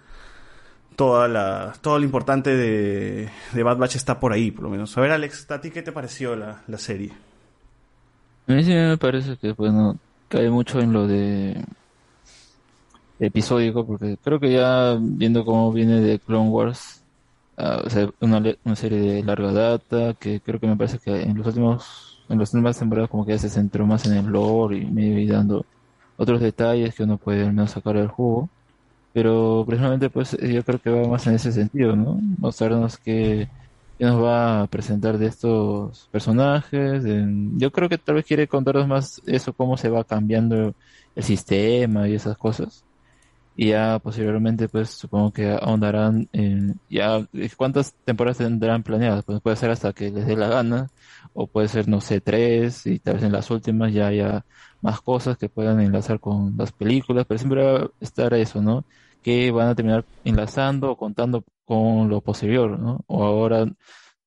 toda 0.98 1.28
la, 1.28 1.74
todo 1.80 2.00
lo 2.00 2.04
importante 2.04 2.56
de, 2.56 3.30
de 3.52 3.62
Bad 3.62 3.76
Batch 3.76 3.94
está 3.94 4.18
por 4.18 4.32
ahí, 4.32 4.50
por 4.50 4.64
lo 4.64 4.70
menos. 4.70 4.98
A 4.98 5.00
ver, 5.00 5.12
Alex, 5.12 5.48
¿a 5.48 5.60
ti 5.60 5.70
qué 5.70 5.80
te 5.80 5.92
pareció 5.92 6.34
la, 6.34 6.64
la 6.66 6.76
serie? 6.76 7.12
A 8.48 8.52
mí 8.52 8.64
sí 8.64 8.72
me 8.74 8.98
parece 8.98 9.36
que, 9.36 9.52
bueno, 9.52 9.96
cae 10.26 10.50
mucho 10.50 10.80
en 10.80 10.92
lo 10.92 11.06
de 11.06 11.64
episódico, 13.20 13.86
porque 13.86 14.16
creo 14.24 14.40
que 14.40 14.50
ya 14.50 14.98
viendo 15.00 15.44
cómo 15.44 15.72
viene 15.72 16.00
de 16.00 16.18
Clone 16.18 16.48
Wars, 16.48 17.00
ah, 17.56 17.80
o 17.84 17.88
sea, 17.88 18.10
una, 18.18 18.42
una 18.64 18.74
serie 18.74 18.98
de 18.98 19.22
larga 19.22 19.52
data, 19.52 20.14
que 20.14 20.40
creo 20.40 20.58
que 20.58 20.66
me 20.66 20.76
parece 20.76 20.98
que 20.98 21.22
en 21.22 21.38
los 21.38 21.46
últimos, 21.46 22.24
en 22.28 22.40
las 22.40 22.52
últimas 22.52 22.76
temporadas 22.76 23.08
como 23.08 23.24
que 23.24 23.34
ya 23.34 23.38
se 23.38 23.50
centró 23.50 23.86
más 23.86 24.04
en 24.06 24.14
el 24.14 24.26
lore 24.26 24.78
y 24.78 24.86
medio 24.86 25.20
y 25.20 25.28
dando 25.28 25.64
otros 26.16 26.40
detalles 26.40 26.92
que 26.92 27.04
uno 27.04 27.18
puede 27.18 27.42
al 27.42 27.52
menos 27.52 27.70
sacar 27.70 27.94
del 27.94 28.08
jugo. 28.08 28.48
Pero 29.12 29.64
precisamente 29.66 30.10
pues 30.10 30.32
yo 30.40 30.62
creo 30.64 30.78
que 30.80 30.90
va 30.90 31.08
más 31.08 31.26
en 31.26 31.34
ese 31.34 31.52
sentido, 31.52 31.96
¿no? 31.96 32.20
Mostrarnos 32.38 32.98
que, 32.98 33.48
que 33.98 34.04
nos 34.04 34.22
va 34.22 34.62
a 34.62 34.66
presentar 34.68 35.18
de 35.18 35.26
estos 35.26 36.08
personajes. 36.10 37.02
de- 37.04 37.26
yo 37.56 37.70
creo 37.72 37.88
que 37.88 37.98
tal 37.98 38.16
vez 38.16 38.26
quiere 38.26 38.46
contarnos 38.48 38.86
más 38.88 39.20
eso, 39.26 39.52
cómo 39.54 39.76
se 39.76 39.88
va 39.90 40.04
cambiando 40.04 40.74
el 41.14 41.24
sistema 41.24 42.08
y 42.08 42.14
esas 42.14 42.36
cosas. 42.38 42.84
Y 43.54 43.70
ya 43.70 43.98
posteriormente 43.98 44.68
pues 44.68 44.90
supongo 44.90 45.32
que 45.32 45.50
ahondarán 45.50 46.28
en 46.32 46.80
ya 46.88 47.26
cuántas 47.56 47.92
temporadas 48.04 48.38
tendrán 48.38 48.84
planeadas. 48.84 49.24
Pues 49.24 49.40
puede 49.42 49.56
ser 49.56 49.70
hasta 49.70 49.92
que 49.92 50.10
les 50.10 50.26
dé 50.26 50.36
la 50.36 50.48
gana 50.48 50.88
o 51.32 51.48
puede 51.48 51.66
ser 51.68 51.88
no 51.88 52.00
sé 52.00 52.20
tres 52.20 52.86
y 52.86 53.00
tal 53.00 53.14
vez 53.14 53.24
en 53.24 53.32
las 53.32 53.50
últimas 53.50 53.92
ya 53.92 54.06
haya 54.08 54.42
más 54.80 55.00
cosas 55.00 55.36
que 55.38 55.48
puedan 55.48 55.80
enlazar 55.80 56.20
con 56.20 56.56
las 56.56 56.72
películas, 56.72 57.26
pero 57.26 57.38
siempre 57.38 57.64
va 57.64 57.78
a 57.84 57.90
estar 58.00 58.34
eso, 58.34 58.62
¿no? 58.62 58.84
Que 59.22 59.50
van 59.50 59.68
a 59.68 59.74
terminar 59.74 60.04
enlazando 60.24 60.92
o 60.92 60.96
contando 60.96 61.44
con 61.64 62.08
lo 62.08 62.20
posterior, 62.22 62.78
¿no? 62.78 63.00
O 63.06 63.24
ahora 63.24 63.66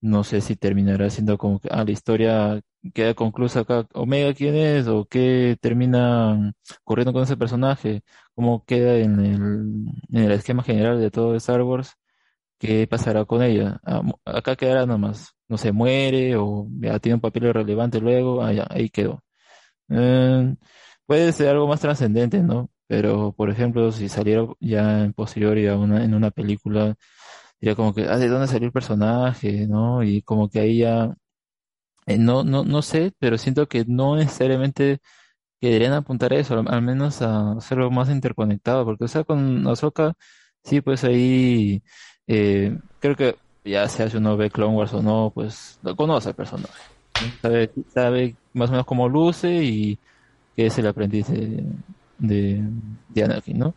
no 0.01 0.23
sé 0.23 0.41
si 0.41 0.55
terminará 0.55 1.09
siendo 1.09 1.37
como 1.37 1.59
que, 1.59 1.69
ah, 1.71 1.83
la 1.85 1.91
historia 1.91 2.61
queda 2.93 3.13
conclusa 3.13 3.61
acá, 3.61 3.87
Omega 3.93 4.33
quién 4.33 4.55
es, 4.55 4.87
o 4.87 5.05
qué 5.05 5.57
termina 5.61 6.53
ocurriendo 6.81 7.13
con 7.13 7.23
ese 7.23 7.37
personaje, 7.37 8.01
cómo 8.35 8.65
queda 8.65 8.97
en 8.97 9.19
el, 9.19 9.85
en 10.09 10.23
el 10.25 10.31
esquema 10.31 10.63
general 10.63 10.99
de 10.99 11.11
todo 11.11 11.35
Star 11.35 11.61
Wars, 11.61 11.95
qué 12.59 12.87
pasará 12.87 13.25
con 13.25 13.43
ella. 13.43 13.79
Ah, 13.85 14.01
acá 14.25 14.55
quedará 14.55 14.85
nomás, 14.85 15.35
no 15.47 15.57
se 15.57 15.71
muere, 15.71 16.35
o 16.37 16.67
ya 16.81 16.99
tiene 16.99 17.15
un 17.15 17.21
papel 17.21 17.53
relevante 17.53 17.99
luego, 17.99 18.43
ah, 18.43 18.51
ahí 18.69 18.89
quedó. 18.89 19.23
Eh, 19.91 20.55
puede 21.05 21.31
ser 21.33 21.49
algo 21.49 21.67
más 21.67 21.81
trascendente, 21.81 22.41
¿no? 22.43 22.69
Pero, 22.87 23.33
por 23.33 23.49
ejemplo, 23.49 23.91
si 23.91 24.09
saliera 24.09 24.45
ya 24.59 25.03
en 25.03 25.13
posteriori 25.13 25.67
a 25.67 25.77
una, 25.77 26.03
en 26.03 26.13
una 26.13 26.31
película, 26.31 26.95
diría 27.59 27.75
como 27.75 27.93
que, 27.93 28.05
ah, 28.07 28.17
¿de 28.17 28.27
dónde 28.29 28.47
salió 28.47 28.67
el 28.67 28.73
personaje? 28.73 29.67
¿No? 29.67 30.03
Y 30.03 30.21
como 30.23 30.49
que 30.49 30.59
ahí 30.59 30.79
ya, 30.79 31.15
eh, 32.07 32.17
no, 32.17 32.43
no, 32.43 32.63
no 32.63 32.81
sé, 32.81 33.13
pero 33.19 33.37
siento 33.37 33.67
que 33.67 33.85
no 33.87 34.15
necesariamente 34.15 34.99
que 35.61 35.67
deberían 35.69 35.93
apuntar 35.93 36.33
a 36.33 36.37
eso, 36.39 36.63
al, 36.67 36.81
menos 36.83 37.21
a 37.21 37.53
hacerlo 37.53 37.91
más 37.91 38.09
interconectado, 38.09 38.85
porque, 38.85 39.05
o 39.05 39.07
sea, 39.07 39.23
con 39.23 39.67
Ahsoka, 39.67 40.15
sí, 40.63 40.81
pues 40.81 41.03
ahí, 41.03 41.83
eh, 42.27 42.77
creo 42.99 43.15
que 43.15 43.35
ya 43.63 43.87
sea 43.89 44.09
si 44.09 44.17
uno 44.17 44.37
ve 44.37 44.49
Clone 44.51 44.75
Wars 44.75 44.93
o 44.93 45.03
no, 45.03 45.31
pues 45.33 45.79
lo 45.83 45.95
conoce 45.95 46.29
al 46.29 46.35
personaje. 46.35 46.81
Sabe, 47.41 47.71
sabe 47.93 48.35
más 48.53 48.69
o 48.69 48.73
menos 48.73 48.85
cómo 48.85 49.09
luce 49.09 49.63
y 49.63 49.97
que 50.55 50.67
es 50.67 50.77
el 50.77 50.87
aprendiz 50.87 51.27
de, 51.27 51.63
de, 52.19 53.23
Anakin, 53.23 53.59
¿no? 53.59 53.73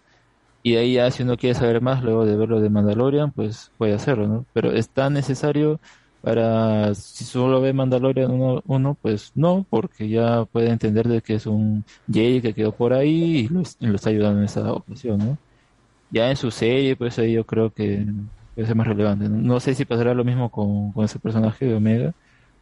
Y 0.63 0.73
de 0.73 0.79
ahí 0.79 0.95
ya 0.95 1.11
si 1.11 1.23
uno 1.23 1.37
quiere 1.37 1.55
saber 1.55 1.81
más 1.81 2.03
luego 2.03 2.25
de 2.25 2.37
verlo 2.37 2.61
de 2.61 2.71
Mandalorian, 2.71 3.33
pues 3.33 3.71
puede 3.79 3.95
hacerlo, 3.95 4.27
¿no? 4.27 4.47
Pero 4.53 4.73
es 4.73 4.89
tan 4.89 5.13
necesario 5.13 5.79
para, 6.23 6.95
si 6.95 7.25
solo 7.25 7.61
ve 7.61 7.73
Mandalorian 7.75 8.31
uno, 8.31 8.63
uno, 8.67 8.97
pues 9.01 9.33
no, 9.35 9.67
porque 9.69 10.09
ya 10.09 10.47
puede 10.47 10.71
entender 10.71 11.07
de 11.07 11.21
que 11.21 11.35
es 11.35 11.47
un 11.47 11.85
Jedi 12.11 12.41
que 12.41 12.55
quedó 12.55 12.73
por 12.73 12.95
ahí 12.95 13.41
y 13.41 13.49
lo, 13.49 13.61
está 13.61 14.11
ayudando 14.11 14.39
en 14.41 14.47
esa 14.47 14.73
ocasión, 14.73 15.19
¿no? 15.19 15.39
Ya 16.11 16.31
en 16.31 16.37
su 16.37 16.51
serie, 16.51 16.97
pues 16.97 17.19
ahí 17.19 17.33
yo 17.33 17.45
creo 17.45 17.71
que 17.71 18.07
puede 18.55 18.67
ser 18.67 18.77
más 18.77 18.87
relevante. 18.87 19.29
No, 19.29 19.37
No 19.39 19.61
sé 19.61 19.75
si 19.75 19.85
pasará 19.85 20.15
lo 20.15 20.25
mismo 20.25 20.51
con, 20.51 20.93
con 20.93 21.05
ese 21.05 21.19
personaje 21.19 21.67
de 21.67 21.75
Omega 21.75 22.15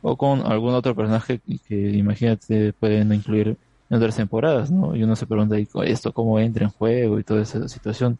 o 0.02 0.16
con 0.16 0.44
algún 0.44 0.74
otro 0.74 0.94
personaje 0.94 1.38
que, 1.38 1.58
que 1.66 1.90
imagínate 1.90 2.72
pueden 2.72 3.12
incluir 3.12 3.56
en 3.88 3.96
otras 3.96 4.16
temporadas, 4.16 4.70
¿no? 4.70 4.96
Y 4.96 5.02
uno 5.02 5.16
se 5.16 5.26
pregunta 5.26 5.54
ahí 5.54 5.68
esto 5.84 6.12
cómo 6.12 6.38
entra 6.38 6.64
en 6.64 6.70
juego 6.70 7.18
y 7.18 7.24
toda 7.24 7.42
esa 7.42 7.68
situación. 7.68 8.18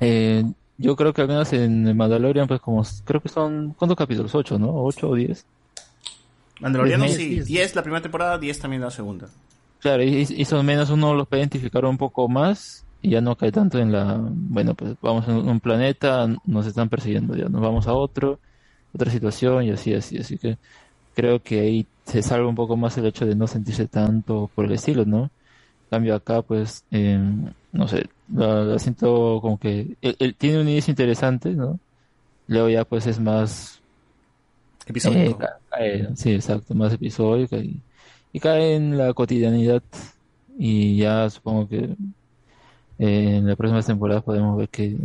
Eh, 0.00 0.44
yo 0.76 0.96
creo 0.96 1.12
que 1.12 1.22
al 1.22 1.28
menos 1.28 1.52
en 1.52 1.96
Mandalorian, 1.96 2.48
pues 2.48 2.60
como 2.60 2.84
creo 3.04 3.20
que 3.20 3.28
son, 3.28 3.74
¿cuántos 3.78 3.96
capítulos? 3.96 4.34
¿Ocho, 4.34 4.58
no? 4.58 4.74
¿Ocho 4.84 5.10
o 5.10 5.14
diez? 5.14 5.46
Mandaloriano 6.60 7.04
Diez, 7.04 7.16
sí, 7.16 7.28
diez. 7.28 7.46
10 7.46 7.76
la 7.76 7.82
primera 7.82 8.02
temporada, 8.02 8.38
10 8.38 8.58
también 8.58 8.82
la 8.82 8.90
segunda. 8.90 9.28
Claro, 9.80 10.02
y, 10.02 10.26
y 10.28 10.44
son 10.44 10.64
menos 10.66 10.90
uno 10.90 11.14
los 11.14 11.28
puede 11.28 11.42
identificar 11.42 11.84
un 11.84 11.98
poco 11.98 12.28
más 12.28 12.84
y 13.02 13.10
ya 13.10 13.20
no 13.20 13.36
cae 13.36 13.52
tanto 13.52 13.78
en 13.78 13.92
la, 13.92 14.18
bueno, 14.18 14.74
pues 14.74 14.96
vamos 15.02 15.28
a 15.28 15.32
un 15.32 15.60
planeta, 15.60 16.26
nos 16.46 16.66
están 16.66 16.88
persiguiendo, 16.88 17.36
ya 17.36 17.50
nos 17.50 17.60
vamos 17.60 17.86
a 17.86 17.92
otro, 17.92 18.40
otra 18.94 19.10
situación 19.12 19.64
y 19.64 19.70
así, 19.72 19.94
así, 19.94 20.18
así 20.18 20.38
que 20.38 20.58
creo 21.14 21.42
que 21.42 21.60
ahí 21.60 21.88
se 22.06 22.22
salva 22.22 22.48
un 22.48 22.54
poco 22.56 22.76
más 22.76 22.96
el 22.98 23.06
hecho 23.06 23.26
de 23.26 23.36
no 23.36 23.46
sentirse 23.48 23.88
tanto 23.88 24.50
por 24.54 24.66
el 24.66 24.72
estilo, 24.72 25.04
¿no? 25.06 25.24
En 25.24 25.90
cambio 25.90 26.14
acá, 26.16 26.42
pues, 26.42 26.84
eh, 26.92 27.18
no 27.72 27.88
sé, 27.88 28.06
la, 28.28 28.64
la 28.64 28.78
siento 28.80 29.40
como 29.42 29.58
que 29.58 29.96
él, 30.02 30.16
él 30.20 30.36
tiene 30.36 30.60
un 30.60 30.68
inicio 30.68 30.92
interesante, 30.92 31.50
¿no? 31.54 31.80
Luego 32.48 32.68
ya 32.70 32.84
pues 32.86 33.06
es 33.06 33.20
más 33.20 33.82
Episódico. 34.86 35.38
eh, 35.38 35.50
cae, 35.70 36.08
sí, 36.16 36.32
exacto, 36.32 36.74
más 36.74 36.92
episódica 36.92 37.56
y, 37.58 37.82
y 38.32 38.40
cae 38.40 38.74
en 38.76 38.96
la 38.98 39.12
cotidianidad 39.14 39.82
y 40.58 40.96
ya 40.98 41.28
supongo 41.30 41.68
que 41.68 41.96
eh, 42.98 43.36
en 43.38 43.46
las 43.46 43.56
próximas 43.56 43.86
temporadas 43.86 44.22
podemos 44.24 44.56
ver 44.56 44.68
qué, 44.68 44.96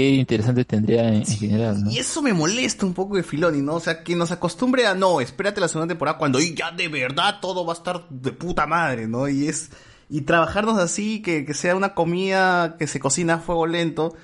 qué 0.00 0.08
interesante 0.10 0.64
tendría 0.64 1.08
en, 1.08 1.14
en 1.16 1.26
general, 1.26 1.84
¿no? 1.84 1.90
Y 1.90 1.98
eso 1.98 2.22
me 2.22 2.32
molesta 2.32 2.86
un 2.86 2.94
poco 2.94 3.16
de 3.16 3.22
Filoni, 3.22 3.60
¿no? 3.60 3.74
O 3.74 3.80
sea, 3.80 4.02
que 4.02 4.16
nos 4.16 4.30
acostumbre 4.30 4.86
a 4.86 4.94
no, 4.94 5.20
espérate 5.20 5.60
la 5.60 5.68
segunda 5.68 5.88
temporada 5.88 6.16
cuando 6.18 6.38
"Ay, 6.38 6.54
ya 6.54 6.70
de 6.70 6.88
verdad 6.88 7.36
todo 7.40 7.64
va 7.66 7.72
a 7.74 7.76
estar 7.76 8.08
de 8.08 8.32
puta 8.32 8.66
madre, 8.66 9.06
¿no? 9.06 9.28
Y 9.28 9.48
es 9.48 9.70
y 10.08 10.22
trabajarnos 10.22 10.78
así, 10.78 11.22
que, 11.22 11.44
que 11.44 11.54
sea 11.54 11.76
una 11.76 11.94
comida 11.94 12.76
que 12.78 12.86
se 12.88 12.98
cocina 12.98 13.34
a 13.34 13.38
fuego 13.38 13.66
lento, 13.66 14.14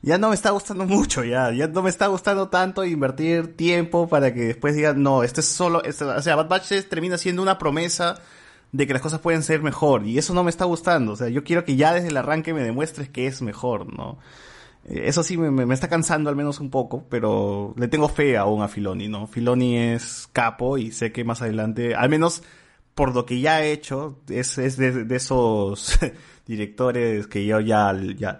ya 0.00 0.16
no 0.18 0.28
me 0.28 0.34
está 0.34 0.50
gustando 0.50 0.84
mucho, 0.96 1.24
ya, 1.24 1.50
ya 1.52 1.66
no 1.66 1.82
me 1.82 1.90
está 1.90 2.06
gustando 2.08 2.48
tanto 2.48 2.84
invertir 2.84 3.56
tiempo 3.56 4.08
para 4.08 4.32
que 4.34 4.40
después 4.42 4.76
digan, 4.76 5.02
no, 5.02 5.22
esto 5.24 5.40
es 5.40 5.46
solo, 5.48 5.82
esto- 5.84 6.14
o 6.16 6.22
sea, 6.22 6.36
Bad 6.36 6.48
Batch 6.48 6.72
termina 6.88 7.18
siendo 7.18 7.42
una 7.42 7.58
promesa 7.58 8.20
de 8.70 8.86
que 8.86 8.92
las 8.92 9.02
cosas 9.02 9.20
pueden 9.20 9.42
ser 9.42 9.62
mejor, 9.62 10.06
y 10.06 10.16
eso 10.16 10.32
no 10.32 10.44
me 10.44 10.50
está 10.50 10.64
gustando, 10.64 11.12
o 11.12 11.16
sea, 11.16 11.28
yo 11.28 11.42
quiero 11.44 11.64
que 11.64 11.74
ya 11.76 11.92
desde 11.92 12.08
el 12.08 12.16
arranque 12.16 12.54
me 12.54 12.62
demuestres 12.62 13.08
que 13.08 13.26
es 13.26 13.42
mejor, 13.42 13.92
¿no? 13.96 14.18
Eso 14.84 15.22
sí 15.22 15.36
me, 15.36 15.50
me- 15.50 15.72
está 15.74 15.88
cansando 15.88 16.28
al 16.30 16.36
menos 16.36 16.58
un 16.60 16.70
poco, 16.70 17.04
pero 17.08 17.74
le 17.76 17.88
tengo 17.88 18.08
fe 18.08 18.36
aún 18.36 18.62
a 18.62 18.68
Filoni, 18.68 19.08
¿no? 19.08 19.26
Filoni 19.26 19.78
es 19.78 20.28
capo 20.32 20.76
y 20.78 20.90
sé 20.90 21.12
que 21.12 21.24
más 21.24 21.40
adelante, 21.42 21.94
al 21.94 22.08
menos 22.08 22.42
por 22.94 23.14
lo 23.14 23.24
que 23.24 23.40
ya 23.40 23.56
ha 23.56 23.64
hecho, 23.64 24.18
es, 24.28 24.58
es 24.58 24.76
de, 24.76 25.04
de 25.04 25.16
esos 25.16 25.98
directores 26.46 27.26
que 27.26 27.46
yo 27.46 27.60
ya, 27.60 27.94
ya 28.18 28.38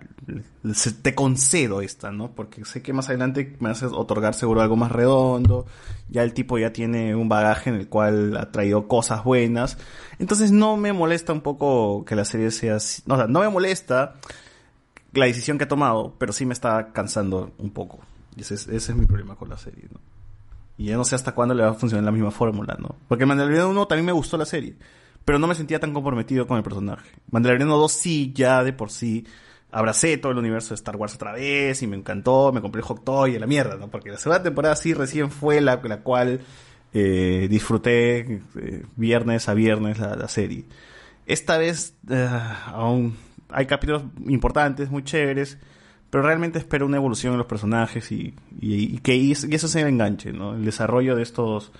te 1.02 1.14
concedo 1.14 1.80
esta, 1.80 2.10
¿no? 2.12 2.32
Porque 2.32 2.64
sé 2.64 2.82
que 2.82 2.92
más 2.92 3.08
adelante 3.08 3.56
me 3.60 3.70
hace 3.70 3.86
otorgar 3.86 4.34
seguro 4.34 4.60
algo 4.60 4.76
más 4.76 4.92
redondo, 4.92 5.66
ya 6.08 6.22
el 6.22 6.34
tipo 6.34 6.58
ya 6.58 6.72
tiene 6.72 7.14
un 7.14 7.28
bagaje 7.28 7.70
en 7.70 7.76
el 7.76 7.88
cual 7.88 8.36
ha 8.36 8.50
traído 8.52 8.88
cosas 8.88 9.24
buenas, 9.24 9.78
entonces 10.18 10.52
no 10.52 10.76
me 10.76 10.92
molesta 10.92 11.32
un 11.32 11.40
poco 11.40 12.04
que 12.04 12.14
la 12.16 12.24
serie 12.24 12.50
sea 12.50 12.76
así, 12.76 13.02
no, 13.06 13.16
sea, 13.16 13.26
no 13.26 13.40
me 13.40 13.48
molesta 13.48 14.16
la 15.12 15.26
decisión 15.26 15.58
que 15.58 15.64
ha 15.64 15.68
tomado, 15.68 16.14
pero 16.18 16.32
sí 16.32 16.46
me 16.46 16.54
está 16.54 16.92
cansando 16.92 17.52
un 17.58 17.70
poco. 17.70 18.00
Y 18.36 18.40
ese 18.42 18.54
es, 18.54 18.94
mi 18.94 19.06
problema 19.06 19.36
con 19.36 19.48
la 19.48 19.58
serie, 19.58 19.84
¿no? 19.92 20.00
Y 20.78 20.86
ya 20.86 20.96
no 20.96 21.04
sé 21.04 21.14
hasta 21.14 21.32
cuándo 21.32 21.54
le 21.54 21.62
va 21.62 21.70
a 21.70 21.74
funcionar 21.74 22.04
la 22.04 22.12
misma 22.12 22.30
fórmula, 22.30 22.76
¿no? 22.80 22.96
Porque 23.06 23.26
Mandaloriano 23.26 23.68
1 23.70 23.86
también 23.86 24.06
me 24.06 24.12
gustó 24.12 24.38
la 24.38 24.46
serie, 24.46 24.74
pero 25.24 25.38
no 25.38 25.46
me 25.46 25.54
sentía 25.54 25.78
tan 25.78 25.92
comprometido 25.92 26.46
con 26.46 26.56
el 26.56 26.62
personaje. 26.62 27.10
Mandaloriano 27.30 27.76
2 27.76 27.92
sí, 27.92 28.32
ya 28.34 28.64
de 28.64 28.72
por 28.72 28.90
sí, 28.90 29.26
abracé 29.70 30.16
todo 30.16 30.32
el 30.32 30.38
universo 30.38 30.70
de 30.70 30.76
Star 30.76 30.96
Wars 30.96 31.14
otra 31.14 31.32
vez 31.32 31.82
y 31.82 31.86
me 31.86 31.96
encantó, 31.96 32.52
me 32.52 32.62
compré 32.62 32.80
el 32.80 32.86
Hot 32.86 33.04
Toy 33.04 33.36
y 33.36 33.38
la 33.38 33.46
mierda, 33.46 33.76
¿no? 33.76 33.90
Porque 33.90 34.10
la 34.10 34.16
segunda 34.16 34.42
temporada 34.42 34.74
sí 34.76 34.94
recién 34.94 35.30
fue 35.30 35.60
la, 35.60 35.76
la 35.84 36.00
cual 36.00 36.40
eh, 36.94 37.48
disfruté 37.50 38.40
eh, 38.56 38.84
viernes 38.96 39.48
a 39.50 39.54
viernes 39.54 39.98
la, 39.98 40.16
la 40.16 40.28
serie. 40.28 40.64
Esta 41.26 41.58
vez 41.58 41.96
eh, 42.08 42.28
aún 42.66 43.16
hay 43.52 43.66
capítulos 43.66 44.04
importantes, 44.26 44.90
muy 44.90 45.04
chéveres, 45.04 45.58
pero 46.10 46.24
realmente 46.24 46.58
espero 46.58 46.86
una 46.86 46.96
evolución 46.96 47.32
en 47.32 47.38
los 47.38 47.46
personajes 47.46 48.10
y, 48.12 48.34
y, 48.60 48.96
y 48.96 48.98
que 48.98 49.16
y 49.16 49.32
eso 49.32 49.68
sea 49.68 49.82
el 49.82 49.88
enganche, 49.88 50.32
¿no? 50.32 50.54
El 50.54 50.64
desarrollo 50.64 51.16
de 51.16 51.22
estos 51.22 51.72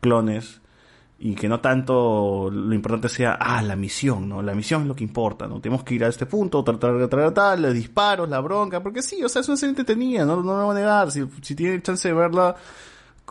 clones 0.00 0.60
y 1.18 1.34
que 1.34 1.48
no 1.48 1.60
tanto 1.60 2.50
lo 2.50 2.74
importante 2.74 3.08
sea, 3.08 3.38
ah, 3.40 3.62
la 3.62 3.76
misión, 3.76 4.28
¿no? 4.28 4.42
La 4.42 4.54
misión 4.54 4.82
es 4.82 4.88
lo 4.88 4.96
que 4.96 5.04
importa, 5.04 5.46
¿no? 5.46 5.60
Tenemos 5.60 5.84
que 5.84 5.94
ir 5.94 6.04
a 6.04 6.08
este 6.08 6.26
punto, 6.26 6.64
tratar 6.64 6.98
de 6.98 7.08
tratar, 7.08 7.58
los 7.58 7.72
disparos, 7.72 8.28
la 8.28 8.40
bronca, 8.40 8.82
porque 8.82 9.00
sí, 9.00 9.22
o 9.22 9.28
sea, 9.28 9.40
es 9.40 9.48
una 9.48 9.56
serie 9.56 9.70
entretenida, 9.70 10.24
no, 10.24 10.42
no 10.42 10.56
lo 10.58 10.66
voy 10.66 10.76
a 10.76 10.80
negar, 10.80 11.10
si, 11.10 11.24
si 11.40 11.54
tienen 11.54 11.82
chance 11.82 12.08
de 12.08 12.14
verla, 12.14 12.56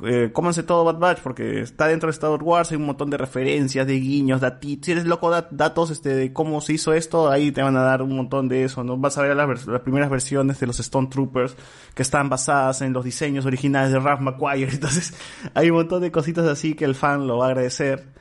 eh, 0.02 0.32
cómanse 0.34 0.64
todo 0.64 0.84
Bad 0.84 0.98
Batch 0.98 1.20
porque 1.22 1.62
está 1.62 1.88
dentro 1.88 2.08
de 2.08 2.12
Star 2.12 2.42
Wars, 2.42 2.72
hay 2.72 2.78
un 2.78 2.86
montón 2.86 3.12
de 3.12 3.18
referencias, 3.18 3.86
de 3.86 3.94
guiños, 4.00 4.42
datitos. 4.42 4.88
Si 4.88 4.92
eres 4.92 5.06
loco, 5.06 5.30
dat- 5.30 5.50
datos 5.52 5.92
este, 5.92 6.16
de 6.16 6.34
cómo 6.34 6.62
se 6.62 6.74
hizo 6.74 6.94
esto, 6.94 7.30
ahí 7.30 7.52
te 7.52 7.62
van 7.62 7.78
a 7.78 7.84
dar 7.84 8.02
un 8.02 8.16
montón 8.16 8.50
de 8.50 8.64
eso, 8.64 8.84
¿no? 8.84 8.98
Vas 8.98 9.18
a 9.18 9.22
ver 9.22 9.36
las, 9.36 9.82
primeras 9.82 10.10
versiones 10.10 10.60
de 10.60 10.66
los 10.68 10.80
Stone 10.80 11.10
Troopers 11.10 11.56
que 11.94 12.02
están 12.02 12.28
basadas 12.28 12.82
en 12.82 12.92
los 12.92 13.06
diseños 13.06 13.46
originales 13.46 13.92
de 13.92 14.00
Ralph 14.00 14.22
McQuire. 14.22 14.70
Entonces, 14.74 15.14
hay 15.54 15.70
un 15.70 15.78
montón 15.78 16.02
de 16.02 16.12
cositas 16.12 16.46
así 16.48 16.74
que 16.74 16.86
el 16.86 16.96
fan 16.96 17.28
lo 17.28 17.38
va 17.38 17.46
a 17.46 17.50
agradecer. 17.50 18.12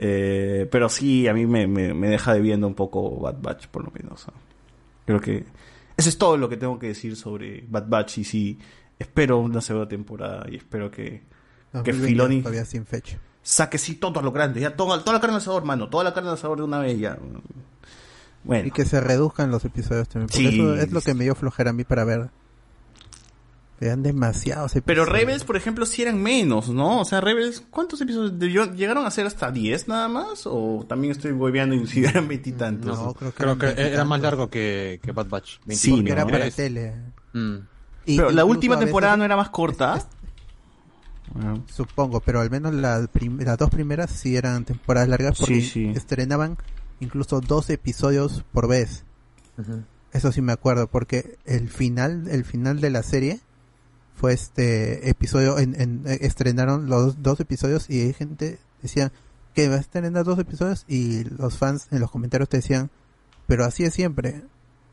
Eh, 0.00 0.68
pero 0.70 0.88
sí, 0.88 1.26
a 1.28 1.34
mí 1.34 1.44
me, 1.44 1.66
me, 1.66 1.92
me 1.92 2.08
deja 2.08 2.32
debiendo 2.32 2.66
un 2.66 2.74
poco 2.74 3.18
Bad 3.20 3.36
Batch, 3.42 3.66
por 3.66 3.84
lo 3.84 3.90
menos. 3.90 4.26
¿no? 4.28 4.32
Creo 5.04 5.20
que 5.20 5.44
eso 5.96 6.08
es 6.08 6.16
todo 6.16 6.36
lo 6.36 6.48
que 6.48 6.56
tengo 6.56 6.78
que 6.78 6.86
decir 6.88 7.16
sobre 7.16 7.64
Bad 7.68 7.88
Batch 7.88 8.18
y 8.18 8.24
sí, 8.24 8.58
espero 8.98 9.38
una 9.38 9.60
segunda 9.60 9.88
temporada 9.88 10.46
y 10.50 10.56
espero 10.56 10.90
que, 10.90 11.22
que 11.84 11.92
2020 11.92 12.06
Filoni 12.08 12.38
Todavía 12.42 12.64
sin 12.64 12.84
fecha. 12.86 13.18
saque 13.42 13.78
sí 13.78 13.94
todo 13.96 14.20
a 14.20 14.22
lo 14.22 14.32
grande, 14.32 14.60
ya 14.60 14.76
toda, 14.76 14.98
toda 15.00 15.14
la 15.14 15.20
carne 15.20 15.36
al 15.36 15.42
asador, 15.42 15.64
mano, 15.64 15.88
toda 15.88 16.04
la 16.04 16.14
carne 16.14 16.28
al 16.30 16.34
asador 16.34 16.58
de 16.58 16.64
una 16.64 16.78
vez 16.80 16.98
ya. 16.98 17.18
Bueno. 18.44 18.66
Y 18.68 18.70
que 18.70 18.84
se 18.84 19.00
reduzcan 19.00 19.50
los 19.50 19.64
episodios 19.64 20.08
también. 20.08 20.28
Porque 20.28 20.50
Sí. 20.50 20.60
eso 20.60 20.74
es 20.76 20.92
lo 20.92 21.00
que 21.00 21.12
me 21.14 21.24
dio 21.24 21.34
flojera 21.34 21.70
a 21.70 21.72
mí 21.72 21.84
para 21.84 22.04
ver. 22.04 22.30
Vean 23.80 24.02
demasiados 24.02 24.72
Pero 24.72 25.02
episodios. 25.02 25.08
Rebels, 25.08 25.44
por 25.44 25.56
ejemplo, 25.56 25.86
sí 25.86 26.02
eran 26.02 26.20
menos, 26.20 26.68
¿no? 26.68 27.00
O 27.00 27.04
sea, 27.04 27.20
Rebels, 27.20 27.62
¿cuántos 27.70 28.00
episodios 28.00 28.36
debió- 28.36 28.74
llegaron 28.74 29.06
a 29.06 29.10
ser 29.12 29.24
hasta 29.26 29.52
10 29.52 29.86
nada 29.86 30.08
más? 30.08 30.46
¿O 30.46 30.84
también 30.88 31.12
estoy 31.12 31.30
hueveando 31.30 31.76
y 31.76 31.86
si 31.86 32.04
eran 32.04 32.26
20 32.26 32.50
y 32.50 32.52
tantos? 32.54 32.98
No, 32.98 33.14
creo 33.14 33.56
que, 33.56 33.66
era 33.76 34.04
más 34.04 34.20
largo 34.20 34.50
que, 34.50 34.98
que 35.00 35.12
Bad 35.12 35.28
Batch. 35.28 35.58
Sí, 35.68 35.92
20, 35.92 36.10
¿no? 36.10 36.16
Era 36.16 36.26
para 36.26 36.50
tele. 36.50 36.92
Mm. 37.34 37.56
Y 38.08 38.16
Pero 38.16 38.30
la 38.30 38.44
última 38.44 38.78
temporada 38.78 39.16
no 39.16 39.24
era 39.24 39.36
más 39.36 39.50
corta. 39.50 40.02
Supongo, 41.70 42.20
pero 42.20 42.40
al 42.40 42.50
menos 42.50 42.74
la 42.74 43.06
prim- 43.12 43.38
las 43.40 43.58
dos 43.58 43.68
primeras 43.70 44.10
sí 44.10 44.36
eran 44.36 44.64
temporadas 44.64 45.08
largas 45.08 45.38
porque 45.38 45.60
Sí, 45.60 45.68
sí. 45.68 45.92
estrenaban 45.94 46.56
incluso 47.00 47.40
dos 47.40 47.68
episodios 47.70 48.44
por 48.52 48.66
vez. 48.66 49.04
Eso 50.12 50.32
sí 50.32 50.40
me 50.40 50.52
acuerdo, 50.52 50.86
porque 50.86 51.36
el 51.44 51.68
final, 51.68 52.28
el 52.30 52.44
final 52.44 52.80
de 52.80 52.90
la 52.90 53.02
serie 53.02 53.40
fue 54.14 54.32
este 54.32 55.10
episodio, 55.10 55.58
en, 55.58 55.78
en- 55.80 56.02
eh, 56.06 56.18
estrenaron 56.22 56.88
los 56.88 57.22
dos 57.22 57.40
episodios 57.40 57.90
y 57.90 58.00
hay 58.00 58.14
gente 58.14 58.58
decía 58.82 59.12
que 59.54 59.68
va 59.68 59.76
a 59.76 59.80
estrenar 59.80 60.24
dos 60.24 60.38
episodios 60.38 60.84
y 60.88 61.24
los 61.24 61.58
fans 61.58 61.88
en 61.90 62.00
los 62.00 62.10
comentarios 62.10 62.48
te 62.48 62.56
decían, 62.56 62.90
pero 63.46 63.64
así 63.64 63.84
es 63.84 63.92
siempre. 63.92 64.42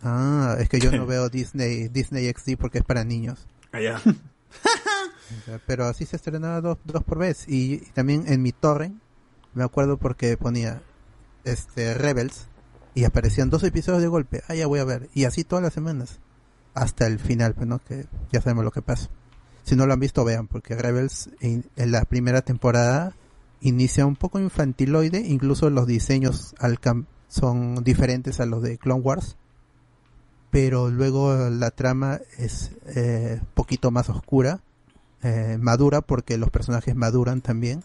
Ah, 0.06 0.56
es 0.59 0.69
que 0.69 0.80
yo 0.80 0.92
no 0.92 1.06
veo 1.08 1.30
Disney, 1.30 1.90
Disney 1.90 2.32
XD 2.32 2.58
porque 2.58 2.77
es 2.77 2.84
para 2.85 3.03
niños. 3.03 3.48
Allá. 3.72 4.00
Sea, 4.00 5.59
Pero 5.67 5.85
así 5.85 6.06
se 6.06 6.16
estrenaba 6.16 6.61
dos, 6.61 6.77
dos 6.85 7.03
por 7.03 7.17
vez. 7.17 7.50
Y, 7.50 7.74
y 7.74 7.80
también 7.93 8.25
en 8.27 8.42
mi 8.42 8.51
torre, 8.51 8.93
me 9.53 9.64
acuerdo 9.64 9.98
porque 9.98 10.38
ponía 10.38 10.82
este 11.43 11.95
Rebels 11.95 12.48
y 12.93 13.03
aparecían 13.03 13.50
dos 13.50 13.64
episodios 13.64 14.01
de 14.01 14.08
golpe. 14.08 14.43
Ah, 14.48 14.56
ya 14.56 14.67
voy 14.67 14.80
a 14.80 14.85
ver. 14.85 15.09
Y 15.14 15.25
así 15.25 15.43
todas 15.43 15.64
las 15.64 15.74
semanas. 15.74 16.19
Hasta 16.75 17.08
el 17.08 17.19
final, 17.19 17.56
pues, 17.56 17.67
¿no? 17.67 17.80
Que 17.80 18.06
ya 18.32 18.42
sabemos 18.42 18.64
lo 18.64 18.72
que 18.72 18.82
pasa. 18.82 19.09
Si 19.64 19.75
no 19.75 19.88
lo 19.88 19.93
han 19.93 20.00
visto, 20.00 20.24
vean, 20.24 20.48
porque 20.48 20.75
Rebels 20.75 21.32
en, 21.40 21.66
en 21.75 21.92
la 21.92 22.06
primera 22.06 22.42
temporada 22.42 23.16
inicia 23.61 24.06
un 24.06 24.16
poco 24.16 24.40
infantiloide. 24.40 25.19
Incluso 25.19 25.69
los 25.72 25.88
diseños 25.88 26.53
al 26.59 26.80
son 27.27 27.84
diferentes 27.84 28.40
a 28.40 28.45
los 28.45 28.61
de 28.61 28.77
Clone 28.77 29.01
Wars. 29.01 29.38
Pero 30.56 30.90
luego 30.90 31.50
la 31.50 31.69
trama 31.69 32.22
es 32.38 32.72
eh, 32.95 33.42
poquito 33.56 33.92
más 33.92 34.08
oscura 34.09 34.61
eh, 35.22 35.58
madura 35.59 36.00
porque 36.00 36.38
los 36.38 36.50
personajes 36.50 36.95
maduran 36.95 37.42
también 37.42 37.84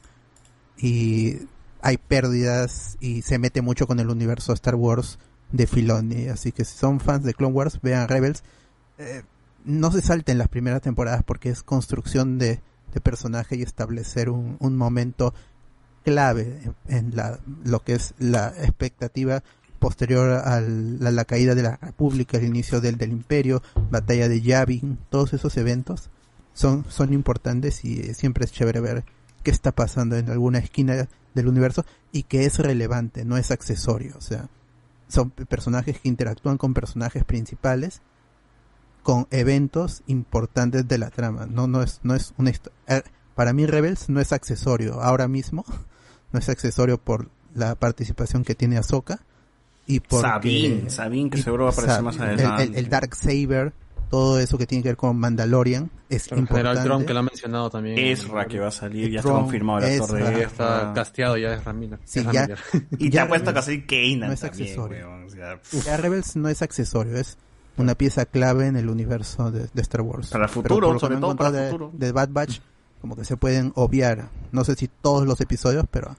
y 0.78 1.48
hay 1.82 1.96
pérdidas 1.96 2.96
y 3.00 3.22
se 3.22 3.40
mete 3.40 3.60
mucho 3.60 3.88
con 3.88 3.98
el 3.98 4.08
universo 4.08 4.52
Star 4.52 4.76
Wars 4.76 5.18
de 5.50 5.66
Filoni. 5.66 6.28
Así 6.28 6.52
que 6.52 6.64
si 6.64 6.78
son 6.78 7.00
fans 7.00 7.24
de 7.24 7.34
Clone 7.34 7.54
Wars 7.54 7.80
vean 7.82 8.06
Rebels. 8.06 8.44
Eh, 8.98 9.24
no 9.64 9.90
se 9.90 10.00
salten 10.00 10.38
las 10.38 10.46
primeras 10.46 10.80
temporadas 10.80 11.24
porque 11.24 11.48
es 11.48 11.64
construcción 11.64 12.38
de, 12.38 12.60
personaje 13.02 13.56
y 13.56 13.62
establecer 13.62 14.30
un, 14.30 14.58
un 14.60 14.76
momento 14.76 15.34
clave 16.04 16.60
en, 16.86 16.96
en 16.96 17.16
la, 17.16 17.40
lo 17.64 17.80
que 17.82 17.94
es 17.94 18.14
la 18.20 18.54
expectativa 18.58 19.42
posterior 19.80 20.30
a 20.44 20.60
la 20.60 21.24
caída 21.24 21.56
de 21.56 21.64
la 21.64 21.76
República, 21.82 22.36
el 22.38 22.44
inicio 22.44 22.80
del, 22.80 22.96
del 22.96 23.10
Imperio, 23.10 23.62
batalla 23.90 24.28
de 24.28 24.40
Yavin, 24.40 24.98
todos 25.10 25.32
esos 25.32 25.56
eventos 25.56 26.10
son, 26.52 26.84
son 26.88 27.12
importantes 27.12 27.84
y 27.84 27.98
eh, 28.00 28.14
siempre 28.14 28.44
es 28.44 28.52
chévere 28.52 28.80
ver 28.80 29.04
qué 29.42 29.50
está 29.50 29.72
pasando 29.72 30.16
en 30.16 30.30
alguna 30.30 30.58
esquina 30.58 31.08
del 31.34 31.48
universo 31.48 31.84
y 32.12 32.24
que 32.24 32.44
es 32.44 32.58
relevante, 32.58 33.24
no 33.24 33.36
es 33.36 33.50
accesorio. 33.50 34.14
O 34.18 34.20
sea, 34.20 34.48
son 35.08 35.30
pe- 35.30 35.46
personajes 35.46 35.98
que 35.98 36.08
interactúan 36.08 36.58
con 36.58 36.74
personajes 36.74 37.24
principales 37.24 38.02
con 39.02 39.26
eventos 39.30 40.02
importantes 40.06 40.86
de 40.86 40.98
la 40.98 41.10
trama. 41.10 41.46
No, 41.46 41.66
no 41.66 41.82
es, 41.82 42.00
no 42.02 42.14
es 42.14 42.34
una 42.36 42.50
eh, 42.50 43.02
Para 43.34 43.52
mí 43.54 43.64
Rebels 43.66 44.08
no 44.10 44.20
es 44.20 44.32
accesorio 44.32 45.00
ahora 45.02 45.26
mismo. 45.28 45.64
No 46.32 46.38
es 46.38 46.48
accesorio 46.48 46.96
por 46.96 47.28
la 47.56 47.74
participación 47.74 48.44
que 48.44 48.54
tiene 48.54 48.78
Ahsoka 48.78 49.18
y 49.94 50.00
por 50.00 50.20
Sabine, 50.22 50.90
Sabine, 50.90 51.30
que 51.30 51.38
seguro 51.42 51.64
va 51.64 51.70
a 51.70 51.72
aparecer 51.72 52.02
más 52.02 52.18
adelante. 52.20 52.62
El, 52.64 52.74
el 52.76 52.88
Dark 52.88 53.14
Saber, 53.14 53.72
todo 54.10 54.38
eso 54.40 54.58
que 54.58 54.66
tiene 54.66 54.82
que 54.82 54.88
ver 54.90 54.96
con 54.96 55.16
Mandalorian 55.18 55.90
es 56.08 56.26
El 56.32 56.38
importante. 56.40 56.68
general 56.70 56.84
Tron 56.84 57.04
que 57.06 57.12
lo 57.14 57.20
ha 57.20 57.22
mencionado 57.22 57.70
también. 57.70 57.98
Ezra 57.98 58.46
que 58.46 58.58
va 58.58 58.68
a 58.68 58.72
salir, 58.72 59.10
ya 59.10 59.20
está 59.20 59.32
confirmado 59.32 59.78
el 59.86 60.00
actor 60.00 60.16
de 60.16 60.20
Ezra. 60.22 60.38
Ya 60.38 60.44
está 60.46 60.92
casteado 60.94 61.36
ya 61.36 61.54
es 61.54 61.64
Ramiller. 61.64 61.98
Sí, 62.04 62.24
ya-. 62.32 62.48
Y 62.98 63.08
te 63.08 63.10
ya 63.10 63.22
ha 63.22 63.28
puesto 63.28 63.52
casi 63.54 63.82
Kanan 63.82 64.20
no 64.20 64.32
es 64.32 64.40
también, 64.40 64.62
accesorio. 64.68 65.08
weón, 65.08 65.24
o 65.24 65.30
sea, 65.30 65.60
Ya 65.84 65.96
Rebels 65.96 66.36
no 66.36 66.48
es 66.48 66.62
accesorio, 66.62 67.16
es 67.16 67.38
una 67.76 67.94
pieza 67.94 68.26
clave 68.26 68.66
en 68.66 68.76
el 68.76 68.88
universo 68.90 69.50
de, 69.50 69.68
de 69.72 69.82
Star 69.82 70.00
Wars. 70.02 70.28
Para 70.30 70.44
el 70.46 70.50
Pero 70.50 70.62
futuro, 70.64 70.98
sobre 70.98 71.16
todo 71.16 71.36
para 71.36 71.48
el 71.50 71.54
de, 71.56 71.70
futuro. 71.70 71.90
de 71.94 72.12
Bad 72.12 72.28
Batch, 72.30 72.58
como 73.00 73.16
que 73.16 73.24
se 73.24 73.36
pueden 73.36 73.72
obviar. 73.76 74.28
No 74.52 74.64
sé 74.64 74.74
si 74.74 74.88
todos 74.88 75.26
los 75.26 75.40
episodios, 75.40 75.84
pero 75.90 76.16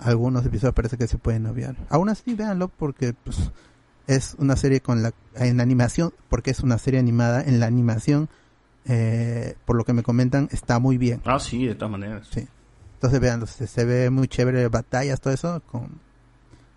algunos 0.00 0.44
episodios 0.46 0.74
parece 0.74 0.96
que 0.96 1.06
se 1.06 1.18
pueden 1.18 1.46
obviar. 1.46 1.76
Aún 1.88 2.08
así, 2.08 2.34
véanlo 2.34 2.68
porque 2.68 3.14
pues, 3.14 3.50
es 4.06 4.34
una 4.38 4.56
serie 4.56 4.80
con 4.80 5.02
la 5.02 5.12
en 5.36 5.60
animación, 5.60 6.12
porque 6.28 6.50
es 6.50 6.60
una 6.60 6.78
serie 6.78 6.98
animada. 7.00 7.42
En 7.42 7.60
la 7.60 7.66
animación, 7.66 8.28
eh, 8.86 9.54
por 9.64 9.76
lo 9.76 9.84
que 9.84 9.92
me 9.92 10.02
comentan, 10.02 10.48
está 10.52 10.78
muy 10.78 10.98
bien. 10.98 11.20
Ah, 11.24 11.38
sí, 11.38 11.66
de 11.66 11.74
todas 11.74 11.92
maneras. 11.92 12.28
Sí. 12.32 12.46
Entonces, 12.94 13.20
vean, 13.20 13.46
se, 13.46 13.66
se 13.66 13.84
ve 13.84 14.10
muy 14.10 14.28
chévere 14.28 14.68
batallas, 14.68 15.20
todo 15.20 15.32
eso, 15.32 15.62
con, 15.70 16.00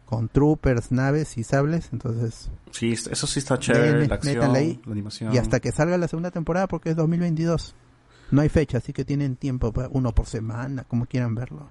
con 0.06 0.30
troopers, 0.30 0.92
naves 0.92 1.38
y 1.38 1.44
sables. 1.44 1.90
Entonces, 1.92 2.50
Sí, 2.72 2.94
eso 2.94 3.28
sí 3.28 3.40
está 3.40 3.58
chévere, 3.60 4.00
Ven, 4.00 4.10
la 4.10 4.16
acción, 4.16 4.56
ahí. 4.56 4.80
la 4.86 4.92
animación. 4.94 5.34
y 5.34 5.38
hasta 5.38 5.60
que 5.60 5.72
salga 5.72 5.98
la 5.98 6.08
segunda 6.08 6.32
temporada, 6.32 6.68
porque 6.68 6.90
es 6.92 6.96
2022. 6.96 7.76
No 8.32 8.42
hay 8.42 8.50
fecha, 8.50 8.78
así 8.80 8.94
que 8.94 9.06
tienen 9.06 9.36
tiempo, 9.36 9.72
pa- 9.74 9.90
uno 9.92 10.14
por 10.14 10.26
semana, 10.26 10.86
como 10.86 11.06
quieran 11.06 11.36
verlo. 11.36 11.68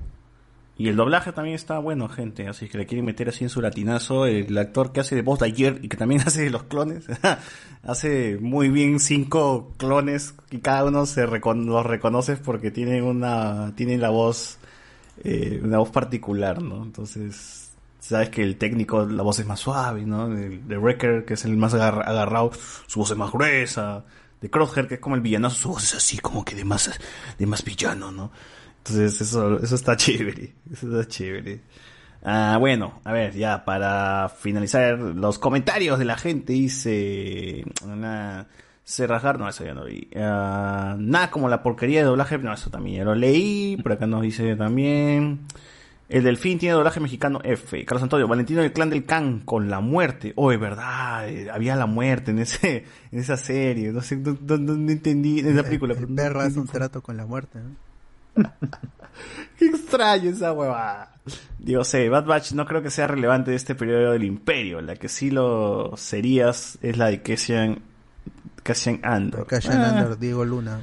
Y 0.83 0.89
el 0.89 0.97
doblaje 0.97 1.31
también 1.31 1.55
está 1.55 1.79
bueno, 1.79 2.09
gente. 2.09 2.49
Así 2.49 2.69
que 2.69 2.77
le 2.77 2.87
quieren 2.87 3.05
meter 3.05 3.29
así 3.29 3.45
en 3.45 3.51
su 3.51 3.61
latinazo. 3.61 4.27
El 4.27 4.59
actor 4.59 4.91
que 4.91 4.99
hace 4.99 5.15
de 5.15 5.23
Buzz 5.23 5.41
Lightyear 5.41 5.79
y 5.81 5.89
que 5.89 5.97
también 5.97 6.21
hace 6.27 6.43
de 6.43 6.51
los 6.51 6.65
clones. 6.65 7.05
hace 7.85 8.37
muy 8.41 8.69
bien 8.69 8.99
cinco 8.99 9.73
clones 9.77 10.35
y 10.51 10.59
cada 10.59 10.85
uno 10.85 11.07
se 11.07 11.25
recon- 11.25 11.67
los 11.67 11.87
reconoces 11.87 12.41
porque 12.41 12.73
tienen 12.73 13.05
una, 13.05 13.73
tienen 13.77 14.01
la 14.01 14.11
voz, 14.11 14.59
eh, 15.23 15.61
una 15.63 15.79
voz 15.79 15.91
particular, 15.91 16.61
¿no? 16.61 16.83
Entonces, 16.83 17.71
sabes 18.01 18.31
que 18.31 18.43
el 18.43 18.57
técnico, 18.57 19.05
la 19.07 19.23
voz 19.23 19.39
es 19.39 19.47
más 19.47 19.61
suave, 19.61 20.05
¿no? 20.05 20.29
De 20.29 20.79
Wrecker, 20.79 21.25
que 21.25 21.35
es 21.35 21.45
el 21.45 21.57
más 21.57 21.75
agar- 21.75 22.03
agarrado, 22.09 22.51
su 22.89 22.99
voz 22.99 23.13
es 23.13 23.17
más 23.17 23.31
gruesa. 23.31 24.05
De 24.41 24.51
Crosshair, 24.51 24.89
que 24.89 24.95
es 24.95 25.01
como 25.01 25.15
el 25.15 25.21
villanazo, 25.21 25.55
su 25.55 25.69
voz 25.69 25.85
es 25.85 25.95
así 25.95 26.19
como 26.19 26.45
que 26.45 26.57
de 26.57 26.65
más, 26.65 26.91
de 27.39 27.47
más 27.47 27.63
villano, 27.65 28.11
¿no? 28.11 28.33
Entonces 28.85 29.21
eso, 29.21 29.59
eso 29.61 29.75
está 29.75 29.97
chévere, 29.97 30.53
eso 30.73 30.87
está 30.99 31.09
chévere. 31.09 31.61
Ah, 32.25 32.57
bueno, 32.61 33.01
a 33.05 33.13
ver, 33.13 33.35
ya 33.35 33.65
para 33.65 34.29
finalizar 34.29 34.99
los 34.99 35.39
comentarios 35.39 35.99
de 35.99 36.05
la 36.05 36.17
gente 36.17 36.53
dice 36.53 37.65
una 37.85 38.47
Serrajar, 38.85 39.39
no, 39.39 39.49
eso 39.49 39.65
ya 39.65 39.75
no 39.75 39.85
vi. 39.85 40.09
Ah, 40.17 40.97
nada 40.99 41.31
como 41.31 41.49
la 41.49 41.63
porquería 41.63 42.01
de 42.01 42.07
doblaje, 42.07 42.39
no, 42.39 42.53
eso 42.53 42.71
también 42.71 42.99
ya 42.99 43.05
lo 43.05 43.15
leí, 43.15 43.77
por 43.83 43.93
acá 43.93 44.07
nos 44.07 44.23
dice 44.23 44.55
también. 44.57 45.41
El 46.09 46.25
Delfín 46.25 46.59
tiene 46.59 46.75
doblaje 46.75 47.01
mexicano 47.01 47.41
F. 47.43 47.85
Carlos 47.87 48.03
Antonio, 48.03 48.29
Valentino 48.29 48.61
del 48.61 48.73
clan 48.73 48.91
del 48.91 49.05
Can 49.07 49.41
con 49.41 49.71
la 49.71 49.81
muerte. 49.81 50.33
Oh, 50.37 50.53
es 50.53 50.61
verdad, 50.61 51.27
eh, 51.29 51.49
había 51.51 51.75
la 51.75 51.87
muerte 51.87 52.33
en 52.33 52.41
ese, 52.41 52.85
en 53.11 53.19
esa 53.19 53.37
serie. 53.39 53.93
No 53.93 54.03
sé, 54.03 54.17
no, 54.17 54.37
no- 54.43 54.59
no 54.59 54.93
entendí 54.93 55.39
en 55.41 55.49
esa 55.49 55.63
película. 55.63 55.95
El 55.95 56.09
perro 56.09 56.41
hace 56.41 56.59
un 56.61 56.67
trato 56.67 57.03
con 57.03 57.17
la 57.17 57.25
muerte. 57.25 57.61
¿no? 57.61 57.71
Qué 59.59 59.67
extraño 59.67 60.31
esa 60.31 60.53
huevada. 60.53 61.15
Digo, 61.59 61.85
sé, 61.85 62.09
Bad 62.09 62.25
Batch 62.25 62.53
no 62.53 62.67
creo 62.67 62.83
que 62.83 62.91
sea 62.91 63.07
relevante 63.07 63.51
de 63.53 63.57
este 63.57 63.75
periodo 63.75 64.13
del 64.13 64.25
Imperio. 64.25 64.81
La 64.81 64.97
que 64.97 65.09
sí 65.09 65.31
lo 65.31 65.93
serías 65.97 66.79
es 66.83 66.97
la 66.97 67.07
de 67.07 67.23
Cassian, 67.23 67.81
Cassian 68.63 69.01
Andor. 69.05 69.47
Cassian 69.47 69.81
Ah, 69.81 69.91
Andor, 69.91 70.19
Diego 70.19 70.45
Luna. 70.45 70.81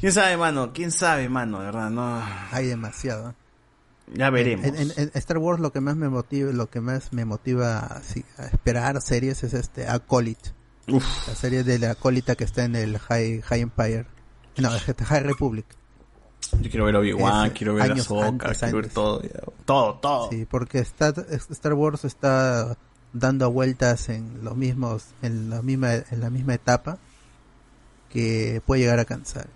¿Quién 0.00 0.12
sabe, 0.12 0.36
mano? 0.36 0.72
¿Quién 0.72 0.90
sabe, 0.90 1.28
mano? 1.28 1.58
De 1.60 1.66
verdad, 1.66 1.90
no. 1.90 2.22
Hay 2.52 2.66
demasiado. 2.66 3.34
Ya 4.12 4.30
veremos. 4.30 4.66
En, 4.66 4.76
en- 4.76 4.92
en 4.96 5.10
Star 5.14 5.38
Wars 5.38 5.60
lo 5.60 5.72
que 5.72 5.80
más 5.80 5.96
me 5.96 6.08
motiva, 6.08 6.52
lo 6.52 6.68
que 6.70 6.80
más 6.80 7.12
me 7.12 7.24
motiva 7.24 7.78
a 8.38 8.46
esperar 8.46 9.00
series 9.02 9.42
es 9.44 9.54
este 9.54 9.88
Acolyte. 9.88 10.50
La 10.86 11.34
serie 11.34 11.64
de 11.64 11.78
la 11.78 11.92
acólita 11.92 12.34
que 12.36 12.44
está 12.44 12.64
en 12.64 12.76
el 12.76 12.98
High, 12.98 13.40
High 13.42 13.60
Empire. 13.62 14.06
No, 14.58 14.74
es 14.74 14.86
este 14.88 15.04
High 15.04 15.22
Republic. 15.22 15.64
Yo 16.60 16.70
quiero 16.70 16.84
ver 16.86 16.96
Obi-Wan, 16.96 17.50
quiero 17.50 17.74
ver 17.74 17.92
Ahsoka, 17.92 18.54
quiero 18.54 18.76
ver 18.76 18.88
todo. 18.88 19.22
ya. 19.22 19.40
Todo, 19.64 19.94
todo. 19.94 20.30
Sí, 20.30 20.46
porque 20.48 20.78
está, 20.78 21.12
Star 21.50 21.74
Wars 21.74 22.04
está 22.04 22.76
dando 23.12 23.50
vueltas 23.50 24.08
en 24.08 24.42
los 24.44 24.56
mismos, 24.56 25.06
en 25.22 25.50
la 25.50 25.62
misma, 25.62 25.94
en 25.94 26.20
la 26.20 26.30
misma 26.30 26.54
etapa 26.54 26.98
que 28.10 28.62
puede 28.64 28.82
llegar 28.82 28.98
a 28.98 29.04
cansar. 29.04 29.48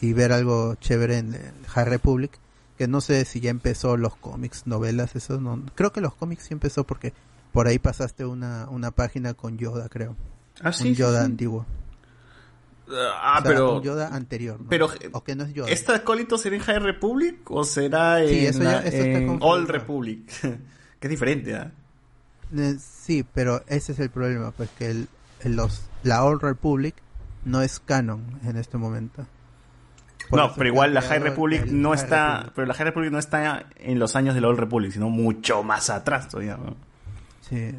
Y 0.00 0.12
ver 0.12 0.32
algo 0.32 0.74
chévere 0.76 1.18
en 1.18 1.34
el 1.34 1.66
High 1.66 1.86
Republic, 1.86 2.38
que 2.76 2.88
no 2.88 3.00
sé 3.00 3.24
si 3.24 3.40
ya 3.40 3.50
empezó 3.50 3.96
los 3.96 4.16
cómics, 4.16 4.66
novelas, 4.66 5.16
eso 5.16 5.40
no, 5.40 5.62
creo 5.74 5.92
que 5.92 6.00
los 6.00 6.14
cómics 6.14 6.44
sí 6.44 6.52
empezó 6.52 6.84
porque 6.84 7.12
por 7.52 7.68
ahí 7.68 7.78
pasaste 7.78 8.24
una, 8.26 8.68
una 8.68 8.90
página 8.90 9.32
con 9.34 9.56
Yoda, 9.56 9.88
creo. 9.88 10.16
Ah, 10.60 10.72
sí, 10.72 10.88
Un 10.88 10.88
sí, 10.90 10.94
Yoda 10.96 11.20
sí. 11.20 11.26
antiguo. 11.26 11.64
Ah, 12.90 13.36
O 13.38 13.42
sea, 13.42 13.50
pero. 13.50 13.76
un 13.76 13.82
Yoda 13.82 14.08
anterior, 14.14 14.60
¿no? 14.60 14.68
Pero, 14.68 14.88
o 15.12 15.24
que 15.24 15.34
no 15.34 15.44
es 15.44 15.54
Yoda. 15.54 15.70
¿Este 15.70 15.92
acólito 15.92 16.36
será 16.38 16.56
en 16.56 16.62
High 16.62 16.78
Republic 16.80 17.50
o 17.50 17.64
será 17.64 18.22
en, 18.22 18.28
Sí, 18.28 18.46
eso 18.46 18.62
ya- 18.62 18.80
eso 18.80 18.96
en. 19.04 19.38
Old 19.40 19.68
Republic? 19.70 20.26
que 21.00 21.06
es 21.06 21.10
diferente, 21.10 21.54
¿ah? 21.56 21.72
Eh, 22.56 22.76
Sí, 22.78 23.24
pero 23.34 23.62
ese 23.66 23.92
es 23.92 23.98
el 24.00 24.10
problema, 24.10 24.50
pues 24.52 24.70
que 24.78 24.90
el, 24.90 25.08
los, 25.44 25.82
la 26.02 26.24
Old 26.24 26.42
Republic 26.42 26.94
no 27.44 27.62
es 27.62 27.80
canon 27.80 28.38
en 28.44 28.56
este 28.56 28.76
momento. 28.78 29.26
Por 30.30 30.38
No, 30.38 30.54
pero 30.54 30.68
igual 30.68 30.94
la 30.94 31.02
High 31.02 31.18
Republic 31.18 31.66
no 31.66 31.90
High 31.90 31.98
está, 31.98 32.32
Republic. 32.36 32.52
pero 32.54 32.66
la 32.66 32.74
High 32.74 32.84
Republic 32.86 33.12
no 33.12 33.18
está 33.18 33.66
en 33.76 33.98
los 33.98 34.16
años 34.16 34.34
de 34.34 34.40
la 34.40 34.48
Old 34.48 34.58
Republic, 34.58 34.92
sino 34.92 35.10
mucho 35.10 35.62
más 35.62 35.90
atrás 35.90 36.28
todavía. 36.28 36.56
¿no? 36.56 36.76
Sí. 37.42 37.74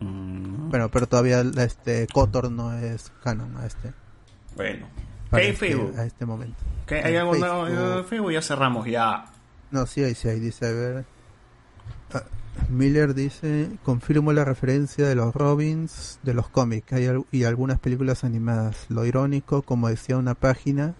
Mm. 0.00 0.70
Bueno, 0.70 0.88
pero 0.90 1.06
todavía 1.06 1.40
este 1.58 2.06
KOTOR 2.12 2.50
no 2.50 2.72
es 2.72 3.12
canon 3.22 3.56
a 3.58 3.66
este. 3.66 3.92
Bueno. 4.58 4.86
¿Qué 5.30 5.36
hay 5.36 5.46
este- 5.48 5.66
Facebook? 5.68 5.98
A 5.98 6.04
este 6.04 6.26
momento. 6.26 6.58
¿Qué, 6.86 6.96
¿Hay 6.96 7.14
En 7.14 7.20
algo 7.20 7.34
nuevo 7.36 7.64
Facebook. 7.66 7.98
en 7.98 8.04
Facebook? 8.04 8.32
Ya 8.32 8.42
cerramos, 8.42 8.86
ya. 8.86 9.24
No, 9.70 9.86
sí 9.86 10.02
hay, 10.04 10.14
sí 10.14 10.28
hay, 10.28 10.40
dice, 10.40 10.66
a 10.66 10.70
ver. 10.72 11.04
Ah, 12.12 12.22
Miller 12.68 13.14
dice, 13.14 13.70
confirmo 13.84 14.32
la 14.32 14.44
referencia 14.44 15.06
de 15.06 15.14
los 15.14 15.34
Robins 15.34 16.18
de 16.22 16.34
los 16.34 16.48
cómics 16.48 16.92
hay 16.92 17.06
al- 17.06 17.24
y 17.30 17.44
algunas 17.44 17.78
películas 17.78 18.24
animadas. 18.24 18.86
Lo 18.88 19.04
irónico, 19.06 19.62
como 19.62 19.88
decía 19.88 20.16
una 20.16 20.34
página, 20.34 20.94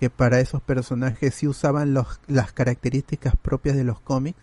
que 0.00 0.10
para 0.10 0.40
esos 0.40 0.60
personajes 0.60 1.34
sí 1.34 1.46
usaban 1.48 1.94
los, 1.94 2.20
las 2.26 2.52
características 2.52 3.34
propias 3.36 3.76
de 3.76 3.84
los 3.84 4.00
cómics. 4.00 4.38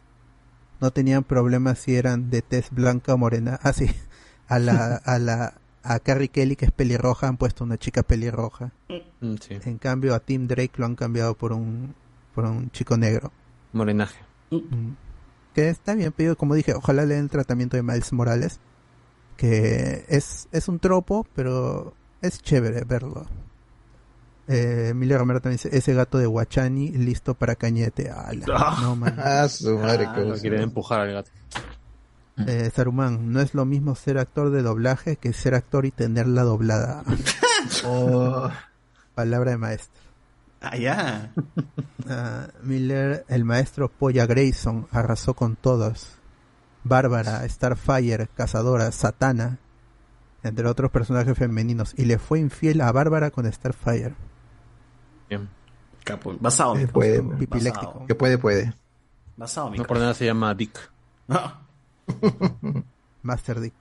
No 0.80 0.92
tenían 0.92 1.24
problemas 1.24 1.78
si 1.80 1.96
eran 1.96 2.30
de 2.32 2.42
tez 2.42 2.72
blanca 2.72 3.14
o 3.14 3.18
morena. 3.18 3.60
Ah, 3.62 3.74
sí. 3.74 3.92
A 4.48 4.60
la, 4.60 4.96
a 5.06 5.18
la, 5.18 5.54
a 5.84 6.00
Carrie 6.00 6.30
Kelly, 6.30 6.56
que 6.56 6.66
es 6.66 6.72
pelirroja, 6.72 7.28
han 7.28 7.38
puesto 7.38 7.64
una 7.64 7.78
chica 7.78 8.04
pelirroja. 8.04 8.72
Mm, 9.22 9.36
sí. 9.42 9.58
En 9.66 9.78
cambio, 9.78 10.14
a 10.16 10.20
Tim 10.20 10.48
Drake 10.48 10.74
lo 10.78 10.86
han 10.86 10.96
cambiado 10.96 11.36
por 11.36 11.54
un, 11.54 11.94
por 12.36 12.46
un 12.46 12.70
chico 12.72 12.98
negro. 12.98 13.32
Morenaje. 13.74 14.20
Mm. 14.52 14.92
Que 15.54 15.70
está 15.70 15.96
bien, 15.96 16.14
pero 16.16 16.36
como 16.38 16.56
dije, 16.56 16.74
ojalá 16.74 17.06
le 17.06 17.16
den 17.16 17.30
tratamiento 17.30 17.78
de 17.78 17.84
Miles 17.84 18.14
Morales. 18.14 18.60
Que 19.38 20.06
es, 20.08 20.48
es 20.52 20.68
un 20.68 20.80
tropo, 20.80 21.26
pero 21.36 21.94
es 22.22 22.42
chévere 22.42 22.84
verlo. 22.86 23.26
Eh, 24.48 24.90
Emilia 24.92 25.18
Romero 25.18 25.40
también 25.42 25.58
dice, 25.58 25.76
ese 25.76 25.94
gato 25.94 26.18
de 26.18 26.26
Guachani 26.26 26.90
listo 26.90 27.34
para 27.34 27.56
cañete. 27.56 28.10
Ala, 28.10 28.46
Ah. 28.54 28.80
no, 28.82 28.96
man. 28.96 29.16
Ah, 29.18 29.48
su 29.48 29.78
madre, 29.78 30.06
Ah, 30.08 30.14
qué 30.16 30.22
lo 30.22 30.34
oso. 30.34 30.42
quieren 30.42 30.62
empujar 30.62 31.02
al 31.02 31.14
gato. 31.14 31.32
Eh, 32.38 32.72
Saruman, 32.74 33.32
no 33.32 33.42
es 33.42 33.54
lo 33.54 33.66
mismo 33.66 33.94
ser 33.96 34.18
actor 34.18 34.50
de 34.50 34.64
doblaje 34.64 35.18
que 35.18 35.34
ser 35.34 35.54
actor 35.54 35.86
y 35.86 35.92
tenerla 35.92 36.44
doblada. 36.44 37.04
Oh. 37.86 38.50
Palabra 39.14 39.52
de 39.52 39.58
maestro. 39.58 40.02
Ah, 40.62 40.76
ya. 40.76 41.32
Ah, 42.10 42.48
Miller, 42.64 43.24
el 43.28 43.46
maestro 43.46 43.88
Polla 43.90 44.26
Grayson, 44.26 44.88
arrasó 44.92 45.36
con 45.36 45.56
todos. 45.56 46.18
Bárbara, 46.84 47.48
Starfire, 47.48 48.28
Cazadora, 48.36 48.92
Satana, 48.92 49.60
entre 50.44 50.68
otros 50.68 50.90
personajes 50.92 51.38
femeninos. 51.38 51.94
Y 51.98 52.06
le 52.06 52.18
fue 52.18 52.40
infiel 52.40 52.82
a 52.82 52.92
Bárbara 52.92 53.30
con 53.30 53.52
Starfire. 53.52 54.16
Bien. 55.30 55.48
Capo. 56.04 56.36
Basado, 56.40 56.74
Que 56.74 56.80
mi 56.82 56.88
puede, 56.88 57.22
basado. 57.22 57.38
Pipiléctico. 57.38 58.06
que 58.08 58.16
puede, 58.16 58.38
puede. 58.40 58.74
Basado, 59.38 59.70
mi 59.70 59.78
No 59.78 59.84
por 59.86 60.00
nada 60.00 60.14
se 60.14 60.26
llama 60.26 60.54
Dick. 60.56 60.78
Ah. 61.30 61.62
Master 63.24 63.60
Dick. 63.60 63.74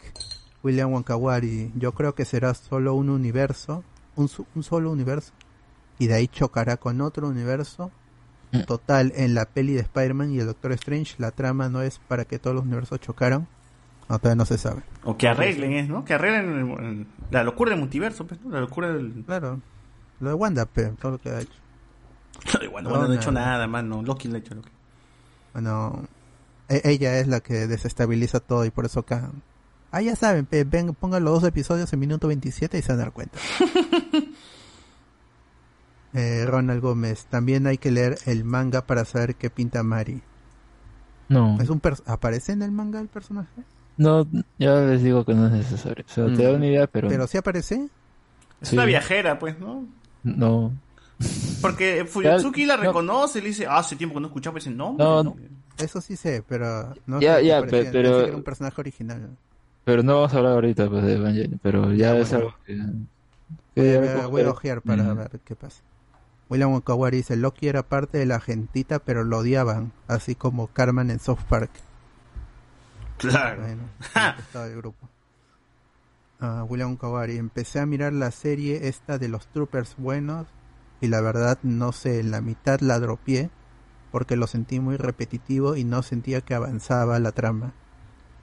William 0.62 0.92
Wankawari, 0.92 1.72
yo 1.76 1.92
creo 1.92 2.14
que 2.14 2.24
será 2.24 2.52
solo 2.54 2.94
un 2.94 3.08
universo, 3.08 3.82
un, 4.16 4.28
solo 4.62 4.90
universo, 4.90 5.32
y 5.98 6.06
de 6.06 6.14
ahí 6.14 6.28
chocará 6.28 6.76
con 6.76 7.00
otro 7.00 7.28
universo. 7.28 7.90
Total, 8.66 9.12
en 9.14 9.34
la 9.34 9.44
peli 9.44 9.74
de 9.74 9.80
Spider-Man 9.82 10.32
y 10.32 10.40
el 10.40 10.46
Doctor 10.46 10.72
Strange, 10.72 11.14
la 11.18 11.30
trama 11.30 11.68
no 11.68 11.82
es 11.82 12.00
para 12.00 12.24
que 12.24 12.40
todos 12.40 12.56
los 12.56 12.64
universos 12.64 12.98
chocaran. 13.00 13.46
No, 14.08 14.18
todavía 14.18 14.34
no 14.34 14.44
se 14.44 14.58
sabe. 14.58 14.82
O 15.04 15.16
que 15.16 15.28
arreglen, 15.28 15.72
¿eh? 15.72 15.82
¿no? 15.84 16.04
Que 16.04 16.14
arreglen 16.14 16.50
el- 16.58 16.84
el- 16.84 17.06
la 17.30 17.44
locura 17.44 17.70
del 17.70 17.78
multiverso, 17.78 18.26
pues, 18.26 18.40
¿no? 18.42 18.50
La 18.50 18.60
locura 18.60 18.92
del... 18.92 19.22
Claro, 19.24 19.60
lo 20.18 20.28
de 20.30 20.34
Wanda, 20.34 20.66
pero 20.66 20.94
todo 21.00 21.12
lo 21.12 21.18
que 21.18 21.30
ha 21.30 21.40
hecho. 21.40 21.52
Bueno, 22.72 22.88
bueno, 22.90 23.06
no 23.06 23.12
ha 23.12 23.16
hecho 23.16 23.30
nada, 23.30 23.66
mano. 23.68 24.02
Loki 24.02 24.26
lo 24.26 24.34
ha 24.34 24.38
hecho, 24.38 24.54
Loki. 24.56 24.70
Bueno, 25.52 26.06
e- 26.70 26.80
ella 26.84 27.18
es 27.18 27.28
la 27.28 27.40
que 27.40 27.66
desestabiliza 27.66 28.40
todo 28.40 28.64
y 28.64 28.70
por 28.70 28.86
eso 28.86 29.00
acá. 29.00 29.30
Ah, 29.92 30.00
ya 30.00 30.16
saben, 30.16 30.48
ven, 30.50 30.94
pongan 30.94 31.24
los 31.24 31.34
dos 31.40 31.48
episodios 31.48 31.92
en 31.92 31.98
minuto 32.00 32.28
27 32.28 32.78
y 32.78 32.82
se 32.82 32.92
van 32.92 33.00
a 33.00 33.04
dar 33.04 33.12
cuenta. 33.12 33.38
eh, 36.14 36.44
Ronald 36.46 36.80
Gómez, 36.80 37.26
también 37.26 37.66
hay 37.66 37.78
que 37.78 37.90
leer 37.90 38.18
el 38.26 38.44
manga 38.44 38.86
para 38.86 39.04
saber 39.04 39.36
qué 39.36 39.50
pinta 39.50 39.82
Mari. 39.82 40.22
No, 41.28 41.60
¿Es 41.60 41.68
un 41.70 41.80
¿Aparece 42.06 42.52
en 42.52 42.62
el 42.62 42.72
manga 42.72 43.00
el 43.00 43.08
personaje? 43.08 43.62
no, 43.96 44.26
ya 44.58 44.74
les 44.80 45.02
digo 45.02 45.24
que 45.24 45.34
no 45.34 45.46
es 45.46 45.52
necesario. 45.52 46.04
O 46.08 46.12
sea, 46.12 46.26
te 46.26 46.42
da 46.42 46.52
una 46.52 46.66
idea, 46.66 46.86
pero, 46.86 47.08
¿Pero 47.08 47.26
sí 47.26 47.38
aparece? 47.38 47.88
Es 48.60 48.68
Sí. 48.70 48.76
una 48.76 48.84
viajera, 48.84 49.38
pues, 49.38 49.58
¿no? 49.58 49.86
no. 50.22 50.72
Porque 51.60 52.04
Fuyutsuki 52.08 52.64
la 52.64 52.76
reconoce, 52.76 53.40
le 53.40 53.48
dice, 53.48 53.66
ah, 53.66 53.78
hace 53.78 53.96
tiempo 53.96 54.14
que 54.14 54.20
no 54.22 54.26
escuchaba 54.28 54.58
ese 54.58 54.70
nombre. 54.70 55.04
No, 55.04 55.22
¿no? 55.22 55.36
Eso 55.78 56.00
sí 56.00 56.16
sé, 56.16 56.42
pero 56.46 56.94
no 57.06 57.20
Ya, 57.20 57.36
sé 57.36 57.40
si 57.42 57.46
ya, 57.48 57.60
pero- 57.60 57.70
Pensé 57.70 57.92
que 57.92 57.98
era 58.00 58.36
un 58.36 58.42
personaje 58.42 58.80
original. 58.80 59.36
Pero 59.84 60.02
no 60.02 60.14
vamos 60.16 60.34
a 60.34 60.36
hablar 60.38 60.52
ahorita 60.52 60.88
pues, 60.90 61.04
de 61.04 61.14
Evangelion, 61.14 61.58
pero 61.62 61.92
ya 61.92 62.16
es 62.18 62.32
algo 62.32 62.54
que... 62.66 62.76
que 63.74 63.98
Voy 63.98 64.06
ya 64.06 64.24
a, 64.24 64.26
voy 64.26 64.42
ojear 64.42 64.82
para 64.82 65.02
Mm. 65.02 65.16
ver 65.16 65.40
qué 65.44 65.56
pasa. 65.56 65.82
William 66.50 66.72
Wakawari 66.72 67.18
dice, 67.18 67.36
Loki 67.36 67.68
era 67.68 67.82
parte 67.84 68.18
de 68.18 68.26
la 68.26 68.40
gentita, 68.40 68.98
pero 68.98 69.24
lo 69.24 69.38
odiaban, 69.38 69.92
así 70.08 70.34
como 70.34 70.66
Carmen 70.66 71.10
en 71.10 71.18
South 71.20 71.38
Park. 71.48 71.70
Claro. 73.18 73.62
Bueno, 73.62 73.82
estaba 74.38 74.66
el 74.66 74.76
grupo. 74.76 75.08
Ah, 76.40 76.64
William 76.68 76.92
Wakawari, 76.92 77.36
empecé 77.36 77.80
a 77.80 77.86
mirar 77.86 78.12
la 78.12 78.30
serie 78.30 78.88
esta 78.88 79.18
de 79.18 79.28
los 79.28 79.46
Troopers 79.48 79.94
buenos 79.98 80.46
y 81.00 81.08
la 81.08 81.20
verdad 81.20 81.58
no 81.62 81.92
sé, 81.92 82.20
en 82.20 82.30
la 82.30 82.40
mitad 82.40 82.80
la 82.80 82.98
dropié 82.98 83.50
porque 84.10 84.36
lo 84.36 84.46
sentí 84.46 84.80
muy 84.80 84.96
repetitivo 84.96 85.76
y 85.76 85.84
no 85.84 86.02
sentía 86.02 86.40
que 86.40 86.54
avanzaba 86.54 87.18
la 87.18 87.32
trama. 87.32 87.72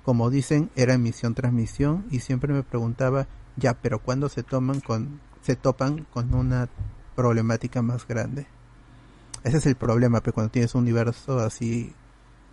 Como 0.04 0.30
dicen, 0.30 0.70
era 0.76 0.94
emisión 0.94 1.34
transmisión 1.34 2.06
y 2.12 2.20
siempre 2.20 2.54
me 2.54 2.64
preguntaba, 2.64 3.28
ya, 3.58 3.74
pero 3.74 4.00
¿cuándo 4.00 4.30
se 4.30 4.44
toman 4.44 4.80
con 4.80 5.20
se 5.42 5.56
topan 5.56 6.06
con 6.12 6.34
una 6.34 6.68
problemática 7.16 7.82
más 7.82 8.08
grande? 8.08 8.48
Ese 9.44 9.58
es 9.58 9.66
el 9.66 9.76
problema, 9.76 10.22
pero 10.22 10.34
cuando 10.34 10.52
tienes 10.52 10.76
un 10.76 10.82
universo 10.82 11.40
así 11.40 11.94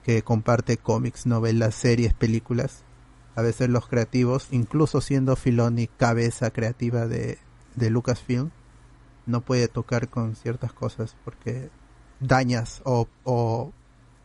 que 0.05 0.23
comparte 0.23 0.77
cómics, 0.77 1.27
novelas, 1.27 1.75
series, 1.75 2.13
películas, 2.13 2.85
a 3.37 3.43
veces 3.43 3.69
los 3.69 3.89
creativos, 3.89 4.49
incluso 4.51 5.01
siendo 5.01 5.35
Filoni 5.35 5.89
cabeza 5.89 6.51
creativa 6.51 7.07
de, 7.07 7.39
de 7.75 7.91
Lucasfilm, 7.91 8.51
no 9.27 9.41
puede 9.41 9.69
tocar 9.69 10.09
con 10.09 10.37
ciertas 10.37 10.73
cosas 10.73 11.17
porque 11.25 11.71
dañas 12.27 12.81
o, 12.85 13.09
o 13.25 13.73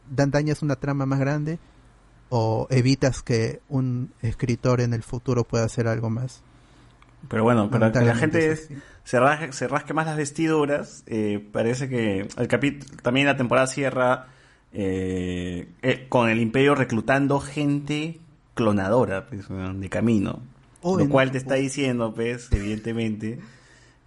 dan 0.09 0.31
dañas 0.31 0.61
una 0.61 0.75
trama 0.75 1.05
más 1.05 1.19
grande 1.19 1.59
o 2.29 2.67
evitas 2.69 3.21
que 3.23 3.61
un 3.69 4.11
escritor 4.21 4.81
en 4.81 4.93
el 4.93 5.03
futuro 5.03 5.43
pueda 5.43 5.65
hacer 5.65 5.87
algo 5.87 6.09
más. 6.09 6.43
Pero 7.27 7.43
bueno, 7.43 7.69
para 7.69 7.91
que 7.91 8.01
la 8.01 8.15
gente 8.15 8.55
se 9.03 9.19
rasque, 9.19 9.51
se 9.51 9.67
rasque 9.67 9.93
más 9.93 10.05
las 10.05 10.15
vestiduras, 10.15 11.03
eh, 11.07 11.45
parece 11.51 11.89
que 11.89 12.27
el 12.37 12.47
capítulo, 12.47 12.95
también 13.01 13.25
la 13.25 13.35
temporada 13.35 13.67
cierra 13.67 14.27
eh, 14.71 15.67
eh, 15.81 16.05
con 16.07 16.29
el 16.29 16.39
imperio 16.39 16.75
reclutando 16.75 17.39
gente 17.39 18.19
clonadora 18.53 19.25
pues, 19.27 19.47
de 19.49 19.89
camino. 19.89 20.39
Uy, 20.81 20.99
lo 20.99 21.05
no. 21.05 21.11
cual 21.11 21.31
te 21.31 21.39
está 21.39 21.55
diciendo, 21.55 22.13
pues, 22.13 22.49
evidentemente, 22.51 23.39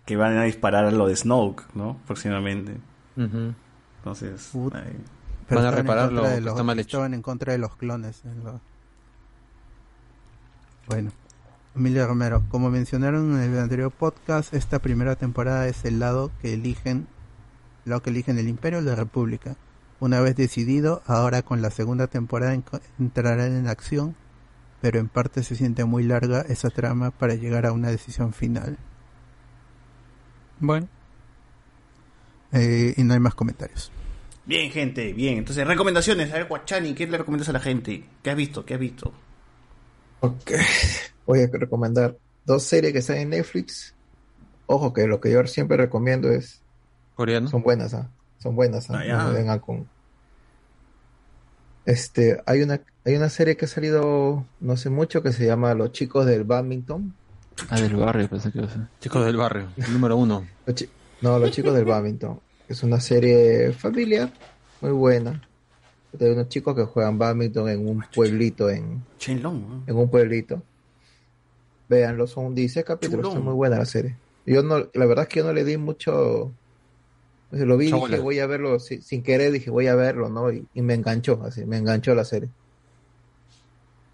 que 0.07 0.17
van 0.17 0.39
a 0.39 0.45
disparar 0.45 0.87
a 0.87 0.91
lo 0.91 1.07
de 1.07 1.17
Snoke, 1.17 1.65
¿no? 1.75 1.99
Próximamente. 2.07 2.77
Entonces, 4.03 4.51
Put- 4.53 4.75
ahí. 4.75 4.97
Pero 5.49 5.61
Van 5.61 5.67
a 5.67 5.69
estaban 5.71 5.75
en 5.75 5.77
reparar 5.87 6.05
contra 6.09 6.23
lo 6.23 6.29
de 6.29 6.35
que 6.37 6.41
los- 6.41 6.53
está 6.55 6.63
mal 6.65 6.79
hecho. 6.81 6.89
Estaban 6.99 7.15
en 7.15 7.23
contra 7.23 7.53
de 7.53 7.59
los 7.59 7.77
clones. 7.77 8.23
en 8.25 8.45
lo- 8.45 8.61
Bueno, 10.89 11.11
Emilio 11.75 12.07
Romero, 12.07 12.43
como 12.51 12.71
mencionaron 12.71 13.41
en 13.41 13.53
el 13.53 13.59
anterior 13.59 13.91
podcast, 13.93 14.53
esta 14.55 14.79
primera 14.81 15.17
temporada 15.17 15.69
es 15.69 15.85
el 15.85 15.99
lado 16.01 16.31
que 16.41 16.53
eligen, 16.55 17.07
lo 17.85 18.03
que 18.03 18.11
eligen 18.11 18.39
el 18.39 18.49
Imperio 18.49 18.81
o 18.81 18.83
la 18.83 18.95
República. 18.95 19.57
Una 20.01 20.21
vez 20.21 20.35
decidido, 20.37 21.03
ahora 21.07 21.43
con 21.43 21.63
la 21.63 21.71
segunda 21.71 22.09
temporada 22.09 22.55
en- 22.55 22.65
entrarán 22.99 23.53
en 23.53 23.69
acción, 23.69 24.17
pero 24.81 24.99
en 24.99 25.09
parte 25.09 25.45
se 25.45 25.55
siente 25.55 25.85
muy 25.85 26.03
larga 26.03 26.41
esa 26.43 26.71
trama 26.71 27.11
para 27.13 27.35
llegar 27.37 27.67
a 27.67 27.73
una 27.73 27.89
decisión 27.89 28.33
final. 28.33 28.79
Bueno. 30.59 30.89
Eh, 32.53 32.95
y 32.97 33.03
no 33.05 33.15
hay 33.15 33.21
más 33.21 33.35
comentarios. 33.35 33.91
Bien, 34.45 34.71
gente, 34.71 35.13
bien. 35.13 35.39
Entonces, 35.39 35.67
recomendaciones. 35.67 36.31
A 36.33 36.35
ver, 36.35 36.47
Guachani, 36.49 36.95
¿qué 36.95 37.07
le 37.07 37.17
recomiendas 37.19 37.49
a 37.49 37.53
la 37.53 37.61
gente? 37.61 38.05
¿Qué 38.23 38.31
has 38.31 38.37
visto? 38.37 38.65
¿Qué 38.65 38.75
has 38.75 38.81
visto? 38.81 39.13
Ok. 40.21 40.51
Voy 41.27 41.41
a 41.43 41.47
recomendar 41.53 42.17
dos 42.45 42.65
series 42.65 42.93
que 42.93 42.99
están 42.99 43.19
en 43.19 43.31
Netflix. 43.31 43.95
Ojo 44.67 44.93
que 44.93 45.07
lo 45.07 45.21
que 45.21 45.31
yo 45.31 45.47
siempre 45.47 45.77
recomiendo 45.77 46.31
es... 46.31 46.61
¿Coreano? 47.15 47.49
Son 47.49 47.63
buenas, 47.63 47.95
¿ah? 47.95 48.09
Son 48.39 48.55
buenas, 48.57 48.91
¿ah? 48.91 48.99
Ah, 48.99 49.05
ya. 49.07 49.19
No 49.23 49.29
me 49.31 49.35
vengan 49.39 49.59
con... 49.61 49.87
Este, 51.85 52.41
hay 52.47 52.63
una, 52.63 52.81
hay 53.05 53.17
una 53.17 53.29
serie 53.29 53.57
que 53.57 53.65
ha 53.65 53.69
salido 53.69 54.45
no 54.61 54.77
sé 54.77 54.89
mucho 54.89 55.23
que 55.23 55.33
se 55.33 55.47
llama 55.47 55.75
Los 55.75 55.93
chicos 55.93 56.27
del 56.27 56.45
badminton. 56.45 57.13
Ah, 57.69 57.81
del 57.81 57.97
barrio, 57.97 58.29
pensé 58.29 58.51
que 58.53 58.59
iba 58.59 58.69
a 58.69 58.71
ser. 58.71 58.83
Chicos 59.01 59.25
del 59.25 59.37
barrio, 59.37 59.69
el 59.77 59.93
número 59.93 60.17
uno. 60.17 60.47
Los 60.67 60.77
chi- 60.77 60.89
no, 61.23 61.39
Los 61.39 61.51
chicos 61.53 61.75
del 61.75 61.85
badminton. 61.85 62.41
Es 62.69 62.83
una 62.83 63.01
serie 63.01 63.73
familiar, 63.73 64.33
muy 64.81 64.93
buena. 64.93 65.49
De 66.13 66.33
unos 66.33 66.49
chicos 66.49 66.75
que 66.75 66.85
juegan 66.85 67.19
badminton 67.19 67.69
en 67.69 67.87
un 67.89 68.05
pueblito 68.15 68.69
en, 68.71 69.03
en 69.87 69.97
un 69.97 70.11
pueblito. 70.11 70.63
Véanlo, 71.89 72.27
son 72.27 72.55
16 72.55 72.85
capítulos, 72.87 73.21
Chulón. 73.27 73.33
está 73.39 73.45
muy 73.45 73.55
buena 73.55 73.79
la 73.79 73.85
serie. 73.87 74.17
Yo 74.47 74.63
no, 74.63 74.79
la 74.95 75.07
verdad 75.07 75.25
es 75.25 75.29
que 75.29 75.41
yo 75.41 75.47
no 75.47 75.53
le 75.53 75.65
di 75.65 75.77
mucho. 75.77 76.53
lo 77.51 77.77
vi 77.77 77.89
y 77.89 77.91
dije, 77.93 78.23
voy 78.23 78.39
a 78.41 78.47
verlo, 78.47 78.79
si- 78.81 79.03
sin 79.03 79.23
querer 79.23 79.53
dije, 79.53 79.71
voy 79.71 79.87
a 79.87 79.95
verlo, 79.95 80.29
¿no? 80.29 80.51
Y, 80.53 80.67
y 80.75 80.83
me 80.83 80.95
enganchó, 80.95 81.43
así, 81.45 81.65
me 81.67 81.77
enganchó 81.79 82.15
la 82.15 82.25
serie. 82.25 82.49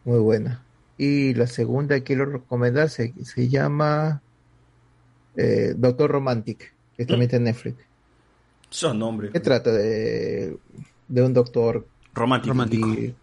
Muy 0.05 0.19
buena. 0.20 0.65
Y 0.97 1.35
la 1.35 1.47
segunda 1.47 1.95
que 1.97 2.03
quiero 2.03 2.27
recomendar 2.27 2.91
se, 2.91 3.12
se 3.25 3.49
llama 3.49 4.23
eh, 5.37 5.75
Doctor 5.77 6.11
Romantic, 6.11 6.75
que 6.99 7.07
también 7.07 7.23
está 7.28 7.36
en 7.39 7.44
Netflix. 7.44 7.77
Son 8.70 8.99
nombres. 8.99 9.31
¿Qué 9.33 9.41
trata 9.41 9.73
de, 9.73 10.59
de 11.09 11.23
un 11.23 11.33
doctor 11.33 11.86
Romántico. 12.12 12.52
Romántico. 12.52 12.89
y- 12.94 13.15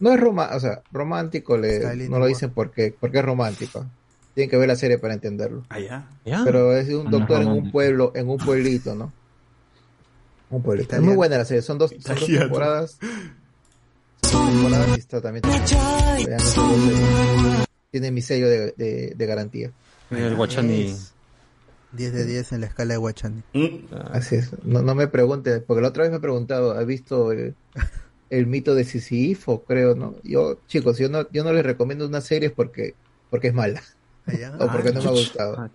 no 0.00 0.12
es 0.12 0.18
romántico, 0.18 0.56
o 0.56 0.60
sea, 0.60 0.82
romántico 0.90 1.56
le, 1.58 2.08
no 2.08 2.18
lo 2.18 2.26
dicen 2.26 2.50
porque, 2.50 2.94
porque 2.98 3.18
es 3.18 3.24
romántico. 3.24 3.84
Tienen 4.34 4.50
que 4.50 4.56
ver 4.56 4.66
la 4.68 4.76
serie 4.76 4.98
para 4.98 5.14
entenderlo. 5.14 5.62
Ah, 5.68 5.78
ya. 5.78 6.08
¿Ya? 6.24 6.42
Pero 6.44 6.74
es 6.76 6.88
un 6.88 7.06
Ah, 7.06 7.10
no 7.10 7.18
doctor 7.18 7.42
en 7.42 7.48
un 7.48 7.70
pueblo, 7.70 8.12
en 8.14 8.28
un 8.28 8.38
pueblito, 8.38 8.94
¿no? 8.94 9.12
Un 10.50 10.62
pueblito. 10.62 10.96
Es 10.96 11.02
muy 11.02 11.14
buena 11.14 11.38
la 11.38 11.44
serie, 11.44 11.62
son 11.62 11.78
dos, 11.78 11.90
son 12.00 12.14
dos 12.16 12.26
temporadas. 12.26 12.98
Son 14.22 14.50
temporadas 14.50 14.96
y 14.96 15.00
está 15.00 15.20
también. 15.20 15.42
Vean 15.44 15.62
esas 15.62 16.56
dos 16.56 16.80
series. 16.80 17.66
Tiene 17.90 18.10
mi 18.10 18.22
sello 18.22 18.48
de, 18.48 18.72
de, 18.76 19.12
de 19.14 19.26
garantía. 19.26 19.70
El 20.10 20.34
Guachani. 20.34 20.96
10 21.92 22.12
de 22.12 22.24
10 22.24 22.52
en 22.52 22.60
la 22.62 22.66
escala 22.66 22.94
de 22.94 22.98
Guachani. 22.98 23.42
Mm. 23.52 23.94
Así 24.12 24.36
es. 24.36 24.50
No, 24.64 24.82
no 24.82 24.94
me 24.94 25.08
pregunte, 25.08 25.60
porque 25.60 25.82
la 25.82 25.88
otra 25.88 26.04
vez 26.04 26.10
me 26.10 26.18
he 26.18 26.20
preguntado, 26.20 26.72
¿has 26.72 26.86
visto 26.86 27.32
el, 27.32 27.54
el 28.30 28.46
mito 28.46 28.74
de 28.74 28.84
Sísifo? 28.84 29.62
Creo, 29.64 29.94
¿no? 29.94 30.14
Yo, 30.22 30.58
chicos, 30.66 30.98
yo 30.98 31.08
no, 31.08 31.28
yo 31.30 31.44
no 31.44 31.52
les 31.52 31.64
recomiendo 31.64 32.06
una 32.06 32.20
serie 32.20 32.50
porque, 32.50 32.94
porque 33.30 33.48
es 33.48 33.54
mala. 33.54 33.82
Allá. 34.26 34.52
O 34.60 34.68
porque 34.70 34.88
Ah, 34.88 34.92
no 34.92 35.02
me 35.02 35.08
ha 35.08 35.10
gustado. 35.10 35.56
Ah. 35.58 35.70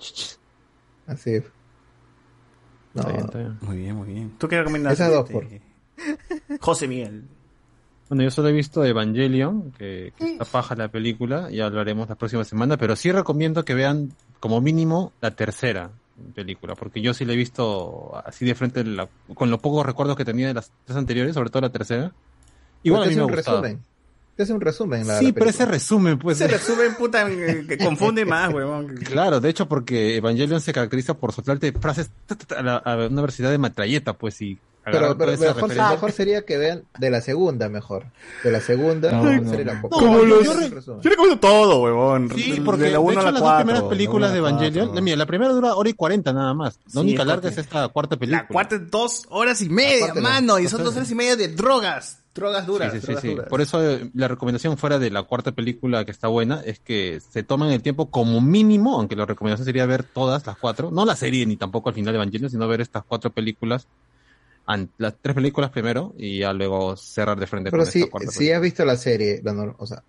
Así 1.08 1.36
es. 1.36 1.44
No, 2.94 3.02
Está 3.02 3.12
bien, 3.12 3.26
está 3.26 3.38
bien. 3.38 3.58
Muy 3.62 3.78
bien, 3.78 3.96
muy 3.96 4.08
bien. 4.08 4.34
¿Tú 4.38 4.48
qué 4.48 4.58
recomiendas? 4.58 4.94
Esas 4.94 5.12
dos, 5.12 5.30
este, 5.30 5.62
José 6.60 6.88
Miguel. 6.88 7.26
Bueno, 8.10 8.24
yo 8.24 8.32
solo 8.32 8.48
he 8.48 8.54
visto 8.54 8.86
Evangelion, 8.86 9.72
que, 9.74 10.14
que 10.18 10.32
está 10.32 10.46
paja 10.46 10.76
la 10.76 10.88
película, 10.88 11.50
ya 11.52 11.66
hablaremos 11.66 12.08
la 12.08 12.16
próxima 12.16 12.46
semana, 12.46 12.78
pero 12.78 12.96
sí 12.96 13.12
recomiendo 13.12 13.66
que 13.66 13.74
vean 13.74 14.14
como 14.40 14.62
mínimo 14.62 15.12
la 15.20 15.32
tercera 15.32 15.92
película, 16.34 16.76
porque 16.76 17.02
yo 17.02 17.14
sí 17.14 17.26
la 17.26 17.34
he 17.34 17.36
visto 17.36 18.16
así 18.26 18.46
de 18.46 18.56
frente, 18.56 18.84
la- 18.84 19.08
con 19.34 19.50
los 19.52 19.60
pocos 19.60 19.86
recuerdos 19.86 20.16
que 20.16 20.26
tenía 20.26 20.48
de 20.48 20.54
las 20.54 20.72
tres 20.86 20.98
anteriores, 20.98 21.34
sobre 21.34 21.50
todo 21.50 21.62
la 21.62 21.70
tercera. 21.72 22.12
Igual 22.84 23.02
a 23.02 23.06
te 23.06 23.10
mí 23.10 23.16
hace 23.22 23.26
me 23.32 23.36
resumen. 23.36 23.80
Te 24.36 24.44
hace 24.44 24.54
un 24.54 24.62
resumen. 24.62 25.08
La, 25.08 25.18
Sí, 25.18 25.28
la 25.28 25.34
pero 25.34 25.50
ese 25.50 25.66
resumen, 25.66 26.20
pues... 26.20 26.38
Se 26.38 26.48
resumen, 26.48 26.94
puta, 26.96 27.28
que 27.28 27.78
confunde 27.80 28.24
más, 28.26 28.54
huevón. 28.54 28.96
Claro, 29.04 29.40
de 29.40 29.50
hecho, 29.50 29.68
porque 29.68 30.18
Evangelion 30.18 30.62
se 30.62 30.74
caracteriza 30.74 31.16
por 31.16 31.34
soltarte 31.34 31.72
frases 31.74 32.12
a, 32.56 32.62
la- 32.62 32.78
a 32.78 32.96
una 33.08 33.22
velocidad 33.22 33.50
de 33.50 33.58
matralleta, 33.58 34.14
pues, 34.14 34.40
y 34.42 34.60
Pero, 34.92 35.18
pero 35.18 35.32
esa 35.32 35.54
mejor, 35.54 36.12
sería 36.12 36.42
que 36.44 36.58
vean 36.58 36.84
de 37.00 37.10
la 37.10 37.22
segunda, 37.22 37.70
mejor. 37.70 38.06
De 38.44 38.52
la 38.52 38.62
segunda. 38.62 39.12
No, 39.12 39.26
la 39.26 39.38
no, 39.40 39.50
serie 39.50 39.66
no. 39.66 39.74
la- 39.74 39.82
Como 39.82 40.18
Yo 40.20 40.26
los- 40.26 40.48
un 40.48 40.72
resumen. 40.72 41.02
Yo 41.02 41.10
recomiendo 41.10 41.40
todo, 41.40 41.82
huevón. 41.84 42.30
Sí, 42.36 42.52
De- 42.54 42.62
porque 42.62 42.84
de 42.84 42.92
la 42.92 43.00
1 43.00 43.12
de 43.12 43.18
a 43.18 43.22
hecho 43.22 43.26
la 43.26 43.32
las 43.32 43.42
4. 43.42 43.56
dos 43.58 43.64
primeras 43.64 43.90
películas 43.90 44.30
de 44.34 44.42
la 44.42 44.48
Evangelion, 44.50 44.96
la, 44.96 45.02
mira, 45.02 45.18
la 45.18 45.26
primera 45.26 45.52
dura 45.52 45.76
hora 45.76 45.90
y 45.90 45.94
cuarenta 45.94 46.34
nada 46.34 46.54
más. 46.54 46.80
La 46.86 46.92
Sí, 46.92 47.00
única 47.00 47.26
larga 47.26 47.50
es 47.50 47.58
esta 47.58 47.88
cuarta 47.90 48.16
película. 48.18 48.44
La 48.44 48.48
cuarta 48.48 48.76
es 48.76 48.90
dos 48.90 49.24
horas 49.30 49.62
y 49.62 49.70
media, 49.70 50.14
mano. 50.16 50.60
Y 50.60 50.68
son 50.68 50.84
dos 50.84 50.96
horas 50.96 51.10
y 51.12 51.16
media 51.16 51.36
de 51.36 51.50
drogas. 51.50 52.20
Drogas 52.34 52.68
duras. 52.68 52.94
Sí, 52.94 53.00
sí, 53.00 53.02
sí, 53.02 53.08
drogas 53.08 53.22
sí. 53.24 53.30
duras. 53.30 53.48
Por 53.50 53.62
eso 53.62 53.84
eh, 53.84 54.12
la 54.14 54.28
recomendación 54.28 54.78
fuera 54.78 55.00
de 55.00 55.10
la 55.10 55.24
cuarta 55.24 55.54
película 55.54 56.06
que 56.06 56.12
está 56.12 56.28
buena 56.28 56.62
es 56.64 56.78
que 56.80 57.20
se 57.32 57.42
tomen 57.42 57.72
el 57.72 57.82
tiempo 57.82 58.12
como 58.12 58.42
mínimo, 58.42 58.94
aunque 59.00 59.16
la 59.16 59.26
recomendación 59.26 59.66
sería 59.66 59.88
ver 59.88 60.04
todas 60.04 60.46
las 60.46 60.56
cuatro, 60.56 60.92
no 60.92 61.04
la 61.04 61.16
serie 61.16 61.48
ni 61.48 61.58
tampoco 61.58 61.90
al 61.90 61.96
final 61.96 62.14
de 62.14 62.18
Evangelion, 62.18 62.52
sino 62.52 62.68
ver 62.68 62.82
estas 62.82 63.04
cuatro 63.06 63.32
películas, 63.32 63.88
las 64.98 65.16
tres 65.22 65.36
películas 65.36 65.70
primero 65.72 66.14
y 66.18 66.40
ya 66.40 66.54
luego 66.54 66.96
cerrar 66.98 67.40
de 67.40 67.48
frente 67.48 67.72
Pero 67.72 67.84
con 67.84 67.92
si, 67.92 68.00
esta 68.02 68.12
cuarta 68.12 68.32
si 68.32 68.52
has 68.52 68.62
visto 68.62 68.86
la 68.86 68.96
serie, 68.98 69.42
la 69.44 69.54
nor- 69.54 69.76
o 69.80 69.86
sea, 69.86 70.04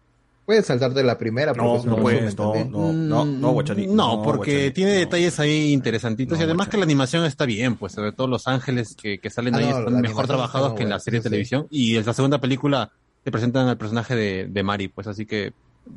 puedes 0.44 0.66
saltarte 0.66 1.02
la 1.04 1.16
primera 1.18 1.54
porque 1.54 1.86
No, 1.86 1.96
no 1.96 2.02
puedes, 2.02 2.36
no, 2.36 2.54
no, 2.54 2.92
no, 2.92 3.24
no. 3.24 3.54
No, 3.94 4.22
porque 4.22 4.70
tiene 4.72 4.92
no. 4.94 4.98
detalles 5.00 5.38
ahí 5.40 5.72
interesantitos 5.72 6.36
No, 6.36 6.42
y 6.42 6.44
además 6.44 6.68
que 6.68 6.76
la 6.76 6.84
animación 6.84 7.24
está 7.24 7.44
bien, 7.46 7.76
pues 7.76 7.92
sobre 7.92 8.12
todo 8.12 8.26
los 8.26 8.48
ángeles 8.48 8.96
que, 9.00 9.20
que 9.20 9.30
salen 9.30 9.54
Ah, 9.54 9.58
ahí 9.58 9.64
no, 9.70 9.78
están 9.78 10.00
mejor 10.00 10.26
trabajados 10.26 10.74
que 10.74 10.82
en 10.82 10.88
la 10.90 10.98
serie 11.00 11.18
de 11.20 11.22
sí. 11.24 11.28
televisión 11.30 11.66
y 11.70 11.96
en 11.96 12.06
la 12.06 12.12
segunda 12.14 12.40
película 12.40 12.90
te 13.22 13.30
presentan 13.30 13.68
al 13.68 13.76
personaje 13.78 14.14
de, 14.16 14.46
de 14.48 14.62
Mari, 14.62 14.88
pues 14.88 15.06
así 15.06 15.26
que 15.26 15.52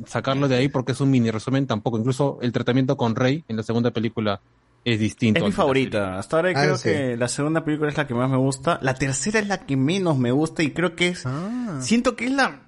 sacarlo 0.06 0.48
de 0.48 0.56
ahí 0.56 0.68
porque 0.70 0.92
es 0.94 1.02
un 1.02 1.12
mini 1.12 1.32
resumen 1.32 1.68
tampoco, 1.68 1.98
incluso 1.98 2.38
el 2.42 2.52
tratamiento 2.52 2.98
con 2.98 3.16
Rey 3.16 3.44
en 3.48 3.58
la 3.58 3.64
segunda 3.64 3.92
película 3.92 4.42
es 4.86 5.00
distinto. 5.00 5.40
Es 5.40 5.46
mi 5.46 5.52
favorita. 5.52 6.18
Hasta 6.18 6.38
ahora 6.38 6.50
Ah, 6.56 6.62
creo 6.64 6.78
sí. 6.78 6.90
que 6.90 7.18
la 7.18 7.28
segunda 7.28 7.64
película 7.64 7.90
es 7.90 7.98
la 7.98 8.08
que 8.08 8.14
más 8.14 8.30
me 8.30 8.38
gusta. 8.38 8.80
La 8.82 8.94
tercera 8.96 9.40
es 9.40 9.48
la 9.48 9.60
que 9.66 9.78
menos 9.78 10.18
me 10.18 10.32
gusta 10.32 10.64
y 10.64 10.72
creo 10.72 10.96
que 10.96 11.10
es... 11.10 11.26
Ah, 11.26 11.78
Siento 11.82 12.16
que 12.16 12.26
es 12.26 12.32
la... 12.32 12.62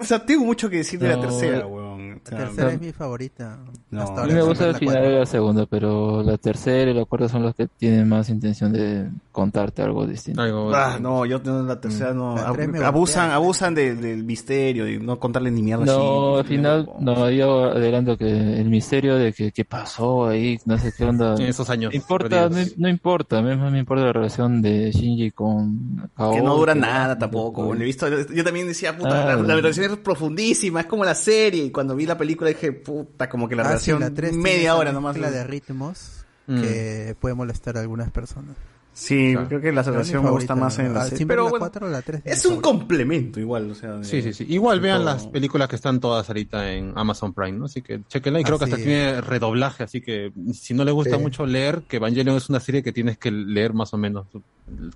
O 0.00 0.04
sea, 0.04 0.24
tengo 0.24 0.44
mucho 0.44 0.68
que 0.70 0.76
decir 0.78 0.98
de 0.98 1.08
la 1.08 1.20
tercera, 1.20 1.66
weón. 1.66 1.85
La 2.30 2.38
tercera 2.38 2.72
es 2.72 2.80
mi 2.80 2.92
favorita. 2.92 3.58
No. 3.90 4.02
Hasta 4.02 4.22
A 4.22 4.26
mí 4.26 4.32
me 4.32 4.42
gusta 4.42 4.68
el 4.68 4.74
final 4.76 4.94
cuatro. 4.96 5.10
de 5.12 5.18
la 5.20 5.26
segunda, 5.26 5.66
pero 5.66 6.22
la 6.22 6.36
tercera 6.38 6.90
y 6.90 6.94
la 6.94 7.04
cuarta 7.04 7.28
son 7.28 7.42
los 7.42 7.54
que 7.54 7.66
tienen 7.68 8.08
más 8.08 8.28
intención 8.28 8.72
de 8.72 9.08
contarte 9.32 9.82
algo 9.82 10.06
distinto. 10.06 10.40
Algo- 10.42 10.74
Ah, 10.74 10.98
no, 11.00 11.24
yo 11.26 11.38
no, 11.44 11.62
la 11.62 11.80
tercera 11.80 12.12
no. 12.12 12.36
La 12.36 12.52
me 12.52 12.84
abusan, 12.84 13.30
abusan 13.30 13.74
de- 13.74 13.94
del 13.94 14.24
misterio 14.24 14.88
y 14.88 14.98
no 14.98 15.18
contarle 15.18 15.50
ni 15.50 15.62
mierda. 15.62 15.84
No, 15.84 16.32
así. 16.34 16.40
al 16.40 16.44
final, 16.46 16.90
no, 17.00 17.30
yo 17.30 17.64
adelanto 17.64 18.16
que 18.16 18.26
el 18.60 18.68
misterio 18.68 19.16
de 19.16 19.32
que 19.32 19.52
qué 19.52 19.64
pasó 19.64 20.26
ahí, 20.26 20.58
no 20.64 20.78
sé 20.78 20.92
qué 20.96 21.04
onda. 21.04 21.34
en 21.36 21.42
esos 21.42 21.68
años. 21.70 21.92
No 21.92 21.96
importa, 21.96 22.48
no, 22.48 22.56
no 22.76 22.88
importa, 22.88 23.38
a 23.38 23.42
mí 23.42 23.54
más 23.56 23.70
me 23.72 23.78
importa 23.78 24.04
la 24.04 24.12
relación 24.12 24.62
de 24.62 24.90
Shinji 24.92 25.30
con 25.30 26.10
Kao. 26.16 26.32
Que 26.32 26.42
no 26.42 26.56
dura 26.56 26.72
que- 26.74 26.80
nada 26.80 27.18
tampoco. 27.18 27.64
Bueno, 27.64 27.82
he 27.82 27.84
visto, 27.86 28.06
yo 28.08 28.44
también 28.44 28.66
decía, 28.66 28.96
puta, 28.96 29.22
Ah, 29.22 29.24
la, 29.26 29.36
la 29.36 29.42
no. 29.42 29.54
relación 29.56 29.90
es 29.92 29.96
profundísima, 29.98 30.80
es 30.80 30.86
como 30.86 31.04
la 31.04 31.14
serie. 31.14 31.64
Y 31.64 31.70
cuando 31.70 31.94
vi 31.94 32.06
la 32.06 32.15
película 32.18 32.48
dije, 32.48 32.72
puta, 32.72 33.28
como 33.28 33.48
que 33.48 33.56
la 33.56 33.62
Ah, 33.62 33.66
sí, 33.78 33.90
relación 33.92 34.00
la 34.00 34.10
tres 34.14 34.30
tiene 34.30 34.42
media 34.42 34.70
esa 34.70 34.76
hora 34.76 34.92
nomás. 34.92 35.14
mezcla 35.16 35.30
de 35.30 35.44
ritmos 35.44 36.24
Mm. 36.48 36.60
que 36.62 37.16
puede 37.20 37.34
molestar 37.34 37.76
a 37.76 37.80
algunas 37.80 38.10
personas. 38.10 38.54
Sí, 38.92 39.32
Claro. 39.32 39.48
creo 39.48 39.60
que 39.60 39.72
la 39.72 39.84
salvación 39.84 40.24
me 40.24 40.30
gusta 40.30 40.54
más 40.54 40.78
en 40.78 40.94
la 40.94 41.00
Ah, 41.00 41.04
serie. 41.04 41.18
siempre 41.18 41.34
Pero 41.34 41.44
la 41.44 41.50
bueno, 41.50 41.60
cuatro 41.64 41.86
o 41.86 41.90
la 41.90 42.00
tres. 42.00 42.22
es 42.24 42.46
un 42.46 42.62
complemento 42.62 43.38
igual, 43.38 43.70
o 43.70 43.74
sea. 43.74 43.92
de- 43.96 44.04
Sí, 44.04 44.22
sí, 44.22 44.32
sí. 44.32 44.46
Igual 44.48 44.80
vean 44.80 44.98
todo. 45.02 45.06
las 45.06 45.26
películas 45.26 45.68
que 45.68 45.76
están 45.76 46.00
todas 46.00 46.26
ahorita 46.30 46.72
en 46.72 46.92
Amazon 46.96 47.34
Prime, 47.34 47.58
¿no? 47.58 47.66
Así 47.66 47.82
que 47.82 48.00
chequenla 48.08 48.40
y 48.40 48.44
creo 48.44 48.58
que 48.58 48.64
hasta 48.64 48.76
Así 48.76 48.84
tiene 48.86 49.20
redoblaje, 49.20 49.82
así 49.84 50.00
que 50.00 50.32
si 50.54 50.72
no 50.72 50.82
le 50.84 50.92
gusta 50.92 51.16
Sí. 51.16 51.22
mucho 51.22 51.44
leer, 51.44 51.82
que 51.86 51.96
Evangelion 51.96 52.36
es 52.36 52.48
una 52.48 52.58
serie 52.60 52.82
que 52.82 52.92
tienes 52.92 53.18
que 53.18 53.30
leer 53.30 53.74
más 53.74 53.92
o 53.92 53.98
menos 53.98 54.26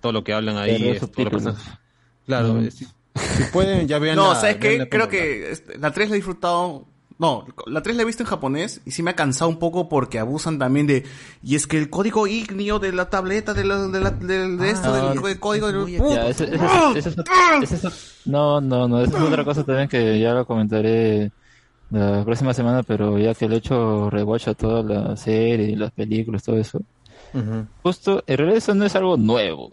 todo 0.00 0.12
lo 0.12 0.24
que 0.24 0.32
hablan 0.32 0.56
ahí. 0.56 0.88
Es 0.88 1.00
todo 1.10 1.24
lo 1.28 1.30
que. 1.38 1.52
Claro, 2.26 2.54
Mm. 2.54 2.70
si, 2.70 2.86
si 2.86 3.42
pueden, 3.52 3.86
ya 3.86 3.98
vean 3.98 4.16
No, 4.16 4.32
la- 4.32 4.40
¿sabes 4.40 4.58
vean 4.58 4.72
qué? 4.72 4.78
la 4.78 4.86
Creo 4.88 5.08
película. 5.10 5.58
que 5.74 5.78
la 5.78 5.90
3 5.92 6.08
la 6.08 6.14
he 6.14 6.18
disfrutado. 6.18 6.86
No, 7.20 7.44
la 7.66 7.82
3 7.82 7.96
la 7.96 8.02
he 8.02 8.06
visto 8.06 8.22
en 8.22 8.28
japonés 8.30 8.80
y 8.86 8.92
sí 8.92 9.02
me 9.02 9.10
ha 9.10 9.14
cansado 9.14 9.50
un 9.50 9.58
poco 9.58 9.90
porque 9.90 10.18
abusan 10.18 10.58
también 10.58 10.86
de. 10.86 11.04
Y 11.42 11.54
es 11.54 11.66
que 11.66 11.76
el 11.76 11.90
código 11.90 12.26
ignio 12.26 12.78
de 12.78 12.92
la 12.92 13.10
tableta, 13.10 13.52
de, 13.52 13.64
la, 13.64 13.76
de, 13.88 14.00
la- 14.00 14.10
de- 14.10 14.56
de 14.56 14.70
esto, 14.70 14.88
Ah, 14.94 15.10
del 15.12 15.38
código 15.38 15.66
del. 15.66 16.00
Es- 16.26 16.40
¡Ah! 17.28 17.60
es- 17.62 18.20
no, 18.24 18.60
no, 18.62 18.88
no, 18.88 19.02
esa 19.02 19.18
es 19.18 19.22
otra 19.22 19.44
cosa 19.44 19.62
también 19.64 19.86
que 19.88 20.18
ya 20.18 20.32
lo 20.32 20.46
comentaré 20.46 21.30
la 21.90 22.24
próxima 22.24 22.54
semana, 22.54 22.82
pero 22.84 23.18
ya 23.18 23.34
que 23.34 23.48
le 23.48 23.56
he 23.56 23.58
hecho 23.58 24.08
rewatch 24.08 24.48
a 24.48 24.54
toda 24.54 24.82
la 24.82 25.14
serie, 25.16 25.76
las 25.76 25.90
películas, 25.92 26.42
todo 26.42 26.56
eso. 26.56 26.80
Justo, 27.82 28.24
en 28.26 28.36
realidad 28.38 28.56
eso 28.58 28.74
no 28.74 28.84
es 28.86 28.96
algo 28.96 29.16
nuevo. 29.18 29.72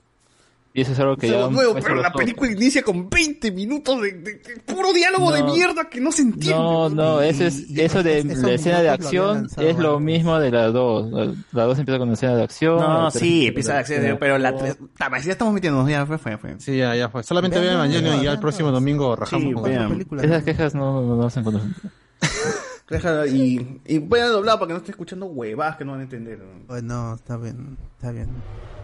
Y 0.73 0.81
eso 0.81 0.91
es 0.91 0.99
algo 0.99 1.17
que 1.17 1.27
ya... 1.29 1.47
nuevo, 1.49 1.73
pero 1.81 1.95
la 1.95 2.11
película 2.11 2.51
inicia 2.51 2.83
con 2.83 3.09
20 3.09 3.51
minutos 3.51 3.99
de, 3.99 4.11
de- 4.11 4.33
de 4.33 4.61
puro 4.63 4.93
diálogo 4.93 5.31
de 5.31 5.41
mierda 5.41 5.89
que 5.89 5.99
no 5.99 6.11
se 6.11 6.21
entiende. 6.21 6.59
No, 6.61 6.87
no, 6.89 7.19
ese 7.21 7.47
es, 7.47 7.65
eso 7.75 8.03
de 8.03 8.23
la 8.23 8.51
escena 8.51 8.81
de 8.83 8.89
acción 8.89 9.35
lanzado 9.37 9.67
es 9.67 9.77
lo 9.79 9.99
mismo 9.99 10.37
de 10.39 10.51
la 10.51 10.67
2. 10.67 11.11
La- 11.11 11.33
La 11.53 11.63
2 11.63 11.79
empieza 11.79 11.97
con 11.97 12.09
la 12.09 12.13
escena 12.13 12.35
de 12.35 12.43
acción. 12.43 12.75
No, 12.79 13.03
la 13.05 13.09
tres 13.09 13.21
sí, 13.23 13.47
empieza 13.47 13.73
la 13.73 13.81
escena- 13.81 14.17
pero 14.19 14.37
la 14.37 14.55
3. 14.55 14.77
Ya 15.25 15.31
estamos 15.31 15.53
metiéndonos, 15.53 15.89
ya 15.89 16.05
fue, 16.05 16.19
fue, 16.19 16.37
fue. 16.37 16.55
Sí, 16.59 16.77
ya, 16.77 16.95
ya 16.95 17.09
fue. 17.09 17.23
Solamente 17.23 17.59
vean 17.59 17.73
Evangelion 17.75 18.19
y 18.19 18.25
ya 18.25 18.33
el 18.33 18.39
próximo 18.39 18.71
domingo 18.71 19.15
rajamos 19.15 19.47
Sí, 19.47 19.53
con 19.53 19.63
vean. 19.63 20.05
Esas 20.21 20.43
quejas 20.43 20.75
no, 20.75 21.01
no, 21.01 21.15
no 21.15 21.29
se 21.31 21.39
encuentran. 21.39 21.73
Déjala 22.89 23.27
y, 23.27 23.81
y 23.85 23.97
voy 23.97 24.19
a 24.21 24.27
doblar 24.27 24.55
para 24.59 24.67
que 24.67 24.73
no 24.73 24.77
esté 24.79 24.91
escuchando 24.91 25.25
huevadas 25.25 25.75
que 25.75 25.83
no 25.83 25.91
van 25.91 26.01
a 26.01 26.03
entender. 26.03 26.39
Bueno, 26.67 27.15
está 27.15 27.35
bien, 27.35 27.77
está 27.97 28.11
bien. 28.11 28.29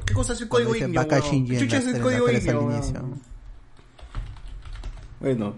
¿Qué 0.05 0.13
cosa 0.13 0.33
es 0.33 0.41
el 0.41 0.47
código 0.47 0.75
ignio? 0.75 1.07
¿Qué 1.07 1.57
chucha 1.59 1.77
es 1.77 1.87
el 1.87 2.01
código 2.01 2.29
ignio? 2.29 2.69
Bueno, 5.19 5.53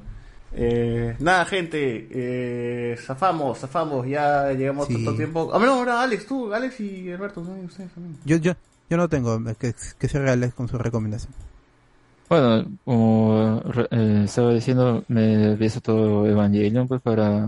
eh, 0.53 1.15
nada, 1.19 1.45
gente, 1.45 2.07
eh, 2.11 2.95
zafamos, 2.97 3.57
zafamos, 3.59 4.07
ya 4.07 4.51
llegamos 4.53 4.87
Sí. 4.87 4.93
tanto 4.95 5.15
tiempo. 5.15 5.49
Ah, 5.53 5.59
no, 5.59 5.73
ahora 5.73 6.01
Alex, 6.01 6.27
tú, 6.27 6.53
Alex 6.53 6.79
y 6.81 7.11
Alberto, 7.11 7.41
¿no? 7.41 7.53
ustedes 7.65 7.91
también. 7.91 8.17
Yo, 8.25 8.37
yo, 8.37 8.53
yo 8.89 8.97
no 8.97 9.09
tengo 9.09 9.43
que, 9.55 9.73
que 9.97 10.07
ser 10.07 10.21
reales 10.21 10.53
con 10.53 10.67
su 10.67 10.77
recomendación. 10.77 11.33
Bueno, 12.29 12.65
como 12.85 13.61
eh, 13.91 14.21
estaba 14.25 14.53
diciendo, 14.53 15.03
me 15.07 15.55
visto 15.55 15.81
todo 15.81 16.27
Evangelion 16.27 16.87
pues 16.87 17.01
para 17.01 17.47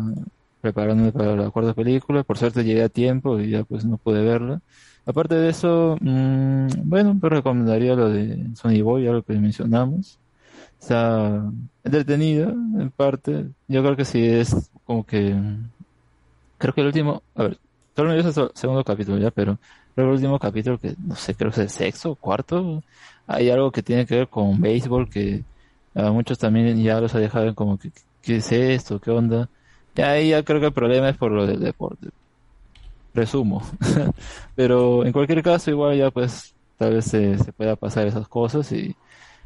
prepararme 0.62 1.12
para 1.12 1.36
la 1.36 1.50
cuarta 1.50 1.74
película. 1.74 2.24
Por 2.24 2.38
suerte 2.38 2.64
llegué 2.64 2.84
a 2.84 2.90
tiempo 2.90 3.40
y 3.40 3.52
ya 3.52 3.64
pues 3.64 3.86
no 3.86 3.98
pude 3.98 4.24
verla. 4.24 4.62
Aparte 5.08 5.36
de 5.36 5.50
eso, 5.50 5.98
mm, 6.02 6.68
bueno, 6.84 7.18
pues 7.20 7.32
recomendaría 7.32 7.96
lo 7.96 8.10
de 8.10 8.46
Sony 8.56 8.82
Boy, 8.84 9.08
algo 9.08 9.24
que 9.24 9.34
mencionamos. 9.36 10.20
Está 10.80 11.50
entretenida 11.84 12.50
en 12.50 12.92
parte. 12.92 13.48
Yo 13.70 13.82
creo 13.84 13.96
que 13.96 14.06
sí 14.06 14.26
es 14.26 14.70
como 14.86 15.06
que 15.06 15.34
creo 16.58 16.74
que 16.74 16.82
el 16.82 16.88
último, 16.88 17.24
a 17.36 17.44
ver, 17.44 17.58
solo 17.96 18.10
me 18.10 18.22
visto 18.22 18.44
el 18.44 18.52
segundo 18.54 18.84
capítulo 18.84 19.18
ya, 19.18 19.32
pero 19.32 19.58
creo 19.96 20.08
que 20.08 20.12
el 20.12 20.16
último 20.16 20.40
capítulo 20.40 20.78
que 20.78 20.96
no 21.00 21.16
sé, 21.16 21.36
creo 21.36 21.52
que 21.52 21.62
es 21.62 21.64
el 21.64 21.70
sexto, 21.70 22.16
cuarto, 22.16 22.84
hay 23.28 23.50
algo 23.50 23.72
que 23.72 23.84
tiene 23.84 24.06
que 24.06 24.16
ver 24.16 24.28
con 24.28 24.60
béisbol 24.62 25.10
que 25.10 25.44
a 25.96 26.12
muchos 26.12 26.38
también 26.38 26.82
ya 26.84 27.00
los 27.02 27.16
ha 27.16 27.20
dejado 27.20 27.56
como 27.56 27.78
que 27.78 27.92
qué 28.22 28.38
es 28.38 28.52
esto, 28.52 29.00
qué 29.00 29.12
onda. 29.12 29.50
Y 29.96 30.02
ahí 30.02 30.30
ya 30.32 30.44
creo 30.44 30.60
que 30.60 30.68
el 30.68 30.74
problema 30.74 31.10
es 31.10 31.18
por 31.18 31.32
lo 31.32 31.48
del 31.48 31.60
deporte. 31.62 32.10
Presumo. 33.18 33.64
Pero 34.56 35.04
en 35.04 35.12
cualquier 35.12 35.42
caso 35.42 35.72
igual 35.72 35.98
ya 35.98 36.12
pues 36.12 36.54
tal 36.78 36.94
vez 36.94 37.06
se, 37.06 37.40
se 37.40 37.52
pueda 37.52 37.76
pasar 37.76 38.06
esas 38.06 38.28
cosas 38.28 38.72
y 38.72 38.96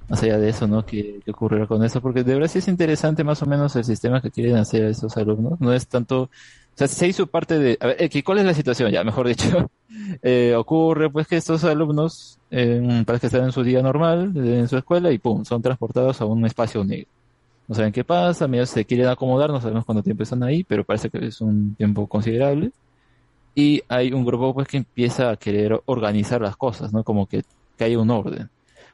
más 0.09 0.21
allá 0.23 0.37
de 0.37 0.49
eso, 0.49 0.67
¿no? 0.67 0.85
¿Qué, 0.85 1.21
qué 1.23 1.31
ocurrirá 1.31 1.67
con 1.67 1.81
eso? 1.85 2.01
Porque 2.01 2.25
de 2.25 2.33
verdad 2.33 2.49
sí 2.49 2.59
es 2.59 2.67
interesante 2.67 3.23
más 3.23 3.41
o 3.41 3.45
menos 3.45 3.73
el 3.77 3.85
sistema 3.85 4.21
que 4.21 4.29
quieren 4.29 4.57
hacer 4.57 4.83
estos 4.85 5.15
alumnos. 5.15 5.61
No 5.61 5.71
es 5.73 5.87
tanto, 5.87 6.23
o 6.23 6.29
sea, 6.75 6.87
se 6.89 7.07
hizo 7.07 7.27
parte 7.27 7.57
de, 7.59 7.77
a 7.79 7.87
ver, 7.87 7.97
eh, 7.99 8.23
¿cuál 8.23 8.39
es 8.39 8.45
la 8.45 8.53
situación? 8.53 8.91
Ya, 8.91 9.03
mejor 9.05 9.27
dicho, 9.27 9.71
Eh, 10.23 10.53
ocurre 10.57 11.09
pues 11.09 11.27
que 11.27 11.37
estos 11.37 11.63
alumnos 11.63 12.39
eh, 12.49 13.03
parece 13.05 13.21
que 13.21 13.27
están 13.27 13.43
en 13.45 13.51
su 13.51 13.63
día 13.63 13.81
normal, 13.81 14.33
en 14.35 14.67
su 14.67 14.77
escuela 14.77 15.11
y 15.11 15.19
pum, 15.19 15.45
son 15.45 15.61
transportados 15.61 16.21
a 16.21 16.25
un 16.25 16.45
espacio 16.45 16.83
negro. 16.83 17.09
No 17.67 17.75
saben 17.75 17.93
qué 17.93 18.03
pasa, 18.03 18.47
medio 18.47 18.65
se 18.65 18.85
quieren 18.85 19.07
acomodar, 19.07 19.49
no 19.49 19.61
sabemos 19.61 19.85
cuánto 19.85 20.03
tiempo 20.03 20.23
están 20.23 20.43
ahí, 20.43 20.63
pero 20.63 20.83
parece 20.83 21.09
que 21.09 21.25
es 21.27 21.41
un 21.41 21.75
tiempo 21.75 22.07
considerable. 22.07 22.71
Y 23.53 23.83
hay 23.89 24.13
un 24.13 24.25
grupo 24.25 24.53
pues 24.53 24.67
que 24.67 24.77
empieza 24.77 25.29
a 25.29 25.37
querer 25.37 25.81
organizar 25.85 26.41
las 26.41 26.55
cosas, 26.55 26.93
¿no? 26.93 27.03
Como 27.03 27.27
que, 27.27 27.43
que 27.77 27.83
hay 27.83 27.95
un 27.95 28.09
orden. 28.09 28.49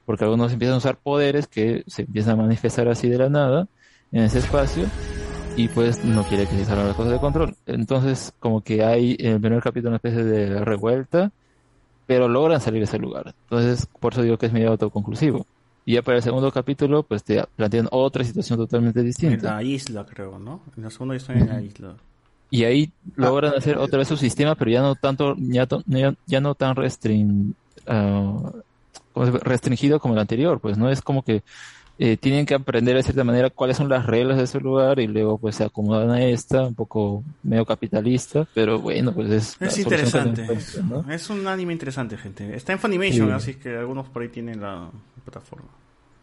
Porque 0.06 0.24
algunos 0.24 0.52
empiezan 0.54 0.76
a 0.76 0.78
usar 0.78 0.98
poderes 0.98 1.48
que 1.48 1.84
se 1.88 2.04
empiezan 2.04 2.40
a 2.40 2.44
manifestar 2.44 2.88
así 2.88 3.10
de 3.10 3.18
la 3.18 3.30
nada 3.30 3.68
en 4.12 4.24
ese 4.24 4.40
espacio 4.40 4.86
y 5.58 5.68
pues 5.70 6.04
no 6.06 6.24
quiere 6.24 6.46
que 6.48 6.56
se 6.56 6.66
salgan 6.66 6.88
las 6.88 6.96
cosas 6.96 7.14
de 7.14 7.20
control. 7.20 7.56
Entonces 7.66 8.34
como 8.40 8.62
que 8.62 8.84
hay 8.84 9.16
en 9.20 9.34
el 9.34 9.42
primer 9.42 9.62
capítulo 9.62 9.90
una 9.90 9.98
especie 9.98 10.24
de 10.24 10.64
revuelta, 10.64 11.32
pero 12.06 12.28
logran 12.30 12.62
salir 12.62 12.80
de 12.80 12.86
ese 12.86 13.00
lugar. 13.00 13.34
Entonces 13.50 13.88
por 14.00 14.14
eso 14.14 14.22
digo 14.22 14.38
que 14.38 14.46
es 14.48 14.54
medio 14.54 14.70
autoconclusivo. 14.72 15.46
Y 15.86 15.94
ya 15.96 16.02
para 16.04 16.18
el 16.18 16.24
segundo 16.24 16.52
capítulo 16.52 17.04
pues 17.04 17.24
te 17.24 17.44
plantean 17.56 17.88
otra 17.92 18.24
situación 18.24 18.60
totalmente 18.60 19.04
En 19.04 19.06
distinta. 19.08 19.56
la 19.56 19.64
isla, 19.64 20.06
creo, 20.06 20.40
¿no? 20.40 20.62
En 20.76 20.84
la 20.84 20.90
segunda 20.90 21.16
historia 21.16 21.42
en 21.42 21.48
la 21.50 21.62
isla. 21.62 21.96
Y 22.50 22.64
ahí 22.64 22.92
logran 23.16 23.54
hacer 23.56 23.78
otra 23.78 24.00
vez 24.00 24.08
su 24.08 24.16
sistema, 24.18 24.56
pero 24.56 24.72
ya 24.72 24.82
no 24.82 24.96
tanto, 24.96 25.36
ya, 25.38 25.66
to- 25.66 25.84
ya, 25.86 26.14
ya 26.26 26.40
no 26.40 26.56
tan 26.56 26.76
restring, 26.76 27.54
ah, 27.88 28.52
restringido 29.16 30.00
como 30.00 30.14
el 30.14 30.20
anterior, 30.20 30.60
pues 30.60 30.78
no 30.78 30.90
es 30.90 31.02
como 31.02 31.24
que 31.24 31.44
eh, 32.00 32.16
tienen 32.16 32.46
que 32.46 32.54
aprender 32.54 32.96
de 32.96 33.02
cierta 33.02 33.24
manera 33.24 33.50
cuáles 33.50 33.76
son 33.78 33.90
las 33.90 34.06
reglas 34.06 34.38
de 34.38 34.44
ese 34.44 34.60
lugar 34.60 35.00
y 35.00 35.08
luego 35.08 35.40
pues 35.40 35.56
se 35.56 35.64
acomodan 35.64 36.12
a 36.12 36.24
esta, 36.24 36.62
un 36.62 36.76
poco 36.76 37.24
medio 37.42 37.66
capitalista, 37.66 38.48
pero 38.54 38.80
bueno, 38.80 39.12
pues 39.14 39.30
es 39.32 39.58
Es 39.60 39.80
interesante. 39.80 40.48
¿no? 40.84 41.12
Es 41.12 41.30
un 41.32 41.48
anime 41.48 41.74
interesante, 41.74 42.16
gente. 42.16 42.56
Está 42.56 42.74
en 42.74 42.80
Funimation, 42.80 43.28
Sí. 43.30 43.34
así 43.34 43.54
que 43.56 43.76
algunos 43.76 44.08
por 44.10 44.22
ahí 44.22 44.30
tienen 44.30 44.62
la 44.62 44.90
plataforma. 45.26 45.68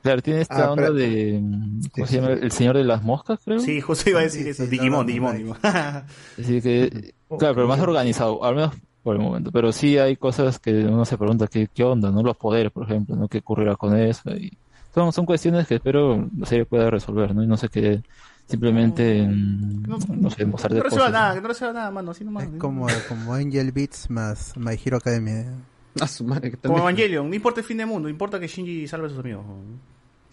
Claro, 0.05 0.21
tiene 0.23 0.43
esta 0.43 0.67
Ah, 0.67 0.71
onda 0.73 0.83
pero- 0.85 0.95
de, 0.95 1.41
mm, 1.43 1.81
¿cómo 1.93 2.07
Sí, 2.07 2.13
se 2.15 2.21
llama? 2.21 2.35
sí. 2.37 2.41
El 2.43 2.53
Señor 2.53 2.77
de 2.77 2.85
las 2.85 3.03
Moscas, 3.03 3.41
creo. 3.45 3.59
Sí, 3.59 3.81
justo 3.81 4.11
iba 4.11 4.21
a 4.21 4.25
decir 4.25 4.47
eso. 4.47 4.67
Digimon, 4.67 5.07
Digimon, 5.07 5.33
Digimon. 5.35 5.57
Así 6.39 6.61
que, 6.61 7.15
claro, 7.39 7.55
pero 7.55 7.67
más 7.67 7.81
organizado, 7.81 8.45
al 8.45 8.55
menos 8.55 8.75
por 9.03 9.17
el 9.17 9.23
momento. 9.23 9.51
Pero 9.51 9.73
sí 9.73 9.97
hay 9.99 10.17
cosas 10.17 10.59
que 10.59 10.73
uno 10.85 11.05
se 11.07 11.17
pregunta 11.17 11.47
qué, 11.47 11.69
qué 11.75 11.83
onda, 11.85 12.11
¿no? 12.11 12.23
Los 12.23 12.37
poderes, 12.37 12.71
por 12.71 12.85
ejemplo, 12.85 13.17
¿no? 13.17 13.29
¿Qué 13.29 13.39
ocurrirá 13.39 13.77
con 13.77 13.97
eso? 13.97 14.31
Y 14.37 14.53
son, 14.95 15.11
son 15.13 15.25
cuestiones 15.27 15.67
que 15.67 15.77
espero 15.77 16.29
la 16.39 16.47
serie 16.47 16.67
pueda 16.67 16.91
resolver, 16.91 17.35
¿no? 17.35 17.43
Y 17.43 17.47
no 17.47 17.57
se 17.57 17.71
quede 17.71 18.03
simplemente, 18.47 19.27
mm, 19.27 19.85
no, 19.89 20.29
sé, 20.31 20.45
mostrar 20.45 20.73
de 20.73 20.79
no 20.81 20.85
resuelva 20.85 21.07
cosas. 21.07 21.13
nada, 21.13 21.35
que 21.35 21.41
no 21.41 21.49
resuelva 21.49 21.73
nada, 21.81 21.91
mano, 21.91 22.11
así 22.11 22.25
nomás. 22.25 22.47
Como, 22.59 22.87
como 23.09 23.33
Angel 23.35 23.73
Beats 23.73 24.11
más 24.11 24.55
My 24.59 24.79
Hero 24.85 24.99
Academia. 24.99 25.47
A 26.01 26.09
su 26.09 26.25
madre, 26.25 26.51
que 26.51 26.57
Como 26.57 26.79
Evangelion, 26.79 27.29
no 27.31 27.35
importa 27.37 27.61
el 27.61 27.67
fin 27.67 27.77
del 27.79 27.87
mundo, 27.87 28.09
importa 28.09 28.39
que 28.41 28.49
Shinji 28.49 28.87
salve 28.89 29.07
a 29.07 29.11
sus 29.11 29.19
amigos. 29.21 29.45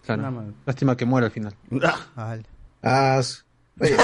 Claro. 0.06 0.54
Lástima 0.66 0.98
que 0.98 1.06
muera 1.06 1.28
al 1.28 1.32
final. 1.32 1.56
Ah, 2.84 3.22
oye, 3.80 3.96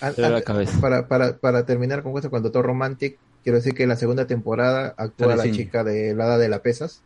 este, 0.00 0.22
la 0.22 0.42
para, 0.80 1.06
para, 1.08 1.36
para 1.38 1.66
terminar 1.66 2.02
con 2.02 2.16
esto, 2.16 2.30
con 2.30 2.42
Doctor 2.42 2.66
Romantic, 2.66 3.18
quiero 3.42 3.58
decir 3.58 3.74
que 3.74 3.84
en 3.84 3.88
la 3.88 3.96
segunda 3.96 4.26
temporada 4.26 4.94
actúa 4.96 5.36
la 5.36 5.50
chica 5.50 5.84
de 5.84 6.14
la 6.14 6.24
Hada 6.24 6.38
de 6.38 6.48
la 6.48 6.60
Pesas. 6.62 7.02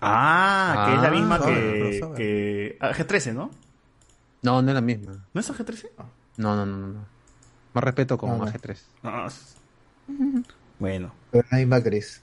Ah, 0.00 0.86
que 0.88 0.94
es 0.96 1.02
la 1.02 1.08
Ah, 1.08 1.10
misma 1.10 1.38
que, 1.40 2.00
que 2.16 2.76
ah, 2.80 2.92
G13, 2.92 3.34
¿no? 3.34 3.50
No, 4.42 4.60
no 4.60 4.68
es 4.68 4.74
la 4.74 4.80
misma. 4.80 5.24
¿No 5.32 5.40
es 5.40 5.50
G13? 5.50 5.90
No, 6.38 6.56
no, 6.56 6.66
no, 6.66 6.76
no. 6.76 6.86
no. 6.88 7.04
Más 7.74 7.84
respeto 7.84 8.18
con 8.18 8.30
Ah, 8.30 8.36
no. 8.36 8.44
AG3. 8.46 8.78
Ah, 9.04 9.28
bueno. 10.78 11.14
Pero 11.30 11.46
la 11.50 11.58
misma 11.58 11.76
actriz. 11.76 12.22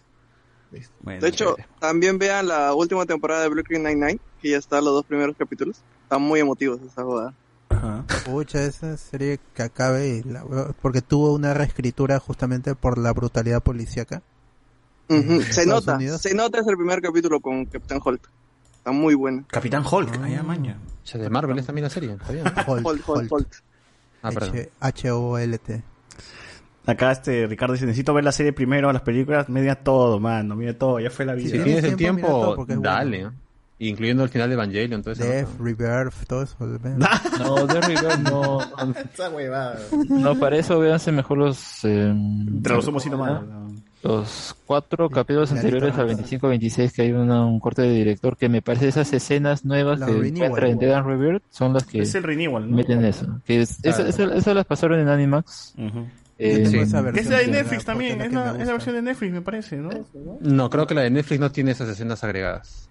Bueno. 1.01 1.22
De 1.22 1.27
hecho, 1.27 1.56
también 1.80 2.17
vean 2.17 2.48
la 2.48 2.73
última 2.73 3.06
temporada 3.06 3.41
de 3.43 3.49
Brooklyn 3.49 3.83
Nine-Nine, 3.83 4.19
que 4.41 4.51
ya 4.51 4.57
está 4.57 4.81
los 4.81 4.93
dos 4.93 5.06
primeros 5.06 5.35
capítulos. 5.38 5.81
Están 6.03 6.22
muy 6.22 6.39
emotivos 6.39 6.80
esa 6.81 7.03
boda. 7.03 7.33
Pucha, 8.25 8.64
esa 8.64 8.98
serie 8.98 9.39
que 9.53 9.64
acabe 9.64 10.17
y 10.17 10.23
la 10.23 10.43
porque 10.81 11.01
tuvo 11.01 11.33
una 11.33 11.53
reescritura 11.53 12.19
justamente 12.19 12.75
por 12.75 12.98
la 12.98 13.14
brutalidad 13.14 13.61
policíaca. 13.61 14.22
Se 15.07 15.65
nota, 15.65 15.95
Unidos. 15.95 16.22
se 16.22 16.35
nota 16.35 16.59
ese 16.59 16.75
primer 16.75 17.01
capítulo 17.01 17.39
con 17.39 17.65
Captain 17.65 18.01
Holt. 18.03 18.22
Está 18.77 18.91
muy 18.91 19.15
bueno. 19.15 19.43
Capitán 19.48 19.83
Hulk, 19.89 20.22
allá 20.23 20.43
maña. 20.43 20.80
O 21.03 21.07
sea, 21.07 21.19
de 21.19 21.30
Marvel 21.30 21.57
es 21.57 21.65
también 21.65 21.83
la 21.83 21.89
serie, 21.89 22.11
está 22.14 22.31
bien. 22.31 22.45
Holt, 22.67 22.85
Holt, 22.85 23.03
Holt, 23.07 23.31
Holt. 23.31 23.56
Ah, 24.22 24.31
H-O-L-T. 24.81 25.83
Acá 26.85 27.11
este 27.11 27.45
Ricardo 27.48 27.74
dice, 27.74 27.85
necesito 27.85 28.14
ver 28.14 28.24
la 28.24 28.32
serie 28.32 28.51
primero, 28.53 28.91
las 28.91 29.01
películas, 29.03 29.48
media 29.49 29.75
todo, 29.75 30.19
mano, 30.19 30.56
mira 30.56 30.74
todo, 30.77 30.99
ya 30.99 31.09
fue 31.11 31.25
la 31.25 31.33
vida. 31.35 31.51
Si 31.51 31.59
tienes 31.59 31.83
el 31.83 31.95
tiempo, 31.95 32.56
tiempo, 32.66 32.82
dale. 32.83 33.24
¿no? 33.24 33.33
Incluyendo 33.82 34.24
el 34.24 34.30
final 34.30 34.49
de 34.49 34.56
Evangelion, 34.56 35.01
todo 35.01 35.14
eso. 35.14 35.24
Death, 35.24 35.48
Rebirth, 35.59 36.25
todo 36.27 36.43
eso. 36.43 36.56
No, 37.40 37.66
de 37.67 37.80
River 37.82 38.19
no. 38.19 38.59
Esa 39.14 39.30
huevada. 39.30 39.80
No, 40.09 40.35
para 40.38 40.58
eso 40.58 40.80
véanse 40.80 41.11
mejor 41.14 41.38
los. 41.38 41.85
Eh, 41.85 42.14
Te 42.61 42.69
lo 42.69 42.82
sumo 42.82 42.98
así 42.98 43.09
nomás. 43.09 43.41
Los 44.03 44.56
cuatro 44.66 45.09
capítulos 45.09 45.51
anteriores 45.51 45.93
al 45.98 46.09
25-26 46.09 46.91
que 46.93 47.01
hay 47.03 47.11
una- 47.11 47.45
un 47.45 47.59
corte 47.59 47.82
de 47.82 47.90
director 47.93 48.35
que 48.38 48.48
me 48.49 48.61
parece 48.61 48.88
esas 48.88 49.11
escenas 49.14 49.64
nuevas 49.66 49.99
La 49.99 50.06
que 50.08 50.14
encuentran 50.27 50.72
en 50.72 50.80
Dead 50.80 50.93
and 50.93 51.06
Rebirth 51.06 51.43
son 51.49 51.74
las 51.74 51.83
que 51.85 51.99
Es 52.01 52.16
el 52.16 52.24
renewal, 52.24 52.69
¿no? 52.69 52.77
meten 52.77 53.03
eso. 53.03 53.27
Que 53.45 53.61
es- 53.61 53.77
Claro. 53.82 54.06
esa- 54.08 54.35
esas 54.35 54.56
las 54.56 54.66
pasaron 54.66 54.99
en 54.99 55.08
Animax. 55.09 55.74
Eh, 56.41 56.65
Sí. 56.67 56.77
es 56.79 56.91
la 56.93 57.01
de 57.01 57.47
Netflix 57.47 57.83
también, 57.83 58.21
es 58.21 58.31
la, 58.31 58.51
es 58.57 58.65
la 58.65 58.71
versión 58.73 58.95
de 58.95 59.01
Netflix, 59.01 59.31
me 59.33 59.41
parece, 59.41 59.75
¿no? 59.75 59.89
No, 60.39 60.69
creo 60.69 60.87
que 60.87 60.93
la 60.95 61.01
de 61.01 61.09
Netflix 61.09 61.39
no 61.39 61.51
tiene 61.51 61.71
esas 61.71 61.89
escenas 61.89 62.23
agregadas. 62.23 62.85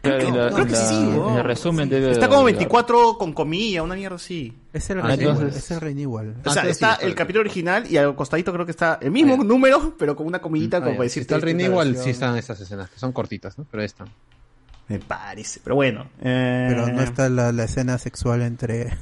Claro, 0.00 0.30
la- 0.30 0.52
Creo 0.52 0.64
que 0.66 0.76
sí, 0.76 0.94
¿no? 0.94 1.32
en 1.32 1.38
el 1.38 1.44
resumen 1.44 1.88
debe 1.88 2.12
Está 2.12 2.28
como 2.28 2.46
de- 2.46 2.52
24 2.52 3.18
con 3.18 3.32
comilla, 3.32 3.82
una 3.82 3.96
mierda 3.96 4.14
así. 4.14 4.56
Es 4.72 4.88
el 4.90 5.00
Ah, 5.00 5.12
entonces- 5.12 5.56
Es 5.56 5.70
el 5.72 5.80
renewal. 5.80 6.36
O 6.44 6.50
sea, 6.52 6.62
está 6.68 6.94
el 7.02 7.16
capítulo 7.16 7.40
original 7.40 7.84
y 7.90 7.96
al 7.96 8.14
costadito 8.14 8.52
creo 8.52 8.64
que 8.64 8.70
está 8.70 9.00
el 9.02 9.10
mismo 9.10 9.36
número, 9.42 9.96
pero 9.98 10.14
con 10.14 10.28
una 10.28 10.38
comillita 10.40 10.78
como 10.78 10.90
Ah, 10.92 10.94
para 10.94 10.98
ya. 10.98 11.02
decir 11.02 11.22
Si 11.22 11.24
está 11.24 11.34
el 11.34 11.42
renewal, 11.42 11.96
sí 11.96 12.10
están 12.10 12.36
esas 12.36 12.60
escenas, 12.60 12.88
que 12.90 12.98
son 13.00 13.10
cortitas, 13.10 13.58
¿no? 13.58 13.66
Pero 13.68 13.80
ahí 13.80 13.86
están. 13.86 14.06
Me 14.86 15.00
parece, 15.00 15.60
pero 15.64 15.74
bueno. 15.74 16.06
eh, 16.22 16.66
Pero 16.70 16.86
no 16.92 17.02
está 17.02 17.28
la, 17.28 17.50
la 17.50 17.64
escena 17.64 17.98
sexual 17.98 18.42
entre 18.42 18.96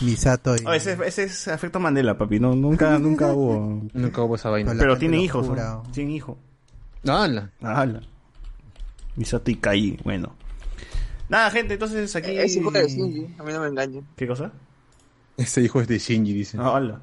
Misato 0.00 0.56
y... 0.56 0.64
Oh, 0.66 0.72
ese, 0.72 0.98
ese 1.06 1.24
es 1.24 1.46
efecto 1.48 1.80
Mandela, 1.80 2.16
papi. 2.18 2.40
No, 2.40 2.54
nunca, 2.54 2.98
nunca 2.98 3.32
hubo. 3.32 3.82
Nunca 3.92 4.22
hubo 4.22 4.34
esa 4.34 4.50
vaina. 4.50 4.74
Pero 4.78 4.98
tiene 4.98 5.18
hijos, 5.18 5.48
¿no? 5.48 5.82
Tiene 5.92 6.12
hijo. 6.14 6.38
¡Hala! 7.06 7.50
¡Hala! 7.60 8.00
Misato 9.16 9.50
y 9.50 9.56
Kai, 9.56 9.98
bueno. 10.04 10.34
Nada, 11.28 11.50
gente, 11.50 11.74
entonces 11.74 12.14
aquí. 12.16 12.32
Es 12.36 12.56
hijo 12.56 12.70
de 12.70 12.88
Shinji, 12.88 13.34
a 13.38 13.42
mí 13.42 13.52
no 13.52 13.60
me 13.60 13.68
engañen. 13.68 14.06
¿Qué 14.16 14.26
cosa? 14.26 14.52
Ese 15.36 15.62
hijo 15.62 15.80
es 15.80 15.88
de 15.88 15.98
Shinji, 15.98 16.32
dice. 16.32 16.58
Ah, 16.60 16.72
hola. 16.72 17.00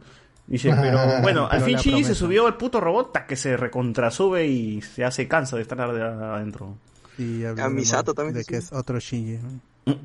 Dice, 0.47 0.73
pero 0.81 1.21
bueno, 1.21 1.43
al 1.45 1.63
Pero 1.63 1.65
fin 1.65 1.77
Shinji 1.77 2.03
se 2.03 2.15
subió 2.15 2.45
al 2.45 2.57
puto 2.57 2.81
robot 2.81 3.25
que 3.25 3.35
se 3.35 3.55
recontrasube 3.55 4.47
y 4.47 4.81
se 4.81 5.05
hace 5.05 5.27
cansa 5.27 5.55
de 5.55 5.61
estar 5.61 5.77
de 5.93 6.01
adentro. 6.03 6.75
y 7.17 7.45
A 7.45 7.69
Misato 7.69 8.13
también 8.13 8.35
De 8.35 8.43
que 8.43 8.57
es 8.57 8.71
otro 8.73 8.99
Shinji. 8.99 9.39
¿no? 9.85 9.95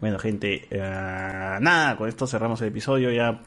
Bueno, 0.00 0.18
gente, 0.18 0.66
eh, 0.70 0.78
nada, 1.60 1.96
con 1.96 2.08
esto 2.08 2.26
cerramos 2.26 2.60
el 2.62 2.68
episodio. 2.68 3.10
Ya 3.10 3.40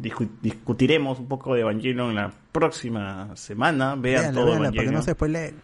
discu- 0.00 0.28
discutiremos 0.40 1.18
un 1.18 1.26
poco 1.26 1.54
de 1.54 1.62
Evangelion 1.62 2.14
la 2.14 2.32
próxima 2.52 3.34
semana. 3.36 3.96
Vean 3.96 4.02
Véanla, 4.02 4.32
todo 4.32 4.44
véanla, 4.46 4.58
para 4.58 4.70
que 4.70 4.76
Evangelion. 4.76 4.94
no 4.94 5.02
se 5.02 5.12
spoileen. 5.12 5.54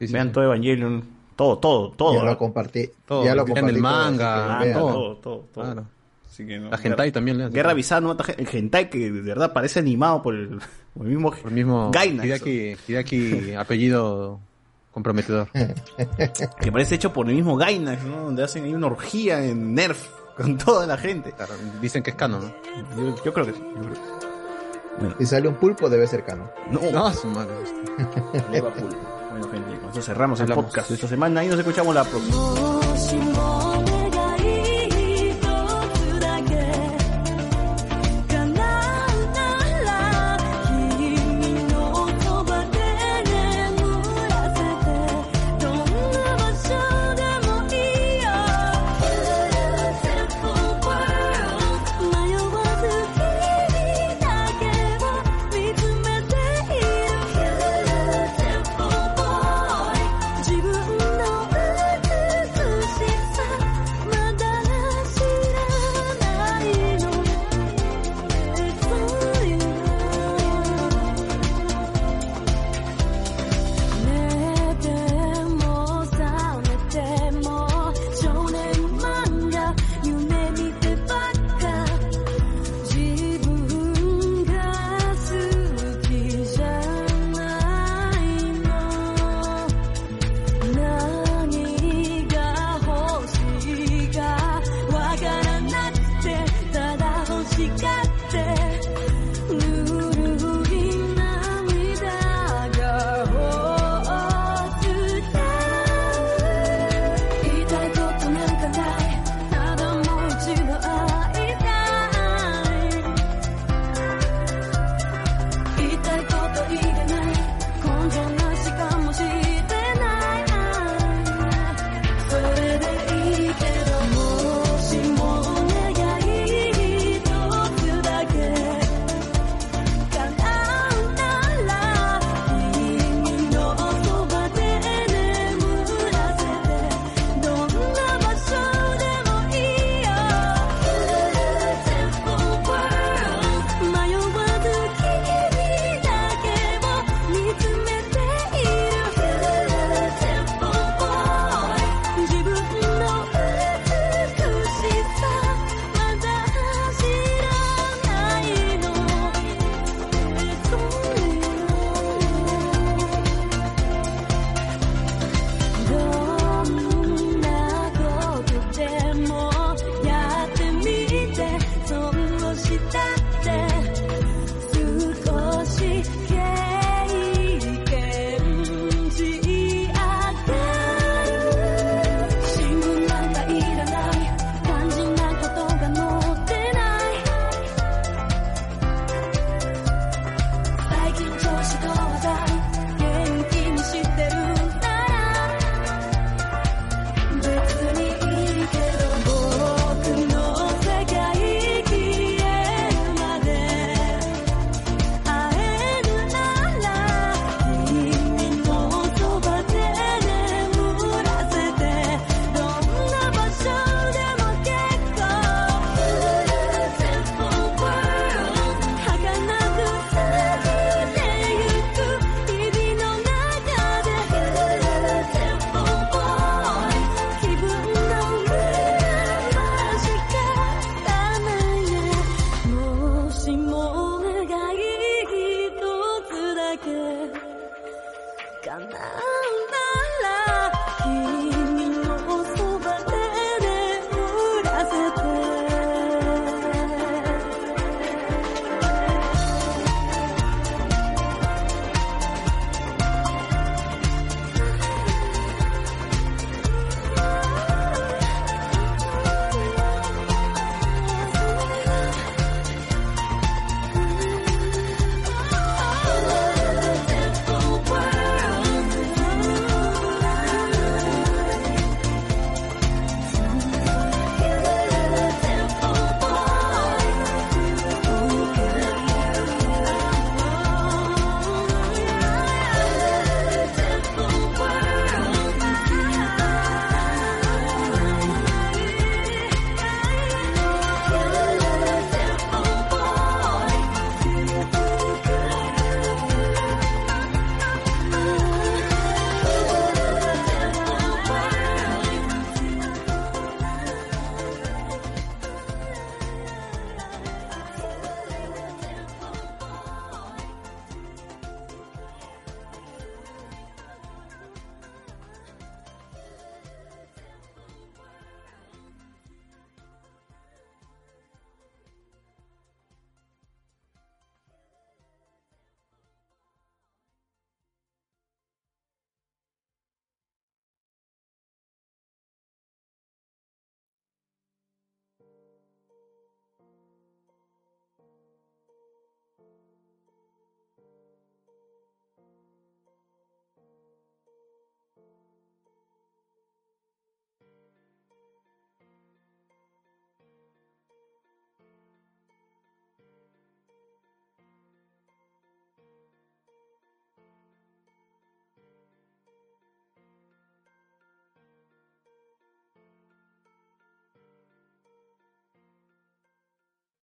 Vean 0.00 0.32
todo 0.32 0.44
Evangelion. 0.44 1.04
Todo, 1.36 1.58
todo, 1.58 1.90
todo. 1.92 2.14
Ya 2.14 2.24
lo 2.24 2.38
compartí. 2.38 2.90
Todo, 3.06 3.24
ya 3.24 3.34
lo 3.34 3.44
compartí. 3.44 3.70
el 3.70 3.82
todo, 3.82 3.88
así 3.88 4.00
manga, 4.10 4.58
vean. 4.60 4.78
todo, 4.78 4.92
todo. 4.92 5.16
todo, 5.16 5.38
todo. 5.52 5.64
Claro. 5.64 5.86
Así 6.26 6.46
que, 6.46 6.58
no, 6.58 6.70
La 6.70 6.78
hentai 6.82 7.12
también. 7.12 7.50
Guerra 7.50 7.74
no 8.00 8.08
mata 8.08 8.24
gen- 8.24 8.36
el 8.38 8.48
hentai 8.50 8.88
que 8.88 8.98
de 9.10 9.20
verdad 9.20 9.52
parece 9.52 9.80
animado 9.80 10.22
por 10.22 10.34
el, 10.34 10.58
por 10.94 11.06
el 11.06 11.12
mismo, 11.12 11.30
Por 11.30 11.48
el 11.48 11.52
mismo 11.54 11.90
Gainax. 11.90 12.24
Hideaki, 12.24 12.76
Hideaki 12.88 13.54
apellido 13.54 14.40
comprometedor. 14.92 15.48
que 16.60 16.70
parece 16.72 16.94
hecho 16.94 17.12
por 17.12 17.28
el 17.28 17.34
mismo 17.34 17.56
Gainax, 17.56 18.04
¿no? 18.04 18.24
Donde 18.26 18.44
hacen 18.44 18.64
ahí 18.64 18.74
una 18.74 18.86
orgía 18.86 19.44
en 19.44 19.74
Nerf 19.74 20.08
con 20.36 20.56
toda 20.58 20.86
la 20.86 20.96
gente. 20.96 21.32
Claro, 21.32 21.54
dicen 21.80 22.02
que 22.02 22.10
es 22.10 22.16
canon, 22.16 22.52
¿no? 22.96 22.96
Yo, 22.96 23.24
yo 23.24 23.32
creo 23.32 23.46
que 23.46 23.52
sí. 23.52 23.60
yo 23.74 23.80
creo 23.80 23.90
que 23.90 23.96
sí. 23.96 24.02
Bueno, 24.98 25.14
Si 25.18 25.26
sale 25.26 25.48
un 25.48 25.54
pulpo, 25.56 25.88
debe 25.88 26.06
ser 26.06 26.24
cano. 26.24 26.50
no, 26.70 26.80
No, 26.92 27.12
su 27.14 27.26
madre. 27.28 27.54
Liverpool. 28.52 28.94
Bueno, 29.30 29.48
gente, 29.50 29.78
con 29.80 29.90
eso 29.90 30.02
cerramos 30.02 30.38
el 30.40 30.52
podcast 30.52 30.90
de 30.90 30.94
esta 30.96 31.08
semana 31.08 31.42
y 31.44 31.48
nos 31.48 31.58
escuchamos 31.58 31.94
la 31.94 32.04
próxima. 32.04 33.71